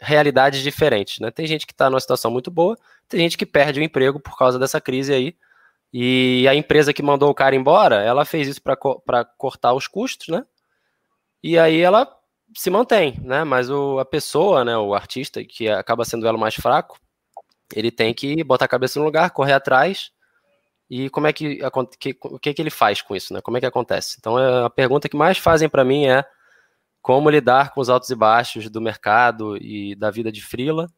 realidades 0.00 0.62
diferentes, 0.62 1.20
né? 1.20 1.30
Tem 1.30 1.46
gente 1.46 1.66
que 1.66 1.72
está 1.72 1.90
numa 1.90 2.00
situação 2.00 2.30
muito 2.30 2.50
boa, 2.50 2.76
tem 3.08 3.20
gente 3.20 3.36
que 3.36 3.46
perde 3.46 3.80
o 3.80 3.82
emprego 3.82 4.18
por 4.18 4.36
causa 4.36 4.58
dessa 4.58 4.80
crise 4.80 5.12
aí. 5.12 5.36
E 5.92 6.46
a 6.48 6.54
empresa 6.54 6.92
que 6.92 7.02
mandou 7.02 7.30
o 7.30 7.34
cara 7.34 7.54
embora, 7.54 8.02
ela 8.02 8.24
fez 8.24 8.48
isso 8.48 8.60
para 8.62 9.24
cortar 9.38 9.72
os 9.74 9.86
custos, 9.86 10.28
né? 10.28 10.44
E 11.42 11.58
aí 11.58 11.80
ela 11.80 12.08
se 12.54 12.70
mantém, 12.70 13.18
né? 13.22 13.44
Mas 13.44 13.70
o, 13.70 13.98
a 13.98 14.04
pessoa, 14.04 14.64
né, 14.64 14.76
o 14.76 14.94
artista, 14.94 15.44
que 15.44 15.68
acaba 15.68 16.04
sendo 16.04 16.26
ela 16.26 16.36
mais 16.36 16.54
fraco, 16.54 16.98
ele 17.74 17.90
tem 17.90 18.14
que 18.14 18.42
botar 18.44 18.66
a 18.66 18.68
cabeça 18.68 18.98
no 18.98 19.04
lugar, 19.04 19.30
correr 19.30 19.52
atrás. 19.52 20.10
E 20.88 21.10
como 21.10 21.26
é 21.26 21.32
que, 21.32 21.58
o 22.22 22.38
que, 22.38 22.54
que 22.54 22.62
ele 22.62 22.70
faz 22.70 23.02
com 23.02 23.16
isso, 23.16 23.34
né? 23.34 23.40
Como 23.40 23.56
é 23.56 23.60
que 23.60 23.66
acontece? 23.66 24.16
Então, 24.18 24.38
é, 24.38 24.64
a 24.64 24.70
pergunta 24.70 25.08
que 25.08 25.16
mais 25.16 25.36
fazem 25.36 25.68
para 25.68 25.84
mim 25.84 26.06
é 26.06 26.24
como 27.02 27.30
lidar 27.30 27.72
com 27.72 27.80
os 27.80 27.88
altos 27.88 28.10
e 28.10 28.14
baixos 28.14 28.68
do 28.70 28.80
mercado 28.80 29.56
e 29.56 29.94
da 29.96 30.10
vida 30.10 30.30
de 30.30 30.42
frila. 30.42 30.88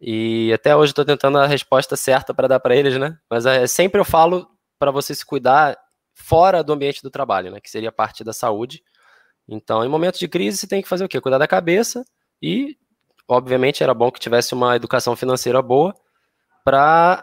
E 0.00 0.52
até 0.52 0.74
hoje 0.74 0.92
estou 0.92 1.04
tentando 1.04 1.38
a 1.38 1.46
resposta 1.46 1.96
certa 1.96 2.32
para 2.32 2.48
dar 2.48 2.60
para 2.60 2.74
eles, 2.74 2.98
né? 2.98 3.18
Mas 3.28 3.46
é, 3.46 3.66
sempre 3.66 4.00
eu 4.00 4.04
falo 4.04 4.48
para 4.78 4.90
você 4.90 5.14
se 5.14 5.26
cuidar 5.26 5.76
fora 6.14 6.62
do 6.62 6.72
ambiente 6.72 7.02
do 7.02 7.10
trabalho, 7.10 7.50
né? 7.50 7.60
Que 7.60 7.70
seria 7.70 7.92
parte 7.92 8.22
da 8.24 8.32
saúde. 8.32 8.82
Então, 9.46 9.84
em 9.84 9.88
momentos 9.88 10.20
de 10.20 10.28
crise, 10.28 10.56
você 10.56 10.66
tem 10.66 10.80
que 10.80 10.88
fazer 10.88 11.04
o 11.04 11.08
quê? 11.08 11.20
Cuidar 11.20 11.38
da 11.38 11.48
cabeça 11.48 12.04
e 12.40 12.78
obviamente 13.30 13.82
era 13.82 13.94
bom 13.94 14.10
que 14.10 14.20
tivesse 14.20 14.54
uma 14.54 14.76
educação 14.76 15.14
financeira 15.14 15.62
boa 15.62 15.94
para 16.64 17.22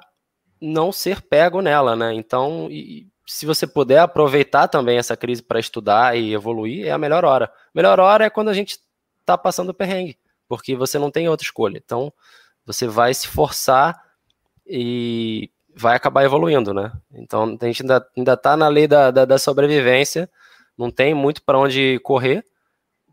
não 0.59 0.91
ser 0.91 1.21
pego 1.21 1.61
nela, 1.61 1.95
né? 1.95 2.13
Então, 2.13 2.67
e, 2.71 3.07
se 3.25 3.45
você 3.45 3.67
puder 3.67 3.99
aproveitar 3.99 4.67
também 4.67 4.97
essa 4.97 5.17
crise 5.17 5.43
para 5.43 5.59
estudar 5.59 6.17
e 6.17 6.33
evoluir, 6.33 6.87
é 6.87 6.91
a 6.91 6.97
melhor 6.97 7.25
hora. 7.25 7.51
Melhor 7.75 7.99
hora 7.99 8.25
é 8.25 8.29
quando 8.29 8.49
a 8.49 8.53
gente 8.53 8.79
está 9.19 9.37
passando 9.37 9.73
perrengue, 9.73 10.17
porque 10.47 10.75
você 10.75 10.97
não 10.97 11.11
tem 11.11 11.27
outra 11.27 11.45
escolha. 11.45 11.77
Então, 11.83 12.11
você 12.65 12.87
vai 12.87 13.13
se 13.13 13.27
forçar 13.27 14.01
e 14.65 15.51
vai 15.75 15.95
acabar 15.95 16.23
evoluindo, 16.23 16.73
né? 16.73 16.91
Então, 17.13 17.57
a 17.61 17.65
gente 17.65 17.83
ainda, 17.83 18.07
ainda 18.15 18.37
tá 18.37 18.55
na 18.55 18.69
lei 18.69 18.87
da, 18.87 19.11
da, 19.11 19.25
da 19.25 19.37
sobrevivência, 19.37 20.29
não 20.77 20.89
tem 20.89 21.13
muito 21.13 21.43
para 21.43 21.59
onde 21.59 21.99
correr. 21.99 22.45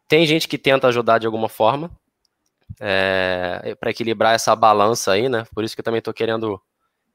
Tem 0.08 0.24
gente 0.26 0.46
que 0.46 0.56
tenta 0.56 0.86
ajudar 0.86 1.18
de 1.18 1.26
alguma 1.26 1.48
forma, 1.48 1.90
é, 2.80 3.76
para 3.78 3.90
equilibrar 3.90 4.34
essa 4.34 4.54
balança 4.54 5.12
aí, 5.12 5.28
né? 5.28 5.44
Por 5.54 5.64
isso 5.64 5.74
que 5.74 5.80
eu 5.80 5.84
também 5.84 5.98
estou 5.98 6.14
querendo 6.14 6.60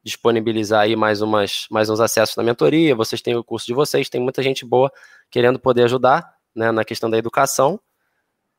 disponibilizar 0.04 0.82
aí 0.82 0.96
mais, 0.96 1.22
umas, 1.22 1.68
mais 1.70 1.90
uns 1.90 2.00
acessos 2.00 2.36
na 2.36 2.44
mentoria. 2.44 2.96
Vocês 2.96 3.22
têm 3.22 3.36
o 3.36 3.44
curso 3.44 3.66
de 3.66 3.74
vocês, 3.74 4.10
tem 4.10 4.22
muita 4.22 4.42
gente 4.42 4.66
boa 4.66 4.92
querendo 5.30 5.60
poder 5.60 5.84
ajudar 5.84 6.34
né, 6.56 6.72
na 6.72 6.84
questão 6.84 7.10
da 7.10 7.18
educação. 7.18 7.80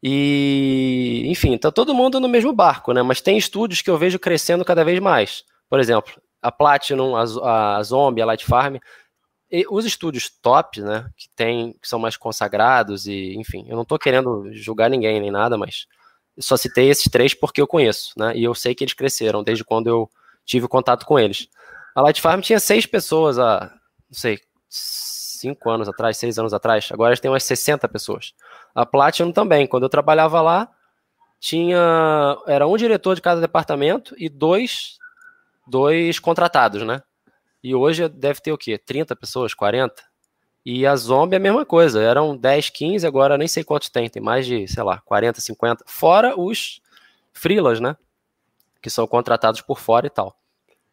E, 0.03 1.25
enfim, 1.27 1.57
tá 1.59 1.71
todo 1.71 1.95
mundo 1.95 2.21
no 2.21 2.29
mesmo 2.29 2.53
barco, 2.53 2.93
né? 2.93 3.03
Mas 3.03 3.21
tem 3.21 3.37
estúdios 3.37 3.83
que 3.83 3.91
eu 3.91 3.99
vejo 3.99 4.19
crescendo 4.19 4.65
cada 4.65 4.85
vez 4.85 4.99
mais. 4.99 5.45
Por 5.69 5.79
exemplo, 5.79 6.13
a 6.41 6.51
Platinum, 6.51 7.15
a, 7.17 7.77
a 7.77 7.83
Zombie, 7.83 8.23
a 8.23 8.27
Light 8.27 8.45
Farm, 8.45 8.77
e 9.51 9.67
os 9.69 9.85
estúdios 9.85 10.31
top, 10.31 10.81
né, 10.81 11.11
que 11.17 11.29
tem, 11.35 11.73
que 11.73 11.89
são 11.89 11.99
mais 11.99 12.17
consagrados 12.17 13.07
e, 13.07 13.35
enfim, 13.35 13.65
eu 13.69 13.75
não 13.75 13.83
estou 13.83 13.99
querendo 13.99 14.49
julgar 14.53 14.89
ninguém 14.89 15.21
nem 15.21 15.31
nada, 15.31 15.59
mas 15.59 15.87
só 16.41 16.57
citei 16.57 16.89
esses 16.89 17.11
três 17.11 17.35
porque 17.35 17.61
eu 17.61 17.67
conheço, 17.67 18.13
né? 18.17 18.37
E 18.37 18.45
eu 18.45 18.55
sei 18.55 18.75
que 18.75 18.85
eles 18.85 18.95
cresceram 18.95 19.43
desde 19.43 19.65
quando 19.65 19.89
eu 19.89 20.11
tive 20.45 20.67
contato 20.69 21.07
com 21.07 21.19
eles. 21.19 21.49
A 21.95 22.03
Light 22.03 22.21
Farm 22.21 22.41
tinha 22.41 22.61
seis 22.61 22.87
pessoas 22.87 23.39
há, 23.39 23.73
não 24.09 24.19
sei, 24.19 24.41
cinco 24.69 25.71
anos 25.71 25.89
atrás, 25.89 26.17
seis 26.17 26.39
anos 26.39 26.55
atrás. 26.55 26.89
Agora 26.93 27.17
tem 27.17 27.31
umas 27.31 27.45
60 27.45 27.89
pessoas. 27.89 28.33
A 28.75 28.87
Platinum 28.87 29.33
também. 29.33 29.67
Quando 29.67 29.85
eu 29.85 29.89
trabalhava 29.89 30.41
lá, 30.41 30.69
tinha 31.39 32.37
era 32.47 32.67
um 32.67 32.77
diretor 32.77 33.15
de 33.15 33.23
cada 33.23 33.41
departamento 33.41 34.15
e 34.19 34.29
dois 34.29 34.99
dois 35.67 36.19
contratados, 36.19 36.83
né? 36.83 37.03
E 37.63 37.75
hoje 37.75 38.09
deve 38.09 38.41
ter 38.41 38.53
o 38.53 38.59
quê? 38.59 38.79
30 38.79 39.15
pessoas, 39.17 39.55
40? 39.55 40.03
E 40.65 40.87
a 40.87 40.95
Zombie 40.95 41.35
é 41.35 41.39
a 41.39 41.41
mesma 41.41 41.65
coisa, 41.65 42.03
eram 42.03 42.37
10, 42.37 42.71
15, 42.71 43.07
agora 43.07 43.39
nem 43.39 43.49
sei 43.49 43.65
quantos 43.65 43.89
tem, 43.89 44.09
tem 44.11 44.23
mais 44.23 44.45
de, 44.45 44.69
sei 44.69 44.83
lá, 44.83 45.01
40, 45.01 45.41
50, 45.41 45.85
fora 45.87 46.39
os 46.39 46.81
freelas, 47.33 47.81
né? 47.81 47.97
Que 48.83 48.91
são 48.91 49.07
contratados 49.07 49.63
por 49.63 49.79
fora 49.79 50.07
e 50.07 50.11
tal. 50.11 50.37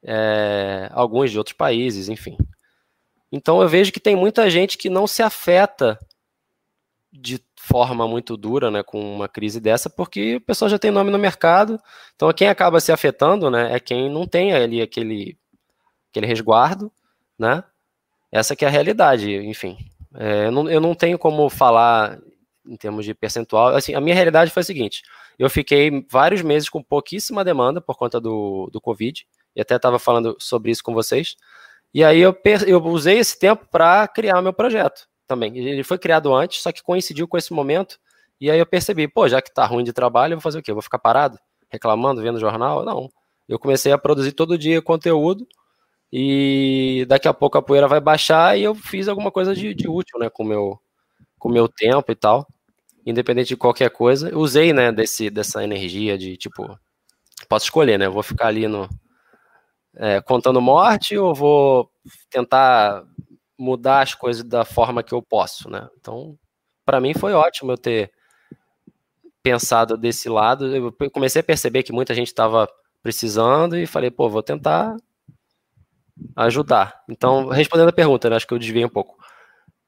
É, 0.01 0.89
alguns 0.93 1.31
de 1.31 1.37
outros 1.37 1.55
países, 1.55 2.07
enfim. 2.07 2.37
Então 3.31 3.61
eu 3.61 3.67
vejo 3.67 3.91
que 3.91 3.99
tem 3.99 4.15
muita 4.15 4.49
gente 4.49 4.77
que 4.77 4.89
não 4.89 5.05
se 5.05 5.21
afeta 5.21 5.99
de 7.11 7.43
forma 7.55 8.07
muito 8.07 8.37
dura, 8.37 8.71
né, 8.71 8.83
com 8.83 8.99
uma 9.15 9.27
crise 9.27 9.59
dessa, 9.59 9.89
porque 9.89 10.35
o 10.37 10.41
pessoal 10.41 10.69
já 10.69 10.79
tem 10.79 10.91
nome 10.91 11.11
no 11.11 11.19
mercado. 11.19 11.79
Então 12.15 12.31
quem 12.31 12.47
acaba 12.47 12.79
se 12.79 12.91
afetando, 12.91 13.51
né, 13.51 13.73
é 13.75 13.79
quem 13.79 14.09
não 14.09 14.25
tem 14.25 14.53
ali 14.53 14.81
aquele 14.81 15.37
aquele 16.09 16.25
resguardo, 16.27 16.91
né? 17.37 17.63
Essa 18.31 18.55
que 18.55 18.65
é 18.65 18.67
a 18.67 18.71
realidade, 18.71 19.33
enfim. 19.33 19.77
É, 20.15 20.47
eu, 20.47 20.51
não, 20.51 20.69
eu 20.69 20.81
não 20.81 20.95
tenho 20.95 21.17
como 21.17 21.49
falar 21.49 22.19
em 22.65 22.75
termos 22.75 23.05
de 23.05 23.13
percentual. 23.13 23.69
Assim, 23.69 23.93
a 23.93 24.01
minha 24.01 24.15
realidade 24.15 24.51
foi 24.51 24.61
a 24.61 24.65
seguinte: 24.65 25.01
eu 25.37 25.49
fiquei 25.49 26.05
vários 26.11 26.41
meses 26.41 26.69
com 26.69 26.83
pouquíssima 26.83 27.43
demanda 27.43 27.79
por 27.79 27.95
conta 27.97 28.19
do, 28.19 28.69
do 28.71 28.81
Covid, 28.81 29.25
e 29.55 29.61
até 29.61 29.75
estava 29.75 29.97
falando 29.99 30.35
sobre 30.39 30.71
isso 30.71 30.83
com 30.83 30.93
vocês. 30.93 31.35
E 31.93 32.03
aí 32.03 32.19
eu, 32.19 32.35
eu 32.65 32.83
usei 32.85 33.17
esse 33.17 33.39
tempo 33.39 33.65
para 33.71 34.07
criar 34.07 34.41
meu 34.41 34.53
projeto 34.53 35.07
também. 35.25 35.57
Ele 35.57 35.83
foi 35.83 35.97
criado 35.97 36.33
antes, 36.33 36.61
só 36.61 36.71
que 36.71 36.83
coincidiu 36.83 37.27
com 37.27 37.37
esse 37.37 37.53
momento. 37.53 37.97
E 38.39 38.51
aí 38.51 38.59
eu 38.59 38.65
percebi, 38.65 39.07
pô, 39.07 39.27
já 39.27 39.41
que 39.41 39.53
tá 39.53 39.65
ruim 39.65 39.83
de 39.83 39.93
trabalho, 39.93 40.33
eu 40.33 40.37
vou 40.37 40.43
fazer 40.43 40.59
o 40.59 40.61
quê? 40.61 40.71
Eu 40.71 40.75
vou 40.75 40.81
ficar 40.81 40.99
parado, 40.99 41.39
reclamando, 41.69 42.21
vendo 42.21 42.39
jornal? 42.39 42.85
Não. 42.85 43.09
Eu 43.47 43.57
comecei 43.57 43.91
a 43.91 43.97
produzir 43.97 44.33
todo 44.33 44.57
dia 44.57 44.81
conteúdo 44.81 45.47
e 46.11 47.05
daqui 47.07 47.27
a 47.27 47.33
pouco 47.33 47.57
a 47.57 47.61
poeira 47.61 47.87
vai 47.87 47.99
baixar 47.99 48.57
e 48.57 48.63
eu 48.63 48.73
fiz 48.75 49.07
alguma 49.07 49.31
coisa 49.31 49.53
de, 49.55 49.73
de 49.73 49.87
útil, 49.89 50.19
né, 50.19 50.29
com 50.29 50.43
meu 50.43 50.79
com 51.39 51.49
meu 51.49 51.67
tempo 51.67 52.11
e 52.11 52.15
tal, 52.15 52.47
independente 53.05 53.49
de 53.49 53.57
qualquer 53.57 53.91
coisa. 53.91 54.35
Usei, 54.37 54.73
né, 54.73 54.91
desse 54.91 55.29
dessa 55.29 55.63
energia 55.63 56.17
de 56.17 56.37
tipo, 56.37 56.77
posso 57.49 57.65
escolher, 57.65 57.99
né, 57.99 58.09
vou 58.09 58.23
ficar 58.23 58.47
ali 58.47 58.67
no 58.67 58.89
é, 59.95 60.21
contando 60.21 60.61
morte 60.61 61.17
ou 61.17 61.33
vou 61.33 61.91
tentar 62.29 63.03
mudar 63.57 64.01
as 64.01 64.13
coisas 64.13 64.43
da 64.43 64.63
forma 64.63 65.03
que 65.03 65.13
eu 65.13 65.21
posso, 65.21 65.69
né? 65.69 65.87
Então, 65.99 66.37
para 66.85 67.01
mim 67.01 67.13
foi 67.13 67.33
ótimo 67.33 67.71
eu 67.71 67.77
ter 67.77 68.11
pensado 69.41 69.97
desse 69.97 70.29
lado. 70.29 70.75
Eu 70.75 71.11
comecei 71.11 71.39
a 71.41 71.43
perceber 71.43 71.83
que 71.83 71.91
muita 71.91 72.13
gente 72.13 72.27
estava 72.27 72.69
precisando 73.01 73.77
e 73.77 73.87
falei, 73.87 74.11
pô, 74.11 74.29
vou 74.29 74.43
tentar 74.43 74.95
ajudar. 76.35 77.03
Então, 77.09 77.47
respondendo 77.47 77.89
a 77.89 77.93
pergunta, 77.93 78.29
né, 78.29 78.35
acho 78.35 78.47
que 78.47 78.53
eu 78.53 78.59
desviei 78.59 78.85
um 78.85 78.89
pouco. 78.89 79.17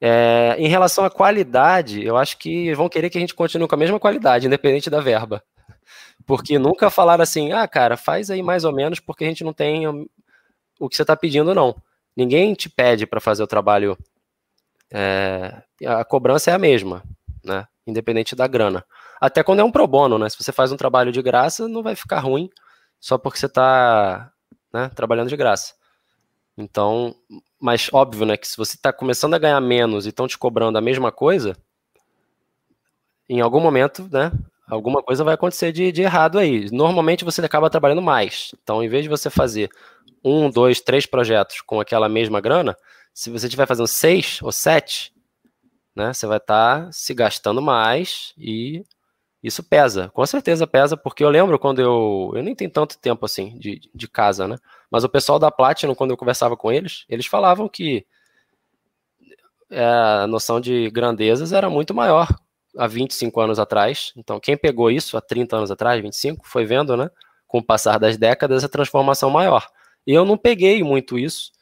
É, 0.00 0.56
em 0.58 0.68
relação 0.68 1.04
à 1.04 1.10
qualidade, 1.10 2.02
eu 2.02 2.16
acho 2.16 2.38
que 2.38 2.72
vão 2.74 2.88
querer 2.88 3.10
que 3.10 3.18
a 3.18 3.20
gente 3.20 3.34
continue 3.34 3.68
com 3.68 3.74
a 3.74 3.78
mesma 3.78 4.00
qualidade, 4.00 4.46
independente 4.46 4.88
da 4.88 5.00
verba. 5.00 5.42
Porque 6.26 6.58
nunca 6.58 6.90
falaram 6.90 7.22
assim, 7.22 7.52
ah, 7.52 7.66
cara, 7.68 7.96
faz 7.96 8.30
aí 8.30 8.42
mais 8.42 8.64
ou 8.64 8.72
menos, 8.72 9.00
porque 9.00 9.24
a 9.24 9.26
gente 9.26 9.44
não 9.44 9.52
tem 9.52 9.86
o 10.78 10.88
que 10.88 10.96
você 10.96 11.02
está 11.02 11.16
pedindo, 11.16 11.54
não. 11.54 11.76
Ninguém 12.16 12.54
te 12.54 12.68
pede 12.68 13.06
para 13.06 13.20
fazer 13.20 13.42
o 13.42 13.46
trabalho. 13.46 13.96
É, 14.92 15.62
a 15.86 16.04
cobrança 16.04 16.50
é 16.50 16.54
a 16.54 16.58
mesma, 16.58 17.02
né? 17.44 17.66
Independente 17.86 18.34
da 18.34 18.46
grana. 18.46 18.84
Até 19.20 19.42
quando 19.42 19.60
é 19.60 19.64
um 19.64 19.70
pro 19.70 19.86
bono, 19.86 20.18
né? 20.18 20.28
Se 20.28 20.42
você 20.42 20.52
faz 20.52 20.72
um 20.72 20.76
trabalho 20.76 21.12
de 21.12 21.20
graça, 21.20 21.68
não 21.68 21.82
vai 21.82 21.94
ficar 21.94 22.20
ruim 22.20 22.48
só 22.98 23.18
porque 23.18 23.38
você 23.38 23.46
está 23.46 24.30
né, 24.72 24.90
trabalhando 24.94 25.28
de 25.28 25.36
graça. 25.36 25.74
Então, 26.56 27.14
mas 27.60 27.88
óbvio, 27.92 28.26
né, 28.26 28.36
que 28.36 28.46
se 28.46 28.56
você 28.56 28.76
está 28.76 28.92
começando 28.92 29.34
a 29.34 29.38
ganhar 29.38 29.60
menos 29.60 30.06
e 30.06 30.10
estão 30.10 30.26
te 30.26 30.36
cobrando 30.38 30.76
a 30.76 30.80
mesma 30.80 31.10
coisa, 31.10 31.56
em 33.28 33.40
algum 33.40 33.60
momento, 33.60 34.08
né, 34.10 34.32
alguma 34.68 35.02
coisa 35.02 35.24
vai 35.24 35.34
acontecer 35.34 35.72
de, 35.72 35.92
de, 35.92 36.02
errado 36.02 36.38
aí. 36.38 36.70
Normalmente 36.70 37.24
você 37.24 37.40
acaba 37.40 37.70
trabalhando 37.70 38.02
mais. 38.02 38.54
Então, 38.62 38.82
em 38.82 38.88
vez 38.88 39.04
de 39.04 39.08
você 39.08 39.30
fazer 39.30 39.70
um, 40.24 40.50
dois, 40.50 40.80
três 40.80 41.06
projetos 41.06 41.60
com 41.60 41.80
aquela 41.80 42.08
mesma 42.08 42.40
grana, 42.40 42.76
se 43.14 43.30
você 43.30 43.46
estiver 43.46 43.66
fazendo 43.66 43.86
seis 43.86 44.40
ou 44.42 44.52
sete, 44.52 45.12
né, 45.94 46.12
você 46.12 46.26
vai 46.26 46.38
estar 46.38 46.86
tá 46.86 46.92
se 46.92 47.12
gastando 47.14 47.60
mais 47.60 48.32
e 48.38 48.84
isso 49.42 49.62
pesa. 49.62 50.10
Com 50.10 50.24
certeza 50.26 50.66
pesa, 50.66 50.96
porque 50.96 51.24
eu 51.24 51.30
lembro 51.30 51.58
quando 51.58 51.80
eu. 51.80 52.32
Eu 52.34 52.42
nem 52.42 52.54
tenho 52.54 52.70
tanto 52.70 52.98
tempo 52.98 53.24
assim 53.24 53.58
de, 53.58 53.80
de 53.94 54.08
casa, 54.08 54.46
né? 54.46 54.56
Mas 54.90 55.04
o 55.04 55.08
pessoal 55.08 55.38
da 55.38 55.50
Platinum, 55.50 55.94
quando 55.94 56.10
eu 56.10 56.16
conversava 56.16 56.56
com 56.56 56.70
eles, 56.70 57.04
eles 57.08 57.26
falavam 57.26 57.68
que 57.68 58.06
é, 59.70 59.84
a 59.84 60.26
noção 60.26 60.60
de 60.60 60.90
grandezas 60.90 61.52
era 61.52 61.70
muito 61.70 61.94
maior 61.94 62.28
há 62.76 62.86
25 62.86 63.40
anos 63.40 63.58
atrás. 63.58 64.12
Então, 64.16 64.40
quem 64.40 64.56
pegou 64.56 64.90
isso 64.90 65.16
há 65.16 65.20
30 65.20 65.56
anos 65.56 65.70
atrás, 65.70 66.00
25, 66.02 66.46
foi 66.46 66.64
vendo, 66.64 66.96
né, 66.96 67.10
com 67.46 67.58
o 67.58 67.64
passar 67.64 67.98
das 67.98 68.16
décadas, 68.16 68.64
a 68.64 68.68
transformação 68.68 69.30
maior. 69.30 69.66
E 70.06 70.12
eu 70.12 70.24
não 70.24 70.36
peguei 70.36 70.82
muito 70.82 71.18
isso. 71.18 71.52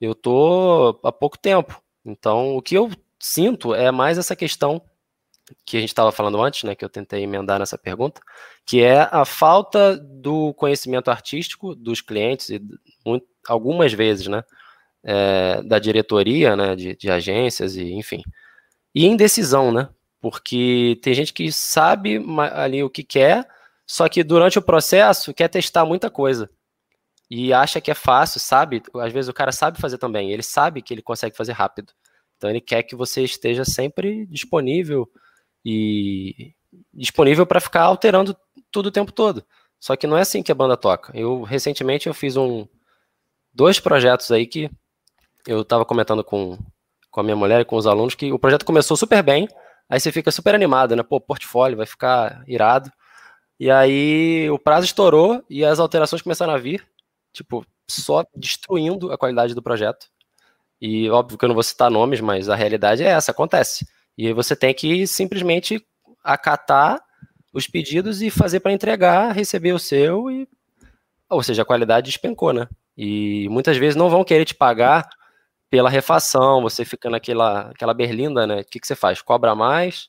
Eu 0.00 0.14
tô 0.14 1.00
há 1.02 1.12
pouco 1.12 1.38
tempo. 1.38 1.80
Então, 2.04 2.56
o 2.56 2.62
que 2.62 2.74
eu 2.76 2.90
sinto 3.18 3.74
é 3.74 3.90
mais 3.90 4.18
essa 4.18 4.36
questão 4.36 4.80
que 5.64 5.76
a 5.76 5.80
gente 5.80 5.90
estava 5.90 6.10
falando 6.12 6.40
antes, 6.42 6.64
né, 6.64 6.74
que 6.74 6.84
eu 6.84 6.88
tentei 6.88 7.22
emendar 7.22 7.58
nessa 7.58 7.78
pergunta, 7.78 8.20
que 8.64 8.82
é 8.82 9.08
a 9.10 9.24
falta 9.24 9.96
do 9.96 10.52
conhecimento 10.54 11.10
artístico 11.10 11.74
dos 11.74 12.00
clientes 12.00 12.50
e 12.50 12.60
muito, 13.04 13.26
algumas 13.46 13.92
vezes, 13.92 14.26
né, 14.26 14.42
é, 15.04 15.62
da 15.62 15.78
diretoria, 15.78 16.56
né, 16.56 16.74
de, 16.74 16.96
de, 16.96 17.10
agências 17.10 17.76
e 17.76 17.92
enfim, 17.92 18.22
e 18.94 19.06
indecisão, 19.06 19.72
né, 19.72 19.88
porque 20.20 20.98
tem 21.02 21.14
gente 21.14 21.32
que 21.32 21.52
sabe 21.52 22.20
ali 22.52 22.82
o 22.82 22.90
que 22.90 23.04
quer, 23.04 23.46
só 23.86 24.08
que 24.08 24.24
durante 24.24 24.58
o 24.58 24.62
processo 24.62 25.32
quer 25.32 25.48
testar 25.48 25.84
muita 25.84 26.10
coisa 26.10 26.50
e 27.30 27.52
acha 27.52 27.80
que 27.80 27.90
é 27.90 27.94
fácil, 27.94 28.40
sabe? 28.40 28.82
Às 28.96 29.12
vezes 29.12 29.28
o 29.28 29.32
cara 29.32 29.52
sabe 29.52 29.80
fazer 29.80 29.98
também, 29.98 30.32
ele 30.32 30.42
sabe 30.42 30.82
que 30.82 30.92
ele 30.94 31.02
consegue 31.02 31.36
fazer 31.36 31.52
rápido. 31.52 31.92
Então 32.36 32.50
ele 32.50 32.60
quer 32.60 32.82
que 32.82 32.96
você 32.96 33.22
esteja 33.22 33.64
sempre 33.64 34.26
disponível 34.26 35.08
e 35.68 36.54
disponível 36.94 37.44
para 37.44 37.60
ficar 37.60 37.82
alterando 37.82 38.36
tudo 38.70 38.86
o 38.86 38.92
tempo 38.92 39.10
todo. 39.10 39.44
Só 39.80 39.96
que 39.96 40.06
não 40.06 40.16
é 40.16 40.20
assim 40.20 40.40
que 40.40 40.52
a 40.52 40.54
banda 40.54 40.76
toca. 40.76 41.10
Eu 41.12 41.42
recentemente 41.42 42.06
eu 42.06 42.14
fiz 42.14 42.36
um 42.36 42.68
dois 43.52 43.80
projetos 43.80 44.30
aí 44.30 44.46
que 44.46 44.70
eu 45.44 45.62
estava 45.62 45.84
comentando 45.84 46.22
com, 46.22 46.56
com 47.10 47.20
a 47.20 47.22
minha 47.24 47.34
mulher 47.34 47.62
e 47.62 47.64
com 47.64 47.74
os 47.74 47.86
alunos 47.86 48.14
que 48.14 48.30
o 48.32 48.38
projeto 48.38 48.64
começou 48.64 48.96
super 48.96 49.24
bem, 49.24 49.48
aí 49.88 49.98
você 49.98 50.12
fica 50.12 50.30
super 50.30 50.54
animado, 50.54 50.94
né? 50.94 51.02
Pô, 51.02 51.20
portfólio 51.20 51.76
vai 51.76 51.86
ficar 51.86 52.44
irado. 52.46 52.88
E 53.58 53.68
aí 53.68 54.48
o 54.48 54.60
prazo 54.60 54.84
estourou 54.86 55.44
e 55.50 55.64
as 55.64 55.80
alterações 55.80 56.22
começaram 56.22 56.52
a 56.52 56.58
vir, 56.58 56.86
tipo, 57.32 57.66
só 57.90 58.24
destruindo 58.36 59.12
a 59.12 59.18
qualidade 59.18 59.52
do 59.52 59.62
projeto. 59.62 60.06
E 60.80 61.10
óbvio 61.10 61.36
que 61.36 61.44
eu 61.44 61.48
não 61.48 61.54
vou 61.54 61.62
citar 61.64 61.90
nomes, 61.90 62.20
mas 62.20 62.48
a 62.48 62.54
realidade 62.54 63.02
é 63.02 63.08
essa, 63.08 63.32
acontece. 63.32 63.84
E 64.16 64.26
aí 64.26 64.32
você 64.32 64.56
tem 64.56 64.72
que 64.72 65.06
simplesmente 65.06 65.84
acatar 66.24 67.02
os 67.52 67.66
pedidos 67.66 68.22
e 68.22 68.30
fazer 68.30 68.60
para 68.60 68.72
entregar, 68.72 69.32
receber 69.32 69.72
o 69.72 69.78
seu 69.78 70.30
e 70.30 70.48
ou 71.28 71.42
seja, 71.42 71.62
a 71.62 71.64
qualidade 71.64 72.06
despencou, 72.06 72.52
né? 72.52 72.68
E 72.96 73.48
muitas 73.50 73.76
vezes 73.76 73.96
não 73.96 74.08
vão 74.08 74.24
querer 74.24 74.44
te 74.44 74.54
pagar 74.54 75.08
pela 75.68 75.90
refação, 75.90 76.62
você 76.62 76.84
fica 76.84 77.10
naquela 77.10 77.70
aquela 77.70 77.92
berlinda, 77.92 78.46
né? 78.46 78.60
O 78.60 78.64
que, 78.64 78.80
que 78.80 78.86
você 78.86 78.94
faz? 78.94 79.20
Cobra 79.22 79.54
mais 79.54 80.08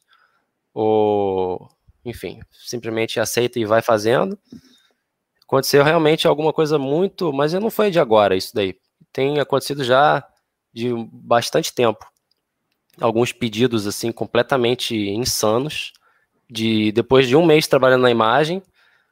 ou 0.74 1.70
enfim, 2.06 2.40
simplesmente 2.52 3.20
aceita 3.20 3.60
e 3.60 3.66
vai 3.66 3.82
fazendo. 3.82 4.38
Aconteceu 5.44 5.84
realmente 5.84 6.28
alguma 6.28 6.54
coisa 6.54 6.78
muito, 6.78 7.34
mas 7.34 7.54
não 7.54 7.70
foi 7.70 7.92
de 7.92 8.00
agora 8.00 8.36
isso 8.36 8.54
daí. 8.54 8.78
Tem 9.12 9.40
acontecido 9.40 9.84
já 9.84 10.26
de 10.74 10.94
bastante 11.12 11.74
tempo 11.74 12.06
alguns 13.00 13.32
pedidos 13.32 13.88
assim 13.88 14.12
completamente 14.12 14.96
insanos. 14.96 15.94
De 16.50 16.92
depois 16.94 17.28
de 17.28 17.36
um 17.36 17.46
mês 17.46 17.68
trabalhando 17.68 18.04
na 18.04 18.12
imagem, 18.12 18.64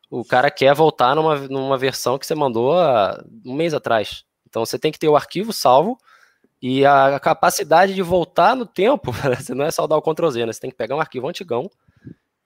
o 0.09 0.23
cara 0.23 0.49
quer 0.49 0.73
voltar 0.73 1.15
numa, 1.15 1.35
numa 1.49 1.77
versão 1.77 2.17
que 2.17 2.25
você 2.25 2.33
mandou 2.33 2.79
há 2.79 3.21
um 3.45 3.53
mês 3.53 3.73
atrás. 3.73 4.23
Então 4.47 4.65
você 4.65 4.79
tem 4.79 4.91
que 4.91 4.99
ter 4.99 5.09
o 5.09 5.17
arquivo 5.17 5.51
salvo 5.51 5.97
e 6.61 6.85
a 6.85 7.19
capacidade 7.19 7.93
de 7.93 8.01
voltar 8.01 8.55
no 8.55 8.65
tempo. 8.65 9.11
Você 9.37 9.53
não 9.53 9.65
é 9.65 9.71
só 9.71 9.85
dar 9.85 9.97
o 9.97 10.01
Ctrl 10.01 10.29
Z, 10.29 10.45
né? 10.45 10.53
Você 10.53 10.61
tem 10.61 10.71
que 10.71 10.77
pegar 10.77 10.95
um 10.95 11.01
arquivo 11.01 11.27
antigão 11.27 11.69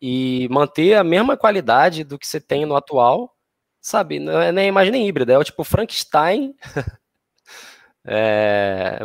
e 0.02 0.48
manter 0.50 0.96
a 0.96 1.04
mesma 1.04 1.38
qualidade 1.38 2.04
do 2.04 2.18
que 2.18 2.26
você 2.26 2.42
tem 2.42 2.66
no 2.66 2.76
atual, 2.76 3.36
sabe? 3.80 4.20
Não 4.20 4.42
é 4.42 4.52
nem 4.52 4.68
imagem 4.68 5.08
híbrida, 5.08 5.34
é 5.34 5.38
o 5.38 5.44
tipo 5.44 5.64
Frankenstein 5.64 6.56
É, 8.06 9.00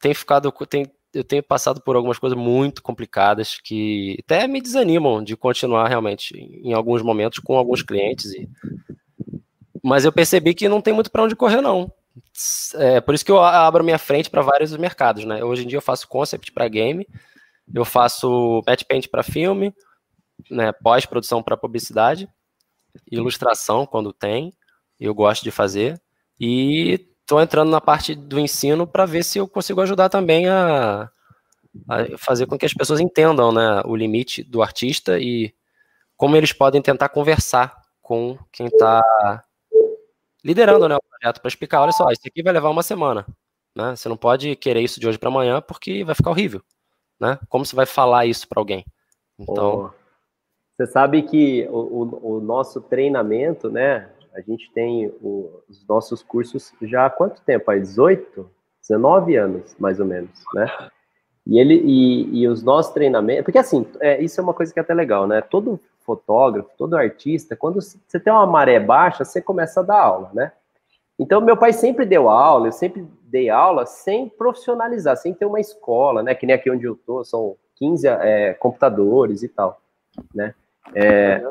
tem 0.00 0.12
ficado, 0.12 0.52
tem, 0.68 0.86
eu 1.14 1.24
tenho 1.24 1.42
passado 1.42 1.80
por 1.80 1.96
algumas 1.96 2.18
coisas 2.18 2.38
muito 2.38 2.82
complicadas 2.82 3.58
que 3.62 4.18
até 4.24 4.46
me 4.46 4.60
desanimam 4.60 5.22
de 5.22 5.36
continuar 5.36 5.88
realmente 5.88 6.34
em 6.36 6.72
alguns 6.72 7.02
momentos 7.02 7.38
com 7.38 7.56
alguns 7.56 7.82
clientes. 7.82 8.32
E... 8.32 8.48
Mas 9.82 10.04
eu 10.04 10.12
percebi 10.12 10.54
que 10.54 10.68
não 10.68 10.80
tem 10.80 10.92
muito 10.92 11.10
para 11.10 11.22
onde 11.22 11.36
correr, 11.36 11.60
não. 11.60 11.92
É 12.74 13.00
por 13.00 13.14
isso 13.14 13.24
que 13.24 13.32
eu 13.32 13.42
abro 13.42 13.84
minha 13.84 13.98
frente 13.98 14.30
para 14.30 14.42
vários 14.42 14.76
mercados, 14.76 15.24
né? 15.24 15.42
Hoje 15.44 15.64
em 15.64 15.66
dia 15.66 15.78
eu 15.78 15.82
faço 15.82 16.08
concept 16.08 16.52
para 16.52 16.68
game, 16.68 17.06
eu 17.72 17.84
faço 17.84 18.62
match 18.66 18.84
paint 18.84 19.08
para 19.08 19.22
filme, 19.22 19.74
né, 20.50 20.72
pós-produção 20.72 21.42
para 21.42 21.56
publicidade, 21.56 22.28
ilustração 23.10 23.86
quando 23.86 24.12
tem, 24.12 24.52
eu 25.00 25.14
gosto 25.14 25.42
de 25.42 25.50
fazer, 25.50 26.00
e 26.38 27.08
estou 27.24 27.40
entrando 27.40 27.70
na 27.70 27.80
parte 27.80 28.14
do 28.14 28.38
ensino 28.38 28.86
para 28.86 29.06
ver 29.06 29.24
se 29.24 29.38
eu 29.38 29.48
consigo 29.48 29.80
ajudar 29.80 30.10
também 30.10 30.46
a, 30.46 31.10
a, 31.88 32.18
fazer 32.18 32.46
com 32.46 32.58
que 32.58 32.66
as 32.66 32.74
pessoas 32.74 33.00
entendam 33.00 33.50
né, 33.50 33.82
o 33.86 33.96
limite 33.96 34.42
do 34.42 34.62
artista 34.62 35.18
e 35.18 35.52
como 36.16 36.36
eles 36.36 36.52
podem 36.52 36.82
tentar 36.82 37.08
conversar 37.08 37.74
com 38.00 38.38
quem 38.52 38.66
está 38.66 39.02
liderando 40.44 40.86
né, 40.86 40.96
o 40.96 41.02
projeto 41.02 41.40
para 41.40 41.48
explicar, 41.48 41.80
olha 41.80 41.92
só, 41.92 42.10
isso 42.10 42.22
aqui 42.26 42.42
vai 42.42 42.52
levar 42.52 42.68
uma 42.68 42.82
semana, 42.82 43.26
né? 43.74 43.96
Você 43.96 44.08
não 44.10 44.16
pode 44.16 44.54
querer 44.56 44.82
isso 44.82 45.00
de 45.00 45.08
hoje 45.08 45.18
para 45.18 45.30
amanhã 45.30 45.62
porque 45.62 46.04
vai 46.04 46.14
ficar 46.14 46.30
horrível, 46.30 46.60
né? 47.18 47.38
Como 47.48 47.64
você 47.64 47.74
vai 47.74 47.86
falar 47.86 48.26
isso 48.26 48.46
para 48.46 48.60
alguém? 48.60 48.84
Então, 49.38 49.86
oh. 49.86 50.04
Você 50.76 50.86
sabe 50.88 51.22
que 51.22 51.66
o, 51.70 51.78
o, 51.78 52.36
o 52.36 52.40
nosso 52.40 52.80
treinamento, 52.80 53.70
né? 53.70 54.10
A 54.34 54.40
gente 54.40 54.70
tem 54.72 55.08
o, 55.22 55.62
os 55.68 55.86
nossos 55.86 56.22
cursos 56.22 56.72
já 56.82 57.06
há 57.06 57.10
quanto 57.10 57.40
tempo? 57.42 57.70
Há 57.70 57.78
18, 57.78 58.50
19 58.80 59.36
anos, 59.36 59.76
mais 59.78 60.00
ou 60.00 60.06
menos, 60.06 60.30
né? 60.54 60.66
E 61.46 61.58
ele 61.58 61.74
e, 61.74 62.42
e 62.42 62.48
os 62.48 62.62
nossos 62.62 62.92
treinamentos, 62.92 63.44
porque 63.44 63.58
assim, 63.58 63.86
é, 64.00 64.20
isso 64.22 64.40
é 64.40 64.42
uma 64.42 64.54
coisa 64.54 64.72
que 64.72 64.78
é 64.78 64.82
até 64.82 64.94
legal, 64.94 65.26
né? 65.26 65.40
Todo 65.40 65.78
fotógrafo, 66.00 66.70
todo 66.76 66.96
artista, 66.96 67.56
quando 67.56 67.80
você 67.80 68.20
tem 68.20 68.32
uma 68.32 68.46
maré 68.46 68.78
baixa, 68.80 69.24
você 69.24 69.40
começa 69.40 69.80
a 69.80 69.82
dar 69.82 70.00
aula, 70.00 70.30
né? 70.34 70.52
Então, 71.18 71.40
meu 71.40 71.56
pai 71.56 71.72
sempre 71.72 72.04
deu 72.04 72.28
aula, 72.28 72.68
eu 72.68 72.72
sempre 72.72 73.06
dei 73.22 73.48
aula 73.48 73.86
sem 73.86 74.28
profissionalizar, 74.28 75.16
sem 75.16 75.32
ter 75.32 75.46
uma 75.46 75.60
escola, 75.60 76.22
né? 76.22 76.34
Que 76.34 76.46
nem 76.46 76.56
aqui 76.56 76.70
onde 76.70 76.84
eu 76.84 76.96
tô, 76.96 77.24
são 77.24 77.56
15 77.76 78.06
é, 78.06 78.54
computadores 78.54 79.42
e 79.42 79.48
tal, 79.48 79.80
né? 80.34 80.54
É, 80.94 81.42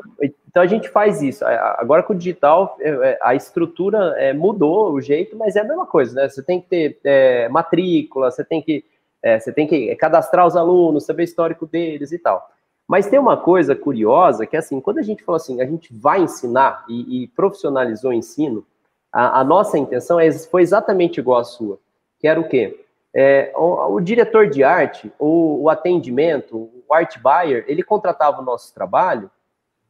então 0.48 0.62
a 0.62 0.66
gente 0.66 0.88
faz 0.88 1.22
isso. 1.22 1.44
Agora 1.44 2.02
com 2.02 2.12
o 2.12 2.16
digital, 2.16 2.76
é, 2.80 2.90
é, 2.90 3.18
a 3.22 3.34
estrutura 3.34 4.14
é, 4.16 4.32
mudou 4.32 4.92
o 4.92 5.00
jeito, 5.00 5.36
mas 5.36 5.56
é 5.56 5.60
a 5.60 5.64
mesma 5.64 5.86
coisa, 5.86 6.14
né? 6.14 6.28
Você 6.28 6.42
tem 6.42 6.60
que 6.60 6.68
ter 6.68 6.98
é, 7.02 7.48
matrícula, 7.48 8.30
você 8.30 8.44
tem 8.44 8.62
que 8.62 8.84
é, 9.22 9.40
você 9.40 9.52
tem 9.52 9.66
que 9.66 9.94
cadastrar 9.96 10.46
os 10.46 10.54
alunos, 10.54 11.06
saber 11.06 11.22
o 11.22 11.24
histórico 11.24 11.66
deles 11.66 12.12
e 12.12 12.18
tal. 12.18 12.48
Mas 12.86 13.06
tem 13.06 13.18
uma 13.18 13.36
coisa 13.38 13.74
curiosa 13.74 14.46
que 14.46 14.56
assim, 14.56 14.80
quando 14.80 14.98
a 14.98 15.02
gente 15.02 15.24
falou 15.24 15.36
assim, 15.36 15.60
a 15.60 15.66
gente 15.66 15.92
vai 15.92 16.20
ensinar 16.20 16.84
e, 16.88 17.24
e 17.24 17.28
profissionalizou 17.28 18.10
o 18.10 18.14
ensino, 18.14 18.64
a, 19.10 19.40
a, 19.40 19.44
nossa 19.44 19.78
intenção 19.78 20.18
foi 20.50 20.62
exatamente 20.62 21.18
igual 21.18 21.40
à 21.40 21.44
sua, 21.44 21.78
que 22.18 22.28
era 22.28 22.38
o 22.38 22.48
quê? 22.48 22.84
É, 23.14 23.52
o, 23.56 23.94
o, 23.94 24.00
diretor 24.00 24.50
de 24.50 24.62
arte, 24.62 25.10
o, 25.18 25.62
o 25.62 25.70
atendimento, 25.70 26.68
o 26.88 26.94
art 26.94 27.18
buyer, 27.18 27.64
ele 27.68 27.82
contratava 27.82 28.40
o 28.40 28.44
nosso 28.44 28.72
trabalho 28.74 29.30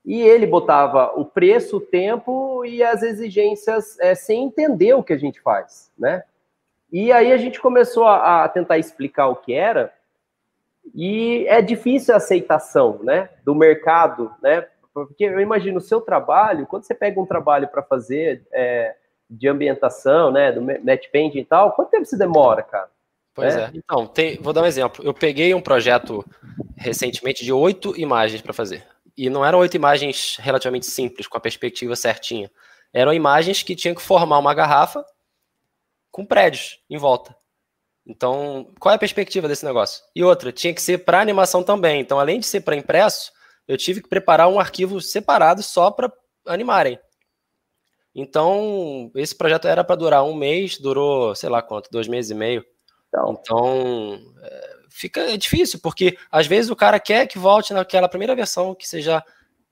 e 0.04 0.20
ele 0.20 0.46
botava 0.46 1.12
o 1.18 1.24
preço, 1.24 1.78
o 1.78 1.80
tempo 1.80 2.64
e 2.64 2.82
as 2.82 3.02
exigências 3.02 3.98
é, 4.00 4.14
sem 4.14 4.44
entender 4.44 4.94
o 4.94 5.02
que 5.02 5.12
a 5.12 5.18
gente 5.18 5.40
faz, 5.40 5.90
né? 5.98 6.22
E 6.92 7.10
aí 7.10 7.32
a 7.32 7.36
gente 7.36 7.60
começou 7.60 8.04
a, 8.04 8.44
a, 8.44 8.48
tentar 8.48 8.78
explicar 8.78 9.28
o 9.28 9.36
que 9.36 9.54
era 9.54 9.92
e 10.94 11.46
é 11.48 11.62
difícil 11.62 12.12
a 12.12 12.18
aceitação, 12.18 13.00
né, 13.02 13.30
do 13.42 13.54
mercado, 13.54 14.30
né? 14.42 14.66
Porque 14.92 15.24
eu 15.24 15.40
imagino 15.40 15.78
o 15.78 15.80
seu 15.80 16.00
trabalho, 16.00 16.66
quando 16.66 16.84
você 16.84 16.94
pega 16.94 17.20
um 17.20 17.26
trabalho 17.26 17.66
para 17.66 17.82
fazer 17.82 18.46
é, 18.52 18.94
de 19.28 19.48
ambientação, 19.48 20.30
né, 20.30 20.52
do 20.52 20.60
painting 21.10 21.38
e 21.38 21.44
tal, 21.44 21.72
quanto 21.72 21.90
tempo 21.90 22.04
você 22.04 22.16
demora, 22.16 22.62
cara? 22.62 22.90
Pois 23.34 23.56
é. 23.56 23.62
é. 23.64 23.70
Então, 23.74 24.06
tem, 24.06 24.38
vou 24.40 24.52
dar 24.52 24.62
um 24.62 24.66
exemplo. 24.66 25.04
Eu 25.04 25.12
peguei 25.12 25.52
um 25.54 25.60
projeto 25.60 26.24
recentemente 26.76 27.44
de 27.44 27.52
oito 27.52 27.98
imagens 27.98 28.40
para 28.40 28.52
fazer. 28.52 28.86
E 29.16 29.28
não 29.28 29.44
eram 29.44 29.58
oito 29.58 29.76
imagens 29.76 30.36
relativamente 30.40 30.86
simples, 30.86 31.26
com 31.26 31.36
a 31.36 31.40
perspectiva 31.40 31.96
certinha. 31.96 32.50
Eram 32.92 33.12
imagens 33.12 33.62
que 33.62 33.74
tinham 33.74 33.94
que 33.94 34.02
formar 34.02 34.38
uma 34.38 34.54
garrafa 34.54 35.04
com 36.10 36.24
prédios 36.24 36.80
em 36.88 36.96
volta. 36.96 37.34
Então, 38.06 38.70
qual 38.78 38.92
é 38.92 38.96
a 38.96 38.98
perspectiva 38.98 39.48
desse 39.48 39.64
negócio? 39.64 40.04
E 40.14 40.22
outra, 40.22 40.52
tinha 40.52 40.74
que 40.74 40.82
ser 40.82 40.98
para 40.98 41.20
animação 41.20 41.62
também. 41.62 42.00
Então, 42.00 42.20
além 42.20 42.38
de 42.38 42.46
ser 42.46 42.60
para 42.60 42.76
impresso, 42.76 43.32
eu 43.66 43.76
tive 43.76 44.02
que 44.02 44.08
preparar 44.08 44.48
um 44.48 44.60
arquivo 44.60 45.00
separado 45.00 45.62
só 45.62 45.90
para 45.90 46.12
animarem. 46.46 46.98
Então, 48.14 49.10
esse 49.16 49.34
projeto 49.34 49.66
era 49.66 49.82
para 49.82 49.96
durar 49.96 50.22
um 50.22 50.34
mês, 50.34 50.78
durou, 50.78 51.34
sei 51.34 51.48
lá 51.48 51.60
quanto, 51.62 51.90
dois 51.90 52.06
meses 52.06 52.30
e 52.30 52.34
meio. 52.34 52.64
Então, 53.14 53.38
então 53.40 54.20
é, 54.42 54.76
fica 54.90 55.20
é 55.20 55.36
difícil, 55.36 55.78
porque 55.80 56.18
às 56.30 56.46
vezes 56.48 56.70
o 56.70 56.76
cara 56.76 56.98
quer 56.98 57.26
que 57.28 57.38
volte 57.38 57.72
naquela 57.72 58.08
primeira 58.08 58.34
versão 58.34 58.74
que 58.74 58.88
você 58.88 59.00
já, 59.00 59.22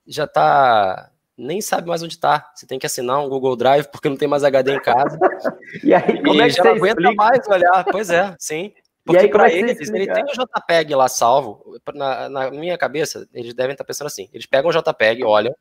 já 0.07 0.27
tá. 0.27 1.11
Nem 1.37 1.61
sabe 1.61 1.89
mais 1.89 2.03
onde 2.03 2.19
tá. 2.19 2.53
Você 2.55 2.67
tem 2.67 2.79
que 2.79 2.87
assinar 2.87 3.19
um 3.19 3.29
Google 3.29 3.57
Drive 3.57 3.87
porque 3.87 4.09
não 4.09 4.17
tem 4.17 4.29
mais 4.29 4.45
HD 4.45 4.75
em 4.75 4.81
casa. 4.81 5.19
e 5.83 5.93
aí, 5.93 6.23
como 6.23 6.35
e 6.35 6.41
é 6.41 6.45
que 6.45 6.51
já 6.51 6.63
não 6.63 6.73
aguenta 6.73 7.01
explica? 7.01 7.15
mais 7.15 7.49
olhar. 7.49 7.85
Pois 7.91 8.11
é, 8.11 8.37
sim. 8.39 8.73
Porque 9.05 9.27
para 9.27 9.51
é 9.51 9.59
eles, 9.59 9.91
ele 9.91 10.13
tem 10.13 10.23
o 10.23 10.29
JPEG 10.29 10.95
lá 10.95 11.09
salvo. 11.09 11.65
Na, 11.93 12.29
na, 12.29 12.51
minha 12.51 12.79
cabeça, 12.79 13.27
eles 13.33 13.55
devem 13.55 13.73
estar 13.73 13.83
tá 13.83 13.89
pensando 13.89 14.07
assim: 14.07 14.29
eles 14.33 14.47
pegam 14.47 14.71
o 14.71 14.73
JPEG, 14.73 15.25
olham. 15.25 15.55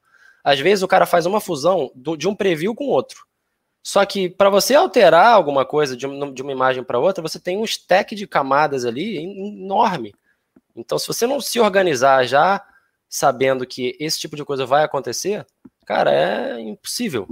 Às 0.44 0.60
vezes 0.60 0.84
o 0.84 0.88
cara 0.88 1.08
faz 1.08 1.26
uma 1.26 1.42
fusão 1.42 1.92
do, 1.96 2.16
de 2.16 2.28
um 2.28 2.36
preview 2.36 2.76
com 2.76 2.86
outro. 2.86 3.26
Só 3.84 4.06
que 4.06 4.30
para 4.30 4.50
você 4.50 4.76
alterar 4.76 5.34
alguma 5.34 5.66
coisa 5.66 5.98
de, 5.98 6.06
uma 6.06 6.52
imagem 6.52 6.84
para 6.84 7.00
outra, 7.00 7.22
você 7.22 7.40
tem 7.40 7.58
um 7.58 7.66
stack 7.66 8.14
de 8.16 8.28
camadas 8.28 8.86
ali 8.86 9.18
enorme. 9.18 10.14
Então, 10.76 11.00
se 11.00 11.08
você 11.08 11.26
não 11.26 11.42
se 11.42 11.60
organizar 11.60 12.24
já 12.26 12.64
sabendo 13.10 13.66
que 13.66 13.96
esse 14.00 14.20
tipo 14.20 14.36
de 14.36 14.46
coisa 14.46 14.66
vai 14.66 14.84
acontecer, 14.84 15.46
cara, 15.86 16.12
é 16.14 16.60
impossível. 16.60 17.28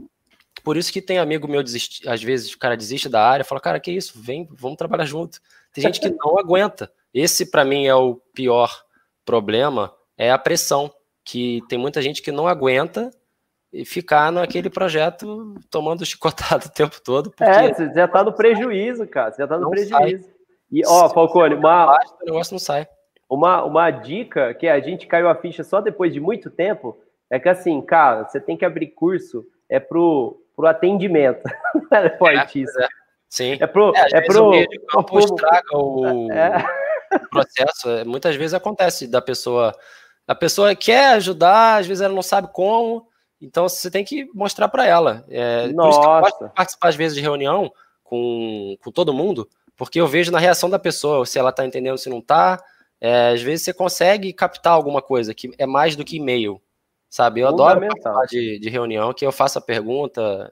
Por 0.64 0.76
isso 0.76 0.92
que 0.92 1.02
tem 1.02 1.20
amigo 1.20 1.48
meu, 1.48 1.62
às 1.62 2.24
vezes 2.24 2.54
o 2.54 2.60
cara 2.60 2.76
desiste 2.76 3.08
da 3.08 3.26
área, 3.26 3.46
fala, 3.46 3.62
cara, 3.62 3.80
que 3.80 3.92
isso, 3.92 4.20
vem, 4.20 4.48
vamos 4.52 4.78
trabalhar 4.78 5.06
junto. 5.06 5.40
Tem 5.72 5.84
gente 5.84 6.02
que 6.02 6.10
não 6.10 6.38
aguenta. 6.38 6.92
Esse, 7.14 7.46
para 7.46 7.64
mim, 7.64 7.86
é 7.86 7.96
o 7.96 8.16
pior 8.34 8.84
problema, 9.24 9.94
é 10.18 10.32
a 10.32 10.38
pressão, 10.38 10.94
que 11.24 11.62
tem 11.70 11.78
muita 11.78 12.02
gente 12.02 12.22
que 12.22 12.32
não 12.32 12.48
aguenta 12.48 13.12
e 13.72 13.86
ficar 13.86 14.32
naquele 14.32 14.70
projeto 14.70 15.56
tomando 15.70 16.06
chicotado 16.06 16.66
o 16.68 16.72
tempo 16.72 17.00
todo. 17.04 17.34
é, 17.40 17.74
você 17.74 17.94
já 17.94 18.08
tá 18.08 18.24
no 18.24 18.34
prejuízo, 18.34 19.08
cara. 19.08 19.32
Você 19.32 19.42
já 19.42 19.48
tá 19.48 19.58
no 19.58 19.70
prejuízo. 19.70 20.24
Sai. 20.24 20.34
E, 20.72 20.86
ó, 20.86 21.10
Falcone, 21.10 21.56
uma. 21.56 21.98
O 22.22 22.26
negócio 22.26 22.54
não 22.54 22.60
sai. 22.60 22.88
Uma, 23.30 23.64
uma 23.64 23.92
dica 23.92 24.54
que 24.54 24.68
a 24.68 24.80
gente 24.80 25.08
caiu 25.08 25.30
a 25.30 25.36
ficha 25.36 25.64
só 25.64 25.82
depois 25.82 26.14
de 26.14 26.20
muito 26.20 26.50
tempo 26.50 26.98
é 27.30 27.40
que, 27.40 27.48
assim, 27.48 27.80
cara, 27.82 28.24
você 28.24 28.40
tem 28.40 28.58
que 28.58 28.66
abrir 28.66 28.88
curso 28.88 29.46
é 29.70 29.80
pro, 29.80 30.42
pro 30.56 30.68
atendimento. 30.68 31.44
é 31.92 32.10
pro 32.10 32.28
artista. 32.28 32.82
É, 32.82 32.86
é. 32.86 32.88
Sim. 33.30 33.58
É 33.60 33.68
pro. 33.68 33.94
É, 33.96 34.08
é 34.14 34.22
pro. 34.22 34.50
O 34.50 34.68
campo 34.88 35.20
estraga 35.20 35.78
o, 35.78 36.32
é. 36.32 36.64
processo. 37.30 37.88
Muitas 38.06 38.36
vezes 38.36 38.54
acontece 38.54 39.08
da 39.08 39.22
pessoa. 39.22 39.76
A 40.28 40.36
pessoa 40.36 40.76
quer 40.76 41.14
ajudar, 41.14 41.78
às 41.78 41.88
vezes 41.88 42.02
ela 42.02 42.14
não 42.14 42.22
sabe 42.22 42.50
como, 42.54 43.08
então 43.42 43.68
você 43.68 43.90
tem 43.90 44.04
que 44.04 44.30
mostrar 44.34 44.68
para 44.68 44.86
ela. 44.86 45.26
É, 45.30 45.68
Nossa. 45.68 45.76
Por 45.76 45.90
isso 45.90 46.00
que 46.02 46.06
eu 46.06 46.22
gosto 46.22 46.48
de 46.48 46.54
participar 46.54 46.88
às 46.90 46.96
vezes 46.96 47.16
de 47.16 47.22
reunião 47.22 47.72
com, 48.04 48.78
com 48.84 48.92
todo 48.92 49.14
mundo, 49.14 49.48
porque 49.76 50.00
eu 50.00 50.08
vejo 50.08 50.32
na 50.32 50.40
reação 50.40 50.70
da 50.70 50.80
pessoa 50.80 51.26
se 51.26 51.40
ela 51.40 51.52
está 51.52 51.66
entendendo 51.66 51.98
se 51.98 52.10
não 52.10 52.20
está. 52.20 52.62
É, 53.00 53.30
às 53.30 53.42
vezes 53.42 53.64
você 53.64 53.74
consegue 53.74 54.34
captar 54.34 54.74
alguma 54.74 55.02
coisa 55.02 55.34
que 55.34 55.52
é 55.58 55.66
mais 55.66 55.96
do 55.96 56.04
que 56.04 56.18
e-mail, 56.18 56.62
sabe? 57.10 57.40
Eu 57.40 57.48
adoro 57.48 57.80
participar 57.80 58.26
de, 58.26 58.60
de 58.60 58.70
reunião, 58.70 59.14
que 59.14 59.26
eu 59.26 59.32
faço 59.32 59.58
a 59.58 59.62
pergunta 59.62 60.52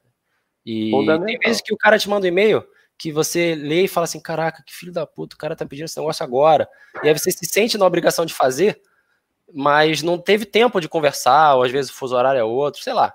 e 0.65 0.91
tem 1.25 1.39
vezes 1.39 1.61
que 1.61 1.73
o 1.73 1.77
cara 1.77 1.97
te 1.97 2.09
manda 2.09 2.25
um 2.25 2.29
e-mail 2.29 2.65
que 2.97 3.11
você 3.11 3.55
lê 3.55 3.83
e 3.83 3.87
fala 3.87 4.05
assim, 4.05 4.19
caraca, 4.19 4.63
que 4.65 4.73
filho 4.73 4.91
da 4.91 5.05
puta, 5.05 5.35
o 5.35 5.37
cara 5.37 5.55
tá 5.55 5.65
pedindo 5.65 5.85
esse 5.85 5.97
negócio 5.97 6.23
agora. 6.23 6.67
E 7.03 7.07
aí 7.07 7.17
você 7.17 7.31
se 7.31 7.45
sente 7.45 7.77
na 7.77 7.85
obrigação 7.85 8.25
de 8.25 8.33
fazer, 8.33 8.81
mas 9.53 10.03
não 10.03 10.17
teve 10.17 10.45
tempo 10.45 10.79
de 10.79 10.89
conversar, 10.89 11.55
ou 11.55 11.63
às 11.63 11.71
vezes 11.71 11.91
o 11.91 11.95
fuso 11.95 12.15
horário 12.15 12.39
é 12.39 12.43
outro, 12.43 12.81
sei 12.81 12.93
lá. 12.93 13.13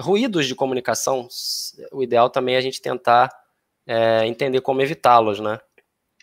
Ruídos 0.00 0.46
de 0.46 0.54
comunicação, 0.54 1.28
o 1.92 2.02
ideal 2.02 2.30
também 2.30 2.54
é 2.54 2.58
a 2.58 2.62
gente 2.62 2.80
tentar 2.80 3.30
é, 3.86 4.26
entender 4.26 4.60
como 4.60 4.80
evitá-los, 4.80 5.38
né? 5.40 5.58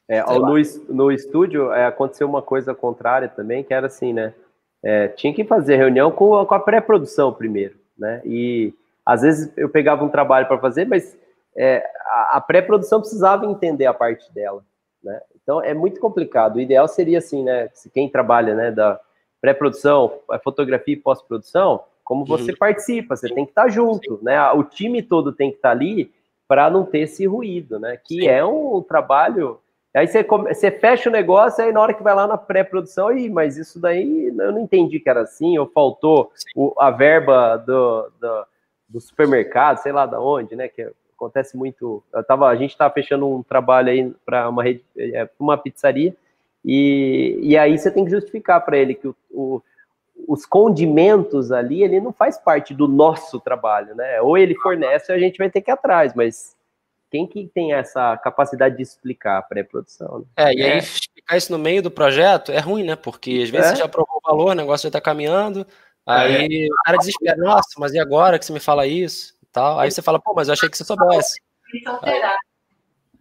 É, 0.07 0.23
no, 0.23 0.55
no 0.89 1.11
estúdio 1.11 1.71
é, 1.71 1.85
aconteceu 1.85 2.27
uma 2.27 2.41
coisa 2.41 2.73
contrária 2.73 3.27
também, 3.27 3.63
que 3.63 3.73
era 3.73 3.85
assim, 3.85 4.11
né? 4.11 4.33
É, 4.81 5.07
tinha 5.09 5.33
que 5.33 5.43
fazer 5.43 5.75
reunião 5.75 6.09
com, 6.11 6.43
com 6.45 6.55
a 6.55 6.59
pré-produção 6.59 7.31
primeiro, 7.31 7.75
né? 7.97 8.21
E 8.25 8.73
às 9.05 9.21
vezes 9.21 9.51
eu 9.55 9.69
pegava 9.69 10.03
um 10.03 10.09
trabalho 10.09 10.47
para 10.47 10.57
fazer, 10.57 10.87
mas 10.87 11.15
é, 11.55 11.83
a 12.31 12.41
pré-produção 12.41 13.01
precisava 13.01 13.45
entender 13.45 13.85
a 13.85 13.93
parte 13.93 14.33
dela, 14.33 14.63
né? 15.03 15.21
Então 15.43 15.61
é 15.61 15.75
muito 15.75 15.99
complicado. 15.99 16.55
O 16.55 16.61
ideal 16.61 16.87
seria 16.87 17.19
assim, 17.19 17.43
né? 17.43 17.69
Quem 17.93 18.09
trabalha, 18.09 18.55
né, 18.55 18.71
da 18.71 18.99
pré-produção, 19.41 20.19
fotografia 20.43 20.93
e 20.93 20.97
pós-produção, 20.97 21.83
como 22.09 22.25
você 22.25 22.51
uhum. 22.51 22.57
participa, 22.57 23.15
você 23.15 23.29
tem 23.29 23.45
que 23.45 23.51
estar 23.51 23.69
junto, 23.69 24.17
Sim. 24.17 24.23
né? 24.23 24.51
O 24.53 24.63
time 24.63 25.03
todo 25.03 25.31
tem 25.31 25.51
que 25.51 25.57
estar 25.57 25.69
ali 25.69 26.11
para 26.47 26.67
não 26.67 26.83
ter 26.83 27.01
esse 27.01 27.27
ruído, 27.27 27.79
né? 27.79 27.97
Que 28.03 28.21
Sim. 28.21 28.27
é 28.27 28.43
um 28.43 28.81
trabalho. 28.81 29.59
Aí 29.95 30.07
você, 30.07 30.23
você 30.23 30.71
fecha 30.71 31.07
o 31.07 31.11
negócio, 31.11 31.63
aí 31.63 31.71
na 31.71 31.79
hora 31.79 31.93
que 31.93 32.01
vai 32.01 32.15
lá 32.15 32.25
na 32.25 32.35
pré-produção, 32.35 33.09
aí, 33.09 33.29
mas 33.29 33.57
isso 33.57 33.79
daí 33.79 34.27
eu 34.27 34.51
não 34.51 34.59
entendi 34.59 34.99
que 34.99 35.07
era 35.07 35.21
assim, 35.21 35.59
ou 35.59 35.67
faltou 35.67 36.31
o, 36.55 36.73
a 36.79 36.89
verba 36.89 37.57
do, 37.57 38.11
do, 38.19 38.45
do, 38.89 38.99
supermercado, 38.99 39.77
sei 39.77 39.91
lá 39.91 40.07
da 40.07 40.19
onde, 40.19 40.55
né? 40.55 40.67
Que 40.67 40.91
acontece 41.15 41.55
muito. 41.55 42.03
Tava, 42.27 42.47
a 42.47 42.55
gente 42.55 42.71
estava 42.71 42.91
fechando 42.91 43.29
um 43.29 43.43
trabalho 43.43 43.89
aí 43.89 44.11
para 44.25 44.49
uma, 44.49 44.63
rede, 44.63 44.83
é, 44.97 45.29
uma 45.39 45.59
pizzaria, 45.59 46.15
e, 46.63 47.39
e 47.41 47.57
aí 47.57 47.77
você 47.77 47.91
tem 47.91 48.05
que 48.05 48.11
justificar 48.11 48.63
para 48.63 48.77
ele 48.77 48.95
que 48.95 49.07
o, 49.07 49.15
o, 49.31 49.61
os 50.27 50.45
condimentos 50.45 51.51
ali, 51.51 51.83
ele 51.83 51.99
não 51.99 52.13
faz 52.13 52.37
parte 52.37 52.73
do 52.73 52.87
nosso 52.87 53.39
trabalho, 53.39 53.95
né? 53.95 54.21
Ou 54.21 54.37
ele 54.37 54.55
fornece, 54.55 55.11
a 55.11 55.19
gente 55.19 55.37
vai 55.37 55.49
ter 55.49 55.61
que 55.61 55.71
ir 55.71 55.73
atrás, 55.73 56.13
mas 56.13 56.55
quem 57.09 57.25
que 57.25 57.47
tem 57.47 57.73
essa 57.73 58.15
capacidade 58.17 58.77
de 58.77 58.83
explicar 58.83 59.37
a 59.37 59.41
pré-produção? 59.41 60.19
Né? 60.19 60.25
É, 60.37 60.53
e 60.53 60.63
aí 60.63 60.71
é. 60.71 60.77
explicar 60.77 61.37
isso 61.37 61.51
no 61.51 61.57
meio 61.57 61.81
do 61.81 61.89
projeto 61.89 62.51
é 62.51 62.59
ruim, 62.59 62.83
né? 62.83 62.95
Porque 62.95 63.41
às 63.43 63.49
vezes 63.49 63.71
é. 63.71 63.75
você 63.75 63.81
já 63.81 63.87
provou 63.87 64.21
o 64.23 64.27
valor, 64.27 64.51
o 64.51 64.55
negócio 64.55 64.83
já 64.83 64.89
está 64.89 65.01
caminhando, 65.01 65.65
aí 66.05 66.65
é. 66.65 66.67
o 66.67 66.83
cara 66.85 66.97
desespera, 66.97 67.37
nossa, 67.37 67.69
mas 67.77 67.93
e 67.93 67.99
agora 67.99 68.37
que 68.37 68.45
você 68.45 68.53
me 68.53 68.59
fala 68.59 68.85
isso? 68.85 69.39
tal. 69.51 69.79
Aí 69.79 69.91
você 69.91 70.01
fala, 70.01 70.19
pô, 70.19 70.33
mas 70.33 70.47
eu 70.47 70.53
achei 70.53 70.69
que 70.69 70.77
você 70.77 70.83
soubesse. 70.83 71.41
Aí, 72.03 72.21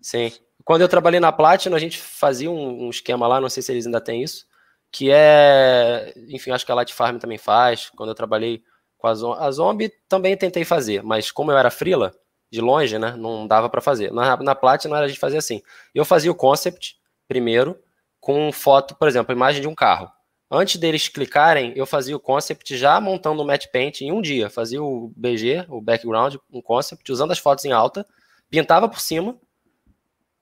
sim. 0.01 0.32
Quando 0.69 0.82
eu 0.82 0.89
trabalhei 0.89 1.19
na 1.19 1.32
Platinum, 1.32 1.74
a 1.74 1.78
gente 1.78 1.99
fazia 1.99 2.51
um, 2.51 2.85
um, 2.85 2.90
esquema 2.90 3.27
lá, 3.27 3.40
não 3.40 3.49
sei 3.49 3.62
se 3.62 3.73
eles 3.73 3.86
ainda 3.86 4.03
têm 4.03 4.23
isso, 4.23 4.45
que 4.93 5.11
é, 5.11 6.12
enfim, 6.28 6.51
acho 6.51 6.66
que 6.66 6.70
a 6.70 6.74
Light 6.74 6.93
Farm 6.93 7.16
também 7.16 7.39
faz. 7.39 7.89
Quando 7.97 8.11
eu 8.11 8.15
trabalhei 8.15 8.62
com 8.99 9.07
a 9.07 9.15
Zombie, 9.15 9.39
a 9.40 9.51
Zombie 9.51 9.93
também 10.07 10.36
tentei 10.36 10.66
fazer, 10.66 11.03
mas 11.03 11.31
como 11.31 11.51
eu 11.51 11.57
era 11.57 11.70
frila, 11.70 12.12
de 12.53 12.61
longe, 12.61 12.99
né, 12.99 13.16
não 13.16 13.47
dava 13.47 13.70
para 13.70 13.81
fazer. 13.81 14.12
Na, 14.12 14.36
na 14.36 14.55
Platinum 14.55 14.95
a 14.97 15.09
gente 15.09 15.19
fazia 15.19 15.39
assim. 15.39 15.62
Eu 15.95 16.05
fazia 16.05 16.31
o 16.31 16.35
concept 16.35 16.97
primeiro, 17.27 17.74
com 18.20 18.53
foto, 18.53 18.95
por 18.95 19.09
exemplo, 19.09 19.35
imagem 19.35 19.62
de 19.62 19.69
um 19.69 19.74
carro. 19.74 20.12
Antes 20.51 20.77
deles 20.77 21.09
clicarem, 21.09 21.73
eu 21.77 21.86
fazia 21.86 22.15
o 22.15 22.20
concept 22.20 22.77
já 22.77 23.01
montando 23.01 23.40
o 23.40 23.47
Matte 23.47 23.73
Paint 23.73 24.03
em 24.03 24.12
um 24.12 24.20
dia. 24.20 24.51
Fazia 24.51 24.82
o 24.82 25.11
BG, 25.16 25.65
o 25.70 25.81
background, 25.81 26.35
um 26.53 26.61
concept, 26.61 27.11
usando 27.11 27.31
as 27.31 27.39
fotos 27.39 27.65
em 27.65 27.73
alta, 27.73 28.07
pintava 28.51 28.86
por 28.86 29.01
cima, 29.01 29.35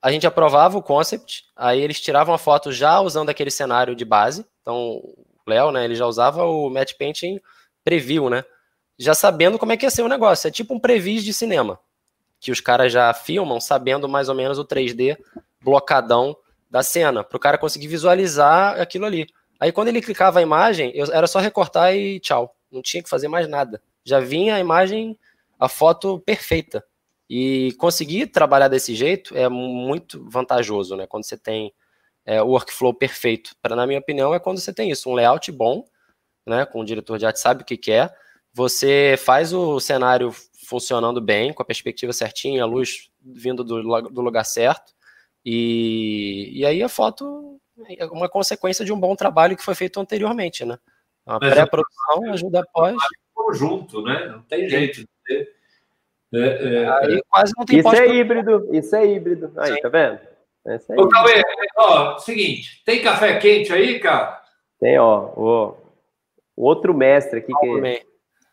a 0.01 0.12
gente 0.12 0.27
aprovava 0.27 0.78
o 0.78 0.82
concept, 0.82 1.44
aí 1.56 1.81
eles 1.81 2.01
tiravam 2.01 2.35
a 2.35 2.39
foto 2.39 2.70
já 2.70 3.01
usando 3.01 3.31
aquele 3.31 3.51
cenário 3.51 3.97
de 3.97 4.05
base. 4.05 4.47
Então, 4.62 4.77
o 4.77 5.27
Léo, 5.47 5.70
né, 5.73 5.85
ele 5.85 5.94
já 5.94 6.06
usava 6.06 6.44
o 6.44 6.68
Matte 6.70 6.97
Painting 6.97 7.40
preview, 7.85 8.28
né? 8.28 8.44
Já 8.98 9.14
sabendo 9.14 9.59
como 9.59 9.73
é 9.73 9.77
que 9.77 9.86
ia 9.86 9.90
ser 9.90 10.02
o 10.02 10.09
negócio. 10.09 10.48
É 10.48 10.51
tipo 10.51 10.74
um 10.74 10.78
previs 10.81 11.24
de 11.24 11.32
cinema, 11.32 11.78
que 12.40 12.51
os 12.51 12.60
caras 12.60 12.93
já 12.93 13.12
filmam 13.12 13.60
sabendo 13.60 14.09
mais 14.09 14.28
ou 14.28 14.35
menos 14.35 14.59
o 14.59 14.64
3D 14.64 15.16
blocadão 15.62 16.36
da 16.70 16.82
cena, 16.82 17.23
para 17.23 17.36
o 17.36 17.40
cara 17.40 17.59
conseguir 17.59 17.89
visualizar 17.89 18.81
aquilo 18.81 19.06
ali. 19.06 19.27
Aí 19.59 19.73
quando 19.73 19.89
ele 19.89 20.02
clicava 20.02 20.39
a 20.39 20.43
imagem, 20.43 20.93
eu, 20.94 21.06
era 21.12 21.27
só 21.27 21.39
recortar 21.39 21.94
e 21.94 22.20
tchau. 22.20 22.55
Não 22.70 22.82
tinha 22.82 23.02
que 23.02 23.09
fazer 23.09 23.28
mais 23.28 23.48
nada. 23.48 23.81
Já 24.05 24.20
vinha 24.20 24.56
a 24.56 24.60
imagem, 24.60 25.18
a 25.59 25.68
foto 25.68 26.20
perfeita. 26.20 26.85
E 27.28 27.73
conseguir 27.78 28.28
trabalhar 28.28 28.69
desse 28.69 28.94
jeito 28.94 29.36
é 29.36 29.48
muito 29.48 30.24
vantajoso, 30.28 30.97
né? 30.97 31.07
Quando 31.07 31.24
você 31.24 31.36
tem 31.36 31.73
é, 32.24 32.40
o 32.43 32.48
workflow 32.48 32.94
perfeito. 32.94 33.51
Para 33.61 33.74
na 33.74 33.86
minha 33.86 33.98
opinião 33.98 34.35
é 34.35 34.39
quando 34.39 34.59
você 34.59 34.73
tem 34.73 34.90
isso, 34.90 35.11
um 35.11 35.15
layout 35.15 35.51
bom, 35.51 35.85
né? 36.47 36.65
Com 36.65 36.81
o 36.81 36.85
diretor 36.85 37.19
de 37.19 37.27
arte 37.27 37.40
sabe 37.40 37.62
o 37.62 37.66
que 37.66 37.77
quer. 37.77 38.15
Você 38.53 39.16
faz 39.19 39.53
o 39.53 39.78
cenário 39.81 40.32
funcionando 40.66 41.20
bem, 41.20 41.53
com 41.53 41.62
a 41.62 41.66
perspectiva 41.66 42.12
certinha, 42.12 42.62
a 42.62 42.66
luz 42.66 43.11
vindo 43.20 43.62
do, 43.62 43.82
do 44.03 44.20
lugar 44.20 44.44
certo. 44.44 44.94
E, 45.44 46.51
e 46.53 46.66
aí 46.66 46.82
a 46.82 46.89
foto 46.89 47.61
é 47.98 48.05
uma 48.07 48.28
consequência 48.28 48.85
de 48.85 48.93
um 48.93 48.98
bom 48.98 49.15
trabalho 49.15 49.57
que 49.57 49.65
foi 49.65 49.74
feito 49.74 50.01
anteriormente, 50.01 50.65
né? 50.65 50.78
A 51.24 51.39
pré-produção 51.39 52.32
ajuda 52.32 52.61
após. 52.61 52.97
Conjunto, 53.35 54.03
né? 54.03 54.28
Não 54.28 54.43
tem 54.43 54.69
jeito 54.69 55.01
de 55.01 55.09
ter 55.24 55.56
é, 56.35 56.39
é, 56.39 56.89
aí 56.89 57.15
é. 57.19 57.20
quase 57.28 57.53
não 57.57 57.65
tem 57.65 57.78
Isso 57.78 57.94
é 57.94 58.09
híbrido, 58.09 58.69
isso 58.73 58.97
é 58.97 59.07
híbrido. 59.07 59.53
Aí, 59.57 59.74
Sim. 59.74 59.81
tá 59.81 59.89
vendo? 59.89 60.19
É 60.66 61.01
Ô, 61.01 61.09
Cauê, 61.09 61.43
ó, 61.77 62.19
seguinte, 62.19 62.82
tem 62.85 63.01
café 63.01 63.39
quente 63.39 63.73
aí, 63.73 64.01
cara? 64.01 64.43
Tem, 64.81 64.98
ó, 64.98 65.31
o, 65.36 65.77
o 66.57 66.65
outro 66.65 66.93
mestre 66.93 67.39
aqui 67.39 67.53
que 67.53 68.03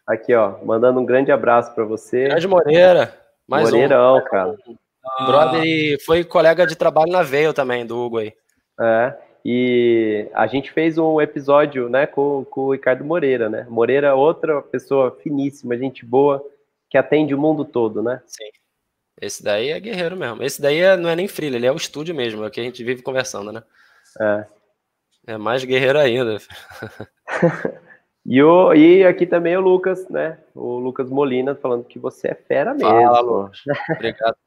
aqui, 0.05 0.33
ó, 0.35 0.63
mandando 0.63 0.99
um 0.99 1.05
grande 1.05 1.31
abraço 1.31 1.73
para 1.73 1.83
você. 1.83 2.27
Grande 2.27 2.47
Moreira, 2.47 3.17
mais 3.47 3.71
Moreirão, 3.71 4.17
um. 4.17 4.23
cara. 4.23 4.55
Ah. 5.03 5.25
Brother, 5.25 6.05
foi 6.05 6.23
colega 6.23 6.67
de 6.67 6.75
trabalho 6.75 7.11
na 7.11 7.23
Veio 7.23 7.51
também, 7.51 7.83
do 7.83 7.97
Hugo 7.97 8.19
aí. 8.19 8.33
É, 8.79 9.13
e 9.43 10.29
a 10.33 10.47
gente 10.47 10.71
fez 10.71 10.97
um 10.97 11.19
episódio, 11.19 11.89
né, 11.89 12.05
com, 12.05 12.45
com 12.45 12.61
o 12.61 12.71
Ricardo 12.73 13.03
Moreira, 13.03 13.49
né? 13.49 13.65
Moreira, 13.69 14.15
outra 14.15 14.61
pessoa 14.61 15.17
finíssima, 15.21 15.77
gente 15.77 16.05
boa, 16.05 16.45
que 16.93 16.97
atende 16.99 17.33
o 17.33 17.39
mundo 17.39 17.65
todo, 17.65 18.03
né? 18.03 18.21
Sim. 18.27 18.51
Esse 19.19 19.43
daí 19.43 19.69
é 19.69 19.79
guerreiro 19.79 20.15
mesmo. 20.15 20.43
Esse 20.43 20.61
daí 20.61 20.77
é, 20.77 20.95
não 20.95 21.09
é 21.09 21.15
nem 21.15 21.27
freela, 21.27 21.55
ele 21.55 21.65
é 21.65 21.71
o 21.71 21.75
estúdio 21.75 22.13
mesmo, 22.13 22.43
é 22.43 22.47
o 22.47 22.51
que 22.51 22.59
a 22.59 22.63
gente 22.63 22.83
vive 22.83 23.01
conversando, 23.01 23.51
né? 23.51 23.63
É. 24.21 24.45
É 25.25 25.37
mais 25.37 25.63
guerreiro 25.63 25.97
ainda. 25.97 26.37
e, 28.23 28.43
o, 28.43 28.75
e 28.75 29.03
aqui 29.03 29.25
também 29.25 29.57
o 29.57 29.61
Lucas, 29.61 30.07
né? 30.07 30.37
O 30.53 30.77
Lucas 30.77 31.09
Molina 31.09 31.55
falando 31.55 31.83
que 31.83 31.97
você 31.97 32.27
é 32.27 32.35
fera 32.35 32.75
mesmo. 32.75 32.91
Fala, 32.91 33.51
Obrigado. 33.89 34.37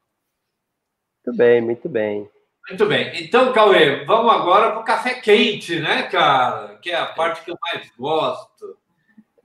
muito 1.25 1.37
bem, 1.37 1.61
muito 1.61 1.89
bem. 1.89 2.29
Muito 2.69 2.85
bem. 2.85 3.25
Então, 3.25 3.51
Cauê, 3.51 4.05
vamos 4.05 4.31
agora 4.31 4.71
para 4.71 4.79
o 4.79 4.85
café 4.85 5.15
quente, 5.15 5.81
né, 5.81 6.03
cara? 6.03 6.77
Que 6.77 6.91
é 6.91 6.95
a 6.95 7.07
parte 7.07 7.43
que 7.43 7.51
eu 7.51 7.57
mais 7.61 7.91
gosto. 7.97 8.77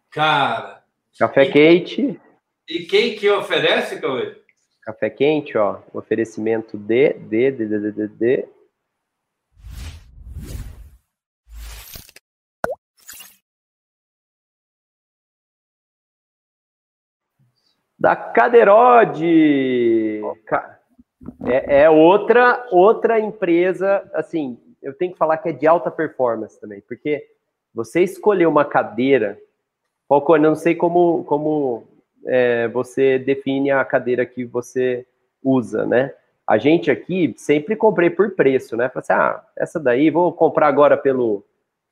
Cara. 0.08 0.84
Café 1.18 1.46
quente. 1.46 2.20
E 2.74 2.86
quem 2.86 3.14
que 3.14 3.28
oferece, 3.28 4.00
Cauê? 4.00 4.34
Café 4.80 5.10
quente, 5.10 5.58
ó. 5.58 5.80
Oferecimento 5.92 6.78
de, 6.78 7.12
de, 7.12 7.50
de, 7.50 7.68
de, 7.68 7.92
de, 7.92 8.08
de. 8.08 8.48
Da 17.98 18.16
Caderode. 18.16 20.22
É, 21.44 21.82
é, 21.82 21.90
outra, 21.90 22.66
outra 22.70 23.20
empresa, 23.20 24.10
assim, 24.14 24.58
eu 24.80 24.94
tenho 24.94 25.12
que 25.12 25.18
falar 25.18 25.36
que 25.36 25.50
é 25.50 25.52
de 25.52 25.66
alta 25.66 25.90
performance 25.90 26.58
também, 26.58 26.80
porque 26.80 27.22
você 27.74 28.00
escolher 28.00 28.46
uma 28.46 28.64
cadeira, 28.64 29.38
Falcone, 30.08 30.44
eu 30.44 30.50
não 30.50 30.56
sei 30.56 30.74
como, 30.74 31.22
como 31.24 31.91
é, 32.26 32.68
você 32.68 33.18
define 33.18 33.70
a 33.70 33.84
cadeira 33.84 34.24
que 34.24 34.44
você 34.44 35.06
usa, 35.42 35.86
né? 35.86 36.12
A 36.46 36.58
gente 36.58 36.90
aqui 36.90 37.34
sempre 37.36 37.76
comprei 37.76 38.10
por 38.10 38.32
preço, 38.32 38.76
né? 38.76 38.88
Falei 38.88 39.04
assim, 39.08 39.12
ah, 39.12 39.42
essa 39.56 39.80
daí 39.80 40.10
vou 40.10 40.32
comprar 40.32 40.66
agora 40.66 40.96
pelo, 40.96 41.44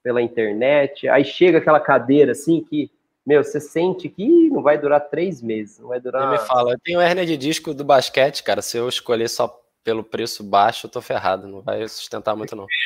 pela 0.02 0.20
internet. 0.20 1.08
Aí 1.08 1.24
chega 1.24 1.58
aquela 1.58 1.80
cadeira 1.80 2.32
assim 2.32 2.60
que, 2.62 2.90
meu, 3.24 3.42
você 3.42 3.60
sente 3.60 4.08
que 4.08 4.50
não 4.50 4.62
vai 4.62 4.76
durar 4.76 5.08
três 5.08 5.40
meses, 5.40 5.78
não 5.78 5.88
vai 5.88 6.00
durar. 6.00 6.30
me 6.32 6.38
fala, 6.38 6.72
eu 6.72 6.78
tenho 6.82 7.00
hernia 7.00 7.24
de 7.24 7.36
disco 7.36 7.72
do 7.72 7.84
basquete, 7.84 8.42
cara. 8.42 8.60
Se 8.60 8.76
eu 8.76 8.88
escolher 8.88 9.28
só 9.28 9.56
pelo 9.84 10.04
preço 10.04 10.44
baixo, 10.44 10.86
eu 10.86 10.90
tô 10.90 11.00
ferrado, 11.00 11.48
não 11.48 11.62
vai 11.62 11.86
sustentar 11.88 12.36
muito, 12.36 12.54
não. 12.54 12.66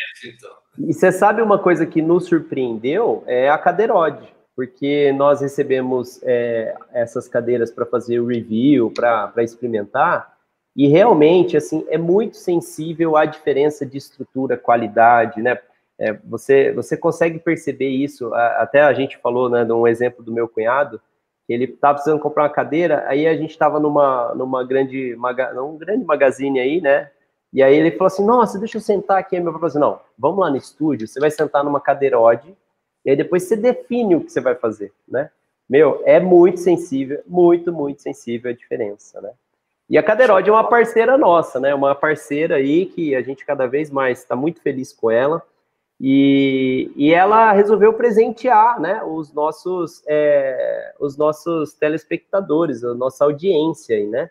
E 0.77 0.93
você 0.93 1.13
sabe 1.13 1.41
uma 1.41 1.57
coisa 1.57 1.87
que 1.87 2.03
nos 2.03 2.27
surpreendeu? 2.27 3.23
É 3.29 3.49
a 3.49 3.57
cadeirode 3.57 4.34
porque 4.57 5.13
nós 5.13 5.41
recebemos 5.41 6.21
é, 6.23 6.75
essas 6.93 7.27
cadeiras 7.27 7.71
para 7.71 7.85
fazer 7.85 8.21
o 8.21 8.27
review, 8.27 8.91
para 8.91 9.43
experimentar, 9.43 10.35
e 10.77 10.89
realmente, 10.89 11.57
assim, 11.57 11.85
é 11.89 11.97
muito 11.97 12.37
sensível 12.37 13.17
à 13.17 13.25
diferença 13.25 13.87
de 13.87 13.97
estrutura, 13.97 14.57
qualidade, 14.57 15.41
né? 15.41 15.59
É, 15.99 16.13
você, 16.25 16.73
você 16.73 16.97
consegue 16.97 17.39
perceber 17.39 17.89
isso, 17.89 18.35
até 18.35 18.83
a 18.83 18.93
gente 18.93 19.17
falou, 19.19 19.49
né, 19.49 19.65
de 19.65 19.73
um 19.73 19.87
exemplo 19.87 20.25
do 20.25 20.33
meu 20.33 20.49
cunhado, 20.49 21.01
ele 21.49 21.65
estava 21.65 21.95
precisando 21.95 22.21
comprar 22.21 22.45
uma 22.45 22.51
cadeira, 22.51 23.05
aí 23.07 23.29
a 23.29 23.37
gente 23.37 23.51
estava 23.51 23.79
numa, 23.79 24.35
numa 24.35 24.65
grande, 24.65 25.17
num 25.55 25.79
grande 25.79 26.05
magazine 26.05 26.59
aí, 26.59 26.81
né, 26.81 27.11
e 27.53 27.63
aí 27.63 27.77
ele 27.77 27.93
falou 27.93 28.09
assim, 28.09 28.27
nossa, 28.27 28.59
deixa 28.59 28.79
eu 28.79 28.81
sentar 28.81 29.19
aqui, 29.19 29.37
aí 29.37 29.43
meu 29.43 29.53
pai 29.53 29.61
falou 29.61 29.69
assim, 29.69 29.79
não, 29.79 30.01
vamos 30.19 30.41
lá 30.41 30.51
no 30.51 30.57
estúdio, 30.57 31.07
você 31.07 31.21
vai 31.21 31.31
sentar 31.31 31.63
numa 31.63 31.81
cadeirode, 31.81 32.57
e 33.05 33.11
aí 33.11 33.17
depois 33.17 33.45
você 33.45 33.57
define 33.57 34.17
o 34.17 34.21
que 34.21 34.33
você 34.33 34.41
vai 34.41 34.55
fazer, 34.55 34.93
né? 35.07 35.31
Meu, 35.69 36.03
é 36.05 36.21
muito 36.21 36.61
sensível, 36.61 37.23
muito, 37.27 37.73
muito 37.73 38.03
sensível 38.03 38.51
a 38.51 38.55
diferença, 38.55 39.21
né? 39.21 39.31
E 39.89 39.99
a 39.99 40.03
Caderode 40.03 40.49
é 40.49 40.53
uma 40.53 40.69
parceira 40.69 41.17
nossa, 41.19 41.61
né? 41.61 41.75
Uma 41.75 41.95
parceira 41.95 42.57
aí 42.57 42.87
que 42.87 43.15
a 43.15 43.23
gente 43.23 43.45
cada 43.45 43.67
vez 43.67 43.91
mais 43.91 44.21
está 44.21 44.35
muito 44.35 44.61
feliz 44.61 44.93
com 44.93 45.11
ela. 45.11 45.43
E, 46.01 46.91
e 46.97 47.13
ela 47.13 47.53
resolveu 47.53 47.93
presentear 47.93 48.81
né, 48.81 49.03
os, 49.05 49.33
nossos, 49.33 50.03
é, 50.07 50.93
os 50.99 51.17
nossos 51.17 51.75
telespectadores, 51.75 52.83
a 52.83 52.95
nossa 52.95 53.25
audiência 53.25 53.97
aí, 53.97 54.07
né? 54.07 54.31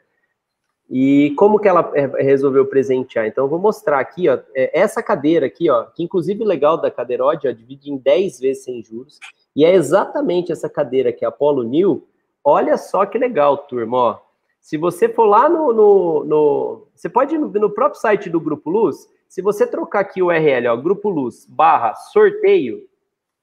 E 0.96 1.32
como 1.32 1.58
que 1.58 1.68
ela 1.68 1.92
é, 1.96 2.06
resolveu 2.22 2.68
presentear? 2.68 3.26
Então, 3.26 3.46
eu 3.46 3.50
vou 3.50 3.58
mostrar 3.58 4.00
aqui, 4.00 4.30
ó, 4.30 4.38
é, 4.54 4.80
essa 4.80 5.02
cadeira 5.02 5.48
aqui, 5.48 5.68
ó, 5.68 5.86
que 5.86 6.04
inclusive 6.04 6.44
legal 6.44 6.78
da 6.78 6.92
Cadeirode, 6.92 7.48
ó, 7.48 7.52
divide 7.52 7.92
em 7.92 7.98
10 7.98 8.40
vezes 8.40 8.64
sem 8.64 8.84
juros, 8.84 9.20
e 9.56 9.66
é 9.66 9.74
exatamente 9.74 10.52
essa 10.52 10.70
cadeira 10.70 11.10
aqui, 11.10 11.26
a 11.26 11.32
Polo 11.32 11.64
New. 11.64 12.08
Olha 12.44 12.78
só 12.78 13.08
que 13.08 13.18
legal, 13.18 13.58
turma, 13.58 13.98
ó. 13.98 14.20
Se 14.62 14.78
você 14.78 15.10
for 15.10 15.26
lá 15.26 15.50
no, 15.50 15.74
no, 15.74 16.24
no 16.26 16.88
você 16.94 17.10
pode 17.10 17.34
ir 17.34 17.40
no, 17.40 17.48
no 17.48 17.72
próprio 17.72 18.00
site 18.00 18.30
do 18.30 18.40
Grupo 18.40 18.70
Luz, 18.70 19.10
se 19.28 19.42
você 19.42 19.66
trocar 19.66 20.02
aqui 20.02 20.22
o 20.22 20.28
URL, 20.28 20.68
ó, 20.68 20.78
Grupo 20.78 21.10
Luz 21.10 21.48
barra 21.50 21.96
sorteio, 21.96 22.88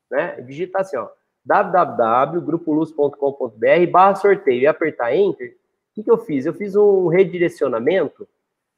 né? 0.08 0.40
Digitar 0.42 0.82
assim, 0.82 0.96
ó, 0.96 1.08
www.grupoluz.com.br 1.44 3.90
barra 3.90 4.14
sorteio 4.14 4.62
e 4.62 4.68
apertar 4.68 5.16
Enter, 5.16 5.58
que, 6.00 6.04
que 6.04 6.10
eu 6.10 6.18
fiz? 6.18 6.46
Eu 6.46 6.54
fiz 6.54 6.74
um 6.74 7.08
redirecionamento 7.08 8.26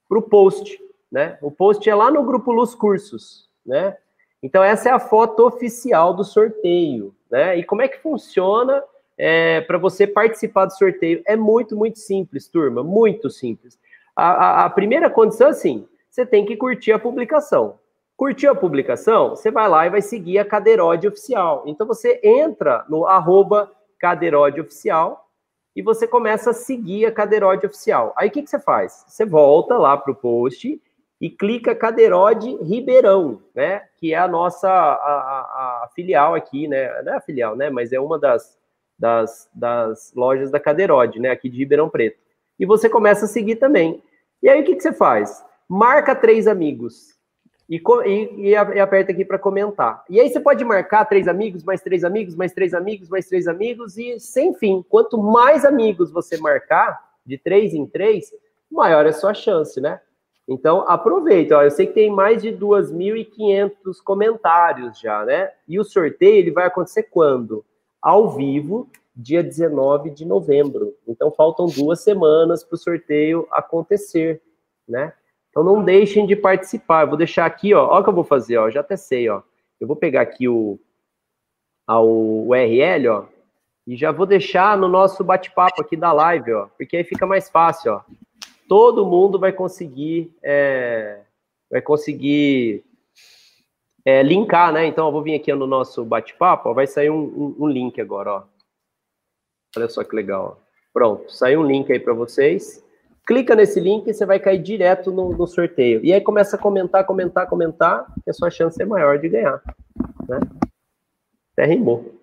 para 0.09 0.19
o 0.19 0.23
post, 0.23 0.79
né? 1.11 1.39
O 1.41 1.51
post 1.51 1.89
é 1.89 1.95
lá 1.95 2.11
no 2.11 2.23
Grupo 2.23 2.53
Luz 2.53 2.75
Cursos, 2.75 3.49
né? 3.65 3.97
Então, 4.43 4.63
essa 4.63 4.89
é 4.89 4.93
a 4.93 4.99
foto 4.99 5.47
oficial 5.47 6.13
do 6.13 6.25
sorteio, 6.25 7.15
né? 7.31 7.57
E 7.57 7.65
como 7.65 7.83
é 7.83 7.89
que 7.89 7.99
funciona 7.99 8.83
é, 9.17 9.61
para 9.61 9.79
você 9.79 10.07
participar 10.07 10.67
do 10.67 10.77
sorteio? 10.77 11.23
É 11.25 11.37
muito, 11.37 11.77
muito 11.77 11.99
simples, 11.99 12.49
turma, 12.49 12.83
muito 12.83 13.31
simples. 13.31 13.79
A, 14.17 14.31
a, 14.31 14.65
a 14.65 14.71
primeira 14.71 15.09
condição 15.09 15.47
é 15.47 15.51
assim, 15.51 15.87
você 16.11 16.27
tem 16.27 16.45
que 16.45 16.57
curtir 16.57 16.93
a 16.93 16.99
publicação. 16.99 17.79
Curtiu 18.17 18.51
a 18.51 18.55
publicação, 18.55 19.31
você 19.31 19.51
vai 19.51 19.69
lá 19.69 19.87
e 19.87 19.91
vai 19.91 20.03
seguir 20.03 20.39
a 20.39 20.45
Cadeirode 20.45 21.09
Oficial. 21.09 21.63
Então 21.67 21.87
você 21.87 22.21
entra 22.23 22.85
no 22.89 23.07
arroba 23.07 23.71
Cadeirode 23.99 24.61
Oficial 24.61 25.29
e 25.75 25.83
você 25.83 26.07
começa 26.07 26.51
a 26.51 26.55
seguir 26.55 27.07
a 27.07 27.13
Cadeirode 27.13 27.67
Oficial. 27.67 28.13
Aí 28.17 28.29
o 28.29 28.31
que, 28.31 28.43
que 28.43 28.51
você 28.51 28.61
faz? 28.61 29.05
Você 29.09 29.25
volta 29.25 29.77
lá 29.77 29.97
para 29.97 30.13
o 30.13 30.15
post 30.15 30.81
e 31.21 31.31
clica 31.31 31.75
Cadeirode 31.75 32.57
Ribeirão, 32.63 33.41
né? 33.55 33.83
Que 33.97 34.13
é 34.13 34.19
a 34.19 34.29
nossa 34.29 34.69
a, 34.69 34.73
a, 34.73 35.85
a, 35.85 35.91
filial 35.95 36.35
aqui, 36.35 36.69
né? 36.69 37.03
Não 37.03 37.15
é 37.15 37.17
a 37.17 37.21
filial, 37.21 37.57
né? 37.57 37.71
Mas 37.71 37.93
é 37.93 38.01
uma 38.01 38.19
das, 38.19 38.59
das, 38.99 39.49
das 39.55 40.13
lojas 40.15 40.51
da 40.51 40.61
Cadeirode, 40.61 41.19
né? 41.19 41.31
Aqui 41.31 41.49
de 41.49 41.59
Ribeirão 41.59 41.89
Preto. 41.89 42.19
E 42.59 42.67
você 42.67 42.89
começa 42.89 43.25
a 43.25 43.29
seguir 43.29 43.57
também. 43.57 44.03
E 44.43 44.49
aí 44.49 44.61
o 44.61 44.65
que, 44.65 44.75
que 44.75 44.83
você 44.83 44.93
faz? 44.93 45.43
marca 45.73 46.15
três 46.15 46.47
amigos 46.47 47.12
e, 47.73 47.81
e, 48.05 48.49
e 48.51 48.55
aperta 48.55 49.13
aqui 49.13 49.25
para 49.25 49.39
comentar. 49.39 50.05
E 50.11 50.21
aí 50.21 50.29
você 50.29 50.39
pode 50.39 50.63
marcar 50.63 51.07
três 51.07 51.27
amigos, 51.27 51.65
mais 51.65 51.81
três 51.81 52.05
amigos, 52.05 52.35
mais 52.35 52.53
três 52.53 52.75
amigos, 52.75 53.09
mais 53.09 53.27
três 53.27 53.49
amigos 53.49 53.97
e 53.97 54.21
sem 54.21 54.53
fim. 54.53 54.85
Quanto 54.91 55.17
mais 55.17 55.65
amigos 55.65 56.13
você 56.13 56.37
marcar, 56.37 57.01
de 57.25 57.39
três 57.39 57.73
em 57.73 57.87
três, 57.87 58.31
maior 58.71 59.07
é 59.07 59.09
a 59.09 59.13
sua 59.15 59.33
chance, 59.33 59.81
né? 59.81 60.01
Então, 60.47 60.85
aproveita. 60.87 61.57
Ó, 61.57 61.63
eu 61.63 61.71
sei 61.71 61.87
que 61.87 61.95
tem 61.95 62.11
mais 62.11 62.43
de 62.43 62.51
2.500 62.51 64.03
comentários 64.05 64.99
já, 64.99 65.25
né? 65.25 65.51
E 65.67 65.79
o 65.79 65.85
sorteio 65.85 66.37
ele 66.37 66.51
vai 66.51 66.67
acontecer 66.67 67.05
quando? 67.05 67.65
Ao 68.03 68.29
vivo, 68.29 68.91
dia 69.17 69.43
19 69.43 70.11
de 70.11 70.27
novembro. 70.27 70.95
Então, 71.09 71.31
faltam 71.31 71.67
duas 71.67 72.03
semanas 72.03 72.65
para 72.65 72.75
o 72.75 72.79
sorteio 72.79 73.47
acontecer, 73.51 74.43
né? 74.87 75.15
Então 75.53 75.63
não 75.63 75.85
deixem 75.85 76.27
de 76.27 76.35
participar. 76.35 77.03
Eu 77.03 77.09
vou 77.09 77.17
deixar 77.19 77.45
aqui, 77.45 77.75
ó. 77.75 77.87
Olha 77.87 78.01
o 78.01 78.03
que 78.03 78.09
eu 78.09 78.15
vou 78.15 78.25
fazer, 78.25 78.57
ó. 78.57 78.71
Já 78.71 78.81
até 78.81 78.97
sei, 78.97 79.29
ó. 79.29 79.43
Eu 79.79 79.87
vou 79.87 79.95
pegar 79.95 80.23
aqui 80.23 80.49
o, 80.49 80.81
o 81.87 82.49
URL, 82.49 83.09
ó. 83.09 83.25
E 83.87 83.95
já 83.95 84.11
vou 84.11 84.25
deixar 84.25 84.79
no 84.79 84.89
nosso 84.89 85.23
bate-papo 85.23 85.83
aqui 85.83 85.95
da 85.95 86.11
live, 86.11 86.55
ó. 86.55 86.69
Porque 86.79 86.97
aí 86.97 87.05
fica 87.05 87.27
mais 87.27 87.51
fácil, 87.51 87.93
ó. 87.93 88.01
Todo 88.67 89.05
mundo 89.05 89.39
vai 89.39 89.53
conseguir. 89.53 90.35
É, 90.43 91.21
vai 91.71 91.83
conseguir 91.83 92.83
é, 94.07 94.23
linkar, 94.23 94.73
né? 94.73 94.87
Então 94.87 95.07
eu 95.07 95.13
vou 95.13 95.23
vir 95.23 95.35
aqui 95.35 95.53
no 95.53 95.67
nosso 95.67 96.03
bate-papo, 96.03 96.73
vai 96.73 96.87
sair 96.87 97.11
um, 97.11 97.23
um, 97.23 97.57
um, 97.61 97.69
link 97.69 98.01
agora, 98.01 98.33
ó. 98.33 98.43
Olha 99.77 99.89
só 99.89 100.03
que 100.03 100.17
legal, 100.17 100.59
ó. 100.59 100.63
Pronto, 100.95 101.31
saiu 101.31 101.61
um 101.61 101.67
link 101.67 101.93
aí 101.93 101.99
para 102.01 102.15
vocês 102.15 102.83
clica 103.27 103.55
nesse 103.55 103.81
link 103.81 104.07
e 104.07 104.15
você 104.15 104.27
vai 104.27 104.39
cair 104.39 104.63
direto 104.63 105.11
no, 105.11 105.37
no, 105.37 105.47
sorteio. 105.47 106.05
E 106.05 106.13
aí 106.13 106.21
começa 106.21 106.57
a 106.57 106.59
comentar, 106.59 107.05
comentar, 107.05 107.47
comentar, 107.47 108.07
e 108.27 108.31
a 108.31 108.33
sua 108.33 108.51
chance 108.51 108.81
é 108.81 108.87
maior 108.87 109.19
de 109.19 109.29
ganhar. 109.29 109.63
Né? 110.29 110.41
Até 111.53 111.67
rimou. 111.67 112.21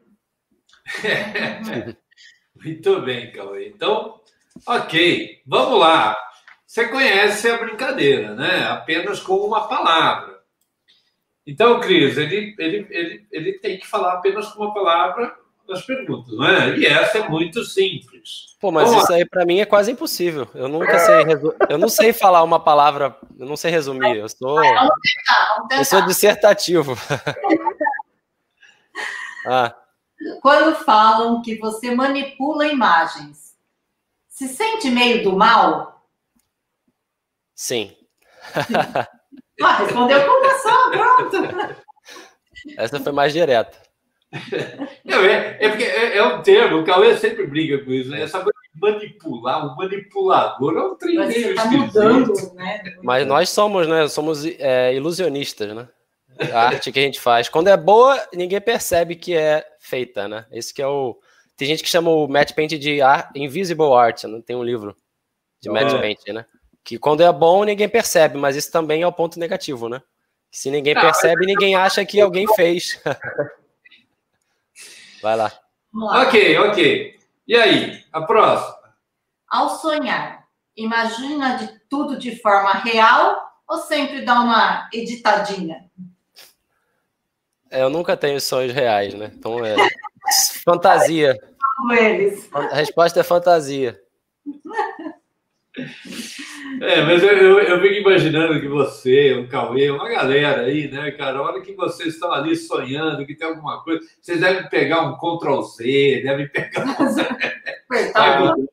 Muito 2.55 3.01
bem, 3.01 3.31
Cauê. 3.31 3.69
Então, 3.69 4.19
ok, 4.67 5.41
vamos 5.45 5.79
lá. 5.79 6.17
Você 6.65 6.87
conhece 6.87 7.49
a 7.49 7.57
brincadeira, 7.57 8.35
né? 8.35 8.65
Apenas 8.65 9.19
com 9.19 9.37
uma 9.37 9.67
palavra. 9.67 10.39
Então, 11.47 11.79
Cris, 11.79 12.17
ele, 12.17 12.53
ele, 12.59 12.87
ele, 12.91 13.27
ele 13.31 13.53
tem 13.53 13.79
que 13.79 13.87
falar 13.87 14.13
apenas 14.13 14.49
com 14.49 14.63
uma 14.63 14.73
palavra 14.73 15.35
nas 15.69 15.85
perguntas, 15.85 16.35
não 16.35 16.45
é? 16.45 16.77
E 16.77 16.85
essa 16.85 17.19
é 17.19 17.29
muito 17.29 17.63
simples. 17.63 18.57
Pô, 18.59 18.69
mas 18.71 18.89
Vamos 18.89 19.03
isso 19.03 19.11
lá. 19.11 19.19
aí 19.19 19.25
para 19.25 19.45
mim 19.45 19.59
é 19.59 19.65
quase 19.65 19.91
impossível. 19.91 20.49
Eu 20.53 20.67
nunca 20.67 20.99
sei, 20.99 21.23
eu 21.69 21.77
não 21.77 21.87
sei 21.87 22.11
falar 22.11 22.43
uma 22.43 22.59
palavra, 22.59 23.17
eu 23.37 23.45
não 23.45 23.55
sei 23.55 23.71
resumir. 23.71 24.17
Eu 24.17 24.27
sou, 24.27 24.59
eu 25.71 25.85
sou 25.85 26.05
dissertativo. 26.05 26.97
ah. 29.47 29.73
Quando 30.41 30.75
falam 30.83 31.41
que 31.41 31.57
você 31.57 31.95
manipula 31.95 32.67
imagens, 32.67 33.55
se 34.27 34.49
sente 34.49 34.89
meio 34.89 35.23
do 35.23 35.37
mal? 35.37 36.03
Sim. 37.55 37.95
ah, 39.61 39.75
respondeu 39.77 40.25
com 40.25 40.31
uma 40.31 40.49
pronto. 40.91 41.37
Essa 42.77 42.99
foi 42.99 43.13
mais 43.13 43.31
direta. 43.31 43.88
Não, 45.03 45.23
é, 45.25 45.57
é 45.59 45.69
porque 45.69 45.83
é, 45.83 46.17
é, 46.17 46.23
um 46.23 46.41
termo, 46.41 46.79
o 46.79 46.83
Cauê 46.83 47.17
sempre 47.17 47.47
briga 47.47 47.83
com 47.83 47.91
isso, 47.91 48.09
né? 48.11 48.21
Essa 48.21 48.39
coisa 48.39 48.59
de 48.73 48.79
manipular, 48.79 49.65
o 49.65 49.75
manipulador 49.75 50.77
é 50.77 50.83
um 50.83 50.95
treineiro 50.95 51.55
tá 51.55 51.65
mudando, 51.65 52.33
né? 52.53 52.83
Mas 53.01 53.25
nós 53.25 53.49
somos, 53.49 53.87
né? 53.87 54.07
Somos 54.07 54.45
é, 54.45 54.93
ilusionistas, 54.93 55.75
né? 55.75 55.87
A 56.53 56.67
arte 56.67 56.91
que 56.91 56.99
a 56.99 57.01
gente 57.01 57.19
faz. 57.19 57.49
Quando 57.49 57.69
é 57.69 57.75
boa, 57.75 58.21
ninguém 58.33 58.61
percebe 58.61 59.15
que 59.15 59.35
é 59.35 59.65
feita, 59.79 60.27
né? 60.27 60.45
Esse 60.51 60.73
que 60.73 60.81
é 60.81 60.87
o. 60.87 61.19
Tem 61.57 61.67
gente 61.67 61.83
que 61.83 61.89
chama 61.89 62.11
o 62.11 62.27
Matte 62.27 62.53
Paint 62.53 62.71
de 62.71 63.01
art, 63.01 63.31
Invisible 63.35 63.93
Art, 63.93 64.23
né? 64.25 64.41
Tem 64.45 64.55
um 64.55 64.63
livro 64.63 64.95
de 65.59 65.69
Matte 65.69 65.95
é. 65.95 65.99
Paint, 65.99 66.19
né? 66.27 66.45
Que 66.83 66.97
quando 66.97 67.21
é 67.21 67.31
bom, 67.33 67.65
ninguém 67.65 67.89
percebe, 67.89 68.37
mas 68.37 68.55
isso 68.55 68.71
também 68.71 69.01
é 69.01 69.07
o 69.07 69.11
ponto 69.11 69.39
negativo, 69.39 69.89
né? 69.89 70.01
Se 70.51 70.71
ninguém 70.71 70.93
percebe, 70.93 71.45
ninguém 71.45 71.75
acha 71.75 72.05
que 72.05 72.21
alguém 72.21 72.47
fez. 72.55 73.01
Vai 75.21 75.35
lá. 75.35 75.51
lá. 75.93 76.21
Ok, 76.23 76.57
ok. 76.59 77.19
E 77.47 77.55
aí, 77.55 78.03
a 78.11 78.21
próxima? 78.21 78.77
Ao 79.47 79.69
sonhar, 79.69 80.47
imagina 80.75 81.57
de 81.57 81.79
tudo 81.89 82.17
de 82.17 82.35
forma 82.39 82.71
real 82.73 83.41
ou 83.67 83.77
sempre 83.77 84.21
dá 84.21 84.39
uma 84.39 84.89
editadinha? 84.93 85.89
É, 87.71 87.83
eu 87.83 87.89
nunca 87.89 88.17
tenho 88.17 88.39
sonhos 88.41 88.73
reais, 88.73 89.13
né? 89.13 89.31
Então 89.33 89.63
é 89.63 89.75
fantasia. 90.63 91.37
Eles. 91.91 92.49
A 92.53 92.75
resposta 92.75 93.19
é 93.19 93.23
fantasia. 93.23 94.01
É, 96.81 97.01
mas 97.01 97.23
eu, 97.23 97.29
eu, 97.29 97.59
eu 97.59 97.81
fico 97.81 97.95
imaginando 97.95 98.59
que 98.59 98.67
você, 98.67 99.33
o 99.33 99.47
Cauê, 99.47 99.89
uma 99.89 100.07
galera 100.07 100.61
aí, 100.61 100.89
né, 100.89 101.11
cara? 101.11 101.39
A 101.39 101.41
hora 101.41 101.61
que 101.61 101.73
vocês 101.73 102.13
estão 102.13 102.31
ali 102.31 102.55
sonhando 102.55 103.25
que 103.25 103.35
tem 103.35 103.47
alguma 103.47 103.83
coisa, 103.83 104.05
vocês 104.21 104.39
devem 104.39 104.69
pegar 104.69 105.01
um 105.01 105.17
Ctrl 105.17 105.61
Z, 105.61 106.21
devem 106.23 106.47
pegar 106.47 106.95
um. 108.41 108.67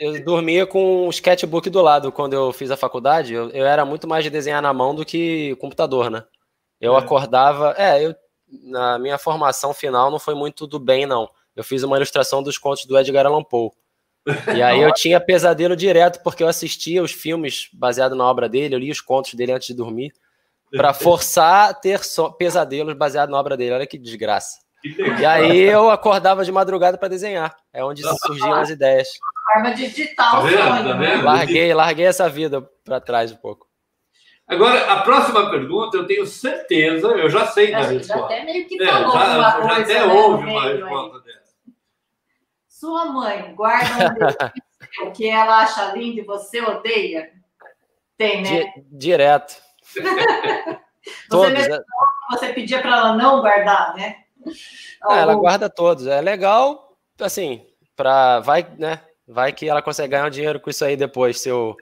eu 0.00 0.24
dormia 0.24 0.66
com 0.66 1.06
um 1.06 1.10
sketchbook 1.10 1.68
do 1.70 1.82
lado 1.82 2.12
quando 2.12 2.34
eu 2.34 2.52
fiz 2.52 2.70
a 2.70 2.76
faculdade. 2.76 3.34
Eu, 3.34 3.50
eu 3.50 3.66
era 3.66 3.84
muito 3.84 4.06
mais 4.06 4.24
de 4.24 4.30
desenhar 4.30 4.62
na 4.62 4.72
mão 4.72 4.94
do 4.94 5.04
que 5.04 5.56
computador, 5.56 6.10
né? 6.10 6.24
Eu 6.80 6.94
é. 6.94 6.98
acordava. 6.98 7.74
É, 7.76 8.04
eu, 8.04 8.14
na 8.64 8.98
minha 8.98 9.18
formação 9.18 9.74
final 9.74 10.10
não 10.10 10.18
foi 10.18 10.34
muito 10.34 10.66
do 10.66 10.78
bem, 10.78 11.06
não. 11.06 11.28
Eu 11.54 11.64
fiz 11.64 11.82
uma 11.82 11.96
ilustração 11.96 12.42
dos 12.42 12.56
contos 12.56 12.84
do 12.84 12.96
Edgar 12.98 13.26
Allan 13.26 13.42
Poe. 13.42 13.70
E 14.54 14.62
aí 14.62 14.80
eu 14.80 14.92
tinha 14.92 15.20
pesadelo 15.20 15.76
direto, 15.76 16.22
porque 16.22 16.42
eu 16.42 16.48
assistia 16.48 17.02
os 17.02 17.12
filmes 17.12 17.68
baseados 17.72 18.16
na 18.16 18.24
obra 18.24 18.48
dele, 18.48 18.74
eu 18.74 18.78
li 18.78 18.90
os 18.90 19.00
contos 19.00 19.34
dele 19.34 19.52
antes 19.52 19.68
de 19.68 19.74
dormir, 19.74 20.12
para 20.70 20.92
forçar 20.94 21.70
a 21.70 21.74
ter 21.74 22.04
so 22.04 22.32
pesadelos 22.32 22.94
baseados 22.94 23.32
na 23.32 23.38
obra 23.38 23.56
dele. 23.56 23.74
Olha 23.74 23.86
que 23.86 23.98
desgraça. 23.98 24.58
E 25.20 25.26
aí 25.26 25.58
eu 25.58 25.90
acordava 25.90 26.44
de 26.44 26.52
madrugada 26.52 26.96
para 26.96 27.08
desenhar. 27.08 27.54
É 27.72 27.84
onde 27.84 28.02
surgiam 28.26 28.54
as 28.54 28.70
ideias. 28.70 29.08
forma 29.52 29.74
de 29.74 29.88
digitar 29.88 30.30
tá 30.30 30.40
o 30.40 30.42
vendo. 30.42 30.56
Tá 30.56 30.94
né? 30.94 31.16
Larguei, 31.16 31.74
larguei 31.74 32.06
essa 32.06 32.28
vida 32.28 32.62
para 32.84 33.00
trás 33.00 33.32
um 33.32 33.36
pouco. 33.36 33.66
Agora, 34.46 34.90
a 34.90 35.02
próxima 35.02 35.50
pergunta, 35.50 35.98
eu 35.98 36.06
tenho 36.06 36.26
certeza, 36.26 37.06
eu 37.08 37.28
já 37.28 37.46
sei 37.48 37.70
da 37.70 37.82
resposta. 37.82 38.14
Já 38.14 38.24
até 38.24 38.44
meio 38.44 38.66
que 38.66 38.82
falou 38.82 39.10
é, 39.10 39.20
já, 39.20 39.36
uma 39.36 39.50
já 39.50 39.52
coisa, 39.60 39.82
até 39.82 40.06
né, 40.06 40.14
houve 40.14 40.46
uma 40.46 40.62
resposta 40.62 41.16
aí. 41.18 41.22
dessa. 41.24 41.37
Sua 42.78 43.06
mãe 43.06 43.52
guarda 43.56 44.14
um 45.02 45.08
o 45.08 45.10
que 45.10 45.28
ela 45.28 45.62
acha 45.62 45.96
lindo 45.96 46.20
e 46.20 46.24
você 46.24 46.60
odeia? 46.60 47.32
Tem, 48.16 48.40
né? 48.40 48.72
Direto. 48.92 49.56
você, 49.96 50.78
todos, 51.28 51.52
mesmo, 51.52 51.74
é... 51.74 51.80
você 52.30 52.52
pedia 52.52 52.80
para 52.80 52.96
ela 52.96 53.16
não 53.16 53.40
guardar, 53.40 53.96
né? 53.96 54.18
É, 55.10 55.18
ela 55.18 55.34
guarda 55.34 55.68
todos. 55.68 56.06
É 56.06 56.20
legal, 56.20 56.96
assim, 57.20 57.66
para 57.96 58.38
vai, 58.38 58.64
né? 58.78 59.00
Vai 59.26 59.52
que 59.52 59.68
ela 59.68 59.82
consegue 59.82 60.12
ganhar 60.12 60.30
dinheiro 60.30 60.60
com 60.60 60.70
isso 60.70 60.84
aí 60.84 60.96
depois, 60.96 61.40
se 61.40 61.48
eu 61.48 61.76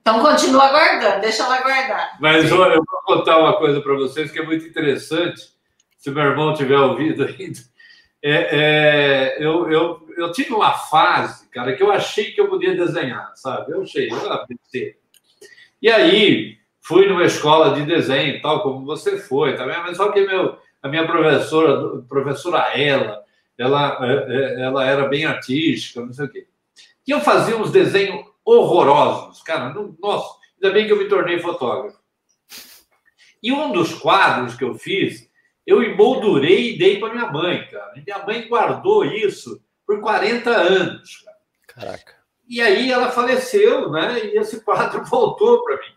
então 0.00 0.20
continua 0.20 0.70
guardando, 0.70 1.20
deixa 1.20 1.44
ela 1.44 1.62
guardar. 1.62 2.18
Mas 2.20 2.50
olha, 2.50 2.74
eu 2.74 2.84
vou 2.84 3.16
contar 3.16 3.38
uma 3.38 3.56
coisa 3.56 3.80
para 3.80 3.94
vocês 3.94 4.30
que 4.32 4.40
é 4.40 4.44
muito 4.44 4.66
interessante. 4.66 5.54
Se 5.96 6.10
meu 6.10 6.24
irmão 6.24 6.52
tiver 6.52 6.78
ouvido 6.78 7.24
ainda, 7.24 7.60
é, 8.22 8.32
é, 8.32 9.36
eu, 9.38 9.70
eu, 9.70 10.08
eu 10.16 10.32
tive 10.32 10.52
uma 10.52 10.72
fase, 10.72 11.48
cara, 11.48 11.74
que 11.74 11.82
eu 11.82 11.90
achei 11.90 12.32
que 12.32 12.40
eu 12.40 12.48
podia 12.48 12.76
desenhar, 12.76 13.32
sabe? 13.34 13.72
Eu 13.72 13.82
achei, 13.82 14.10
eu 14.10 14.46
pensei. 14.46 14.96
E 15.80 15.88
aí 15.88 16.58
fui 16.80 17.06
numa 17.08 17.24
escola 17.24 17.74
de 17.74 17.86
desenho, 17.86 18.40
tal 18.42 18.62
como 18.62 18.84
você 18.84 19.18
foi, 19.18 19.56
tá? 19.56 19.66
Mas 19.66 19.96
só 19.96 20.10
que 20.12 20.26
meu, 20.26 20.58
a 20.82 20.88
minha 20.88 21.06
professora, 21.06 22.02
professora 22.08 22.78
ela, 22.78 23.22
ela, 23.56 23.98
é, 24.02 24.12
é, 24.12 24.62
ela 24.62 24.84
era 24.84 25.08
bem 25.08 25.24
artística, 25.24 26.04
não 26.04 26.12
sei 26.12 26.26
o 26.26 26.30
quê. 26.30 26.46
E 27.06 27.10
eu 27.10 27.20
fazia 27.20 27.56
uns 27.56 27.70
desenhos 27.70 28.24
horrorosos. 28.44 29.42
Cara, 29.42 29.74
nossa, 30.00 30.38
ainda 30.54 30.74
bem 30.74 30.86
que 30.86 30.92
eu 30.92 30.98
me 30.98 31.08
tornei 31.08 31.38
fotógrafo. 31.38 31.98
E 33.42 33.50
um 33.52 33.72
dos 33.72 33.94
quadros 33.94 34.54
que 34.54 34.64
eu 34.64 34.74
fiz, 34.74 35.29
eu 35.66 35.82
emoldurei 35.82 36.74
e 36.74 36.78
dei 36.78 36.98
para 36.98 37.12
minha 37.12 37.30
mãe, 37.30 37.66
cara. 37.68 37.92
E 37.96 38.02
minha 38.04 38.24
mãe 38.24 38.48
guardou 38.48 39.04
isso 39.04 39.60
por 39.86 40.00
40 40.00 40.50
anos. 40.50 41.24
Cara. 41.24 41.86
Caraca. 41.86 42.20
E 42.48 42.60
aí 42.60 42.90
ela 42.90 43.12
faleceu, 43.12 43.90
né? 43.90 44.18
E 44.26 44.38
esse 44.38 44.60
quadro 44.64 45.04
voltou 45.06 45.62
para 45.62 45.76
mim. 45.76 45.94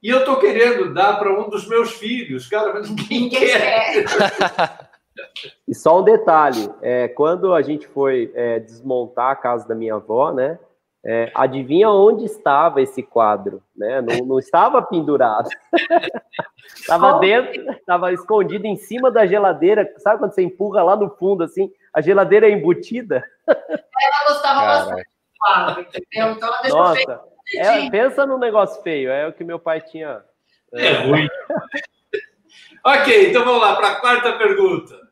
E 0.00 0.08
eu 0.08 0.20
estou 0.20 0.36
querendo 0.36 0.94
dar 0.94 1.18
para 1.18 1.32
um 1.32 1.48
dos 1.48 1.66
meus 1.66 1.92
filhos, 1.92 2.46
cara, 2.46 2.74
mas 2.74 2.88
ninguém 2.88 3.28
quer. 3.28 4.04
e 5.66 5.74
só 5.74 5.98
um 5.98 6.04
detalhe: 6.04 6.70
é, 6.80 7.08
quando 7.08 7.52
a 7.52 7.62
gente 7.62 7.88
foi 7.88 8.30
é, 8.34 8.60
desmontar 8.60 9.30
a 9.30 9.36
casa 9.36 9.66
da 9.66 9.74
minha 9.74 9.94
avó, 9.94 10.32
né? 10.32 10.58
É, 11.06 11.30
adivinha 11.34 11.90
onde 11.90 12.24
estava 12.24 12.80
esse 12.80 13.02
quadro? 13.02 13.62
Né? 13.76 14.00
Não, 14.00 14.26
não 14.26 14.38
estava 14.38 14.80
pendurado. 14.80 15.50
estava 16.74 17.18
dentro, 17.18 17.70
estava 17.72 18.10
escondido 18.10 18.64
em 18.64 18.76
cima 18.76 19.10
da 19.10 19.26
geladeira. 19.26 19.92
Sabe 19.98 20.18
quando 20.18 20.32
você 20.32 20.42
empurra 20.42 20.82
lá 20.82 20.96
no 20.96 21.10
fundo, 21.10 21.44
assim? 21.44 21.70
A 21.92 22.00
geladeira 22.00 22.48
é 22.48 22.52
embutida? 22.52 23.22
Ela 23.46 24.28
gostava 24.28 24.60
bastante 24.60 25.02
do 25.02 25.38
quadro, 25.38 25.80
entendeu? 25.82 26.32
Então 26.32 26.48
ela 26.48 26.62
deixou 26.62 26.78
Nossa, 26.78 27.20
é, 27.54 27.90
pensa 27.90 28.24
num 28.24 28.38
negócio 28.38 28.82
feio. 28.82 29.10
É 29.10 29.28
o 29.28 29.32
que 29.32 29.44
meu 29.44 29.58
pai 29.58 29.82
tinha. 29.82 30.24
É, 30.72 30.86
é 30.86 30.92
ruim. 31.06 31.28
ok, 32.82 33.28
então 33.28 33.44
vamos 33.44 33.60
lá 33.60 33.76
para 33.76 33.88
a 33.88 34.00
quarta 34.00 34.32
pergunta. 34.38 35.04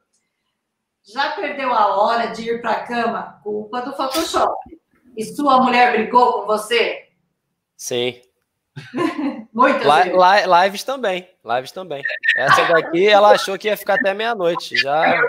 Já 1.04 1.32
perdeu 1.32 1.70
a 1.70 2.00
hora 2.00 2.28
de 2.28 2.48
ir 2.48 2.62
para 2.62 2.70
a 2.70 2.86
cama? 2.86 3.40
Culpa 3.42 3.82
do 3.82 3.92
Photoshop. 3.92 4.81
E 5.16 5.24
sua 5.24 5.60
mulher 5.60 5.92
brigou 5.92 6.32
com 6.32 6.46
você? 6.46 7.08
Sim. 7.76 8.20
Muitas 9.52 9.82
li 9.82 10.62
lives 10.62 10.84
também. 10.84 11.28
Lives 11.44 11.72
também. 11.72 12.02
Essa 12.36 12.64
daqui 12.64 13.06
ela 13.06 13.32
achou 13.32 13.58
que 13.58 13.68
ia 13.68 13.76
ficar 13.76 13.94
até 13.94 14.14
meia-noite. 14.14 14.76
Já. 14.76 15.20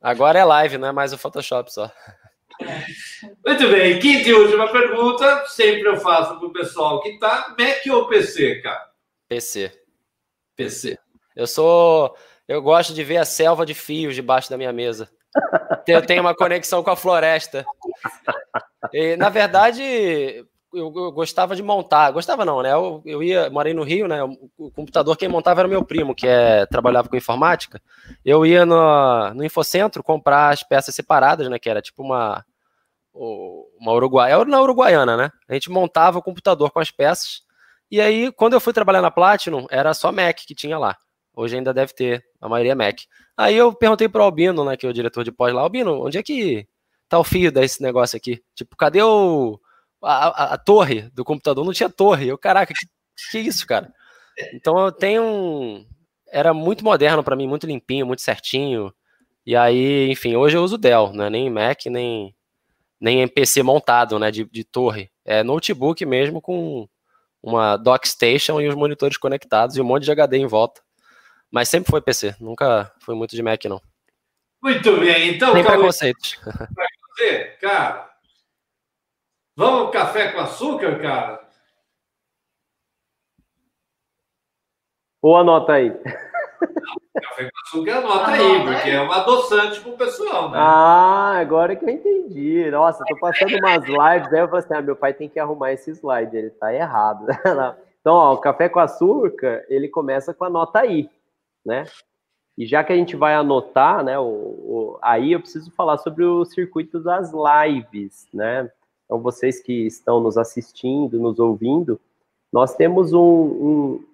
Agora 0.00 0.38
é 0.38 0.44
live, 0.44 0.78
não 0.78 0.88
é 0.88 0.92
mais 0.92 1.12
o 1.12 1.18
Photoshop 1.18 1.72
só. 1.72 1.90
Muito 3.46 3.68
bem, 3.68 3.98
quinta 3.98 4.28
e 4.28 4.32
última 4.32 4.70
pergunta. 4.70 5.44
Sempre 5.46 5.88
eu 5.88 5.96
faço 5.96 6.38
para 6.38 6.46
o 6.46 6.52
pessoal 6.52 7.00
que 7.02 7.18
tá. 7.18 7.54
Mac 7.58 7.84
ou 7.90 8.08
PC, 8.08 8.60
cara? 8.62 8.90
PC. 9.28 9.72
PC. 10.56 10.98
Eu 11.34 11.46
sou. 11.46 12.16
Eu 12.46 12.62
gosto 12.62 12.94
de 12.94 13.04
ver 13.04 13.18
a 13.18 13.24
selva 13.24 13.66
de 13.66 13.74
fios 13.74 14.14
debaixo 14.14 14.50
da 14.50 14.56
minha 14.56 14.72
mesa. 14.72 15.10
Eu 15.86 16.04
tenho 16.04 16.20
uma 16.20 16.34
conexão 16.34 16.82
com 16.82 16.90
a 16.90 16.96
floresta. 16.96 17.64
E, 18.92 19.16
na 19.16 19.28
verdade, 19.28 19.82
eu, 20.72 20.92
eu, 20.94 21.12
gostava 21.12 21.56
de 21.56 21.62
montar. 21.62 22.10
Gostava 22.10 22.44
não, 22.44 22.62
né? 22.62 22.72
Eu, 22.72 23.02
eu 23.04 23.22
ia, 23.22 23.48
morei 23.50 23.72
no 23.72 23.82
Rio, 23.82 24.06
né? 24.06 24.22
O, 24.56 24.70
computador 24.70 25.16
quem 25.16 25.28
montava 25.28 25.60
era 25.60 25.68
meu 25.68 25.84
primo, 25.84 26.14
que 26.14 26.26
é, 26.26 26.66
trabalhava 26.66 27.08
com 27.08 27.16
informática. 27.16 27.80
Eu 28.24 28.44
ia 28.44 28.64
no, 28.66 29.34
no 29.34 29.44
Infocentro 29.44 30.02
comprar 30.02 30.50
as 30.50 30.62
peças 30.62 30.94
separadas, 30.94 31.48
né? 31.48 31.58
Que 31.58 31.70
era 31.70 31.82
tipo 31.82 32.02
uma 32.02 32.44
uma 33.14 33.92
Uruguai, 33.92 34.44
na 34.44 34.60
Uruguaiana, 34.60 35.16
né? 35.16 35.32
A 35.48 35.54
gente 35.54 35.70
montava 35.70 36.18
o 36.18 36.22
computador 36.22 36.70
com 36.70 36.78
as 36.78 36.90
peças. 36.90 37.42
E 37.90 38.00
aí, 38.00 38.30
quando 38.30 38.52
eu 38.52 38.60
fui 38.60 38.72
trabalhar 38.72 39.02
na 39.02 39.10
Platinum, 39.10 39.66
era 39.70 39.92
só 39.92 40.12
Mac 40.12 40.36
que 40.46 40.54
tinha 40.54 40.78
lá. 40.78 40.96
Hoje 41.38 41.56
ainda 41.56 41.72
deve 41.72 41.92
ter, 41.94 42.24
a 42.40 42.48
maioria 42.48 42.72
é 42.72 42.74
Mac. 42.74 42.98
Aí 43.36 43.56
eu 43.56 43.72
perguntei 43.72 44.08
pro 44.08 44.24
Albino, 44.24 44.64
né, 44.64 44.76
que 44.76 44.84
é 44.84 44.88
o 44.88 44.92
diretor 44.92 45.22
de 45.22 45.30
pós 45.30 45.54
lá, 45.54 45.62
Albino, 45.62 46.04
onde 46.04 46.18
é 46.18 46.22
que 46.22 46.66
tá 47.08 47.16
o 47.16 47.22
fio 47.22 47.52
desse 47.52 47.80
negócio 47.80 48.16
aqui? 48.16 48.42
Tipo, 48.56 48.76
cadê 48.76 49.00
o 49.02 49.56
a, 50.02 50.26
a, 50.26 50.54
a 50.54 50.58
torre 50.58 51.02
do 51.10 51.24
computador? 51.24 51.64
Não 51.64 51.72
tinha 51.72 51.88
torre. 51.88 52.26
Eu, 52.26 52.36
caraca, 52.36 52.74
que, 52.74 52.86
que 53.30 53.38
isso, 53.38 53.64
cara? 53.68 53.94
Então 54.52 54.76
eu 54.80 54.90
tenho 54.90 55.22
um 55.22 55.86
era 56.32 56.52
muito 56.52 56.84
moderno 56.84 57.22
para 57.22 57.36
mim, 57.36 57.46
muito 57.46 57.68
limpinho, 57.68 58.04
muito 58.04 58.22
certinho. 58.22 58.92
E 59.46 59.54
aí, 59.54 60.10
enfim, 60.10 60.34
hoje 60.34 60.56
eu 60.56 60.64
uso 60.64 60.76
Dell, 60.76 61.12
não 61.12 61.26
é 61.26 61.30
nem 61.30 61.48
Mac, 61.48 61.86
nem 61.86 62.34
nem 63.00 63.28
PC 63.28 63.62
montado, 63.62 64.18
né, 64.18 64.32
de, 64.32 64.44
de 64.44 64.64
torre. 64.64 65.08
É 65.24 65.44
notebook 65.44 66.04
mesmo 66.04 66.42
com 66.42 66.88
uma 67.40 67.76
dock 67.76 68.08
station 68.08 68.60
e 68.60 68.68
os 68.68 68.74
monitores 68.74 69.16
conectados 69.16 69.76
e 69.76 69.80
um 69.80 69.84
monte 69.84 70.02
de 70.02 70.10
HD 70.10 70.38
em 70.38 70.46
volta. 70.48 70.82
Mas 71.50 71.68
sempre 71.68 71.90
foi 71.90 72.00
PC, 72.00 72.36
nunca 72.40 72.92
foi 73.00 73.14
muito 73.14 73.34
de 73.34 73.42
Mac, 73.42 73.64
não. 73.64 73.80
Muito 74.62 74.96
bem, 74.98 75.34
então. 75.34 75.54
Tem 75.54 75.64
preconceitos. 75.64 76.38
Vai 76.44 76.86
você, 77.18 77.44
cara. 77.60 78.08
Vamos 79.56 79.90
café 79.90 80.30
com 80.32 80.40
açúcar, 80.40 81.00
cara? 81.00 81.48
Ou 85.20 85.36
anota 85.36 85.72
aí. 85.72 85.90
café 85.90 87.44
com 87.44 87.58
açúcar 87.66 87.98
anota 87.98 88.30
aí, 88.30 88.64
porque 88.64 88.90
é 88.90 89.00
um 89.00 89.10
adoçante 89.10 89.80
pro 89.80 89.96
pessoal, 89.96 90.50
né? 90.50 90.58
Ah, 90.60 91.38
agora 91.38 91.74
que 91.74 91.84
eu 91.84 91.88
entendi. 91.88 92.70
Nossa, 92.70 93.04
tô 93.04 93.18
passando 93.18 93.56
umas 93.56 93.84
lives, 93.84 94.32
aí 94.32 94.40
eu 94.40 94.48
falei 94.48 94.64
assim: 94.64 94.74
ah, 94.74 94.82
meu 94.82 94.94
pai 94.96 95.14
tem 95.14 95.28
que 95.28 95.40
arrumar 95.40 95.72
esse 95.72 95.90
slide, 95.92 96.36
ele 96.36 96.50
tá 96.50 96.72
errado. 96.72 97.26
Então, 98.00 98.14
ó, 98.14 98.32
o 98.32 98.38
café 98.38 98.70
com 98.70 98.78
açúcar, 98.78 99.66
ele 99.68 99.86
começa 99.86 100.32
com 100.32 100.44
a 100.44 100.48
nota 100.48 100.78
aí 100.78 101.10
né? 101.68 101.84
E 102.56 102.66
já 102.66 102.82
que 102.82 102.92
a 102.92 102.96
gente 102.96 103.14
vai 103.14 103.34
anotar, 103.34 104.02
né, 104.02 104.18
o, 104.18 104.24
o, 104.24 104.98
aí 105.00 105.32
eu 105.32 105.40
preciso 105.40 105.70
falar 105.70 105.98
sobre 105.98 106.24
o 106.24 106.44
circuito 106.44 106.98
das 106.98 107.30
lives, 107.32 108.26
né? 108.34 108.68
Então, 109.04 109.20
vocês 109.20 109.60
que 109.60 109.86
estão 109.86 110.20
nos 110.20 110.36
assistindo, 110.36 111.20
nos 111.20 111.38
ouvindo, 111.38 112.00
nós 112.52 112.74
temos 112.74 113.12
um, 113.12 113.20
um, 113.20 114.04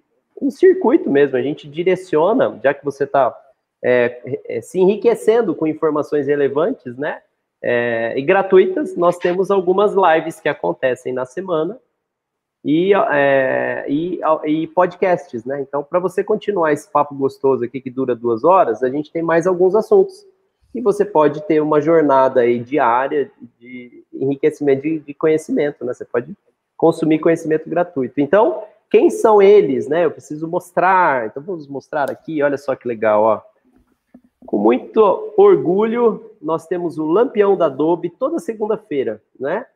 um 0.43 0.51
circuito 0.51 1.09
mesmo, 1.09 1.35
a 1.35 1.41
gente 1.41 1.67
direciona, 1.67 2.59
já 2.63 2.73
que 2.73 2.85
você 2.85 3.05
está 3.05 3.35
é, 3.83 4.39
é, 4.47 4.61
se 4.61 4.79
enriquecendo 4.79 5.55
com 5.55 5.65
informações 5.65 6.27
relevantes, 6.27 6.97
né? 6.97 7.21
É, 7.61 8.13
e 8.15 8.21
gratuitas, 8.21 8.95
nós 8.95 9.17
temos 9.17 9.49
algumas 9.49 9.93
lives 9.95 10.39
que 10.39 10.47
acontecem 10.47 11.11
na 11.11 11.25
semana, 11.25 11.79
e, 12.67 12.95
é, 12.95 13.85
e, 13.87 14.19
e, 14.45 14.65
podcasts, 14.65 15.45
né? 15.45 15.61
Então, 15.61 15.83
para 15.83 15.99
você 15.99 16.23
continuar 16.23 16.73
esse 16.73 16.89
papo 16.89 17.13
gostoso 17.13 17.63
aqui 17.63 17.79
que 17.79 17.91
dura 17.91 18.15
duas 18.15 18.43
horas, 18.43 18.81
a 18.81 18.89
gente 18.89 19.11
tem 19.11 19.21
mais 19.21 19.45
alguns 19.45 19.75
assuntos. 19.75 20.25
E 20.73 20.81
você 20.81 21.05
pode 21.05 21.43
ter 21.43 21.61
uma 21.61 21.79
jornada 21.79 22.41
aí 22.41 22.57
diária 22.57 23.31
de 23.59 24.03
enriquecimento 24.11 24.81
de, 24.81 24.97
de 24.97 25.13
conhecimento, 25.13 25.85
né? 25.85 25.93
Você 25.93 26.03
pode 26.03 26.35
consumir 26.75 27.19
conhecimento 27.19 27.69
gratuito. 27.69 28.19
Então, 28.19 28.63
quem 28.89 29.11
são 29.11 29.39
eles, 29.39 29.87
né? 29.87 30.05
Eu 30.05 30.11
preciso 30.11 30.47
mostrar. 30.47 31.27
Então, 31.27 31.43
vamos 31.43 31.67
mostrar 31.67 32.09
aqui. 32.09 32.41
Olha 32.41 32.57
só 32.57 32.75
que 32.75 32.87
legal, 32.87 33.21
ó. 33.21 33.41
Com 34.43 34.57
muito 34.57 35.33
orgulho, 35.37 36.31
nós 36.41 36.65
temos 36.65 36.97
o 36.97 37.05
Lampião 37.05 37.55
da 37.55 37.67
Adobe 37.67 38.09
toda 38.09 38.39
segunda-feira, 38.39 39.21
né? 39.39 39.67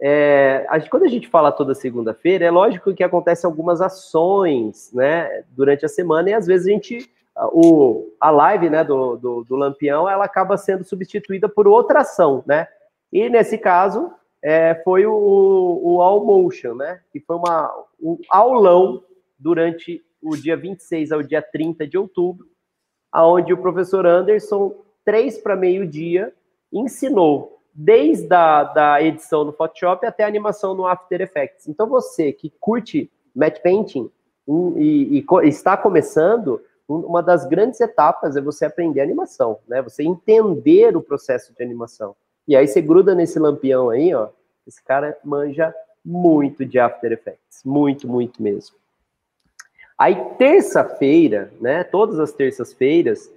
É, 0.00 0.64
a 0.68 0.80
quando 0.88 1.04
a 1.04 1.08
gente 1.08 1.28
fala 1.28 1.50
toda 1.50 1.74
segunda-feira, 1.74 2.44
é 2.44 2.50
lógico 2.50 2.94
que 2.94 3.02
acontecem 3.02 3.48
algumas 3.48 3.80
ações, 3.80 4.92
né, 4.92 5.44
durante 5.50 5.84
a 5.84 5.88
semana, 5.88 6.30
e 6.30 6.34
às 6.34 6.46
vezes 6.46 6.68
a 6.68 6.70
gente, 6.70 7.10
o, 7.52 8.12
a 8.20 8.30
live, 8.30 8.70
né, 8.70 8.84
do, 8.84 9.16
do, 9.16 9.44
do 9.44 9.56
Lampião, 9.56 10.08
ela 10.08 10.24
acaba 10.24 10.56
sendo 10.56 10.84
substituída 10.84 11.48
por 11.48 11.66
outra 11.66 12.00
ação, 12.00 12.44
né, 12.46 12.68
E 13.12 13.28
nesse 13.28 13.58
caso, 13.58 14.12
é, 14.42 14.74
foi 14.84 15.06
o, 15.06 15.80
o 15.82 16.00
All 16.00 16.24
Motion, 16.24 16.74
né? 16.74 17.00
Que 17.12 17.20
foi 17.20 17.36
uma, 17.36 17.72
um 18.00 18.18
aulão 18.30 19.02
durante 19.38 20.02
o 20.22 20.36
dia 20.36 20.56
26 20.56 21.12
ao 21.12 21.22
dia 21.22 21.42
30 21.42 21.86
de 21.86 21.96
outubro, 21.96 22.46
aonde 23.10 23.52
o 23.52 23.58
professor 23.58 24.06
Anderson, 24.06 24.74
três 25.04 25.38
para 25.38 25.56
meio-dia, 25.56 26.32
ensinou 26.72 27.57
desde 27.80 28.34
a 28.34 28.64
da 28.64 29.00
edição 29.00 29.44
no 29.44 29.52
Photoshop 29.52 30.04
até 30.04 30.24
a 30.24 30.26
animação 30.26 30.74
no 30.74 30.84
After 30.84 31.20
Effects. 31.20 31.68
Então, 31.68 31.86
você 31.86 32.32
que 32.32 32.52
curte 32.58 33.08
matte 33.32 33.62
painting 33.62 34.10
um, 34.48 34.76
e, 34.76 35.20
e, 35.20 35.48
está 35.48 35.76
começando, 35.76 36.60
uma 36.88 37.22
das 37.22 37.46
grandes 37.46 37.80
etapas 37.80 38.34
é 38.34 38.40
você 38.40 38.64
aprender 38.64 39.00
animação, 39.00 39.60
né? 39.68 39.80
Você 39.80 40.02
entender 40.02 40.96
o 40.96 41.02
processo 41.02 41.54
de 41.54 41.62
animação. 41.62 42.16
E 42.48 42.56
aí 42.56 42.66
você 42.66 42.80
gruda 42.80 43.14
nesse 43.14 43.38
lampião 43.38 43.90
aí, 43.90 44.12
ó. 44.12 44.28
Esse 44.66 44.82
cara 44.82 45.16
manja 45.22 45.72
muito 46.04 46.64
de 46.64 46.80
After 46.80 47.12
Effects, 47.12 47.62
muito, 47.64 48.08
muito 48.08 48.42
mesmo. 48.42 48.74
Aí 49.96 50.16
terça-feira, 50.36 51.52
né? 51.60 51.84
Todas 51.84 52.18
as 52.18 52.32
terças-feiras, 52.32 53.30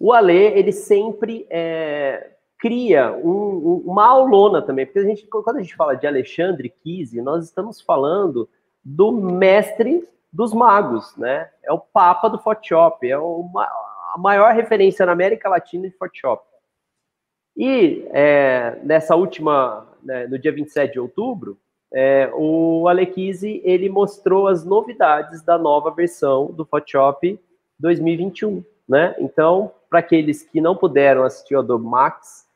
o 0.00 0.14
Ale 0.14 0.32
ele 0.32 0.72
sempre 0.72 1.46
é, 1.50 2.30
cria 2.62 3.10
um, 3.10 3.28
um, 3.28 3.82
uma 3.86 4.06
aulona 4.06 4.62
também, 4.62 4.86
porque 4.86 5.00
a 5.00 5.04
gente, 5.04 5.26
quando 5.26 5.56
a 5.56 5.60
gente 5.60 5.74
fala 5.74 5.96
de 5.96 6.06
Alexandre 6.06 6.68
Kise, 6.68 7.20
nós 7.20 7.44
estamos 7.44 7.80
falando 7.80 8.48
do 8.84 9.10
mestre 9.10 10.08
dos 10.32 10.54
magos, 10.54 11.16
né? 11.16 11.50
É 11.64 11.72
o 11.72 11.80
papa 11.80 12.28
do 12.28 12.38
Photoshop, 12.38 13.04
é 13.10 13.18
uma, 13.18 13.64
a 13.64 14.14
maior 14.16 14.54
referência 14.54 15.04
na 15.04 15.10
América 15.10 15.48
Latina 15.48 15.88
de 15.88 15.96
Photoshop. 15.96 16.44
E 17.56 18.06
é, 18.12 18.78
nessa 18.84 19.16
última, 19.16 19.84
né, 20.00 20.28
no 20.28 20.38
dia 20.38 20.52
27 20.52 20.92
de 20.92 21.00
outubro, 21.00 21.58
é, 21.92 22.30
o 22.32 22.86
Alequise 22.86 23.60
ele 23.64 23.88
mostrou 23.88 24.46
as 24.46 24.64
novidades 24.64 25.42
da 25.42 25.58
nova 25.58 25.90
versão 25.90 26.46
do 26.46 26.64
Photoshop 26.64 27.40
2021, 27.80 28.64
né? 28.88 29.16
Então, 29.18 29.72
para 29.90 29.98
aqueles 29.98 30.44
que 30.44 30.60
não 30.60 30.76
puderam 30.76 31.24
assistir 31.24 31.56
o 31.56 31.58
Adobe 31.58 31.84
Max, 31.84 32.51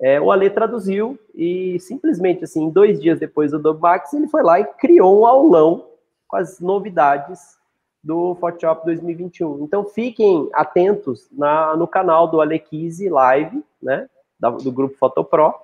é, 0.00 0.20
o 0.20 0.30
Ale 0.30 0.50
traduziu 0.50 1.18
e 1.34 1.78
simplesmente 1.80 2.44
assim, 2.44 2.68
dois 2.70 3.00
dias 3.00 3.18
depois 3.18 3.52
do 3.52 3.78
Max, 3.78 4.12
ele 4.12 4.28
foi 4.28 4.42
lá 4.42 4.60
e 4.60 4.64
criou 4.64 5.20
um 5.20 5.26
aulão 5.26 5.86
com 6.26 6.36
as 6.36 6.60
novidades 6.60 7.58
do 8.02 8.34
Photoshop 8.34 8.84
2021. 8.84 9.64
Então, 9.64 9.84
fiquem 9.84 10.48
atentos 10.52 11.26
na, 11.32 11.74
no 11.74 11.88
canal 11.88 12.28
do 12.28 12.40
Alequise 12.40 13.08
Live, 13.08 13.64
né? 13.82 14.08
do 14.62 14.70
grupo 14.70 14.96
Fotopro, 14.98 15.54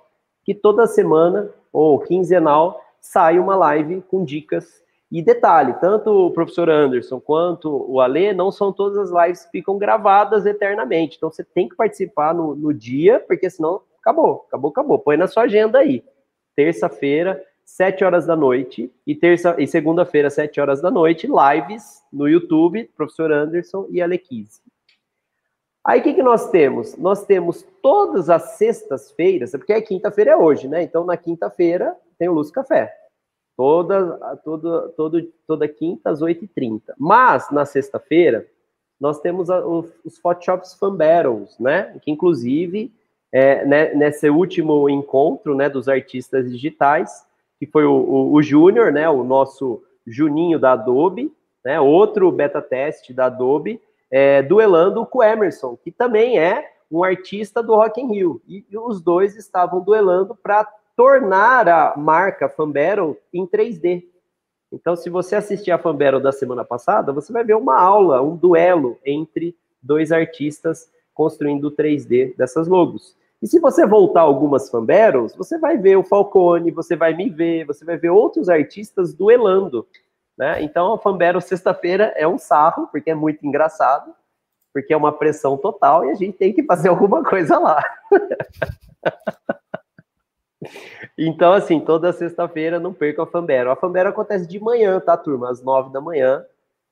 que 0.43 0.55
toda 0.55 0.87
semana 0.87 1.51
ou 1.71 1.99
quinzenal 1.99 2.81
sai 2.99 3.39
uma 3.39 3.55
live 3.57 4.03
com 4.03 4.25
dicas. 4.25 4.81
E 5.13 5.21
detalhe, 5.21 5.75
tanto 5.75 6.09
o 6.29 6.31
professor 6.31 6.71
Anderson 6.71 7.21
quanto 7.21 7.85
o 7.91 8.01
Ale, 8.01 8.33
não 8.33 8.51
são 8.51 8.73
todas 8.73 8.97
as 8.97 9.11
lives 9.11 9.45
que 9.45 9.51
ficam 9.51 9.77
gravadas 9.77 10.47
eternamente. 10.47 11.17
Então 11.17 11.31
você 11.31 11.43
tem 11.43 11.69
que 11.69 11.75
participar 11.75 12.33
no, 12.33 12.55
no 12.55 12.73
dia, 12.73 13.19
porque 13.19 13.51
senão 13.51 13.83
acabou, 14.01 14.45
acabou, 14.49 14.71
acabou. 14.71 14.99
Põe 14.99 15.17
na 15.17 15.27
sua 15.27 15.45
agenda 15.45 15.79
aí. 15.79 16.05
Terça-feira, 16.57 17.43
sete 17.65 18.05
horas 18.05 18.27
da 18.27 18.35
noite, 18.35 18.93
e 19.07 19.15
terça 19.15 19.55
e 19.59 19.67
segunda-feira, 19.67 20.29
sete 20.29 20.61
horas 20.61 20.81
da 20.81 20.91
noite, 20.91 21.29
lives 21.29 22.03
no 22.13 22.29
YouTube, 22.29 22.91
professor 22.97 23.33
Anderson 23.33 23.87
e 23.91 24.03
Ale 24.03 24.19
Kise. 24.19 24.61
Aí 25.85 26.01
o 26.01 26.03
que, 26.03 26.15
que 26.15 26.23
nós 26.23 26.51
temos? 26.51 26.97
Nós 26.97 27.25
temos 27.25 27.67
todas 27.83 28.29
as 28.29 28.59
sextas-feiras, 28.59 29.53
porque 29.53 29.73
a 29.73 29.83
quinta-feira 29.83 30.33
é 30.33 30.37
hoje, 30.37 30.69
né? 30.69 30.83
Então 30.83 31.05
na 31.05 31.17
quinta-feira 31.17 31.97
tem 32.19 32.29
o 32.29 32.35
Luz 32.35 32.51
Café. 32.51 32.95
Toda, 33.57 34.37
toda, 34.45 34.89
toda, 34.91 35.27
toda 35.47 35.69
quinta 35.69 36.11
às 36.11 36.21
8h30. 36.21 36.83
Mas 36.99 37.51
na 37.51 37.65
sexta-feira 37.65 38.47
nós 39.01 39.21
temos 39.21 39.49
a, 39.49 39.65
os, 39.67 39.91
os 40.05 40.19
Photoshops 40.19 40.75
Fan 40.75 40.95
Battles, 40.95 41.59
né? 41.59 41.99
Que 42.03 42.11
inclusive 42.11 42.93
é, 43.33 43.65
né, 43.65 43.95
nesse 43.95 44.29
último 44.29 44.89
encontro 44.89 45.55
né, 45.55 45.69
dos 45.69 45.89
artistas 45.89 46.51
digitais, 46.51 47.25
que 47.59 47.67
foi 47.67 47.85
o, 47.85 47.93
o, 47.93 48.33
o 48.33 48.43
Júnior, 48.43 48.93
né? 48.93 49.09
O 49.09 49.23
nosso 49.23 49.83
Juninho 50.07 50.59
da 50.59 50.73
Adobe, 50.73 51.33
né? 51.65 51.79
Outro 51.79 52.31
beta 52.33 52.63
teste 52.63 53.13
da 53.13 53.27
Adobe 53.27 53.81
é, 54.11 54.43
duelando 54.43 55.05
com 55.07 55.19
o 55.19 55.23
Emerson, 55.23 55.77
que 55.77 55.93
também 55.93 56.39
é 56.39 56.73
um 56.91 57.05
artista 57.05 57.63
do 57.63 57.77
Rock 57.77 58.01
in 58.01 58.13
Rio. 58.13 58.43
E, 58.49 58.65
e 58.69 58.79
os 58.79 59.01
dois 59.01 59.37
estavam 59.37 59.81
duelando 59.81 60.35
para 60.35 60.67
tornar 60.97 61.69
a 61.69 61.97
marca 61.97 62.53
Battle 62.59 63.17
em 63.33 63.47
3D. 63.47 64.05
Então, 64.73 64.97
se 64.97 65.11
você 65.11 65.37
assistir 65.37 65.71
a 65.71 65.79
Battle 65.79 66.21
da 66.21 66.33
semana 66.33 66.65
passada, 66.65 67.13
você 67.13 67.33
vai 67.33 67.45
ver 67.45 67.57
uma 67.57 67.79
aula, 67.79 68.23
um 68.23 68.37
duelo 68.37 68.99
entre 69.05 69.57
dois 69.83 70.13
artistas 70.13 70.91
construindo 71.13 71.71
3D 71.71 72.37
dessas 72.37 72.69
logos. 72.69 73.17
E 73.43 73.47
se 73.47 73.59
você 73.59 73.87
voltar 73.87 74.21
algumas 74.21 74.69
Fan 74.69 74.85
Battles, 74.85 75.35
você 75.35 75.59
vai 75.59 75.79
ver 75.79 75.97
o 75.97 76.05
Falcone, 76.05 76.71
você 76.71 76.95
vai 76.95 77.15
me 77.15 77.31
ver, 77.31 77.65
você 77.65 77.85
vai 77.85 77.97
ver 77.97 78.11
outros 78.11 78.51
artistas 78.51 79.15
duelando. 79.15 79.87
Né? 80.41 80.63
Então, 80.63 80.95
a 80.95 80.99
Fambero 80.99 81.39
sexta-feira 81.39 82.15
é 82.17 82.27
um 82.27 82.39
sarro, 82.39 82.89
porque 82.91 83.11
é 83.11 83.15
muito 83.15 83.47
engraçado, 83.47 84.15
porque 84.73 84.93
é 84.93 84.97
uma 84.97 85.13
pressão 85.13 85.57
total 85.57 86.05
e 86.05 86.11
a 86.11 86.15
gente 86.15 86.39
tem 86.39 86.53
que 86.53 86.65
fazer 86.65 86.89
alguma 86.89 87.23
coisa 87.23 87.59
lá. 87.59 87.85
então, 91.17 91.53
assim, 91.53 91.79
toda 91.79 92.13
sexta-feira 92.13 92.81
não 92.81 92.95
perca 92.95 93.23
a 93.23 93.27
Fambero. 93.27 93.71
A 93.71 93.77
Fambero 93.77 94.09
acontece 94.09 94.47
de 94.47 94.59
manhã, 94.59 94.99
tá, 94.99 95.17
turma? 95.17 95.51
Às 95.51 95.63
nove 95.63 95.93
da 95.93 96.01
manhã, 96.01 96.43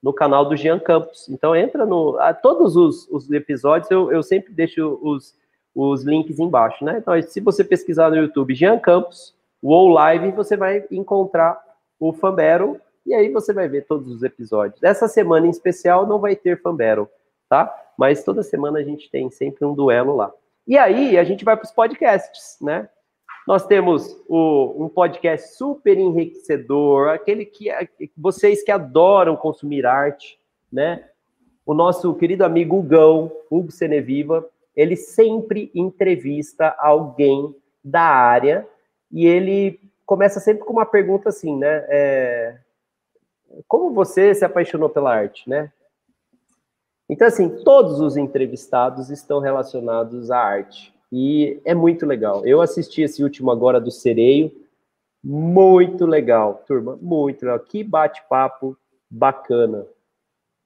no 0.03 0.13
canal 0.13 0.47
do 0.47 0.55
Jean 0.55 0.79
Campos. 0.79 1.27
Então, 1.31 1.57
entra 1.57 1.87
no. 1.87 2.19
A, 2.19 2.35
todos 2.35 2.77
os, 2.77 3.09
os 3.09 3.31
episódios, 3.31 3.91
eu, 3.91 4.13
eu 4.13 4.23
sempre 4.23 4.53
deixo 4.53 4.99
os, 5.03 5.35
os 5.79 6.03
links 6.03 6.41
embaixo, 6.41 6.85
né? 6.85 6.99
Então, 6.99 7.21
se 7.23 7.39
você 7.41 7.63
pesquisar 7.63 8.11
no 8.11 8.17
YouTube 8.17 8.53
Jean 8.53 8.81
Campos, 8.81 9.33
o 9.63 9.89
Live, 9.89 10.33
você 10.33 10.57
vai 10.57 10.85
encontrar 10.91 11.57
o 12.01 12.13
Fambero 12.13 12.81
e 13.07 13.15
aí 13.15 13.31
você 13.31 13.53
vai 13.53 13.69
ver 13.69 13.87
todos 13.87 14.13
os 14.13 14.25
episódios. 14.25 14.83
Essa 14.83 15.07
semana 15.07 15.47
em 15.47 15.51
especial 15.51 16.05
não 16.05 16.19
vai 16.19 16.35
ter 16.35 16.61
Battle, 16.61 17.09
tá? 17.49 17.73
Mas 17.97 18.25
toda 18.25 18.43
semana 18.43 18.81
a 18.81 18.83
gente 18.83 19.09
tem 19.09 19.31
sempre 19.31 19.65
um 19.65 19.73
duelo 19.73 20.17
lá. 20.17 20.33
E 20.67 20.77
aí 20.77 21.17
a 21.17 21.23
gente 21.23 21.45
vai 21.45 21.57
para 21.57 21.67
os 21.67 21.71
podcasts, 21.71 22.59
né? 22.61 22.89
Nós 23.47 23.65
temos 23.65 24.21
o, 24.29 24.85
um 24.85 24.89
podcast 24.89 25.55
super 25.57 25.97
enriquecedor, 25.97 27.11
aquele 27.11 27.45
que 27.47 27.71
vocês 28.17 28.65
que 28.65 28.73
adoram 28.73 29.37
consumir 29.37 29.87
arte, 29.87 30.41
né? 30.73 31.09
O 31.65 31.73
nosso 31.73 32.13
querido 32.15 32.45
amigo 32.45 32.77
Hugão, 32.77 33.31
Hugo 33.49 33.71
Seneviva, 33.71 34.45
ele 34.79 34.95
sempre 34.95 35.73
entrevista 35.75 36.73
alguém 36.79 37.53
da 37.83 38.03
área 38.03 38.65
e 39.11 39.27
ele 39.27 39.81
começa 40.07 40.39
sempre 40.39 40.65
com 40.65 40.73
uma 40.73 40.87
pergunta 40.87 41.31
assim, 41.31 41.57
né? 41.57 41.85
É, 41.89 42.59
como 43.67 43.93
você 43.93 44.33
se 44.33 44.45
apaixonou 44.45 44.89
pela 44.89 45.13
arte, 45.13 45.51
né? 45.51 45.73
Então, 47.09 47.27
assim, 47.27 47.49
todos 47.65 48.01
os 48.01 48.17
entrevistados 48.17 49.11
estão 49.11 49.41
relacionados 49.41 50.31
à 50.31 50.39
arte. 50.39 50.95
E 51.11 51.61
é 51.65 51.75
muito 51.75 52.07
legal. 52.07 52.47
Eu 52.47 52.61
assisti 52.61 53.03
esse 53.03 53.25
último 53.25 53.51
agora 53.51 53.81
do 53.81 53.91
Sereio. 53.91 54.53
Muito 55.25 56.07
legal, 56.07 56.63
turma. 56.69 56.97
Muito 57.03 57.43
legal. 57.45 57.59
Que 57.59 57.83
bate-papo 57.83 58.79
bacana. 59.11 59.87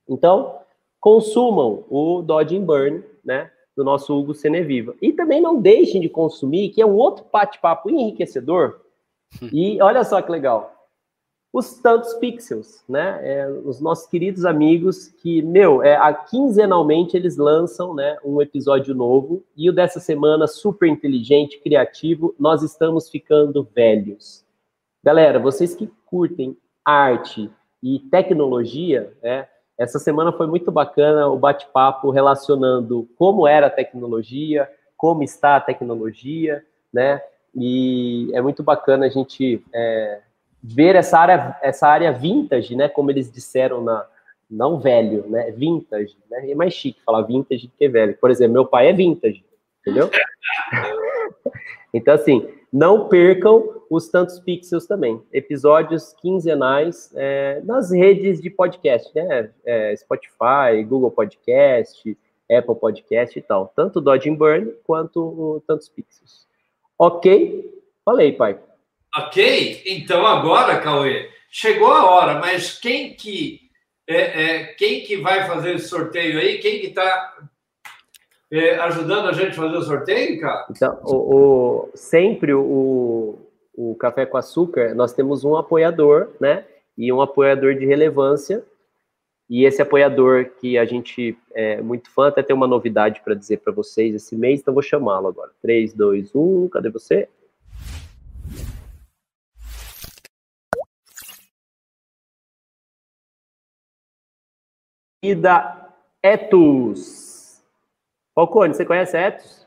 Então, 0.07 0.59
consumam 1.01 1.87
o 1.89 2.21
Dodge 2.21 2.59
Burn, 2.59 3.03
né? 3.25 3.51
Do 3.77 3.85
nosso 3.85 4.19
Hugo 4.19 4.35
Seneviva. 4.35 4.95
E 5.01 5.13
também 5.13 5.41
não 5.41 5.61
deixem 5.61 6.01
de 6.01 6.09
consumir, 6.09 6.71
que 6.71 6.83
é 6.83 6.87
um 6.87 6.95
outro 6.95 7.25
bate-papo 7.33 7.91
enriquecedor. 7.91 8.81
E 9.53 9.81
olha 9.81 10.05
só 10.05 10.21
que 10.21 10.31
legal 10.31 10.73
os 11.53 11.75
tantos 11.75 12.15
pixels, 12.15 12.83
né? 12.89 13.21
É, 13.23 13.49
os 13.65 13.79
nossos 13.79 14.07
queridos 14.07 14.45
amigos 14.47 15.09
que, 15.09 15.43
meu, 15.43 15.83
é, 15.83 15.97
a, 15.97 16.15
quinzenalmente 16.15 17.15
eles 17.15 17.37
lançam 17.37 17.95
né, 17.95 18.17
um 18.25 18.41
episódio 18.41 18.95
novo 18.95 19.45
e 19.55 19.69
o 19.69 19.73
dessa 19.73 20.01
semana, 20.01 20.47
super 20.47 20.89
inteligente, 20.89 21.61
criativo, 21.61 22.35
nós 22.39 22.63
estamos 22.63 23.11
ficando 23.11 23.69
velhos. 23.75 24.45
Galera, 25.05 25.39
vocês 25.39 25.75
que 25.75 25.91
curtem 26.07 26.57
arte 26.85 27.51
e 27.83 27.99
tecnologia, 27.99 29.13
né? 29.23 29.47
Essa 29.79 29.99
semana 29.99 30.33
foi 30.33 30.47
muito 30.47 30.71
bacana 30.71 31.29
o 31.29 31.39
bate-papo 31.39 32.11
relacionando 32.11 33.09
como 33.17 33.47
era 33.47 33.67
a 33.67 33.71
tecnologia, 33.71 34.69
como 34.97 35.23
está 35.23 35.57
a 35.57 35.61
tecnologia, 35.61 36.65
né? 36.93 37.21
E 37.55 38.31
é 38.33 38.41
muito 38.41 38.63
bacana 38.63 39.07
a 39.07 39.09
gente 39.09 39.65
é, 39.73 40.21
ver 40.63 40.95
essa 40.95 41.19
área, 41.19 41.57
essa 41.63 41.89
área 41.89 42.13
vintage, 42.13 42.77
né? 42.77 42.89
Como 42.89 43.11
eles 43.11 43.33
disseram 43.33 43.83
na 43.83 44.07
não 44.49 44.79
velho, 44.79 45.27
né? 45.29 45.51
Vintage, 45.51 46.17
né? 46.31 46.51
É 46.51 46.55
mais 46.55 46.75
chique 46.75 47.03
falar 47.05 47.23
vintage 47.23 47.67
do 47.67 47.73
que 47.77 47.89
velho. 47.89 48.17
Por 48.19 48.31
exemplo, 48.31 48.53
meu 48.53 48.67
pai 48.67 48.89
é 48.89 48.93
vintage, 48.93 49.43
entendeu? 49.81 50.11
então 51.93 52.15
assim, 52.15 52.47
não 52.73 53.09
percam 53.09 53.83
os 53.91 54.09
Tantos 54.09 54.39
Pixels 54.41 54.87
também. 54.87 55.23
Episódios 55.31 56.15
quinzenais 56.15 57.13
é, 57.15 57.61
nas 57.65 57.91
redes 57.91 58.41
de 58.41 58.49
podcast, 58.49 59.15
né? 59.15 59.51
É, 59.65 59.95
Spotify, 59.97 60.83
Google 60.87 61.11
Podcast, 61.11 62.17
Apple 62.51 62.75
Podcast 62.77 63.39
e 63.39 63.43
tal. 63.43 63.71
Tanto 63.77 63.99
o 63.99 64.01
Dodge 64.01 64.31
Burn 64.31 64.73
quanto 64.85 65.21
o 65.21 65.63
Tantos 65.67 65.91
Pixels. 65.91 66.47
Ok? 66.99 67.71
Falei, 68.05 68.33
pai. 68.33 68.59
Ok? 69.15 69.83
Então 69.85 70.27
agora, 70.27 70.81
Cauê, 70.81 71.29
chegou 71.51 71.93
a 71.93 72.11
hora, 72.11 72.41
mas 72.41 72.79
quem 72.79 73.13
que 73.15 73.61
é, 74.09 74.45
é 74.45 74.65
quem 74.75 75.03
que 75.03 75.19
vai 75.19 75.47
fazer 75.47 75.75
esse 75.75 75.89
sorteio 75.89 76.39
aí? 76.39 76.59
Quem 76.59 76.81
que 76.81 76.87
está 76.87 77.37
é, 78.53 78.77
ajudando 78.81 79.29
a 79.29 79.33
gente 79.33 79.53
a 79.53 79.63
fazer 79.63 79.77
o 79.79 79.83
sorteio, 79.83 80.39
cara? 80.39 80.67
Então, 80.71 81.01
o, 81.05 81.37
o, 81.37 81.91
sempre 81.95 82.53
o, 82.53 83.39
o 83.75 83.95
Café 83.95 84.27
com 84.27 84.37
Açúcar, 84.37 84.95
nós 84.95 85.15
temos 85.15 85.43
um 85.43 85.57
apoiador, 85.57 86.29
né? 86.39 86.67
E 86.97 87.11
um 87.11 87.23
apoiador 87.23 87.75
de 87.75 87.87
relevância. 87.87 88.63
E 89.49 89.65
esse 89.65 89.81
apoiador 89.81 90.51
que 90.61 90.77
a 90.77 90.85
gente 90.85 91.37
é 91.55 91.81
muito 91.81 92.11
fã, 92.11 92.29
até 92.29 92.43
tem 92.43 92.55
uma 92.55 92.67
novidade 92.67 93.23
para 93.25 93.35
dizer 93.35 93.59
para 93.61 93.73
vocês 93.73 94.15
esse 94.15 94.37
mês, 94.37 94.61
então 94.61 94.75
vou 94.75 94.83
chamá-lo 94.83 95.29
agora. 95.29 95.51
3, 95.63 95.95
2, 95.95 96.35
1, 96.35 96.69
cadê 96.69 96.91
você? 96.91 97.29
Ida 105.23 105.89
Etus. 106.23 107.32
Falcone, 108.35 108.75
você 108.75 108.85
conhece 108.85 109.17
Etos? 109.17 109.67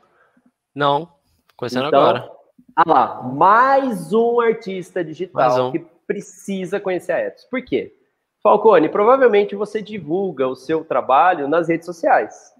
Não, 0.74 1.08
conhecendo 1.56 1.86
então, 1.86 2.00
agora. 2.00 2.30
Ah 2.74 2.82
lá, 2.86 3.22
mais 3.22 4.12
um 4.12 4.40
artista 4.40 5.04
digital 5.04 5.68
um. 5.68 5.72
que 5.72 5.78
precisa 6.06 6.80
conhecer 6.80 7.12
a 7.12 7.18
Etos. 7.18 7.44
Por 7.44 7.62
quê? 7.64 7.94
Falcone, 8.42 8.88
provavelmente 8.88 9.54
você 9.54 9.80
divulga 9.80 10.46
o 10.46 10.56
seu 10.56 10.84
trabalho 10.84 11.48
nas 11.48 11.68
redes 11.68 11.86
sociais. 11.86 12.52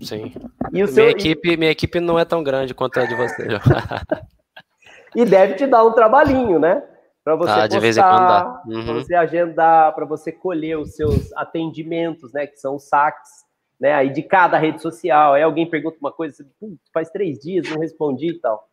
Sim. 0.00 0.32
E 0.72 0.82
o 0.82 0.86
seu... 0.86 1.04
minha, 1.04 1.10
equipe, 1.10 1.56
minha 1.56 1.70
equipe 1.70 1.98
não 1.98 2.18
é 2.18 2.24
tão 2.24 2.42
grande 2.42 2.74
quanto 2.74 3.00
a 3.00 3.06
de 3.06 3.14
você. 3.14 3.48
e 5.16 5.24
deve 5.24 5.54
te 5.54 5.66
dar 5.66 5.84
um 5.84 5.92
trabalhinho, 5.92 6.58
né? 6.58 6.82
Para 7.24 7.36
você 7.36 7.50
ah, 7.50 7.54
postar, 7.54 7.66
de 7.68 7.80
vez 7.80 7.96
em 7.96 8.02
quando 8.02 8.28
dá. 8.28 8.62
Uhum. 8.66 8.84
para 8.84 8.94
você 8.94 9.14
agendar, 9.14 9.94
para 9.94 10.04
você 10.04 10.30
colher 10.30 10.78
os 10.78 10.94
seus 10.94 11.32
atendimentos, 11.32 12.32
né? 12.32 12.46
Que 12.46 12.58
são 12.58 12.78
saques 12.78 13.43
né? 13.84 13.92
Aí 13.92 14.08
de 14.08 14.22
cada 14.22 14.56
rede 14.56 14.80
social, 14.80 15.34
aí 15.34 15.42
alguém 15.42 15.68
pergunta 15.68 15.98
uma 16.00 16.10
coisa, 16.10 16.42
você, 16.58 16.74
faz 16.90 17.10
três 17.10 17.38
dias, 17.38 17.68
não 17.68 17.78
respondi 17.78 18.28
e 18.28 18.38
tal. 18.38 18.66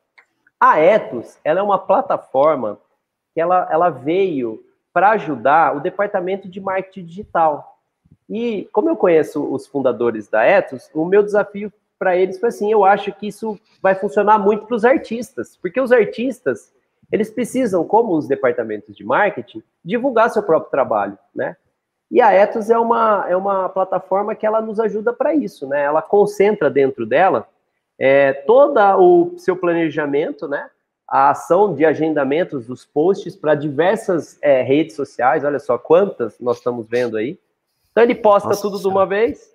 A 0.57 0.79
Etos, 0.79 1.37
ela 1.43 1.59
é 1.59 1.63
uma 1.63 1.77
plataforma 1.77 2.79
que 3.33 3.41
ela, 3.41 3.67
ela 3.69 3.89
veio 3.89 4.63
para 4.93 5.09
ajudar 5.09 5.75
o 5.75 5.81
departamento 5.81 6.47
de 6.47 6.61
marketing 6.61 7.05
digital. 7.05 7.77
E 8.29 8.69
como 8.71 8.87
eu 8.87 8.95
conheço 8.95 9.43
os 9.53 9.67
fundadores 9.67 10.29
da 10.29 10.45
Etos, 10.45 10.89
o 10.93 11.03
meu 11.03 11.21
desafio 11.21 11.73
para 11.99 12.15
eles 12.15 12.39
foi 12.39 12.47
assim, 12.47 12.71
eu 12.71 12.85
acho 12.85 13.11
que 13.11 13.27
isso 13.27 13.59
vai 13.81 13.95
funcionar 13.95 14.39
muito 14.39 14.65
para 14.65 14.77
os 14.77 14.85
artistas, 14.85 15.57
porque 15.61 15.81
os 15.81 15.91
artistas, 15.91 16.73
eles 17.11 17.29
precisam, 17.29 17.83
como 17.83 18.15
os 18.15 18.29
departamentos 18.29 18.95
de 18.95 19.03
marketing, 19.03 19.61
divulgar 19.83 20.29
seu 20.29 20.41
próprio 20.41 20.71
trabalho, 20.71 21.17
né? 21.35 21.57
E 22.11 22.19
a 22.19 22.33
Ethos 22.33 22.69
é 22.69 22.77
uma, 22.77 23.25
é 23.29 23.37
uma 23.37 23.69
plataforma 23.69 24.35
que 24.35 24.45
ela 24.45 24.61
nos 24.61 24.81
ajuda 24.81 25.13
para 25.13 25.33
isso, 25.33 25.65
né? 25.65 25.81
Ela 25.81 26.01
concentra 26.01 26.69
dentro 26.69 27.05
dela 27.05 27.47
é, 27.97 28.33
todo 28.33 28.79
o 28.99 29.37
seu 29.37 29.55
planejamento, 29.55 30.45
né? 30.45 30.69
A 31.07 31.29
ação 31.29 31.73
de 31.73 31.85
agendamentos 31.85 32.67
dos 32.67 32.83
posts 32.83 33.35
para 33.35 33.55
diversas 33.55 34.37
é, 34.41 34.61
redes 34.61 34.95
sociais, 34.95 35.45
olha 35.45 35.59
só 35.59 35.77
quantas 35.77 36.37
nós 36.39 36.57
estamos 36.57 36.85
vendo 36.85 37.15
aí. 37.15 37.39
Então 37.91 38.03
ele 38.03 38.15
posta 38.15 38.49
Nossa, 38.49 38.61
tudo 38.61 38.79
de 38.79 38.87
uma 38.87 39.05
vez, 39.05 39.53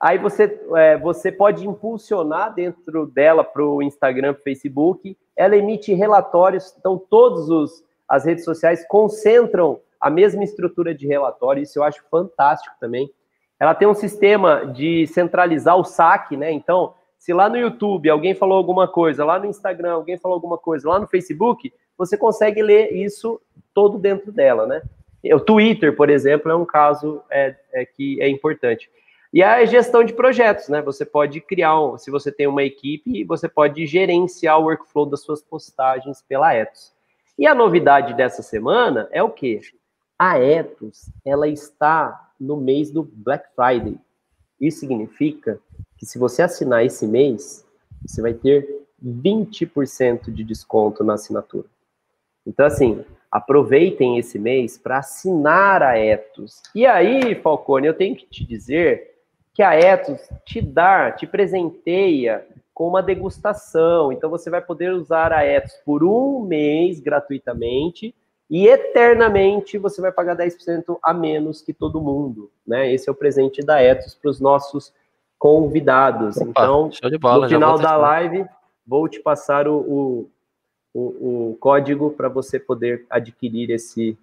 aí 0.00 0.18
você, 0.18 0.60
é, 0.74 0.96
você 0.96 1.30
pode 1.30 1.66
impulsionar 1.66 2.52
dentro 2.52 3.06
dela 3.06 3.44
para 3.44 3.64
o 3.64 3.82
Instagram, 3.82 4.34
Facebook, 4.42 5.16
ela 5.36 5.56
emite 5.56 5.92
relatórios, 5.92 6.74
então 6.78 6.98
todas 6.98 7.84
as 8.08 8.24
redes 8.24 8.44
sociais 8.44 8.86
concentram 8.88 9.80
a 10.06 10.10
mesma 10.10 10.44
estrutura 10.44 10.94
de 10.94 11.06
relatório, 11.06 11.62
isso 11.62 11.78
eu 11.78 11.82
acho 11.82 12.04
fantástico 12.10 12.74
também. 12.78 13.10
Ela 13.58 13.74
tem 13.74 13.88
um 13.88 13.94
sistema 13.94 14.64
de 14.66 15.06
centralizar 15.08 15.76
o 15.76 15.84
saque, 15.84 16.36
né? 16.36 16.52
Então, 16.52 16.94
se 17.18 17.32
lá 17.32 17.48
no 17.48 17.56
YouTube 17.56 18.08
alguém 18.08 18.34
falou 18.34 18.56
alguma 18.56 18.86
coisa, 18.86 19.24
lá 19.24 19.38
no 19.38 19.46
Instagram 19.46 19.94
alguém 19.94 20.16
falou 20.16 20.34
alguma 20.34 20.56
coisa, 20.56 20.88
lá 20.88 21.00
no 21.00 21.08
Facebook, 21.08 21.72
você 21.98 22.16
consegue 22.16 22.62
ler 22.62 22.92
isso 22.92 23.40
todo 23.74 23.98
dentro 23.98 24.30
dela, 24.30 24.66
né? 24.66 24.82
O 25.34 25.40
Twitter, 25.40 25.96
por 25.96 26.08
exemplo, 26.08 26.52
é 26.52 26.54
um 26.54 26.64
caso 26.64 27.20
é, 27.28 27.56
é 27.72 27.84
que 27.84 28.20
é 28.20 28.28
importante. 28.28 28.88
E 29.32 29.42
a 29.42 29.64
gestão 29.64 30.04
de 30.04 30.12
projetos, 30.12 30.68
né? 30.68 30.80
Você 30.82 31.04
pode 31.04 31.40
criar, 31.40 31.80
um, 31.80 31.98
se 31.98 32.12
você 32.12 32.30
tem 32.30 32.46
uma 32.46 32.62
equipe, 32.62 33.24
você 33.24 33.48
pode 33.48 33.84
gerenciar 33.86 34.60
o 34.60 34.64
workflow 34.66 35.04
das 35.04 35.22
suas 35.22 35.42
postagens 35.42 36.22
pela 36.22 36.54
Ethos. 36.54 36.94
E 37.38 37.46
a 37.46 37.54
novidade 37.54 38.14
dessa 38.14 38.42
semana 38.42 39.08
é 39.10 39.22
o 39.22 39.30
quê? 39.30 39.60
A 40.18 40.38
Ethos, 40.38 41.10
ela 41.24 41.46
está 41.46 42.32
no 42.40 42.56
mês 42.56 42.90
do 42.90 43.02
Black 43.02 43.48
Friday. 43.54 43.98
Isso 44.60 44.80
significa 44.80 45.60
que 45.98 46.06
se 46.06 46.18
você 46.18 46.42
assinar 46.42 46.84
esse 46.84 47.06
mês, 47.06 47.66
você 48.02 48.22
vai 48.22 48.32
ter 48.32 48.86
20% 49.04 50.32
de 50.32 50.42
desconto 50.42 51.04
na 51.04 51.14
assinatura. 51.14 51.66
Então, 52.46 52.64
assim, 52.64 53.04
aproveitem 53.30 54.18
esse 54.18 54.38
mês 54.38 54.78
para 54.78 54.98
assinar 54.98 55.82
a 55.82 55.98
Ethos. 55.98 56.62
E 56.74 56.86
aí, 56.86 57.34
Falcone, 57.34 57.86
eu 57.86 57.94
tenho 57.94 58.16
que 58.16 58.26
te 58.26 58.44
dizer 58.44 59.16
que 59.52 59.62
a 59.62 59.74
Ethos 59.74 60.20
te 60.44 60.62
dá, 60.62 61.10
te 61.10 61.26
presenteia 61.26 62.46
com 62.72 62.88
uma 62.88 63.02
degustação. 63.02 64.12
Então, 64.12 64.30
você 64.30 64.48
vai 64.48 64.62
poder 64.62 64.92
usar 64.92 65.32
a 65.32 65.44
Ethos 65.44 65.74
por 65.84 66.04
um 66.04 66.40
mês 66.40 67.00
gratuitamente 67.00 68.14
e 68.48 68.68
eternamente 68.68 69.76
você 69.76 70.00
vai 70.00 70.12
pagar 70.12 70.36
10% 70.36 70.98
a 71.02 71.12
menos 71.12 71.60
que 71.60 71.72
todo 71.72 72.00
mundo, 72.00 72.50
né? 72.66 72.92
Esse 72.92 73.08
é 73.08 73.12
o 73.12 73.14
presente 73.14 73.60
da 73.62 73.82
Etos 73.82 74.14
para 74.14 74.30
os 74.30 74.40
nossos 74.40 74.92
convidados. 75.38 76.36
Opa, 76.36 76.50
então, 76.50 76.90
bola, 77.20 77.46
no 77.46 77.48
final 77.48 77.78
da 77.78 77.96
live, 77.96 78.46
vou 78.86 79.08
te 79.08 79.20
passar 79.20 79.66
o, 79.66 79.78
o, 79.78 80.30
o, 80.94 81.50
o 81.50 81.56
código 81.58 82.10
para 82.10 82.28
você 82.28 82.60
poder 82.60 83.04
adquirir 83.10 83.70
esse 83.70 84.16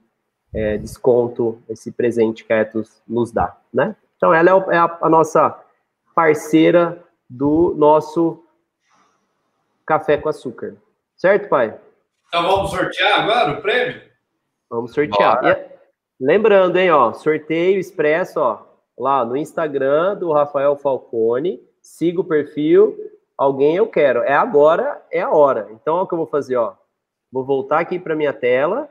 é, 0.53 0.77
desconto, 0.77 1.61
esse 1.67 1.91
presente 1.91 2.45
que 2.45 2.53
a 2.53 2.57
Etos 2.57 3.01
nos 3.07 3.31
dá, 3.31 3.57
né? 3.73 3.95
Então, 4.15 4.33
ela 4.33 4.51
é, 4.51 4.75
é 4.75 4.77
a, 4.77 4.97
a 5.01 5.09
nossa 5.09 5.59
parceira 6.15 7.03
do 7.29 7.73
nosso 7.77 8.41
café 9.85 10.17
com 10.17 10.29
açúcar. 10.29 10.75
Certo, 11.17 11.49
pai? 11.49 11.77
Então 12.27 12.43
vamos 12.43 12.71
sortear 12.71 13.21
agora 13.21 13.59
o 13.59 13.61
prêmio? 13.61 14.12
Vamos 14.73 14.91
sortear. 14.91 15.45
E, 15.45 15.69
lembrando, 16.19 16.77
hein, 16.77 16.89
ó, 16.89 17.13
sorteio 17.13 17.79
expresso, 17.79 18.39
ó, 18.39 18.65
lá 18.97 19.23
no 19.23 19.37
Instagram 19.37 20.15
do 20.15 20.31
Rafael 20.31 20.75
Falcone. 20.75 21.61
Siga 21.79 22.21
o 22.21 22.23
perfil. 22.23 22.97
Alguém 23.37 23.75
eu 23.75 23.85
quero. 23.85 24.23
É 24.23 24.33
agora, 24.33 24.99
é 25.11 25.21
a 25.21 25.29
hora. 25.29 25.67
Então, 25.69 26.01
o 26.01 26.07
que 26.07 26.15
eu 26.15 26.17
vou 26.17 26.25
fazer, 26.25 26.55
ó. 26.55 26.73
Vou 27.31 27.45
voltar 27.45 27.81
aqui 27.81 27.99
para 27.99 28.15
minha 28.15 28.33
tela 28.33 28.89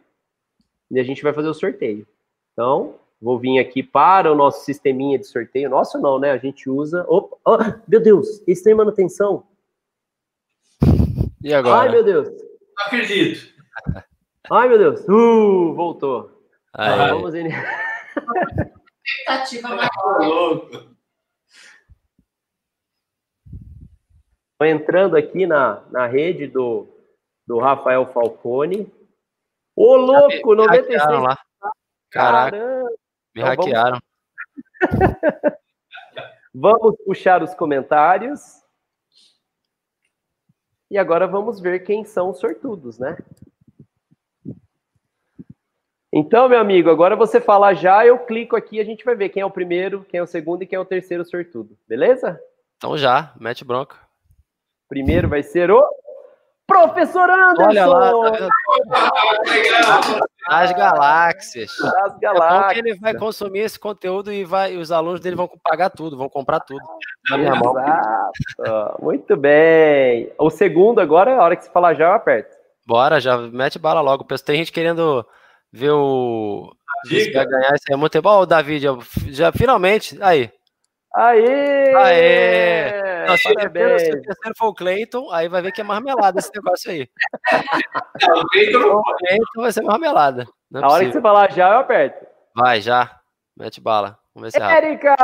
e 0.88 1.00
a 1.00 1.02
gente 1.02 1.20
vai 1.20 1.32
fazer 1.32 1.48
o 1.48 1.54
sorteio. 1.54 2.06
Então, 2.52 2.94
vou 3.20 3.36
vir 3.36 3.58
aqui 3.58 3.82
para 3.82 4.30
o 4.30 4.36
nosso 4.36 4.64
sisteminha 4.64 5.18
de 5.18 5.26
sorteio. 5.26 5.68
Nosso 5.68 5.98
não, 5.98 6.16
né? 6.16 6.30
A 6.30 6.38
gente 6.38 6.70
usa. 6.70 7.04
Opa, 7.08 7.36
oh, 7.44 7.58
meu 7.88 8.00
Deus, 8.00 8.40
esse 8.46 8.62
tem 8.62 8.74
manutenção. 8.74 9.42
E 11.42 11.52
agora? 11.52 11.80
Ai, 11.80 11.88
meu 11.88 12.04
Deus. 12.04 12.28
Não 12.28 12.86
acredito. 12.86 13.52
Ai, 14.50 14.68
meu 14.68 14.78
Deus. 14.78 15.00
Uh, 15.08 15.74
voltou. 15.74 16.30
Ah, 16.72 17.08
vamos 17.08 17.34
in... 17.34 17.48
Expectativa 19.04 19.68
maior. 19.68 20.86
Entrando 24.62 25.16
aqui 25.16 25.46
na, 25.46 25.82
na 25.90 26.06
rede 26.06 26.46
do, 26.46 26.86
do 27.46 27.58
Rafael 27.58 28.06
Falcone. 28.12 28.92
Ô, 29.74 29.96
louco, 29.96 30.50
me 30.50 30.56
96. 30.56 31.00
Hackearam 31.00 31.22
lá. 31.22 31.38
Caraca. 32.10 32.56
Caramba. 32.56 32.90
Me 33.34 33.42
hackearam. 33.42 34.00
Vamos... 34.90 35.16
vamos 36.54 36.96
puxar 37.04 37.42
os 37.42 37.54
comentários. 37.54 38.62
E 40.90 40.98
agora 40.98 41.26
vamos 41.26 41.58
ver 41.58 41.80
quem 41.80 42.04
são 42.04 42.30
os 42.30 42.38
sortudos, 42.38 42.98
né? 42.98 43.16
Então, 46.14 46.46
meu 46.46 46.58
amigo, 46.58 46.90
agora 46.90 47.16
você 47.16 47.40
fala 47.40 47.72
já, 47.72 48.04
eu 48.04 48.18
clico 48.18 48.54
aqui, 48.54 48.78
a 48.78 48.84
gente 48.84 49.02
vai 49.02 49.14
ver 49.14 49.30
quem 49.30 49.40
é 49.40 49.46
o 49.46 49.50
primeiro, 49.50 50.04
quem 50.10 50.20
é 50.20 50.22
o 50.22 50.26
segundo 50.26 50.62
e 50.62 50.66
quem 50.66 50.76
é 50.76 50.80
o 50.80 50.84
terceiro 50.84 51.24
sortudo, 51.24 51.74
beleza? 51.88 52.38
Então 52.76 52.98
já, 52.98 53.32
mete 53.40 53.64
bronca. 53.64 53.96
Primeiro 54.90 55.26
vai 55.26 55.42
ser 55.42 55.70
o 55.70 55.82
Professor 56.66 57.30
Anderson! 57.30 57.64
Olha 57.64 57.86
lá, 57.86 58.10
tá 58.30 59.10
As 60.48 60.72
galáxias. 60.72 61.70
As 61.80 62.18
galáxias. 62.18 62.76
É 62.76 62.78
ele 62.78 62.98
vai 62.98 63.14
consumir 63.14 63.60
esse 63.60 63.78
conteúdo 63.78 64.30
e 64.30 64.44
vai, 64.44 64.76
os 64.76 64.92
alunos 64.92 65.18
dele 65.18 65.36
vão 65.36 65.48
pagar 65.64 65.88
tudo, 65.88 66.18
vão 66.18 66.28
comprar 66.28 66.60
tudo. 66.60 66.82
Exato. 67.32 69.02
Muito 69.02 69.34
bem. 69.34 70.30
O 70.38 70.50
segundo 70.50 71.00
agora, 71.00 71.36
a 71.36 71.42
hora 71.42 71.56
que 71.56 71.64
você 71.64 71.70
falar 71.70 71.94
já, 71.94 72.08
eu 72.08 72.12
aperto. 72.12 72.54
Bora, 72.86 73.18
já 73.18 73.38
mete 73.38 73.78
bala 73.78 74.02
logo. 74.02 74.24
Tem 74.24 74.56
gente 74.56 74.72
querendo 74.72 75.26
ver 75.72 75.92
o. 75.92 76.72
Vai 77.10 77.46
ganhar 77.46 77.74
esse 77.74 77.92
é 77.92 77.96
muito 77.96 78.12
tempo. 78.12 78.28
Ó, 78.28 78.42
o 78.42 78.46
David, 78.46 78.84
já 79.28 79.50
finalmente. 79.52 80.16
Aí. 80.20 80.50
Aê! 81.14 81.94
Aê! 81.94 83.26
Não, 83.26 83.36
se, 83.36 83.50
o 83.50 83.54
terceiro, 83.54 83.98
se 83.98 84.10
o 84.10 84.22
terceiro 84.22 84.54
for 84.56 84.68
o 84.68 84.74
Cleiton, 84.74 85.30
aí 85.30 85.48
vai 85.48 85.60
ver 85.60 85.72
que 85.72 85.80
é 85.80 85.84
marmelada 85.84 86.38
esse 86.38 86.50
negócio 86.54 86.90
aí. 86.90 87.08
Não, 88.22 88.40
o 88.40 89.02
Cleiton 89.18 89.62
vai 89.62 89.72
ser 89.72 89.82
marmelada. 89.82 90.46
É 90.74 90.78
a 90.78 90.88
hora 90.88 91.04
que 91.04 91.12
você 91.12 91.20
falar 91.20 91.52
já, 91.52 91.68
eu 91.68 91.78
aperto. 91.78 92.26
Vai, 92.56 92.80
já. 92.80 93.18
Mete 93.56 93.80
bala. 93.80 94.18
Vamos 94.34 94.50
ver 94.50 94.58
se 94.58 94.64
é 94.64 94.76
Érica! 94.76 95.14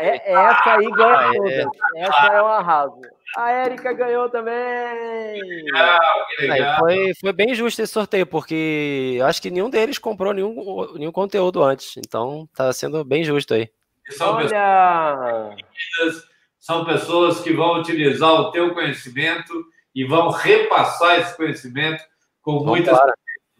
É, 0.00 0.32
essa 0.32 0.76
aí 0.76 0.90
ganha 0.90 1.32
todas. 1.34 1.66
Essa 1.96 2.26
é 2.32 2.42
um 2.42 2.46
arraso. 2.46 3.00
A 3.36 3.50
Érica 3.50 3.92
ganhou 3.92 4.28
também! 4.30 5.42
Legal, 5.42 6.26
legal. 6.40 6.86
Aí, 6.86 7.04
foi, 7.04 7.14
foi 7.20 7.32
bem 7.32 7.54
justo 7.54 7.82
esse 7.82 7.92
sorteio, 7.92 8.26
porque 8.26 9.16
eu 9.18 9.26
acho 9.26 9.40
que 9.40 9.50
nenhum 9.50 9.68
deles 9.68 9.98
comprou 9.98 10.32
nenhum, 10.32 10.94
nenhum 10.94 11.12
conteúdo 11.12 11.62
antes. 11.62 11.96
Então 11.98 12.48
tá 12.54 12.72
sendo 12.72 13.04
bem 13.04 13.22
justo 13.22 13.54
aí. 13.54 13.70
São 14.10 14.36
Olha! 14.36 15.54
Pessoas, 15.74 16.24
são 16.58 16.84
pessoas 16.84 17.40
que 17.40 17.52
vão 17.52 17.80
utilizar 17.80 18.32
o 18.32 18.50
teu 18.50 18.72
conhecimento 18.72 19.52
e 19.94 20.04
vão 20.04 20.30
repassar 20.30 21.20
esse 21.20 21.36
conhecimento 21.36 22.02
com 22.40 22.64
muitas. 22.64 22.98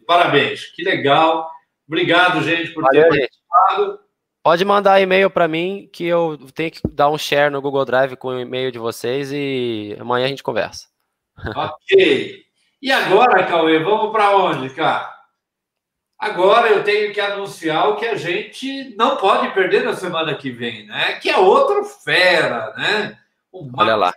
Parabéns, 0.07 0.65
que 0.65 0.83
legal. 0.83 1.49
Obrigado, 1.87 2.41
gente, 2.43 2.71
por 2.71 2.83
Valeu, 2.83 3.09
ter 3.09 3.09
participado. 3.09 3.99
Pode 4.41 4.63
mandar 4.63 5.01
e-mail 5.01 5.29
para 5.29 5.47
mim 5.47 5.89
que 5.91 6.05
eu 6.05 6.37
tenho 6.53 6.71
que 6.71 6.81
dar 6.87 7.09
um 7.09 7.17
share 7.17 7.51
no 7.51 7.61
Google 7.61 7.85
Drive 7.85 8.15
com 8.15 8.29
o 8.29 8.39
e-mail 8.39 8.71
de 8.71 8.79
vocês 8.79 9.31
e 9.31 9.95
amanhã 9.99 10.25
a 10.25 10.29
gente 10.29 10.43
conversa. 10.43 10.87
Ok. 11.55 12.45
E 12.81 12.91
agora, 12.91 13.45
Cauê, 13.45 13.79
vamos 13.79 14.11
para 14.11 14.37
onde, 14.37 14.69
cara? 14.69 15.13
Agora 16.17 16.69
eu 16.69 16.83
tenho 16.83 17.13
que 17.13 17.19
anunciar 17.19 17.89
o 17.89 17.95
que 17.97 18.05
a 18.05 18.15
gente 18.15 18.95
não 18.97 19.17
pode 19.17 19.53
perder 19.53 19.83
na 19.83 19.93
semana 19.93 20.35
que 20.35 20.49
vem, 20.51 20.85
né? 20.85 21.13
Que 21.13 21.29
é 21.29 21.37
outro 21.37 21.83
fera, 21.83 22.73
né? 22.77 23.17
O 23.51 23.69
Olha 23.77 23.95
lá. 23.95 24.13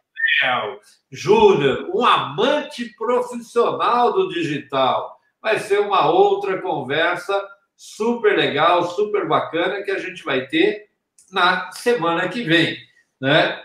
Júnior, 1.10 1.90
um 1.94 2.04
amante 2.04 2.86
profissional 2.96 4.12
do 4.12 4.28
digital. 4.28 5.16
Vai 5.40 5.58
ser 5.58 5.80
uma 5.80 6.10
outra 6.10 6.60
conversa 6.60 7.40
super 7.82 8.36
legal, 8.36 8.84
super 8.84 9.26
bacana 9.26 9.82
que 9.82 9.90
a 9.90 9.98
gente 9.98 10.22
vai 10.22 10.46
ter 10.46 10.88
na 11.32 11.72
semana 11.72 12.28
que 12.28 12.44
vem, 12.44 12.78
né? 13.20 13.60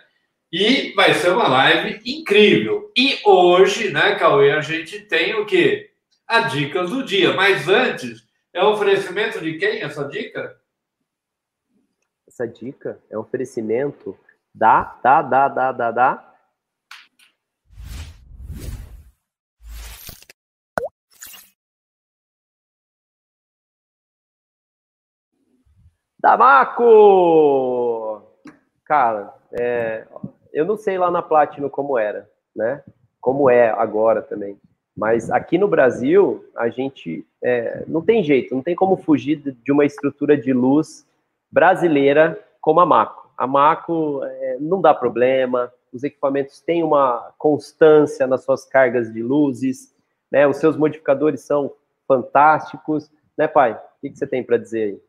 E 0.51 0.91
vai 0.95 1.13
ser 1.13 1.29
uma 1.29 1.47
live 1.47 2.01
incrível. 2.03 2.91
E 2.97 3.19
hoje, 3.23 3.91
né, 3.91 4.15
Cauê, 4.15 4.53
a 4.53 4.61
gente 4.61 5.01
tem 5.01 5.35
o 5.35 5.45
quê? 5.45 5.91
A 6.27 6.41
dicas 6.41 6.89
do 6.89 7.03
dia. 7.03 7.33
Mas 7.33 7.67
antes, 7.67 8.27
é 8.51 8.63
oferecimento 8.63 9.39
de 9.39 9.55
quem 9.59 9.83
essa 9.83 10.03
dica? 10.05 10.59
Essa 12.27 12.47
dica 12.47 12.99
é 13.11 13.17
oferecimento 13.17 14.17
da, 14.51 14.97
da, 15.03 15.21
da, 15.21 15.47
da, 15.47 15.71
da, 15.71 15.91
da 15.91 16.35
Damaco! 26.27 28.21
Cara, 28.83 29.33
é, 29.57 30.05
eu 30.51 30.65
não 30.65 30.75
sei 30.75 30.97
lá 30.97 31.09
na 31.09 31.21
Platinum 31.21 31.69
como 31.69 31.97
era, 31.97 32.29
né? 32.53 32.83
Como 33.21 33.49
é 33.49 33.69
agora 33.69 34.21
também. 34.21 34.59
Mas 34.93 35.31
aqui 35.31 35.57
no 35.57 35.69
Brasil, 35.69 36.43
a 36.57 36.67
gente 36.67 37.25
é, 37.41 37.85
não 37.87 38.01
tem 38.01 38.21
jeito, 38.21 38.53
não 38.53 38.61
tem 38.61 38.75
como 38.75 38.97
fugir 38.97 39.37
de 39.37 39.71
uma 39.71 39.85
estrutura 39.85 40.35
de 40.35 40.51
luz 40.51 41.07
brasileira 41.49 42.37
como 42.59 42.81
a 42.81 42.85
Maco. 42.85 43.31
A 43.37 43.47
Maco 43.47 44.21
é, 44.21 44.57
não 44.59 44.81
dá 44.81 44.93
problema, 44.93 45.71
os 45.93 46.03
equipamentos 46.03 46.59
têm 46.59 46.83
uma 46.83 47.31
constância 47.37 48.27
nas 48.27 48.43
suas 48.43 48.65
cargas 48.65 49.13
de 49.13 49.23
luzes, 49.23 49.95
né? 50.29 50.45
Os 50.45 50.57
seus 50.57 50.75
modificadores 50.75 51.39
são 51.39 51.71
fantásticos, 52.05 53.09
né, 53.37 53.47
pai? 53.47 53.75
O 53.75 54.01
que, 54.01 54.09
que 54.09 54.17
você 54.17 54.27
tem 54.27 54.43
para 54.43 54.57
dizer 54.57 54.83
aí? 54.83 55.01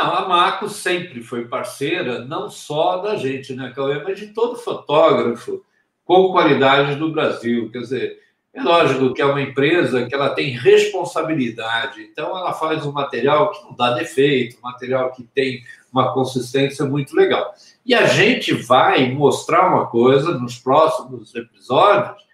A 0.00 0.26
Maco 0.26 0.68
sempre 0.68 1.22
foi 1.22 1.46
parceira, 1.46 2.24
não 2.24 2.48
só 2.48 2.98
da 2.98 3.16
gente, 3.16 3.54
né, 3.54 3.72
Cauê, 3.74 4.02
mas 4.02 4.18
de 4.18 4.28
todo 4.28 4.56
fotógrafo 4.56 5.62
com 6.04 6.32
qualidade 6.32 6.96
do 6.96 7.12
Brasil. 7.12 7.70
Quer 7.70 7.80
dizer, 7.80 8.20
é 8.52 8.62
lógico 8.62 9.12
que 9.14 9.22
é 9.22 9.26
uma 9.26 9.42
empresa 9.42 10.06
que 10.06 10.14
ela 10.14 10.30
tem 10.30 10.50
responsabilidade, 10.50 12.02
então 12.02 12.36
ela 12.36 12.52
faz 12.52 12.84
um 12.84 12.92
material 12.92 13.52
que 13.52 13.62
não 13.62 13.74
dá 13.74 13.92
defeito, 13.92 14.56
um 14.58 14.62
material 14.62 15.12
que 15.12 15.22
tem 15.22 15.62
uma 15.92 16.12
consistência 16.12 16.84
muito 16.84 17.14
legal. 17.14 17.54
E 17.84 17.94
a 17.94 18.06
gente 18.06 18.52
vai 18.52 19.12
mostrar 19.12 19.68
uma 19.68 19.86
coisa 19.86 20.36
nos 20.36 20.58
próximos 20.58 21.34
episódios, 21.34 22.24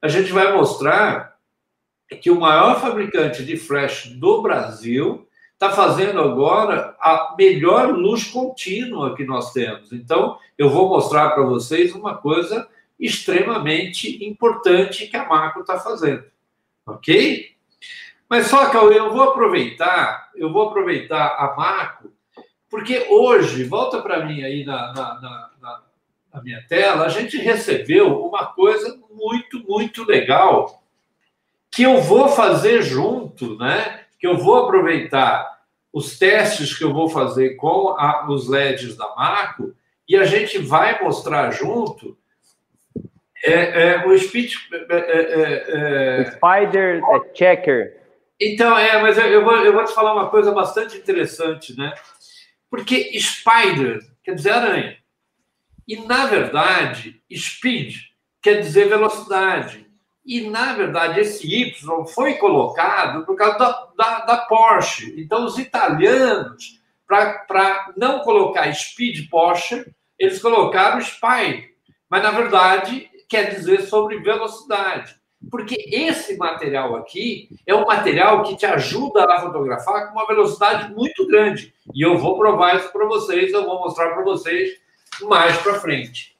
a 0.00 0.08
gente 0.08 0.32
vai 0.32 0.52
mostrar 0.52 1.36
que 2.22 2.30
o 2.30 2.40
maior 2.40 2.80
fabricante 2.80 3.44
de 3.44 3.56
flash 3.56 4.06
do 4.06 4.40
Brasil 4.40 5.26
está 5.56 5.70
fazendo 5.70 6.20
agora 6.20 6.94
a 7.00 7.34
melhor 7.36 7.90
luz 7.90 8.24
contínua 8.24 9.16
que 9.16 9.24
nós 9.24 9.52
temos. 9.52 9.90
Então, 9.90 10.38
eu 10.56 10.68
vou 10.68 10.88
mostrar 10.88 11.30
para 11.30 11.42
vocês 11.42 11.94
uma 11.94 12.14
coisa 12.14 12.68
extremamente 13.00 14.22
importante 14.24 15.06
que 15.06 15.16
a 15.16 15.26
Macro 15.26 15.62
está 15.62 15.78
fazendo. 15.78 16.24
Ok? 16.86 17.54
Mas 18.28 18.48
só, 18.48 18.68
Cauê, 18.70 18.98
eu 18.98 19.12
vou 19.12 19.30
aproveitar, 19.30 20.30
eu 20.36 20.52
vou 20.52 20.68
aproveitar 20.68 21.36
a 21.38 21.54
Macro, 21.56 22.12
porque 22.68 23.06
hoje, 23.08 23.64
volta 23.64 24.02
para 24.02 24.26
mim 24.26 24.42
aí 24.42 24.64
na, 24.64 24.92
na, 24.92 25.20
na, 25.20 25.82
na 26.34 26.42
minha 26.42 26.62
tela, 26.68 27.06
a 27.06 27.08
gente 27.08 27.38
recebeu 27.38 28.26
uma 28.26 28.46
coisa 28.46 28.98
muito, 29.10 29.60
muito 29.66 30.04
legal 30.04 30.82
que 31.70 31.82
eu 31.82 32.00
vou 32.02 32.28
fazer 32.28 32.82
junto, 32.82 33.56
né? 33.56 34.05
Que 34.26 34.32
eu 34.32 34.36
vou 34.36 34.64
aproveitar 34.64 35.60
os 35.92 36.18
testes 36.18 36.76
que 36.76 36.82
eu 36.82 36.92
vou 36.92 37.08
fazer 37.08 37.54
com 37.54 37.90
a, 37.90 38.26
os 38.28 38.48
LEDs 38.48 38.96
da 38.96 39.14
Marco 39.14 39.72
e 40.08 40.16
a 40.16 40.24
gente 40.24 40.58
vai 40.58 41.00
mostrar 41.00 41.52
junto 41.52 42.18
é, 43.44 43.92
é, 43.92 44.06
o 44.06 44.18
speed. 44.18 44.54
É, 44.90 44.96
é, 44.96 46.22
é 46.22 46.30
Spider 46.32 47.00
Checker. 47.34 48.00
Então, 48.40 48.76
é, 48.76 49.00
mas 49.00 49.16
eu, 49.16 49.44
vou, 49.44 49.56
eu 49.58 49.72
vou 49.72 49.84
te 49.84 49.94
falar 49.94 50.12
uma 50.12 50.28
coisa 50.28 50.50
bastante 50.50 50.96
interessante, 50.96 51.76
né? 51.78 51.94
Porque 52.68 53.16
Spider 53.20 54.00
quer 54.24 54.34
dizer 54.34 54.50
aranha. 54.50 54.96
E, 55.86 55.96
na 56.04 56.26
verdade, 56.26 57.22
speed 57.32 57.94
quer 58.42 58.60
dizer 58.60 58.88
velocidade. 58.88 59.85
E, 60.26 60.50
na 60.50 60.72
verdade, 60.72 61.20
esse 61.20 61.46
Y 61.46 62.04
foi 62.06 62.34
colocado 62.34 63.24
por 63.24 63.36
causa 63.36 63.58
da, 63.58 63.88
da, 63.96 64.18
da 64.24 64.36
Porsche. 64.38 65.14
Então, 65.16 65.44
os 65.44 65.56
italianos, 65.56 66.80
para 67.06 67.92
não 67.96 68.18
colocar 68.20 68.72
Speed 68.74 69.30
Porsche, 69.30 69.86
eles 70.18 70.42
colocaram 70.42 70.98
Spy. 70.98 71.70
Mas, 72.10 72.22
na 72.24 72.32
verdade, 72.32 73.08
quer 73.28 73.54
dizer 73.54 73.82
sobre 73.82 74.18
velocidade. 74.18 75.14
Porque 75.48 75.76
esse 75.92 76.36
material 76.36 76.96
aqui 76.96 77.48
é 77.64 77.74
um 77.74 77.86
material 77.86 78.42
que 78.42 78.56
te 78.56 78.66
ajuda 78.66 79.24
a 79.24 79.40
fotografar 79.40 80.08
com 80.08 80.18
uma 80.18 80.26
velocidade 80.26 80.92
muito 80.92 81.24
grande. 81.28 81.72
E 81.94 82.04
eu 82.04 82.18
vou 82.18 82.36
provar 82.36 82.76
isso 82.76 82.90
para 82.90 83.06
vocês, 83.06 83.52
eu 83.52 83.64
vou 83.64 83.78
mostrar 83.78 84.12
para 84.12 84.24
vocês 84.24 84.70
mais 85.22 85.56
para 85.58 85.74
frente. 85.74 86.35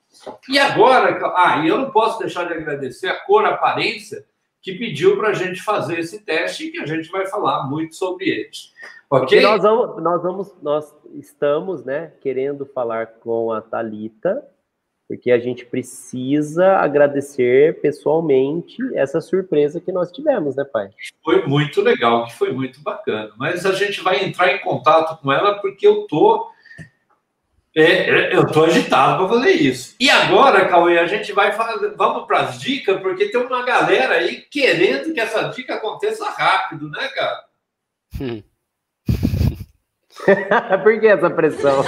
E 0.49 0.59
agora, 0.59 1.19
ah, 1.37 1.63
e 1.65 1.69
eu 1.69 1.79
não 1.79 1.91
posso 1.91 2.19
deixar 2.19 2.45
de 2.45 2.55
agradecer 2.55 3.09
a 3.09 3.21
Cor 3.25 3.45
Aparência, 3.45 4.25
que 4.63 4.73
pediu 4.73 5.17
para 5.17 5.29
a 5.29 5.33
gente 5.33 5.63
fazer 5.63 6.01
esse 6.01 6.25
teste 6.25 6.67
e 6.67 6.71
que 6.73 6.81
a 6.81 6.87
gente 6.87 7.11
vai 7.11 7.27
falar 7.27 7.69
muito 7.69 7.95
sobre 7.95 8.29
eles. 8.29 8.73
Ok? 9.09 9.41
nós 9.41 9.63
vamos, 9.63 10.03
nós 10.03 10.23
vamos, 10.23 10.55
nós 10.61 10.95
estamos, 11.15 11.85
né, 11.85 12.13
querendo 12.21 12.67
falar 12.67 13.07
com 13.07 13.53
a 13.53 13.61
Talita, 13.61 14.45
porque 15.09 15.31
a 15.31 15.39
gente 15.39 15.65
precisa 15.65 16.79
agradecer 16.79 17.81
pessoalmente 17.81 18.77
essa 18.95 19.21
surpresa 19.21 19.81
que 19.81 19.93
nós 19.93 20.11
tivemos, 20.11 20.57
né, 20.57 20.65
pai? 20.65 20.91
Foi 21.25 21.47
muito 21.47 21.81
legal, 21.81 22.27
que 22.27 22.35
foi 22.35 22.53
muito 22.53 22.83
bacana. 22.83 23.33
Mas 23.39 23.65
a 23.65 23.73
gente 23.73 24.03
vai 24.03 24.25
entrar 24.25 24.53
em 24.53 24.59
contato 24.59 25.21
com 25.23 25.31
ela 25.31 25.61
porque 25.61 25.87
eu 25.87 26.09
tô 26.09 26.51
É, 27.79 27.83
é, 27.83 28.35
eu 28.35 28.47
tô 28.47 28.65
agitado 28.65 29.19
para 29.19 29.37
fazer 29.37 29.51
isso. 29.51 29.95
E 30.01 30.09
agora, 30.09 30.67
Cauê, 30.67 30.99
a 30.99 31.07
gente 31.07 31.31
vai 31.33 31.53
fazer, 31.53 31.91
vamos 31.95 32.27
para 32.27 32.41
as 32.41 32.59
dicas, 32.59 33.03
porque 33.03 33.29
tem 33.29 33.39
uma 33.39 33.63
galera 33.67 34.15
aí 34.15 34.47
querendo 34.51 35.13
que 35.13 35.21
essa 35.21 35.43
dica 35.49 35.75
aconteça 35.75 36.27
rápido, 36.31 36.89
né, 36.89 37.07
cara? 37.09 37.45
Hum. 38.19 38.43
Por 40.83 40.99
que 40.99 41.07
essa 41.07 41.29
pressão? 41.29 41.85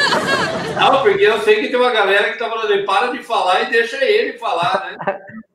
Não, 0.78 1.02
porque 1.02 1.22
eu 1.22 1.40
sei 1.40 1.62
que 1.62 1.68
tem 1.68 1.80
uma 1.80 1.90
galera 1.90 2.32
que 2.32 2.38
tá 2.38 2.50
falando, 2.50 2.84
para 2.84 3.06
de 3.06 3.22
falar 3.22 3.62
e 3.62 3.70
deixa 3.70 4.04
ele 4.04 4.36
falar, 4.36 4.90
né? 4.90 5.20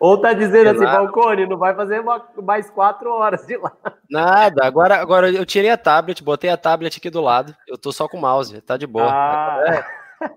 Ou 0.00 0.20
tá 0.20 0.32
dizendo 0.32 0.70
assim, 0.70 0.84
Falcone, 0.84 1.46
não 1.46 1.56
vai 1.56 1.74
fazer 1.74 2.02
mais 2.42 2.70
quatro 2.70 3.10
horas 3.10 3.46
de 3.46 3.56
lá. 3.56 3.72
Nada, 4.10 4.64
agora, 4.64 4.96
agora 4.96 5.30
eu 5.30 5.46
tirei 5.46 5.70
a 5.70 5.76
tablet, 5.76 6.22
botei 6.22 6.50
a 6.50 6.56
tablet 6.56 6.98
aqui 6.98 7.10
do 7.10 7.20
lado, 7.20 7.54
eu 7.68 7.78
tô 7.78 7.92
só 7.92 8.08
com 8.08 8.18
o 8.18 8.20
mouse, 8.20 8.60
tá 8.62 8.76
de 8.76 8.86
boa. 8.86 9.10
Ah. 9.10 9.58
Agora, 9.60 9.86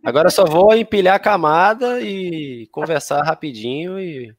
agora 0.03 0.30
só 0.30 0.45
vou 0.45 0.73
empilhar 0.73 1.15
a 1.15 1.19
camada 1.19 1.99
e 2.02 2.68
conversar 2.72 3.23
rapidinho 3.23 3.99
e. 3.99 4.34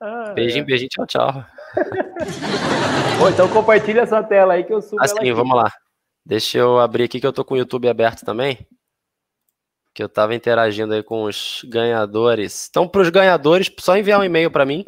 Ah, 0.00 0.32
beijinho, 0.34 0.62
é. 0.62 0.64
beijinho, 0.64 0.88
tchau, 0.90 1.06
tchau. 1.06 1.44
Bom, 3.18 3.28
então 3.28 3.48
compartilha 3.48 4.00
essa 4.00 4.22
tela 4.22 4.54
aí 4.54 4.64
que 4.64 4.72
eu 4.72 4.82
subo. 4.82 5.02
Assim, 5.02 5.32
vamos 5.32 5.56
lá. 5.56 5.70
Deixa 6.24 6.58
eu 6.58 6.78
abrir 6.78 7.04
aqui 7.04 7.20
que 7.20 7.26
eu 7.26 7.32
tô 7.32 7.44
com 7.44 7.54
o 7.54 7.56
YouTube 7.56 7.88
aberto 7.88 8.24
também. 8.24 8.66
Que 9.94 10.02
eu 10.02 10.08
tava 10.08 10.34
interagindo 10.34 10.94
aí 10.94 11.02
com 11.02 11.24
os 11.24 11.62
ganhadores. 11.64 12.68
Então, 12.70 12.88
para 12.88 13.02
os 13.02 13.10
ganhadores, 13.10 13.70
só 13.78 13.96
enviar 13.96 14.20
um 14.20 14.24
e-mail 14.24 14.50
para 14.50 14.64
mim, 14.64 14.84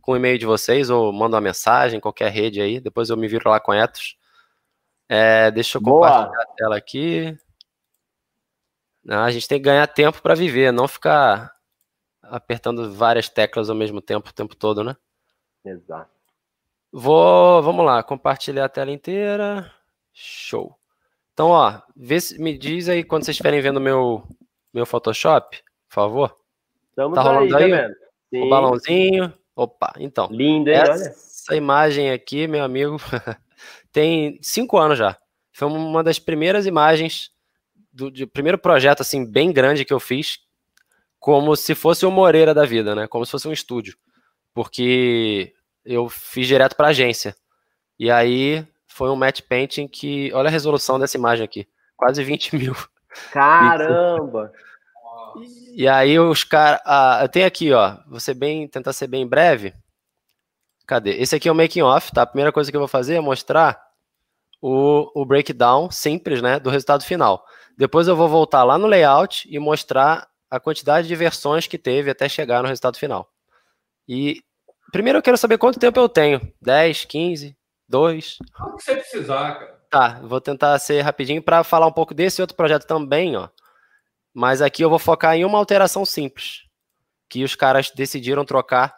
com 0.00 0.12
o 0.12 0.16
e-mail 0.16 0.38
de 0.38 0.46
vocês, 0.46 0.88
ou 0.88 1.12
manda 1.12 1.36
uma 1.36 1.42
mensagem, 1.42 2.00
qualquer 2.00 2.30
rede 2.30 2.60
aí. 2.60 2.80
Depois 2.80 3.10
eu 3.10 3.16
me 3.16 3.28
viro 3.28 3.50
lá 3.50 3.60
com 3.60 3.74
Etos. 3.74 4.16
É, 5.08 5.50
deixa 5.50 5.78
eu 5.78 5.82
compartilhar 5.82 6.28
Boa. 6.28 6.42
a 6.42 6.46
tela 6.56 6.76
aqui. 6.76 7.36
Não, 9.04 9.22
a 9.22 9.30
gente 9.30 9.48
tem 9.48 9.58
que 9.58 9.64
ganhar 9.64 9.86
tempo 9.86 10.20
para 10.20 10.34
viver, 10.34 10.72
não 10.72 10.86
ficar 10.86 11.54
apertando 12.22 12.92
várias 12.92 13.28
teclas 13.28 13.70
ao 13.70 13.76
mesmo 13.76 14.00
tempo, 14.00 14.28
o 14.28 14.32
tempo 14.34 14.54
todo, 14.54 14.84
né? 14.84 14.96
Exato. 15.64 16.10
Vou, 16.92 17.62
vamos 17.62 17.84
lá, 17.84 18.02
compartilhar 18.02 18.66
a 18.66 18.68
tela 18.68 18.90
inteira. 18.90 19.72
Show. 20.12 20.77
Então, 21.38 21.50
ó, 21.50 21.80
vê 21.94 22.20
se, 22.20 22.36
me 22.42 22.58
diz 22.58 22.88
aí 22.88 23.04
quando 23.04 23.22
vocês 23.22 23.36
estiverem 23.36 23.60
vendo 23.60 23.80
meu 23.80 24.24
meu 24.74 24.84
Photoshop, 24.84 25.56
por 25.88 25.94
favor. 25.94 26.36
Estamos 26.90 27.14
tá 27.14 27.22
rolando 27.22 27.56
aí, 27.56 27.72
aí 27.72 27.80
tá 27.80 28.38
o 28.44 28.48
balãozinho. 28.48 29.32
Opa, 29.54 29.94
então. 30.00 30.26
Lindo, 30.32 30.68
hein? 30.68 30.78
Essa. 30.78 31.10
Essa 31.10 31.54
imagem 31.54 32.10
aqui, 32.10 32.48
meu 32.48 32.64
amigo, 32.64 32.96
tem 33.92 34.36
cinco 34.42 34.78
anos 34.78 34.98
já. 34.98 35.16
Foi 35.52 35.68
uma 35.68 36.02
das 36.02 36.18
primeiras 36.18 36.66
imagens 36.66 37.30
do 37.92 38.26
primeiro 38.26 38.58
projeto 38.58 39.02
assim 39.02 39.24
bem 39.24 39.52
grande 39.52 39.84
que 39.84 39.92
eu 39.92 40.00
fiz, 40.00 40.40
como 41.20 41.54
se 41.54 41.72
fosse 41.72 42.04
o 42.04 42.10
Moreira 42.10 42.52
da 42.52 42.64
vida, 42.64 42.96
né? 42.96 43.06
Como 43.06 43.24
se 43.24 43.30
fosse 43.30 43.46
um 43.46 43.52
estúdio, 43.52 43.96
porque 44.52 45.54
eu 45.84 46.08
fiz 46.08 46.48
direto 46.48 46.74
para 46.74 46.88
agência. 46.88 47.36
E 47.96 48.10
aí 48.10 48.66
foi 48.98 49.10
um 49.10 49.16
match 49.16 49.42
painting 49.42 49.86
que. 49.86 50.32
Olha 50.34 50.48
a 50.48 50.50
resolução 50.50 50.98
dessa 50.98 51.16
imagem 51.16 51.44
aqui. 51.44 51.68
Quase 51.96 52.22
20 52.24 52.56
mil. 52.58 52.74
Caramba! 53.32 54.52
E, 55.40 55.84
e 55.84 55.88
aí 55.88 56.18
os 56.18 56.42
caras. 56.42 56.80
Ah, 56.84 57.20
eu 57.22 57.28
tenho 57.28 57.46
aqui, 57.46 57.72
ó. 57.72 57.96
Você 58.08 58.34
bem 58.34 58.66
tentar 58.66 58.92
ser 58.92 59.06
bem 59.06 59.24
breve. 59.24 59.72
Cadê? 60.84 61.12
Esse 61.12 61.36
aqui 61.36 61.48
é 61.48 61.52
o 61.52 61.54
making 61.54 61.82
off, 61.82 62.10
tá? 62.10 62.22
A 62.22 62.26
primeira 62.26 62.50
coisa 62.50 62.70
que 62.70 62.76
eu 62.76 62.80
vou 62.80 62.88
fazer 62.88 63.14
é 63.14 63.20
mostrar 63.20 63.80
o, 64.60 65.10
o 65.14 65.24
breakdown 65.24 65.90
simples, 65.90 66.42
né, 66.42 66.58
do 66.58 66.70
resultado 66.70 67.04
final. 67.04 67.44
Depois 67.76 68.08
eu 68.08 68.16
vou 68.16 68.26
voltar 68.26 68.64
lá 68.64 68.78
no 68.78 68.86
layout 68.86 69.46
e 69.48 69.58
mostrar 69.58 70.26
a 70.50 70.58
quantidade 70.58 71.06
de 71.06 71.14
versões 71.14 71.66
que 71.66 71.76
teve 71.76 72.10
até 72.10 72.26
chegar 72.28 72.62
no 72.62 72.68
resultado 72.68 72.96
final. 72.96 73.30
E 74.08 74.42
primeiro 74.90 75.18
eu 75.18 75.22
quero 75.22 75.36
saber 75.36 75.58
quanto 75.58 75.78
tempo 75.78 76.00
eu 76.00 76.08
tenho. 76.08 76.40
10, 76.62 77.04
15, 77.04 77.57
dois. 77.88 78.38
O 78.60 78.76
que 78.76 78.84
você 78.84 78.96
precisar, 78.96 79.54
cara. 79.54 79.78
Tá, 79.90 80.20
vou 80.22 80.40
tentar 80.40 80.78
ser 80.78 81.00
rapidinho 81.00 81.42
para 81.42 81.64
falar 81.64 81.86
um 81.86 81.92
pouco 81.92 82.12
desse 82.12 82.40
outro 82.42 82.56
projeto 82.56 82.86
também, 82.86 83.36
ó. 83.36 83.48
Mas 84.34 84.60
aqui 84.60 84.82
eu 84.82 84.90
vou 84.90 84.98
focar 84.98 85.34
em 85.34 85.44
uma 85.44 85.58
alteração 85.58 86.04
simples 86.04 86.64
que 87.28 87.42
os 87.42 87.54
caras 87.54 87.90
decidiram 87.90 88.44
trocar 88.44 88.94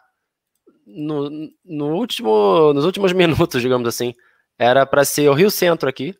no, 0.85 1.29
no 1.63 1.95
último, 1.95 2.73
nos 2.73 2.85
últimos 2.85 3.11
minutos, 3.13 3.61
digamos 3.61 3.87
assim. 3.87 4.13
Era 4.59 4.85
para 4.85 5.05
ser 5.05 5.29
o 5.29 5.33
Rio 5.33 5.49
Centro 5.49 5.87
aqui 5.89 6.15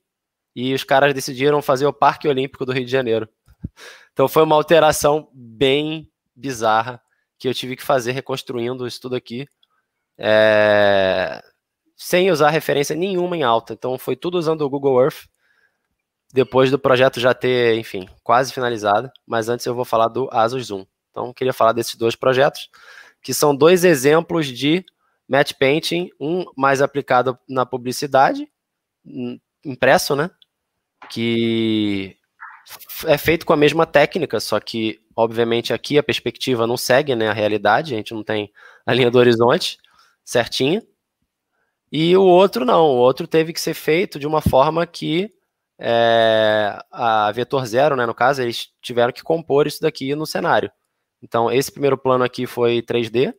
e 0.56 0.74
os 0.74 0.84
caras 0.84 1.14
decidiram 1.14 1.62
fazer 1.62 1.86
o 1.86 1.94
Parque 1.94 2.28
Olímpico 2.28 2.66
do 2.66 2.72
Rio 2.72 2.86
de 2.86 2.92
Janeiro. 2.92 3.28
Então 4.14 4.28
foi 4.28 4.44
uma 4.44 4.58
alteração 4.58 5.30
bem 5.34 6.12
bizarra 6.36 7.02
que 7.40 7.48
eu 7.48 7.54
tive 7.54 7.78
que 7.78 7.82
fazer 7.82 8.12
reconstruindo 8.12 8.86
isso 8.86 9.00
tudo 9.00 9.16
aqui. 9.16 9.48
É 10.18 11.42
sem 12.02 12.32
usar 12.32 12.50
referência 12.50 12.96
nenhuma 12.96 13.38
em 13.38 13.44
alta. 13.44 13.74
Então 13.74 13.96
foi 13.96 14.16
tudo 14.16 14.36
usando 14.36 14.62
o 14.64 14.70
Google 14.70 15.00
Earth. 15.00 15.28
Depois 16.34 16.72
do 16.72 16.80
projeto 16.80 17.20
já 17.20 17.32
ter, 17.32 17.78
enfim, 17.78 18.10
quase 18.24 18.52
finalizado. 18.52 19.12
Mas 19.24 19.48
antes 19.50 19.68
eu 19.68 19.76
vou 19.76 19.86
falar 19.86 20.08
do 20.08 20.28
Asus 20.32 20.66
Zoom. 20.66 20.84
Então 21.12 21.32
queria 21.32 21.54
falar 21.54 21.74
desses 21.74 21.96
dois 21.96 22.16
projetos, 22.16 22.72
que 23.22 23.36
são 23.36 23.56
dois 23.56 23.84
exemplos 23.84 24.48
de 24.48 24.84
match 25.30 25.54
painting, 25.54 26.10
um 26.20 26.44
mais 26.58 26.82
aplicado 26.82 27.38
na 27.48 27.68
publicidade, 27.68 28.48
hum, 29.06 29.40
impresso, 29.64 30.16
né? 30.16 30.32
Que 31.08 32.18
é 33.06 33.18
feito 33.18 33.46
com 33.46 33.54
a 33.54 33.58
mesma 33.58 33.86
técnica, 33.86 34.40
só 34.40 34.60
que, 34.60 35.00
obviamente, 35.16 35.72
aqui 35.72 36.00
a 36.00 36.04
perspectiva 36.04 36.66
não 36.66 36.78
segue 36.78 37.16
né, 37.16 37.30
a 37.30 37.34
realidade, 37.34 37.94
a 37.94 37.98
gente 37.98 38.14
não 38.14 38.24
tem 38.24 38.52
a 38.88 38.94
linha 38.94 39.12
do 39.12 39.20
horizonte 39.20 39.78
certinha. 40.26 40.82
E 41.92 42.16
o 42.16 42.24
outro 42.24 42.64
não, 42.64 42.86
o 42.86 42.98
outro 42.98 43.28
teve 43.28 43.52
que 43.52 43.60
ser 43.60 43.74
feito 43.74 44.18
de 44.18 44.26
uma 44.26 44.42
forma 44.42 44.86
que 44.88 45.34
é, 45.78 46.80
a 46.92 47.32
Vetor 47.32 47.66
Zero, 47.66 47.96
né, 47.96 48.06
no 48.06 48.14
caso, 48.14 48.42
eles 48.42 48.70
tiveram 48.82 49.12
que 49.12 49.24
compor 49.24 49.68
isso 49.68 49.82
daqui 49.82 50.16
no 50.16 50.26
cenário. 50.26 50.72
Então, 51.22 51.52
esse 51.52 51.72
primeiro 51.72 51.98
plano 51.98 52.24
aqui 52.24 52.46
foi 52.46 52.82
3D, 52.82 53.34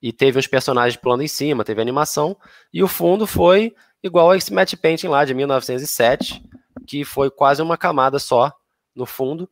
e 0.00 0.12
teve 0.12 0.38
uns 0.38 0.46
personagens 0.46 0.96
pulando 0.96 1.22
em 1.22 1.28
cima, 1.28 1.64
teve 1.64 1.80
animação, 1.82 2.36
e 2.72 2.82
o 2.82 2.88
fundo 2.88 3.26
foi 3.26 3.74
igual 4.02 4.30
a 4.30 4.36
esse 4.36 4.52
Match 4.52 4.74
Painting 4.76 5.08
lá 5.08 5.24
de 5.24 5.34
1907, 5.34 6.42
que 6.86 7.04
foi 7.04 7.30
quase 7.30 7.60
uma 7.60 7.76
camada 7.76 8.18
só 8.18 8.52
no 8.94 9.04
fundo, 9.04 9.48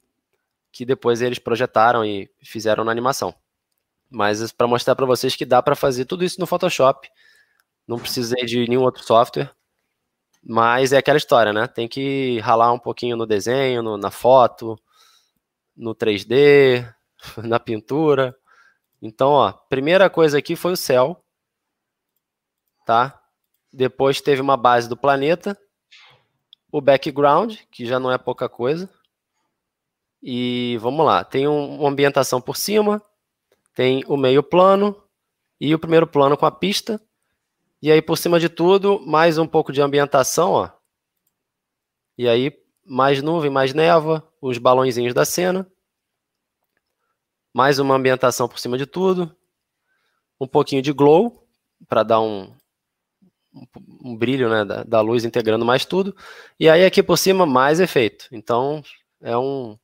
que 0.70 0.84
depois 0.84 1.20
eles 1.20 1.38
projetaram 1.38 2.04
e 2.04 2.30
fizeram 2.42 2.84
na 2.84 2.92
animação. 2.92 3.34
Mas 4.08 4.52
para 4.52 4.68
mostrar 4.68 4.94
para 4.94 5.06
vocês 5.06 5.34
que 5.34 5.44
dá 5.44 5.60
para 5.60 5.74
fazer 5.74 6.04
tudo 6.04 6.24
isso 6.24 6.38
no 6.38 6.46
Photoshop, 6.46 7.08
não 7.86 7.98
precisei 7.98 8.44
de 8.44 8.68
nenhum 8.68 8.82
outro 8.82 9.04
software. 9.04 9.54
Mas 10.42 10.92
é 10.92 10.98
aquela 10.98 11.18
história, 11.18 11.52
né? 11.52 11.66
Tem 11.66 11.88
que 11.88 12.38
ralar 12.40 12.72
um 12.72 12.78
pouquinho 12.78 13.16
no 13.16 13.26
desenho, 13.26 13.82
no, 13.82 13.96
na 13.96 14.10
foto, 14.10 14.78
no 15.76 15.94
3D, 15.94 16.88
na 17.42 17.58
pintura. 17.58 18.36
Então, 19.02 19.30
ó, 19.30 19.52
primeira 19.52 20.08
coisa 20.08 20.38
aqui 20.38 20.56
foi 20.56 20.72
o 20.72 20.76
céu, 20.76 21.22
tá? 22.84 23.20
Depois 23.72 24.20
teve 24.20 24.40
uma 24.40 24.56
base 24.56 24.88
do 24.88 24.96
planeta, 24.96 25.58
o 26.70 26.80
background, 26.80 27.56
que 27.70 27.84
já 27.84 27.98
não 27.98 28.10
é 28.10 28.16
pouca 28.16 28.48
coisa. 28.48 28.88
E 30.22 30.78
vamos 30.80 31.04
lá, 31.04 31.24
tem 31.24 31.46
um, 31.46 31.80
uma 31.80 31.90
ambientação 31.90 32.40
por 32.40 32.56
cima, 32.56 33.02
tem 33.74 34.02
o 34.08 34.16
meio 34.16 34.42
plano 34.42 35.00
e 35.60 35.74
o 35.74 35.78
primeiro 35.78 36.06
plano 36.06 36.36
com 36.36 36.46
a 36.46 36.50
pista 36.50 37.00
e 37.82 37.92
aí, 37.92 38.00
por 38.00 38.16
cima 38.16 38.40
de 38.40 38.48
tudo, 38.48 39.00
mais 39.06 39.36
um 39.36 39.46
pouco 39.46 39.72
de 39.72 39.82
ambientação, 39.82 40.52
ó. 40.52 40.70
E 42.16 42.26
aí, 42.26 42.50
mais 42.84 43.22
nuvem, 43.22 43.50
mais 43.50 43.74
névoa, 43.74 44.26
os 44.40 44.56
balãozinhos 44.56 45.12
da 45.12 45.24
cena. 45.24 45.70
Mais 47.52 47.78
uma 47.78 47.94
ambientação 47.94 48.48
por 48.48 48.58
cima 48.58 48.78
de 48.78 48.86
tudo. 48.86 49.34
Um 50.40 50.46
pouquinho 50.46 50.80
de 50.80 50.92
glow, 50.92 51.46
para 51.86 52.02
dar 52.02 52.20
um, 52.20 52.54
um, 54.02 54.16
brilho 54.16 54.48
né, 54.48 54.64
da, 54.64 54.82
da 54.82 55.00
luz 55.02 55.24
integrando 55.24 55.64
mais 55.64 55.84
tudo. 55.84 56.16
E 56.58 56.70
aí, 56.70 56.84
aqui 56.84 57.02
por 57.02 57.18
cima, 57.18 57.44
mais 57.44 57.78
efeito. 57.78 58.26
Então, 58.32 58.82
é 59.20 59.36
um, 59.36 59.78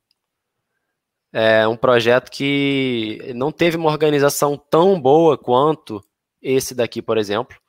é 1.30 1.68
um 1.68 1.76
projeto 1.76 2.30
que 2.30 3.32
não 3.34 3.52
teve 3.52 3.76
uma 3.76 3.90
organização 3.90 4.56
tão 4.56 4.98
boa 4.98 5.36
quanto 5.36 6.02
esse 6.40 6.74
daqui, 6.74 7.02
por 7.02 7.18
exemplo. 7.18 7.61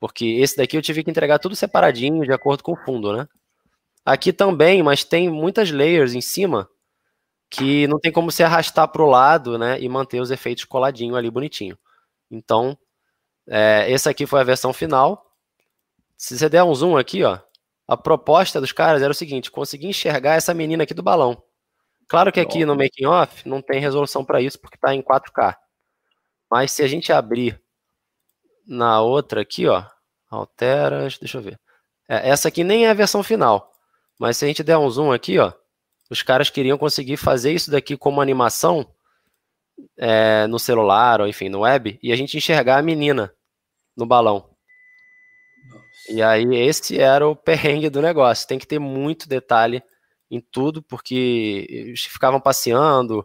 Porque 0.00 0.24
esse 0.40 0.56
daqui 0.56 0.76
eu 0.76 0.82
tive 0.82 1.04
que 1.04 1.10
entregar 1.10 1.38
tudo 1.38 1.54
separadinho, 1.54 2.24
de 2.24 2.32
acordo 2.32 2.64
com 2.64 2.72
o 2.72 2.76
fundo, 2.76 3.12
né? 3.12 3.28
Aqui 4.04 4.32
também, 4.32 4.82
mas 4.82 5.04
tem 5.04 5.28
muitas 5.28 5.70
layers 5.70 6.14
em 6.14 6.22
cima 6.22 6.68
que 7.50 7.86
não 7.86 7.98
tem 8.00 8.10
como 8.10 8.32
se 8.32 8.42
arrastar 8.42 8.88
para 8.88 9.02
o 9.02 9.06
lado, 9.10 9.58
né? 9.58 9.78
E 9.80 9.88
manter 9.88 10.20
os 10.20 10.30
efeitos 10.30 10.64
coladinho 10.64 11.16
ali 11.16 11.30
bonitinho. 11.30 11.78
Então, 12.30 12.78
é, 13.46 13.92
essa 13.92 14.10
aqui 14.10 14.26
foi 14.26 14.40
a 14.40 14.44
versão 14.44 14.72
final. 14.72 15.26
Se 16.16 16.38
você 16.38 16.48
der 16.48 16.64
um 16.64 16.74
zoom 16.74 16.96
aqui, 16.96 17.22
ó, 17.24 17.38
a 17.86 17.96
proposta 17.96 18.60
dos 18.60 18.72
caras 18.72 19.02
era 19.02 19.10
o 19.10 19.14
seguinte: 19.14 19.50
conseguir 19.50 19.88
enxergar 19.88 20.34
essa 20.36 20.54
menina 20.54 20.84
aqui 20.84 20.94
do 20.94 21.02
balão. 21.02 21.42
Claro 22.08 22.32
que 22.32 22.40
aqui 22.40 22.64
no 22.64 22.74
making 22.74 23.06
off 23.06 23.48
não 23.48 23.60
tem 23.62 23.80
resolução 23.80 24.24
para 24.24 24.40
isso 24.40 24.58
porque 24.60 24.76
está 24.76 24.94
em 24.94 25.02
4K. 25.02 25.56
Mas 26.50 26.72
se 26.72 26.82
a 26.82 26.88
gente 26.88 27.12
abrir 27.12 27.60
na 28.70 29.02
outra 29.02 29.40
aqui, 29.40 29.66
ó, 29.66 29.84
alteras, 30.30 31.18
deixa 31.18 31.38
eu 31.38 31.42
ver. 31.42 31.60
É, 32.08 32.30
essa 32.30 32.48
aqui 32.48 32.62
nem 32.62 32.86
é 32.86 32.90
a 32.90 32.94
versão 32.94 33.22
final, 33.22 33.68
mas 34.18 34.36
se 34.36 34.44
a 34.44 34.48
gente 34.48 34.62
der 34.62 34.78
um 34.78 34.88
zoom 34.88 35.12
aqui, 35.12 35.38
ó, 35.40 35.52
os 36.08 36.22
caras 36.22 36.50
queriam 36.50 36.78
conseguir 36.78 37.16
fazer 37.16 37.52
isso 37.52 37.70
daqui 37.70 37.96
como 37.96 38.20
animação 38.20 38.86
é, 39.98 40.46
no 40.46 40.58
celular 40.58 41.20
ou 41.20 41.26
enfim 41.26 41.48
no 41.48 41.60
web 41.60 41.98
e 42.02 42.12
a 42.12 42.16
gente 42.16 42.36
enxergar 42.36 42.78
a 42.78 42.82
menina 42.82 43.32
no 43.96 44.06
balão. 44.06 44.48
Nossa. 45.68 46.12
E 46.12 46.22
aí 46.22 46.44
esse 46.54 46.98
era 46.98 47.26
o 47.26 47.36
perrengue 47.36 47.90
do 47.90 48.02
negócio. 48.02 48.46
Tem 48.46 48.58
que 48.58 48.66
ter 48.66 48.78
muito 48.78 49.28
detalhe 49.28 49.82
em 50.30 50.40
tudo 50.40 50.82
porque 50.82 51.66
eles 51.68 52.02
ficavam 52.02 52.40
passeando 52.40 53.24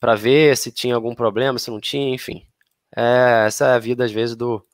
para 0.00 0.14
ver 0.14 0.56
se 0.56 0.72
tinha 0.72 0.94
algum 0.94 1.14
problema, 1.14 1.58
se 1.58 1.70
não 1.70 1.80
tinha, 1.80 2.14
enfim. 2.14 2.46
É, 2.96 3.44
essa 3.46 3.66
é 3.66 3.74
a 3.74 3.78
vida 3.78 4.04
às 4.04 4.12
vezes 4.12 4.36
do 4.36 4.65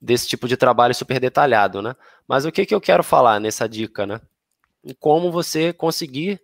desse 0.00 0.28
tipo 0.28 0.46
de 0.46 0.56
trabalho 0.56 0.94
super 0.94 1.18
detalhado, 1.18 1.82
né? 1.82 1.94
Mas 2.26 2.44
o 2.44 2.52
que, 2.52 2.66
que 2.66 2.74
eu 2.74 2.80
quero 2.80 3.02
falar 3.02 3.40
nessa 3.40 3.68
dica, 3.68 4.06
né? 4.06 4.20
Como 5.00 5.30
você 5.30 5.72
conseguir 5.72 6.40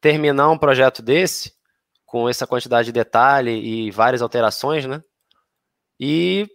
terminar 0.00 0.50
um 0.50 0.58
projeto 0.58 1.02
desse 1.02 1.54
com 2.04 2.28
essa 2.28 2.46
quantidade 2.46 2.86
de 2.86 2.92
detalhe 2.92 3.50
e 3.50 3.90
várias 3.90 4.22
alterações, 4.22 4.86
né? 4.86 5.02
E 5.98 6.48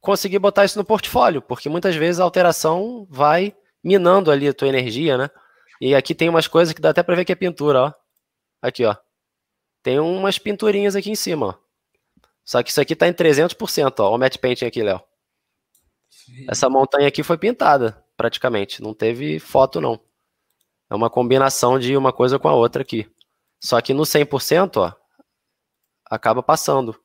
conseguir 0.00 0.38
botar 0.38 0.64
isso 0.64 0.78
no 0.78 0.84
portfólio, 0.84 1.42
porque 1.42 1.68
muitas 1.68 1.96
vezes 1.96 2.20
a 2.20 2.24
alteração 2.24 3.06
vai 3.10 3.54
minando 3.82 4.30
ali 4.30 4.46
a 4.46 4.54
tua 4.54 4.68
energia, 4.68 5.18
né? 5.18 5.30
E 5.80 5.94
aqui 5.94 6.14
tem 6.14 6.28
umas 6.28 6.46
coisas 6.46 6.72
que 6.72 6.80
dá 6.80 6.90
até 6.90 7.02
para 7.02 7.16
ver 7.16 7.24
que 7.24 7.32
é 7.32 7.36
pintura, 7.36 7.82
ó. 7.82 7.92
Aqui, 8.62 8.84
ó. 8.84 8.96
Tem 9.82 9.98
umas 9.98 10.38
pinturinhas 10.38 10.96
aqui 10.96 11.10
em 11.10 11.14
cima, 11.14 11.46
ó. 11.46 11.65
Só 12.46 12.62
que 12.62 12.70
isso 12.70 12.80
aqui 12.80 12.94
tá 12.94 13.08
em 13.08 13.12
300%, 13.12 13.98
ó. 13.98 14.14
O 14.14 14.18
matte 14.18 14.38
painting 14.38 14.66
aqui, 14.66 14.80
Léo. 14.80 15.02
Essa 16.48 16.70
montanha 16.70 17.08
aqui 17.08 17.24
foi 17.24 17.36
pintada, 17.36 18.04
praticamente. 18.16 18.80
Não 18.80 18.94
teve 18.94 19.40
foto, 19.40 19.80
não. 19.80 20.00
É 20.88 20.94
uma 20.94 21.10
combinação 21.10 21.76
de 21.76 21.96
uma 21.96 22.12
coisa 22.12 22.38
com 22.38 22.48
a 22.48 22.54
outra 22.54 22.82
aqui. 22.82 23.10
Só 23.60 23.80
que 23.80 23.92
no 23.92 24.04
100%, 24.04 24.76
ó, 24.76 24.94
acaba 26.08 26.40
passando. 26.40 26.96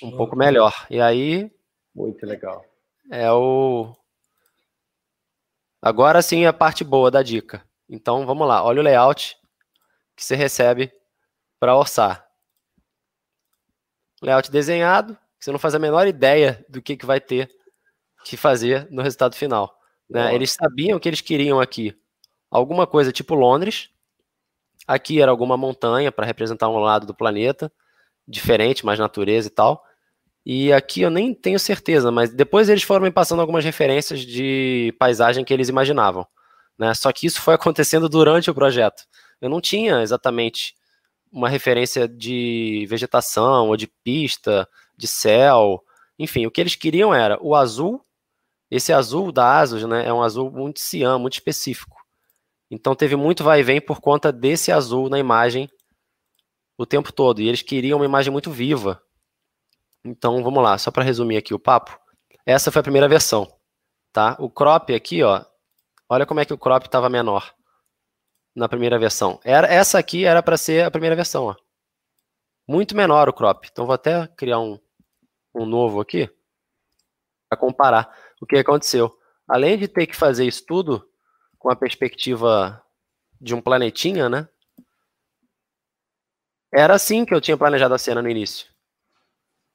Um 0.00 0.16
pouco 0.16 0.36
melhor. 0.36 0.86
E 0.88 1.00
aí... 1.00 1.50
Muito 1.92 2.24
legal. 2.24 2.64
É 3.10 3.30
o... 3.32 3.92
Agora 5.82 6.22
sim 6.22 6.46
a 6.46 6.52
parte 6.52 6.84
boa 6.84 7.10
da 7.10 7.24
dica. 7.24 7.66
Então, 7.88 8.24
vamos 8.24 8.46
lá. 8.46 8.62
Olha 8.62 8.80
o 8.80 8.84
layout 8.84 9.36
que 10.14 10.24
você 10.24 10.36
recebe 10.36 10.92
para 11.58 11.76
orçar 11.76 12.25
layout 14.22 14.50
desenhado, 14.50 15.16
você 15.38 15.50
não 15.52 15.58
faz 15.58 15.74
a 15.74 15.78
menor 15.78 16.06
ideia 16.06 16.64
do 16.68 16.80
que, 16.82 16.96
que 16.96 17.06
vai 17.06 17.20
ter 17.20 17.50
que 18.24 18.36
fazer 18.36 18.88
no 18.90 19.02
resultado 19.02 19.34
final. 19.34 19.78
Né? 20.08 20.34
Eles 20.34 20.52
sabiam 20.52 20.98
que 20.98 21.08
eles 21.08 21.20
queriam 21.20 21.60
aqui 21.60 21.96
alguma 22.50 22.86
coisa 22.86 23.12
tipo 23.12 23.34
Londres, 23.34 23.90
aqui 24.86 25.20
era 25.20 25.30
alguma 25.30 25.56
montanha 25.56 26.10
para 26.10 26.26
representar 26.26 26.68
um 26.68 26.78
lado 26.78 27.06
do 27.06 27.14
planeta, 27.14 27.70
diferente, 28.26 28.84
mais 28.84 28.98
natureza 28.98 29.48
e 29.48 29.50
tal. 29.50 29.84
E 30.44 30.72
aqui 30.72 31.00
eu 31.00 31.10
nem 31.10 31.34
tenho 31.34 31.58
certeza, 31.58 32.10
mas 32.12 32.32
depois 32.32 32.68
eles 32.68 32.84
foram 32.84 33.04
me 33.04 33.10
passando 33.10 33.40
algumas 33.40 33.64
referências 33.64 34.20
de 34.20 34.94
paisagem 34.98 35.44
que 35.44 35.52
eles 35.52 35.68
imaginavam. 35.68 36.26
Né? 36.78 36.94
Só 36.94 37.12
que 37.12 37.26
isso 37.26 37.40
foi 37.40 37.54
acontecendo 37.56 38.08
durante 38.08 38.50
o 38.50 38.54
projeto. 38.54 39.02
Eu 39.40 39.50
não 39.50 39.60
tinha 39.60 40.02
exatamente 40.02 40.74
uma 41.32 41.48
referência 41.48 42.08
de 42.08 42.86
vegetação 42.88 43.68
ou 43.68 43.76
de 43.76 43.86
pista, 43.86 44.68
de 44.96 45.06
céu, 45.06 45.82
enfim, 46.18 46.46
o 46.46 46.50
que 46.50 46.60
eles 46.60 46.74
queriam 46.74 47.14
era 47.14 47.38
o 47.42 47.54
azul, 47.54 48.04
esse 48.70 48.92
azul 48.92 49.30
da 49.30 49.58
Asus, 49.58 49.84
né, 49.84 50.06
é 50.06 50.12
um 50.12 50.22
azul 50.22 50.50
muito 50.50 50.80
cian, 50.80 51.18
muito 51.18 51.34
específico. 51.34 51.96
Então 52.70 52.94
teve 52.94 53.14
muito 53.16 53.44
vai 53.44 53.60
e 53.60 53.62
vem 53.62 53.80
por 53.80 54.00
conta 54.00 54.32
desse 54.32 54.72
azul 54.72 55.08
na 55.08 55.18
imagem 55.18 55.68
o 56.78 56.84
tempo 56.84 57.12
todo, 57.12 57.40
e 57.40 57.48
eles 57.48 57.62
queriam 57.62 57.98
uma 57.98 58.04
imagem 58.04 58.30
muito 58.30 58.50
viva. 58.50 59.02
Então, 60.04 60.42
vamos 60.42 60.62
lá, 60.62 60.76
só 60.76 60.90
para 60.90 61.02
resumir 61.02 61.38
aqui 61.38 61.54
o 61.54 61.58
papo. 61.58 61.98
Essa 62.44 62.70
foi 62.70 62.80
a 62.80 62.82
primeira 62.82 63.08
versão, 63.08 63.50
tá? 64.12 64.36
O 64.38 64.50
crop 64.50 64.94
aqui, 64.94 65.22
ó, 65.22 65.42
olha 66.08 66.26
como 66.26 66.38
é 66.38 66.44
que 66.44 66.52
o 66.52 66.58
crop 66.58 66.84
estava 66.84 67.08
menor 67.08 67.55
na 68.56 68.68
primeira 68.68 68.98
versão. 68.98 69.38
Era, 69.44 69.68
essa 69.68 69.98
aqui 69.98 70.24
era 70.24 70.42
para 70.42 70.56
ser 70.56 70.86
a 70.86 70.90
primeira 70.90 71.14
versão. 71.14 71.44
Ó. 71.44 71.54
Muito 72.66 72.96
menor 72.96 73.28
o 73.28 73.32
crop. 73.32 73.68
Então 73.70 73.84
vou 73.84 73.94
até 73.94 74.26
criar 74.28 74.58
um, 74.58 74.80
um 75.54 75.66
novo 75.66 76.00
aqui 76.00 76.28
para 77.48 77.58
comparar 77.58 78.16
o 78.40 78.46
que 78.46 78.56
aconteceu. 78.56 79.16
Além 79.46 79.78
de 79.78 79.86
ter 79.86 80.06
que 80.06 80.16
fazer 80.16 80.46
isso 80.46 80.64
tudo 80.66 81.06
com 81.58 81.70
a 81.70 81.76
perspectiva 81.76 82.82
de 83.38 83.54
um 83.54 83.60
planetinha, 83.60 84.28
né? 84.28 84.48
Era 86.72 86.94
assim 86.94 87.24
que 87.24 87.34
eu 87.34 87.40
tinha 87.40 87.56
planejado 87.56 87.94
a 87.94 87.98
cena 87.98 88.22
no 88.22 88.30
início. 88.30 88.66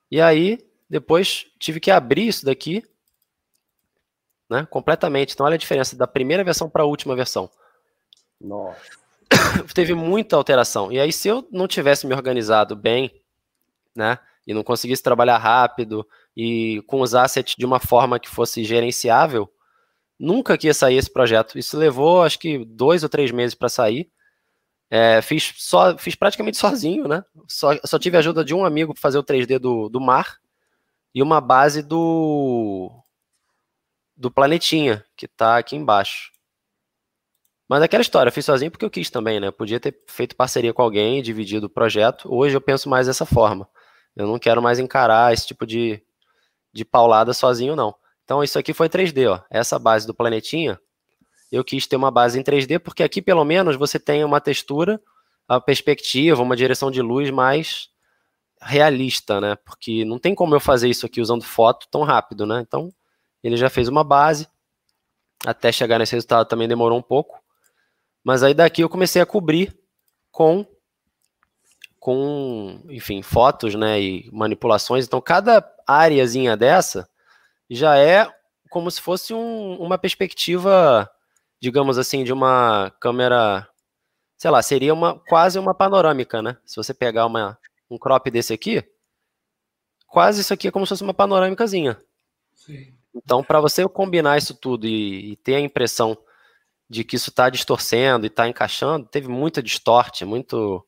E 0.10 0.20
aí, 0.20 0.60
depois 0.90 1.46
tive 1.58 1.80
que 1.80 1.90
abrir 1.90 2.28
isso 2.28 2.46
daqui, 2.46 2.84
né? 4.50 4.68
Completamente. 4.70 5.34
Então 5.34 5.46
olha 5.46 5.56
a 5.56 5.60
diferença 5.60 5.96
da 5.96 6.08
primeira 6.08 6.44
versão 6.44 6.70
para 6.70 6.84
a 6.84 6.86
última 6.86 7.16
versão. 7.16 7.50
Nossa. 8.44 8.80
Teve 9.74 9.94
muita 9.94 10.36
alteração. 10.36 10.92
E 10.92 11.00
aí, 11.00 11.12
se 11.12 11.28
eu 11.28 11.48
não 11.52 11.68
tivesse 11.68 12.06
me 12.06 12.14
organizado 12.14 12.76
bem, 12.76 13.22
né? 13.96 14.18
E 14.46 14.54
não 14.54 14.64
conseguisse 14.64 15.04
trabalhar 15.04 15.38
rápido 15.38 16.06
e 16.36 16.84
com 16.88 17.02
os 17.02 17.14
assets 17.14 17.56
de 17.58 17.66
uma 17.66 17.80
forma 17.80 18.20
que 18.20 18.30
fosse 18.30 18.64
gerenciável, 18.64 19.52
nunca 20.20 20.58
que 20.58 20.68
ia 20.68 20.74
sair 20.74 20.98
esse 20.98 21.12
projeto. 21.12 21.58
Isso 21.58 21.78
levou, 21.78 22.24
acho 22.24 22.40
que, 22.40 22.66
dois 22.66 23.04
ou 23.04 23.10
três 23.10 23.32
meses 23.32 23.56
para 23.56 23.70
sair. 23.70 24.10
É, 24.90 25.22
fiz, 25.22 25.54
só, 25.58 25.98
fiz 25.98 26.16
praticamente 26.16 26.58
sozinho, 26.58 27.08
né? 27.08 27.24
Só, 27.48 27.78
só 27.86 27.98
tive 27.98 28.18
a 28.18 28.20
ajuda 28.20 28.44
de 28.44 28.54
um 28.54 28.66
amigo 28.66 28.94
para 28.94 29.02
fazer 29.02 29.18
o 29.18 29.24
3D 29.24 29.58
do, 29.58 29.88
do 29.88 30.02
mar 30.02 30.38
e 31.14 31.22
uma 31.24 31.40
base 31.40 31.82
do, 31.82 32.92
do 34.16 34.30
planetinha, 34.30 35.04
que 35.16 35.26
está 35.26 35.58
aqui 35.58 35.76
embaixo. 35.76 36.31
Mas 37.72 37.82
aquela 37.82 38.02
história, 38.02 38.28
eu 38.28 38.34
fiz 38.34 38.44
sozinho 38.44 38.70
porque 38.70 38.84
eu 38.84 38.90
quis 38.90 39.10
também, 39.10 39.40
né? 39.40 39.48
Eu 39.48 39.54
podia 39.54 39.80
ter 39.80 39.98
feito 40.06 40.36
parceria 40.36 40.74
com 40.74 40.82
alguém, 40.82 41.22
dividido 41.22 41.68
o 41.68 41.70
projeto. 41.70 42.28
Hoje 42.30 42.54
eu 42.54 42.60
penso 42.60 42.90
mais 42.90 43.08
dessa 43.08 43.26
forma. 43.26 43.66
Eu 44.14 44.28
não 44.28 44.38
quero 44.38 44.62
mais 44.62 44.78
encarar 44.78 45.32
esse 45.32 45.48
tipo 45.48 45.66
de, 45.66 46.04
de 46.74 46.84
paulada 46.84 47.32
sozinho, 47.32 47.74
não. 47.74 47.96
Então 48.26 48.44
isso 48.44 48.60
aqui 48.60 48.74
foi 48.74 48.90
3D, 48.90 49.32
ó. 49.32 49.42
Essa 49.50 49.80
base 49.80 50.06
do 50.06 50.14
planetinha, 50.14 50.78
eu 51.50 51.64
quis 51.64 51.88
ter 51.88 51.96
uma 51.96 52.12
base 52.12 52.38
em 52.38 52.44
3D, 52.44 52.78
porque 52.78 53.04
aqui 53.04 53.22
pelo 53.22 53.46
menos 53.46 53.78
você 53.78 53.98
tem 53.98 54.22
uma 54.26 54.42
textura, 54.42 55.02
a 55.48 55.62
perspectiva, 55.62 56.44
uma 56.44 56.58
direção 56.58 56.92
de 56.92 57.02
luz 57.02 57.30
mais 57.30 57.88
realista, 58.62 59.40
né? 59.40 59.56
Porque 59.56 60.04
não 60.04 60.20
tem 60.20 60.36
como 60.36 60.54
eu 60.54 60.60
fazer 60.60 60.90
isso 60.90 61.06
aqui 61.06 61.22
usando 61.22 61.46
foto 61.46 61.88
tão 61.90 62.04
rápido, 62.04 62.46
né? 62.46 62.60
Então 62.60 62.94
ele 63.42 63.56
já 63.56 63.70
fez 63.70 63.88
uma 63.88 64.04
base, 64.04 64.46
até 65.46 65.72
chegar 65.72 66.00
nesse 66.00 66.12
resultado 66.12 66.50
também 66.50 66.68
demorou 66.68 67.00
um 67.00 67.02
pouco. 67.02 67.41
Mas 68.24 68.44
aí 68.44 68.54
daqui 68.54 68.82
eu 68.82 68.90
comecei 68.90 69.22
a 69.22 69.26
cobrir 69.26 69.78
com 70.32 70.66
com, 72.00 72.82
enfim, 72.90 73.22
fotos, 73.22 73.76
né, 73.76 74.02
e 74.02 74.30
manipulações. 74.34 75.06
Então 75.06 75.22
cada 75.22 75.64
áreazinha 75.86 76.58
dessa 76.58 77.08
já 77.70 77.96
é 77.96 78.28
como 78.72 78.90
se 78.90 79.00
fosse 79.00 79.34
um, 79.34 79.76
uma 79.76 79.98
perspectiva, 79.98 81.10
digamos 81.60 82.00
assim, 82.00 82.24
de 82.24 82.34
uma 82.34 82.92
câmera, 83.00 83.68
sei 84.38 84.50
lá, 84.50 84.62
seria 84.64 84.94
uma 84.94 85.20
quase 85.20 85.60
uma 85.60 85.76
panorâmica, 85.76 86.42
né? 86.42 86.58
Se 86.66 86.78
você 86.78 86.94
pegar 86.94 87.28
uma, 87.28 87.58
um 87.90 88.00
crop 88.00 88.32
desse 88.32 88.54
aqui, 88.54 88.84
quase 90.08 90.42
isso 90.42 90.54
aqui 90.54 90.70
é 90.70 90.72
como 90.72 90.86
se 90.86 90.90
fosse 90.90 91.04
uma 91.04 91.14
panorâmicazinha. 91.14 92.02
Então, 93.14 93.44
para 93.44 93.60
você 93.60 93.88
combinar 93.88 94.38
isso 94.38 94.56
tudo 94.56 94.88
e, 94.88 95.34
e 95.34 95.36
ter 95.36 95.56
a 95.56 95.60
impressão 95.60 96.18
de 96.92 97.06
que 97.06 97.16
isso 97.16 97.30
está 97.30 97.50
distorcendo 97.50 98.26
e 98.26 98.28
está 98.28 98.50
encaixando, 98.50 99.08
teve 99.08 99.30
muita 99.30 99.64
distorte, 99.64 100.26
muito, 100.26 100.86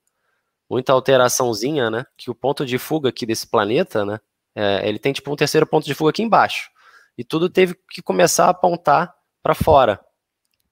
muita 0.69 0.91
alteraçãozinha, 0.91 1.89
né? 1.89 2.05
Que 2.17 2.29
o 2.29 2.35
ponto 2.35 2.65
de 2.65 2.77
fuga 2.77 3.07
aqui 3.07 3.25
desse 3.25 3.47
planeta, 3.47 4.03
né? 4.03 4.19
É, 4.53 4.85
ele 4.87 4.99
tem 4.99 5.13
tipo 5.13 5.31
um 5.31 5.35
terceiro 5.37 5.65
ponto 5.65 5.85
de 5.85 5.93
fuga 5.93 6.09
aqui 6.09 6.21
embaixo. 6.21 6.69
E 7.17 7.23
tudo 7.23 7.49
teve 7.49 7.73
que 7.89 8.01
começar 8.01 8.47
a 8.47 8.49
apontar 8.49 9.15
para 9.41 9.55
fora. 9.55 9.97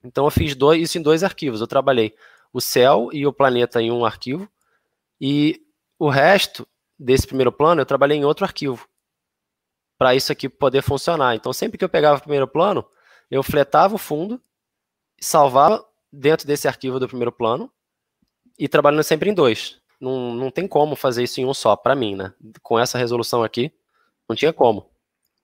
Então 0.03 0.25
eu 0.25 0.31
fiz 0.31 0.53
dois, 0.53 0.81
isso 0.81 0.97
em 0.97 1.01
dois 1.01 1.23
arquivos. 1.23 1.61
Eu 1.61 1.67
trabalhei 1.67 2.13
o 2.51 2.59
céu 2.59 3.07
e 3.13 3.25
o 3.25 3.31
planeta 3.31 3.81
em 3.81 3.89
um 3.89 4.03
arquivo. 4.03 4.49
E 5.19 5.61
o 5.97 6.09
resto 6.09 6.67
desse 6.99 7.25
primeiro 7.25 7.53
plano 7.53 7.79
eu 7.79 7.85
trabalhei 7.85 8.17
em 8.17 8.25
outro 8.25 8.43
arquivo. 8.43 8.85
Para 9.97 10.13
isso 10.13 10.29
aqui 10.29 10.49
poder 10.49 10.81
funcionar. 10.81 11.35
Então 11.35 11.53
sempre 11.53 11.77
que 11.77 11.85
eu 11.85 11.89
pegava 11.89 12.17
o 12.17 12.21
primeiro 12.21 12.49
plano, 12.49 12.85
eu 13.29 13.41
fletava 13.41 13.95
o 13.95 13.97
fundo 13.97 14.41
salvava 15.21 15.85
dentro 16.11 16.47
desse 16.47 16.67
arquivo 16.67 16.99
do 16.99 17.07
primeiro 17.07 17.31
plano 17.31 17.71
e 18.57 18.67
trabalhando 18.67 19.03
sempre 19.03 19.29
em 19.29 19.33
dois. 19.33 19.79
Não, 19.99 20.33
não 20.33 20.49
tem 20.49 20.67
como 20.67 20.95
fazer 20.95 21.23
isso 21.23 21.39
em 21.39 21.45
um 21.45 21.53
só, 21.53 21.75
para 21.75 21.95
mim, 21.95 22.15
né? 22.15 22.33
Com 22.63 22.79
essa 22.79 22.97
resolução 22.97 23.43
aqui, 23.43 23.71
não 24.27 24.35
tinha 24.35 24.51
como. 24.51 24.89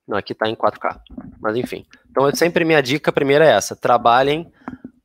Não, 0.07 0.17
aqui 0.17 0.33
está 0.33 0.49
em 0.49 0.55
4K. 0.55 0.99
Mas 1.39 1.55
enfim. 1.55 1.85
Então, 2.09 2.27
eu 2.27 2.35
sempre 2.35 2.65
minha 2.65 2.81
dica 2.81 3.11
primeira 3.11 3.45
é 3.45 3.51
essa: 3.51 3.75
trabalhem 3.75 4.51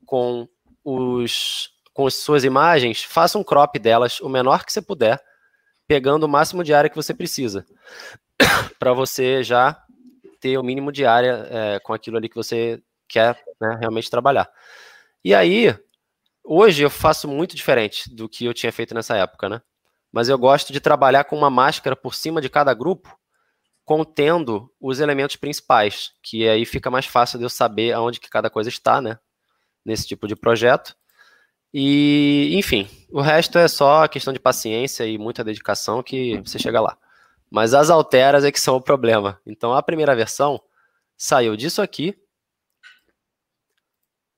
com 0.06 0.48
os 0.84 1.70
com 1.92 2.06
as 2.06 2.14
suas 2.14 2.42
imagens, 2.42 3.02
faça 3.02 3.38
um 3.38 3.44
crop 3.44 3.78
delas 3.78 4.18
o 4.20 4.28
menor 4.28 4.64
que 4.64 4.72
você 4.72 4.80
puder, 4.80 5.22
pegando 5.86 6.24
o 6.24 6.28
máximo 6.28 6.64
de 6.64 6.72
área 6.72 6.88
que 6.88 6.96
você 6.96 7.12
precisa, 7.12 7.66
para 8.78 8.94
você 8.94 9.42
já 9.42 9.78
ter 10.40 10.56
o 10.56 10.62
mínimo 10.62 10.90
de 10.90 11.04
área 11.04 11.46
é, 11.50 11.80
com 11.80 11.92
aquilo 11.92 12.16
ali 12.16 12.30
que 12.30 12.34
você 12.34 12.82
quer 13.12 13.38
né, 13.60 13.76
realmente 13.78 14.10
trabalhar. 14.10 14.50
E 15.24 15.34
aí, 15.34 15.76
hoje 16.42 16.82
eu 16.82 16.90
faço 16.90 17.28
muito 17.28 17.54
diferente 17.54 18.12
do 18.12 18.28
que 18.28 18.44
eu 18.44 18.54
tinha 18.54 18.72
feito 18.72 18.94
nessa 18.94 19.16
época, 19.16 19.48
né? 19.48 19.62
Mas 20.10 20.28
eu 20.28 20.38
gosto 20.38 20.72
de 20.72 20.80
trabalhar 20.80 21.24
com 21.24 21.36
uma 21.36 21.50
máscara 21.50 21.94
por 21.94 22.14
cima 22.14 22.40
de 22.40 22.48
cada 22.48 22.74
grupo, 22.74 23.16
contendo 23.84 24.70
os 24.80 25.00
elementos 25.00 25.36
principais, 25.36 26.12
que 26.22 26.48
aí 26.48 26.64
fica 26.64 26.90
mais 26.90 27.06
fácil 27.06 27.38
de 27.38 27.44
eu 27.44 27.50
saber 27.50 27.92
aonde 27.92 28.20
que 28.20 28.28
cada 28.28 28.50
coisa 28.50 28.68
está, 28.68 29.00
né? 29.00 29.18
Nesse 29.84 30.06
tipo 30.06 30.26
de 30.26 30.34
projeto. 30.34 30.96
E, 31.74 32.52
enfim, 32.54 32.88
o 33.10 33.20
resto 33.20 33.58
é 33.58 33.66
só 33.66 34.06
questão 34.06 34.32
de 34.32 34.38
paciência 34.38 35.06
e 35.06 35.16
muita 35.18 35.42
dedicação 35.42 36.02
que 36.02 36.40
você 36.40 36.58
chega 36.58 36.80
lá. 36.80 36.96
Mas 37.50 37.74
as 37.74 37.90
alteras 37.90 38.44
é 38.44 38.52
que 38.52 38.60
são 38.60 38.76
o 38.76 38.82
problema. 38.82 39.40
Então, 39.46 39.72
a 39.74 39.82
primeira 39.82 40.14
versão 40.14 40.60
saiu 41.16 41.56
disso 41.56 41.80
aqui, 41.80 42.16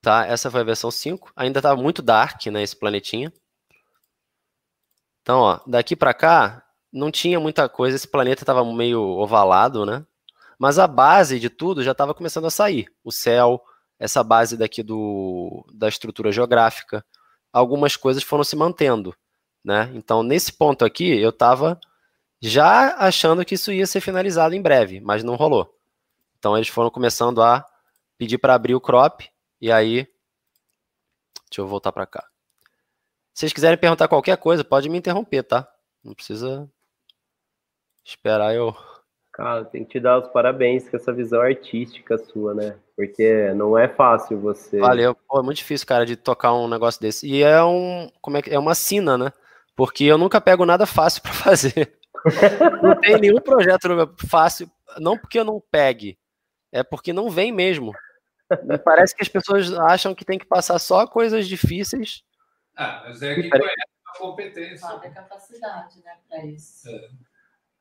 tá? 0.04 0.26
Essa 0.26 0.50
foi 0.50 0.60
a 0.60 0.64
versão 0.64 0.90
5. 0.90 1.32
Ainda 1.34 1.58
estava 1.58 1.80
muito 1.80 2.02
dark, 2.02 2.46
né, 2.46 2.62
esse 2.62 2.76
planetinha. 2.76 3.32
Então, 5.22 5.40
ó, 5.40 5.60
daqui 5.66 5.96
para 5.96 6.12
cá 6.12 6.62
não 6.92 7.10
tinha 7.10 7.40
muita 7.40 7.68
coisa, 7.68 7.96
esse 7.96 8.06
planeta 8.06 8.42
estava 8.42 8.62
meio 8.64 9.00
ovalado, 9.00 9.86
né? 9.86 10.06
Mas 10.58 10.78
a 10.78 10.86
base 10.86 11.40
de 11.40 11.48
tudo 11.48 11.82
já 11.82 11.92
estava 11.92 12.14
começando 12.14 12.46
a 12.46 12.50
sair. 12.50 12.86
O 13.02 13.10
céu, 13.10 13.60
essa 13.98 14.22
base 14.22 14.56
daqui 14.56 14.82
do, 14.82 15.66
da 15.72 15.88
estrutura 15.88 16.30
geográfica, 16.30 17.04
algumas 17.50 17.96
coisas 17.96 18.22
foram 18.22 18.44
se 18.44 18.54
mantendo, 18.54 19.16
né? 19.64 19.90
Então, 19.94 20.22
nesse 20.22 20.52
ponto 20.52 20.84
aqui, 20.84 21.08
eu 21.18 21.30
estava 21.30 21.80
já 22.40 22.94
achando 22.98 23.44
que 23.44 23.54
isso 23.54 23.72
ia 23.72 23.86
ser 23.86 24.02
finalizado 24.02 24.54
em 24.54 24.60
breve, 24.60 25.00
mas 25.00 25.24
não 25.24 25.34
rolou. 25.34 25.74
Então, 26.38 26.56
eles 26.56 26.68
foram 26.68 26.90
começando 26.90 27.42
a 27.42 27.64
pedir 28.18 28.36
para 28.36 28.54
abrir 28.54 28.74
o 28.74 28.80
crop, 28.80 29.28
e 29.64 29.72
aí, 29.72 30.06
deixa 31.48 31.62
eu 31.62 31.66
voltar 31.66 31.90
para 31.90 32.04
cá. 32.04 32.28
Se 33.32 33.40
vocês 33.40 33.52
quiserem 33.54 33.78
perguntar 33.78 34.08
qualquer 34.08 34.36
coisa, 34.36 34.62
pode 34.62 34.90
me 34.90 34.98
interromper, 34.98 35.42
tá? 35.42 35.66
Não 36.04 36.12
precisa 36.12 36.70
esperar 38.04 38.54
eu. 38.54 38.76
Cara, 39.32 39.64
tem 39.64 39.82
que 39.82 39.92
te 39.92 40.00
dar 40.00 40.18
os 40.18 40.28
parabéns 40.28 40.86
com 40.86 40.98
essa 40.98 41.14
visão 41.14 41.40
artística 41.40 42.18
sua, 42.18 42.52
né? 42.52 42.78
Porque 42.94 43.54
não 43.54 43.78
é 43.78 43.88
fácil 43.88 44.38
você. 44.38 44.80
Valeu. 44.80 45.14
Pô, 45.14 45.40
é 45.40 45.42
muito 45.42 45.56
difícil, 45.56 45.86
cara, 45.86 46.04
de 46.04 46.14
tocar 46.14 46.52
um 46.52 46.68
negócio 46.68 47.00
desse. 47.00 47.26
E 47.26 47.42
é 47.42 47.64
um. 47.64 48.10
Como 48.20 48.36
é 48.36 48.42
que. 48.42 48.50
É 48.50 48.58
uma 48.58 48.74
sina, 48.74 49.16
né? 49.16 49.32
Porque 49.74 50.04
eu 50.04 50.18
nunca 50.18 50.42
pego 50.42 50.66
nada 50.66 50.84
fácil 50.84 51.22
para 51.22 51.32
fazer. 51.32 51.98
não 52.82 53.00
tem 53.00 53.18
nenhum 53.18 53.40
projeto 53.40 54.14
fácil. 54.28 54.70
Não 54.98 55.16
porque 55.16 55.38
eu 55.38 55.44
não 55.44 55.58
pegue. 55.70 56.18
É 56.70 56.82
porque 56.82 57.14
não 57.14 57.30
vem 57.30 57.50
mesmo. 57.50 57.94
Me 58.62 58.78
parece 58.78 59.14
que 59.14 59.22
as 59.22 59.28
pessoas 59.28 59.72
acham 59.72 60.14
que 60.14 60.24
tem 60.24 60.38
que 60.38 60.46
passar 60.46 60.78
só 60.78 61.06
coisas 61.06 61.48
difíceis 61.48 62.22
ah, 62.76 63.04
mas 63.06 63.22
é 63.22 63.34
que 63.34 63.48
conhece 63.48 63.74
a 64.06 64.18
competência. 64.18 64.78
Sabe 64.78 65.06
a 65.06 65.10
capacidade, 65.10 66.00
né, 66.04 66.12
para 66.28 66.44
isso. 66.44 66.88
É. 66.88 67.08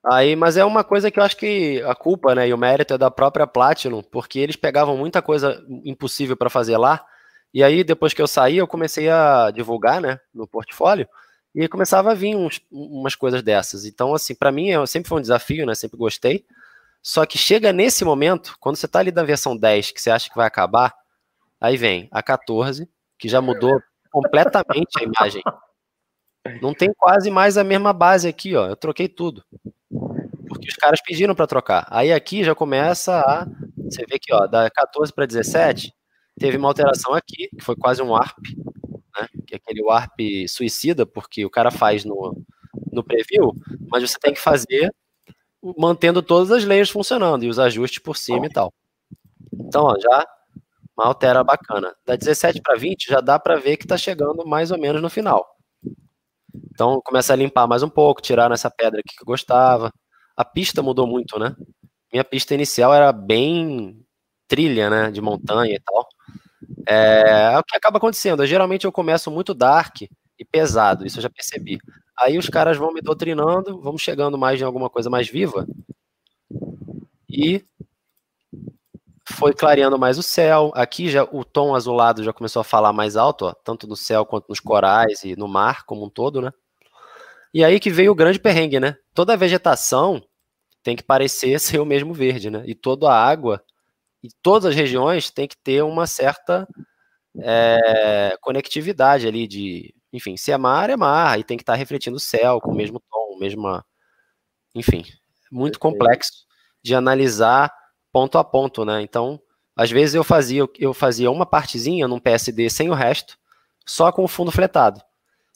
Aí, 0.06 0.36
mas 0.36 0.58
é 0.58 0.66
uma 0.66 0.84
coisa 0.84 1.10
que 1.10 1.20
eu 1.20 1.24
acho 1.24 1.38
que 1.38 1.82
a 1.84 1.96
culpa, 1.96 2.36
né, 2.36 2.48
e 2.48 2.54
o 2.54 2.58
mérito 2.58 2.94
é 2.94 2.98
da 2.98 3.10
própria 3.10 3.48
Platinum, 3.48 4.04
porque 4.04 4.38
eles 4.40 4.56
pegavam 4.56 4.98
muita 4.98 5.22
coisa 5.22 5.66
impossível 5.86 6.36
para 6.36 6.50
fazer 6.50 6.78
lá. 6.78 7.06
E 7.54 7.64
aí, 7.64 7.84
depois 7.84 8.14
que 8.14 8.22
eu 8.22 8.28
saí, 8.28 8.58
eu 8.58 8.68
comecei 8.68 9.10
a 9.10 9.50
divulgar, 9.52 10.02
né, 10.02 10.20
no 10.34 10.46
portfólio, 10.46 11.08
e 11.56 11.68
começava 11.68 12.12
a 12.12 12.16
vir 12.16 12.36
uns, 12.36 12.60
umas 12.72 13.16
coisas 13.16 13.42
dessas. 13.42 13.86
Então, 13.86 14.14
assim, 14.14 14.36
para 14.36 14.52
mim 14.52 14.72
sempre 14.86 15.08
foi 15.08 15.20
um 15.20 15.22
desafio, 15.22 15.66
né, 15.66 15.74
sempre 15.74 15.98
gostei. 15.98 16.46
Só 17.04 17.26
que 17.26 17.38
chega 17.38 17.74
nesse 17.74 18.06
momento, 18.06 18.56
quando 18.62 18.78
você 18.78 18.88
tá 18.88 19.00
ali 19.00 19.12
da 19.12 19.24
versão 19.24 19.58
10, 19.58 19.92
que 19.92 20.02
você 20.02 20.10
acha 20.10 20.30
que 20.30 20.36
vai 20.38 20.48
acabar, 20.48 20.96
aí 21.60 21.76
vem 21.76 22.08
a 22.10 22.24
14, 22.24 22.90
que 23.20 23.28
já 23.28 23.42
mudou 23.42 23.78
completamente 24.10 24.98
a 24.98 25.04
imagem. 25.04 25.44
Não 26.62 26.74
tem 26.74 26.94
quase 26.94 27.30
mais 27.30 27.58
a 27.58 27.64
mesma 27.64 27.92
base 27.92 28.28
aqui, 28.28 28.56
ó. 28.56 28.68
Eu 28.68 28.78
troquei 28.78 29.10
tudo. 29.10 29.44
Porque 30.48 30.70
os 30.70 30.76
caras 30.76 31.02
pediram 31.06 31.36
para 31.36 31.48
trocar. 31.48 31.86
Aí 31.90 32.14
aqui 32.14 32.42
já 32.42 32.56
começa 32.56 33.20
a. 33.20 33.48
Você 33.78 34.06
vê 34.10 34.18
que, 34.18 34.34
ó, 34.34 34.48
da 34.48 34.70
14 34.70 35.12
para 35.14 35.26
17, 35.26 35.94
teve 36.40 36.58
uma 36.58 36.70
alteração 36.70 37.14
aqui, 37.14 37.50
que 37.50 37.64
foi 37.64 37.76
quase 37.76 38.02
um 38.02 38.12
warp, 38.12 38.38
né? 39.20 39.28
Que 39.46 39.56
é 39.56 39.58
aquele 39.58 39.84
warp 39.84 40.20
suicida, 40.48 41.06
porque 41.06 41.46
o 41.46 41.50
cara 41.50 41.70
faz 41.70 42.06
no, 42.06 42.42
no 42.92 43.04
preview, 43.04 43.52
mas 43.90 44.10
você 44.10 44.18
tem 44.20 44.34
que 44.34 44.40
fazer 44.40 44.90
mantendo 45.78 46.22
todas 46.22 46.52
as 46.52 46.66
layers 46.66 46.90
funcionando 46.90 47.44
e 47.46 47.50
os 47.50 47.60
ajustes 47.60 48.00
por 48.00 48.18
cima 48.18 48.46
e 48.46 48.50
tal. 48.50 48.74
Então, 49.54 49.84
ó, 49.84 49.96
já 50.00 50.26
uma 50.98 51.08
altera 51.08 51.44
bacana. 51.44 51.94
Da 52.06 52.16
17 52.16 52.62
para 52.62 52.76
20 52.78 53.08
já 53.08 53.20
dá 53.20 53.40
para 53.40 53.56
ver 53.56 53.78
que 53.78 53.86
está 53.86 53.98
chegando 53.98 54.46
mais 54.46 54.72
ou 54.72 54.78
menos 54.80 55.02
no 55.02 55.10
final. 55.10 55.46
Então 56.72 57.02
começa 57.04 57.34
a 57.34 57.36
limpar 57.36 57.68
mais 57.68 57.84
um 57.84 57.90
pouco, 57.90 58.22
tirar 58.22 58.52
essa 58.52 58.70
pedra 58.70 59.00
aqui 59.00 59.16
que 59.16 59.24
eu 59.24 59.28
gostava. 59.28 59.92
A 60.36 60.46
pista 60.46 60.82
mudou 60.82 61.08
muito, 61.08 61.40
né? 61.40 61.56
Minha 62.12 62.24
pista 62.24 62.54
inicial 62.54 62.94
era 62.94 63.12
bem 63.12 64.00
trilha, 64.48 64.90
né? 64.90 65.12
De 65.12 65.22
montanha 65.22 65.76
e 65.76 65.80
tal. 65.80 66.08
É, 66.88 67.54
é 67.54 67.60
o 67.60 67.64
que 67.64 67.76
acaba 67.76 67.98
acontecendo. 67.98 68.46
Geralmente 68.46 68.86
eu 68.86 68.92
começo 68.92 69.32
muito 69.32 69.54
dark 69.54 70.02
e 70.02 70.46
pesado, 70.46 71.06
isso 71.06 71.20
eu 71.20 71.24
já 71.24 71.30
percebi. 71.30 71.80
Aí 72.20 72.38
os 72.38 72.50
caras 72.50 72.78
vão 72.78 72.94
me 72.94 73.02
doutrinando, 73.02 73.80
vamos 73.82 74.02
chegando 74.02 74.38
mais 74.38 74.60
em 74.62 74.64
alguma 74.64 74.90
coisa 74.90 75.10
mais 75.10 75.28
viva. 75.28 75.68
E 77.30 77.66
foi 79.28 79.54
clareando 79.54 79.98
mais 79.98 80.18
o 80.18 80.24
céu. 80.24 80.72
Aqui 80.76 81.10
já 81.10 81.24
o 81.24 81.44
tom 81.44 81.76
azulado 81.76 82.24
já 82.24 82.34
começou 82.34 82.60
a 82.60 82.64
falar 82.64 82.94
mais 82.94 83.16
alto, 83.16 83.46
ó, 83.46 83.54
tanto 83.54 83.88
no 83.88 83.96
céu 83.96 84.26
quanto 84.26 84.48
nos 84.50 84.60
corais 84.60 85.24
e 85.24 85.36
no 85.36 85.48
mar 85.48 85.86
como 85.86 86.06
um 86.06 86.10
todo, 86.10 86.42
né? 86.42 86.52
E 87.54 87.64
aí 87.64 87.80
que 87.80 87.90
veio 87.90 88.12
o 88.12 88.16
grande 88.16 88.40
perrengue, 88.40 88.80
né? 88.80 88.98
Toda 89.14 89.34
a 89.34 89.38
vegetação 89.38 90.22
tem 90.84 90.96
que 90.96 91.04
parecer 91.04 91.60
ser 91.62 91.80
o 91.80 91.86
mesmo 91.86 92.14
verde, 92.14 92.50
né? 92.50 92.64
E 92.66 92.76
toda 92.76 93.10
a 93.10 93.16
água 93.16 93.64
e 94.24 94.30
todas 94.42 94.68
as 94.68 94.76
regiões 94.76 95.30
tem 95.32 95.48
que 95.48 95.58
ter 95.58 95.84
uma 95.84 96.08
certa 96.08 96.68
é, 97.40 98.38
conectividade 98.42 99.28
ali 99.28 99.48
de, 99.48 99.94
enfim, 100.14 100.38
se 100.38 100.52
é 100.52 100.58
mar 100.58 100.92
é 100.92 100.96
mar 100.96 101.40
e 101.40 101.44
tem 101.44 101.58
que 101.58 101.64
estar 101.64 101.74
tá 101.74 101.78
refletindo 101.78 102.18
o 102.18 102.20
céu 102.20 102.62
com 102.62 102.72
o 102.72 102.76
mesmo 102.76 103.02
tom, 103.12 103.38
mesma, 103.40 103.84
enfim, 104.76 105.04
muito 105.52 105.80
complexo 105.80 106.46
de 106.82 106.94
analisar 106.94 107.74
ponto 108.12 108.38
a 108.38 108.44
ponto, 108.44 108.86
né? 108.86 109.02
Então, 109.02 109.42
às 109.76 109.90
vezes 109.90 110.14
eu 110.14 110.24
fazia, 110.24 110.68
eu 110.78 110.94
fazia 110.94 111.32
uma 111.32 111.46
partezinha 111.46 112.08
num 112.08 112.20
PSD 112.20 112.70
sem 112.70 112.90
o 112.90 112.94
resto, 112.94 113.38
só 113.86 114.12
com 114.12 114.24
o 114.24 114.28
fundo 114.28 114.52
fletado. 114.52 115.02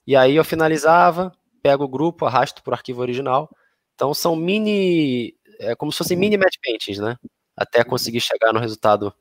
E 0.05 0.15
aí 0.15 0.35
eu 0.35 0.43
finalizava, 0.43 1.31
pego 1.61 1.83
o 1.83 1.87
grupo, 1.87 2.25
arrasto 2.25 2.63
para 2.63 2.71
o 2.71 2.73
arquivo 2.73 3.01
original. 3.01 3.49
Então 3.93 4.13
são 4.13 4.35
mini, 4.35 5.35
é 5.59 5.75
como 5.75 5.91
se 5.91 5.99
fossem 5.99 6.17
mini 6.17 6.37
match 6.37 6.55
paintings, 6.63 6.99
né? 6.99 7.17
Até 7.55 7.83
conseguir 7.83 8.21
chegar 8.21 8.53
no 8.53 8.59
resultado. 8.59 9.13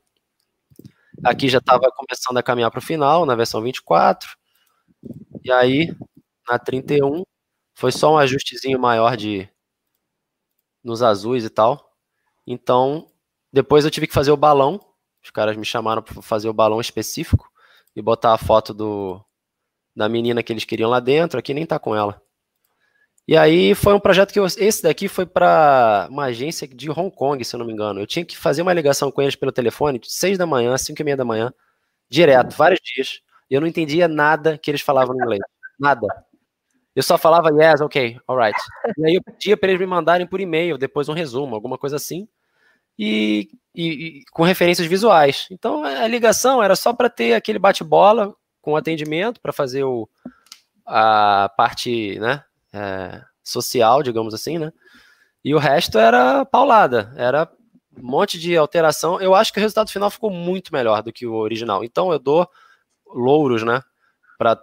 Aqui 1.23 1.49
já 1.49 1.57
estava 1.57 1.91
começando 1.91 2.37
a 2.37 2.43
caminhar 2.43 2.71
para 2.71 2.79
o 2.79 2.81
final, 2.81 3.25
na 3.25 3.35
versão 3.35 3.61
24. 3.61 4.36
E 5.43 5.51
aí, 5.51 5.95
na 6.47 6.59
31, 6.59 7.23
foi 7.75 7.91
só 7.91 8.13
um 8.13 8.17
ajustezinho 8.17 8.79
maior 8.79 9.17
de 9.17 9.49
nos 10.83 11.01
azuis 11.03 11.43
e 11.43 11.49
tal. 11.49 11.93
Então, 12.45 13.07
depois 13.51 13.85
eu 13.85 13.91
tive 13.91 14.07
que 14.07 14.13
fazer 14.13 14.31
o 14.31 14.37
balão. 14.37 14.79
Os 15.23 15.31
caras 15.31 15.57
me 15.57 15.65
chamaram 15.65 16.01
para 16.01 16.21
fazer 16.21 16.49
o 16.49 16.53
balão 16.53 16.81
específico 16.81 17.49
e 17.95 18.01
botar 18.01 18.33
a 18.33 18.37
foto 18.37 18.73
do, 18.73 19.23
da 19.95 20.09
menina 20.09 20.43
que 20.43 20.53
eles 20.53 20.65
queriam 20.65 20.89
lá 20.89 20.99
dentro. 20.99 21.39
Aqui 21.39 21.53
nem 21.53 21.65
tá 21.65 21.79
com 21.79 21.95
ela. 21.95 22.21
E 23.27 23.35
aí 23.35 23.75
foi 23.75 23.93
um 23.93 23.99
projeto 23.99 24.31
que 24.31 24.39
eu, 24.39 24.45
esse 24.45 24.81
daqui 24.83 25.07
foi 25.09 25.25
para 25.25 26.07
uma 26.09 26.25
agência 26.25 26.65
de 26.67 26.89
Hong 26.89 27.11
Kong, 27.13 27.43
se 27.43 27.55
eu 27.55 27.59
não 27.59 27.65
me 27.67 27.73
engano. 27.73 27.99
Eu 27.99 28.07
tinha 28.07 28.23
que 28.25 28.37
fazer 28.37 28.61
uma 28.61 28.73
ligação 28.73 29.11
com 29.11 29.21
eles 29.21 29.35
pelo 29.35 29.51
telefone, 29.51 29.99
6 30.03 30.37
da 30.37 30.45
manhã, 30.45 30.77
5 30.77 31.01
e 31.01 31.03
meia 31.05 31.17
da 31.17 31.25
manhã, 31.25 31.53
direto, 32.09 32.55
vários 32.57 32.79
dias. 32.83 33.21
Eu 33.49 33.61
não 33.61 33.67
entendia 33.67 34.07
nada 34.07 34.57
que 34.57 34.69
eles 34.71 34.81
falavam 34.81 35.15
em 35.15 35.19
inglês. 35.19 35.41
Nada. 35.79 36.07
Eu 36.95 37.03
só 37.03 37.17
falava 37.17 37.49
yes, 37.51 37.79
ok, 37.81 38.19
alright. 38.27 38.57
E 38.97 39.05
aí 39.05 39.15
eu 39.15 39.23
pedia 39.23 39.55
para 39.55 39.69
eles 39.69 39.79
me 39.79 39.85
mandarem 39.85 40.25
por 40.25 40.41
e-mail 40.41 40.77
depois 40.77 41.07
um 41.07 41.13
resumo, 41.13 41.53
alguma 41.55 41.77
coisa 41.77 41.95
assim 41.95 42.27
e, 42.97 43.49
e, 43.75 43.87
e 43.87 44.25
com 44.31 44.43
referências 44.43 44.87
visuais. 44.87 45.47
Então 45.51 45.83
a 45.83 46.07
ligação 46.07 46.61
era 46.63 46.75
só 46.75 46.93
para 46.93 47.09
ter 47.09 47.33
aquele 47.33 47.59
bate-bola 47.59 48.33
com 48.61 48.75
atendimento 48.75 49.39
para 49.39 49.53
fazer 49.53 49.83
o, 49.83 50.09
a 50.85 51.51
parte 51.55 52.19
né, 52.19 52.43
é, 52.73 53.21
social, 53.43 54.01
digamos 54.01 54.33
assim, 54.33 54.57
né? 54.57 54.71
E 55.43 55.53
o 55.53 55.59
resto 55.59 55.97
era 55.97 56.43
paulada, 56.43 57.13
era 57.15 57.49
um 57.97 58.05
monte 58.05 58.37
de 58.37 58.57
alteração. 58.57 59.21
Eu 59.21 59.33
acho 59.33 59.53
que 59.53 59.59
o 59.59 59.61
resultado 59.61 59.89
final 59.89 60.09
ficou 60.09 60.29
muito 60.29 60.73
melhor 60.73 61.01
do 61.01 61.13
que 61.13 61.25
o 61.25 61.35
original. 61.35 61.83
Então 61.83 62.11
eu 62.11 62.19
dou 62.19 62.49
louros, 63.13 63.63
né, 63.63 63.81
para 64.37 64.59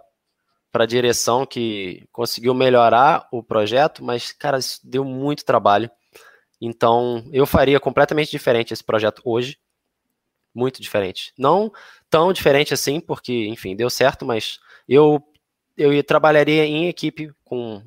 a 0.73 0.85
direção 0.85 1.45
que 1.45 2.07
conseguiu 2.11 2.53
melhorar 2.53 3.27
o 3.31 3.43
projeto, 3.43 4.03
mas 4.03 4.31
cara, 4.31 4.57
isso 4.57 4.79
deu 4.83 5.03
muito 5.03 5.45
trabalho. 5.45 5.89
Então, 6.61 7.23
eu 7.31 7.45
faria 7.45 7.79
completamente 7.79 8.31
diferente 8.31 8.73
esse 8.73 8.83
projeto 8.83 9.21
hoje. 9.25 9.57
Muito 10.53 10.81
diferente. 10.81 11.33
Não 11.37 11.71
tão 12.09 12.31
diferente 12.31 12.73
assim, 12.73 12.99
porque, 12.99 13.47
enfim, 13.47 13.75
deu 13.75 13.89
certo, 13.89 14.25
mas 14.25 14.59
eu 14.87 15.21
eu 15.77 16.01
trabalharia 16.03 16.65
em 16.65 16.87
equipe 16.87 17.31
com 17.43 17.83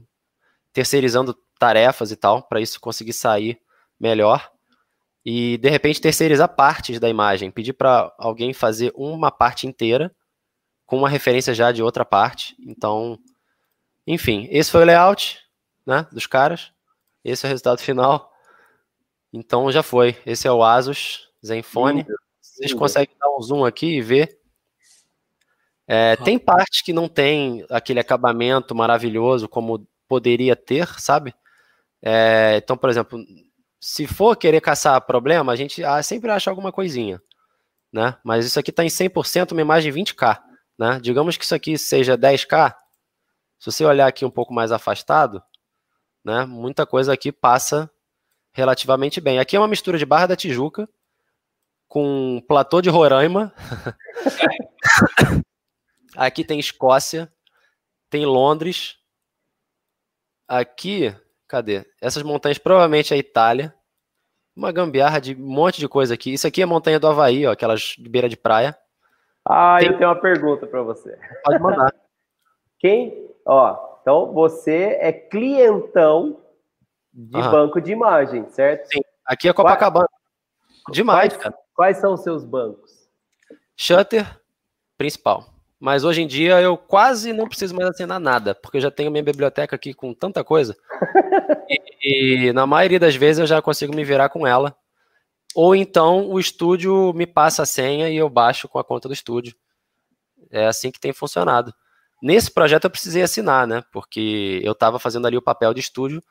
terceirizando 0.72 1.34
tarefas 1.58 2.12
e 2.12 2.16
tal, 2.16 2.42
para 2.46 2.60
isso 2.60 2.80
conseguir 2.80 3.14
sair 3.14 3.58
melhor. 3.98 4.50
E 5.24 5.58
de 5.58 5.68
repente 5.68 6.00
terceirizar 6.00 6.54
partes 6.54 7.00
da 7.00 7.08
imagem, 7.08 7.50
pedir 7.50 7.72
para 7.72 8.14
alguém 8.18 8.52
fazer 8.52 8.92
uma 8.94 9.30
parte 9.30 9.66
inteira 9.66 10.14
com 10.88 10.96
uma 10.96 11.08
referência 11.08 11.52
já 11.52 11.70
de 11.70 11.82
outra 11.82 12.02
parte. 12.02 12.56
Então, 12.66 13.18
enfim, 14.06 14.48
esse 14.50 14.70
foi 14.70 14.80
o 14.80 14.84
layout 14.86 15.38
né, 15.86 16.06
dos 16.10 16.26
caras. 16.26 16.72
Esse 17.22 17.44
é 17.44 17.46
o 17.46 17.50
resultado 17.50 17.82
final. 17.82 18.32
Então 19.30 19.70
já 19.70 19.82
foi. 19.82 20.16
Esse 20.24 20.48
é 20.48 20.50
o 20.50 20.64
Asus 20.64 21.28
Zenfone. 21.44 22.06
Vocês 22.40 22.72
conseguem 22.72 23.14
dar 23.20 23.28
um 23.36 23.42
zoom 23.42 23.66
aqui 23.66 23.98
e 23.98 24.00
ver. 24.00 24.40
É, 25.86 26.16
tem 26.16 26.38
partes 26.38 26.80
que 26.80 26.94
não 26.94 27.06
tem 27.06 27.66
aquele 27.68 28.00
acabamento 28.00 28.74
maravilhoso 28.74 29.46
como 29.46 29.86
poderia 30.08 30.56
ter, 30.56 30.88
sabe? 30.98 31.34
É, 32.00 32.56
então, 32.56 32.78
por 32.78 32.88
exemplo, 32.88 33.22
se 33.78 34.06
for 34.06 34.34
querer 34.36 34.62
caçar 34.62 34.98
problema, 35.02 35.52
a 35.52 35.56
gente 35.56 35.84
ah, 35.84 36.02
sempre 36.02 36.30
acha 36.30 36.48
alguma 36.48 36.72
coisinha, 36.72 37.20
né? 37.92 38.16
Mas 38.24 38.46
isso 38.46 38.58
aqui 38.58 38.70
está 38.70 38.82
em 38.82 38.88
100%, 38.88 39.52
uma 39.52 39.60
imagem 39.60 39.92
20K. 39.92 40.47
Né? 40.78 41.00
Digamos 41.00 41.36
que 41.36 41.44
isso 41.44 41.54
aqui 41.54 41.76
seja 41.76 42.16
10K, 42.16 42.74
se 43.58 43.66
você 43.66 43.84
olhar 43.84 44.06
aqui 44.06 44.24
um 44.24 44.30
pouco 44.30 44.54
mais 44.54 44.70
afastado, 44.70 45.42
né, 46.24 46.44
muita 46.44 46.86
coisa 46.86 47.12
aqui 47.12 47.32
passa 47.32 47.90
relativamente 48.52 49.20
bem. 49.20 49.38
Aqui 49.38 49.56
é 49.56 49.58
uma 49.58 49.68
mistura 49.68 49.98
de 49.98 50.06
Barra 50.06 50.28
da 50.28 50.36
Tijuca 50.36 50.88
com 51.88 52.40
platô 52.46 52.80
de 52.80 52.88
Roraima. 52.88 53.52
aqui 56.16 56.44
tem 56.44 56.60
Escócia, 56.60 57.32
tem 58.08 58.24
Londres. 58.24 58.96
Aqui, 60.46 61.14
cadê? 61.48 61.84
Essas 62.00 62.22
montanhas 62.22 62.58
provavelmente 62.58 63.12
é 63.12 63.16
Itália. 63.16 63.74
Uma 64.54 64.72
gambiarra 64.72 65.20
de 65.20 65.34
um 65.34 65.46
monte 65.46 65.78
de 65.78 65.88
coisa 65.88 66.14
aqui. 66.14 66.32
Isso 66.32 66.46
aqui 66.46 66.60
é 66.60 66.64
a 66.64 66.66
montanha 66.66 67.00
do 67.00 67.06
Havaí, 67.06 67.46
ó, 67.46 67.52
aquelas 67.52 67.94
de 67.98 68.08
beira 68.08 68.28
de 68.28 68.36
praia. 68.36 68.78
Ah, 69.48 69.78
Tem... 69.80 69.88
eu 69.88 69.96
tenho 69.96 70.10
uma 70.10 70.20
pergunta 70.20 70.66
para 70.66 70.82
você. 70.82 71.18
Pode 71.44 71.58
mandar. 71.58 71.92
Quem, 72.78 73.28
ó, 73.44 73.98
então 74.02 74.32
você 74.32 74.98
é 75.00 75.10
clientão 75.10 76.38
de 77.12 77.38
Aham. 77.38 77.50
banco 77.50 77.80
de 77.80 77.90
imagem, 77.90 78.48
certo? 78.50 78.86
Sim. 78.92 79.00
Aqui 79.26 79.48
é 79.48 79.52
Copacabana. 79.52 80.06
Quais, 80.84 80.96
Demais, 80.96 81.32
quais, 81.32 81.42
cara. 81.42 81.54
Quais 81.74 81.96
são 81.98 82.14
os 82.14 82.22
seus 82.22 82.44
bancos? 82.44 83.08
Shutter, 83.76 84.38
principal. 84.96 85.46
Mas 85.80 86.04
hoje 86.04 86.22
em 86.22 86.26
dia 86.26 86.60
eu 86.60 86.76
quase 86.76 87.32
não 87.32 87.46
preciso 87.46 87.74
mais 87.74 87.88
assinar 87.88 88.18
nada, 88.18 88.54
porque 88.54 88.78
eu 88.78 88.80
já 88.80 88.90
tenho 88.90 89.10
minha 89.10 89.22
biblioteca 89.22 89.76
aqui 89.76 89.94
com 89.94 90.12
tanta 90.12 90.42
coisa. 90.42 90.76
e, 92.02 92.48
e, 92.48 92.52
na 92.52 92.66
maioria 92.66 92.98
das 92.98 93.14
vezes 93.14 93.38
eu 93.38 93.46
já 93.46 93.62
consigo 93.62 93.94
me 93.94 94.04
virar 94.04 94.28
com 94.28 94.46
ela. 94.46 94.76
Ou 95.60 95.74
então 95.74 96.30
o 96.30 96.38
estúdio 96.38 97.12
me 97.12 97.26
passa 97.26 97.64
a 97.64 97.66
senha 97.66 98.08
e 98.08 98.16
eu 98.16 98.30
baixo 98.30 98.68
com 98.68 98.78
a 98.78 98.84
conta 98.84 99.08
do 99.08 99.12
estúdio. 99.12 99.56
É 100.52 100.68
assim 100.68 100.88
que 100.88 101.00
tem 101.00 101.12
funcionado. 101.12 101.74
Nesse 102.22 102.48
projeto 102.48 102.84
eu 102.84 102.90
precisei 102.90 103.24
assinar, 103.24 103.66
né? 103.66 103.82
Porque 103.92 104.60
eu 104.62 104.70
estava 104.70 105.00
fazendo 105.00 105.26
ali 105.26 105.36
o 105.36 105.42
papel 105.42 105.74
de 105.74 105.80
estúdio, 105.80 106.22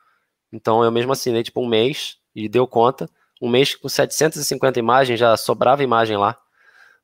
então 0.50 0.82
eu 0.82 0.90
mesmo 0.90 1.12
assinei 1.12 1.42
tipo 1.42 1.60
um 1.60 1.68
mês 1.68 2.16
e 2.34 2.48
deu 2.48 2.66
conta. 2.66 3.06
Um 3.38 3.50
mês 3.50 3.74
com 3.74 3.86
750 3.86 4.78
imagens, 4.78 5.20
já 5.20 5.36
sobrava 5.36 5.82
imagem 5.82 6.16
lá. 6.16 6.34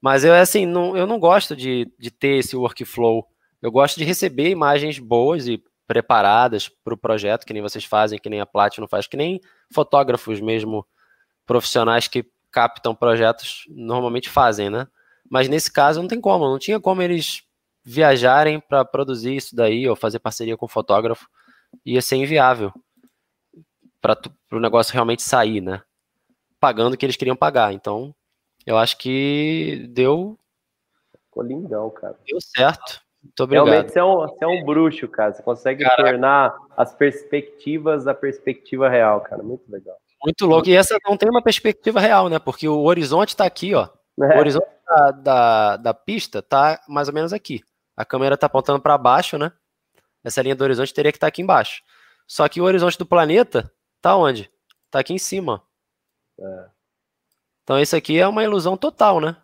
Mas 0.01 0.25
eu, 0.25 0.33
assim, 0.33 0.65
não, 0.65 0.97
eu 0.97 1.07
não 1.07 1.19
gosto 1.19 1.55
de, 1.55 1.93
de 1.99 2.11
ter 2.11 2.39
esse 2.39 2.57
workflow. 2.57 3.28
Eu 3.61 3.70
gosto 3.70 3.99
de 3.99 4.05
receber 4.05 4.49
imagens 4.49 4.99
boas 4.99 5.47
e 5.47 5.62
preparadas 5.86 6.70
para 6.70 6.94
o 6.94 6.97
projeto, 6.97 7.44
que 7.44 7.53
nem 7.53 7.61
vocês 7.61 7.85
fazem, 7.85 8.19
que 8.19 8.31
nem 8.31 8.41
a 8.41 8.47
Platinum 8.47 8.89
faz, 8.89 9.07
que 9.07 9.15
nem 9.15 9.43
fotógrafos 9.70 10.41
mesmo 10.41 10.86
profissionais 11.47 12.09
que 12.09 12.25
captam 12.51 12.95
projetos 12.95 13.65
normalmente 13.69 14.29
fazem, 14.29 14.71
né? 14.71 14.87
Mas 15.29 15.49
nesse 15.49 15.73
caso 15.73 16.01
não 16.01 16.09
tem 16.09 16.21
como, 16.21 16.49
não 16.49 16.59
tinha 16.59 16.79
como 16.79 17.03
eles 17.03 17.43
viajarem 17.83 18.61
para 18.61 18.85
produzir 18.85 19.37
isso 19.37 19.55
daí 19.55 19.89
ou 19.89 19.97
fazer 19.97 20.19
parceria 20.19 20.57
com 20.57 20.67
o 20.67 20.69
fotógrafo, 20.69 21.29
ia 21.85 22.01
ser 22.01 22.17
inviável 22.17 22.73
para 24.01 24.19
o 24.53 24.61
negócio 24.61 24.93
realmente 24.93 25.23
sair, 25.23 25.61
né? 25.61 25.83
Pagando 26.61 26.95
o 26.95 26.97
que 26.97 27.05
eles 27.05 27.17
queriam 27.17 27.37
pagar. 27.37 27.73
Então, 27.73 28.15
eu 28.67 28.79
acho 28.79 28.97
que 28.99 29.87
deu. 29.91 30.39
Ficou 31.27 31.43
lindão, 31.43 31.91
cara. 31.91 32.17
Deu 32.27 32.39
certo. 32.41 33.03
Muito 33.23 33.43
obrigado. 33.43 33.67
Realmente 33.67 33.93
você 33.93 33.99
é 33.99 34.05
um, 34.05 34.17
você 34.17 34.45
é 34.45 34.47
um 34.47 34.65
bruxo, 34.65 35.09
cara. 35.09 35.33
Você 35.33 35.43
consegue 35.43 35.83
Caraca. 35.83 36.03
tornar 36.03 36.57
as 36.77 36.95
perspectivas 36.95 38.05
da 38.05 38.15
perspectiva 38.15 38.89
real, 38.89 39.21
cara. 39.23 39.43
Muito 39.43 39.71
legal. 39.71 39.97
Muito 40.25 40.47
louco. 40.47 40.69
E 40.69 40.75
essa 40.75 40.97
não 41.05 41.17
tem 41.17 41.28
uma 41.28 41.43
perspectiva 41.43 42.01
real, 42.01 42.28
né? 42.28 42.39
Porque 42.39 42.67
o 42.67 42.85
horizonte 42.85 43.31
está 43.31 43.44
aqui, 43.44 43.75
ó. 43.75 43.89
É. 44.20 44.36
O 44.36 44.39
horizonte 44.39 44.67
da, 44.86 45.11
da, 45.11 45.77
da, 45.77 45.94
pista 45.94 46.39
está 46.39 46.81
mais 46.89 47.09
ou 47.09 47.15
menos 47.15 47.33
aqui. 47.33 47.62
A 47.97 48.05
câmera 48.05 48.35
está 48.35 48.47
apontando 48.47 48.81
para 48.81 48.97
baixo, 48.97 49.36
né? 49.36 49.53
Essa 50.23 50.41
linha 50.41 50.57
do 50.57 50.65
horizonte 50.65 50.94
teria 50.94 51.12
que 51.12 51.17
estar 51.17 51.27
tá 51.27 51.28
aqui 51.28 51.43
embaixo. 51.43 51.83
Só 52.27 52.49
que 52.49 52.61
o 52.61 52.65
horizonte 52.65 52.99
do 52.99 53.05
planeta 53.05 53.70
está 53.97 54.17
onde? 54.17 54.51
Está 54.86 55.01
aqui 55.01 55.12
em 55.12 55.19
cima. 55.19 55.62
É. 56.41 56.67
Então 57.62 57.78
isso 57.78 57.94
aqui 57.94 58.19
é 58.19 58.27
uma 58.27 58.44
ilusão 58.44 58.77
total, 58.77 59.20
né? 59.20 59.36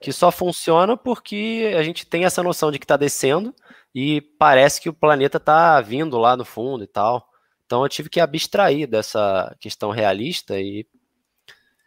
Que 0.00 0.12
só 0.12 0.30
funciona 0.30 0.96
porque 0.96 1.74
a 1.76 1.82
gente 1.82 2.06
tem 2.06 2.24
essa 2.24 2.42
noção 2.42 2.70
de 2.70 2.78
que 2.78 2.84
está 2.84 2.96
descendo 2.96 3.54
e 3.94 4.20
parece 4.38 4.80
que 4.80 4.88
o 4.88 4.94
planeta 4.94 5.36
está 5.36 5.80
vindo 5.80 6.18
lá 6.18 6.36
no 6.36 6.44
fundo 6.44 6.82
e 6.82 6.86
tal. 6.86 7.28
Então 7.72 7.82
eu 7.82 7.88
tive 7.88 8.10
que 8.10 8.20
abstrair 8.20 8.86
dessa 8.86 9.56
questão 9.58 9.90
realista 9.90 10.60
e 10.60 10.86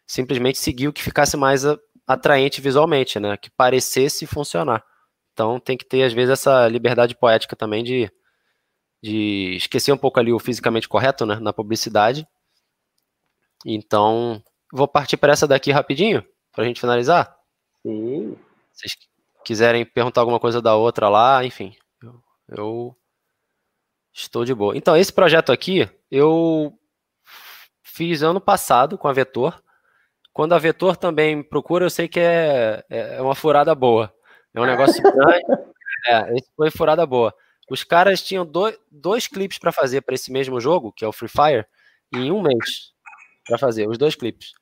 simplesmente 0.08 0.58
seguir 0.58 0.88
o 0.88 0.94
que 0.94 1.04
ficasse 1.04 1.38
mais 1.38 1.62
atraente 2.08 2.60
visualmente, 2.60 3.20
né? 3.20 3.38
Que 3.38 3.52
parecesse 3.52 4.26
funcionar. 4.26 4.84
Então 5.32 5.60
tem 5.60 5.78
que 5.78 5.86
ter, 5.86 6.02
às 6.02 6.12
vezes, 6.12 6.32
essa 6.32 6.68
liberdade 6.68 7.14
poética 7.14 7.56
também 7.56 7.84
de, 7.84 8.12
de 9.00 9.54
esquecer 9.58 9.92
um 9.92 9.98
pouco 9.98 10.20
ali 10.20 10.34
o 10.34 10.40
fisicamente 10.40 10.90
correto, 10.90 11.24
né? 11.24 11.36
Na 11.40 11.54
publicidade. 11.54 12.28
Então, 13.64 14.42
vou 14.74 14.88
partir 14.88 15.18
para 15.18 15.34
essa 15.34 15.48
daqui 15.48 15.72
rapidinho, 15.72 16.26
para 16.52 16.64
a 16.64 16.68
gente 16.68 16.82
finalizar. 16.82 17.38
Sim. 17.84 18.36
Se 18.74 18.90
vocês 18.90 18.98
quiserem 19.46 19.86
perguntar 19.86 20.22
alguma 20.22 20.40
coisa 20.40 20.60
da 20.64 20.76
outra 20.76 21.10
lá, 21.10 21.46
enfim, 21.46 21.76
eu, 22.02 22.24
eu 22.50 22.98
Estou 24.16 24.46
de 24.46 24.54
boa. 24.56 24.78
Então, 24.78 24.96
esse 24.96 25.12
projeto 25.12 25.52
aqui, 25.52 25.90
eu 26.10 26.72
fiz 27.84 28.22
ano 28.24 28.40
passado 28.40 28.98
com 28.98 29.10
a 29.10 29.14
Vetor. 29.14 29.62
Quando 30.32 30.54
a 30.54 30.58
Vetor 30.58 30.96
também 30.96 31.44
procura, 31.44 31.84
eu 31.84 31.90
sei 31.90 32.08
que 32.08 32.22
é, 32.22 32.82
é 32.90 33.22
uma 33.22 33.36
furada 33.36 33.76
boa. 33.76 34.14
É 34.54 34.62
um 34.62 34.66
negócio 34.66 35.04
grande. 35.04 35.44
É, 36.08 36.34
esse 36.34 36.50
foi 36.56 36.72
furada 36.72 37.06
boa. 37.06 37.36
Os 37.70 37.84
caras 37.84 38.24
tinham 38.24 38.46
dois, 38.46 38.78
dois 38.90 39.28
clipes 39.28 39.58
para 39.58 39.74
fazer 39.74 40.00
para 40.00 40.16
esse 40.16 40.32
mesmo 40.32 40.62
jogo, 40.62 40.94
que 40.94 41.04
é 41.04 41.08
o 41.08 41.12
Free 41.12 41.28
Fire, 41.28 41.66
em 42.14 42.32
um 42.32 42.42
mês 42.42 42.94
para 43.46 43.58
fazer 43.58 43.86
os 43.86 43.98
dois 43.98 44.16
clipes. 44.16 44.54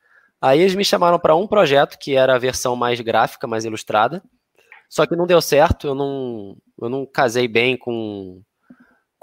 Aí 0.41 0.61
eles 0.61 0.73
me 0.73 0.83
chamaram 0.83 1.19
para 1.19 1.35
um 1.35 1.45
projeto 1.45 1.99
que 1.99 2.15
era 2.15 2.33
a 2.33 2.39
versão 2.39 2.75
mais 2.75 2.99
gráfica, 2.99 3.45
mais 3.45 3.65
ilustrada. 3.65 4.23
Só 4.89 5.05
que 5.05 5.15
não 5.15 5.27
deu 5.27 5.41
certo, 5.41 5.85
eu 5.85 5.93
não, 5.93 6.57
eu 6.81 6.89
não 6.89 7.05
casei 7.05 7.47
bem 7.47 7.77
com 7.77 8.41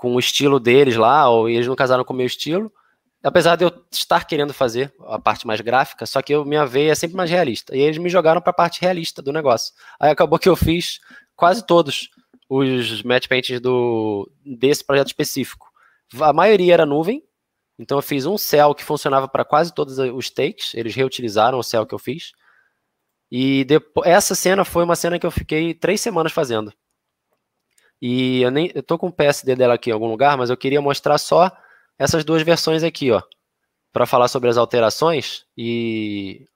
com 0.00 0.14
o 0.14 0.18
estilo 0.18 0.58
deles 0.58 0.96
lá, 0.96 1.28
ou 1.28 1.46
eles 1.46 1.66
não 1.66 1.76
casaram 1.76 2.02
com 2.02 2.14
o 2.14 2.16
meu 2.16 2.24
estilo. 2.24 2.72
Apesar 3.22 3.54
de 3.54 3.66
eu 3.66 3.84
estar 3.92 4.24
querendo 4.24 4.54
fazer 4.54 4.90
a 5.06 5.18
parte 5.18 5.46
mais 5.46 5.60
gráfica, 5.60 6.06
só 6.06 6.22
que 6.22 6.32
eu, 6.32 6.42
minha 6.42 6.64
veia 6.64 6.92
é 6.92 6.94
sempre 6.94 7.18
mais 7.18 7.28
realista. 7.28 7.76
E 7.76 7.80
eles 7.80 7.98
me 7.98 8.08
jogaram 8.08 8.40
para 8.40 8.48
a 8.48 8.54
parte 8.54 8.80
realista 8.80 9.20
do 9.20 9.30
negócio. 9.30 9.74
Aí 10.00 10.10
acabou 10.10 10.38
que 10.38 10.48
eu 10.48 10.56
fiz 10.56 11.00
quase 11.36 11.66
todos 11.66 12.08
os 12.48 13.02
match 13.02 13.28
paints 13.28 13.60
do, 13.60 14.26
desse 14.42 14.82
projeto 14.82 15.08
específico. 15.08 15.68
A 16.18 16.32
maioria 16.32 16.72
era 16.72 16.86
nuvem, 16.86 17.22
então 17.78 17.98
eu 17.98 18.02
fiz 18.02 18.24
um 18.24 18.38
céu 18.38 18.74
que 18.74 18.82
funcionava 18.82 19.28
para 19.28 19.44
quase 19.44 19.74
todos 19.74 19.98
os 19.98 20.30
takes, 20.30 20.72
eles 20.72 20.94
reutilizaram 20.94 21.58
o 21.58 21.62
céu 21.62 21.84
que 21.84 21.94
eu 21.94 21.98
fiz. 21.98 22.32
E 23.30 23.64
depois, 23.64 24.08
essa 24.08 24.34
cena 24.34 24.64
foi 24.64 24.82
uma 24.82 24.96
cena 24.96 25.18
que 25.18 25.26
eu 25.26 25.30
fiquei 25.30 25.74
três 25.74 26.00
semanas 26.00 26.32
fazendo. 26.32 26.72
E 28.00 28.42
eu 28.42 28.50
nem 28.50 28.70
eu 28.74 28.82
tô 28.82 28.98
com 28.98 29.08
o 29.08 29.12
PSD 29.12 29.54
dela 29.56 29.74
aqui 29.74 29.90
em 29.90 29.92
algum 29.92 30.08
lugar, 30.08 30.36
mas 30.36 30.50
eu 30.50 30.56
queria 30.56 30.80
mostrar 30.80 31.18
só 31.18 31.50
essas 31.98 32.24
duas 32.24 32.42
versões 32.42 32.82
aqui, 32.82 33.10
ó, 33.10 33.22
para 33.92 34.06
falar 34.06 34.28
sobre 34.28 34.48
as 34.48 34.56
alterações 34.56 35.44
e 35.56 36.46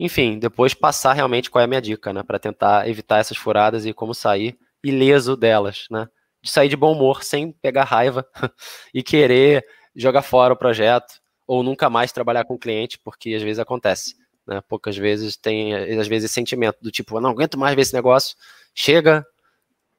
enfim, 0.00 0.38
depois 0.38 0.74
passar 0.74 1.12
realmente 1.12 1.50
qual 1.50 1.60
é 1.60 1.64
a 1.64 1.68
minha 1.68 1.82
dica, 1.82 2.12
né, 2.12 2.22
para 2.22 2.38
tentar 2.38 2.88
evitar 2.88 3.18
essas 3.18 3.36
furadas 3.36 3.84
e 3.84 3.92
como 3.92 4.14
sair 4.14 4.56
ileso 4.82 5.36
delas, 5.36 5.86
né? 5.90 6.08
De 6.40 6.50
sair 6.50 6.68
de 6.68 6.76
bom 6.76 6.92
humor 6.92 7.24
sem 7.24 7.50
pegar 7.52 7.84
raiva 7.84 8.24
e 8.94 9.02
querer 9.02 9.64
jogar 9.94 10.22
fora 10.22 10.54
o 10.54 10.56
projeto 10.56 11.20
ou 11.46 11.62
nunca 11.62 11.90
mais 11.90 12.12
trabalhar 12.12 12.44
com 12.44 12.54
o 12.54 12.58
cliente, 12.58 12.98
porque 12.98 13.34
às 13.34 13.42
vezes 13.42 13.58
acontece. 13.58 14.14
Né? 14.46 14.60
Poucas 14.68 14.96
vezes 14.96 15.36
tem, 15.36 15.74
às 15.74 16.06
vezes, 16.06 16.30
sentimento 16.30 16.78
do 16.80 16.90
tipo, 16.90 17.20
não 17.20 17.30
aguento 17.30 17.58
mais 17.58 17.74
ver 17.74 17.82
esse 17.82 17.94
negócio, 17.94 18.36
chega 18.74 19.26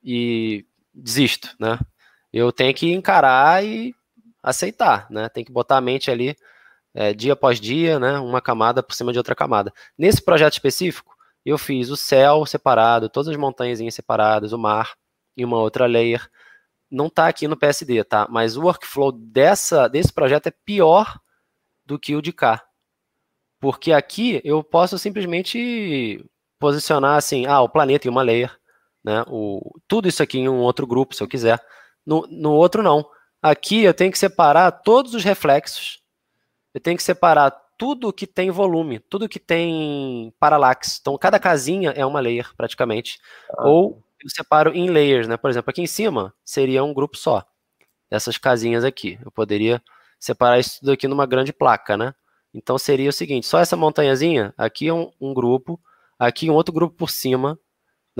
e 0.04 0.66
desisto, 0.94 1.56
né? 1.60 1.80
Eu 2.32 2.52
tenho 2.52 2.74
que 2.74 2.92
encarar 2.92 3.64
e 3.64 3.94
aceitar, 4.42 5.08
né? 5.10 5.30
Tem 5.30 5.44
que 5.44 5.52
botar 5.52 5.78
a 5.78 5.82
mente 5.82 6.12
ali 6.12 6.36
é, 6.94 7.14
dia 7.14 7.34
após 7.34 7.60
dia, 7.60 8.00
né? 8.00 8.20
Uma 8.20 8.42
camada 8.42 8.84
por 8.84 8.94
cima 8.94 9.12
de 9.12 9.18
outra 9.18 9.36
camada. 9.36 9.74
Nesse 9.98 10.24
projeto 10.24 10.54
específico, 10.54 11.16
eu 11.46 11.58
fiz 11.58 11.90
o 11.90 11.98
céu 11.98 12.46
separado, 12.46 13.10
todas 13.10 13.30
as 13.30 13.38
montanhas 13.38 13.80
separadas, 13.94 14.54
o 14.54 14.58
mar 14.58 14.96
e 15.36 15.46
uma 15.46 15.58
outra 15.58 15.86
layer. 15.86 16.30
Não 16.92 17.08
está 17.08 17.28
aqui 17.28 17.48
no 17.48 17.58
PSD, 17.58 18.04
tá? 18.04 18.28
Mas 18.30 18.58
o 18.58 18.64
workflow 18.64 19.12
dessa, 19.12 19.88
desse 19.88 20.12
projeto 20.12 20.48
é 20.48 20.54
pior 20.66 21.20
do 21.86 22.00
que 22.00 22.16
o 22.16 22.22
de 22.22 22.34
cá. 22.34 22.64
Porque 23.60 23.92
aqui 23.92 24.42
eu 24.44 24.64
posso 24.64 24.98
simplesmente 24.98 26.24
posicionar 26.60 27.18
assim, 27.18 27.46
ah, 27.46 27.62
o 27.62 27.70
planeta 27.70 28.08
em 28.08 28.12
uma 28.12 28.22
layer, 28.22 28.59
né? 29.04 29.24
O, 29.28 29.78
tudo 29.88 30.08
isso 30.08 30.22
aqui 30.22 30.40
em 30.40 30.50
um 30.50 30.60
outro 30.60 30.86
grupo, 30.88 31.16
se 31.16 31.24
eu 31.24 31.28
quiser. 31.28 31.60
No, 32.06 32.26
no 32.30 32.52
outro, 32.52 32.82
não. 32.84 33.06
Aqui 33.42 33.84
eu 33.84 33.94
tenho 33.94 34.12
que 34.12 34.18
separar 34.18 34.72
todos 34.72 35.14
os 35.14 35.24
reflexos, 35.24 36.02
eu 36.74 36.82
tenho 36.82 36.98
que 36.98 37.04
separar 37.04 37.52
tudo 37.78 38.12
que 38.12 38.28
tem 38.28 38.52
volume, 38.52 39.00
tudo 39.00 39.30
que 39.30 39.40
tem 39.40 40.34
parallax. 40.38 40.98
Então, 41.00 41.18
cada 41.18 41.40
casinha 41.40 41.92
é 41.92 42.06
uma 42.06 42.20
layer, 42.20 42.54
praticamente. 42.56 43.20
Ah. 43.58 43.70
Ou 43.70 44.04
eu 44.22 44.30
separo 44.30 44.76
em 44.76 44.90
layers, 44.90 45.28
né? 45.28 45.38
Por 45.38 45.50
exemplo, 45.50 45.70
aqui 45.70 45.82
em 45.82 45.88
cima 45.88 46.34
seria 46.44 46.84
um 46.84 46.94
grupo 46.94 47.18
só. 47.18 47.46
Essas 48.12 48.38
casinhas 48.38 48.84
aqui. 48.84 49.18
Eu 49.24 49.32
poderia 49.32 49.82
separar 50.20 50.60
isso 50.60 50.80
tudo 50.82 50.92
aqui 50.92 51.08
numa 51.08 51.26
grande 51.26 51.54
placa, 51.54 51.96
né? 51.96 52.14
Então 52.54 52.78
seria 52.78 53.10
o 53.10 53.14
seguinte: 53.14 53.48
só 53.48 53.60
essa 53.60 53.78
montanhazinha, 53.78 54.54
aqui 54.58 54.88
é 54.90 54.94
um, 54.94 55.12
um 55.22 55.34
grupo, 55.34 55.80
aqui 56.18 56.50
um 56.50 56.56
outro 56.56 56.74
grupo 56.74 56.96
por 56.96 57.10
cima, 57.10 57.58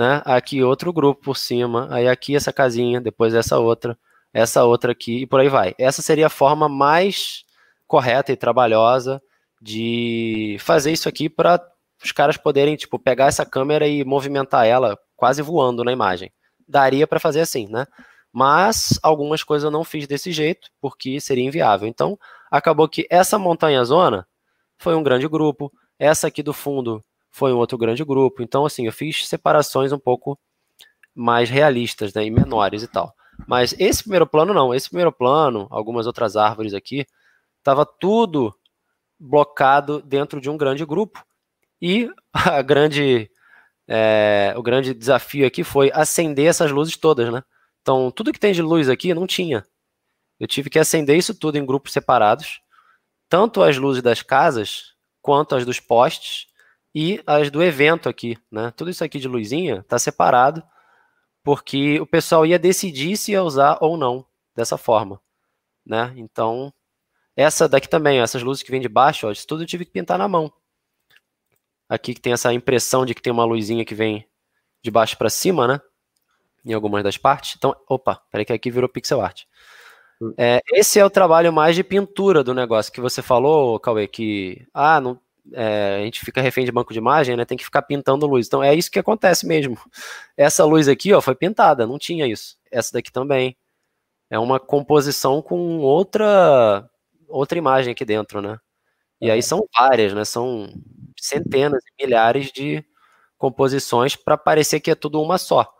né? 0.00 0.22
Aqui 0.24 0.62
outro 0.62 0.94
grupo 0.94 1.20
por 1.20 1.36
cima, 1.36 1.86
aí 1.90 2.08
aqui 2.08 2.34
essa 2.34 2.50
casinha, 2.50 2.98
depois 3.02 3.34
essa 3.34 3.58
outra, 3.58 3.98
essa 4.32 4.64
outra 4.64 4.92
aqui 4.92 5.18
e 5.18 5.26
por 5.26 5.40
aí 5.40 5.48
vai. 5.50 5.74
Essa 5.76 6.00
seria 6.00 6.28
a 6.28 6.30
forma 6.30 6.70
mais 6.70 7.44
correta 7.86 8.32
e 8.32 8.36
trabalhosa 8.36 9.20
de 9.60 10.56
fazer 10.58 10.90
isso 10.90 11.06
aqui 11.06 11.28
para 11.28 11.62
os 12.02 12.12
caras 12.12 12.38
poderem 12.38 12.76
tipo 12.76 12.98
pegar 12.98 13.26
essa 13.26 13.44
câmera 13.44 13.86
e 13.86 14.02
movimentar 14.02 14.66
ela 14.66 14.98
quase 15.14 15.42
voando 15.42 15.84
na 15.84 15.92
imagem. 15.92 16.32
Daria 16.66 17.06
para 17.06 17.20
fazer 17.20 17.40
assim, 17.42 17.68
né? 17.68 17.86
Mas 18.32 18.98
algumas 19.02 19.42
coisas 19.42 19.66
eu 19.66 19.70
não 19.70 19.84
fiz 19.84 20.06
desse 20.06 20.32
jeito, 20.32 20.70
porque 20.80 21.20
seria 21.20 21.44
inviável. 21.44 21.86
Então, 21.86 22.18
acabou 22.50 22.88
que 22.88 23.06
essa 23.10 23.38
montanha 23.38 23.84
zona 23.84 24.26
foi 24.78 24.94
um 24.94 25.02
grande 25.02 25.28
grupo, 25.28 25.70
essa 25.98 26.26
aqui 26.26 26.42
do 26.42 26.54
fundo 26.54 27.04
foi 27.30 27.52
um 27.52 27.56
outro 27.58 27.78
grande 27.78 28.04
grupo. 28.04 28.42
Então, 28.42 28.64
assim, 28.66 28.86
eu 28.86 28.92
fiz 28.92 29.26
separações 29.26 29.92
um 29.92 29.98
pouco 29.98 30.38
mais 31.14 31.48
realistas 31.48 32.12
né, 32.14 32.24
e 32.24 32.30
menores 32.30 32.82
e 32.82 32.88
tal. 32.88 33.14
Mas 33.46 33.74
esse 33.78 34.02
primeiro 34.02 34.26
plano 34.26 34.52
não, 34.52 34.74
esse 34.74 34.88
primeiro 34.88 35.12
plano, 35.12 35.66
algumas 35.70 36.06
outras 36.06 36.36
árvores 36.36 36.74
aqui, 36.74 37.06
estava 37.58 37.86
tudo 37.86 38.54
blocado 39.18 40.02
dentro 40.02 40.40
de 40.40 40.50
um 40.50 40.56
grande 40.56 40.84
grupo. 40.84 41.24
E 41.80 42.10
a 42.32 42.60
grande, 42.62 43.30
é, 43.88 44.54
o 44.56 44.62
grande 44.62 44.92
desafio 44.92 45.46
aqui 45.46 45.64
foi 45.64 45.90
acender 45.94 46.46
essas 46.46 46.70
luzes 46.70 46.96
todas, 46.96 47.32
né? 47.32 47.42
Então, 47.82 48.10
tudo 48.10 48.32
que 48.32 48.40
tem 48.40 48.52
de 48.52 48.60
luz 48.60 48.88
aqui 48.88 49.14
não 49.14 49.26
tinha. 49.26 49.64
Eu 50.38 50.46
tive 50.46 50.68
que 50.68 50.78
acender 50.78 51.16
isso 51.16 51.34
tudo 51.34 51.56
em 51.56 51.64
grupos 51.64 51.92
separados, 51.92 52.60
tanto 53.28 53.62
as 53.62 53.76
luzes 53.76 54.02
das 54.02 54.22
casas, 54.22 54.94
quanto 55.22 55.54
as 55.54 55.64
dos 55.64 55.80
postes 55.80 56.49
e 56.94 57.22
as 57.26 57.50
do 57.50 57.62
evento 57.62 58.08
aqui, 58.08 58.36
né? 58.50 58.72
Tudo 58.76 58.90
isso 58.90 59.04
aqui 59.04 59.18
de 59.18 59.28
luzinha 59.28 59.80
está 59.80 59.98
separado, 59.98 60.62
porque 61.42 62.00
o 62.00 62.06
pessoal 62.06 62.44
ia 62.44 62.58
decidir 62.58 63.16
se 63.16 63.32
ia 63.32 63.42
usar 63.42 63.78
ou 63.80 63.96
não 63.96 64.26
dessa 64.54 64.76
forma, 64.76 65.20
né? 65.86 66.12
Então, 66.16 66.72
essa 67.36 67.68
daqui 67.68 67.88
também, 67.88 68.20
essas 68.20 68.42
luzes 68.42 68.62
que 68.62 68.70
vêm 68.70 68.80
de 68.80 68.88
baixo, 68.88 69.26
ó, 69.26 69.30
isso 69.30 69.46
tudo 69.46 69.62
eu 69.62 69.66
tive 69.66 69.84
que 69.84 69.92
pintar 69.92 70.18
na 70.18 70.28
mão. 70.28 70.52
Aqui 71.88 72.14
que 72.14 72.20
tem 72.20 72.32
essa 72.32 72.52
impressão 72.52 73.04
de 73.04 73.14
que 73.14 73.22
tem 73.22 73.32
uma 73.32 73.44
luzinha 73.44 73.84
que 73.84 73.94
vem 73.94 74.26
de 74.82 74.90
baixo 74.90 75.16
para 75.16 75.30
cima, 75.30 75.66
né? 75.66 75.80
em 76.64 76.72
algumas 76.72 77.02
das 77.02 77.16
partes. 77.16 77.54
Então, 77.56 77.74
opa, 77.88 78.20
peraí 78.30 78.44
que 78.44 78.52
aqui 78.52 78.70
virou 78.70 78.88
pixel 78.88 79.20
art. 79.20 79.44
Hum. 80.20 80.34
É, 80.36 80.60
esse 80.72 80.98
é 80.98 81.04
o 81.04 81.10
trabalho 81.10 81.52
mais 81.52 81.74
de 81.74 81.82
pintura 81.82 82.44
do 82.44 82.54
negócio 82.54 82.92
que 82.92 83.00
você 83.00 83.22
falou, 83.22 83.78
Cauê, 83.80 84.06
que 84.06 84.66
ah, 84.74 85.00
não, 85.00 85.18
é, 85.52 85.98
a 86.00 86.04
gente 86.04 86.20
fica 86.24 86.40
refém 86.40 86.64
de 86.64 86.72
banco 86.72 86.92
de 86.92 86.98
imagem, 86.98 87.36
né? 87.36 87.44
Tem 87.44 87.58
que 87.58 87.64
ficar 87.64 87.82
pintando 87.82 88.26
luz. 88.26 88.46
Então 88.46 88.62
é 88.62 88.74
isso 88.74 88.90
que 88.90 88.98
acontece 88.98 89.46
mesmo. 89.46 89.78
Essa 90.36 90.64
luz 90.64 90.88
aqui, 90.88 91.12
ó, 91.12 91.20
foi 91.20 91.34
pintada, 91.34 91.86
não 91.86 91.98
tinha 91.98 92.26
isso. 92.26 92.56
Essa 92.70 92.92
daqui 92.94 93.12
também. 93.12 93.56
É 94.30 94.38
uma 94.38 94.60
composição 94.60 95.42
com 95.42 95.78
outra 95.80 96.88
outra 97.28 97.58
imagem 97.58 97.92
aqui 97.92 98.04
dentro, 98.04 98.40
né? 98.42 98.58
E 99.20 99.30
aí 99.30 99.42
são 99.42 99.66
várias, 99.76 100.12
né? 100.14 100.24
São 100.24 100.68
centenas 101.18 101.82
e 101.84 102.04
milhares 102.04 102.52
de 102.52 102.84
composições 103.38 104.16
para 104.16 104.36
parecer 104.38 104.80
que 104.80 104.90
é 104.90 104.94
tudo 104.94 105.22
uma 105.22 105.38
só 105.38 105.72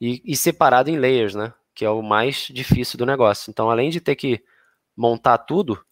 e, 0.00 0.22
e 0.24 0.36
separado 0.36 0.90
em 0.90 0.98
layers, 0.98 1.34
né? 1.34 1.52
Que 1.74 1.84
é 1.84 1.90
o 1.90 2.02
mais 2.02 2.48
difícil 2.50 2.98
do 2.98 3.06
negócio. 3.06 3.50
Então, 3.50 3.70
além 3.70 3.90
de 3.90 4.00
ter 4.00 4.16
que 4.16 4.42
montar 4.96 5.38
tudo 5.38 5.84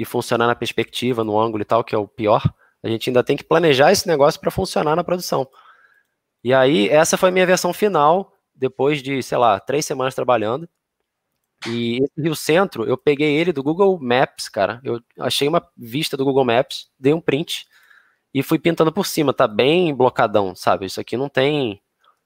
e 0.00 0.04
funcionar 0.06 0.46
na 0.46 0.54
perspectiva, 0.54 1.22
no 1.22 1.38
ângulo 1.38 1.60
e 1.60 1.64
tal, 1.66 1.84
que 1.84 1.94
é 1.94 1.98
o 1.98 2.08
pior, 2.08 2.42
a 2.82 2.88
gente 2.88 3.10
ainda 3.10 3.22
tem 3.22 3.36
que 3.36 3.44
planejar 3.44 3.92
esse 3.92 4.08
negócio 4.08 4.40
para 4.40 4.50
funcionar 4.50 4.96
na 4.96 5.04
produção. 5.04 5.46
E 6.42 6.54
aí, 6.54 6.88
essa 6.88 7.18
foi 7.18 7.28
a 7.28 7.32
minha 7.32 7.44
versão 7.44 7.70
final, 7.74 8.32
depois 8.54 9.02
de, 9.02 9.22
sei 9.22 9.36
lá, 9.36 9.60
três 9.60 9.84
semanas 9.84 10.14
trabalhando. 10.14 10.66
E 11.66 11.98
esse 12.02 12.22
Rio 12.22 12.34
Centro, 12.34 12.84
eu 12.86 12.96
peguei 12.96 13.36
ele 13.36 13.52
do 13.52 13.62
Google 13.62 13.98
Maps, 14.00 14.48
cara. 14.48 14.80
Eu 14.82 15.02
achei 15.18 15.46
uma 15.46 15.62
vista 15.76 16.16
do 16.16 16.24
Google 16.24 16.46
Maps, 16.46 16.88
dei 16.98 17.12
um 17.12 17.20
print 17.20 17.66
e 18.32 18.42
fui 18.42 18.58
pintando 18.58 18.90
por 18.90 19.04
cima. 19.04 19.34
Tá 19.34 19.46
bem 19.46 19.94
blocadão, 19.94 20.54
sabe? 20.56 20.86
Isso 20.86 20.98
aqui 20.98 21.14
não 21.14 21.28
tem 21.28 21.82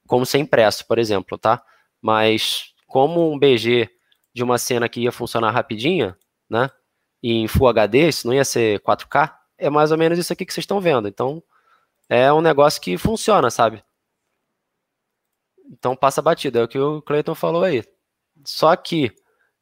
como 0.07 0.25
ser 0.25 0.39
impresso, 0.39 0.87
por 0.87 0.97
exemplo, 0.97 1.37
tá? 1.37 1.61
Mas 2.01 2.73
como 2.87 3.33
um 3.33 3.37
BG 3.37 3.91
de 4.33 4.45
uma 4.45 4.59
cena 4.59 4.89
que 4.89 5.01
ia 5.01 5.11
funcionar 5.11 5.51
rapidinha, 5.51 6.17
né? 6.49 6.71
Em 7.27 7.49
Full 7.49 7.69
HD, 7.69 8.09
isso 8.09 8.27
não 8.27 8.35
ia 8.35 8.45
ser 8.45 8.81
4K, 8.81 9.35
é 9.57 9.71
mais 9.71 9.91
ou 9.91 9.97
menos 9.97 10.19
isso 10.19 10.31
aqui 10.31 10.45
que 10.45 10.53
vocês 10.53 10.65
estão 10.65 10.79
vendo. 10.79 11.09
Então, 11.09 11.43
é 12.07 12.31
um 12.31 12.43
negócio 12.43 12.81
que 12.83 12.99
funciona, 12.99 13.51
sabe? 13.51 13.83
Então 15.71 15.97
passa 15.97 16.21
batida, 16.21 16.61
é 16.61 16.65
o 16.65 16.69
que 16.69 16.79
o 16.79 17.01
Clayton 17.01 17.35
falou 17.35 17.65
aí. 17.65 17.83
Só 18.45 18.77
que 18.77 19.11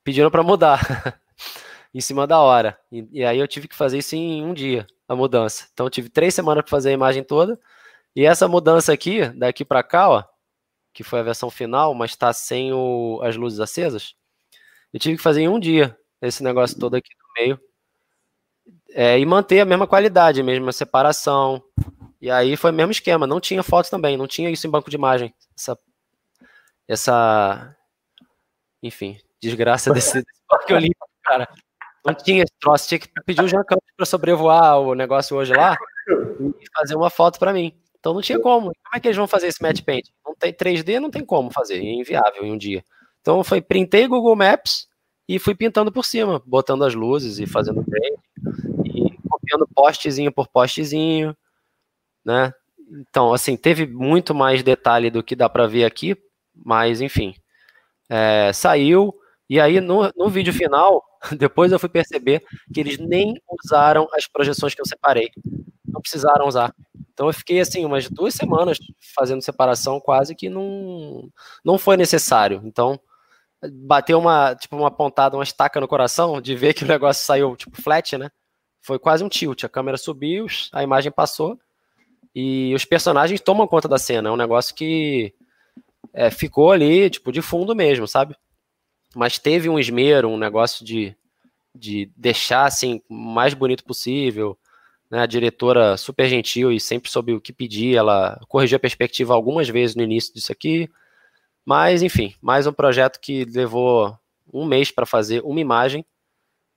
pediram 0.03 0.31
para 0.31 0.43
mudar 0.43 0.81
em 1.95 2.01
cima 2.01 2.27
da 2.27 2.41
hora. 2.41 2.79
E, 2.91 3.07
e, 3.13 3.25
aí 3.25 3.39
eu 3.39 3.47
tive 3.47 3.69
que 3.69 3.77
fazer 3.77 3.99
isso 3.99 4.17
em 4.17 4.45
um 4.45 4.53
dia, 4.53 4.85
a 5.07 5.15
mudança. 5.15 5.69
Então 5.73 5.89
tive 5.89 6.09
três 6.09 6.35
semanas 6.35 6.65
para 6.65 6.71
fazer 6.71 6.91
a 6.91 6.93
imagem 6.93 7.23
toda. 7.23 7.61
E 8.17 8.27
essa 8.27 8.49
mudança 8.49 8.93
aqui, 8.93 9.27
daqui 9.29 9.65
para 9.65 9.83
cá, 9.85 10.11
ó, 10.11 10.25
que 10.93 11.05
foi 11.05 11.21
a 11.21 11.23
versão 11.23 11.51
final, 11.51 11.95
mas 11.95 12.11
está 12.11 12.33
sem 12.33 12.73
o, 12.73 13.21
as 13.23 13.37
luzes 13.37 13.61
acesas. 13.61 14.15
Eu 14.93 15.01
tive 15.01 15.17
que 15.17 15.23
fazer 15.23 15.43
em 15.43 15.49
um 15.49 15.61
dia 15.61 15.97
esse 16.29 16.43
negócio 16.43 16.79
todo 16.79 16.95
aqui 16.95 17.11
no 17.15 17.43
meio. 17.43 17.61
É, 18.91 19.19
e 19.19 19.27
manter 19.27 19.61
a 19.61 19.65
mesma 19.65 19.87
qualidade, 19.87 20.41
a 20.41 20.45
mesma 20.45 20.73
separação. 20.73 21.63
E 22.21 22.31
aí 22.31 22.57
foi 22.57 22.71
o 22.71 22.75
mesmo 22.75 22.93
esquema. 22.93 23.27
Não 23.27 23.41
tinha 23.41 23.63
fotos 23.63 23.91
também, 23.91 24.17
não 24.17 24.27
tinha 24.27 24.51
isso 24.51 24.67
em 24.67 24.71
banco 24.71 24.91
de 24.91 24.97
imagem. 24.97 25.35
Essa. 25.59 25.79
essa 26.87 27.77
enfim, 28.83 29.19
desgraça 29.41 29.91
desse, 29.95 30.23
parque 30.49 30.73
olímpico, 30.73 31.09
cara. 31.25 31.49
Não 32.05 32.15
tinha 32.15 32.43
esse 32.43 32.55
troço. 32.61 32.89
Tinha 32.89 32.99
que 32.99 33.09
pedir 33.25 33.43
o 33.43 33.49
Jean 33.49 33.65
Campos 33.65 33.89
para 33.97 34.07
sobrevoar 34.07 34.79
o 34.81 34.95
negócio 34.95 35.37
hoje 35.37 35.53
lá 35.53 35.77
e 36.41 36.65
fazer 36.77 36.97
uma 36.97 37.11
foto 37.11 37.39
para 37.39 37.53
mim. 37.53 37.77
Então 37.99 38.13
não 38.13 38.21
tinha 38.21 38.41
como. 38.41 38.67
Como 38.67 38.97
é 38.97 39.01
que 39.01 39.09
eles 39.09 39.17
vão 39.17 39.29
fazer 39.29 39.47
esse 39.47 39.63
match 39.63 39.83
paint? 39.83 40.09
Não 40.25 40.35
tem 40.35 40.53
3D, 40.53 40.99
não 40.99 41.11
tem 41.11 41.25
como 41.25 41.53
fazer, 41.53 41.77
é 41.77 41.93
inviável 41.93 42.45
em 42.45 42.53
um 42.53 42.59
dia. 42.59 42.85
Então 43.21 43.45
foi 43.45 43.61
printei 43.61 44.09
Google 44.09 44.35
Maps 44.35 44.89
e 45.29 45.39
fui 45.39 45.55
pintando 45.55 45.93
por 45.93 46.05
cima, 46.05 46.43
botando 46.47 46.85
as 46.85 46.95
luzes 46.95 47.39
e 47.39 47.47
fazendo 47.47 47.83
bem 47.87 48.17
e 48.85 49.17
copiando 49.29 49.69
postezinho 49.75 50.33
por 50.33 50.49
postezinho, 50.49 51.37
né? 52.25 52.53
Então, 52.91 53.33
assim, 53.33 53.57
teve 53.57 53.87
muito 53.87 54.35
mais 54.35 54.63
detalhe 54.63 55.11
do 55.11 55.23
que 55.23 55.37
dá 55.37 55.49
para 55.49 55.67
ver 55.67 55.85
aqui, 55.85 56.17
Mas, 56.55 57.01
enfim, 57.01 57.35
é, 58.11 58.53
saiu. 58.53 59.15
E 59.49 59.61
aí, 59.61 59.81
no, 59.81 60.13
no 60.17 60.29
vídeo 60.29 60.53
final, 60.53 61.03
depois 61.39 61.73
eu 61.73 61.79
fui 61.79 61.89
perceber 61.89 62.45
que 62.73 62.81
eles 62.81 62.99
nem 62.99 63.35
usaram 63.65 64.07
as 64.13 64.27
projeções 64.27 64.75
que 64.75 64.81
eu 64.83 64.87
separei. 64.87 65.31
Não 65.87 66.01
precisaram 66.01 66.47
usar. 66.47 66.75
Então 67.13 67.27
eu 67.29 67.35
fiquei 67.35 67.61
assim 67.61 67.85
umas 67.85 68.09
duas 68.09 68.35
semanas 68.35 68.79
fazendo 69.15 69.43
separação, 69.43 70.01
quase 70.01 70.35
que 70.35 70.49
não, 70.49 71.29
não 71.65 71.79
foi 71.79 71.97
necessário. 71.97 72.63
Então 72.65 72.99
bateu 73.71 74.19
uma 74.19 74.55
tipo 74.55 74.77
uma 74.77 74.91
pontada, 74.91 75.37
uma 75.37 75.43
estaca 75.43 75.81
no 75.81 75.89
coração 75.89 76.41
de 76.41 76.55
ver 76.55 76.75
que 76.75 76.85
o 76.85 76.89
negócio 76.89 77.25
saiu 77.25 77.57
tipo 77.57 77.81
flat, 77.81 78.17
né? 78.19 78.31
Foi 78.81 78.99
quase 78.99 79.23
um 79.23 79.29
tilt. 79.29 79.65
A 79.65 79.69
câmera 79.69 79.97
subiu, 79.97 80.47
a 80.73 80.83
imagem 80.83 81.13
passou 81.13 81.59
e 82.35 82.75
os 82.75 82.85
personagens 82.85 83.41
tomam 83.41 83.67
conta 83.67 83.89
da 83.89 83.99
cena. 83.99 84.29
É 84.29 84.33
um 84.33 84.37
negócio 84.37 84.75
que 84.75 85.35
é, 86.13 86.31
ficou 86.31 86.73
ali 86.73 87.09
tipo 87.11 87.31
de 87.31 87.41
fundo 87.43 87.75
mesmo, 87.75 88.09
sabe? 88.09 88.35
Mas 89.15 89.39
teve 89.39 89.69
um 89.69 89.79
esmero, 89.79 90.29
um 90.29 90.39
negócio 90.39 90.85
de, 90.85 91.17
de 91.75 92.11
deixar 92.17 92.65
assim 92.67 93.01
o 93.09 93.15
mais 93.15 93.55
bonito 93.55 93.85
possível 93.85 94.59
né, 95.13 95.21
a 95.21 95.27
diretora 95.27 95.95
super 95.99 96.27
gentil 96.27 96.73
e 96.73 96.81
sempre 96.81 97.11
soube 97.11 97.35
o 97.35 97.41
que 97.41 97.53
pedir, 97.53 97.95
ela 97.95 98.41
corrigiu 98.49 98.77
a 98.77 98.81
perspectiva 98.81 99.35
algumas 99.35 99.69
vezes 99.69 99.95
no 99.95 100.03
início 100.03 100.33
disso 100.33 100.51
aqui, 100.51 100.89
mas 101.65 102.03
enfim, 102.03 102.35
mais 102.41 102.67
um 102.67 102.73
projeto 102.73 103.21
que 103.21 103.45
levou 103.45 104.17
um 104.53 104.65
mês 104.65 104.91
para 104.91 105.07
fazer 105.07 105.43
uma 105.45 105.61
imagem, 105.61 106.05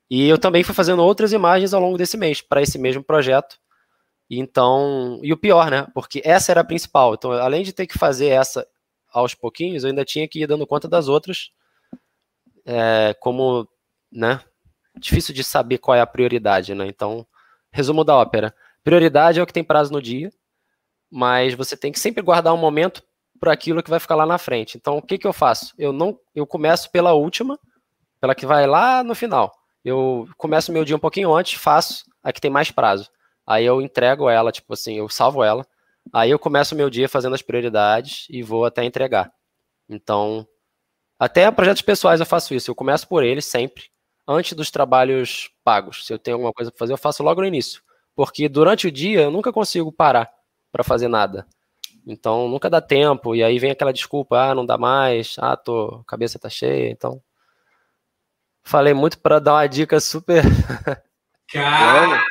e 0.09 0.27
eu 0.27 0.37
também 0.37 0.63
fui 0.63 0.73
fazendo 0.73 1.03
outras 1.03 1.33
imagens 1.33 1.73
ao 1.73 1.81
longo 1.81 1.97
desse 1.97 2.17
mês, 2.17 2.41
para 2.41 2.61
esse 2.61 2.77
mesmo 2.77 3.03
projeto, 3.03 3.59
então, 4.29 5.19
e 5.21 5.31
o 5.31 5.37
pior, 5.37 5.69
né, 5.69 5.87
porque 5.93 6.21
essa 6.23 6.51
era 6.51 6.61
a 6.61 6.65
principal, 6.65 7.13
então 7.13 7.31
além 7.31 7.63
de 7.63 7.73
ter 7.73 7.87
que 7.87 7.97
fazer 7.97 8.27
essa 8.27 8.67
aos 9.11 9.33
pouquinhos, 9.33 9.83
eu 9.83 9.89
ainda 9.89 10.03
tinha 10.03 10.27
que 10.27 10.41
ir 10.41 10.47
dando 10.47 10.67
conta 10.67 10.87
das 10.87 11.07
outras, 11.07 11.51
é, 12.65 13.15
como, 13.19 13.67
né, 14.11 14.41
difícil 14.97 15.33
de 15.33 15.43
saber 15.43 15.77
qual 15.77 15.95
é 15.95 16.01
a 16.01 16.07
prioridade, 16.07 16.73
né, 16.73 16.87
então 16.87 17.25
Resumo 17.75 18.05
da 18.05 18.15
ópera. 18.15 18.55
Prioridade 18.85 19.37
é 19.37 19.43
o 19.43 19.45
que 19.45 19.51
tem 19.51 19.61
prazo 19.61 19.91
no 19.91 20.01
dia, 20.01 20.31
mas 21.11 21.53
você 21.53 21.75
tem 21.75 21.91
que 21.91 21.99
sempre 21.99 22.23
guardar 22.23 22.53
um 22.53 22.57
momento 22.57 23.03
para 23.39 23.51
aquilo 23.53 23.83
que 23.83 23.89
vai 23.89 23.99
ficar 23.99 24.15
lá 24.15 24.25
na 24.25 24.37
frente. 24.37 24.77
Então, 24.77 24.97
o 24.97 25.01
que, 25.01 25.17
que 25.17 25.27
eu 25.27 25.33
faço? 25.33 25.73
Eu 25.77 25.91
não, 25.91 26.17
eu 26.33 26.45
começo 26.45 26.89
pela 26.91 27.13
última, 27.13 27.59
pela 28.19 28.35
que 28.35 28.45
vai 28.45 28.65
lá 28.65 29.03
no 29.03 29.15
final. 29.15 29.51
Eu 29.83 30.27
começo 30.37 30.71
meu 30.71 30.83
dia 30.83 30.95
um 30.95 30.99
pouquinho 30.99 31.33
antes, 31.33 31.59
faço 31.59 32.05
a 32.23 32.33
que 32.33 32.41
tem 32.41 32.49
mais 32.49 32.71
prazo. 32.71 33.09
Aí 33.45 33.65
eu 33.65 33.81
entrego 33.81 34.29
ela, 34.29 34.51
tipo 34.51 34.73
assim, 34.73 34.97
eu 34.97 35.07
salvo 35.07 35.43
ela. 35.43 35.65
Aí 36.11 36.31
eu 36.31 36.39
começo 36.39 36.75
meu 36.75 36.89
dia 36.89 37.07
fazendo 37.07 37.35
as 37.35 37.41
prioridades 37.41 38.25
e 38.29 38.41
vou 38.41 38.65
até 38.65 38.83
entregar. 38.83 39.31
Então, 39.87 40.47
até 41.19 41.49
projetos 41.51 41.81
pessoais 41.81 42.19
eu 42.19 42.25
faço 42.25 42.53
isso. 42.53 42.71
Eu 42.71 42.75
começo 42.75 43.07
por 43.07 43.23
eles 43.23 43.45
sempre 43.45 43.85
antes 44.27 44.53
dos 44.53 44.71
trabalhos 44.71 45.49
pagos. 45.63 46.05
Se 46.05 46.13
eu 46.13 46.19
tenho 46.19 46.35
alguma 46.35 46.53
coisa 46.53 46.71
para 46.71 46.79
fazer, 46.79 46.93
eu 46.93 46.97
faço 46.97 47.23
logo 47.23 47.41
no 47.41 47.47
início. 47.47 47.81
Porque 48.15 48.49
durante 48.49 48.87
o 48.87 48.91
dia 48.91 49.21
eu 49.21 49.31
nunca 49.31 49.53
consigo 49.53 49.91
parar 49.91 50.31
para 50.71 50.83
fazer 50.83 51.07
nada. 51.07 51.47
Então 52.05 52.47
nunca 52.47 52.69
dá 52.69 52.79
tempo, 52.81 53.35
e 53.35 53.43
aí 53.43 53.57
vem 53.59 53.71
aquela 53.71 53.93
desculpa, 53.93 54.37
ah, 54.51 54.55
não 54.55 54.65
dá 54.65 54.77
mais, 54.77 55.35
ah, 55.39 55.55
tô, 55.57 56.03
cabeça 56.07 56.37
tá 56.37 56.49
cheia, 56.49 56.91
então. 56.91 57.21
Falei 58.63 58.93
muito 58.93 59.19
para 59.19 59.39
dar 59.39 59.53
uma 59.53 59.67
dica 59.67 59.99
super. 59.99 60.43
Cara! 61.51 62.23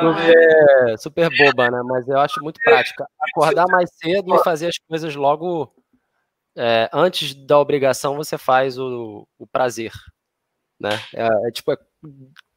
super, 0.00 0.98
super 0.98 1.30
boba, 1.36 1.70
né? 1.70 1.82
Mas 1.84 2.08
eu 2.08 2.18
acho 2.18 2.42
muito 2.42 2.60
prática. 2.60 3.06
Acordar 3.20 3.66
mais 3.66 3.90
cedo 3.94 4.34
e 4.34 4.44
fazer 4.44 4.68
as 4.68 4.78
coisas 4.78 5.14
logo 5.16 5.72
é, 6.56 6.88
antes 6.92 7.34
da 7.34 7.58
obrigação, 7.58 8.14
você 8.16 8.38
faz 8.38 8.78
o, 8.78 9.26
o 9.38 9.46
prazer 9.46 9.92
né? 10.78 10.90
É, 11.14 11.48
é 11.48 11.50
tipo 11.50 11.72
é 11.72 11.78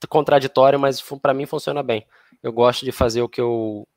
contraditório, 0.09 0.79
mas 0.79 1.01
para 1.21 1.33
mim 1.33 1.45
funciona 1.45 1.81
bem. 1.81 2.05
Eu 2.41 2.51
gosto 2.51 2.85
de 2.85 2.91
fazer 2.91 3.21
o 3.21 3.29
que 3.29 3.41
eu 3.41 3.87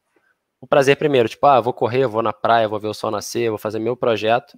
o 0.61 0.67
prazer 0.67 0.97
primeiro, 0.97 1.29
tipo, 1.29 1.47
ah, 1.47 1.61
vou 1.61 1.73
correr, 1.73 2.07
vou 2.07 2.23
na 2.23 2.33
praia, 2.33 2.69
vou 2.69 2.79
ver 2.79 2.89
o 2.89 2.95
sol 2.95 3.11
nascer, 3.11 3.49
vou 3.49 3.59
fazer 3.59 3.79
meu 3.79 3.97
projeto. 3.97 4.57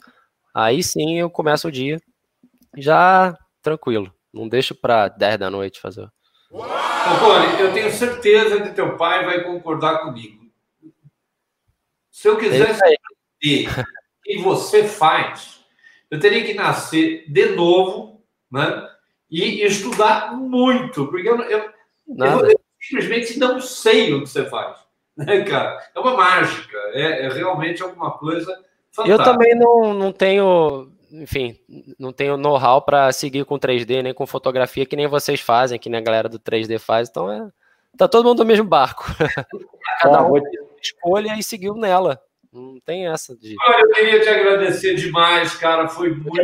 Aí 0.55 0.83
sim 0.83 1.19
eu 1.19 1.31
começo 1.31 1.69
o 1.69 1.73
dia 1.73 2.01
já 2.77 3.37
tranquilo. 3.63 4.13
Não 4.33 4.49
deixo 4.49 4.75
para 4.75 5.09
10 5.09 5.39
da 5.39 5.51
noite 5.51 5.81
fazer. 5.81 6.09
Ô, 6.51 6.63
eu 7.61 7.73
tenho 7.73 7.91
certeza 7.91 8.61
que 8.63 8.75
teu 8.75 8.97
pai 8.97 9.25
vai 9.25 9.45
concordar 9.45 9.99
comigo. 9.99 10.43
Se 12.11 12.29
eu 12.29 12.37
quisesse 12.37 12.79
saber 12.79 13.69
o 13.69 14.23
que 14.23 14.39
você 14.43 14.85
faz, 14.85 15.61
eu 16.11 16.19
teria 16.19 16.45
que 16.45 16.55
nascer 16.55 17.25
de 17.31 17.47
novo, 17.55 18.23
né? 18.51 18.89
e 19.33 19.65
estudar 19.65 20.37
muito, 20.37 21.07
porque 21.07 21.27
eu, 21.27 21.41
eu, 21.41 21.73
eu, 22.07 22.51
eu 22.51 22.61
simplesmente 22.79 23.39
não 23.39 23.59
sei 23.59 24.13
o 24.13 24.21
que 24.21 24.29
você 24.29 24.45
faz. 24.45 24.82
Né, 25.17 25.43
cara? 25.45 25.79
É 25.95 26.01
uma 26.01 26.17
mágica, 26.17 26.79
é, 26.93 27.27
é 27.27 27.29
realmente 27.29 27.83
alguma 27.83 28.13
coisa 28.13 28.51
fantástica. 28.91 29.09
Eu 29.09 29.19
também 29.23 29.55
não, 29.55 29.93
não 29.93 30.13
tenho, 30.13 30.91
enfim, 31.13 31.59
não 31.99 32.13
tenho 32.13 32.37
know-how 32.37 32.81
para 32.81 33.13
seguir 33.13 33.45
com 33.45 33.59
3D, 33.59 34.03
nem 34.03 34.15
com 34.15 34.27
fotografia, 34.27 34.87
que 34.87 34.97
nem 34.97 35.07
vocês 35.07 35.41
fazem, 35.41 35.79
que 35.79 35.91
nem 35.91 36.01
a 36.01 36.05
galera 36.05 36.29
do 36.29 36.39
3D 36.39 36.79
faz, 36.79 37.09
então 37.09 37.31
é. 37.31 37.49
Tá 37.97 38.09
todo 38.09 38.25
mundo 38.25 38.39
no 38.39 38.47
mesmo 38.47 38.65
barco. 38.65 39.05
Cada 40.01 40.23
um 40.23 40.41
escolha 40.81 41.37
e 41.39 41.43
seguiu 41.43 41.75
nela. 41.75 42.21
Não 42.53 42.79
tem 42.81 43.07
essa 43.07 43.37
de. 43.37 43.55
Olha, 43.61 43.81
eu 43.81 43.89
queria 43.91 44.21
te 44.21 44.29
agradecer 44.29 44.95
demais, 44.95 45.55
cara. 45.55 45.89
Foi 45.89 46.15
muito 46.15 46.41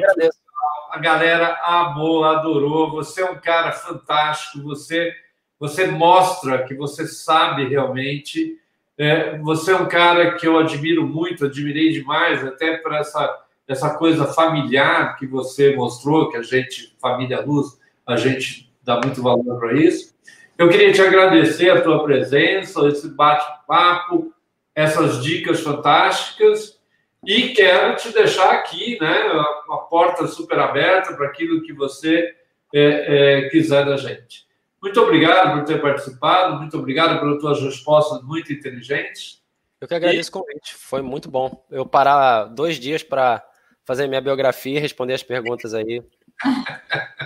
a 0.91 0.99
galera 0.99 1.59
amou, 1.63 2.25
adorou. 2.25 2.91
Você 2.93 3.21
é 3.23 3.31
um 3.31 3.39
cara 3.39 3.73
fantástico. 3.73 4.63
Você, 4.65 5.13
você 5.59 5.87
mostra 5.87 6.65
que 6.65 6.75
você 6.75 7.07
sabe 7.07 7.69
realmente. 7.69 8.57
É, 8.97 9.39
você 9.39 9.73
é 9.73 9.77
um 9.77 9.87
cara 9.87 10.35
que 10.37 10.47
eu 10.47 10.59
admiro 10.59 11.07
muito, 11.07 11.47
admirei 11.47 11.91
demais, 11.91 12.45
até 12.45 12.77
por 12.79 12.93
essa, 12.93 13.45
essa 13.67 13.95
coisa 13.95 14.27
familiar 14.27 15.17
que 15.17 15.27
você 15.27 15.75
mostrou, 15.77 16.31
que 16.31 16.37
a 16.37 16.43
gente, 16.43 16.97
família 17.01 17.41
Luz, 17.41 17.79
a 18.07 18.17
gente 18.17 18.73
dá 18.83 19.01
muito 19.01 19.23
valor 19.23 19.59
para 19.59 19.75
isso. 19.75 20.17
Eu 20.57 20.69
queria 20.69 20.93
te 20.93 21.01
agradecer 21.01 21.71
a 21.71 21.81
tua 21.81 22.03
presença, 22.03 22.89
esse 22.89 23.09
bate-papo, 23.09 24.33
essas 24.75 25.23
dicas 25.23 25.61
fantásticas. 25.61 26.79
E 27.25 27.51
quero 27.51 27.95
te 27.97 28.13
deixar 28.13 28.51
aqui, 28.51 28.99
né, 29.01 29.33
uma 29.67 29.87
porta 29.89 30.27
super 30.27 30.59
aberta 30.59 31.15
para 31.15 31.27
aquilo 31.27 31.63
que 31.63 31.73
você 31.73 32.35
é, 32.75 33.43
é, 33.45 33.49
quiser 33.51 33.85
da 33.85 33.97
gente. 33.97 34.48
Muito 34.81 35.01
obrigado 35.01 35.59
por 35.59 35.65
ter 35.65 35.81
participado, 35.81 36.57
muito 36.57 36.79
obrigado 36.79 37.19
pelas 37.19 37.41
tuas 37.41 37.61
respostas 37.61 38.23
muito 38.23 38.53
inteligentes. 38.53 39.43
Eu 39.81 39.89
que 39.89 39.95
agradeço 39.95 40.29
e... 40.29 40.31
o 40.31 40.33
convite, 40.33 40.75
foi 40.75 41.03
muito 41.03 41.31
bom. 41.31 41.65
Eu 41.71 41.87
parar 41.87 42.45
dois 42.45 42.79
dias 42.79 43.03
para 43.03 43.45
fazer 43.85 44.07
minha 44.07 44.21
biografia 44.21 44.79
e 44.79 44.81
responder 44.81 45.15
as 45.15 45.23
perguntas 45.23 45.75
aí. 45.75 46.03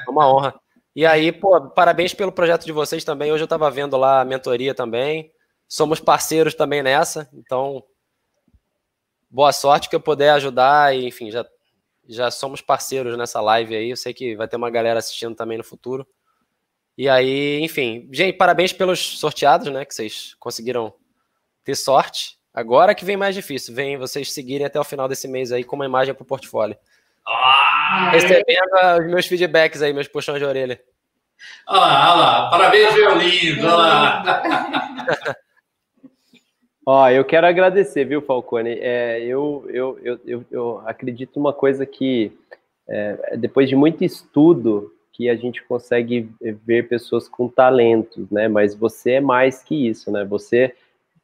É 0.06 0.10
uma 0.10 0.32
honra. 0.32 0.54
E 0.94 1.06
aí, 1.06 1.32
pô, 1.32 1.68
parabéns 1.70 2.12
pelo 2.12 2.32
projeto 2.32 2.64
de 2.64 2.72
vocês 2.72 3.02
também. 3.02 3.32
Hoje 3.32 3.42
eu 3.42 3.46
estava 3.46 3.70
vendo 3.70 3.96
lá 3.96 4.20
a 4.20 4.24
mentoria 4.24 4.74
também. 4.74 5.32
Somos 5.66 6.00
parceiros 6.00 6.54
também 6.54 6.82
nessa, 6.82 7.28
então 7.32 7.82
boa 9.30 9.52
sorte 9.52 9.88
que 9.88 9.96
eu 9.96 10.00
puder 10.00 10.30
ajudar 10.34 10.94
e, 10.94 11.06
enfim, 11.06 11.30
já, 11.30 11.46
já 12.06 12.30
somos 12.30 12.60
parceiros 12.60 13.16
nessa 13.16 13.40
live 13.40 13.74
aí. 13.74 13.90
Eu 13.90 13.96
sei 13.96 14.12
que 14.12 14.36
vai 14.36 14.46
ter 14.46 14.56
uma 14.56 14.70
galera 14.70 14.98
assistindo 14.98 15.34
também 15.34 15.56
no 15.56 15.64
futuro. 15.64 16.06
E 16.96 17.08
aí, 17.08 17.60
enfim, 17.62 18.08
gente, 18.12 18.36
parabéns 18.36 18.72
pelos 18.72 19.18
sorteados, 19.18 19.68
né? 19.72 19.84
Que 19.84 19.94
vocês 19.94 20.34
conseguiram 20.38 20.92
ter 21.64 21.74
sorte. 21.74 22.36
Agora 22.52 22.94
que 22.94 23.04
vem 23.04 23.16
mais 23.16 23.34
difícil, 23.34 23.74
vem 23.74 23.96
vocês 23.96 24.32
seguirem 24.32 24.66
até 24.66 24.78
o 24.78 24.84
final 24.84 25.08
desse 25.08 25.26
mês 25.26 25.52
aí 25.52 25.64
com 25.64 25.74
uma 25.74 25.86
imagem 25.86 26.12
para 26.12 26.22
o 26.22 26.26
portfólio. 26.26 26.76
Ah, 27.26 28.10
Recebendo 28.12 28.76
é. 28.76 29.00
os 29.00 29.06
meus 29.06 29.26
feedbacks 29.26 29.80
aí, 29.80 29.92
meus 29.92 30.08
puxões 30.08 30.38
de 30.38 30.44
orelha. 30.44 30.80
Olha 31.66 31.80
lá, 31.80 32.12
olha 32.12 32.20
lá. 32.20 32.50
Parabéns, 32.50 32.94
meu 32.94 33.16
lindo. 33.16 33.66
Olha 33.66 33.76
lá. 33.76 35.36
Ó, 36.84 37.08
eu 37.08 37.24
quero 37.24 37.46
agradecer, 37.46 38.04
viu, 38.04 38.20
Falcone? 38.20 38.76
É, 38.80 39.20
eu, 39.20 39.64
eu, 39.68 39.98
eu, 40.02 40.20
eu, 40.26 40.44
eu 40.50 40.82
acredito 40.84 41.38
uma 41.38 41.52
coisa 41.52 41.86
que, 41.86 42.32
é, 42.88 43.36
depois 43.36 43.68
de 43.68 43.76
muito 43.76 44.02
estudo, 44.02 44.92
que 45.12 45.28
a 45.28 45.36
gente 45.36 45.62
consegue 45.64 46.30
ver 46.40 46.88
pessoas 46.88 47.28
com 47.28 47.48
talentos, 47.48 48.30
né? 48.30 48.48
Mas 48.48 48.74
você 48.74 49.12
é 49.12 49.20
mais 49.20 49.62
que 49.62 49.88
isso, 49.88 50.10
né? 50.10 50.24
Você 50.24 50.74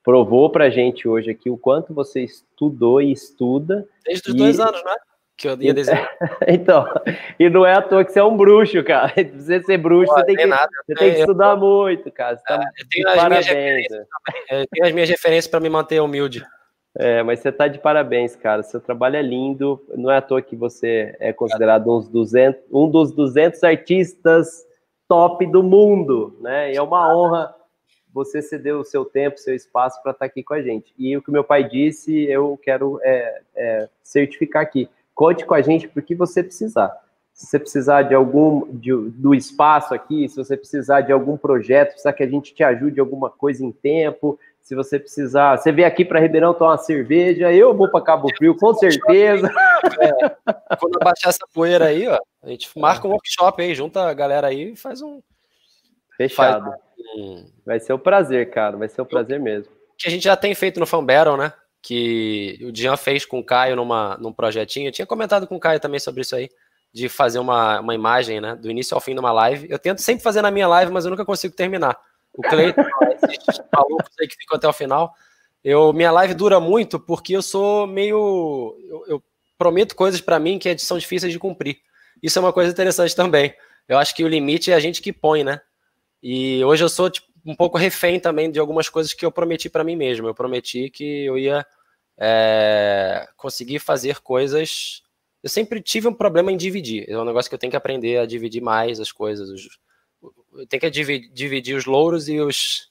provou 0.05 0.51
pra 0.51 0.71
gente 0.71 1.09
hoje 1.09 1.31
aqui 1.31 1.51
o 1.51 1.57
quanto 1.57 1.95
você 1.95 2.23
estudou 2.23 3.01
e 3.01 3.11
estuda. 3.13 3.87
Desde 4.05 4.31
os 4.31 4.35
e... 4.35 4.39
dois 4.39 4.61
anos, 4.61 4.83
né? 4.85 4.95
que 5.39 5.49
eu 5.49 5.57
ia 5.63 5.73
desenhar. 5.73 6.11
então, 6.49 6.85
e 7.39 7.49
não 7.49 7.65
é 7.65 7.75
à 7.75 7.81
toa 7.81 8.05
que 8.05 8.13
você 8.13 8.19
é 8.19 8.25
um 8.25 8.37
bruxo, 8.37 8.83
cara. 8.83 9.09
Pra 9.15 9.25
você 9.25 9.63
ser 9.63 9.79
bruxo, 9.79 10.13
Pô, 10.13 10.19
você, 10.19 10.27
tem 10.27 10.37
que, 10.37 10.47
nada, 10.47 10.69
você 10.85 10.95
tem 10.95 11.15
que 11.15 11.21
estudar 11.21 11.57
muito, 11.57 12.11
cara. 12.11 12.37
Você 12.37 12.43
tá 12.43 12.55
é, 12.55 12.83
eu, 12.83 12.89
tenho 12.91 13.29
minhas 13.29 13.47
referências, 13.47 14.07
eu 14.51 14.67
tenho 14.67 14.87
as 14.87 14.93
minhas 14.93 15.09
referências 15.09 15.47
para 15.47 15.61
me 15.61 15.71
manter 15.71 16.01
humilde. 16.01 16.45
É, 16.97 17.23
mas 17.23 17.41
você 17.41 17.53
tá 17.53 17.69
de 17.69 17.79
parabéns, 17.79 18.35
cara. 18.35 18.63
Seu 18.63 18.81
trabalho 18.81 19.17
é 19.17 19.23
lindo. 19.23 19.81
Não 19.95 20.11
é 20.11 20.17
à 20.17 20.23
toa 20.23 20.43
que 20.43 20.57
você 20.57 21.17
é 21.21 21.33
considerado 21.33 21.89
uns 21.97 22.09
200, 22.09 22.61
um 22.73 22.89
dos 22.89 23.13
200 23.13 23.63
artistas 23.63 24.67
top 25.07 25.47
do 25.47 25.63
mundo, 25.63 26.37
né? 26.41 26.73
E 26.73 26.77
é 26.77 26.83
uma 26.83 27.15
honra 27.15 27.55
você 28.13 28.43
ceder 28.43 28.75
o 28.75 28.85
seu 28.85 29.05
tempo, 29.05 29.39
seu 29.39 29.55
espaço 29.55 30.03
para 30.03 30.13
estar 30.13 30.25
tá 30.25 30.27
aqui 30.27 30.43
com 30.43 30.55
a 30.55 30.63
gente. 30.63 30.93
E 30.99 31.17
o 31.17 31.23
que 31.23 31.31
meu 31.31 31.45
pai 31.45 31.65
disse, 31.65 32.25
eu 32.25 32.59
quero 32.63 32.99
é, 33.03 33.43
é, 33.55 33.89
certificar 34.03 34.63
aqui. 34.63 34.89
Conte 35.15 35.45
com 35.45 35.55
a 35.55 35.61
gente 35.61 35.89
porque 35.89 36.15
você 36.15 36.43
precisar. 36.43 36.91
Se 37.33 37.47
você 37.47 37.59
precisar 37.59 38.03
de 38.03 38.15
algum 38.15 38.67
de, 38.73 38.93
do 39.11 39.33
espaço 39.35 39.95
aqui, 39.95 40.29
se 40.29 40.37
você 40.37 40.57
precisar 40.57 41.03
de 41.03 41.13
algum 41.13 41.37
projeto, 41.37 41.91
precisar 41.91 42.13
que 42.13 42.25
a 42.25 42.29
gente 42.29 42.53
te 42.53 42.65
ajude 42.65 42.99
alguma 42.99 43.31
coisa 43.31 43.65
em 43.65 43.71
tempo, 43.71 44.39
se 44.69 44.75
você 44.75 44.99
precisar, 44.99 45.57
você 45.57 45.73
vem 45.73 45.87
aqui 45.87 46.05
para 46.05 46.21
Ribeirão 46.21 46.53
tomar 46.53 46.73
uma 46.73 46.77
cerveja, 46.77 47.51
eu 47.51 47.75
vou 47.75 47.91
para 47.91 48.05
Cabo 48.05 48.29
Frio, 48.37 48.55
com 48.55 48.75
certeza. 48.75 49.51
É, 49.99 50.77
quando 50.77 50.99
baixar 50.99 51.31
essa 51.31 51.47
poeira 51.55 51.87
aí, 51.87 52.07
ó, 52.07 52.19
a 52.43 52.51
gente 52.51 52.69
marca 52.79 53.09
um 53.09 53.13
workshop 53.13 53.63
aí, 53.63 53.75
junta 53.75 54.03
a 54.03 54.13
galera 54.13 54.49
aí 54.49 54.73
e 54.73 54.77
faz 54.77 55.01
um. 55.01 55.23
Fechado. 56.19 56.67
Faz 56.67 56.77
um... 57.17 57.47
Vai 57.65 57.81
ser 57.81 57.95
um 57.95 57.99
prazer, 57.99 58.51
cara, 58.51 58.77
vai 58.77 58.91
ser 58.91 59.01
um 59.01 59.07
prazer 59.07 59.41
mesmo. 59.41 59.73
Que 59.97 60.07
a 60.07 60.11
gente 60.11 60.25
já 60.25 60.37
tem 60.37 60.55
feito 60.55 60.79
no 60.79 60.85
Fan 60.85 61.03
Battle, 61.03 61.39
né? 61.39 61.51
Que 61.81 62.59
o 62.61 62.77
Jean 62.77 62.99
fez 62.99 63.25
com 63.25 63.39
o 63.39 63.45
Caio 63.45 63.75
numa, 63.75 64.19
num 64.19 64.35
projetinho. 64.35 64.89
Eu 64.89 64.93
tinha 64.93 65.07
comentado 65.07 65.47
com 65.47 65.57
o 65.57 65.61
Caio 65.61 65.81
também 65.81 65.99
sobre 65.99 66.21
isso 66.21 66.37
aí, 66.37 66.51
de 66.93 67.09
fazer 67.09 67.39
uma, 67.39 67.81
uma 67.81 67.95
imagem, 67.95 68.39
né? 68.39 68.55
Do 68.55 68.71
início 68.71 68.95
ao 68.95 69.01
fim 69.01 69.15
de 69.15 69.21
uma 69.21 69.33
live. 69.33 69.67
Eu 69.71 69.79
tento 69.79 70.03
sempre 70.03 70.23
fazer 70.23 70.43
na 70.43 70.51
minha 70.51 70.69
live, 70.69 70.93
mas 70.93 71.07
eu 71.07 71.11
nunca 71.11 71.25
consigo 71.25 71.55
terminar. 71.57 71.99
O 72.35 72.43
Cleiton, 72.43 72.83
malucos 73.73 74.13
aí 74.21 74.29
que 74.29 74.37
ficam 74.37 74.57
até 74.57 74.69
o 74.69 74.73
final. 74.73 75.15
Eu, 75.63 75.93
minha 75.93 76.11
live 76.13 76.35
dura 76.35 76.61
muito 76.61 76.99
porque 77.01 77.35
eu 77.35 77.43
sou 77.43 77.87
meio. 77.87 78.77
Eu, 78.89 79.05
eu 79.07 79.23
prometo 79.57 79.97
coisas 79.97 80.21
para 80.21 80.39
mim 80.39 80.59
que 80.59 80.79
são 80.79 80.99
difíceis 80.99 81.33
de 81.33 81.39
cumprir. 81.39 81.79
Isso 82.23 82.39
é 82.39 82.43
uma 82.43 82.53
coisa 82.53 82.71
interessante 82.71 83.15
também. 83.15 83.55
Eu 83.89 83.99
acho 83.99 84.15
que 84.15 84.25
o 84.25 84.29
limite 84.29 84.71
é 84.71 84.75
a 84.75 84.81
gente 84.81 85.03
que 85.03 85.13
põe, 85.13 85.43
né? 85.43 85.61
E 86.23 86.65
hoje 86.65 86.85
eu 86.85 86.89
sou 86.89 87.11
tipo, 87.11 87.27
um 87.45 87.55
pouco 87.55 87.79
refém 87.79 88.21
também 88.21 88.51
de 88.51 88.59
algumas 88.59 88.89
coisas 88.89 89.13
que 89.13 89.25
eu 89.25 89.33
prometi 89.33 89.69
para 89.69 89.85
mim 89.85 89.97
mesmo. 89.97 90.29
Eu 90.29 90.35
prometi 90.35 90.91
que 90.91 91.25
eu 91.25 91.39
ia 91.39 91.67
é, 92.19 93.29
conseguir 93.37 93.79
fazer 93.79 94.21
coisas. 94.21 95.03
Eu 95.43 95.49
sempre 95.49 95.81
tive 95.81 96.09
um 96.09 96.15
problema 96.15 96.53
em 96.53 96.57
dividir. 96.57 97.09
É 97.09 97.19
um 97.19 97.25
negócio 97.25 97.49
que 97.49 97.55
eu 97.55 97.59
tenho 97.59 97.71
que 97.71 97.77
aprender 97.77 98.19
a 98.19 98.27
dividir 98.27 98.61
mais 98.61 99.01
as 99.01 99.13
coisas, 99.13 99.49
os, 99.49 99.69
tem 100.69 100.81
que 100.81 100.91
dividir 100.91 101.77
os 101.77 101.87
louros 101.87 102.29
e 102.29 102.41
os, 102.41 102.88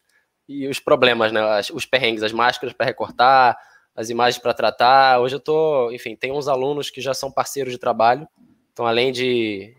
e 0.47 0.67
os 0.67 0.79
problemas, 0.79 1.31
né? 1.31 1.41
Os 1.73 1.85
perrengues, 1.85 2.23
as 2.23 2.31
máscaras 2.31 2.73
para 2.73 2.85
recortar, 2.85 3.57
as 3.95 4.09
imagens 4.09 4.41
para 4.41 4.53
tratar. 4.53 5.19
Hoje 5.19 5.35
eu 5.35 5.39
tô, 5.39 5.91
enfim, 5.91 6.15
tem 6.15 6.31
uns 6.31 6.47
alunos 6.47 6.89
que 6.89 7.01
já 7.01 7.13
são 7.13 7.31
parceiros 7.31 7.73
de 7.73 7.79
trabalho. 7.79 8.27
Então, 8.71 8.85
além 8.85 9.11
de, 9.11 9.75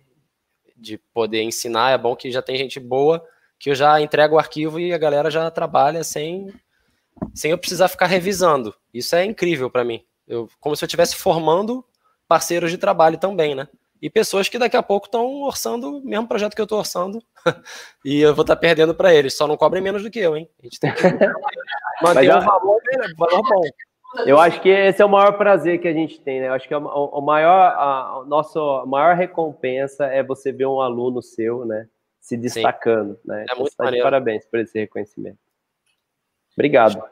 de 0.77 0.99
poder 1.15 1.43
ensinar, 1.43 1.93
é 1.93 1.99
bom 1.99 2.17
que 2.17 2.31
já 2.31 2.43
tem 2.43 2.57
gente 2.57 2.81
boa 2.81 3.25
que 3.59 3.71
eu 3.71 3.75
já 3.75 4.01
entrego 4.01 4.37
o 4.37 4.39
arquivo 4.39 4.79
e 4.79 4.93
a 4.93 4.99
galera 4.99 5.31
já 5.31 5.51
trabalha 5.51 6.05
sem, 6.05 6.53
sem 7.35 7.51
eu 7.51 7.59
precisar 7.59 7.89
ficar 7.89 8.07
revisando. 8.07 8.75
Isso 8.95 9.17
é 9.17 9.25
incrível 9.25 9.69
para 9.69 9.85
mim. 9.85 10.05
Eu, 10.27 10.49
como 10.61 10.77
se 10.77 10.85
eu 10.85 10.87
estivesse 10.87 11.17
formando 11.17 11.85
parceiros 12.29 12.71
de 12.71 12.79
trabalho 12.79 13.19
também, 13.19 13.55
né? 13.55 13.67
E 14.01 14.09
pessoas 14.09 14.49
que 14.49 14.59
daqui 14.59 14.77
a 14.77 14.83
pouco 14.83 15.07
estão 15.07 15.43
orçando 15.43 15.99
o 15.99 16.05
mesmo 16.05 16.27
projeto 16.27 16.55
que 16.55 16.61
eu 16.61 16.65
estou 16.65 16.79
orçando 16.79 17.23
e 18.05 18.21
eu 18.21 18.35
vou 18.35 18.43
estar 18.43 18.57
tá 18.57 18.61
perdendo 18.61 18.95
para 18.95 19.15
eles. 19.15 19.37
Só 19.37 19.47
não 19.47 19.57
cobrem 19.57 19.83
menos 19.83 20.03
do 20.03 20.11
que 20.11 20.19
eu, 20.19 20.37
hein? 20.37 20.49
A 20.61 20.65
gente 20.65 20.81
tem 20.81 20.95
que 20.95 21.03
manter 22.03 22.37
um 22.37 22.41
valor, 22.41 22.81
valor 23.17 23.43
bom. 23.43 23.63
Eu 24.25 24.41
acho 24.41 24.61
que 24.61 24.69
esse 24.69 25.03
é 25.03 25.05
o 25.05 25.09
maior 25.09 25.33
prazer 25.33 25.81
que 25.81 25.89
a 25.89 25.93
gente 25.93 26.21
tem, 26.21 26.41
né? 26.41 26.49
Eu 26.49 26.55
acho 26.55 26.67
que 26.67 26.73
é 26.73 26.79
o 26.79 27.21
maior, 27.21 27.73
a, 27.73 28.25
nossa 28.27 28.59
maior 28.87 29.15
recompensa 29.15 30.07
é 30.07 30.23
você 30.23 30.51
ver 30.51 30.67
um 30.67 30.81
aluno 30.81 31.21
seu, 31.21 31.67
né, 31.67 31.87
se 32.21 32.37
destacando, 32.37 33.15
Sim. 33.17 33.21
né? 33.27 33.41
É 33.41 33.45
então, 33.45 33.59
muito 33.59 33.77
tá 33.77 33.91
parabéns 34.03 34.47
por 34.47 34.61
esse 34.61 34.79
reconhecimento. 34.79 35.39
Obrigado. 36.55 37.03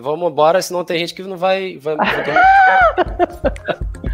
Vamos 0.00 0.30
embora, 0.30 0.60
senão 0.60 0.84
tem 0.84 0.98
gente 0.98 1.14
que 1.14 1.22
não 1.22 1.38
vai. 1.38 1.78
vai... 1.78 1.96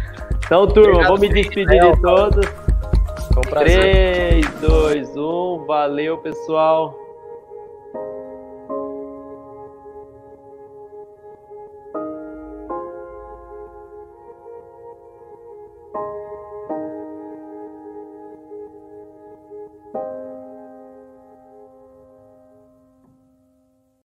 Então, 0.51 0.67
turma, 0.67 0.89
Obrigado, 0.89 1.07
vou 1.07 1.17
me 1.17 1.29
despedir 1.29 1.79
de 1.79 2.01
todos. 2.01 2.45
Foi 2.45 3.37
um 3.37 3.49
prazer. 3.49 4.45
3, 4.59 4.59
2, 4.59 5.15
1. 5.15 5.65
Valeu, 5.65 6.17
pessoal. 6.17 7.00